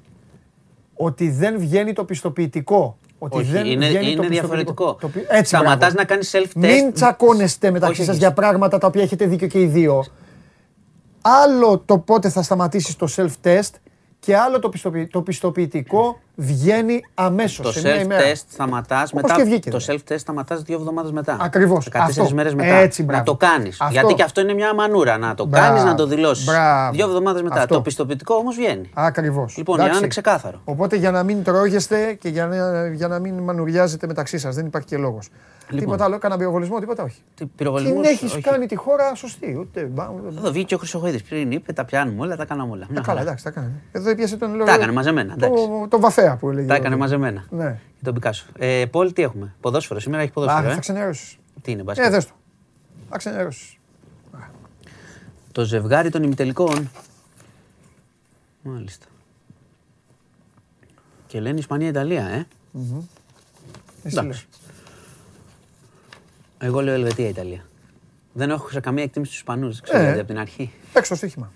ότι 0.95 1.31
δεν 1.31 1.59
βγαίνει 1.59 1.93
το 1.93 2.05
πιστοποιητικό. 2.05 2.99
Ότι 3.19 3.37
Όχι, 3.37 3.51
δεν 3.51 3.67
είναι, 3.67 3.87
βγαίνει 3.87 4.11
είναι 4.11 4.23
το 4.23 4.29
διαφορετικό. 4.29 4.95
Το... 4.95 5.11
Έτσι, 5.29 5.55
Σταματάς 5.57 5.95
να 5.95 6.05
κάνεις 6.05 6.35
self-test. 6.35 6.57
Μην 6.57 6.93
τσακώνεστε 6.93 7.71
μεταξύ 7.71 8.05
σας 8.05 8.17
για 8.17 8.33
πράγματα 8.33 8.79
τα 8.79 8.87
οποία 8.87 9.03
έχετε 9.03 9.27
δίκιο 9.27 9.47
και 9.47 9.61
οι 9.61 9.67
δύο. 9.67 10.05
Άλλο 11.21 11.79
το 11.79 11.99
πότε 11.99 12.29
θα 12.29 12.43
σταματήσεις 12.43 12.97
το 12.97 13.09
self-test 13.17 13.71
και 14.19 14.37
άλλο 14.37 14.59
το, 14.59 14.71
το 15.11 15.23
πιστοποιητικό 15.23 16.21
βγαίνει 16.35 17.05
αμέσως. 17.15 17.75
Το 17.75 17.89
self-test 17.89 18.43
σταματάς 18.53 19.13
μετά. 19.13 19.37
το 19.71 19.85
self-test 19.87 20.19
σταματάς 20.19 20.63
δύο 20.63 20.77
εβδομάδες 20.77 21.13
μετά. 21.13 21.37
Ακριβώς. 21.41 21.89
14 21.93 22.29
μέρες 22.33 22.55
μετά. 22.55 22.75
Έτσι, 22.75 23.05
να 23.05 23.23
το 23.23 23.35
κάνεις. 23.35 23.79
Γιατί 23.91 24.15
και 24.15 24.23
αυτό 24.23 24.41
είναι 24.41 24.55
μια 24.55 24.75
μανούρα. 24.75 25.19
Να 25.19 25.35
το 25.35 25.47
κάνεις, 25.47 25.85
να 25.85 25.95
το 25.95 26.07
δηλώσεις. 26.07 26.49
Δύο 26.93 27.07
εβδομάδες 27.07 27.43
μετά. 27.43 27.61
Αυτό. 27.61 27.75
Το 27.75 27.81
πιστοποιητικό 27.81 28.35
όμως 28.35 28.57
βγαίνει. 28.57 28.91
Ακριβώς. 28.95 29.57
Λοιπόν, 29.57 29.79
για 29.81 29.89
να 29.89 29.97
είναι 29.97 30.07
ξεκάθαρο. 30.07 30.61
Οπότε 30.65 30.97
για 30.97 31.11
να 31.11 31.23
μην 31.23 31.43
τρώγεστε 31.45 32.13
και 32.13 32.29
για 32.29 32.47
να, 32.47 32.87
για 32.87 33.09
να 33.09 33.19
μην 33.19 33.39
μανουριάζετε 33.39 34.07
μεταξύ 34.07 34.39
σας. 34.39 34.55
Δεν 34.55 34.67
υπάρχει 34.67 34.89
και 34.89 34.97
λόγος. 34.97 35.29
Λοιπόν. 35.69 35.85
Τίποτα 35.85 36.05
άλλο, 36.05 36.19
κανένα 36.19 36.41
πυροβολισμό, 36.41 36.79
τίποτα 36.79 37.03
όχι. 37.03 37.23
Τι, 37.35 37.47
πυροβολισμός. 37.47 38.07
Την 38.07 38.11
έχεις 38.11 38.39
κάνει 38.43 38.67
τη 38.67 38.75
χώρα 38.75 39.15
σωστή. 39.15 39.57
Ούτε... 39.61 39.91
Εδώ 40.39 40.51
βγήκε 40.51 40.75
ο 40.75 40.79
Χρυσοχοίδης 40.79 41.23
πριν, 41.23 41.51
είπε 41.51 41.73
τα 41.73 41.85
πιάνουμε 41.85 42.21
όλα, 42.21 42.37
τα 42.37 42.45
κάναμε 42.45 42.73
όλα. 42.73 42.87
Ε, 42.97 43.01
καλά, 43.01 43.21
εντάξει, 43.21 43.45
τα 43.45 43.51
έκανε. 43.51 43.71
Εδώ 43.93 44.11
έπιασε 44.11 44.37
τον 44.37 44.53
λόγο. 44.53 44.65
Τα 44.65 44.73
έκανε 44.73 44.93
μαζεμένα. 44.93 45.37
Το, 45.37 45.49
το 45.89 45.99
βαφέα 46.25 46.37
που 46.37 46.51
έλεγε. 46.51 46.67
Τα 46.67 46.75
έκανε 46.75 46.97
μαζεμένα. 46.97 47.45
Ναι. 47.51 47.81
Και 47.97 48.05
τον 48.05 48.15
Πικάσο. 48.15 48.47
Ε, 48.59 48.85
Πόλη, 48.91 49.13
τι 49.13 49.23
έχουμε; 49.23 49.55
Ποδόσφαιρο, 49.61 50.01
σήμερα 50.01 50.23
έχει 50.23 50.33
ποδόσφαιρο. 50.33 50.67
Α, 50.69 50.71
ε; 50.71 50.75
θα 50.75 50.81
ξενερώσεις. 50.81 51.37
Τι 51.63 51.71
είναι, 51.71 51.83
μπασκετ. 51.83 52.07
Ε, 52.07 52.11
δες 52.11 52.27
το. 52.27 52.33
Θα 53.11 53.17
ξενερώσεις. 53.17 53.77
Το 55.53 55.65
ζευγάρι 55.65 56.11
των 56.11 56.23
ημιτελικών. 56.23 56.91
Μάλιστα. 58.63 59.07
Και 61.27 61.41
λένε 61.41 61.59
Ισπανία-Ιταλία, 61.59 62.27
ε; 62.27 62.47
Mm-hmm. 62.79 63.03
Εντάξει. 64.03 64.47
Εγώ 66.59 66.83
λέω 66.83 66.95
Ελβετία-Ιταλία. 66.95 67.65
Δεν 68.33 68.51
έχω 68.51 68.69
σε 68.69 68.81
καμία 68.81 69.03
εκτίμηση 69.03 69.33
στου 69.33 69.41
Ισπανούς. 69.41 69.81
Ξέρω 69.81 70.03
ε, 70.03 70.13
από 70.13 70.25
την 70.25 70.39
αρχή. 70.39 70.73
Παίξω 70.93 71.11
το 71.11 71.17
στοίχημα. 71.17 71.53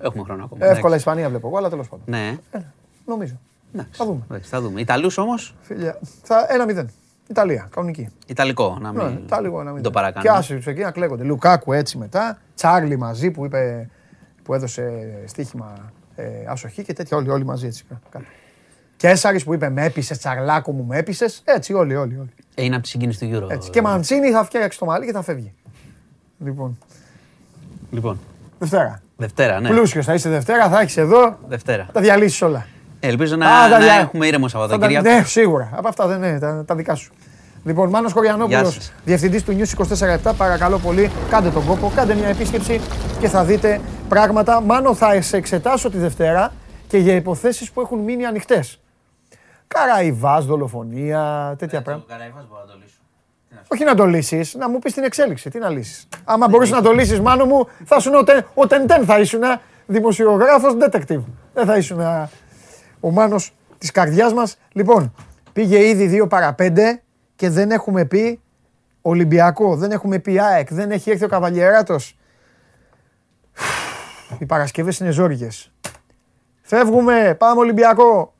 Έχουμε 0.00 0.24
χρόνο 0.24 0.44
ακόμα. 0.44 0.66
Εύκολα 0.66 0.96
Ισπανία 0.96 1.28
βλέπω 1.28 1.46
εγώ, 1.46 1.56
αλλά 1.56 1.70
τέλος 1.70 1.88
πάντων. 1.88 2.04
Ναι. 2.08 2.38
Ε, 2.50 2.58
νομίζω. 3.06 3.40
Εντάξει. 3.74 3.90
Θα 3.92 4.04
δούμε. 4.04 4.20
Εντάξει, 4.30 4.50
θα 4.50 4.60
δούμε. 4.60 4.80
Ιταλούς 4.80 5.18
όμως; 5.18 5.54
Θα 6.22 6.46
ένα 6.48 6.64
μηδέν. 6.64 6.90
Ιταλία, 7.28 7.68
κανονική. 7.70 8.08
Ιταλικό, 8.26 8.78
να 8.80 8.92
μην, 8.92 9.04
ναι, 9.04 9.20
Ιταλικό, 9.24 9.62
να 9.62 9.72
μην 9.72 9.82
το 9.82 9.90
παρακάνουμε. 9.90 10.32
Και 10.32 10.38
άσου 10.38 10.70
εκεί 10.70 10.80
να 10.80 10.90
κλαίγονται. 10.90 11.24
Λουκάκου 11.24 11.72
έτσι 11.72 11.98
μετά. 11.98 12.38
Τσάρλι 12.54 12.96
μαζί 12.96 13.30
που 13.30 13.44
είπε 13.44 13.88
που 14.42 14.54
έδωσε 14.54 15.12
στοίχημα 15.26 15.92
ε, 16.14 16.24
ασοχή 16.46 16.82
και 16.82 16.92
τέτοια. 16.92 17.16
Όλοι, 17.16 17.30
όλοι 17.30 17.44
μαζί 17.44 17.66
έτσι. 17.66 17.84
Κέσσαρη 18.96 19.42
που 19.42 19.54
είπε 19.54 19.68
με 19.68 19.84
έπεισες, 19.84 20.18
τσαρλάκο 20.18 20.72
μου 20.72 20.84
με 20.84 20.98
έπεισες. 20.98 21.42
Έτσι, 21.44 21.72
όλοι, 21.72 21.96
όλοι. 21.96 22.18
όλοι. 22.18 22.30
Ε, 22.54 22.64
είναι 22.64 22.74
από 22.74 22.84
τη 22.84 22.88
συγκίνηση 22.88 23.18
του 23.18 23.36
Euro. 23.36 23.50
Έτσι. 23.50 23.70
Και 23.70 23.82
Μαντσίνη 23.82 24.30
θα 24.30 24.44
φτιάξει 24.44 24.78
το 24.78 24.84
μαλλί 24.84 25.06
και 25.06 25.12
θα 25.12 25.22
φεύγει. 25.22 25.54
Λοιπόν. 26.38 26.78
Λοιπόν. 27.90 28.18
Δευτέρα. 28.58 29.02
Δευτέρα, 29.20 29.60
ναι. 29.60 29.68
Πλούσιος 29.68 30.04
θα 30.04 30.14
είσαι 30.14 30.28
Δευτέρα, 30.28 30.68
θα 30.68 30.80
έχεις 30.80 30.96
εδώ. 30.96 31.38
Δευτέρα. 31.48 31.84
Θα 31.86 31.92
τα 31.92 32.00
διαλύσεις 32.00 32.42
όλα. 32.42 32.66
Ελπίζω 33.00 33.36
να, 33.36 33.68
να 33.68 33.78
δια... 33.78 33.92
έχουμε 33.92 34.26
ήρεμο 34.26 34.48
Σαββατοκύριακο. 34.48 35.08
Ναι, 35.08 35.22
σίγουρα. 35.24 35.70
Από 35.72 35.88
αυτά 35.88 36.06
δεν 36.06 36.22
είναι 36.22 36.38
τα, 36.38 36.64
τα 36.66 36.74
δικά 36.74 36.94
σου. 36.94 37.12
Λοιπόν, 37.64 37.88
Μάνος 37.88 38.12
Κοριανόπουλος, 38.12 38.92
διευθυντής 39.04 39.44
του 39.44 39.56
News 39.58 39.84
24 40.28 40.32
παρακαλώ 40.36 40.78
πολύ, 40.78 41.10
κάντε 41.30 41.50
τον 41.50 41.66
κόπο, 41.66 41.92
κάντε 41.94 42.14
μια 42.14 42.28
επίσκεψη 42.28 42.80
και 43.20 43.28
θα 43.28 43.44
δείτε 43.44 43.80
πράγματα. 44.08 44.60
Μάνο, 44.60 44.94
θα 44.94 45.20
σε 45.20 45.36
εξετάσω 45.36 45.90
τη 45.90 45.98
Δευτέρα 45.98 46.52
και 46.88 46.98
για 46.98 47.14
υποθέσεις 47.14 47.70
που 47.70 47.80
έχουν 47.80 47.98
μείνει 47.98 48.24
ανοιχτές. 48.24 48.80
Καραϊβάς, 49.66 50.46
δολοφονία, 50.46 51.54
τέτοια 51.58 51.78
ε, 51.78 51.82
πράγματα. 51.82 52.12
Καραϊβάς 52.12 52.46
μπορώ 52.48 52.60
να 52.60 52.66
το 52.66 52.72
λύσω. 52.74 52.79
Όχι 53.72 53.84
να 53.84 53.94
το 53.94 54.04
λύσεις, 54.04 54.54
να 54.54 54.68
μου 54.68 54.78
πεις 54.78 54.92
την 54.92 55.02
εξέλιξη. 55.02 55.50
Τι 55.50 55.58
να 55.58 55.68
λύσεις. 55.68 56.08
Άμα 56.24 56.48
μπορούσε 56.48 56.74
να 56.74 56.82
το 56.82 56.92
λύσεις, 56.92 57.20
μάνο 57.20 57.44
μου, 57.44 57.66
θα 57.84 57.96
ήσουν 57.98 58.14
ο, 58.14 58.24
ο 58.54 58.66
Τεντέν, 58.66 59.04
θα 59.04 59.18
ήσουν 59.18 59.42
δημοσιογράφος, 59.86 60.76
detective. 60.80 61.22
Δεν 61.54 61.66
θα 61.66 61.76
ήσουν 61.76 62.00
ο 63.00 63.10
μάνος 63.10 63.52
της 63.78 63.90
καρδιάς 63.90 64.32
μας. 64.32 64.58
Λοιπόν, 64.72 65.14
πήγε 65.52 65.88
ήδη 65.88 66.20
2 66.22 66.28
παρα 66.28 66.54
5 66.58 67.02
και 67.36 67.50
δεν 67.50 67.70
έχουμε 67.70 68.04
πει 68.04 68.40
Ολυμπιακό, 69.02 69.76
δεν 69.76 69.90
έχουμε 69.90 70.18
πει 70.18 70.40
ΑΕΚ, 70.40 70.72
δεν 70.72 70.90
έχει 70.90 71.10
έρθει 71.10 71.24
ο 71.24 71.28
Καβαλιεράτος. 71.28 72.18
Οι 74.38 74.46
Παρασκευές 74.46 74.98
είναι 74.98 75.10
ζόριγες. 75.10 75.72
Φεύγουμε, 76.62 77.34
πάμε 77.38 77.60
Ολυμπιακό. 77.60 78.34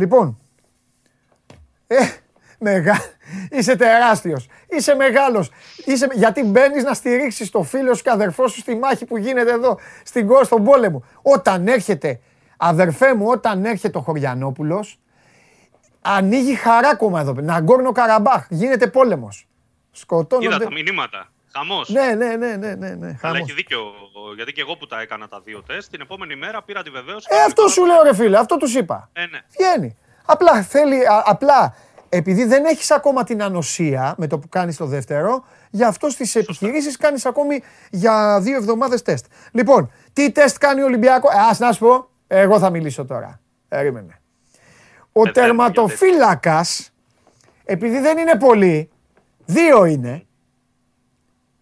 Λοιπόν, 0.00 0.38
ε, 1.86 1.96
μεγά, 2.58 3.00
είσαι 3.50 3.76
τεράστιος, 3.76 4.48
είσαι 4.68 4.94
μεγάλος, 4.94 5.50
είσαι, 5.84 6.08
γιατί 6.12 6.44
μπαίνεις 6.44 6.84
να 6.84 6.94
στηρίξεις 6.94 7.50
το 7.50 7.62
φίλο 7.62 7.94
σου 7.94 8.02
και 8.02 8.10
αδερφό 8.10 8.48
σου 8.48 8.58
στη 8.58 8.76
μάχη 8.76 9.04
που 9.04 9.16
γίνεται 9.16 9.52
εδώ, 9.52 9.78
στην 10.04 10.26
κόρη, 10.26 10.44
στον 10.44 10.64
πόλεμο. 10.64 11.04
Όταν 11.22 11.68
έρχεται, 11.68 12.20
αδερφέ 12.56 13.14
μου, 13.14 13.26
όταν 13.26 13.64
έρχεται 13.64 13.98
ο 13.98 14.00
Χωριανόπουλος, 14.00 14.98
ανοίγει 16.00 16.54
χαράκομα 16.54 17.20
εδώ, 17.20 17.32
Ναγκόρνο 17.32 17.92
Καραμπάχ, 17.92 18.46
γίνεται 18.48 18.86
πόλεμος. 18.86 19.48
Σκοτώνονται. 19.90 20.54
Είδα 20.54 20.64
τα 20.64 20.72
μηνύματα. 20.72 21.28
Χαμός. 21.52 21.88
Ναι, 21.88 22.14
ναι, 22.14 22.36
ναι, 22.36 22.56
ναι, 22.56 22.74
ναι, 22.74 22.94
ναι. 22.94 23.18
Αλλά 23.22 23.38
έχει 23.38 23.52
δίκιο. 23.52 23.80
Γιατί 24.34 24.52
και 24.52 24.60
εγώ 24.60 24.76
που 24.76 24.86
τα 24.86 25.00
έκανα 25.00 25.28
τα 25.28 25.40
δύο 25.44 25.62
τεστ, 25.62 25.90
την 25.90 26.00
επόμενη 26.00 26.36
μέρα 26.36 26.62
πήρα 26.62 26.82
τη 26.82 26.90
βεβαίωση. 26.90 27.26
Ε, 27.30 27.42
αυτό 27.42 27.68
σου 27.68 27.84
λέω, 27.84 28.02
ρε 28.02 28.14
φίλε, 28.14 28.38
αυτό 28.38 28.56
τους 28.56 28.74
είπα. 28.74 29.10
Ε, 29.12 29.26
ναι. 29.26 29.40
Βγαίνει. 29.58 29.96
Απλά 30.24 30.62
θέλει, 30.62 31.00
απλά 31.24 31.74
επειδή 32.08 32.44
δεν 32.44 32.64
έχεις 32.64 32.90
ακόμα 32.90 33.24
την 33.24 33.42
ανοσία 33.42 34.14
με 34.16 34.26
το 34.26 34.38
που 34.38 34.48
κάνεις 34.48 34.76
το 34.76 34.86
δεύτερο, 34.86 35.44
γι' 35.70 35.84
αυτό 35.84 36.10
στις 36.10 36.34
επιχειρήσεις 36.34 36.96
κάνεις 36.96 37.26
ακόμη 37.26 37.62
για 37.90 38.40
δύο 38.42 38.56
εβδομάδες 38.56 39.02
τεστ. 39.02 39.26
Λοιπόν, 39.52 39.92
τι 40.12 40.32
τεστ 40.32 40.58
κάνει 40.58 40.82
ο 40.82 40.84
Ολυμπιακός; 40.84 41.34
Ε, 41.34 41.38
Α 41.38 41.56
να 41.58 41.72
σου 41.72 41.78
πω, 41.78 42.10
εγώ 42.26 42.58
θα 42.58 42.70
μιλήσω 42.70 43.04
τώρα. 43.04 43.40
Περίμενε. 43.68 44.20
Ο 45.12 45.28
ε, 45.28 45.30
τερματοφύλακας, 45.30 46.92
επειδή 47.64 47.98
δεν 47.98 48.18
είναι 48.18 48.38
πολύ, 48.38 48.90
δύο 49.44 49.84
είναι. 49.84 50.24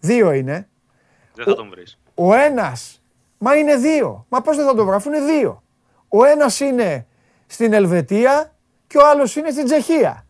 Δύο 0.00 0.32
είναι. 0.32 0.68
Δεν 1.34 1.44
θα 1.44 1.54
τον 1.54 1.70
βρεις. 1.70 1.98
Ο 2.14 2.34
ένας, 2.34 3.02
μα 3.38 3.54
είναι 3.54 3.76
δύο. 3.76 4.26
Μα 4.28 4.40
πώς 4.40 4.56
δεν 4.56 4.66
θα 4.66 4.74
τον 4.74 4.86
βρω, 4.86 4.94
αφού 4.94 5.08
είναι 5.08 5.20
δύο. 5.20 5.62
Ο 6.08 6.24
ένας 6.24 6.60
είναι 6.60 7.06
στην 7.46 7.72
Ελβετία 7.72 8.52
και 8.86 8.98
ο 8.98 9.08
άλλος 9.08 9.36
είναι 9.36 9.50
στην 9.50 9.64
Τσεχία. 9.64 10.26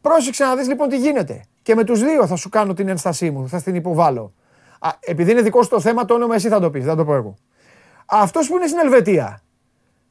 Πρόσεξε 0.00 0.44
να 0.44 0.56
δεις 0.56 0.68
λοιπόν 0.68 0.88
τι 0.88 0.96
γίνεται. 0.96 1.44
Και 1.62 1.74
με 1.74 1.84
τους 1.84 2.02
δύο 2.02 2.26
θα 2.26 2.36
σου 2.36 2.48
κάνω 2.48 2.74
την 2.74 2.88
ένστασή 2.88 3.30
μου, 3.30 3.48
θα 3.48 3.62
την 3.62 3.74
υποβάλω. 3.74 4.32
Α, 4.78 4.90
επειδή 5.00 5.30
είναι 5.30 5.42
δικό 5.42 5.62
σου 5.62 5.68
το 5.68 5.80
θέμα, 5.80 6.04
το 6.04 6.14
όνομα 6.14 6.34
εσύ 6.34 6.48
θα 6.48 6.60
το 6.60 6.70
πεις, 6.70 6.84
δεν 6.84 6.96
το 6.96 7.04
πω 7.04 7.14
εγώ. 7.14 7.34
Αυτός 8.06 8.48
που 8.48 8.56
είναι 8.56 8.66
στην 8.66 8.78
Ελβετία 8.78 9.42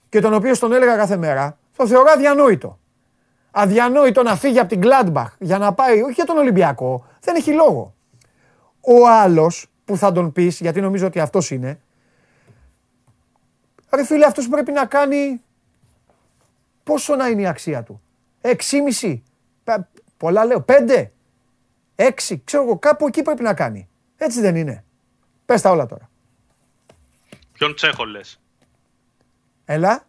και 0.10 0.20
τον 0.20 0.34
οποίος 0.34 0.60
τον 0.60 0.74
έλεγα 0.74 0.96
κάθε 0.96 1.18
μέρα, 1.18 1.58
το 1.76 1.88
θεωρώ 1.88 2.12
αδιανόητο. 2.12 2.80
Αδιανόητο 3.52 4.24
να 4.24 4.36
φύγει 4.36 4.60
από 4.60 4.70
την 4.70 4.82
Gladbach 4.84 5.32
για 5.40 5.58
να 5.58 5.74
πάει, 5.74 6.02
όχι 6.02 6.12
για 6.12 6.26
τον 6.26 6.38
Ολυμπιακό, 6.38 7.06
δεν 7.22 7.36
έχει 7.36 7.54
λόγο. 7.54 7.96
Ο 8.82 9.08
άλλος 9.10 9.66
που 9.86 9.98
θα 9.98 10.12
τον 10.12 10.32
πεις, 10.32 10.60
γιατί 10.60 10.82
νομίζω 10.82 11.06
ότι 11.06 11.20
αυτός 11.20 11.52
είναι, 11.52 11.82
ρε 13.96 14.06
φίλε, 14.06 14.26
αυτός 14.26 14.48
πρέπει 14.48 14.72
να 14.72 14.86
κάνει. 14.86 15.42
Πόσο 16.84 17.16
να 17.16 17.28
είναι 17.28 17.42
η 17.42 17.48
αξία 17.48 17.84
του. 17.84 18.02
6,5 18.42 19.22
Πολλά 20.18 20.46
λέω. 20.46 20.62
Πέντε. 20.62 21.12
Έξι. 21.96 22.42
Ξέρω 22.44 22.64
εγώ. 22.64 22.78
Κάπου 22.78 23.08
εκεί 23.08 23.22
πρέπει 23.22 23.44
να 23.44 23.54
κάνει. 23.54 23.90
Έτσι 24.18 24.42
δεν 24.42 24.56
είναι. 24.56 24.86
Πες 25.46 25.62
τα 25.62 25.70
όλα 25.70 25.86
τώρα. 25.86 26.10
Ποιον 27.52 27.76
Τσέχο 27.76 28.06
λες; 28.06 28.42
Έλα. 29.66 30.08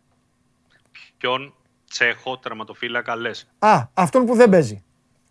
Ποιον 1.17 1.55
Τσέχο 1.89 2.39
τερματοφύλακα 2.39 3.17
λες; 3.17 3.49
Α, 3.59 3.89
αυτόν 3.95 4.25
που 4.27 4.35
δεν 4.35 4.49
παίζει. 4.49 4.85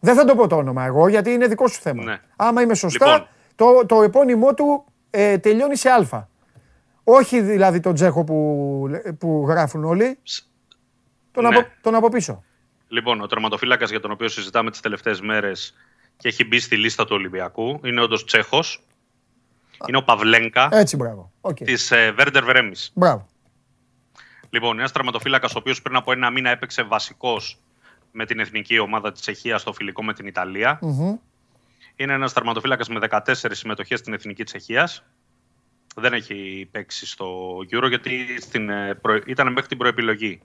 Δεν 0.04 0.16
θα 0.16 0.26
το 0.26 0.36
πω 0.36 0.48
το 0.48 0.56
όνομα 0.56 0.86
εγώ 0.86 1.08
γιατί 1.08 1.32
είναι 1.32 1.48
δικό 1.48 1.68
σου 1.68 1.82
θέμα. 1.82 2.04
Ναι. 2.04 2.20
Άμα 2.36 2.62
είμαι 2.62 2.74
σωστά, 2.74 3.12
λοιπόν. 3.12 3.28
το, 3.56 3.86
το 3.86 4.02
επώνυμό 4.02 4.54
του 4.54 4.86
ε, 5.10 5.38
τελειώνει 5.38 5.76
σε 5.76 5.90
Α. 5.90 6.28
Όχι 7.04 7.42
δηλαδή 7.42 7.80
τον 7.80 7.94
Τσέχο 7.94 8.24
που, 8.24 8.88
που 9.20 9.46
γράφουν 9.48 9.84
όλοι. 9.84 10.20
Τον, 11.32 11.44
ναι. 11.44 11.56
από, 11.56 11.68
τον 11.82 11.96
από 11.96 12.10
πίσω. 12.10 12.44
Λοιπόν, 12.88 13.22
ο 13.22 13.28
τερματοφύλακας 13.28 13.90
για 13.90 14.00
τον 14.00 14.12
οποίο 14.12 14.28
συζητάμε 14.28 14.72
τις 14.72 14.80
τελευταίες 14.80 15.22
μέρες 15.22 15.74
και 16.18 16.28
έχει 16.28 16.46
μπει 16.46 16.60
στη 16.60 16.78
λίστα 16.78 17.06
του 17.06 17.16
Ολυμπιακού 17.16 17.80
είναι 17.84 18.02
όντως 18.02 18.26
Τσέχος. 18.26 18.84
Είναι 19.88 19.98
ο 19.98 20.04
Παυλένκα. 20.04 20.70
Έτσι, 20.72 20.96
μπράβο. 20.96 21.32
Okay. 21.42 21.64
Της 21.64 21.92
Βέρντερ 22.16 22.44
Βρέμι. 22.44 22.76
Μπράβο. 22.94 23.28
Λοιπόν, 24.50 24.80
ένας 24.80 24.92
τερματοφύλακας 24.92 25.56
ο 25.56 25.58
οποίος 25.58 25.82
πριν 25.82 25.96
από 25.96 26.12
ένα 26.12 26.30
μήνα 26.30 26.50
έπαιξε 26.50 26.84
βασικός 26.84 27.60
με 28.12 28.26
την 28.26 28.40
εθνική 28.40 28.80
ομάδα 28.80 29.12
της 29.12 29.22
Τσεχίας 29.22 29.62
στο 29.62 29.74
φιλικό 29.74 30.04
με 30.04 30.14
την 30.14 30.28
Ιταλία. 30.28 30.80
Mm-hmm. 30.82 31.20
Είναι 31.96 32.14
ένας 32.14 32.34
τερματοφύλακα 32.34 32.86
με 32.90 33.08
14 33.10 33.34
συμμετοχές 33.52 34.00
στην 34.00 34.14
εθνική 34.14 34.44
Τσεχίας. 34.44 35.04
Δεν 35.96 36.14
έχει 36.14 36.68
παίξει 36.72 37.06
στο 37.06 37.58
Euro 37.72 37.88
γιατί 37.88 38.42
στην, 38.42 38.70
ε, 38.70 39.00
ήταν 39.26 39.52
μέχρι 39.52 39.68
την 39.68 39.78
προεπιλογή. 39.78 40.42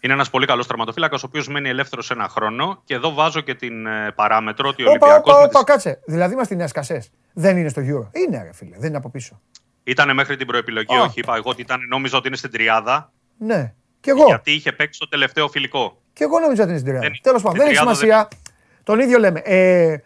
Είναι 0.00 0.12
ένας 0.12 0.30
πολύ 0.30 0.46
καλός 0.46 0.66
τραυματοφύλακα, 0.66 1.16
ο 1.16 1.20
οποίος 1.24 1.48
μένει 1.48 1.68
ελεύθερος 1.68 2.10
ένα 2.10 2.28
χρόνο. 2.28 2.82
Και 2.84 2.94
εδώ 2.94 3.14
βάζω 3.14 3.40
και 3.40 3.54
την 3.54 3.86
ε, 3.86 4.12
παράμετρο 4.14 4.68
ότι 4.68 4.82
ο 4.82 4.88
Ολυμπιακός. 4.88 5.34
Όπα, 5.34 5.44
όπα, 5.44 5.64
κάτσε. 5.64 6.00
Δηλαδή 6.06 6.34
μα 6.34 6.46
την 6.46 6.60
έσκασε. 6.60 7.04
Δεν 7.32 7.56
είναι 7.56 7.68
στο 7.68 7.82
Euro. 7.82 8.08
Είναι, 8.12 8.42
ρε 8.42 8.52
φίλε, 8.52 8.76
δεν 8.78 8.88
είναι 8.88 8.96
από 8.96 9.10
πίσω. 9.10 9.40
Ήταν 9.84 10.14
μέχρι 10.14 10.36
την 10.36 10.46
προεπιλογή, 10.46 10.96
όχι. 10.96 11.20
Είπα 11.20 11.36
εγώ 11.36 11.50
ότι 11.50 11.60
ήταν, 11.60 11.80
νόμιζα 11.88 12.16
ότι 12.16 12.26
είναι 12.26 12.36
στην 12.36 12.50
τριάδα. 12.50 13.12
Ναι. 13.38 13.74
Και 14.00 14.10
εγώ. 14.10 14.24
Γιατί 14.26 14.52
είχε 14.52 14.72
παίξει 14.72 14.98
το 14.98 15.08
τελευταίο 15.08 15.48
φιλικό. 15.48 16.02
Και 16.16 16.24
εγώ 16.24 16.38
νόμιζα 16.38 16.62
ότι 16.62 16.70
είναι 16.70 16.80
στην 16.80 16.92
τριάδα. 16.92 17.16
Τέλος 17.22 17.42
πάντων, 17.42 17.58
δεν 17.58 17.66
έχει 17.66 17.76
σημασία. 17.76 18.28
Τον 18.82 19.00
ίδιο 19.00 19.18
λέμε. 19.18 19.40
Ε, 19.44 19.96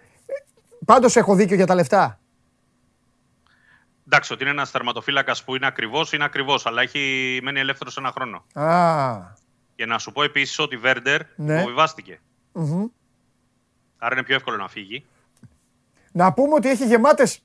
Πάντως 0.84 1.16
έχω 1.16 1.34
δίκιο 1.34 1.56
για 1.56 1.66
τα 1.66 1.74
λεφτά. 1.74 2.18
Εντάξει, 4.06 4.32
ότι 4.32 4.42
είναι 4.42 4.50
ένας 4.50 4.70
θερματοφύλακας 4.70 5.44
που 5.44 5.56
είναι 5.56 5.66
ακριβώς, 5.66 6.12
είναι 6.12 6.24
ακριβώς, 6.24 6.66
αλλά 6.66 6.82
έχει 6.82 7.40
μένει 7.42 7.60
ελεύθερος 7.60 7.96
ένα 7.96 8.10
χρόνο. 8.10 8.44
Α. 8.52 9.18
Και 9.74 9.86
να 9.86 9.98
σου 9.98 10.12
πω 10.12 10.22
επίσης 10.22 10.58
ότι 10.58 10.74
η 10.74 10.78
Βέρντερ 10.78 11.20
ναι. 11.36 11.60
φοβιβάστηκε. 11.60 12.20
Άρα 13.98 14.14
είναι 14.14 14.22
πιο 14.22 14.34
εύκολο 14.34 14.56
να 14.56 14.68
φύγει. 14.68 15.04
Να 16.12 16.32
πούμε 16.32 16.54
ότι 16.54 16.68
έχει 16.68 16.86
γεμάτες. 16.86 17.42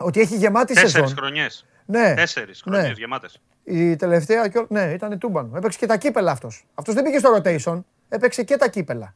Ότι 0.00 0.20
έχει 0.20 0.36
γεμάτη 0.36 0.74
Τέσσερις 0.74 0.92
σεζόν. 0.92 1.08
Τέσσερι 1.08 1.26
χρονιές. 1.26 1.66
Ναι. 1.86 2.14
Τέσσερις 2.14 2.62
ναι. 2.64 2.76
χρονιές 2.76 2.98
γεμάτες. 2.98 3.40
Η 3.64 3.96
τελευταία. 3.96 4.66
Ναι, 4.68 4.92
ήταν 4.92 5.18
τούμπανο. 5.18 5.56
Έπαιξε 5.56 5.78
και 5.78 5.86
τα 5.86 5.96
κύπελα 5.96 6.30
αυτός. 6.30 6.64
Αυτός 6.74 6.94
δεν 6.94 7.04
πήγε 7.04 7.18
στο 7.18 7.36
rotation. 7.36 7.80
Έπαιξε 8.08 8.42
και 8.42 8.56
τα 8.56 8.68
κύπελα. 8.68 9.14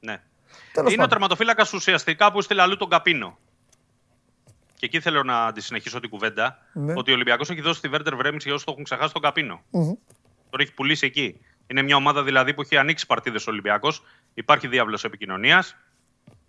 Ναι. 0.00 0.22
Τέλος 0.72 0.92
είναι 0.92 1.02
ο 1.02 1.06
τερματοφύλακας 1.06 1.72
ουσιαστικά 1.72 2.32
που 2.32 2.42
στείλε 2.42 2.62
αλλού 2.62 2.76
τον 2.76 2.88
Καπίνο. 2.88 3.38
Και 4.74 4.86
εκεί 4.86 5.00
θέλω 5.00 5.22
να 5.22 5.44
αντισυνεχίσω 5.44 6.00
την 6.00 6.10
κουβέντα. 6.10 6.58
Ναι. 6.72 6.92
Ότι 6.96 7.10
ο 7.10 7.14
Ολυμπιακός 7.14 7.50
έχει 7.50 7.60
δώσει 7.60 7.80
τη 7.80 7.88
Βέρντερ 7.88 8.16
Βρέμιση 8.16 8.46
για 8.46 8.54
όσου 8.54 8.64
το 8.64 8.70
έχουν 8.72 8.84
ξεχάσει 8.84 9.12
τον 9.12 9.22
Καπίνο. 9.22 9.62
Mm-hmm. 9.72 9.96
Τον 10.50 10.60
έχει 10.60 10.74
πουλήσει 10.74 11.06
εκεί. 11.06 11.40
Είναι 11.66 11.82
μια 11.82 11.96
ομάδα 11.96 12.22
δηλαδή 12.22 12.54
που 12.54 12.60
έχει 12.60 12.76
ανοίξει 12.76 13.06
παρτίδες 13.06 13.46
Ολυμπιακός. 13.46 14.02
Υπάρχει 14.34 14.68
διάβλος 14.68 15.04
επικοινωνίας. 15.04 15.76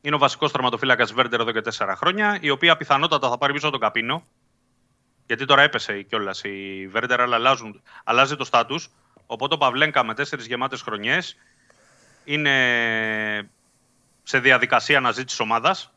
Είναι 0.02 0.16
ο 0.16 0.18
βασικός 0.18 0.52
τερματοφύλακα 0.52 1.06
Βέρντερ 1.06 1.40
εδώ 1.40 1.52
και 1.52 1.62
τέσσερα 1.62 1.96
χρόνια, 1.96 2.38
η 2.42 2.50
οποία 2.50 2.78
πιθανότατα 2.78 3.30
θα 3.30 3.38
πάρει 3.38 3.54
πίσω 3.54 3.70
τον 3.70 3.80
Καπίνο. 3.80 4.24
Γιατί 5.26 5.46
τώρα 5.46 5.62
έπεσε 5.62 6.02
κιόλας 6.02 6.44
η 6.44 6.88
Βέρντερ, 6.88 7.22
αλλά 7.22 7.36
αλλάζουν, 7.36 7.82
αλλάζει 8.04 8.36
το 8.36 8.44
στάτους. 8.44 8.90
Ο 9.16 9.34
Οπότε 9.34 9.54
ο 9.54 9.58
Παυλέγκα 9.58 10.04
με 10.04 10.14
τέσσερις 10.14 10.46
γεμάτες 10.46 10.82
χρονιές 10.82 11.38
είναι 12.24 13.50
σε 14.24 14.40
διαδικασία 14.40 14.98
αναζήτησης 14.98 15.40
ομάδας 15.40 15.94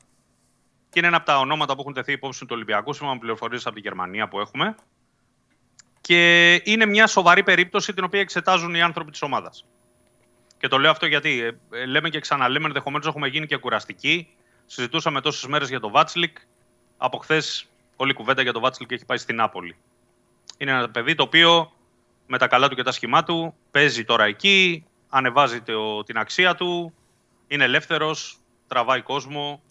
και 0.91 0.99
είναι 0.99 1.09
ένα 1.09 1.17
από 1.17 1.27
τα 1.27 1.39
ονόματα 1.39 1.75
που 1.75 1.81
έχουν 1.81 1.93
τεθεί 1.93 2.13
υπόψη 2.13 2.41
του 2.41 2.51
Ολυμπιακού, 2.51 2.93
σύμφωνα 2.93 3.13
με 3.13 3.19
πληροφορίες 3.19 3.67
από 3.67 3.75
τη 3.75 3.81
Γερμανία 3.81 4.29
που 4.29 4.41
έχουμε. 4.41 4.75
Και 6.01 6.55
είναι 6.65 6.87
μια 6.87 7.07
σοβαρή 7.07 7.43
περίπτωση 7.43 7.93
την 7.95 8.05
οποία 8.05 8.21
εξετάζουν 8.21 8.75
οι 8.75 8.83
άνθρωποι 8.83 9.11
της 9.11 9.23
ομάδας. 9.23 9.67
Και 10.65 10.71
το 10.71 10.79
λέω 10.79 10.91
αυτό 10.91 11.07
γιατί 11.07 11.41
ε, 11.41 11.79
ε, 11.81 11.87
λέμε 11.87 12.09
και 12.09 12.21
ξαναλέμε, 12.21 12.67
ενδεχομένως 12.67 13.07
έχουμε 13.07 13.29
γίνει 13.29 13.47
και 13.47 13.57
κουραστικοί. 13.57 14.29
Συζητούσαμε 14.67 15.21
τόσες 15.21 15.47
μέρες 15.47 15.69
για 15.69 15.81
το 15.81 15.91
Βάτσλικ. 15.91 16.37
Από 16.97 17.19
χθες 17.19 17.69
όλη 17.97 18.11
η 18.11 18.15
κουβέντα 18.15 18.43
για 18.43 18.53
το 18.53 18.61
Βάτσλικ 18.61 18.93
έχει 18.93 19.05
πάει 19.05 19.19
στην 19.19 19.37
Νάπολη. 19.37 19.77
Είναι 20.59 20.71
ένα 20.71 20.91
παιδί 20.91 21.15
το 21.15 21.23
οποίο 21.23 21.73
με 22.27 22.39
τα 22.39 22.47
καλά 22.47 22.69
του 22.69 22.75
και 22.75 22.83
τα 22.83 22.93
σχημά 22.93 23.23
του 23.23 23.55
παίζει 23.71 24.05
τώρα 24.05 24.25
εκεί, 24.25 24.87
ανεβάζει 25.09 25.61
το, 25.61 26.03
την 26.03 26.19
αξία 26.19 26.55
του, 26.55 26.95
είναι 27.47 27.65
ελεύθερος, 27.65 28.39
τραβάει 28.67 29.03
κόσμο. 29.03 29.63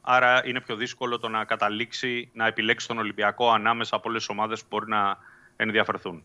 Άρα 0.00 0.46
είναι 0.46 0.60
πιο 0.60 0.76
δύσκολο 0.76 1.18
το 1.18 1.28
να 1.28 1.44
καταλήξει 1.44 2.30
να 2.32 2.46
επιλέξει 2.46 2.86
τον 2.88 2.98
Ολυμπιακό 2.98 3.50
ανάμεσα 3.50 3.96
από 3.96 4.08
όλες 4.08 4.26
τις 4.26 4.30
ομάδες 4.30 4.60
που 4.60 4.66
μπορεί 4.70 4.88
να 4.88 5.18
ενδιαφερθούν. 5.56 6.22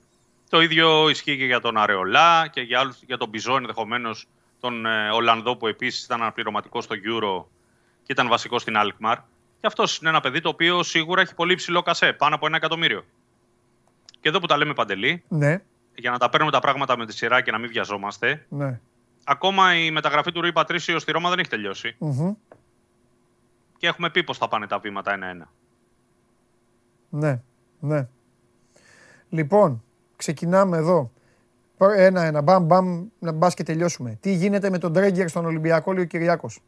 Το 0.54 0.62
ίδιο 0.62 1.10
ισχύει 1.10 1.38
και 1.38 1.46
για 1.46 1.60
τον 1.60 1.78
Αρεολά 1.78 2.48
και 2.48 2.62
για, 2.62 2.80
άλλους, 2.80 3.04
για 3.06 3.18
τον 3.18 3.30
Μπιζό 3.30 3.56
ενδεχομένως 3.56 4.28
τον 4.60 4.86
ε, 4.86 5.10
Ολλανδό 5.10 5.56
που 5.56 5.68
επίσης 5.68 6.04
ήταν 6.04 6.22
αναπληρωματικός 6.22 6.84
στο 6.84 6.96
Euro 6.96 7.46
και 8.04 8.12
ήταν 8.12 8.28
βασικός 8.28 8.62
στην 8.62 8.74
Alkmaar. 8.78 9.16
Και 9.60 9.68
αυτός 9.68 9.98
είναι 9.98 10.10
ένα 10.10 10.20
παιδί 10.20 10.42
το 10.42 10.50
οποίο 10.50 10.84
σίγουρα 10.84 11.22
έχει 11.22 11.36
πολύ 11.36 11.56
ψηλό 11.56 11.82
κασέ, 11.82 12.14
πάνω 12.14 12.36
από 12.36 12.46
ένα 12.46 12.56
εκατομμύριο. 12.56 13.06
Και 14.20 14.30
εδώ 14.30 14.40
που 14.40 14.46
τα 14.46 14.58
λέμε 14.58 14.74
παντελή, 14.74 15.24
ναι. 15.28 15.62
για 15.96 16.12
να 16.12 16.18
τα 16.18 16.30
παίρνουμε 16.30 16.52
τα 16.52 16.60
πράγματα 16.60 16.98
με 16.98 17.06
τη 17.06 17.14
σειρά 17.14 17.42
και 17.42 17.52
να 17.52 17.58
μην 17.58 17.70
βιαζόμαστε, 17.70 18.46
ναι. 18.50 18.80
ακόμα 19.24 19.76
η 19.76 19.92
μεταγραφή 19.92 20.32
του 20.32 20.42
Ρουί 20.42 20.54
Πατρίσιο 20.54 21.00
στη 21.00 21.12
Ρώμα 21.12 21.30
δεν 21.30 21.40
έχει 21.40 21.50
τελειώσει. 21.50 21.96
Mm-hmm. 22.00 22.36
Και 23.78 23.88
έχουμε 23.88 24.10
πει 24.10 24.24
πώ 24.24 24.34
θα 24.34 24.48
πάνε 24.48 24.68
τα 24.68 24.80
βήματα 24.80 25.14
ένα-ένα. 25.14 25.50
Ναι, 27.10 27.42
ναι. 27.80 28.08
Λοιπόν, 29.30 29.83
ξεκινάμε 30.24 30.78
εδώ. 30.78 31.12
Ένα-ένα, 31.95 32.41
μπαμ, 32.41 32.66
μπαμ, 32.66 33.08
να 33.20 33.32
μπας 33.32 33.54
και 33.54 33.64
τελειώσουμε. 33.64 34.18
Τι 34.22 34.34
γίνεται 34.34 34.70
με 34.70 34.78
τον 34.78 34.94
Τρέγκερ 34.94 35.30
στον 35.30 35.45
Ολυμπιακό, 35.45 35.94
λέει 35.94 36.04
ο 36.04 36.08
Κυριάκος; 36.08 36.60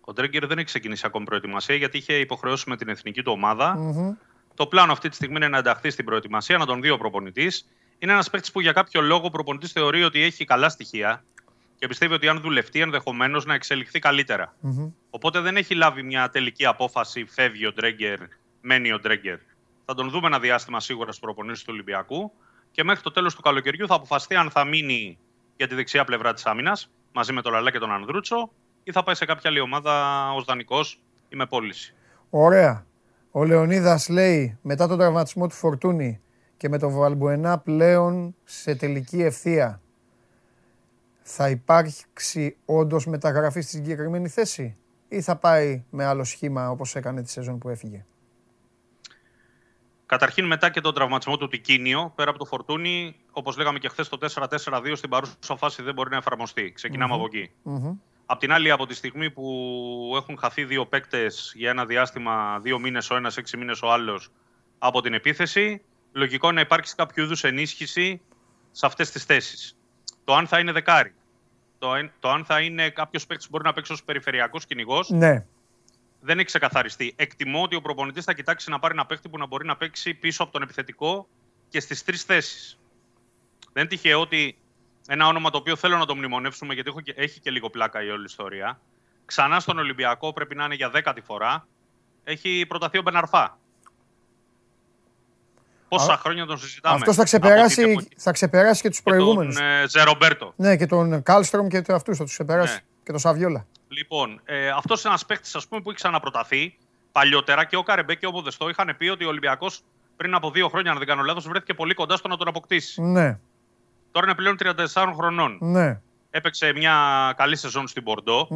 Ο 0.00 0.12
Τρέγκερ 0.12 0.46
δεν 0.46 0.56
έχει 0.56 0.66
ξεκινήσει 0.66 1.02
ακόμη 1.06 1.24
προετοιμασία 1.24 1.74
γιατί 1.74 1.96
είχε 1.96 2.14
υποχρεώσει 2.14 2.68
με 2.68 2.76
την 2.76 2.88
εθνική 2.88 3.22
του 3.22 3.32
ομαδα 3.34 3.78
Το 4.54 4.66
πλάνο 4.66 4.92
αυτή 4.92 5.08
τη 5.08 5.14
στιγμή 5.14 5.36
είναι 5.36 5.48
να 5.48 5.58
ενταχθεί 5.58 5.90
στην 5.90 6.04
προετοιμασία, 6.04 6.58
να 6.58 6.66
τον 6.66 6.80
δει 6.80 6.90
ο 6.90 6.98
προπονητής. 6.98 7.68
Είναι 7.98 8.12
ένας 8.12 8.30
παίκτης 8.30 8.52
που 8.52 8.60
για 8.60 8.72
κάποιο 8.72 9.00
λόγο 9.00 9.26
ο 9.26 9.30
προπονητής 9.30 9.72
θεωρεί 9.72 10.04
ότι 10.04 10.22
έχει 10.22 10.44
καλά 10.44 10.68
στοιχεία 10.68 11.24
και 11.78 11.86
πιστεύει 11.86 12.14
ότι 12.14 12.28
αν 12.28 12.40
δουλευτεί 12.40 12.80
ενδεχομένως 12.80 13.44
να 13.44 13.54
εξελιχθεί 13.54 13.98
Οπότε 15.10 15.40
δεν 15.40 15.56
έχει 15.56 15.74
λάβει 15.74 16.02
μια 16.02 16.30
τελική 16.30 16.66
απόφαση, 16.66 17.24
φεύγει 17.24 17.66
ο 17.66 17.72
Τρέγκερ, 17.72 18.18
μένει 18.60 18.92
ο 18.92 19.00
Τρέγκερ. 19.00 19.38
Θα 19.88 19.94
τον 19.94 20.10
δούμε 20.10 20.26
ένα 20.26 20.38
διάστημα 20.38 20.80
σίγουρα 20.80 21.12
στι 21.12 21.20
προπονήσει 21.20 21.64
του 21.64 21.70
Ολυμπιακού 21.72 22.32
και 22.70 22.84
μέχρι 22.84 23.02
το 23.02 23.10
τέλος 23.10 23.34
του 23.34 23.42
καλοκαιριού 23.42 23.86
θα 23.86 23.94
αποφασιστεί 23.94 24.34
αν 24.34 24.50
θα 24.50 24.64
μείνει 24.64 25.18
για 25.56 25.66
τη 25.66 25.74
δεξιά 25.74 26.04
πλευρά 26.04 26.32
της 26.32 26.46
άμυνας 26.46 26.90
μαζί 27.12 27.32
με 27.32 27.42
τον 27.42 27.52
Λαλά 27.52 27.70
και 27.70 27.78
τον 27.78 27.92
Ανδρούτσο 27.92 28.50
ή 28.84 28.92
θα 28.92 29.02
πάει 29.02 29.14
σε 29.14 29.24
κάποια 29.24 29.50
άλλη 29.50 29.60
ομάδα 29.60 30.24
ως 30.32 30.44
δανεικός 30.44 31.00
ή 31.28 31.36
με 31.36 31.46
πώληση. 31.46 31.94
Ωραία. 32.30 32.86
Ο 33.30 33.44
Λεωνίδας 33.44 34.08
λέει 34.08 34.58
μετά 34.62 34.88
τον 34.88 34.98
τραυματισμό 34.98 35.46
του 35.46 35.54
Φορτούνη 35.54 36.20
και 36.56 36.68
με 36.68 36.78
τον 36.78 36.92
Βαλμπουενά 36.92 37.58
πλέον 37.58 38.34
σε 38.44 38.74
τελική 38.74 39.22
ευθεία. 39.22 39.80
Θα 41.22 41.48
υπάρξει 41.48 42.56
όντως 42.64 43.06
μεταγραφή 43.06 43.60
στη 43.60 43.70
συγκεκριμένη 43.70 44.28
θέση 44.28 44.76
ή 45.08 45.20
θα 45.20 45.36
πάει 45.36 45.84
με 45.90 46.04
άλλο 46.04 46.24
σχήμα 46.24 46.70
όπως 46.70 46.96
έκανε 46.96 47.22
τη 47.22 47.30
σεζόν 47.30 47.58
που 47.58 47.68
έφυγε; 47.68 48.04
Καταρχήν, 50.06 50.46
μετά 50.46 50.70
και 50.70 50.80
τον 50.80 50.94
τραυματισμό 50.94 51.36
του 51.36 51.48
Τικίνιο, 51.48 52.12
πέρα 52.14 52.30
από 52.30 52.38
το 52.38 52.44
φορτούνι, 52.44 53.16
όπως 53.30 53.56
λέγαμε 53.56 53.78
και 53.78 53.88
χθες, 53.88 54.08
το 54.08 54.18
4-4-2 54.20 54.92
στην 54.96 55.10
παρούσα 55.10 55.56
φάση 55.56 55.82
δεν 55.82 55.94
μπορεί 55.94 56.10
να 56.10 56.16
εφαρμοστεί. 56.16 56.72
Ξεκινάμε 56.72 57.14
mm-hmm. 57.14 57.16
από 57.16 57.26
εκεί. 57.36 57.50
Mm-hmm. 57.64 57.96
Απ' 58.26 58.38
την 58.38 58.52
άλλη, 58.52 58.70
από 58.70 58.86
τη 58.86 58.94
στιγμή 58.94 59.30
που 59.30 60.12
έχουν 60.16 60.38
χαθεί 60.38 60.64
δύο 60.64 60.86
παίκτες 60.86 61.52
για 61.56 61.70
ένα 61.70 61.84
διάστημα, 61.84 62.58
δύο 62.62 62.78
μήνες 62.78 63.10
ο 63.10 63.16
ένας, 63.16 63.36
έξι 63.36 63.56
μήνες 63.56 63.82
ο 63.82 63.92
άλλος 63.92 64.30
από 64.78 65.00
την 65.00 65.14
επίθεση, 65.14 65.82
λογικό 66.12 66.46
είναι 66.46 66.54
να 66.54 66.60
υπάρξει 66.60 66.94
κάποιο 66.94 67.24
είδους 67.24 67.44
ενίσχυση 67.44 68.20
σε 68.72 68.86
αυτές 68.86 69.10
τις 69.10 69.24
θέσεις. 69.24 69.76
Το 70.24 70.34
αν 70.34 70.46
θα 70.46 70.58
είναι 70.58 70.72
δεκάρι, 70.72 71.14
το, 71.78 71.88
το 72.20 72.30
αν 72.30 72.44
θα 72.44 72.60
είναι 72.60 72.90
κάποιος 72.90 73.26
παίκτης 73.26 73.46
που 73.46 73.52
μπορεί 73.52 73.64
να 73.64 73.72
παίξει 73.72 73.92
ως 73.92 74.04
περιφερειακός 74.04 74.66
κυνηγός, 74.66 75.10
ναι 75.10 75.46
δεν 76.20 76.38
έχει 76.38 76.46
ξεκαθαριστεί. 76.46 77.12
Εκτιμώ 77.16 77.62
ότι 77.62 77.76
ο 77.76 77.80
προπονητής 77.80 78.24
θα 78.24 78.32
κοιτάξει 78.32 78.70
να 78.70 78.78
πάρει 78.78 78.94
ένα 78.94 79.06
παίχτη 79.06 79.28
που 79.28 79.38
να 79.38 79.46
μπορεί 79.46 79.66
να 79.66 79.76
παίξει 79.76 80.14
πίσω 80.14 80.42
από 80.42 80.52
τον 80.52 80.62
επιθετικό 80.62 81.28
και 81.68 81.80
στις 81.80 82.04
τρεις 82.04 82.22
θέσεις. 82.22 82.78
Δεν 83.72 83.84
είναι 83.84 83.94
τυχαίο 83.94 84.20
ότι 84.20 84.58
ένα 85.08 85.26
όνομα 85.26 85.50
το 85.50 85.58
οποίο 85.58 85.76
θέλω 85.76 85.96
να 85.96 86.06
το 86.06 86.16
μνημονεύσουμε, 86.16 86.74
γιατί 86.74 86.92
έχει 87.14 87.40
και 87.40 87.50
λίγο 87.50 87.70
πλάκα 87.70 88.02
η 88.02 88.08
όλη 88.08 88.24
ιστορία. 88.24 88.80
Ξανά 89.24 89.60
στον 89.60 89.78
Ολυμπιακό 89.78 90.32
πρέπει 90.32 90.54
να 90.54 90.64
είναι 90.64 90.74
για 90.74 90.90
δέκατη 90.90 91.20
φορά. 91.20 91.66
Έχει 92.24 92.64
προταθεί 92.68 92.98
ο 92.98 93.02
Μπεναρφά. 93.02 93.58
Πόσα 95.88 96.16
χρόνια 96.16 96.46
τον 96.46 96.58
συζητάμε; 96.58 96.94
Αυτός 96.94 97.16
θα 97.16 97.24
ξεπεράσει, 97.24 98.08
θα 98.16 98.32
ξεπεράσει 98.32 98.82
και 98.82 98.88
τους 98.88 99.02
προηγούμενου. 99.02 99.52
Τον 99.52 99.62
ε, 99.62 99.88
Ζερομπέρτο. 99.88 100.52
Ναι, 100.56 100.76
και 100.76 100.86
τον 100.86 101.22
Κάλστρομ 101.22 101.66
και 101.66 101.82
αυτούς 101.88 102.16
θα 102.16 102.24
τους 102.24 102.32
ξεπεράσει. 102.32 102.74
Ναι. 102.74 102.80
Και 103.06 103.12
τον 103.12 103.20
Σαβιόλα. 103.20 103.66
Λοιπόν, 103.88 104.40
ε, 104.44 104.68
αυτός 104.68 105.00
είναι 105.00 105.08
ένας 105.08 105.26
παίκτης 105.26 105.66
που 105.68 105.76
έχει 105.76 105.92
ξαναπροταθεί 105.92 106.78
παλιότερα 107.12 107.64
και 107.64 107.76
ο 107.76 107.82
Καρεμπέ 107.82 108.14
και 108.14 108.26
ο 108.26 108.30
Μποδεστό 108.30 108.68
είχαν 108.68 108.94
πει 108.98 109.08
ότι 109.08 109.24
ο 109.24 109.28
Ολυμπιακός 109.28 109.82
πριν 110.16 110.34
από 110.34 110.50
δύο 110.50 110.68
χρόνια, 110.68 110.90
αν 110.90 110.98
δεν 110.98 111.06
κάνω 111.06 111.22
λάθος, 111.22 111.48
βρέθηκε 111.48 111.74
πολύ 111.74 111.94
κοντά 111.94 112.16
στο 112.16 112.28
να 112.28 112.36
τον 112.36 112.48
αποκτήσει. 112.48 113.02
Ναι. 113.02 113.38
Τώρα 114.12 114.26
είναι 114.26 114.34
πλέον 114.34 114.56
34 114.94 115.12
χρονών. 115.16 115.58
Ναι. 115.60 116.00
Έπαιξε 116.30 116.72
μια 116.72 116.94
καλή 117.36 117.56
σεζόν 117.56 117.88
στην 117.88 118.02
μπορντο 118.02 118.48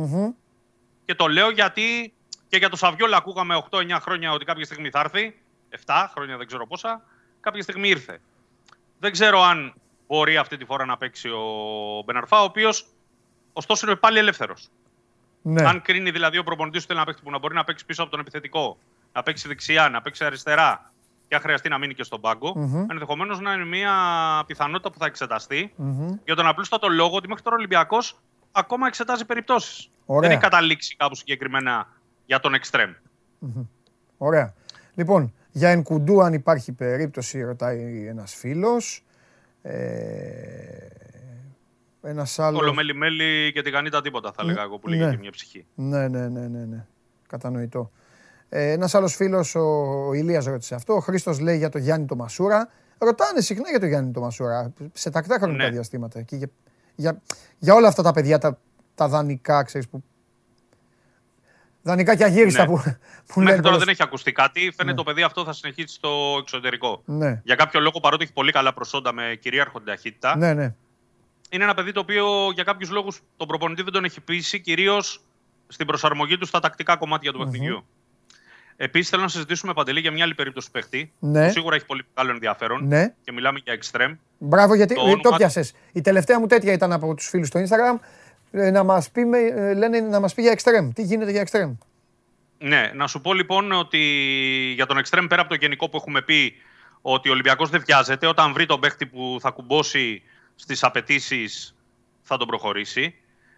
Και 1.04 1.14
το 1.14 1.26
λέω 1.26 1.50
γιατί 1.50 2.12
και 2.48 2.56
για 2.56 2.68
το 2.68 2.76
Σαβιόλα 2.76 3.16
ακούγαμε 3.16 3.62
8-9 3.70 3.98
χρόνια 4.00 4.32
ότι 4.32 4.44
κάποια 4.44 4.64
στιγμή 4.64 4.90
θα 4.90 5.00
έρθει. 5.00 5.40
7 5.86 6.06
χρόνια 6.14 6.36
δεν 6.36 6.46
ξέρω 6.46 6.66
πόσα. 6.66 7.02
Κάποια 7.40 7.62
στιγμή 7.62 7.88
ήρθε. 7.88 8.20
Δεν 8.98 9.12
ξέρω 9.12 9.42
αν 9.42 9.74
μπορεί 10.06 10.36
αυτή 10.36 10.56
τη 10.56 10.64
φορά 10.64 10.84
να 10.84 10.96
παίξει 10.96 11.28
ο 11.28 11.44
Μπεναρφά, 12.04 12.40
ο 12.40 12.44
οποίος 12.44 12.86
ωστόσο 13.52 13.86
είναι 13.86 13.96
πάλι 13.96 14.18
ελεύθερος. 14.18 14.68
Ναι. 15.42 15.68
Αν 15.68 15.82
κρίνει 15.82 16.10
δηλαδή 16.10 16.38
ο 16.38 16.42
προπονητής 16.42 16.80
του 16.80 16.86
θέλει 16.86 16.98
να 16.98 17.04
παίξει 17.04 17.22
που 17.22 17.30
να 17.30 17.38
μπορεί 17.38 17.54
να 17.54 17.64
παίξει 17.64 17.84
πίσω 17.86 18.02
από 18.02 18.10
τον 18.10 18.20
επιθετικό, 18.20 18.78
να 19.12 19.22
παίξει 19.22 19.48
δεξιά, 19.48 19.88
να 19.88 20.02
παίξει 20.02 20.24
αριστερά 20.24 20.92
και 21.28 21.34
αν 21.34 21.40
χρειαστεί 21.40 21.68
να 21.68 21.78
μείνει 21.78 21.94
και 21.94 22.02
στον 22.02 22.20
πάγκο, 22.20 22.52
mm-hmm. 22.56 22.86
ενδεχομένως 22.90 23.40
να 23.40 23.52
είναι 23.52 23.64
μια 23.64 23.92
πιθανότητα 24.46 24.90
που 24.90 24.98
θα 24.98 25.06
εξεταστεί 25.06 25.72
mm-hmm. 25.78 26.18
για 26.24 26.34
τον 26.34 26.46
απλούστατο 26.46 26.88
λόγο 26.88 27.16
ότι 27.16 27.28
μέχρι 27.28 27.42
τώρα 27.42 27.56
ο 27.56 27.58
Ολυμπιακός 27.58 28.20
ακόμα 28.52 28.86
εξετάζει 28.86 29.24
περιπτώσεις. 29.24 29.90
Δεν 30.06 30.30
έχει 30.30 30.40
καταλήξει 30.40 30.96
κάπου 30.96 31.14
συγκεκριμένα 31.14 31.88
για 32.26 32.40
τον 32.40 32.54
εξτρεμ. 32.54 32.92
Mm-hmm. 33.42 33.66
Ωραία. 34.18 34.54
Λοιπόν, 34.94 35.34
για 35.50 35.68
Ενκουντού, 35.70 36.22
αν 36.22 36.32
υπάρχει 36.32 36.72
περίπτωση, 36.72 37.42
ρωτάει 37.42 38.06
ένας 38.06 38.34
φίλος. 38.34 39.04
Ε, 39.62 39.72
ένας 42.02 42.38
άλλος. 42.38 42.66
Το 42.66 42.74
μέλι 42.74 42.94
μέλι 42.94 43.52
και 43.52 43.62
τη 43.62 43.70
γανίτα 43.70 44.00
τίποτα, 44.00 44.32
θα 44.32 44.44
λέγα 44.44 44.62
εγώ 44.62 44.78
που 44.78 44.88
λέγεται 44.88 45.10
ναι. 45.10 45.16
μια 45.16 45.30
ψυχή. 45.30 45.66
Ναι, 45.74 46.08
ναι, 46.08 46.28
ναι, 46.28 46.48
ναι. 46.48 46.64
ναι. 46.64 46.86
Κατανοητό. 47.28 47.90
Ε, 48.48 48.70
ένας 48.70 48.94
άλλος 48.94 49.14
φίλος, 49.14 49.54
ο, 49.54 49.60
ο 50.08 50.12
Ηλίας 50.12 50.44
ρώτησε 50.44 50.74
αυτό. 50.74 50.94
Ο 50.94 51.00
Χρήστος 51.00 51.40
λέει 51.40 51.56
για 51.56 51.68
το 51.68 51.78
Γιάννη 51.78 52.06
το 52.06 52.16
Μασούρα. 52.16 52.68
Ρωτάνε 52.98 53.40
συχνά 53.40 53.70
για 53.70 53.80
το 53.80 53.86
Γιάννη 53.86 54.12
το 54.12 54.20
Μασούρα 54.20 54.72
σε 54.92 55.10
τακτά 55.10 55.38
χρονικά 55.38 55.64
ναι. 55.64 55.70
διαστήματα. 55.70 56.22
Και 56.22 56.36
για, 56.36 56.50
για, 56.94 57.22
για, 57.58 57.74
όλα 57.74 57.88
αυτά 57.88 58.02
τα 58.02 58.12
παιδιά, 58.12 58.38
τα, 58.38 58.58
τα 58.94 59.08
δανεικά, 59.08 59.62
ξέρεις 59.62 59.88
που. 59.88 60.02
Δανεικά 61.82 62.16
και 62.16 62.24
αγύριστα 62.24 62.66
ναι. 62.66 62.74
που, 62.74 62.82
που 63.26 63.40
Μέχρι 63.40 63.60
τώρα 63.60 63.78
δεν 63.78 63.88
έχει 63.88 64.02
ακουστεί 64.02 64.32
κάτι. 64.32 64.60
Φαίνεται 64.60 64.84
ναι. 64.84 64.94
το 64.94 65.02
παιδί 65.02 65.22
αυτό 65.22 65.44
θα 65.44 65.52
συνεχίσει 65.52 65.94
στο 65.94 66.36
εξωτερικό. 66.40 67.02
Ναι. 67.04 67.40
Για 67.44 67.54
κάποιο 67.54 67.80
λόγο, 67.80 68.00
παρότι 68.00 68.22
έχει 68.22 68.32
πολύ 68.32 68.52
καλά 68.52 68.72
προσόντα 68.72 69.12
με 69.12 69.38
κυρίαρχο 69.40 69.80
ταχύτητα, 69.80 70.36
ναι, 70.36 70.54
ναι 70.54 70.74
είναι 71.50 71.64
ένα 71.64 71.74
παιδί 71.74 71.92
το 71.92 72.00
οποίο 72.00 72.50
για 72.54 72.64
κάποιους 72.64 72.90
λόγους 72.90 73.20
τον 73.36 73.46
προπονητή 73.46 73.82
δεν 73.82 73.92
τον 73.92 74.04
έχει 74.04 74.20
πείσει, 74.20 74.60
κυρίως 74.60 75.20
στην 75.68 75.86
προσαρμογή 75.86 76.38
του 76.38 76.46
στα 76.46 76.60
τακτικά 76.60 76.96
κομμάτια 76.96 77.32
του 77.32 77.40
mm-hmm. 77.40 77.50
παιχνιδιού. 77.50 77.84
Επίσης, 78.76 79.08
θέλω 79.08 79.22
να 79.22 79.28
συζητήσουμε 79.28 79.72
παντελή 79.72 80.00
για 80.00 80.10
μια 80.10 80.24
άλλη 80.24 80.34
περίπτωση 80.34 80.70
παίχτη. 80.70 81.12
Ναι. 81.18 81.46
Που 81.46 81.52
σίγουρα 81.52 81.74
έχει 81.74 81.86
πολύ 81.86 82.04
μεγάλο 82.14 82.34
ενδιαφέρον. 82.34 82.86
Ναι. 82.86 83.14
Και 83.24 83.32
μιλάμε 83.32 83.60
για 83.64 83.78
extreme. 83.80 84.16
Μπράβο, 84.38 84.74
γιατί 84.74 84.94
το, 84.94 85.20
το 85.20 85.34
πιάσες. 85.36 85.72
Η 85.92 86.00
τελευταία 86.00 86.40
μου 86.40 86.46
τέτοια 86.46 86.72
ήταν 86.72 86.92
από 86.92 87.14
τους 87.14 87.28
φίλους 87.28 87.48
στο 87.48 87.60
Instagram. 87.60 87.98
Ε, 88.50 88.70
να 88.70 88.82
μας 88.82 89.10
πει, 89.10 89.20
ε, 89.20 89.74
λένε 89.74 90.00
να 90.00 90.20
μας 90.20 90.34
πει 90.34 90.42
για 90.42 90.58
extreme. 90.58 90.88
Τι 90.94 91.02
γίνεται 91.02 91.30
για 91.30 91.48
extreme; 91.50 91.76
Ναι, 92.58 92.90
να 92.94 93.06
σου 93.06 93.20
πω 93.20 93.32
λοιπόν 93.34 93.72
ότι 93.72 93.98
για 94.74 94.86
τον 94.86 95.00
extreme 95.04 95.26
πέρα 95.28 95.40
από 95.40 95.50
το 95.50 95.56
γενικό 95.56 95.88
που 95.88 95.96
έχουμε 95.96 96.22
πει 96.22 96.54
ότι 97.00 97.28
ο 97.28 97.32
Ολυμπιακός 97.32 97.70
δεν 97.70 97.82
βιάζεται, 97.86 98.26
όταν 98.26 98.52
βρει 98.52 98.66
τον 98.66 98.80
παίχτη 98.80 99.06
που 99.06 99.36
θα 99.40 99.50
κουμπώσει 99.50 100.22
στις 100.60 100.84
απαιτήσεις 100.84 101.74
θα 102.22 102.36
τον 102.36 102.46
προχωρήσει. 102.46 103.14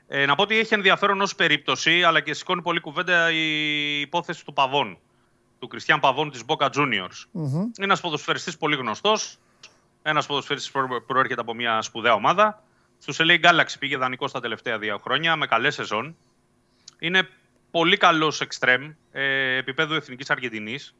Ε, 0.06 0.26
να 0.26 0.34
πω 0.34 0.42
ότι 0.42 0.58
έχει 0.58 0.74
ενδιαφέρον 0.74 1.20
ως 1.20 1.34
περίπτωση, 1.34 2.02
αλλά 2.02 2.20
και 2.20 2.34
σηκώνει 2.34 2.62
πολύ 2.62 2.80
κουβέντα 2.80 3.30
η 3.30 4.00
υπόθεση 4.00 4.44
του 4.44 4.52
Παβών, 4.52 4.98
του 5.58 5.66
Κριστιαν 5.66 6.00
Παβών 6.00 6.30
της 6.30 6.42
Boca 6.46 6.66
Juniors. 6.66 7.24
Είναι 7.32 7.70
ένας 7.76 8.00
ποδοσφαιριστής 8.00 8.56
πολύ 8.56 8.76
γνωστός, 8.76 9.38
ένας 10.02 10.26
ποδοσφαιριστής 10.26 10.70
που 10.70 11.04
προέρχεται 11.06 11.40
από 11.40 11.54
μια 11.54 11.82
σπουδαία 11.82 12.14
ομάδα. 12.14 12.62
Στους 12.98 13.18
LA 13.20 13.40
Galaxy 13.40 13.74
πήγε 13.78 13.96
δανεικό 13.96 14.28
στα 14.28 14.40
τελευταία 14.40 14.78
δύο 14.78 14.98
χρόνια, 14.98 15.36
με 15.36 15.46
καλές 15.46 15.74
σεζόν. 15.74 16.16
Είναι 16.98 17.28
πολύ 17.70 17.96
καλός 17.96 18.40
εξτρέμ, 18.40 18.92
ε, 19.12 19.56
επίπεδου 19.56 19.94
Εθνικής 19.94 20.30
Αργεντινής 20.30 20.94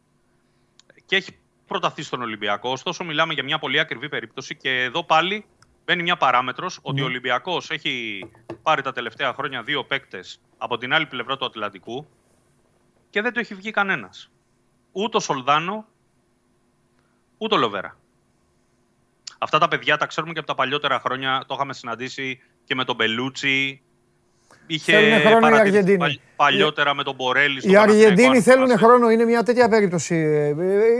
και 1.07 1.17
έχει 1.17 1.37
προταθεί 1.67 2.03
στον 2.03 2.23
Ολυμπιακό. 2.23 2.71
Ωστόσο, 2.71 3.05
μιλάμε 3.05 3.33
για 3.35 3.43
μια 3.43 3.59
πολύ 3.59 3.79
ακριβή 3.79 4.09
περίπτωση 4.09 4.57
και 4.57 4.83
εδώ 4.83 5.05
πάλι 5.05 5.45
μπαίνει 5.85 6.03
μια 6.03 6.17
παράμετρος 6.17 6.79
ότι 6.83 7.03
ο 7.03 7.05
Ολυμπιακός 7.05 7.71
έχει 7.71 8.25
πάρει 8.63 8.83
τα 8.83 8.93
τελευταία 8.93 9.33
χρόνια 9.33 9.63
δύο 9.63 9.85
παίκτες 9.85 10.41
από 10.59 10.79
την 10.79 10.95
άλλη 10.95 11.07
πλευρά 11.07 11.37
του 11.37 11.45
Ατλαντικού 11.45 12.07
και 13.11 13.23
δεν 13.23 13.33
το 13.33 13.41
έχει 13.41 13.55
βγει 13.55 13.71
κανένας. 13.71 14.31
Ούτε 14.93 15.17
ο 15.17 15.21
Σολδάνο, 15.21 15.87
ούτε 17.39 17.55
ο 17.55 17.59
Λοβέρα. 17.59 17.97
Αυτά 19.39 19.59
τα 19.59 19.69
παιδιά 19.69 19.97
τα 19.97 20.07
ξέρουμε 20.07 20.33
και 20.33 20.39
από 20.39 20.49
τα 20.49 20.55
παλιότερα 20.55 21.01
χρόνια. 21.01 21.45
Το 21.47 21.55
είχαμε 21.55 21.75
συναντήσει 21.75 22.41
και 22.65 22.75
με 22.75 22.85
τον 22.85 22.95
Μπελούτσι. 22.95 23.83
Είχε 24.67 25.19
χρόνο 25.19 25.49
οι 25.49 25.59
Αργεντίνοι. 25.59 26.21
Παλιότερα 26.37 26.95
με 26.95 27.03
τον 27.03 27.15
Μπορέλη. 27.15 27.61
Οι 27.71 27.77
Αργεντίνοι 27.77 28.41
θέλουν 28.41 28.79
χρόνο. 28.79 29.11
Είναι 29.11 29.25
μια 29.25 29.43
τέτοια 29.43 29.69
περίπτωση. 29.69 30.15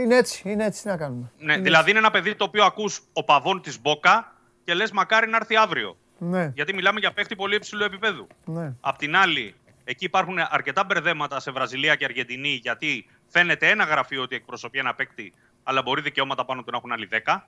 Είναι 0.03 0.15
έτσι. 0.15 0.49
Είναι 0.49 0.65
έτσι 0.65 0.87
να 0.87 0.97
κάνουμε. 0.97 1.31
Ναι, 1.37 1.57
δηλαδή 1.57 1.89
είναι 1.89 1.99
ένα 1.99 2.11
παιδί 2.11 2.35
το 2.35 2.43
οποίο 2.43 2.63
ακούς 2.63 3.01
ο 3.13 3.23
παβόν 3.23 3.61
της 3.61 3.81
Μπόκα 3.81 4.32
και 4.63 4.73
λες 4.73 4.91
μακάρι 4.91 5.29
να 5.29 5.35
έρθει 5.35 5.55
αύριο. 5.55 5.97
Ναι. 6.17 6.51
Γιατί 6.55 6.73
μιλάμε 6.73 6.99
για 6.99 7.13
παίχτη 7.13 7.35
πολύ 7.35 7.55
υψηλού 7.55 7.83
επίπεδου. 7.83 8.27
Ναι. 8.45 8.73
Απ' 8.81 8.97
την 8.97 9.15
άλλη, 9.15 9.55
εκεί 9.83 10.05
υπάρχουν 10.05 10.37
αρκετά 10.49 10.83
μπερδέματα 10.83 11.39
σε 11.39 11.51
Βραζιλία 11.51 11.95
και 11.95 12.05
Αργεντινή, 12.05 12.59
γιατί 12.63 13.05
φαίνεται 13.27 13.69
ένα 13.69 13.83
γραφείο 13.83 14.21
ότι 14.21 14.35
εκπροσωπεί 14.35 14.79
ένα 14.79 14.95
παίκτη, 14.95 15.33
αλλά 15.63 15.81
μπορεί 15.81 16.01
δικαιώματα 16.01 16.45
πάνω 16.45 16.63
του 16.63 16.71
να 16.71 16.77
έχουν 16.77 16.91
άλλοι 16.91 17.09
10. 17.25 17.47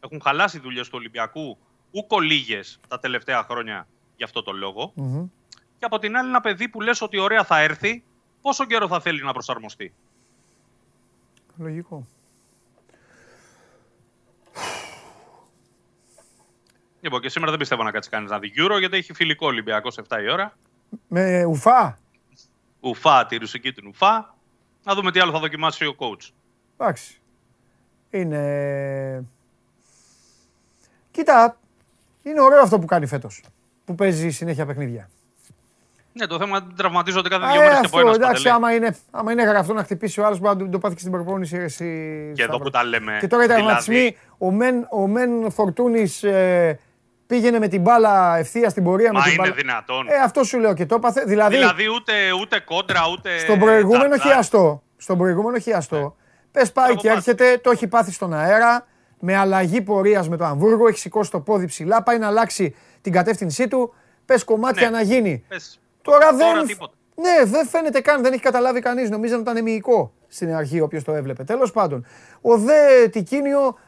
Έχουν 0.00 0.20
χαλάσει 0.22 0.58
δουλειές 0.58 0.86
του 0.88 0.94
Ολυμπιακού, 0.98 1.58
ούκο 1.90 2.20
λίγες 2.20 2.80
τα 2.88 2.98
τελευταία 2.98 3.42
χρόνια 3.42 3.86
γι' 4.16 4.24
αυτό 4.24 4.42
το 4.42 4.52
λόγο. 4.52 4.92
Mm-hmm. 4.96 5.28
Και 5.78 5.84
από 5.84 5.98
την 5.98 6.16
άλλη, 6.16 6.28
ένα 6.28 6.40
παιδί 6.40 6.68
που 6.68 6.80
λες 6.80 7.00
ότι 7.00 7.18
ωραία 7.18 7.44
θα 7.44 7.60
έρθει, 7.60 8.02
πόσο 8.42 8.64
καιρό 8.64 8.88
θα 8.88 9.00
θέλει 9.00 9.22
να 9.22 9.32
προσαρμοστεί; 9.32 9.92
Λογικό. 11.56 12.06
Λοιπόν, 17.04 17.20
και 17.20 17.28
σήμερα 17.28 17.50
δεν 17.50 17.60
πιστεύω 17.60 17.82
να 17.82 17.90
κάτσει 17.90 18.10
κανείς 18.10 18.30
να 18.30 18.38
δει 18.38 18.52
Euro, 18.56 18.78
γιατί 18.78 18.96
έχει 18.96 19.12
φιλικό 19.12 19.46
Ολυμπιακός 19.46 19.94
σε 19.94 20.02
7 20.08 20.22
η 20.22 20.30
ώρα. 20.30 20.56
Με 21.08 21.44
ουφά. 21.44 21.98
Ουφά, 22.80 23.26
τη 23.26 23.36
ρουσική 23.36 23.72
του 23.72 23.82
ουφά. 23.88 24.34
Να 24.84 24.94
δούμε 24.94 25.10
τι 25.10 25.20
άλλο 25.20 25.32
θα 25.32 25.38
δοκιμάσει 25.38 25.84
ο 25.84 25.94
coach. 25.98 26.30
Εντάξει. 26.78 27.20
Είναι. 28.10 29.24
Κοίτα, 31.10 31.58
είναι 32.22 32.40
ωραίο 32.40 32.60
αυτό 32.60 32.78
που 32.78 32.86
κάνει 32.86 33.06
φέτος. 33.06 33.42
Που 33.84 33.94
παίζει 33.94 34.30
συνέχεια 34.30 34.66
παιχνίδια. 34.66 35.10
Ναι, 36.12 36.26
το 36.26 36.38
θέμα 36.38 36.56
είναι 36.56 36.66
ότι 36.66 36.74
τραυματίζονται 36.76 37.28
κάθε 37.28 37.52
δύο 37.52 37.60
μέρες 37.60 37.80
και 37.80 37.86
από 37.86 38.00
ένα 38.00 38.10
Εντάξει, 38.10 38.48
άμα 38.48 38.74
είναι, 38.74 38.96
άμα 39.10 39.32
είναι 39.32 39.42
γραφτό 39.42 39.72
να 39.72 39.82
χτυπήσει 39.82 40.20
ο 40.20 40.26
άλλος, 40.26 40.38
μπορεί 40.38 40.64
να 40.64 40.70
το 40.70 40.78
πάθει 40.78 40.94
και 40.94 41.00
στην 41.00 41.12
προπόνηση. 41.12 41.56
Εσύ, 41.56 42.32
και 42.34 42.42
εδώ 42.42 42.58
που 42.58 42.70
τα 42.70 42.84
λέμε. 42.84 43.16
Και 43.20 43.26
τώρα 43.26 43.44
οι 43.44 43.46
τραυματισμοί, 43.46 43.94
δηλαδή... 43.94 44.18
ο 44.38 44.50
Μεν, 44.50 44.86
ο 44.90 45.06
Μεν 45.06 45.50
Φορτούνης 45.50 46.22
ε, 46.22 46.78
πήγαινε 47.26 47.58
με 47.58 47.68
την 47.68 47.80
μπάλα 47.80 48.36
ευθεία 48.36 48.68
στην 48.68 48.84
πορεία. 48.84 49.12
Μα 49.12 49.18
με 49.18 49.24
την 49.24 49.32
είναι 49.32 49.42
μπάλα. 49.42 49.54
δυνατόν. 49.54 50.08
Ε, 50.08 50.16
αυτό 50.16 50.44
σου 50.44 50.58
λέω 50.58 50.74
και 50.74 50.86
το 50.86 50.94
έπαθε. 50.94 51.24
Δηλαδή, 51.26 51.56
δηλαδή 51.56 51.88
ούτε, 51.88 52.12
ούτε 52.40 52.60
κόντρα, 52.60 53.00
ούτε. 53.12 53.38
Στον 53.38 53.58
προηγούμενο 53.58 54.16
χιαστό. 54.16 54.82
Στον 54.96 55.18
προηγούμενο 55.18 55.58
χιαστό. 55.58 55.96
Ναι. 55.96 56.08
Πες 56.52 56.72
πάει 56.72 56.96
και 56.96 57.08
έρχεται, 57.08 57.58
το 57.62 57.70
έχει 57.70 57.86
πάθει 57.86 58.12
στον 58.12 58.34
αέρα. 58.34 58.86
Με 59.26 59.36
αλλαγή 59.36 59.80
πορείας 59.80 60.28
με 60.28 60.36
το 60.36 60.44
Αμβούργο. 60.44 60.88
Έχει 60.88 60.98
σηκώσει 60.98 61.30
το 61.30 61.40
πόδι 61.40 61.66
ψηλά. 61.66 62.02
Πάει 62.02 62.18
να 62.18 62.26
αλλάξει 62.26 62.74
την 63.00 63.12
κατεύθυνσή 63.12 63.68
του. 63.68 63.94
Πες 64.24 64.44
κομμάτια 64.44 64.90
ναι. 64.90 64.96
να 64.96 65.02
γίνει. 65.02 65.44
Πες. 65.48 65.80
Τώρα 66.02 66.32
δεν. 66.32 66.66
τίποτα. 66.66 66.92
Ναι, 67.16 67.44
δεν 67.44 67.66
φαίνεται 67.66 68.00
καν, 68.00 68.22
δεν 68.22 68.32
έχει 68.32 68.42
καταλάβει 68.42 68.80
κανείς. 68.80 69.10
Νομίζαν 69.10 69.40
ότι 69.40 69.50
ήταν 69.50 69.62
μυϊκό 69.62 70.12
στην 70.28 70.54
αρχή 70.54 70.80
όποιος 70.80 71.04
το 71.04 71.12
έβλεπε. 71.12 71.44
Τέλος 71.44 71.70
πάντων, 71.70 72.06
ο 72.40 72.56
δε 72.56 73.08
Τικίνιο 73.08 73.78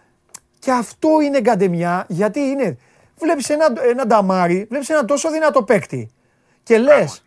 και 0.58 0.70
αυτό 0.70 1.08
είναι 1.22 1.40
γκαντεμιά 1.40 2.04
γιατί 2.08 2.40
είναι. 2.40 2.78
Βλέπεις 3.18 3.48
ένα, 3.51 3.66
ένα 3.90 4.06
νταμάρι, 4.06 4.66
βλέπεις 4.70 4.88
ένα 4.88 5.05
τόσο 5.05 5.30
δυνατό 5.30 5.62
παίκτη 5.62 6.10
και 6.62 6.78
λες, 6.78 7.22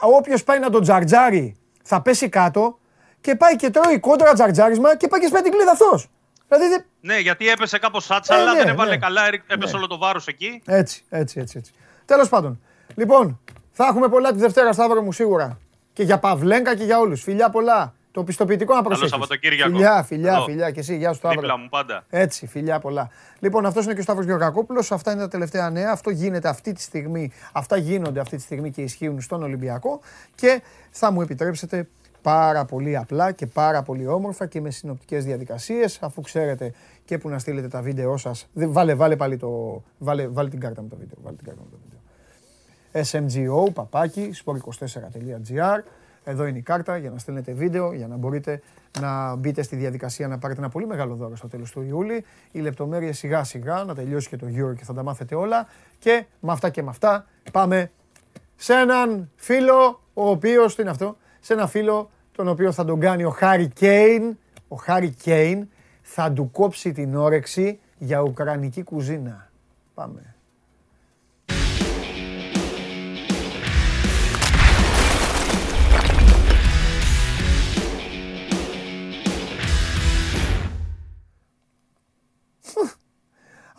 όποιος 0.00 0.44
πάει 0.44 0.58
να 0.58 0.70
τον 0.70 0.82
τζαρτζάρει 0.82 1.56
θα 1.82 2.02
πέσει 2.02 2.28
κάτω 2.28 2.78
και 3.20 3.34
πάει 3.34 3.56
και 3.56 3.70
τρώει 3.70 3.98
κόντρα 3.98 4.32
τζαρτζάρισμα 4.32 4.96
και 4.96 5.08
πάει 5.08 5.20
και 5.20 5.26
σπάει 5.26 5.42
την 5.42 5.52
κλίδα 5.52 5.70
αυτός. 5.70 6.08
Δηλαδή, 6.48 6.68
δε... 6.68 6.76
Ναι, 7.00 7.18
γιατί 7.18 7.48
έπεσε 7.48 7.78
κάπως 7.78 8.10
άτσαλα, 8.10 8.50
Ε, 8.50 8.54
ναι, 8.54 8.58
δεν 8.58 8.68
έβαλε 8.68 8.90
ναι. 8.90 8.96
καλά, 8.96 9.22
έπεσε 9.46 9.76
όλο 9.76 9.86
το 9.86 9.98
βάρος 9.98 10.26
εκεί. 10.26 10.62
Έτσι, 10.66 11.04
έτσι, 11.08 11.40
έτσι. 11.40 11.58
έτσι. 11.58 11.72
Τέλος 12.04 12.28
πάντων, 12.28 12.60
λοιπόν, 12.94 13.40
θα 13.72 13.86
έχουμε 13.86 14.08
πολλά 14.08 14.32
τη 14.32 14.38
Δευτέρα, 14.38 14.72
Σταύρο 14.72 15.02
μου 15.02 15.12
σίγουρα. 15.12 15.58
Και 15.92 16.02
για 16.02 16.18
Παυλέγκα 16.18 16.76
και 16.76 16.84
για 16.84 16.98
όλους. 16.98 17.22
Φιλιά 17.22 17.50
πολλά. 17.50 17.94
Το 18.10 18.24
πιστοποιητικό 18.24 18.74
να 18.74 18.82
προσέχεις. 18.82 19.10
Σαββατοκύριακο. 19.10 19.70
Φιλιά, 19.70 20.02
φιλιά, 20.02 20.32
Καλό. 20.32 20.44
φιλιά 20.44 20.70
και 20.70 20.80
εσύ. 20.80 20.96
Γεια 20.96 21.12
σου, 21.12 21.18
Σταύρο. 21.18 21.40
Δίπλα 21.40 21.56
μου 21.58 21.68
πάντα. 21.68 22.04
Έτσι, 22.10 22.46
φιλιά 22.46 22.78
πολλά. 22.78 23.10
Λοιπόν, 23.38 23.66
αυτός 23.66 23.84
είναι 23.84 23.94
και 23.94 24.00
ο 24.00 24.02
Σταύρος 24.02 24.24
Γεωργακόπουλος. 24.26 24.92
Αυτά 24.92 25.12
είναι 25.12 25.20
τα 25.20 25.28
τελευταία 25.28 25.70
νέα. 25.70 25.90
Αυτό 25.92 26.10
γίνεται 26.10 26.48
αυτή 26.48 26.72
τη 26.72 26.80
στιγμή. 26.82 27.32
Αυτά 27.52 27.76
γίνονται 27.76 28.20
αυτή 28.20 28.36
τη 28.36 28.42
στιγμή 28.42 28.70
και 28.70 28.82
ισχύουν 28.82 29.20
στον 29.20 29.42
Ολυμπιακό. 29.42 30.00
Και 30.34 30.62
θα 30.90 31.10
μου 31.12 31.20
επιτρέψετε 31.20 31.88
πάρα 32.22 32.64
πολύ 32.64 32.96
απλά 32.96 33.32
και 33.32 33.46
πάρα 33.46 33.82
πολύ 33.82 34.06
όμορφα 34.06 34.46
και 34.46 34.60
με 34.60 34.70
συνοπτικές 34.70 35.24
διαδικασίες 35.24 35.98
αφού 36.02 36.20
ξέρετε 36.20 36.72
και 37.04 37.18
που 37.18 37.28
να 37.28 37.38
στείλετε 37.38 37.68
τα 37.68 37.82
βίντεό 37.82 38.16
σας 38.16 38.46
Δε- 38.52 38.66
βάλε, 38.66 38.94
βάλε 38.94 39.16
πάλι 39.16 39.36
το 39.36 39.82
βάλε, 39.98 40.26
βάλε 40.28 40.48
την 40.48 40.60
κάρτα 40.60 40.82
με 40.82 40.88
το 40.88 40.96
βίντεο 40.96 41.16
βάλε 41.22 41.36
την 41.36 41.46
κάρτα 41.46 41.60
με 41.64 41.68
το 41.70 41.76
βίντεο 41.82 41.98
SMGO, 43.66 43.72
παπάκι, 43.74 44.30
sport24.gr 44.44 45.82
εδώ 46.30 46.46
είναι 46.46 46.58
η 46.58 46.62
κάρτα 46.62 46.96
για 46.96 47.10
να 47.10 47.18
στέλνετε 47.18 47.52
βίντεο, 47.52 47.92
για 47.92 48.06
να 48.08 48.16
μπορείτε 48.16 48.62
να 49.00 49.36
μπείτε 49.36 49.62
στη 49.62 49.76
διαδικασία 49.76 50.28
να 50.28 50.38
πάρετε 50.38 50.60
ένα 50.60 50.68
πολύ 50.68 50.86
μεγάλο 50.86 51.14
δώρο 51.14 51.36
στο 51.36 51.48
τέλος 51.48 51.70
του 51.70 51.82
Ιούλη. 51.82 52.24
Οι 52.50 52.60
λεπτομέρειες 52.60 53.18
σιγά 53.18 53.44
σιγά, 53.44 53.84
να 53.84 53.94
τελειώσει 53.94 54.28
και 54.28 54.36
το 54.36 54.46
Euro 54.46 54.74
και 54.76 54.84
θα 54.84 54.94
τα 54.94 55.02
μάθετε 55.02 55.34
όλα. 55.34 55.66
Και 55.98 56.24
με 56.40 56.52
αυτά 56.52 56.70
και 56.70 56.82
με 56.82 56.90
αυτά 56.90 57.26
πάμε 57.52 57.90
σε 58.56 58.72
έναν 58.72 59.30
φίλο, 59.36 60.00
ο 60.14 60.28
οποίος, 60.30 60.74
τι 60.74 60.82
είναι 60.82 60.90
αυτό, 60.90 61.16
σε 61.40 61.52
ένα 61.52 61.66
φίλο 61.66 62.10
τον 62.32 62.48
οποίο 62.48 62.72
θα 62.72 62.84
τον 62.84 63.00
κάνει 63.00 63.24
ο 63.24 63.30
Χάρι 63.30 63.68
Κέιν. 63.68 64.36
Ο 64.68 64.76
Χάρι 64.76 65.10
Κέιν 65.10 65.68
θα 66.02 66.32
του 66.32 66.50
κόψει 66.50 66.92
την 66.92 67.16
όρεξη 67.16 67.78
για 67.98 68.20
ουκρανική 68.20 68.82
κουζίνα. 68.82 69.50
Πάμε. 69.94 70.34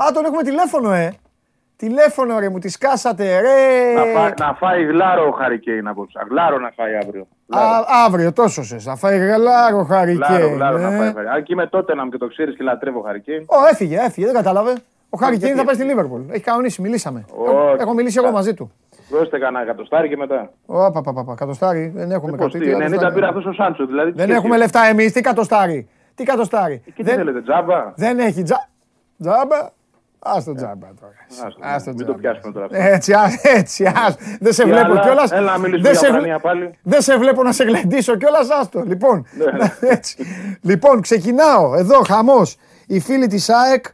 Α, 0.04 0.12
τον 0.14 0.26
έχουμε 0.26 0.44
τηλέφωνο, 0.44 0.94
ε. 0.94 1.14
Τηλέφωνο, 1.76 2.40
ρε, 2.40 2.50
μου 2.50 2.60
τη 2.60 2.70
σκάσατε, 2.70 3.40
ρε. 3.40 3.94
Να, 3.96 4.20
φά, 4.20 4.34
να 4.48 4.54
φάει 4.54 4.84
γλάρο 4.84 5.28
ο 5.28 5.32
Χαρικέιν 5.32 5.88
απόψε. 5.88 6.20
Γλάρο 6.30 6.60
να 6.60 6.72
φάει 6.76 6.96
αύριο. 6.96 7.28
Α, 7.50 7.62
αύριο, 8.06 8.34
τόσο 8.34 8.64
σε. 8.64 8.78
Θα 8.80 8.96
φάει 8.96 9.18
γλάρο, 9.18 9.84
Χάρη 9.84 10.14
Γλάρο, 10.14 10.38
Κέιν, 10.38 10.54
γλάρο 10.56 10.78
ε. 10.78 10.82
να 10.82 10.90
φάει. 10.90 11.26
Αν 11.36 11.44
και 11.44 11.54
είμαι 11.54 11.68
τότε 11.68 11.96
να 11.96 12.08
και 12.08 12.18
το 12.18 12.28
ξέρεις 12.28 12.56
και 12.58 12.64
λατρεύω 12.64 13.02
Χαρικέιν. 13.02 13.42
Ω, 13.48 13.56
έφυγε, 13.72 13.98
έφυγε, 13.98 14.26
δεν 14.26 14.36
κατάλαβε. 14.36 14.74
Ο 15.10 15.18
Χάρη 15.18 15.38
Κέιν 15.38 15.56
θα 15.56 15.64
πάει 15.64 15.76
στη 15.76 15.84
Λίβερπουλ. 15.84 16.22
Έχει 16.30 16.44
κανονίσει, 16.44 16.82
μιλήσαμε. 16.82 17.26
Όχι. 17.36 17.76
Έχω 17.82 17.94
μιλήσει 17.94 18.20
εγώ 18.24 18.32
μαζί 18.32 18.54
του. 18.54 18.72
Δώστε 19.10 19.40
κανένα 19.40 19.64
εκατοστάρι 19.64 20.10
και 20.10 20.18
μετά. 20.18 20.52
Ω, 20.66 20.92
πα, 20.92 21.02
πα, 21.02 21.14
πα, 21.14 21.24
πα, 21.24 21.36
κατοστάρι, 21.36 21.92
δεν 21.96 22.12
έχουμε 22.12 22.38
Πώς, 22.38 22.52
κάτι. 22.54 22.66
τι, 22.66 22.72
τι 22.72 22.78
90 22.78 22.80
κατοστάρι. 22.82 23.14
πήρε 23.14 23.28
αυτός 23.28 23.46
ο 23.46 23.52
Σάντσο. 23.54 23.86
Δηλαδή, 23.86 24.12
Δεν 24.12 24.26
τι 24.26 24.32
έχουμε 24.32 24.56
σχέση. 24.56 24.60
λεφτά 24.60 24.86
εμείς, 24.90 25.12
τι 25.12 25.22
κατοστάρι. 25.22 25.88
Τι 26.16 26.24
κατοστάρι. 26.24 26.82
Και 26.86 26.92
τι 26.96 27.04
Δεν, 27.04 27.16
θέλετε, 27.16 27.42
τζάμπα; 27.42 27.94
δεν 27.96 28.20
έχει 28.20 28.44
τζα... 28.44 28.70
τζάμπα. 29.20 29.78
Α 30.20 30.44
το 30.46 30.54
τζάμπα 30.54 30.88
τώρα. 31.00 31.14
Άστο, 31.30 31.60
Ας 31.62 31.84
το 31.84 31.90
Μην 31.90 31.98
το 31.98 32.04
τζάμπα. 32.04 32.20
πιάσουμε 32.20 32.52
τώρα. 32.54 32.66
αυτό. 32.66 32.78
Έτσι, 32.78 33.14
ας, 33.14 33.44
έτσι, 33.44 33.86
ας. 33.86 34.16
Δεν 34.40 34.54
σε 34.54 34.64
Και 34.64 34.70
βλέπω 34.70 34.92
άλλα, 34.92 35.02
κιόλας. 35.02 35.32
Έλα 35.32 35.52
να 35.52 35.58
μιλήσουμε 35.58 35.82
Δεν 35.82 35.92
για 35.92 36.00
σε, 36.00 36.08
βλέ- 36.08 36.20
Ουκρανία 36.20 36.40
πάλι. 36.40 36.78
δεν 36.84 37.02
σε 37.02 37.18
βλέπω 37.18 37.44
να 37.44 37.52
σε 37.52 37.64
γλεντήσω 37.64 38.16
κιόλας, 38.18 38.50
άστο. 38.50 38.82
Λοιπόν, 38.82 39.26
Ναι. 39.38 39.90
έτσι. 39.96 40.26
λοιπόν, 40.62 41.02
ξεκινάω. 41.02 41.76
Εδώ 41.76 42.02
χαμός. 42.08 42.58
Οι 42.88 43.00
φίλοι 43.00 43.28
της 43.28 43.50
ΑΕΚ 43.50 43.86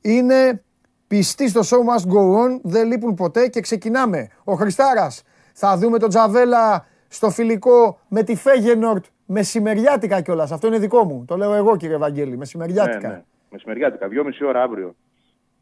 είναι 0.00 0.62
πιστοί 1.06 1.48
στο 1.48 1.60
show 1.60 1.78
must 1.90 2.12
go 2.12 2.20
on, 2.44 2.60
δεν 2.62 2.86
λείπουν 2.86 3.14
ποτέ 3.14 3.46
και 3.48 3.60
ξεκινάμε. 3.60 4.28
Ο 4.44 4.54
Χριστάρας. 4.54 5.22
Θα 5.52 5.76
δούμε 5.76 5.98
τον 5.98 6.08
Τζαβέλα 6.08 6.86
στο 7.08 7.30
φιλικό 7.30 7.98
με 8.08 8.22
τη 8.22 8.34
Φέγενορτ 8.36 9.04
μεσημεριάτικα 9.26 10.20
κιόλας. 10.20 10.52
Αυτό 10.52 10.66
είναι 10.66 10.78
δικό 10.78 11.04
μου. 11.04 11.24
Το 11.26 11.36
λέω 11.36 11.54
εγώ, 11.54 11.76
κύριε 11.76 11.96
Βαγγέλη. 11.96 12.36
Μεσημεριάτικα. 12.36 13.08
Ναι, 13.08 13.14
ναι. 13.14 13.22
Μεσημεριάτικα, 13.50 14.08
δυόμιση 14.08 14.44
ώρα 14.44 14.62
αύριο. 14.62 14.94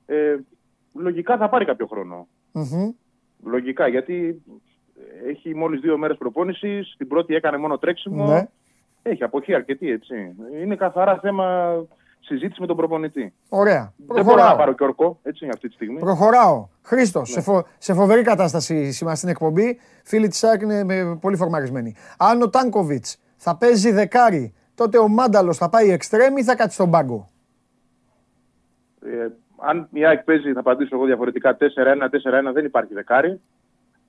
Ε, 0.07 0.37
λογικά 0.95 1.37
θα 1.37 1.49
πάρει 1.49 1.65
κάποιο 1.65 1.89
Λογικά, 3.45 3.87
γιατί 3.89 4.43
έχει 5.27 5.55
μόλις 5.55 5.81
δύο 5.81 5.99
μέρες 5.99 6.17
προπόνησης, 6.17 6.93
στην 6.93 7.09
πρώτη 7.09 7.35
έκανε 7.35 7.57
μόνο 7.57 7.79
τρέξιμο. 7.79 8.27
Ναι. 8.27 8.49
Έχει 9.03 9.23
αποχή 9.23 9.55
αρκετή, 9.55 9.91
έτσι. 9.91 10.35
Είναι 10.63 10.77
καθαρά 10.77 11.19
θέμα 11.19 11.75
συζήτηση 12.21 12.61
με 12.61 12.67
τον 12.67 12.77
προπονητή. 12.77 13.33
Ωραία. 13.49 13.93
Δεν 14.07 14.25
μπορώ 14.25 14.43
να 14.43 14.57
πάρω 14.57 14.75
και 14.75 14.85
ορκό 14.85 15.19
έτσι, 15.23 15.49
αυτή 15.49 15.69
τη 15.69 15.75
στιγμή. 15.75 15.99
Προχωράω. 15.99 16.69
Χρήστος, 16.83 17.29
ναι. 17.29 17.35
σε, 17.35 17.41
φο... 17.41 17.65
σε 17.79 17.95
φοβερή 17.95 18.23
κατάσταση 18.23 18.93
σήμερα 18.93 19.17
στην 19.17 19.29
εκπομπή. 19.29 19.79
Φίλοι 20.05 20.29
της 20.29 20.39
ΣΑΚ 20.39 20.63
είναι 20.63 21.17
πολύ 21.17 21.37
φορμαρισμένοι. 21.37 21.95
Αν 22.19 22.43
ο 22.43 22.51
Τάνκοβιτς 22.51 23.19
θα 23.37 23.57
παίζει 23.57 23.91
δεκάρι, 23.91 24.55
τότε 24.75 24.99
ο 24.99 25.09
Μάνταλος 25.09 25.57
θα 25.57 25.69
πάει 25.69 25.91
εξτρέμι 25.91 26.41
ή 26.41 26.45
θα 26.45 26.57
κάτσει 26.57 26.75
στον 26.75 26.91
πάγκο; 26.91 27.31
Ε, 29.03 29.29
αν 29.67 29.89
η 29.93 30.07
ΑΕΚ 30.07 30.23
παίζει, 30.25 30.53
θα 30.53 30.61
απαντήσω 30.61 30.97
εγώ 30.97 31.05
διαφορετικά 31.05 31.57
4-1-4-1, 31.61 32.53
δεν 32.53 32.65
υπάρχει 32.65 32.95
δεκάρι. 32.95 33.41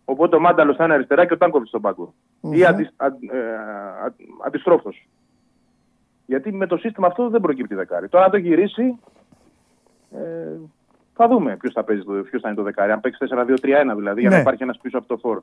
Οπότε 0.06 0.36
ο 0.36 0.40
Μάνταλος 0.40 0.76
θα 0.76 0.84
είναι 0.84 0.94
αριστερά 0.94 1.26
και 1.26 1.34
ο 1.34 1.38
Τάνκοβιτς 1.38 1.69
στον 1.69 1.82
πάγκο. 1.82 2.14
Mm-hmm. 2.41 2.56
Ή 2.56 2.65
αντι, 2.65 2.90
αν, 2.95 3.18
ε, 3.32 3.40
αντιστρόφως. 4.45 5.07
Γιατί 6.26 6.52
με 6.53 6.68
το 6.68 6.77
σύστημα 6.77 7.07
αυτό 7.07 7.30
δεν 7.30 7.41
προκύπτει 7.41 7.76
δεκάρι. 7.76 8.07
Τώρα 8.07 8.26
αν 8.26 8.32
το 8.32 8.38
γυρίσει, 8.38 8.99
ε, 10.11 10.57
θα 11.14 11.27
δούμε 11.27 11.57
ποιος 11.57 11.73
θα, 11.73 11.84
παίζει, 11.84 12.03
ποιος 12.30 12.41
θα 12.41 12.48
είναι 12.48 12.57
το 12.57 12.64
δεκάρι. 12.64 12.91
Αν 12.91 12.99
παίξει 12.99 13.26
4-2-3-1 13.30 13.95
δηλαδή, 13.95 14.22
για 14.22 14.30
να 14.30 14.36
ναι. 14.36 14.41
υπάρχει 14.41 14.64
ένας 14.64 14.77
πίσω 14.82 14.98
από 14.98 15.07
το 15.07 15.18
φόρ. 15.18 15.41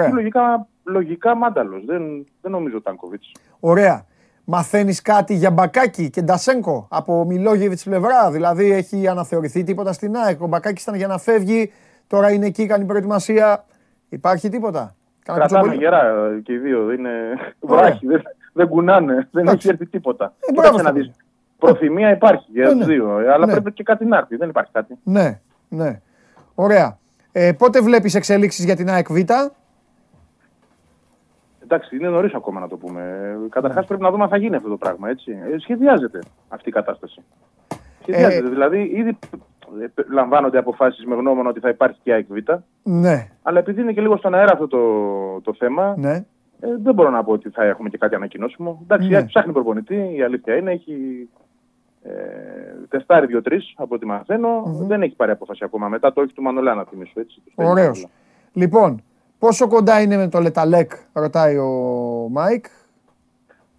Εκεί 0.00 0.12
λογικά, 0.12 0.66
λογικά 0.84 1.34
μάνταλος. 1.34 1.84
Δεν, 1.84 2.26
δεν 2.40 2.50
νομίζω 2.50 2.82
Τάνκοβιτς. 2.82 3.32
Ωραία. 3.60 4.06
Μαθαίνεις 4.44 5.02
κάτι 5.02 5.34
για 5.34 5.50
Μπακάκι 5.50 6.10
και 6.10 6.22
Ντασέγκο 6.22 6.86
από 6.90 7.24
Μιλόγεβιτς 7.24 7.84
πλευρά. 7.84 8.30
Δηλαδή 8.30 8.72
έχει 8.72 9.08
αναθεωρηθεί 9.08 9.62
τίποτα 9.62 9.92
στην 9.92 10.16
ΑΕΚ. 10.16 10.42
Ο 10.42 10.46
Μπακάκι 10.46 10.82
ήταν 10.82 10.94
για 10.94 11.06
να 11.06 11.18
φεύγει. 11.18 11.72
Τώρα 12.06 12.30
είναι 12.30 12.46
εκεί, 12.46 12.66
κάνει 12.66 12.84
προετοιμασία. 12.84 13.64
Υπάρχει 14.08 14.48
τίποτα; 14.48 14.94
Κρατάμε 15.24 15.74
γερά 15.74 16.02
και 16.42 16.52
οι 16.52 16.58
δύο. 16.58 16.92
Είναι 16.92 17.10
βράχοι, 17.60 18.06
δεν, 18.06 18.22
δεν 18.52 18.68
κουνάνε, 18.68 19.28
δεν 19.30 19.46
έχει 19.46 19.68
έρθει 19.68 19.86
τίποτα. 19.86 20.34
Ε, 20.78 20.82
να 20.82 20.92
δεις. 20.92 21.10
Προθυμία 21.58 22.10
υπάρχει 22.10 22.46
για 22.52 22.64
τους 22.64 22.74
ναι, 22.74 22.84
ναι. 22.86 22.92
δύο, 22.92 23.14
αλλά 23.14 23.46
ναι. 23.46 23.52
πρέπει 23.52 23.72
και 23.72 23.82
κάτι 23.82 24.04
να 24.04 24.16
έρθει. 24.16 24.36
Δεν 24.36 24.48
υπάρχει 24.48 24.72
κάτι. 24.72 24.98
Ναι, 25.02 25.40
ναι. 25.68 26.00
Ωραία. 26.54 26.98
Ε, 27.32 27.52
πότε 27.52 27.80
βλέπεις 27.80 28.14
εξελίξεις 28.14 28.64
για 28.64 28.76
την 28.76 28.90
ΑΕΚ 28.90 29.12
Β; 29.12 29.16
Εντάξει, 31.72 31.96
είναι 31.96 32.08
νωρίς 32.08 32.34
ακόμα 32.34 32.60
να 32.60 32.68
το 32.68 32.76
πούμε. 32.76 33.34
Καταρχάς 33.48 33.86
πρέπει 33.86 34.02
να 34.02 34.10
δούμε 34.10 34.22
αν 34.22 34.28
θα 34.28 34.36
γίνει 34.36 34.56
αυτό 34.56 34.68
το 34.68 34.76
πράγμα. 34.76 35.08
Έτσι. 35.08 35.38
Ε, 35.52 35.58
σχεδιάζεται 35.58 36.18
αυτή 36.48 36.68
η 36.68 36.72
κατάσταση. 36.72 37.22
Σχεδιάζεται. 38.02 38.46
Ε... 38.46 38.50
Δηλαδή, 38.50 38.82
ήδη 38.94 39.18
λαμβάνονται 40.10 40.58
αποφάσεις 40.58 41.04
με 41.04 41.14
γνώμονα 41.14 41.48
ότι 41.48 41.60
θα 41.60 41.68
υπάρχει 41.68 42.00
και 42.02 42.12
ΑΕΚ 42.12 42.26
Β. 42.28 42.36
Ναι. 42.82 43.28
Αλλά 43.42 43.58
επειδή 43.58 43.80
είναι 43.80 43.92
και 43.92 44.00
λίγο 44.00 44.16
στον 44.16 44.34
αέρα 44.34 44.52
αυτό 44.52 44.66
το, 44.66 45.40
το 45.40 45.54
θέμα, 45.58 45.94
ναι. 45.98 46.14
ε, 46.60 46.76
δεν 46.82 46.94
μπορώ 46.94 47.10
να 47.10 47.24
πω 47.24 47.32
ότι 47.32 47.50
θα 47.50 47.64
έχουμε 47.64 47.88
και 47.88 47.98
κάτι 47.98 48.14
ανακοινώσιμο. 48.14 48.80
Εντάξει, 48.82 49.06
ναι. 49.06 49.12
η 49.12 49.16
ΑΕΚ 49.16 49.26
ψάχνει 49.26 49.52
προπονητή, 49.52 50.14
η 50.16 50.22
αλήθεια 50.22 50.56
είναι, 50.56 50.72
έχει 50.72 51.28
ε, 52.02 52.12
τεστάρει 52.88 53.26
δύο-τρεις 53.26 53.74
από 53.76 53.94
ό,τι 53.94 54.06
Δεν 54.86 55.02
έχει 55.02 55.14
πάρει 55.14 55.30
απόφαση 55.30 55.64
ακόμα. 55.64 55.88
Μετά 55.88 56.12
το 56.12 56.20
όχι 56.20 56.32
του 56.32 56.42
Μανολά, 56.42 56.74
να 56.74 56.84
θυμίσω 56.84 57.20
έτσι. 57.20 57.42
Ωραίος. 57.54 58.06
Λοιπόν, 58.52 59.02
πόσο 59.42 59.68
κοντά 59.68 60.00
είναι 60.00 60.16
με 60.16 60.28
το 60.28 60.40
Λε 60.40 60.53
Ταλέκ, 60.53 60.92
ρωτάει 61.12 61.56
ο 61.56 61.70
Μάικ. 62.30 62.64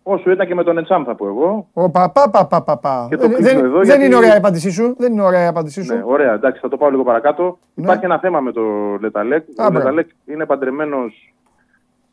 Όσο 0.04 0.32
ήταν 0.32 0.48
και 0.48 0.56
με 0.56 0.64
τον 0.64 0.78
Ετσάμ 0.78 1.04
θα 1.04 1.16
πω 1.16 1.28
εγώ. 1.28 1.68
Ο 1.74 1.90
πα, 1.90 2.12
πα, 2.12 2.30
πα, 2.30 2.46
πα, 2.46 2.62
πα, 2.62 2.78
πα. 2.78 3.08
δεν, 3.10 3.32
δεν 3.42 3.84
γιατί... 3.84 4.06
είναι 4.06 4.16
ωραία 4.16 4.34
η 4.34 4.38
απάντησή 4.38 4.72
σου. 4.72 4.96
Δεν 4.98 5.12
είναι 5.12 5.22
ωραία 5.22 5.44
η 5.44 5.48
απάντησή 5.48 5.84
σου. 5.84 5.94
Ναι, 5.94 6.04
ωραία, 6.06 6.34
εντάξει, 6.34 6.60
θα 6.62 6.70
το 6.70 6.78
πάω 6.78 6.90
λίγο 6.90 7.04
παρακάτω. 7.04 7.58
Ναι. 7.74 7.84
Υπάρχει 7.84 8.06
ένα 8.06 8.20
θέμα 8.20 8.40
με 8.40 8.52
το 8.52 8.62
Λε 9.00 9.11
Ταλέκ. 9.11 9.46
ο 9.58 9.72
Λε 9.72 9.82
Ταλέκ 9.82 10.10
είναι 10.26 10.46
παντρεμένος 10.46 11.34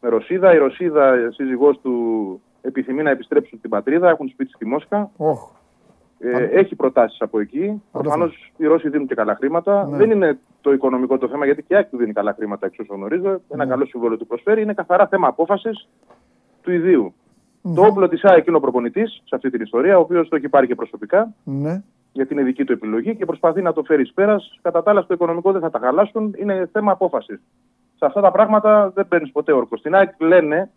με 0.01 0.09
Ρωσίδα. 0.09 0.55
Η 0.55 0.59
Ρωσίδα, 0.59 1.15
σύζυγός 1.31 1.81
του, 1.83 1.93
επιθυμεί 2.61 3.03
να 3.03 3.11
επιστρέψει 3.11 3.57
στην 3.57 3.71
πατρίδα. 3.71 4.09
Έχουν 4.09 4.29
σπίτι 4.29 4.53
στη 4.53 4.67
Μόσχα. 4.67 5.11
Oh. 5.19 5.60
Ε, 6.23 6.45
έχει 6.45 6.75
προτάσεις 6.75 7.21
από 7.21 7.41
εκεί. 7.41 7.83
Προφανώς 7.93 8.53
οι 8.57 8.67
Ρώσοι 8.67 8.89
δίνουν 8.89 9.07
και 9.07 9.15
καλά 9.15 9.35
χρήματα. 9.35 9.87
Ναι. 9.87 9.97
Δεν 9.97 10.11
είναι 10.11 10.39
το 10.61 10.73
οικονομικό 10.73 11.19
το 11.19 11.29
θέμα, 11.29 11.45
γιατί 11.45 11.63
και 11.63 11.75
η 11.75 11.77
ΑΕΚ 11.77 11.97
δίνει 11.97 12.13
καλά 12.13 12.35
χρήματα, 12.35 12.67
εξ 12.67 12.79
όσων 12.79 12.97
γνωρίζω. 12.97 13.31
Ναι. 13.31 13.39
Ένα 13.49 13.67
καλό 13.67 13.87
συμβόλαιο 13.87 14.17
του 14.17 14.27
προσφέρει. 14.27 14.63
Είναι 14.63 14.75
καθαρά 14.75 15.07
θέμα 15.07 15.29
απόφασης 15.29 15.89
του 16.63 16.73
ιδίου. 16.73 17.15
Mm-hmm. 17.63 17.75
Το 17.75 17.83
όπλο 17.85 18.09
της 18.09 18.25
ΑΕΚ 18.25 18.47
είναι 18.47 18.57
ο 18.57 18.61
προπονητής 18.61 19.23
σε 19.25 19.35
αυτή 19.35 19.51
την 19.51 19.61
ιστορία, 19.61 19.99
ο 19.99 20.01
οποίος 20.01 20.29
το 20.29 20.37
έχει 20.37 20.49
πάρει 20.49 20.67
και 20.67 20.75
προσωπικά. 20.75 21.35
Ναι. 21.45 21.83
Γιατί 22.13 22.35
είναι 22.35 22.43
δική 22.43 22.65
του 22.65 22.73
επιλογή 22.73 23.17
και 23.17 23.25
προσπαθεί 23.25 23.63
να 23.63 23.73
το 23.73 23.83
φέρει 23.83 24.07
πέρας. 24.15 24.59
Κατά 24.63 24.83
τα 24.83 24.91
άλλα, 24.91 25.01
στο 25.01 25.15
οικονομικό 25.15 25.53
δεν 25.53 25.61
θα 25.61 25.71
τα 25.71 25.79
χαλάσουν. 25.79 26.35
Είναι 26.39 26.69
θέμα 26.73 26.93
απόφασης. 26.93 27.41
Σε 27.97 28.07
αυτά 28.07 28.21
τα 28.21 28.31
πράγματα 28.31 28.91
δεν 28.95 29.09
παίρνεις 29.09 29.33
ποτέ 29.33 29.53
όρκο. 29.53 29.77
Στην 29.77 29.95
ΑΕΚ 29.95 30.11
λένε 30.19 30.71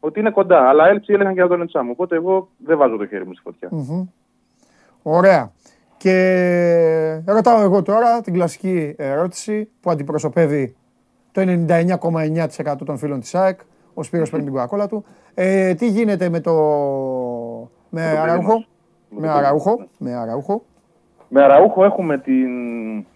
ότι 0.00 0.20
είναι 0.20 0.30
κοντά, 0.30 0.68
αλλά 0.68 0.88
έλτσι 0.88 1.12
έλεγαν 1.12 1.32
και 1.32 1.40
για 1.40 1.48
τον 1.48 1.60
Εντσάμ. 1.60 1.90
Οπότε 1.90 2.16
εγώ 2.16 2.48
δεν 2.58 2.78
βάζω 2.78 2.96
το 2.96 3.06
χέρι 3.06 3.26
μου 3.26 3.32
στη 3.32 3.42
φωτιά. 3.42 3.68
Mm-hmm. 3.72 4.08
Ωραία. 5.06 5.52
Και 5.96 7.22
ρωτάω 7.26 7.60
εγώ 7.60 7.82
τώρα 7.82 8.20
την 8.20 8.32
κλασική 8.32 8.94
ερώτηση 8.98 9.70
που 9.80 9.90
αντιπροσωπεύει 9.90 10.76
το 11.32 11.42
99,9% 11.42 12.76
των 12.84 12.96
φίλων 12.98 13.20
της 13.20 13.34
ΑΕΚ. 13.34 13.60
Ο 13.94 14.02
Σπύρος 14.02 14.30
παίρνει 14.30 14.44
την 14.44 14.54
κοκακόλα 14.54 14.88
του. 14.88 15.04
Ε, 15.34 15.74
τι 15.74 15.88
γίνεται 15.88 16.28
με 16.28 16.40
το... 16.40 16.52
με 17.88 18.02
Αραούχο; 18.02 18.64
Με 19.08 19.28
Αραούχο. 19.28 19.86
Με 19.98 20.14
Αραούχο. 20.14 20.64
Με 21.28 21.42
Αραούχο 21.42 21.84
έχουμε 21.84 22.18
την 22.18 22.48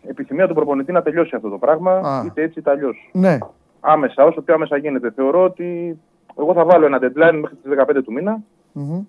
επιθυμία 0.07 0.49
του 0.49 0.55
προπονητή 0.55 0.93
να 0.93 1.03
τελειώσει 1.03 1.37
αυτό 1.37 1.49
το 1.49 1.59
πράγμα, 1.59 2.23
είτε 2.27 2.43
έτσι 2.43 2.59
είτε 2.59 2.71
αλλιώς. 2.71 3.11
Ναι. 3.13 3.39
Άμεσα, 3.81 4.25
όσο 4.25 4.41
πιο 4.41 4.55
άμεσα 4.55 4.77
γίνεται. 4.77 5.11
Θεωρώ 5.11 5.45
ότι 5.45 5.99
εγώ 6.39 6.55
θα 6.55 6.65
βάλω 6.65 6.87
ένα 6.87 6.99
deadline 6.99 7.39
μέχρι 7.41 7.57
τις 7.57 7.73
15 7.99 8.03
του 8.05 8.13
μήνα. 8.13 8.43
Mm-hmm. 8.75 9.05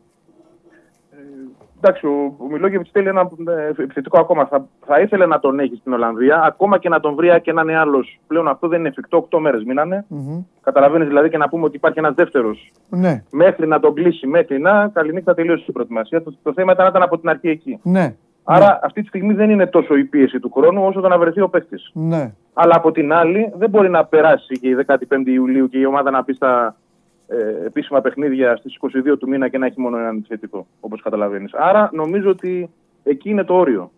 Εντάξει, 1.82 2.06
ο, 2.06 2.36
ο 2.38 2.48
Μιλόγεβιτς 2.52 2.90
θέλει 2.92 3.08
ένα 3.08 3.30
ε, 3.48 3.82
επιθετικό 3.82 4.20
ακόμα. 4.20 4.46
Θα, 4.46 4.66
θα 4.86 5.00
ήθελε 5.00 5.26
να 5.26 5.40
τον 5.40 5.60
έχει 5.60 5.76
στην 5.76 5.94
Ολλανδία, 5.94 6.42
ακόμα 6.42 6.78
και 6.78 6.90
να 6.90 7.00
τον 7.00 7.16
βρει 7.16 7.42
και 7.42 7.54
να 7.54 7.62
είναι 7.62 7.78
άλλος. 7.78 8.20
Πλέον 8.28 8.48
αυτό 8.48 8.68
δεν 8.68 8.80
είναι 8.80 8.88
εφικτό. 8.88 9.28
8 9.32 9.40
μέρες 9.40 9.64
μείνανε. 9.64 10.06
Mm-hmm. 10.10 10.46
Καταλαβαίνεις 10.62 11.08
δηλαδή 11.08 11.30
και 11.30 11.38
να 11.38 11.50
πούμε 11.50 11.66
ότι 11.66 11.76
υπάρχει 11.76 12.00
ένας 12.00 12.14
δεύτερος. 12.14 12.72
Ναι. 12.90 13.24
Μέχρι 13.32 13.68
να 13.68 13.80
τον 13.80 13.94
κλείσει, 13.94 14.28
μέχρι 14.28 14.60
να. 14.60 14.88
Καληνύχτα 14.88 15.34
τελείωσε 15.34 15.66
η 15.68 15.72
προετοιμασία. 15.72 16.24
Το, 16.24 16.34
το 16.44 16.54
θέμα 16.54 16.72
ήταν 16.72 16.84
να 16.84 16.90
ήταν 16.90 17.04
από 17.04 17.20
την 17.20 17.30
αρχή 17.30 17.50
εκεί. 17.50 17.80
Ναι. 17.84 18.16
Άρα 18.44 18.66
ναι. 18.66 18.80
αυτή 18.82 19.02
τη 19.02 19.08
στιγμή 19.08 19.34
δεν 19.34 19.50
είναι 19.50 19.68
τόσο 19.68 19.96
η 19.96 20.04
πίεση 20.04 20.40
του 20.40 20.52
χρόνου 20.56 20.86
όσο 20.86 21.02
το 21.02 21.08
να 21.08 21.18
βρεθεί 21.18 21.42
ο 21.42 21.50
παίκτης. 21.50 21.92
Ναι. 21.94 22.34
Αλλά 22.54 22.76
από 22.76 22.92
την 22.92 23.14
άλλη 23.14 23.52
δεν 23.58 23.70
μπορεί 23.70 23.90
να 23.90 24.06
περάσει 24.06 24.60
και 24.60 24.70
η 24.70 24.86
15η 24.88 25.26
Ιουλίου 25.26 25.70
και 25.70 25.78
η 25.78 25.86
ομάδα 25.86 26.12
να 26.12 26.24
πει 26.24 26.34
στα 26.34 26.76
ε, 27.32 27.66
επίσημα 27.66 28.02
παιχνίδια 28.02 28.56
στις 28.56 28.78
22 28.82 29.18
του 29.20 29.28
μήνα 29.28 29.48
και 29.48 29.58
να 29.58 29.66
έχει 29.66 29.82
μόνο 29.82 29.98
έναν 29.98 30.18
επιθετικό, 30.18 30.68
όπως 30.80 31.02
καταλαβαίνεις. 31.02 31.54
Άρα 31.54 31.90
νομίζω 31.94 32.30
ότι 32.30 32.70
εκεί 33.04 33.30
είναι 33.30 33.44
το 33.44 33.54
όριο. 33.54 33.92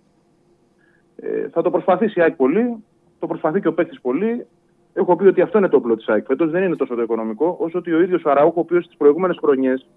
Ε, 1.15 1.49
θα 1.49 1.61
το 1.61 1.69
προσπαθήσει 1.71 2.19
η 2.19 2.21
ΑΕΚ 2.21 2.35
πολύ, 2.35 2.83
το 3.19 3.27
προσπαθεί 3.27 3.61
και 3.61 3.67
ο 3.67 3.73
παίκτης 3.73 4.01
πολύ. 4.01 4.45
Έχω 4.93 5.15
πει 5.15 5.25
ότι 5.25 5.41
αυτό 5.41 5.57
είναι 5.57 5.67
το 5.67 5.77
όπλο 5.77 5.95
της 5.95 6.07
ΑΕΚ. 6.07 6.25
Φέτος 6.25 6.51
δεν 6.51 6.63
είναι 6.63 6.75
τόσο 6.75 6.95
το 6.95 7.01
οικονομικό, 7.01 7.57
όσο 7.59 7.77
ότι 7.77 7.93
ο 7.93 8.01
ίδιος 8.01 8.23
ο 8.25 8.29
Αραούχο, 8.29 8.53
ο 8.57 8.59
οποίος 8.59 8.83
στις 8.83 8.97
προηγούμενες 8.97 9.37
χρονιές 9.41 9.87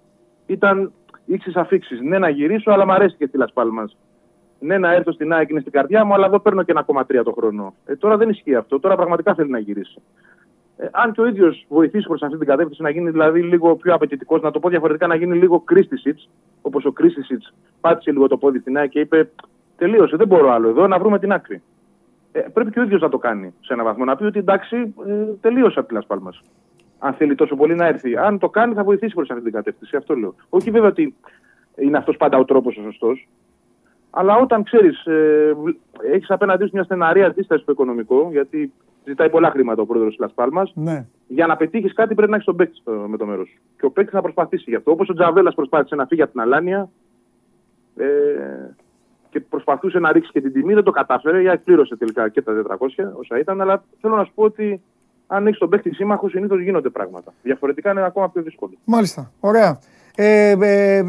ήταν 0.46 0.92
ύξει 1.24 1.52
αφήξεις. 1.54 2.00
Ναι, 2.00 2.18
να 2.18 2.28
γυρίσω, 2.28 2.70
αλλά 2.70 2.86
μου 2.86 2.92
αρέσει 2.92 3.16
και 3.16 3.26
στη 3.26 3.36
Λασπάλμα. 3.36 3.90
Ναι, 4.58 4.78
να 4.78 4.92
έρθω 4.92 5.12
στην 5.12 5.32
ΑΕΚ 5.32 5.50
είναι 5.50 5.60
στην 5.60 5.72
καρδιά 5.72 6.04
μου, 6.04 6.14
αλλά 6.14 6.26
εδώ 6.26 6.38
παίρνω 6.38 6.62
και 6.62 6.72
1,3 6.86 7.22
το 7.24 7.32
χρόνο. 7.32 7.74
Ε, 7.86 7.96
τώρα 7.96 8.16
δεν 8.16 8.28
ισχύει 8.28 8.54
αυτό. 8.54 8.80
Τώρα 8.80 8.96
πραγματικά 8.96 9.34
θέλει 9.34 9.50
να 9.50 9.58
γυρίσει. 9.58 10.02
Ε, 10.76 10.86
αν 10.92 11.12
και 11.12 11.20
ο 11.20 11.26
ίδιος 11.26 11.66
βοηθήσει 11.68 12.06
προς 12.06 12.22
αυτή 12.22 12.38
την 12.38 12.46
κατεύθυνση 12.46 12.82
να 12.82 12.90
γίνει 12.90 13.10
δηλαδή 13.10 13.42
λίγο 13.42 13.76
πιο 13.76 13.94
απαιτητικός, 13.94 14.42
να 14.42 14.50
το 14.50 14.58
πω 14.58 14.68
διαφορετικά, 14.68 15.06
να 15.06 15.14
γίνει 15.14 15.36
λίγο 15.36 15.60
Κρίστισιτ, 15.60 16.18
όπως 16.62 16.84
ο 16.84 16.92
Κρίστισιτ 16.92 17.42
πάτησε 17.80 18.10
λίγο 18.10 18.28
το 18.28 18.36
πόδι 18.36 18.58
στην 18.58 18.76
ΑΕΚ 18.76 18.90
και 18.90 19.00
είπε: 19.00 19.30
Τελείωσε, 19.76 20.16
δεν 20.16 20.26
μπορώ 20.26 20.52
άλλο 20.52 20.68
εδώ, 20.68 20.86
να 20.86 20.98
βρούμε 20.98 21.18
την 21.18 21.32
άκρη. 21.32 21.62
Ε, 22.32 22.40
πρέπει 22.40 22.70
και 22.70 22.80
ο 22.80 22.82
ίδιος 22.82 23.00
να 23.00 23.08
το 23.08 23.18
κάνει 23.18 23.54
σε 23.60 23.72
έναν 23.72 23.84
βαθμό. 23.84 24.04
Να 24.04 24.16
πει 24.16 24.24
ότι 24.24 24.38
εντάξει, 24.38 24.94
ε, 25.06 25.24
τελείωσε 25.40 25.78
από 25.78 25.88
τη 25.88 25.94
Λασπάλμα. 25.94 26.34
Αν 26.98 27.14
θέλει 27.14 27.34
τόσο 27.34 27.56
πολύ 27.56 27.74
να 27.74 27.86
έρθει. 27.86 28.16
Αν 28.16 28.38
το 28.38 28.48
κάνει, 28.48 28.74
θα 28.74 28.84
βοηθήσει 28.84 29.14
προς 29.14 29.30
αυτή 29.30 29.42
την 29.42 29.52
κατεύθυνση. 29.52 29.96
Αυτό 29.96 30.14
λέω. 30.14 30.34
Όχι 30.48 30.70
βέβαια 30.70 30.88
ότι 30.88 31.14
είναι 31.76 31.96
αυτός 31.96 32.16
πάντα 32.16 32.38
ο 32.38 32.44
τρόπος 32.44 32.76
ο 32.76 32.82
σωστός. 32.82 33.28
Αλλά 34.10 34.36
όταν 34.36 34.62
ξέρεις, 34.62 35.04
ε, 35.04 35.56
έχεις 36.12 36.30
απέναντί 36.30 36.64
σου 36.64 36.70
μια 36.72 36.82
στεναρή 36.82 37.22
αντίσταση 37.22 37.62
στο 37.62 37.72
οικονομικό, 37.72 38.28
γιατί 38.30 38.72
ζητάει 39.04 39.30
πολλά 39.30 39.50
χρήματα 39.50 39.82
ο 39.82 39.86
πρόεδρος 39.86 40.10
της 40.10 40.20
Λασπάλμα. 40.20 40.68
Ναι. 40.74 41.06
Για 41.26 41.46
να 41.46 41.56
πετύχεις 41.56 41.92
κάτι 41.92 42.14
πρέπει 42.14 42.30
να 42.30 42.36
έχεις 42.36 42.46
τον 42.46 42.56
παίκτη 42.56 42.82
με 43.06 43.16
το 43.16 43.26
μέρος 43.26 43.48
σου. 43.48 43.60
Και 43.78 43.86
ο 43.86 43.90
παίκτης 43.90 44.14
θα 44.14 44.22
προσπαθήσει 44.22 44.64
γι' 44.66 44.76
αυτό. 44.76 44.90
Όπως 44.90 45.08
ο 45.08 45.14
Τζαβέλας 45.14 45.54
προσπάθησε 45.54 45.94
να 45.94 46.06
φύγει 46.06 46.22
από 46.22 46.30
την 46.30 46.40
Αλάνια 46.40 46.88
ε, 47.96 48.06
και 49.30 49.40
προσπαθούσε 49.40 49.98
να 49.98 50.12
ρίξει 50.12 50.30
και 50.30 50.40
την 50.40 50.52
τιμή, 50.52 50.74
δεν 50.74 50.84
το 50.84 50.90
κατάφερε. 50.90 51.40
Για 51.40 51.52
εκπλήρωσε 51.52 51.96
τελικά 51.96 52.28
και 52.28 52.42
τα 52.42 52.62
400 52.68 52.76
όσα 53.18 53.38
ήταν. 53.38 53.60
Αλλά 53.60 53.84
θέλω 54.00 54.16
να 54.16 54.24
σου 54.24 54.32
πω 54.34 54.42
ότι 54.42 54.82
αν 55.26 55.46
έχεις 55.46 55.58
τον 55.58 55.68
παίκτη 55.68 55.94
σύμμαχος, 55.94 56.30
συνήθως 56.30 56.60
γίνονται 56.60 56.88
πράγματα. 56.88 57.32
Διαφορετικά 57.42 57.90
είναι 57.90 58.04
ακόμα 58.04 58.30
πιο 58.30 58.42
δύσκολο. 58.42 58.72
Μάλιστα. 58.84 59.30
Ωραία. 59.40 59.78
Ε, 60.16 60.50
ε, 60.60 60.96
ε, 60.96 61.04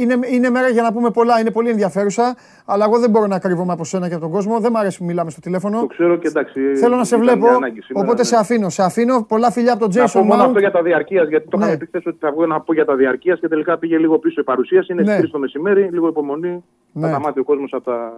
είναι, 0.00 0.18
είναι 0.30 0.50
μέρα 0.50 0.68
για 0.68 0.82
να 0.82 0.92
πούμε 0.92 1.10
πολλά, 1.10 1.40
είναι 1.40 1.50
πολύ 1.50 1.70
ενδιαφέρουσα. 1.70 2.36
Αλλά 2.64 2.84
εγώ 2.84 2.98
δεν 2.98 3.10
μπορώ 3.10 3.26
να 3.26 3.38
κρύβομαι 3.38 3.72
από 3.72 3.84
σένα 3.84 4.08
και 4.08 4.14
από 4.14 4.22
τον 4.22 4.32
κόσμο. 4.32 4.60
Δεν 4.60 4.70
μου 4.74 4.78
αρέσει 4.78 4.98
που 4.98 5.04
μιλάμε 5.04 5.30
στο 5.30 5.40
τηλέφωνο. 5.40 5.80
Το 5.80 5.86
ξέρω 5.86 6.16
και 6.16 6.28
εντάξει. 6.28 6.76
Θέλω 6.76 6.96
να 6.96 7.04
σε 7.04 7.16
βλέπω. 7.16 7.46
οπότε 7.92 8.24
σε 8.24 8.36
αφήνω. 8.36 8.68
Σε 8.68 8.82
αφήνω. 8.82 9.24
Πολλά 9.28 9.50
φιλιά 9.50 9.72
από 9.72 9.80
τον 9.80 9.90
Jason 9.90 10.12
Να 10.14 10.20
πω 10.20 10.24
μόνο 10.24 10.42
αυτό 10.42 10.58
για 10.58 10.70
τα 10.70 10.82
διαρκείας. 10.82 11.28
Γιατί 11.28 11.48
το 11.48 11.56
ναι. 11.56 11.64
είχαμε 11.64 11.78
πει 11.78 11.86
χθες 11.86 12.06
ότι 12.06 12.16
θα 12.20 12.30
βγω 12.32 12.46
να 12.46 12.60
πω 12.60 12.72
για 12.72 12.84
τα 12.84 12.94
διαρκείας 12.94 13.40
και 13.40 13.48
τελικά 13.48 13.78
πήγε 13.78 13.98
λίγο 13.98 14.18
πίσω 14.18 14.40
η 14.40 14.44
παρουσίαση. 14.44 14.92
Είναι 14.92 15.02
ναι. 15.02 15.18
3 15.20 15.24
το 15.30 15.38
μεσημέρι, 15.38 15.88
λίγο 15.92 16.08
υπομονή. 16.08 16.64
Ναι. 16.92 17.02
Θα 17.02 17.08
σταμάτει 17.08 17.40
ο 17.40 17.44
κόσμος 17.44 17.72
από 17.72 17.84
τα 17.84 18.12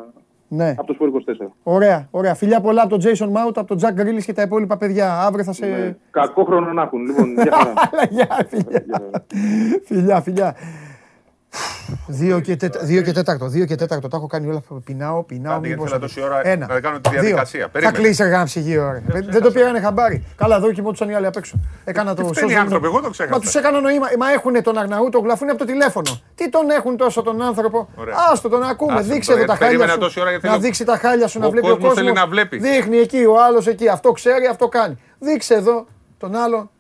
ναι. 0.49 0.75
Από 0.79 0.87
το 0.87 0.93
Σπορ 0.93 1.11
24. 1.43 1.47
Ωραία, 1.63 2.09
ωραία. 2.11 2.35
Φιλιά 2.35 2.61
πολλά 2.61 2.83
από 2.83 2.99
τον 2.99 3.01
Jason 3.03 3.27
Mount, 3.27 3.53
από 3.55 3.65
τον 3.65 3.79
Jack 3.81 4.01
Grealish 4.01 4.23
και 4.25 4.33
τα 4.33 4.43
υπόλοιπα 4.43 4.77
παιδιά. 4.77 5.21
Αύριο 5.21 5.45
θα 5.45 5.53
σε. 5.53 5.67
Ναι. 5.67 5.97
Κακό 6.11 6.45
χρόνο 6.45 6.73
να 6.73 6.83
έχουν. 6.83 7.01
Λοιπόν, 7.01 7.33
γεια 7.33 7.53
χαρά. 7.53 7.73
φιλιά. 8.51 9.11
φιλιά, 9.85 10.21
φιλιά. 10.21 10.55
Δύο 12.07 12.41
και, 12.41 12.57
τέτα, 12.57 12.81
δύο 12.81 13.03
και 13.03 13.13
τέταρτο, 13.13 13.49
δύο 13.49 13.65
και 13.65 13.75
τέταρτο. 13.75 14.09
Τα 14.09 14.17
έχω 14.17 14.27
κάνει 14.27 14.49
όλα. 14.49 14.63
Πεινάω, 14.85 15.23
πεινάω. 15.23 15.57
Άντε, 15.57 15.69
μήπως... 15.69 15.87
ήθελα 15.87 16.01
τόση 16.01 16.23
ώρα 16.23 16.47
Ένα. 16.47 16.67
να 16.67 16.81
κάνω 16.81 17.01
τη 17.01 17.11
διαδικασία. 17.11 17.71
Θα 17.73 17.93
κλείσει 17.93 18.23
ένα 18.23 18.45
ψυγείο. 18.45 19.03
Δεν 19.07 19.43
το 19.43 19.51
πήγανε 19.51 19.81
χαμπάρι. 19.81 20.25
Καλά, 20.37 20.57
εδώ 20.57 20.73
κοιμόντουσαν 20.73 21.09
οι 21.09 21.15
άλλοι 21.15 21.27
απ' 21.27 21.37
έξω. 21.37 21.61
Έκανα 21.85 22.15
το 22.15 22.23
σώμα. 22.23 22.51
Είναι 22.53 22.61
άνθρωποι, 22.61 22.87
εγώ 22.87 23.01
το 23.01 23.11
ξέχασα. 23.11 23.35
Μα 23.35 23.41
τους 23.41 23.55
έκανα 23.55 23.81
νοήμα. 23.81 24.07
Μα 24.19 24.33
έχουν 24.33 24.63
τον 24.63 24.79
Αγναού, 24.79 25.09
τον 25.09 25.23
γλαφούν 25.23 25.49
από 25.49 25.59
το 25.59 25.65
τηλέφωνο. 25.65 26.21
Τι 26.35 26.49
τον 26.49 26.71
έχουν 26.71 26.97
τόσο 26.97 27.23
τον 27.23 27.43
άνθρωπο; 27.43 27.89
Άστο 28.33 28.49
τον 28.49 28.63
ακούμε. 28.63 29.01
Δείξε 29.01 29.33
εδώ 29.33 29.45
τα 29.45 29.57
χάλια 29.57 29.89
σου. 29.89 29.99
Να 30.43 30.59
δείξει 30.59 30.85
τα 30.85 30.97
χάλια 30.97 31.27
σου 31.29 31.39
να 31.39 31.51
βλέπει 31.51 31.71
ο 31.71 31.79
κόσμος. 31.79 32.13
Δείχνει 32.51 32.97
εκεί 32.97 33.25
ο 33.25 33.43
άλλος 33.43 33.67
εκεί. 33.67 33.89
Αυτό 33.89 34.13
ξέρει, 34.13 34.47
αυτό 34.47 34.69
κάνει. 34.69 34.97
Δείξε 35.19 35.55
εδώ 35.55 35.87
τον 36.19 36.35
άλλο. 36.35 36.71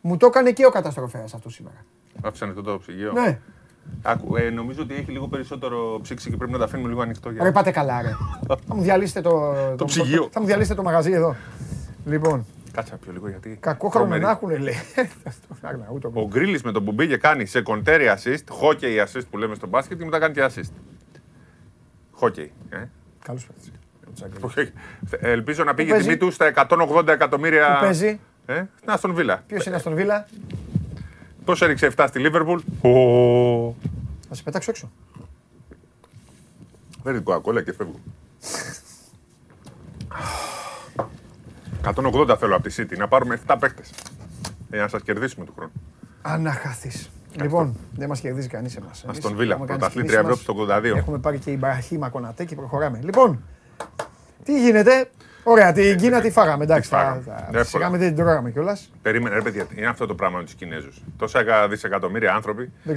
Μου 0.00 0.16
το 0.16 0.26
έκανε 0.26 0.50
και 0.50 0.66
ο 0.66 0.70
καταστροφέας 0.70 1.34
αυτό 1.34 1.50
σήμερα. 1.50 1.84
Άφησαν 2.22 2.62
το 2.64 2.78
ψυγείο. 2.78 3.12
Ναι. 3.12 3.38
Άκου, 4.02 4.36
ε, 4.36 4.50
νομίζω 4.50 4.82
ότι 4.82 4.94
έχει 4.94 5.10
λίγο 5.10 5.28
περισσότερο 5.28 5.98
ψήξη 6.02 6.30
και 6.30 6.36
πρέπει 6.36 6.52
να 6.52 6.58
τα 6.58 6.64
αφήνουμε 6.64 6.88
λίγο 6.88 7.00
ανοιχτό. 7.00 7.30
Για... 7.30 7.44
Ρε 7.44 7.52
πάτε 7.52 7.70
καλά 7.70 8.02
ρε. 8.02 8.16
θα 8.66 8.74
μου 8.74 8.82
διαλύσετε 8.82 9.20
το, 9.20 9.54
το, 9.76 9.84
ψυγείο. 9.84 10.28
Θα 10.32 10.40
μου 10.40 10.46
διαλύσετε 10.46 10.74
το 10.74 10.82
μαγαζί 10.82 11.12
εδώ. 11.12 11.36
Λοιπόν. 12.04 12.46
Κάτσε 12.72 12.98
πιο 13.02 13.12
λίγο 13.12 13.28
γιατί. 13.28 13.56
Κακό 13.60 13.88
χρόνο 13.88 14.16
να 14.16 14.30
έχουν, 14.30 14.50
λέει. 14.50 14.74
Ο 16.12 16.26
Γκρίλι 16.26 16.60
με 16.64 16.72
τον 16.72 16.84
που 16.84 16.92
μπήκε 16.92 17.16
κάνει 17.16 17.46
σε 17.46 17.62
κοντέρι 17.62 18.04
assist, 18.16 18.62
hockey 18.62 19.04
assist 19.04 19.22
που 19.30 19.38
λέμε 19.38 19.54
στο 19.54 19.66
μπάσκετ 19.66 19.98
και 19.98 20.04
μετά 20.04 20.18
κάνει 20.18 20.34
και 20.34 20.44
assist. 20.44 20.70
Hockey. 22.20 22.48
Ε. 22.70 22.84
Καλώ 23.24 23.38
Ελπίζω 25.20 25.64
να 25.64 25.74
πήγε 25.74 25.96
η 25.96 26.00
τιμή 26.00 26.16
του 26.16 26.30
στα 26.30 26.52
180 26.68 27.08
εκατομμύρια. 27.08 27.74
Πού 27.74 27.84
παίζει. 27.84 28.20
Ε, 28.46 28.64
στην 28.76 28.90
Αστον 28.90 29.14
Βίλα. 29.14 29.42
Ποιος 29.46 29.66
είναι 29.66 29.76
Αστον 29.76 29.94
Βίλα; 29.94 30.26
Πώς 31.48 31.62
έριξε 31.62 31.92
7 31.96 32.04
στη 32.08 32.18
Λίβερπουλ; 32.18 32.60
Θα 34.28 34.34
σε 34.34 34.42
πετάξω 34.42 34.70
έξω. 34.70 34.90
Φέρει 37.02 37.20
κοκακόλα 37.20 37.62
και 37.62 37.72
φεύγω. 37.72 38.00
180 41.84 42.36
θέλω 42.38 42.56
από 42.56 42.68
τη 42.68 42.74
City, 42.78 42.96
να 42.96 43.08
πάρουμε 43.08 43.40
7 43.46 43.56
παίχτε. 43.60 43.82
Για 44.70 44.80
να 44.80 44.88
σας 44.88 45.02
κερδίσουμε 45.02 45.44
του 45.44 45.52
χρόνου. 45.56 45.72
Αναχάθη. 46.22 46.90
Λοιπόν, 47.32 47.76
δεν 47.96 48.08
μας 48.08 48.20
κερδίζει 48.20 48.48
κανείς 48.48 48.76
εμάς. 48.76 49.04
Α 49.04 49.10
τον 49.20 49.36
Βίλα, 49.36 49.56
πρωταθλήτρια 49.56 50.18
Ευρώπης 50.18 50.44
το 50.44 50.52
82. 50.52 50.96
Έχουμε 50.96 51.18
πάρει 51.18 51.38
και 51.38 51.50
η 51.50 51.56
Μπαχήμα 51.58 52.08
Κονατέ 52.08 52.44
και 52.44 52.54
προχωράμε. 52.54 53.00
Λοιπόν, 53.02 53.42
τι 54.44 54.60
γίνεται, 54.60 55.10
Ωραία, 55.50 55.72
την 55.72 55.96
Κίνα 55.96 56.20
τη 56.20 56.30
φάγαμε. 56.30 56.64
Εντάξει, 56.64 56.90
σιγά 57.62 57.90
με 57.90 57.98
δεν 57.98 58.08
την 58.08 58.16
τρώγαμε 58.16 58.50
κιόλας. 58.50 58.90
Περίμενε, 59.02 59.34
ρε 59.34 59.42
παιδιά, 59.42 59.66
είναι 59.76 59.86
αυτό 59.86 60.06
το 60.06 60.14
πράγμα 60.14 60.38
με 60.38 60.44
τους 60.44 60.54
Κινέζους; 60.54 61.02
Τόσα 61.16 61.68
δισεκατομμύρια 61.68 62.34
άνθρωποι 62.34 62.72
δεν 62.82 62.96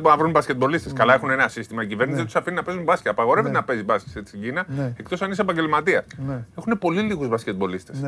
να 0.02 0.16
βρουν 0.16 0.30
μπασκετμπολίστες. 0.30 0.92
Καλά 0.92 1.14
έχουν 1.14 1.30
ένα 1.30 1.48
σύστημα. 1.48 1.82
Η 1.82 1.86
κυβέρνηση 1.86 2.16
δεν 2.16 2.26
τους 2.26 2.36
αφήνει 2.36 2.56
να 2.56 2.62
παίζουν 2.62 2.82
μπάσκετ. 2.82 3.12
Απαγορεύεται 3.12 3.54
να 3.54 3.64
παίζει 3.64 3.82
μπάσκετ 3.82 4.26
στην 4.26 4.40
Κίνα 4.40 4.66
εκτός 4.96 5.22
αν 5.22 5.30
είσαι 5.30 5.42
επαγγελματίας. 5.42 6.04
Έχουν 6.58 6.78
πολύ 6.78 7.00
λίγους 7.00 7.28
μπασκετμπολίστες. 7.28 8.02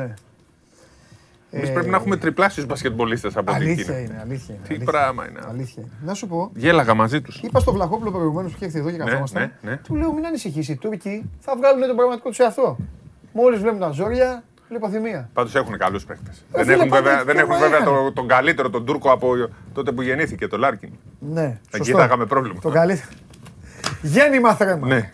Εμείς 1.53 1.71
πρέπει 1.71 1.89
να 1.89 1.97
έχουμε 1.97 2.17
τριπλάσιους 2.17 2.65
μπασκετμπολίστες 2.65 3.37
από 3.37 3.53
την 3.53 3.75
Κίνα. 3.75 3.99
Είναι, 3.99 4.19
αλήθεια 4.21 4.55
είναι. 4.55 4.77
Τι 4.77 4.83
πράγμα 4.83 5.29
είναι. 5.29 5.39
Αλήθεια. 5.49 5.83
Να 6.05 6.13
σου 6.13 6.27
πω. 6.27 6.51
Γέλαγα 6.55 6.93
μαζί 6.93 7.21
τους. 7.21 7.41
Είπα 7.41 7.59
στο 7.59 7.73
Βλαχόπουλο 7.73 8.11
προηγουμένως 8.11 8.51
που 8.51 8.57
είχε 8.57 8.65
έρθει 8.65 8.79
εδώ 8.79 8.91
και 8.91 8.97
καθόμασταν. 8.97 9.51
Του 9.83 9.95
λέω 9.95 10.13
μην 10.13 10.25
ανησυχήσεις. 10.25 10.71
Οι 10.71 10.75
Τούρκοι 10.75 11.29
θα 11.39 11.55
βγάλουν 11.57 11.87
τον 11.87 11.95
πραγματικό 11.95 12.29
τους 12.29 12.39
εαυτό. 12.39 12.77
Μόλις 13.31 13.59
βλέπουν 13.59 13.79
τα 13.79 13.89
ζόρια, 13.89 14.43
λιποθυμία. 14.69 15.29
Πάντως 15.33 15.55
έχουν 15.55 15.77
καλούς 15.77 16.05
παίχτες. 16.05 16.31
Δεν 16.51 16.69
έχουν 16.69 16.89
βέβαια, 16.89 17.23
δεν 17.23 17.37
έχουν 17.37 17.57
βέβαια 17.57 17.83
το, 17.83 18.11
τον 18.11 18.27
καλύτερο, 18.27 18.69
τον 18.69 18.85
Τούρκο 18.85 19.11
από 19.11 19.49
τότε 19.73 19.91
που 19.91 20.01
γεννήθηκε, 20.01 20.47
τον 20.47 20.59
Λάρκιν. 20.59 20.89
Ναι. 21.19 21.59
Εκεί 21.71 21.91
θα 21.91 22.03
είχαμε 22.03 22.25
πρόβλημα. 22.25 22.59
Τον 22.61 22.71
καλύτερο. 22.71 23.09
Γέννημα 24.01 24.55
θρέμα. 24.55 24.87
Ναι. 24.87 25.11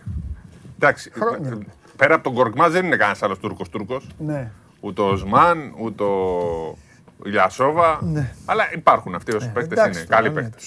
Εντάξει. 0.76 1.10
Χρόνια. 1.14 1.58
Πέρα 1.96 2.14
από 2.14 2.24
τον 2.24 2.34
Κορκμάς 2.34 2.72
δεν 2.72 2.84
είναι 2.84 2.96
κανένας 2.96 3.22
άλλος 3.22 3.38
Τούρκος 3.38 3.68
Τούρκος. 3.68 4.06
Ναι. 4.18 4.50
Ούτε 4.80 5.02
ο 5.02 5.16
Σμαν, 5.16 5.74
ούτε 5.80 6.02
ο 6.02 6.76
Ηλιασόβα. 7.24 7.98
Ναι. 8.02 8.32
Αλλά 8.44 8.62
υπάρχουν 8.74 9.14
αυτοί 9.14 9.34
όσοι 9.34 9.46
ε, 9.46 9.50
παίχτε 9.54 9.88
είναι. 9.88 10.04
Καλοί 10.08 10.28
ναι, 10.28 10.34
παίχτε. 10.34 10.58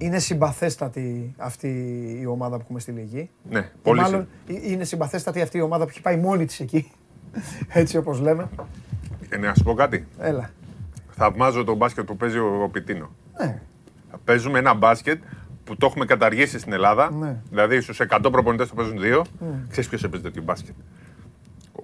Ε, 0.00 0.04
είναι 0.06 0.18
συμπαθέστατη 0.18 1.34
αυτή 1.38 1.68
η 2.20 2.26
ομάδα 2.26 2.56
που 2.56 2.62
έχουμε 2.62 2.80
στη 2.80 2.90
Λιγή. 2.90 3.30
Ναι, 3.50 3.70
πολύ 3.82 4.00
Μάλλον 4.00 4.28
είναι 4.46 4.84
συμπαθέστατη 4.84 5.40
αυτή 5.40 5.58
η 5.58 5.60
ομάδα 5.60 5.84
που 5.84 5.90
έχει 5.90 6.00
πάει 6.00 6.16
μόνη 6.16 6.44
της 6.44 6.60
εκεί. 6.60 6.90
Έτσι 7.72 7.96
όπως 7.96 8.20
λέμε. 8.20 8.48
Ε, 9.28 9.36
να 9.36 9.54
σου 9.54 9.62
πω 9.62 9.74
κάτι. 9.74 10.06
Έλα. 10.18 10.50
Θαυμάζω 11.10 11.64
τον 11.64 11.76
μπάσκετ 11.76 12.04
που 12.04 12.16
παίζει 12.16 12.38
ο, 12.38 12.68
Πιτίνο. 12.72 13.10
Ναι. 13.38 13.60
Παίζουμε 14.24 14.58
ένα 14.58 14.74
μπάσκετ 14.74 15.22
που 15.64 15.76
το 15.76 15.86
έχουμε 15.86 16.04
καταργήσει 16.04 16.58
στην 16.58 16.72
Ελλάδα. 16.72 17.12
Ναι. 17.12 17.36
Δηλαδή 17.48 17.80
στους 17.80 18.00
100 18.08 18.28
προπονητές 18.32 18.68
που 18.68 18.74
παίζουν 18.74 19.00
δύο. 19.00 19.24
Ναι. 19.40 19.64
Ξέρεις 19.68 19.88
ποιος 19.88 20.04
έπαιζε 20.04 20.22
τέτοιο 20.22 20.42
μπάσκετ; 20.42 20.74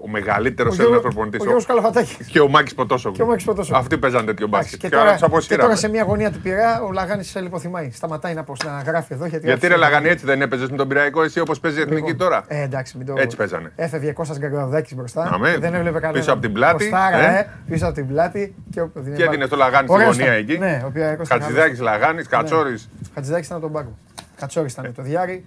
Ο 0.04 0.08
μεγαλύτερος 0.08 0.78
Έλληνας 0.78 1.00
προπονητής. 1.00 1.40
Ο 1.40 1.42
Γιώργος 1.42 1.66
Καλαφατάκης. 1.66 2.26
Και 2.26 2.40
ο 2.40 2.48
Μάκης 2.48 2.74
Ποτόσογλου. 2.74 3.16
Και 3.16 3.22
ο 3.22 3.26
Μάκης 3.26 3.44
Ποτόσογλου. 3.44 3.78
Αυτοί 3.78 3.98
παίζαν 3.98 4.26
τέτοιο 4.26 4.46
μπάσκετ. 4.46 4.80
Και, 4.80 4.88
τώρα, 4.88 5.18
και 5.48 5.56
τώρα 5.56 5.76
σε 5.76 5.88
μια 5.88 6.02
γωνία 6.02 6.30
του 6.30 6.40
πειρά 6.40 6.82
ο 6.82 6.92
Λαγάνης 6.92 7.30
σε 7.30 7.40
λιποθυμάει. 7.40 7.90
Σταματάει 7.90 8.34
να, 8.34 8.42
πως, 8.44 8.58
να 8.64 8.82
γράφει 8.86 9.14
εδώ. 9.14 9.26
Γιατί, 9.26 9.46
γιατί 9.46 9.66
ρε 9.66 9.76
Λαγάνη 9.76 10.08
έτσι 10.08 10.26
δεν 10.26 10.42
έπαιζες 10.42 10.70
με 10.70 10.76
τον 10.76 10.88
Πειραϊκό 10.88 11.22
εσύ 11.22 11.40
όπως 11.40 11.60
παίζει 11.60 11.78
η 11.78 11.80
εθνική 11.80 12.00
λοιπόν, 12.00 12.16
τώρα; 12.16 12.44
Ε, 12.46 12.62
εντάξει, 12.62 12.96
μην 12.96 13.06
το... 13.06 13.14
Έτσι 13.16 13.36
παίζανε. 13.36 13.72
Έφευγε 13.76 14.12
Κώστας 14.12 14.38
Γκαγκαδάκη 14.38 14.94
μπροστά. 14.94 15.30
Αμέ, 15.32 15.56
δεν 15.58 15.74
έβλεπε 15.74 15.98
κανένα. 15.98 16.18
Πίσω 16.18 16.32
από 16.32 16.40
την 16.40 16.52
πλάτη. 16.52 16.92
ε. 17.12 17.38
ε, 17.38 17.46
πίσω 17.68 17.84
από 17.86 17.94
την 17.94 18.06
πλάτη. 18.06 18.54
Και, 18.70 18.80
και 19.16 19.22
έδινε 19.24 19.46
το 19.46 19.56
Λαγάνη 19.56 19.88
στη 19.88 20.04
γωνία 20.04 20.32
εκεί. 20.32 20.58
Ναι, 20.58 20.82
Κατσιδάκης 21.28 21.80
Λαγάνης, 21.80 22.28
Κατσόρης. 22.28 22.88
Κατσιδάκης 23.14 23.46
ήταν 23.46 23.60
τον 23.60 23.72
πάγκο. 23.72 23.96
Κατσόρης 24.36 24.72
ήταν 24.72 24.92
το 24.96 25.02
διάρρη. 25.02 25.44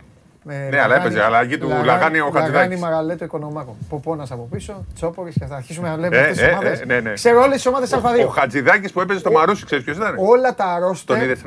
Ναι, 0.70 0.82
αλλά 0.82 0.96
έπαιζε, 0.96 1.24
αλλά 1.24 1.42
εκεί 1.42 1.58
του 1.58 1.68
Λαγάνι 1.84 2.20
ο 2.20 2.24
Χατζηδάκης. 2.24 2.54
Λαγάνι 2.54 2.76
Μαγαλέτο 2.76 3.26
Οικονομάκο. 3.26 3.78
Ποπόνα 3.90 4.26
από 4.30 4.48
πίσω, 4.52 4.86
Τσόπορης 4.96 5.36
και 5.40 5.46
θα 5.46 5.56
αρχίσουμε 5.56 5.90
να 5.90 5.96
βλέπουμε 5.96 6.20
αυτές 6.20 6.38
τις 6.38 6.48
ομάδες. 6.48 6.84
Ναι, 6.86 7.00
ναι. 7.00 7.14
Ξέρω 7.14 7.42
όλες 7.42 7.56
τις 7.56 7.66
ομάδες 7.66 7.94
Α2. 7.94 8.26
Ο 8.26 8.30
Χατζηδάκης 8.30 8.92
που 8.92 9.02
έπαιζε 9.02 9.20
στο 9.20 9.32
Μαρούσι, 9.32 9.66
ξέρεις 9.66 9.84
ποιος 9.84 9.98
ήταν; 9.98 10.16
Όλα 10.18 10.56
τα 10.56 10.66
αρρώστια 10.66 11.18
της 11.18 11.42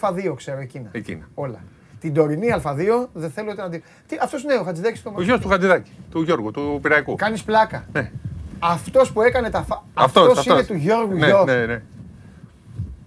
Α2 0.00 0.34
ξέρω 0.36 0.58
εκείνα. 0.60 0.88
εκείνα. 0.92 1.28
Όλα. 1.34 1.58
Την 2.00 2.14
τωρινή 2.14 2.54
Α2 2.62 3.08
δεν 3.12 3.30
θέλω 3.30 3.50
ούτε 3.50 3.62
να 3.62 3.68
την. 3.68 3.82
Αυτός 4.22 4.44
ναι, 4.44 4.54
ο 4.54 4.62
Χατζηδάκης 4.62 5.02
του 5.02 5.12
Ο 5.16 5.22
γιος 5.22 5.40
του 5.40 5.48
Χατζηδάκη, 5.48 5.90
του 6.10 6.22
Γιώργου, 6.22 6.50
του 6.50 6.78
Πυραϊκού. 6.82 7.14
Κάνεις 7.14 7.42
πλάκα. 7.42 7.84
Ναι. 7.92 8.10
Αυτός 8.58 9.12
που 9.12 9.22
έκανε 9.22 9.50
τα. 9.50 9.84
Αυτός 9.94 10.46
είναι 10.46 10.64
του 10.64 10.74
Γιώργου 10.74 11.14
ναι, 11.14 11.32
ναι, 11.44 11.66
ναι. 11.66 11.82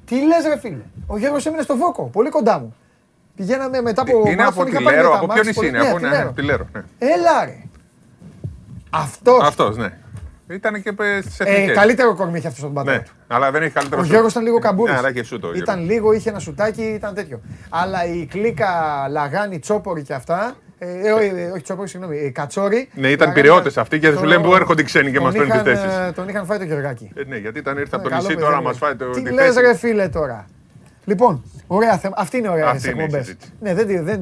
Τι 0.05 0.15
λες, 0.15 0.45
ρε 0.47 0.59
φίλε. 0.59 0.83
Ο 1.07 1.17
Γιώργος 1.17 1.45
έμεινε 1.45 1.61
στο 1.61 1.75
Βόκο, 1.77 2.03
πολύ 2.03 2.29
κοντά 2.29 2.59
μου. 2.59 2.75
Πηγαίναμε 3.41 3.81
μετά 3.81 4.01
από. 4.01 4.23
Είναι 4.27 4.43
από 4.43 4.63
τη 4.63 4.83
Λέρο, 4.83 5.15
από 5.15 5.27
ποιο 5.27 5.43
νησί 5.43 5.67
είναι, 5.67 5.79
από 5.79 6.33
τη 6.35 6.41
Λέρο. 6.41 6.67
Ναι. 6.73 6.81
Έλα 6.97 7.45
ρε. 7.45 7.57
Αυτός. 8.89 9.43
Αυτός, 9.43 9.77
ναι. 9.77 9.97
Ήταν 10.49 10.81
και 10.81 10.93
σε 11.27 11.43
ε, 11.43 11.71
Καλύτερο 11.71 12.15
κορμί 12.15 12.37
είχε 12.37 12.47
αυτός 12.47 12.63
τον 12.63 12.73
πατέρα 12.73 12.97
ναι, 12.97 13.03
Αλλά 13.27 13.51
δεν 13.51 13.63
έχει 13.63 13.73
καλύτερο 13.73 14.01
Ο 14.01 14.03
Γιώργος 14.03 14.31
ήταν 14.31 14.43
λίγο 14.43 14.59
καμπούρη. 14.59 14.91
Ναι, 14.91 15.57
ήταν 15.57 15.85
λίγο, 15.85 16.13
είχε 16.13 16.29
ένα 16.29 16.39
σουτάκι, 16.39 16.81
ήταν 16.81 17.13
τέτοιο. 17.13 17.41
Αλλά 17.69 18.05
η 18.05 18.25
κλίκα 18.25 18.69
Λαγάνη, 19.09 19.59
Τσόπορη 19.59 20.01
και 20.03 20.13
αυτά. 20.13 20.53
Ε, 20.77 20.85
ε, 20.85 21.43
ε 21.43 21.51
όχι 21.51 21.63
Τσόπορη, 21.63 21.87
συγγνώμη. 21.87 22.17
Ε, 22.17 22.29
κατσόρη. 22.29 22.89
Ναι, 22.93 23.07
ήταν 23.07 23.33
πυριώτε 23.33 23.71
αυτοί 23.75 23.99
και 23.99 24.11
σου 24.11 24.23
λένε 24.23 24.43
που 24.43 24.55
έρχονται 24.55 24.81
οι 24.81 24.85
ξένοι 24.85 25.11
και 25.11 25.19
μας 25.19 25.33
παίρνουν 25.33 25.57
τι 25.57 25.63
θέσει. 25.63 26.13
Τον 26.15 26.27
είχαν 26.27 26.45
φάει 26.45 26.57
το 26.57 26.63
Γεωργάκι. 26.63 27.11
Ε, 27.15 27.23
ναι, 27.23 27.37
γιατί 27.37 27.59
ήταν 27.59 27.77
ήρθε 27.77 27.95
από 27.95 28.09
το 28.09 28.15
νησί 28.15 28.35
τώρα 28.35 28.61
μας 28.61 28.77
φάει 28.77 28.95
το. 28.95 29.09
Τι 29.09 29.31
λες, 29.31 29.55
ρε 29.55 29.75
φίλε 29.75 30.09
τώρα; 30.09 30.45
Λοιπόν, 31.05 31.43
ωραία 31.67 31.97
θέμα. 31.97 32.15
Αυτή 32.17 32.37
είναι 32.37 32.49
ωραία 32.49 32.67
Αυτή 32.67 32.89
εκπομπές. 32.89 33.35
Ναι, 33.59 33.73
δεν, 33.73 34.05
δεν, 34.05 34.21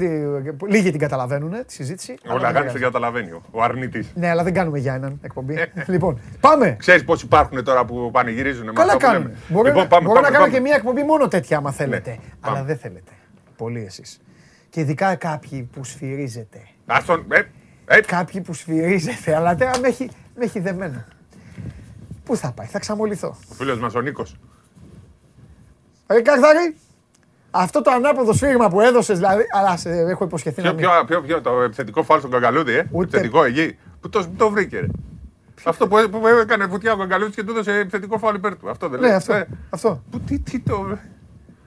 λίγοι 0.67 0.91
την 0.91 0.99
καταλαβαίνουν 0.99 1.51
τη 1.65 1.73
συζήτηση. 1.73 2.15
Ο 2.29 2.37
Λαγάνη 2.37 2.71
την 2.71 2.81
καταλαβαίνει, 2.81 3.31
ο 3.51 3.63
αρνητής. 3.63 4.11
Ναι, 4.15 4.29
αλλά 4.29 4.43
δεν 4.43 4.53
κάνουμε 4.53 4.79
για 4.79 4.93
έναν 4.93 5.19
εκπομπή. 5.21 5.55
λοιπόν, 5.87 6.19
πάμε. 6.39 6.75
Ξέρεις 6.79 7.03
πώς 7.03 7.21
υπάρχουν 7.21 7.63
τώρα 7.63 7.85
που 7.85 8.09
πανηγυρίζουν. 8.11 8.73
Καλά 8.73 8.97
κάνουμε. 8.97 9.35
Μπορώ, 9.47 9.67
λοιπόν, 9.67 9.87
πάμε, 9.87 10.07
μπορώ 10.07 10.21
πάμε, 10.21 10.29
να 10.29 10.37
κάνω 10.37 10.51
και 10.51 10.59
μια 10.59 10.75
εκπομπή 10.75 11.03
μόνο 11.03 11.27
τέτοια, 11.27 11.57
άμα 11.57 11.71
θέλετε. 11.71 12.09
Ναι, 12.09 12.17
αλλά 12.39 12.63
δεν 12.63 12.77
θέλετε. 12.77 13.11
Πολύ 13.57 13.83
εσείς. 13.85 14.21
Και 14.69 14.79
ειδικά 14.79 15.15
κάποιοι 15.15 15.69
που 15.73 15.83
σφυρίζετε. 15.83 16.67
Άστον, 16.85 17.25
ε, 17.29 17.41
ε. 17.85 18.01
Κάποιοι 18.01 18.41
που 18.41 18.53
σφυρίζετε, 18.53 19.35
αλλά 19.35 19.55
τώρα 19.55 19.71
με 19.81 19.87
έχει, 19.87 20.09
με 20.35 20.43
έχει 20.43 20.59
δεμένο. 20.59 21.03
Πού 22.23 22.35
θα 22.35 22.51
πάει, 22.51 22.67
θα 22.67 22.79
ξαμολυθώ. 22.79 23.35
Φίλος 23.57 23.79
μας 23.79 23.95
ο 23.95 24.01
Νίκος. 24.01 24.35
Ρε 26.11 26.21
Καρδάρη, 26.21 26.75
αυτό 27.51 27.81
το 27.81 27.91
ανάποδο 27.91 28.33
σφύριγμα 28.33 28.69
που 28.69 28.81
έδωσες, 28.81 29.17
δηλαδή. 29.17 29.43
Αλλά 29.57 29.77
σε 29.77 29.89
έχω 29.89 30.23
υποσχεθεί 30.23 30.61
ποιο, 30.61 30.71
να 30.71 30.75
ποιο, 30.77 30.89
ποιο, 31.07 31.21
ποιο, 31.21 31.41
το 31.41 31.61
επιθετικό 31.61 32.03
φάλ 32.03 32.19
στον 32.19 32.31
Καγκαλούδη, 32.31 32.73
ε; 32.73 32.87
Ούτε... 32.91 33.07
Επιθετικό 33.07 33.43
εκεί. 33.43 33.77
Πού 34.01 34.09
το, 34.09 34.27
το 34.37 34.49
βρήκε, 34.49 34.79
ρε. 34.79 34.87
Αυτό 35.63 35.87
που, 35.87 36.09
που 36.11 36.27
έκανε 36.27 36.65
βουτιά 36.65 36.93
ο 36.93 36.97
Καγκαλούδη 36.97 37.31
και 37.31 37.43
του 37.43 37.51
έδωσε 37.51 37.73
επιθετικό 37.73 38.17
φάλ 38.17 38.35
υπέρ 38.35 38.57
του. 38.57 38.69
Αυτό 38.69 38.89
δεν 38.89 38.99
ναι, 38.99 39.09
αυτό. 39.09 39.33
Ε, 39.33 39.47
αυτό. 39.69 40.03
Που, 40.11 40.19
τι, 40.19 40.39
τι 40.39 40.59
το. 40.59 40.97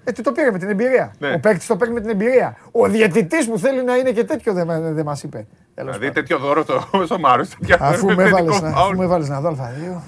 Ε, 0.04 0.12
τι 0.12 0.22
το 0.22 0.32
πήρε 0.32 0.50
με 0.50 0.58
την 0.58 0.68
εμπειρία. 0.68 1.14
Ναι. 1.18 1.32
Ο 1.32 1.40
παίκτης 1.40 1.66
το 1.66 1.76
παίρνει 1.76 1.94
με 1.94 2.00
την 2.00 2.10
εμπειρία. 2.10 2.56
Ο 2.70 2.88
διαιτητής 2.88 3.48
που 3.48 3.58
θέλει 3.58 3.84
να 3.84 3.96
είναι 3.96 4.12
και 4.12 4.24
τέτοιο 4.24 4.52
δεν, 4.52 4.94
δεν 4.94 5.04
μας 5.04 5.22
είπε. 5.22 5.46
Δηλαδή 5.74 6.10
τέτοιο 6.10 6.38
δώρο 6.38 6.64
το 6.64 6.88
στο 7.06 7.18
Μάρο. 7.18 7.44
Αφού 7.78 8.14
με 8.14 9.04
έβαλε 9.04 9.26
να 9.26 9.40
δω 9.40 9.50
Α2. 9.50 10.00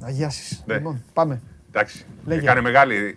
Αγιάσεις. 0.00 0.62
Ναι. 0.66 0.74
Λοιπόν, 0.74 1.02
πάμε. 1.12 1.40
Εντάξει. 1.68 2.04
Έκανε 2.28 2.60
μεγάλη. 2.60 3.16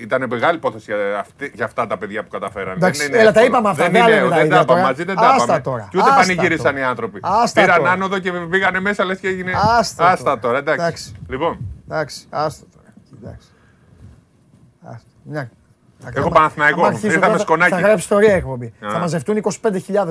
Ήταν 0.00 0.26
μεγάλη 0.28 0.56
υπόθεση 0.56 0.92
για, 0.92 1.18
αυτή, 1.18 1.52
για 1.54 1.64
αυτά 1.64 1.86
τα 1.86 1.98
παιδιά 1.98 2.22
που 2.22 2.28
καταφέρανε. 2.28 2.72
Εντάξει, 2.72 3.08
δεν 3.08 3.20
έλα, 3.20 3.32
τα 3.32 3.44
είπαμε 3.44 3.68
αυτά. 3.68 3.90
Δεν, 3.90 4.02
είναι, 4.02 4.28
δεν 4.28 4.48
τα 4.48 4.60
είπαμε 4.60 4.82
μαζί, 4.82 5.04
δεν 5.04 5.16
τα 5.16 5.36
είπαμε. 5.36 5.60
Τώρα. 5.60 5.88
Και 5.90 5.98
ούτε 5.98 6.08
Άστα 6.08 6.20
πανηγύρισαν 6.20 6.64
τώρα. 6.64 6.78
οι 6.78 6.82
άνθρωποι. 6.82 7.18
Άστα 7.22 7.60
Πήραν 7.60 7.78
τώρα. 7.78 7.90
άνοδο 7.90 8.18
και 8.18 8.32
πήγανε 8.32 8.80
μέσα, 8.80 9.04
λες 9.04 9.18
και 9.18 9.28
έγινε. 9.28 9.52
Άστα, 9.78 10.10
άστα 10.10 10.38
τώρα. 10.38 10.58
Εντάξει. 10.58 10.84
εντάξει. 10.84 11.14
Λοιπόν. 11.28 11.58
Εντάξει, 11.88 12.26
άστα 12.30 12.64
τώρα. 12.72 12.94
Εντάξει. 13.20 13.48
Άστα. 14.82 15.08
Μια 15.22 15.50
Έχω 16.12 16.28
Παναθηναϊκό. 16.28 16.90
Ήρθα 17.02 17.30
με 17.30 17.38
σκονάκι. 17.38 17.70
Θα 17.70 17.80
γράψεις 17.80 18.02
ιστορία 18.02 18.34
εκπομπή. 18.34 18.72
Θα 18.80 18.98
μαζευτούν 18.98 19.42
25.000 19.42 19.52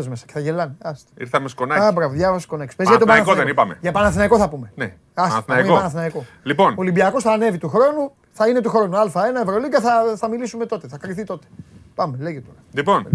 μέσα 0.08 0.26
και 0.26 0.32
θα 0.34 0.40
γελάνε. 0.40 0.78
Ήρθα 1.18 1.40
με 1.40 1.48
σκονάκι. 1.48 1.86
Α, 1.86 1.92
μπράβο, 1.92 2.14
διάβασες 2.14 2.44
σκονάκι. 2.44 2.76
Παναθηναϊκό 2.76 3.34
δεν 3.34 3.48
είπαμε. 3.48 3.78
Για 3.82 3.92
Παναθηναϊκό 3.92 4.38
θα 4.38 4.50
πούμε. 4.50 4.72
Ναι. 4.76 4.94
Παναθηναϊκό. 5.14 6.26
Λοιπόν. 6.44 6.72
Ο 6.72 6.76
Ολυμπιακός 6.78 7.24
θα 7.24 7.32
ανέβει 7.32 7.58
του 7.58 7.70
χρόνου. 7.70 8.12
Θα 8.36 8.48
είναι 8.48 8.62
του 8.62 8.70
χρόνου. 8.70 8.98
Α1 8.98 9.42
Ευρωλίγκα 9.42 9.82
θα, 9.82 10.14
θα 10.18 10.28
μιλήσουμε 10.28 10.66
τότε. 10.66 10.88
Θα 10.88 10.98
κρυθεί 10.98 11.24
τότε. 11.24 11.48
Πάμε, 11.96 12.18
λέγε 12.20 12.42
τώρα. 12.42 12.58
Λοιπόν. 12.72 13.08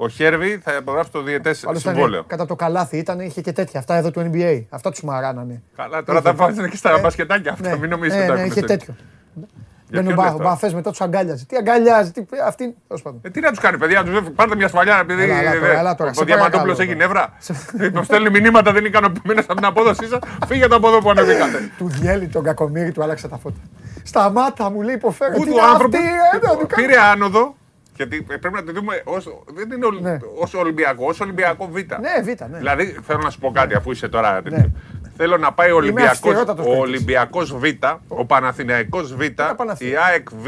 Ο 0.00 0.08
Χέρβι 0.08 0.58
θα 0.62 0.76
υπογράψει 0.76 1.10
το 1.10 1.22
διαιτές 1.22 1.64
συμβόλαιο. 1.72 2.24
Κατά 2.24 2.46
το 2.46 2.56
καλάθι 2.56 2.96
ήταν, 2.96 3.20
είχε 3.20 3.40
και 3.40 3.52
τέτοια. 3.52 3.80
Αυτά 3.80 3.96
εδώ 3.96 4.10
του 4.10 4.30
NBA. 4.32 4.64
Αυτά 4.68 4.90
τους 4.90 5.02
μαράνανε. 5.02 5.62
Καλά, 5.76 6.04
τώρα 6.04 6.20
θα 6.20 6.34
βάζουν 6.34 6.70
και 6.70 6.76
στα 6.76 6.90
ε, 6.90 7.00
μπασκετάκια 7.00 7.52
αυτά. 7.52 7.68
Ναι, 7.68 7.76
μην 7.76 7.90
νομίζετε. 7.90 8.32
Ναι, 8.32 8.42
είχε 8.42 8.60
τέτοιο. 8.60 8.94
Δεν 9.90 10.18
ο 10.18 10.38
Μπαφές 10.42 10.74
μετά 10.74 10.90
του 10.90 11.04
αγκάλιαζε. 11.04 11.44
Τι 11.46 11.56
αγκαλιάζει, 11.56 12.10
τι, 12.10 12.24
αυτή. 12.46 12.76
Ε, 13.22 13.30
τι 13.30 13.40
να 13.40 13.50
τους 13.50 13.58
κάνει, 13.58 13.78
παιδιά, 13.78 14.04
τους 14.04 14.20
πάρτε 14.34 14.56
μια 14.56 14.68
σφαλιά 14.68 14.98
επειδή 14.98 15.30
ο 16.20 16.24
Διαμαντόπουλο 16.24 16.76
έχει 16.78 16.94
νεύρα. 16.94 17.32
Του 17.92 18.04
στέλνει 18.04 18.30
μηνύματα, 18.30 18.72
δεν 18.72 18.80
είναι 18.80 18.88
ικανοποιημένος 18.88 19.44
από 19.44 19.54
την 19.54 19.64
απόδοσή 19.64 20.06
σας. 20.06 20.18
Φύγετε 20.46 20.74
από 20.74 20.88
εδώ 20.88 20.98
που 20.98 21.10
ανεβήκατε. 21.10 21.70
Του 21.78 21.88
διέλει 21.88 22.26
τον 22.26 22.42
κακομίρι, 22.42 22.92
του 22.92 23.02
άλλαξε 23.02 23.28
τα 23.28 23.36
φώτα. 23.38 23.60
Σταμάτα 24.08 24.70
μου 24.70 24.82
λέει 24.82 24.94
υποφέρω. 24.94 25.34
Ούτε 25.40 25.50
ο 25.50 25.64
άνθρωπο 25.72 25.96
πήρε 26.74 26.98
άνοδο 27.12 27.56
γιατί 27.98 28.22
πρέπει 28.22 28.50
να 28.52 28.64
το 28.64 28.72
δούμε 28.72 29.02
όσο. 29.04 29.44
Δεν 29.54 29.70
είναι 29.70 29.86
ναι. 30.00 30.18
ως 30.38 30.54
Ολυμπιακό, 30.54 31.06
ως 31.06 31.20
Ολυμπιακό 31.20 31.68
Β. 31.72 31.74
Ναι, 31.74 32.22
Β, 32.22 32.26
ναι. 32.26 32.58
Δηλαδή 32.58 32.96
θέλω 33.02 33.20
να 33.22 33.30
σου 33.30 33.38
πω 33.38 33.50
κάτι 33.50 33.74
αφού 33.74 33.90
είσαι 33.90 34.08
τώρα. 34.08 34.40
Ναι. 34.50 34.64
Θέλω 35.20 35.36
να 35.36 35.52
πάει 35.52 35.70
ο 35.70 35.76
Ολυμπιακός, 35.76 36.34
ο 36.58 36.78
Ολυμπιακός 36.78 37.56
Β, 37.56 37.64
ο 38.08 38.24
Παναθηναϊκός 38.24 39.14
Β, 39.14 39.20
η 39.20 39.96
ΑΕΚ 40.08 40.28
Β, 40.34 40.46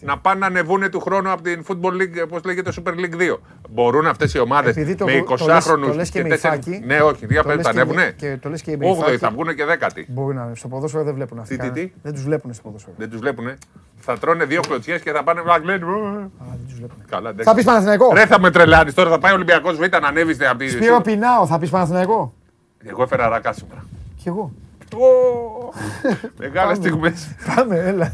να 0.00 0.18
πάνε 0.18 0.40
να 0.40 0.46
ανεβούν 0.46 0.90
του 0.90 1.00
χρόνου 1.00 1.30
από 1.30 1.42
την 1.42 1.64
Football 1.68 1.92
League, 1.92 2.24
όπως 2.24 2.44
λέγεται 2.44 2.72
Super 2.76 2.90
League 2.90 3.32
2. 3.32 3.36
Μπορούν 3.70 4.06
αυτές 4.06 4.34
οι 4.34 4.38
ομάδες 4.38 4.76
με 4.76 5.24
20χρονους 5.28 6.08
και 6.10 6.38
4... 6.42 6.58
Ναι, 6.84 7.00
όχι, 7.00 7.26
δύο 7.26 7.42
πέντε 7.42 7.62
θα 7.62 7.70
ανέβουνε. 7.70 8.14
Και 8.16 8.36
το 8.42 8.48
λες 8.48 8.62
και 8.62 8.78
8 9.10 9.16
θα 9.18 9.30
βγουν 9.30 9.54
και 9.54 9.64
10. 9.80 9.88
Μπορεί 10.06 10.36
να 10.36 10.50
στο 10.54 10.68
ποδόσφαιρο 10.68 11.04
δεν 11.04 11.14
βλέπουν 11.14 11.38
αυτά. 11.38 11.56
Τι, 11.56 11.70
τι, 11.70 11.92
Δεν 12.02 12.12
τους 12.12 12.22
βλέπουν 12.22 12.52
στο 12.52 12.62
ποδόσφαιρο. 12.62 12.94
Δεν 12.98 13.10
τους 13.10 13.20
βλέπουνε. 13.20 13.56
Θα 13.96 14.18
τρώνε 14.18 14.44
δύο 14.44 14.60
κλωτσιές 14.60 15.00
και 15.00 15.12
θα 15.12 15.22
πάνε 15.22 15.40
Καλά, 17.10 17.34
θα 17.42 17.54
πεις 17.54 17.64
Παναθηναϊκό. 17.64 18.12
Ρε 18.14 18.26
θα 18.26 18.40
με 18.40 18.50
τρελάνεις 18.50 18.94
τώρα, 18.94 19.10
θα 19.10 19.18
πάει 19.18 19.32
ο 19.32 19.34
Ολυμπιακός 19.34 19.76
Β 19.76 19.80
να 20.00 20.08
ανέβεις 20.08 20.48
από 20.48 20.58
τη... 20.58 20.68
Σπύρο 20.68 21.00
Πινάο, 21.00 21.46
θα 21.46 21.58
πεις 21.58 21.70
Παναθηναϊκό. 21.70 22.34
Εγώ 22.84 23.02
έφερα 23.02 23.28
ρακά 23.28 23.52
σήμερα. 23.52 23.84
Κι 24.26 24.32
εγώ. 24.32 24.52
Μεγάλες 26.38 26.76
στιγμές. 26.76 27.34
Πάμε, 27.54 27.76
έλα. 27.78 28.12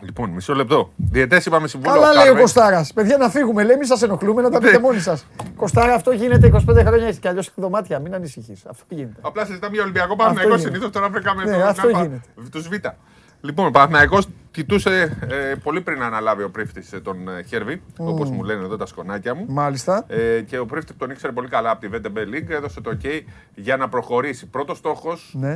Λοιπόν, 0.00 0.30
μισό 0.30 0.54
λεπτό. 0.54 0.92
Διαιτές 0.96 1.46
είπαμε 1.46 1.68
συμβούλιο. 1.68 2.00
Καλά 2.00 2.12
λέει 2.12 2.28
ο 2.28 2.36
Κοστάρα. 2.36 2.86
Παιδιά 2.94 3.16
να 3.16 3.28
φύγουμε. 3.28 3.62
Λέει, 3.62 3.76
μη 3.76 3.86
σας 3.86 4.02
ενοχλούμε 4.02 4.42
να 4.42 4.50
τα 4.50 4.58
πείτε 4.58 4.78
μόνοι 4.78 5.00
σας. 5.00 5.26
Κοστάρα, 5.56 5.94
αυτό 5.94 6.10
γίνεται 6.10 6.46
25 6.46 6.84
χρόνια. 6.86 7.06
Έχεις 7.06 7.18
κι 7.18 7.28
αλλιώς 7.28 7.52
δωμάτια. 7.54 7.98
Μην 7.98 8.14
ανησυχείς. 8.14 8.66
Αυτό 8.66 8.84
γίνεται. 8.88 9.20
Απλά 9.20 9.44
συζητάμε 9.44 9.74
για 9.74 9.82
Ολυμπιακό 9.82 10.16
Πάμε 10.16 10.42
Εγώ 10.42 10.58
συνήθως 10.58 10.90
τώρα 10.90 11.08
βρήκαμε 11.08 11.44
ναι, 11.44 11.62
αυτό 11.62 11.88
γίνεται. 11.88 12.20
Του 12.50 12.62
Β. 12.62 12.72
Λοιπόν, 13.40 13.66
ο 13.66 13.70
Παναθυναϊκό 13.70 14.18
κοιτούσε 14.52 15.18
ε, 15.30 15.54
πολύ 15.62 15.80
πριν 15.80 16.02
αναλάβει 16.02 16.42
ο 16.42 16.50
πρίφτης 16.50 16.92
ε, 16.92 17.00
τον 17.00 17.28
ε, 17.28 17.42
Χέρβι, 17.42 17.82
mm. 17.96 18.04
όπως 18.04 18.30
μου 18.30 18.42
λένε 18.42 18.64
εδώ 18.64 18.76
τα 18.76 18.86
σκονάκια 18.86 19.34
μου. 19.34 19.46
Μάλιστα. 19.48 20.04
Ε, 20.08 20.40
και 20.40 20.58
ο 20.58 20.66
πρίφτης 20.66 20.96
τον 20.96 21.10
ήξερε 21.10 21.32
πολύ 21.32 21.48
καλά 21.48 21.70
από 21.70 21.80
τη 21.80 21.88
VTB 21.92 22.18
League, 22.18 22.48
έδωσε 22.48 22.80
το 22.80 22.96
OK 23.02 23.20
για 23.54 23.76
να 23.76 23.88
προχωρήσει. 23.88 24.46
Πρώτος 24.46 24.78
στόχος, 24.78 25.34
ναι. 25.38 25.54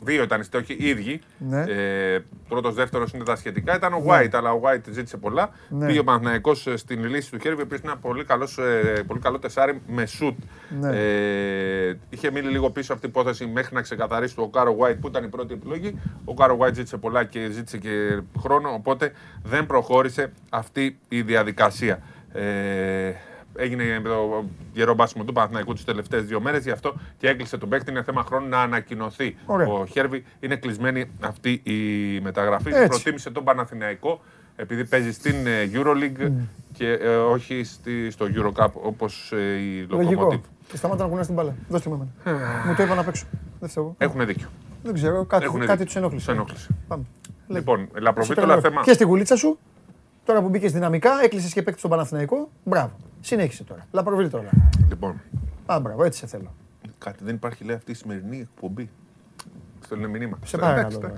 Δύο 0.00 0.22
ήταν 0.22 0.40
οι 0.40 0.44
στόχοι, 0.44 0.76
οι 0.78 0.88
ίδιοι. 0.88 1.20
Ναι. 1.38 1.60
Ε, 1.60 2.24
Πρώτος, 2.48 2.74
δεύτερος 2.74 3.12
είναι 3.12 3.24
τα 3.24 3.36
σχετικά. 3.36 3.76
Ήταν 3.76 3.92
ο 3.92 3.98
ναι. 3.98 4.04
White, 4.08 4.30
αλλά 4.32 4.52
ο 4.52 4.60
White 4.64 4.90
ζήτησε 4.90 5.16
πολλά. 5.16 5.50
Ναι. 5.68 5.86
Πήγε 5.86 5.98
ο 5.98 6.04
Παναθυναϊκό 6.04 6.50
ε, 6.64 6.76
στην 6.76 7.04
λύση 7.04 7.30
του 7.30 7.38
Χέρβι, 7.38 7.60
ο 7.60 7.64
οποίος 7.64 7.80
είναι 7.80 7.92
πολύ, 8.00 8.24
καλός, 8.24 8.58
ε, 8.58 9.02
πολύ 9.06 9.20
καλό 9.20 9.38
τεσάρι 9.38 9.80
με 9.86 10.06
σουτ. 10.06 10.38
Ναι. 10.80 10.96
Ε, 10.96 11.98
είχε 12.08 12.30
μείνει 12.30 12.48
λίγο 12.48 12.70
πίσω 12.70 12.92
αυτή 12.92 13.06
η 13.06 13.08
υπόθεση 13.08 13.46
μέχρι 13.46 13.74
να 13.74 13.82
ξεκαθαρίσει 13.82 14.34
το 14.34 14.46
Οκάρο 14.46 14.76
White 14.80 14.96
που 15.00 15.06
ήταν 15.06 15.24
η 15.24 15.28
πρώτη 15.28 15.54
επιλογή. 15.54 16.00
Ο 16.24 16.34
Οκάρο 16.34 16.58
White 16.60 16.74
ζήτησε 16.74 16.96
πολλά 16.96 17.24
και 17.24 17.50
ζήτησε 17.50 17.78
και 17.78 18.20
χρόνο, 18.38 18.70
οπότε 18.72 19.12
δεν 19.42 19.66
προχώρησε 19.66 20.32
αυτή 20.50 20.98
η 21.08 21.22
διαδικασία. 21.22 22.02
Ε, 22.32 23.12
έγινε 23.56 24.00
το 24.04 24.44
γερό 24.72 24.94
μπάσιμο 24.94 25.24
του 25.24 25.32
Παναθηναϊκού 25.32 25.72
τις 25.74 25.84
τελευταίες 25.84 26.24
δύο 26.24 26.40
μέρες, 26.40 26.64
γι' 26.64 26.70
αυτό 26.70 26.94
και 27.18 27.28
έκλεισε 27.28 27.58
τον 27.58 27.68
παίκτη. 27.68 27.90
Είναι 27.90 28.02
θέμα 28.02 28.22
χρόνου 28.22 28.48
να 28.48 28.60
ανακοινωθεί. 28.60 29.36
Ο 29.46 29.86
Χέρβι 29.86 30.24
είναι 30.40 30.56
κλεισμένη 30.56 31.10
αυτή 31.20 31.62
η 31.64 32.20
μεταγραφή. 32.20 32.68
Έτσι. 32.68 32.88
Προτίμησε 32.88 33.30
τον 33.30 33.44
Παναθηναϊκό 33.44 34.20
επειδή 34.56 34.84
παίζει 34.84 35.12
στην 35.12 35.46
ε, 35.46 35.70
Euroleague 35.72 36.32
και 36.72 36.88
ε, 36.88 37.16
όχι 37.16 37.64
στη, 37.64 38.10
στο 38.10 38.26
Eurocup 38.34 38.70
όπως 38.72 39.32
ε, 39.32 39.58
η 39.58 39.86
Lokomotiv. 39.90 40.40
Και 40.68 40.76
σταμάτα 40.76 41.02
να 41.02 41.08
κουνάς 41.08 41.26
την 41.26 41.34
μπάλα. 41.34 41.54
Δώστε 41.68 41.88
μου 41.90 42.10
εμένα. 42.24 42.40
μου 42.66 42.74
το 42.74 42.82
είπα 42.82 42.94
να 42.94 43.04
παίξω. 43.04 43.26
Δεν 43.60 43.94
Έχουν 43.98 44.26
δίκιο. 44.26 44.48
Δεν 44.82 44.94
ξέρω, 44.94 45.24
κάτι, 45.24 45.48
κάτι 45.66 45.84
τους 45.84 45.96
ενόχλησε. 45.96 46.30
ενόχλησε. 46.30 46.68
Πάμε. 46.88 47.04
Λοιπόν, 47.46 47.88
λαπροβίτολα 48.00 48.60
θέμα. 48.60 48.82
Και 48.82 48.92
στη 48.92 49.04
γουλίτσα 49.04 49.36
σου, 49.36 49.58
τώρα 50.24 50.42
που 50.42 50.48
μπήκες 50.48 50.72
δυναμικά, 50.72 51.10
έκλεισες 51.22 51.52
και 51.52 51.62
παίκτη 51.62 51.78
στον 51.78 51.90
Παναθηναϊκό. 51.90 52.50
Μπράβο. 52.64 52.92
Συνέχισε 53.20 53.64
τώρα. 53.64 53.86
Λαπροβίτολα. 53.90 54.50
Λοιπόν. 54.88 55.20
Α, 55.66 55.80
μπράβο, 55.80 56.04
έτσι 56.04 56.18
σε 56.18 56.26
θέλω. 56.26 56.54
Κάτι 56.98 57.24
δεν 57.24 57.34
υπάρχει, 57.34 57.64
λέει, 57.64 57.76
αυτή 57.76 57.90
η 57.90 57.94
σημερινή 57.94 58.40
εκπομπή. 58.40 58.90
Στέλνουν 59.84 60.10
μήνυμα. 60.10 60.38
Σε 60.44 60.56
παρακαλώ. 60.56 61.12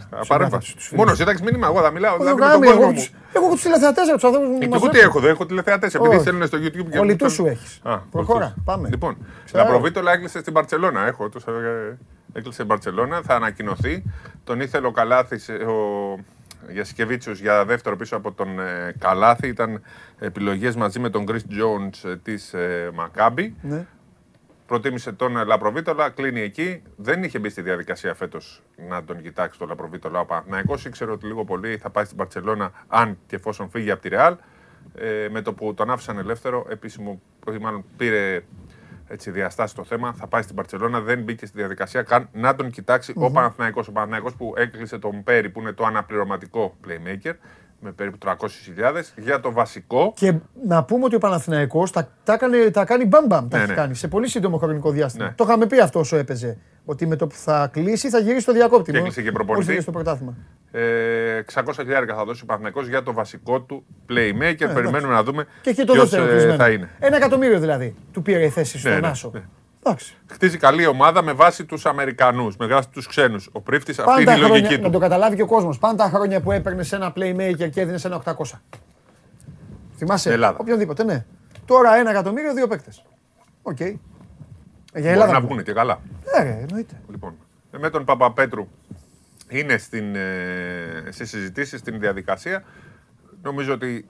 Μόνο 0.95 1.15
σύνταξη 1.15 1.43
μήνυμα, 1.43 1.67
εγώ 1.67 1.81
θα 1.81 1.91
μιλάω. 1.91 2.17
Εγώ 2.27 2.45
έχω 3.33 3.49
του 3.55 3.61
τηλεθεατέ 3.63 4.01
από 4.01 4.13
τους 4.13 4.25
ανθρώπους 4.25 4.49
μου. 4.49 4.59
Εγώ 4.75 4.89
τι 4.89 4.99
έχω, 4.99 5.21
δεν 5.21 5.31
έχω 5.31 5.47
τηλεθεατές 5.47 5.95
επειδή 5.95 6.19
στέλνουν 6.19 6.47
στο 6.47 6.59
YouTube. 6.59 6.91
και 6.91 6.97
Πολιτού 6.97 7.31
σου 7.31 7.47
έχεις. 7.47 7.81
Προχώρα, 8.11 8.55
πάμε. 8.65 8.89
Λοιπόν, 8.89 9.17
Λαπροβίτολα 9.53 10.13
έκλεισε 10.13 10.41
στην 10.41 10.53
Παρσελώνα. 10.53 11.07
Έχω 11.07 11.25
ε, 11.25 11.97
έκλεισε 12.33 12.63
η 12.63 12.65
Μπαρσελόνα, 12.69 13.23
θα 13.23 13.35
ανακοινωθεί. 13.35 14.03
Τον 14.45 14.61
ήθελε 14.61 14.87
ο 14.87 14.91
Καλάθης, 14.91 15.49
ο 15.49 16.19
Γιασκεβίτσιο 16.71 17.33
για 17.33 17.65
δεύτερο 17.65 17.97
πίσω 17.97 18.17
από 18.17 18.33
τον 18.33 18.61
ε, 18.61 18.95
Καλάθη. 18.99 19.49
Ήταν 19.49 19.83
επιλογές 20.19 20.77
μαζί 20.77 20.99
με 20.99 21.11
τον 21.11 21.25
Chris 21.29 21.35
Jones 21.35 22.11
ε, 22.11 22.17
της 22.17 22.55
ε, 22.55 22.91
Μακάμπη. 22.95 23.57
Ναι. 23.63 23.87
Προτίμησε 24.67 25.13
τον 25.13 25.47
Λαπροβίτολα, 25.47 26.11
κλείνει 26.11 26.41
εκεί. 26.41 26.83
Δεν 26.97 27.23
είχε 27.23 27.39
μπει 27.39 27.49
στη 27.49 27.63
διαδικασία 27.63 28.15
φέτος 28.15 28.63
να 28.89 29.05
τον 29.05 29.23
κοιτάξει 29.23 29.59
τον 29.59 29.69
Λαπροβίτολα 29.69 30.21
ο 30.21 30.25
Παναθυναϊκό. 30.25 30.75
Ήξερε 30.87 31.11
ότι 31.11 31.27
λίγο 31.27 31.45
πολύ 31.45 31.77
θα 31.77 31.91
πάει 31.91 32.05
στην 32.05 32.17
Παρσελώνα, 32.17 32.73
αν 32.89 33.19
και 33.27 33.37
εφόσον 33.37 33.71
φύγει 33.71 33.91
από 33.91 34.03
τη 34.03 34.09
Ρεάλ. 34.09 34.37
Ε, 34.95 35.29
με 35.31 35.43
το 35.43 35.53
που 35.53 35.75
τον 35.75 35.91
άφησαν 35.91 36.19
ελεύθερο, 36.19 36.67
επίσημο, 36.69 37.21
μάλλον 37.61 37.85
πήρε 37.97 38.43
έτσι, 39.09 39.31
διαστάσει 39.31 39.75
το 39.75 39.85
θέμα. 39.85 40.13
Θα 40.13 40.27
πάει 40.27 40.43
στην 40.43 40.55
Παρσελόνα, 40.55 41.01
δεν 41.01 41.23
μπήκε 41.23 41.47
στη 41.47 41.59
διαδικασία 41.59 42.03
καν 42.03 42.29
να 42.33 42.55
τον 42.55 42.71
κοιταξει 42.71 43.13
ο 43.17 43.31
Παναθηναϊκός. 43.31 43.89
Ο 43.89 43.93
Παναθηναϊκός 43.93 44.35
που 44.35 44.55
έκλεισε 44.57 44.99
τον 44.99 45.23
Πέρι, 45.23 45.51
που 45.51 45.61
είναι 45.61 45.73
το 45.73 45.85
αναπληρωματικό 45.85 46.77
playmaker, 46.87 47.33
με 47.87 47.93
περίπου 47.93 48.19
300.000 48.25 48.35
για 49.17 49.41
το 49.41 49.53
βασικό. 49.53 50.13
Και 50.17 50.35
να 50.67 50.85
πούμε 50.85 51.05
ότι 51.05 51.15
ο 51.15 51.19
Παναθηναϊκός 51.19 51.91
τα, 51.91 52.09
τα, 52.25 52.37
κάνει, 52.37 52.71
τα 52.71 52.85
κάνει 52.85 53.05
μπαμπαμ, 53.05 53.49
τα 53.49 53.57
ναι, 53.57 53.63
έχει 53.63 53.73
ναι. 53.73 53.77
κάνει 53.77 53.95
σε 53.95 54.09
πολύ 54.09 54.29
σύντομο 54.29 54.57
χρονικό 54.59 54.91
διάστημα. 54.91 55.25
Ναι. 55.25 55.33
Το 55.37 55.45
είχαμε 55.47 55.67
πει 55.67 55.81
αυτό 55.81 55.99
όσο 55.99 56.17
έπαιζε. 56.17 56.59
Ότι 56.85 57.07
με 57.07 57.17
το 57.17 57.27
που 57.27 57.35
θα 57.35 57.71
κλείσει 57.73 58.09
θα 58.09 58.19
γυρίσει 58.19 58.47
το 58.47 58.53
διακόπτη. 58.53 58.93
Και 58.93 58.99
έκλεισε 58.99 59.23
και 59.23 59.33
προπονητή. 59.33 59.81
στο 59.81 59.91
πρωτάθλημα. 59.91 60.35
Ε, 60.71 61.43
600.000 61.55 61.65
θα 62.17 62.25
δώσει 62.25 62.43
ο 62.43 62.47
Παναθηναϊκός 62.47 62.89
για 62.89 63.03
το 63.03 63.13
βασικό 63.13 63.61
του 63.61 63.85
playmaker. 64.09 64.61
Ε, 64.61 64.67
Περιμένουμε 64.67 65.13
να 65.13 65.23
δούμε 65.23 65.47
και 65.61 65.85
το 65.85 65.93
ποιος, 65.93 66.13
ε, 66.13 66.55
θα 66.59 66.71
είναι. 66.71 66.91
Ένα 66.99 67.17
εκατομμύριο 67.17 67.61
δηλαδή 67.61 67.95
του 68.13 68.23
πήρε 68.23 68.45
η 68.45 68.49
θέση 68.49 68.79
στον 68.79 68.93
ναι, 68.93 68.99
ναι 68.99 69.07
Άσο. 69.07 69.33
Ναι. 69.91 69.97
Χτίζει 70.27 70.59
καλή 70.59 70.87
ομάδα 70.87 71.23
με 71.23 71.33
βάση 71.33 71.65
τους 71.65 71.87
Αμερικανούς, 71.87 72.57
με 72.57 72.67
βάση 72.67 72.89
τους 72.89 73.07
ξένους. 73.07 73.49
Ο 73.53 73.61
πρίφτης 73.61 73.99
αυτή 73.99 74.23
είναι 74.23 74.35
η 74.35 74.39
λογική 74.39 74.77
του. 74.77 74.83
Να 74.83 74.91
το 74.91 74.99
καταλάβει 74.99 75.37
και 75.37 75.43
ο 75.43 75.47
κόσμος. 75.47 75.79
Πάντα 75.79 76.09
χρόνια 76.09 76.41
που 76.41 76.53
έπαιρνε 76.53 76.85
ένα 76.91 77.13
playmaker 77.17 77.71
και 77.71 77.81
έδινε 77.81 77.99
ένα 78.05 78.23
800. 78.25 78.61
Θυμάσαι; 79.97 80.33
Ελλάδα. 80.33 80.59
Οποιονδήποτε, 80.61 81.05
ναι. 81.05 81.25
Τώρα 81.65 81.97
ένα 81.97 82.11
εκατομμύριο, 82.11 82.55
δύο 82.55 82.67
παίκτες. 82.67 83.05
OK. 83.63 83.77
Okay. 83.81 83.95
Για 84.95 85.11
Ελλάδα. 85.11 85.33
να 85.33 85.47
πούνε 85.47 85.63
και 85.63 85.73
καλά. 85.73 86.01
Ε, 86.37 86.49
εννοείται. 86.49 87.01
Λοιπόν, 87.11 87.35
με 87.71 87.91
τον 87.91 88.05
Παπαπέτρου 88.05 88.69
είναι 89.49 89.79
στην, 89.79 90.15
ε, 90.17 91.05
σε 91.09 91.25
συζητήσεις, 91.25 91.81
στην 91.81 92.01
διαδικασία. 92.01 92.65
Νομίζω 93.43 93.73
ότι 93.73 94.07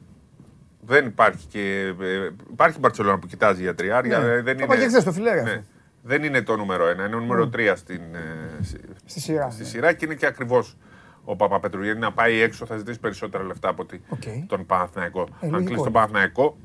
δεν 0.86 1.06
υπάρχει 1.06 1.46
και. 1.46 1.94
Ε, 2.00 2.30
υπάρχει 2.50 2.76
η 2.76 2.80
Μπαρσελόνα 2.80 3.18
που 3.18 3.26
κοιτάζει 3.26 3.62
για 3.62 3.74
τριάρια. 3.74 4.18
Ναι. 4.18 4.40
Δεν 4.40 4.58
είναι, 4.58 4.76
και 4.76 4.86
χθες 4.86 5.04
το 5.04 5.12
φιλέρι. 5.12 5.42
Ναι. 5.42 5.62
Δεν 6.02 6.22
είναι 6.22 6.42
το 6.42 6.56
νούμερο 6.56 6.86
ένα, 6.86 7.02
είναι 7.02 7.12
το 7.12 7.18
νούμερο 7.18 7.44
mm. 7.44 7.50
τρία 7.50 7.76
στην, 7.76 8.00
ε, 8.14 8.64
στη, 9.04 9.20
σειρά, 9.20 9.50
στη 9.50 9.62
ναι. 9.62 9.68
σειρά 9.68 9.92
και 9.92 10.04
είναι 10.04 10.14
και 10.14 10.26
ακριβώς 10.26 10.76
ο 11.24 11.36
Παπαπέτρου. 11.36 11.82
Γιατί 11.82 12.00
να 12.00 12.12
πάει 12.12 12.40
έξω 12.40 12.66
θα 12.66 12.76
ζητήσει 12.76 13.00
περισσότερα 13.00 13.44
λεφτά 13.44 13.68
από 13.68 13.82
ότι 13.82 14.02
okay. 14.14 14.44
τον 14.46 14.66
Παναθηναϊκό. 14.66 15.28
Ε, 15.40 15.46
Αν 15.46 15.64
κλείσει 15.64 15.82
τον 15.82 15.92
Παναθηναϊκό, 15.92 16.56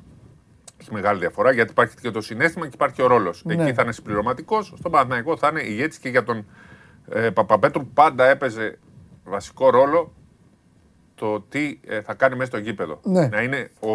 έχει 0.81 0.93
μεγάλη 0.93 1.19
διαφορά 1.19 1.51
γιατί 1.51 1.71
υπάρχει 1.71 1.95
και 1.95 2.11
το 2.11 2.21
συνέστημα 2.21 2.65
και 2.65 2.71
υπάρχει 2.73 2.95
και 2.95 3.01
ο 3.01 3.07
ρόλος. 3.07 3.43
Ναι. 3.45 3.53
Εκεί 3.53 3.73
θα 3.73 3.81
είναι 3.81 3.91
συμπληρωματικός. 3.91 4.73
Στον 4.77 4.91
Παναθηναϊκό 4.91 5.37
θα 5.37 5.47
είναι 5.47 5.61
ηγέτης 5.61 5.97
και 5.97 6.09
για 6.09 6.23
τον 6.23 6.45
ε, 7.09 7.29
Παπαπέτρου 7.29 7.87
πάντα 7.87 8.25
έπαιζε 8.25 8.77
βασικό 9.23 9.69
ρόλο 9.69 10.13
το 11.21 11.41
τι 11.41 11.79
ε, 11.85 12.01
θα 12.01 12.13
κάνει 12.13 12.35
μέσα 12.35 12.49
στο 12.49 12.57
γήπεδο. 12.57 12.99
Ναι. 13.03 13.27
Να, 13.27 13.41
είναι 13.41 13.71
ο, 13.79 13.89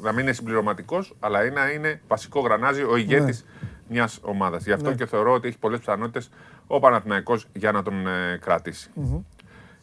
να 0.00 0.12
μην 0.12 0.18
είναι 0.18 0.32
συμπληρωματικός, 0.32 1.16
αλλά 1.20 1.50
να 1.50 1.70
είναι 1.70 2.00
βασικό 2.08 2.40
γρανάζι, 2.40 2.82
ο 2.82 2.96
ηγέτης 2.96 3.44
ναι. 3.60 3.68
μιας 3.88 4.18
ομάδας. 4.22 4.64
Γι' 4.64 4.72
αυτό 4.72 4.88
ναι. 4.88 4.94
και 4.94 5.06
θεωρώ 5.06 5.32
ότι 5.32 5.48
έχει 5.48 5.58
πολλές 5.58 5.78
πιθανότητες 5.78 6.30
ο 6.66 6.78
Παναθηναϊκός 6.78 7.46
για 7.52 7.72
να 7.72 7.82
τον 7.82 8.06
ε, 8.06 8.38
κρατήσει. 8.40 8.90
Mm-hmm. 8.96 9.20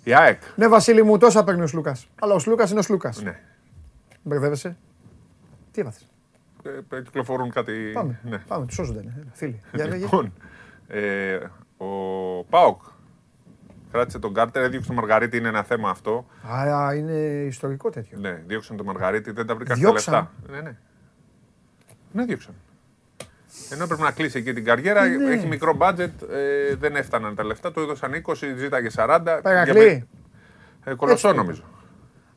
Η 0.03 0.13
ΑΕΚ. 0.13 0.41
Ναι, 0.55 0.67
Βασίλη 0.67 1.03
μου, 1.03 1.17
τόσα 1.17 1.43
παίρνει 1.43 1.61
ο 1.61 1.67
Σλούκας. 1.67 2.07
Αλλά 2.19 2.33
ο 2.33 2.39
Σλούκας 2.39 2.69
είναι 2.71 2.79
ο 2.79 2.83
Σλούκας. 2.83 3.21
Ναι. 3.21 3.39
Μπερδεύεσαι; 4.23 4.77
Τι 5.71 5.81
έπαθε. 5.81 5.99
Ε, 6.89 7.01
κυκλοφορούν 7.01 7.51
κάτι. 7.51 7.91
Πάμε. 7.93 8.19
Ναι. 8.23 8.37
Πάμε, 8.37 8.65
τους 8.65 8.75
σώζονται. 8.75 9.01
Ναι. 9.03 9.23
Φίλοι. 9.33 9.61
λοιπόν, 9.71 10.33
ε, 10.87 11.37
ο 11.77 11.87
Πάοκ 12.49 12.81
κράτησε 13.91 14.19
τον 14.19 14.33
Κάρτερ, 14.33 14.63
έδιωξε 14.63 14.87
τον 14.87 14.95
Μαργαρίτη, 14.95 15.37
είναι 15.37 15.47
ένα 15.47 15.63
θέμα 15.63 15.89
αυτό. 15.89 16.25
Α, 16.51 16.93
είναι 16.93 17.13
ιστορικό 17.47 17.89
τέτοιο. 17.89 18.17
Ναι, 18.21 18.41
διώξαν 18.45 18.77
τον 18.77 18.85
Μαργαρίτη, 18.85 19.31
δεν 19.31 19.45
τα 19.45 19.55
βρήκαν 19.55 19.81
τα 19.81 19.91
λεφτά. 19.91 20.31
Ναι, 20.49 20.61
ναι. 20.61 20.75
Ναι, 22.11 22.25
διώξαν. 22.25 22.53
Ενώ 23.69 23.83
έπρεπε 23.83 24.01
να 24.01 24.11
κλείσει 24.11 24.37
εκεί 24.37 24.53
την 24.53 24.65
καριέρα, 24.65 25.05
ναι. 25.05 25.33
έχει 25.33 25.47
μικρό 25.47 25.73
μπάτζετ, 25.73 26.21
ε, 26.21 26.75
δεν 26.75 26.95
έφταναν 26.95 27.35
τα 27.35 27.43
λεφτά, 27.43 27.71
του 27.71 27.79
έδωσαν 27.79 28.23
20, 28.25 28.33
ζήταγε 28.57 28.87
40. 28.95 29.39
Παγακλή. 29.41 30.07
Ε, 30.83 30.93
κολοσσό 30.93 31.33
νομίζω. 31.33 31.63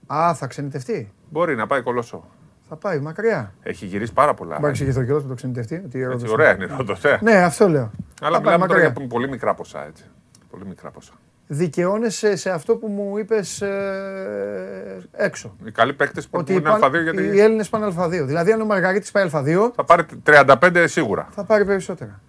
Α, 0.06 0.34
θα 0.34 0.46
ξενιτευτεί. 0.46 1.12
Μπορεί 1.28 1.56
να 1.56 1.66
πάει 1.66 1.82
κολοσσό. 1.82 2.28
Θα 2.68 2.76
πάει 2.76 2.98
μακριά. 2.98 3.54
Έχει 3.62 3.86
γυρίσει 3.86 4.12
πάρα 4.12 4.34
πολλά. 4.34 4.52
Μπορεί 4.52 4.62
να 4.62 4.68
εξηγηθεί 4.68 5.00
ο 5.00 5.04
καιρό 5.04 5.20
με 5.22 5.28
το 5.28 5.34
ξενιτευτεί. 5.34 5.82
ωραία 6.28 6.54
είναι 6.54 6.64
η 6.64 7.18
Ναι, 7.20 7.36
αυτό 7.36 7.68
λέω. 7.68 7.90
Αλλά 8.20 8.40
μιλάμε 8.40 8.66
τώρα 8.66 8.80
για 8.80 8.92
πολύ 8.92 9.28
μικρά 9.28 9.54
ποσά 9.54 9.86
έτσι. 9.86 10.04
Πολύ 10.50 10.64
μικρά 10.66 10.90
ποσά 10.90 11.12
δικαιώνεσαι 11.52 12.36
σε 12.36 12.50
αυτό 12.50 12.76
που 12.76 12.86
μου 12.86 13.18
είπες 13.18 13.60
ε, 13.60 15.08
έξω. 15.12 15.56
Οι 15.64 15.70
καλοί 15.70 15.92
παίκτες 15.92 16.28
που 16.28 16.44
είναι 16.48 16.78
Α2 16.82 17.02
γιατί. 17.02 17.22
Οι 17.22 17.40
Έλληνες 17.40 17.68
πάνε 17.68 17.94
Α2. 17.98 18.08
Δηλαδή, 18.24 18.52
αν 18.52 18.60
ο 18.60 18.64
Μαργαρίτης 18.64 19.10
πάει 19.10 19.28
Α2. 19.32 19.70
Θα 19.74 19.84
πάρει 19.84 20.04
35 20.26 20.84
σίγουρα. 20.86 21.28
Θα 21.30 21.44
πάρει 21.44 21.64
περισσότερα. 21.64 22.20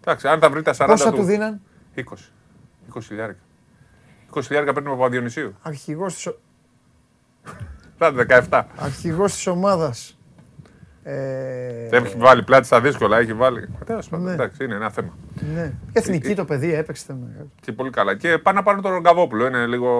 Εντάξει, 0.00 0.28
αν 0.28 0.40
θα 0.40 0.50
βρει 0.50 0.62
τα 0.62 0.74
40. 0.76 0.86
Πόσα 0.86 1.10
του, 1.10 1.16
του 1.16 1.22
δίναν; 1.22 1.60
20. 1.96 2.00
20 2.94 3.00
χιλιάρικα. 3.02 3.40
20 4.34 4.40
χιλιάρικα 4.42 4.72
παίρνει 4.72 4.88
ο 4.88 4.92
Παπαδιονυσίου. 4.92 5.54
Αρχηγός 5.62 6.14
της. 6.14 6.28
Θα 7.98 8.12
17. 8.48 8.62
Αρχηγός 8.76 9.32
της 9.32 9.46
ομάδας 9.46 10.18
ε... 11.02 11.88
Έχει 11.90 12.16
βάλει 12.18 12.42
πλάτη 12.42 12.66
στα 12.66 12.80
δύσκολα, 12.80 13.18
έχει 13.18 13.32
βάλει. 13.32 13.68
Τέλος 13.84 14.08
πάντων, 14.08 14.26
ναι. 14.26 14.32
εντάξει, 14.32 14.64
είναι 14.64 14.74
ένα 14.74 14.90
θέμα. 14.90 15.16
Ναι. 15.54 15.72
Εθνική 15.92 16.30
ε, 16.30 16.34
το 16.34 16.44
παιδί 16.44 16.74
έπαιξε. 16.74 17.16
Και 17.60 17.72
πολύ 17.72 17.90
καλά. 17.90 18.16
Και 18.16 18.38
πάνε 18.38 18.58
να 18.58 18.64
πάρουν 18.64 18.82
τον 18.82 18.92
Ρογκαβόπουλο. 18.92 19.46
Είναι 19.46 19.66
λίγο. 19.66 19.90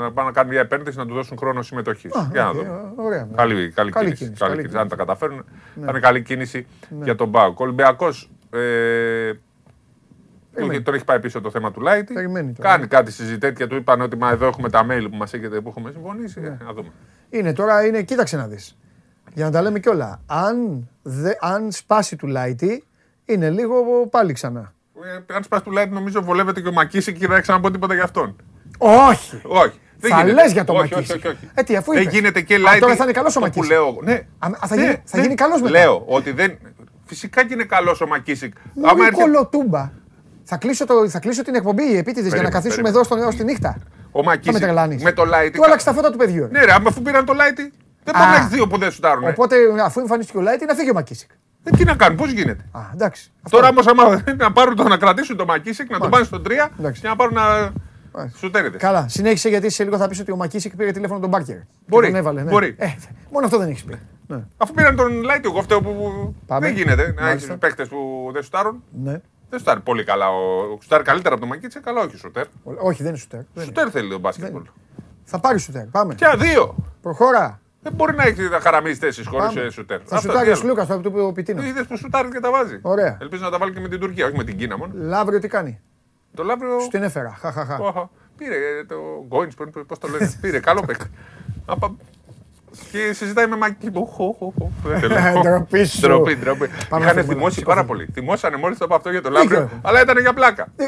Να 0.00 0.12
πάνε 0.12 0.28
να 0.28 0.34
κάνουν 0.34 0.52
μια 0.52 0.60
επένδυση 0.60 0.96
να 0.98 1.06
του 1.06 1.14
δώσουν 1.14 1.38
χρόνο 1.38 1.62
συμμετοχής. 1.62 2.12
Για 2.32 2.42
να 2.42 2.52
δούμε. 2.52 2.92
Ωραία, 2.96 3.24
ναι. 3.24 3.34
Καλή, 3.36 3.70
καλή, 3.70 3.90
καλή, 3.90 4.04
κίνηση. 4.04 4.24
κίνηση. 4.24 4.42
Καλή 4.42 4.56
κίνηση. 4.56 4.76
Αν 4.76 4.88
τα 4.88 4.96
καταφέρουν, 4.96 5.36
ναι. 5.36 5.84
θα 5.84 5.90
είναι 5.90 6.00
καλή 6.00 6.22
κίνηση 6.22 6.66
ναι. 6.88 7.04
για 7.04 7.14
τον 7.14 7.28
Μπάουκ. 7.28 7.60
Ο 7.60 7.62
Ολυμπιακός. 7.62 8.30
Ε, 8.50 9.32
Τώρα 10.82 10.96
έχει 10.96 11.04
πάει 11.04 11.20
πίσω 11.20 11.40
το 11.40 11.50
θέμα 11.50 11.70
του 11.70 11.80
Λάιτι. 11.80 12.14
Κάνει 12.60 12.86
κάτι 12.86 13.12
συζητέτ 13.12 13.56
και 13.56 13.66
του 13.66 13.76
είπαν 13.76 14.00
ότι 14.00 14.16
μα 14.16 14.30
εδώ 14.30 14.46
έχουμε 14.46 14.70
τα 14.70 14.86
mail 14.90 15.06
που 15.10 15.16
μας 15.16 15.32
έχετε 15.34 15.60
που 15.60 15.68
έχουμε 15.68 15.90
συμφωνήσει. 15.90 16.40
Ναι. 16.40 16.56
Να 16.64 16.72
δούμε. 16.72 16.88
Είναι 17.30 17.52
τώρα, 17.52 17.86
είναι, 17.86 18.02
κοίταξε 18.02 18.36
να 18.36 18.46
δεις 18.46 18.79
για 19.34 19.44
να 19.44 19.50
τα 19.50 19.62
λέμε 19.62 19.78
κιόλα. 19.78 20.20
Αν, 20.26 20.88
αν 21.40 21.72
σπάσει 21.72 22.16
του 22.16 22.26
Λάιτι, 22.26 22.84
είναι 23.24 23.50
λίγο 23.50 24.06
πάλι 24.10 24.32
ξανά. 24.32 24.72
Ε, 25.28 25.34
αν 25.34 25.42
σπάσει 25.42 25.62
του 25.62 25.70
Λάιτι, 25.70 25.92
νομίζω 25.92 26.22
βολεύεται 26.22 26.60
και 26.60 26.68
ο 26.68 26.72
Μακίση 26.72 27.12
και 27.12 27.26
δεν 27.26 27.42
ξαναπώ 27.42 27.70
τίποτα 27.70 27.94
για 27.94 28.04
αυτόν. 28.04 28.36
Όχι. 28.78 29.40
Όχι. 29.44 29.78
Δεν 29.96 30.10
θα 30.10 30.24
λες 30.24 30.52
για 30.52 30.64
το 30.64 30.72
Μακίση. 30.72 30.98
Όχι, 30.98 31.12
όχι, 31.12 31.26
όχι. 31.26 31.50
Ε, 31.54 31.62
τι, 31.62 31.76
αφού 31.76 31.92
δεν 31.92 32.08
γίνεται 32.08 32.40
και 32.40 32.58
Λάιτι. 32.58 32.80
Τώρα 32.80 32.96
θα 32.96 33.04
είναι 33.04 33.12
καλός 33.12 33.36
ο 33.36 33.40
Μακίση. 33.40 33.68
Λέω, 33.68 33.98
ναι. 34.02 34.12
Α, 34.38 34.48
θα, 34.66 34.76
ναι, 34.76 34.82
γίνει, 34.82 35.02
θα 35.04 35.16
ναι. 35.16 35.22
γίνει 35.22 35.34
καλός 35.34 35.60
μετά. 35.60 35.78
Λέω 35.78 36.04
ότι 36.06 36.32
δεν. 36.32 36.58
Φυσικά 37.04 37.46
και 37.46 37.54
είναι 37.54 37.64
καλός 37.64 38.00
ο 38.00 38.06
Μακίσικ. 38.06 38.54
Άμα 38.76 39.04
έρχεται... 39.04 39.22
κολοτούμπα. 39.22 39.92
Θα 40.42 40.56
κλείσω, 40.56 40.86
το, 40.86 41.08
θα 41.08 41.18
κλείσω 41.18 41.42
την 41.42 41.54
εκπομπή 41.54 41.96
επίτηδες 41.96 42.32
για 42.32 42.42
να 42.42 42.50
καθίσουμε 42.50 42.88
εδώ 42.88 43.04
στο, 43.04 43.30
στη 43.30 43.44
νύχτα. 43.44 43.78
Ο 44.10 44.22
Μακίσικ 44.22 44.66
με 45.02 45.12
το 45.12 45.24
Λάιτι. 45.24 45.56
Του 45.56 45.64
άλλαξε 45.64 45.86
τα 45.86 45.92
φώτα 45.92 46.10
του 46.10 46.16
παιδιού. 46.18 46.48
Ναι, 46.50 46.64
ρε, 46.64 46.72
αφού 46.86 47.02
πήραν 47.02 47.24
το 47.24 47.32
Λάιτι. 47.32 47.72
Δεν 48.04 48.14
μπορεί 48.16 48.30
να 48.30 48.36
έχεις 48.36 48.48
δύο 48.48 48.66
που 48.66 48.78
δεν 48.78 48.90
σουτάρουν. 48.90 49.28
Οπότε 49.28 49.56
αφού 49.84 50.00
εμφανίστηκε 50.00 50.38
ο 50.38 50.40
Λάιτι 50.40 50.64
να 50.64 50.74
φύγει 50.74 50.90
ο 50.90 50.94
Μακίσικ. 50.94 51.30
Ε, 51.64 51.70
τι 51.70 51.84
να 51.84 51.94
κάνουν, 51.94 52.16
πώς 52.16 52.30
γίνεται; 52.30 52.64
Α, 52.72 52.80
εντάξει. 52.92 53.30
Τώρα 53.50 53.68
όμως 53.68 53.86
να, 54.36 54.52
πάρουν 54.52 54.76
το, 54.76 54.88
να 54.88 54.96
κρατήσουν 54.96 55.36
το 55.36 55.44
Μακίσικ, 55.44 55.90
να 55.90 55.98
το 55.98 56.08
πάνε 56.08 56.24
στο 56.24 56.42
3 56.46 56.50
και 57.00 57.08
να 57.08 57.16
πάρουν 57.16 57.34
να. 57.34 57.72
Σουτέρετε. 58.36 58.76
Καλά, 58.76 59.08
συνέχισε 59.08 59.48
γιατί 59.48 59.70
σε 59.70 59.84
λίγο 59.84 59.96
θα 59.96 60.08
πεις 60.08 60.20
ότι 60.20 60.32
ο 60.32 60.36
Μακίσικ 60.36 60.76
πήρε 60.76 60.90
τηλέφωνο 60.90 61.20
τον 61.20 61.28
Μπάρκερ. 61.28 61.56
Μπορεί. 61.86 62.06
Τον 62.06 62.16
έβαλε, 62.16 62.42
ναι. 62.42 62.50
μπορεί. 62.50 62.74
Ε, 62.78 62.86
μόνο 63.30 63.46
αυτό 63.46 63.58
δεν 63.58 63.68
έχεις 63.68 63.84
πει. 63.84 63.98
Ναι. 64.26 64.44
Αφού 64.56 64.72
πήραν 64.72 64.96
τον 64.96 65.22
Λάιτι, 65.22 65.48
εγώ 65.48 65.58
αυτό 65.58 65.82
που 65.82 65.94
Πάμε. 66.46 66.66
δεν 66.66 66.76
γίνεται. 66.76 67.14
Να 67.18 67.30
έχεις 67.30 67.56
παίχτε 67.58 67.84
που 67.84 68.30
δεν 68.32 68.42
σουτάρουν. 68.42 68.82
Ναι. 69.02 69.20
Δεν 69.50 69.58
σουτάρει 69.58 69.80
πολύ 69.80 70.04
καλά. 70.04 70.28
Ο 70.28 70.78
σουτάρει 70.82 71.04
καλύτερα 71.04 71.34
από 71.34 71.40
τον 71.40 71.48
Μακίσικ, 71.48 71.82
καλά 71.82 72.00
όχι 72.00 72.16
σουτέρ. 72.16 72.46
Όχι, 72.64 73.02
δεν 73.02 73.08
είναι 73.08 73.18
σουτέρ. 73.18 73.40
Σουτέρ 73.58 73.88
θέλει 73.90 74.10
τον 74.10 74.20
μπάσκετ. 74.20 74.54
Θα 75.24 75.40
πάρει 75.40 75.58
σουτέρ. 75.58 75.86
Πάμε. 75.86 76.14
Και 76.14 76.26
δύο. 76.38 76.74
Προχώρα. 77.02 77.60
Δεν 77.82 77.92
μπορεί 77.92 78.14
να 78.14 78.22
έχεις 78.22 78.50
να 78.50 78.60
χαραμίζει 78.60 78.98
θέσεις 78.98 79.26
χωρίς 79.26 79.72
σουτέρ. 79.72 80.00
Θα 80.04 80.20
σουτάρεις 80.20 80.62
ο 80.62 80.66
Λούκας, 80.66 80.86
το 80.86 81.02
είπε 81.04 81.20
ο 81.20 81.32
Πιτίνος. 81.32 81.64
Είδες 81.64 81.86
που 81.86 81.96
σουτάρεις 81.96 82.32
και 82.32 82.40
τα 82.40 82.50
βάζει. 82.50 82.78
Ωραία. 82.82 83.18
Ελπίζω 83.20 83.44
να 83.44 83.50
τα 83.50 83.58
βάλει 83.58 83.72
και 83.72 83.80
με 83.80 83.88
την 83.88 84.00
Τουρκία, 84.00 84.26
όχι 84.26 84.36
με 84.36 84.44
την 84.44 84.56
Κίνα 84.56 84.78
μόνο. 84.78 84.92
Λαύριο 84.96 85.38
τι 85.38 85.48
κάνει; 85.48 85.80
Το 86.34 86.42
Λαύριο. 86.42 86.80
Στην 86.80 87.02
έφερα. 87.02 87.36
Χαχαχα. 87.40 88.10
Πήρε 88.36 88.56
το 88.88 88.96
Γκόιν, 89.26 89.50
πώς 89.86 89.98
το 89.98 90.08
λένε. 90.08 90.32
Πήρε, 90.40 90.60
καλό 90.60 90.82
παίκτη. 90.86 91.10
Και 92.90 93.12
συζητάει 93.12 93.46
με 93.46 93.56
Μάκη. 93.56 93.90
Ντροπή 95.42 95.84
σου. 95.84 96.00
Ντροπή, 96.00 96.36
ντροπή. 96.36 96.68
Είχαν 97.00 97.24
θυμώσει 97.24 97.62
πάρα 97.62 97.84
πολύ. 97.84 98.08
Θυμώσανε 98.12 98.56
μόλις 98.56 98.78
το 98.78 98.84
από 98.84 98.94
αυτό 98.94 99.10
για 99.10 99.22
το 99.22 99.30
Λαύριο, 99.30 99.70
αλλά 99.82 100.00
ήταν 100.02 100.18
για 100.18 100.32
πλάκα. 100.32 100.66
Ε, 100.76 100.84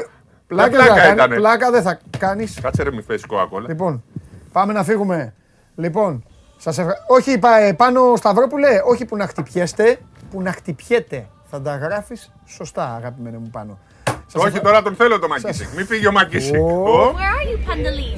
πλάκα, 0.46 1.12
ήταν. 1.12 1.30
Πλάκα 1.30 1.70
δεν 1.70 1.82
θα 1.82 2.00
κάνεις. 2.18 2.60
Κάτσε 2.62 2.82
ρε 2.82 2.90
μη 2.90 3.02
φέσεις 3.02 3.26
κοακόλα. 3.26 3.68
Λοιπόν, 3.68 4.04
πάμε 4.52 4.72
να 4.72 4.84
φύγουμε. 4.84 5.34
Λοιπόν, 5.74 6.24
σας 6.62 6.78
ευχα... 6.78 7.04
Όχι 7.06 7.38
ε, 7.60 7.72
πάνω 7.72 8.16
Σταυρόπουλε, 8.16 8.68
όχι 8.84 9.04
που 9.04 9.16
να 9.16 9.26
χτυπιέστε, 9.26 9.98
που 10.30 10.42
να 10.42 10.52
χτυπιέτε. 10.52 11.26
Θα 11.50 11.60
τα 11.60 11.76
γράφεις 11.76 12.32
σωστά, 12.46 12.94
αγαπημένε 12.94 13.38
μου 13.38 13.50
πάνω. 13.52 13.78
Σας 14.26 14.44
όχι, 14.44 14.60
τώρα 14.60 14.82
τον 14.82 14.94
θέλω 14.94 15.18
το 15.18 15.28
Μακίσικ. 15.28 15.68
Μην 15.76 15.86
φύγει 15.86 16.06
ο 16.06 16.12
Μακίσικ. 16.12 16.54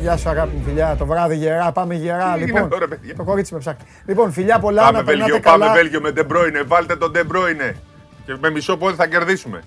Γεια 0.00 0.16
σου, 0.16 0.28
αγάπη 0.28 0.56
μου, 0.56 0.62
φιλιά. 0.64 0.96
Το 0.98 1.06
βράδυ 1.06 1.36
γερά, 1.36 1.72
πάμε 1.72 1.94
γερά. 1.94 2.36
Λοιπόν, 2.36 2.68
το 3.16 3.24
κορίτσι 3.24 3.52
με 3.52 3.58
ψάχνει. 3.58 3.84
Λοιπόν, 4.06 4.32
φιλιά 4.32 4.58
πολλά 4.58 4.82
πάμε 4.82 4.98
να 4.98 5.04
περνάτε 5.04 5.38
καλά. 5.38 5.66
Πάμε 5.66 5.78
Βέλγιο 5.78 6.00
με 6.00 6.10
Ντε 6.10 6.25
Μπρόινε. 6.25 6.62
Βάλτε 6.62 6.96
τον 6.96 7.10
Ντε 7.10 7.28
Μπρόινε. 7.28 7.76
Και 8.26 8.36
με 8.40 8.50
μισό 8.50 8.76
πόδι 8.76 8.94
θα 8.94 9.06
κερδίσουμε. 9.06 9.62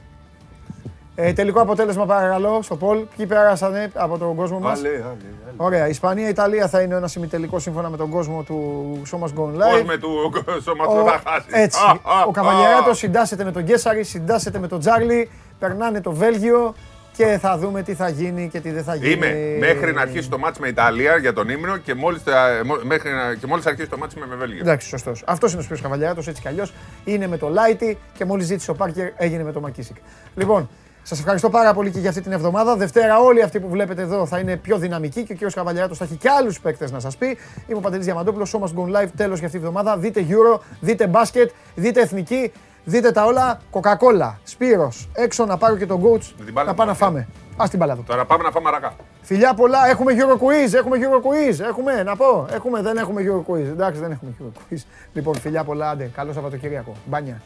Ε, 1.19 1.33
τελικό 1.33 1.61
αποτέλεσμα 1.61 2.05
παρακαλώ 2.05 2.61
στο 2.61 2.75
poll. 2.75 3.06
Ποιοι 3.17 3.25
πέρασαν 3.25 3.73
από 3.93 4.17
τον 4.17 4.35
κόσμο 4.35 4.59
μας; 4.59 4.81
Ωραία. 5.57 5.87
Ισπανία, 5.87 6.29
Ιταλία 6.29 6.67
θα 6.67 6.81
είναι 6.81 6.95
ένα 6.95 7.09
ημιτελικό 7.17 7.59
σύμφωνα 7.59 7.89
με 7.89 7.97
τον 7.97 8.09
κόσμο 8.09 8.43
του 8.43 9.01
Show 9.11 9.15
Must 9.15 9.39
Go 9.39 9.43
Live. 9.43 9.71
Κόσμο 9.71 9.97
του 9.99 10.33
Show 10.65 10.71
Must 10.71 11.41
Έτσι. 11.51 11.79
Ο 12.27 12.31
Καβαλιαράτο 12.31 12.93
συντάσσεται 12.93 13.43
με 13.43 13.51
τον 13.51 13.63
Γκέσαρη, 13.63 14.03
συντάσσεται 14.03 14.59
με 14.59 14.67
τον 14.67 14.79
Τζάρλι. 14.79 15.29
Περνάνε 15.59 16.01
το 16.01 16.11
Βέλγιο 16.11 16.73
και 17.15 17.37
θα 17.41 17.57
δούμε 17.57 17.83
τι 17.83 17.93
θα 17.93 18.09
γίνει 18.09 18.49
και 18.49 18.59
τι 18.59 18.71
δεν 18.71 18.83
θα 18.83 18.95
γίνει. 18.95 19.13
Είμαι 19.13 19.57
μέχρι 19.59 19.93
να 19.93 20.01
αρχίσει 20.01 20.29
το 20.29 20.37
μάτς 20.37 20.59
με 20.59 20.67
Ιταλία 20.67 21.17
για 21.17 21.33
τον 21.33 21.49
ύμνο 21.49 21.77
και 21.77 21.93
μόλις, 21.95 22.21
μέχρι, 22.83 23.09
και 23.39 23.47
μόλις 23.47 23.65
αρχίσει 23.65 23.89
το 23.89 23.97
μάτς 23.97 24.15
με 24.15 24.35
Βέλγιο. 24.35 24.59
Εντάξει, 24.59 24.87
σωστός. 24.87 25.23
Αυτός 25.25 25.51
είναι 25.51 25.59
ο 25.59 25.63
Σπύρος 25.63 25.81
Καβαλιάράτος, 25.81 26.27
έτσι 26.27 26.41
κι 26.41 26.47
αλλιώς. 26.47 26.73
Είναι 27.03 27.27
με 27.27 27.37
το 27.37 27.49
Λάιτι 27.49 27.97
και 28.13 28.25
μόλις 28.25 28.45
ζήτησε 28.45 28.71
ο 28.71 28.73
Πάρκερ 28.73 29.09
έγινε 29.15 29.43
με 29.43 29.51
το 29.51 29.59
Μακίσικ. 29.59 29.95
Λοιπόν, 30.35 30.69
Σας 31.09 31.19
ευχαριστώ 31.19 31.49
πάρα 31.49 31.73
πολύ 31.73 31.91
και 31.91 31.99
για 31.99 32.09
αυτή 32.09 32.21
την 32.21 32.31
εβδομάδα. 32.31 32.75
Δευτέρα, 32.75 33.19
όλοι 33.19 33.41
αυτοί 33.41 33.59
που 33.59 33.69
βλέπετε 33.69 34.01
εδώ 34.01 34.25
θα 34.25 34.39
είναι 34.39 34.55
πιο 34.55 34.77
δυναμικοί 34.77 35.23
και 35.23 35.45
ο 35.45 35.47
κ. 35.47 35.53
Καβαλιάράτο 35.53 35.95
θα 35.95 36.03
έχει 36.03 36.15
και 36.15 36.29
άλλους 36.29 36.59
παίκτες 36.59 36.91
να 36.91 36.99
σας 36.99 37.17
πει. 37.17 37.37
Είμαι 37.67 37.77
ο 37.77 37.79
Παντελής 37.79 38.05
Διαμαντόπουλος, 38.05 38.49
σώμα 38.49 38.69
Gone 38.75 38.95
Live, 38.95 39.07
τέλος 39.15 39.37
για 39.37 39.47
αυτή 39.47 39.59
τη 39.59 39.65
εβδομάδα. 39.65 39.97
Δείτε 39.97 40.25
Euro, 40.29 40.59
δείτε 40.79 41.07
μπάσκετ, 41.07 41.51
δείτε 41.75 42.01
εθνική, 42.01 42.51
δείτε 42.83 43.11
τα 43.11 43.25
όλα. 43.25 43.59
Coca-Cola, 43.71 44.33
Σπύρο, 44.43 44.91
έξω 45.13 45.45
να 45.45 45.57
πάρω 45.57 45.77
και 45.77 45.85
τον 45.85 46.01
coach 46.03 46.33
να 46.65 46.73
πάμε 46.73 46.91
να 46.91 46.97
φάμε. 46.97 47.27
Α 47.57 47.65
την 47.69 47.79
παλάδο. 47.79 48.01
Τώρα 48.01 48.25
πάμε 48.25 48.43
να 48.43 48.51
φάμε 48.51 48.67
αρακά. 48.69 48.93
Φιλιά 49.21 49.53
πολλά, 49.53 49.87
έχουμε 49.89 50.13
Euro 50.17 50.33
Quiz, 50.33 50.73
έχουμε 50.73 50.97
Euro 51.01 51.17
Quiz, 51.17 51.59
έχουμε, 51.59 52.03
να 52.03 52.15
πω, 52.15 52.47
έχουμε, 52.51 52.81
δεν 52.81 52.97
έχουμε 52.97 53.21
Euro 53.27 53.51
Quiz, 53.51 53.65
εντάξει 53.65 53.99
δεν 53.99 54.11
έχουμε 54.11 54.31
Euro 54.39 54.73
Quiz. 54.73 54.79
Λοιπόν, 55.13 55.35
φιλιά 55.35 55.63
πολλά, 55.63 55.89
άντε, 55.89 56.11
καλό 56.15 56.33
Σαββατοκύριακο, 56.33 56.91
μπάνια. 57.05 57.41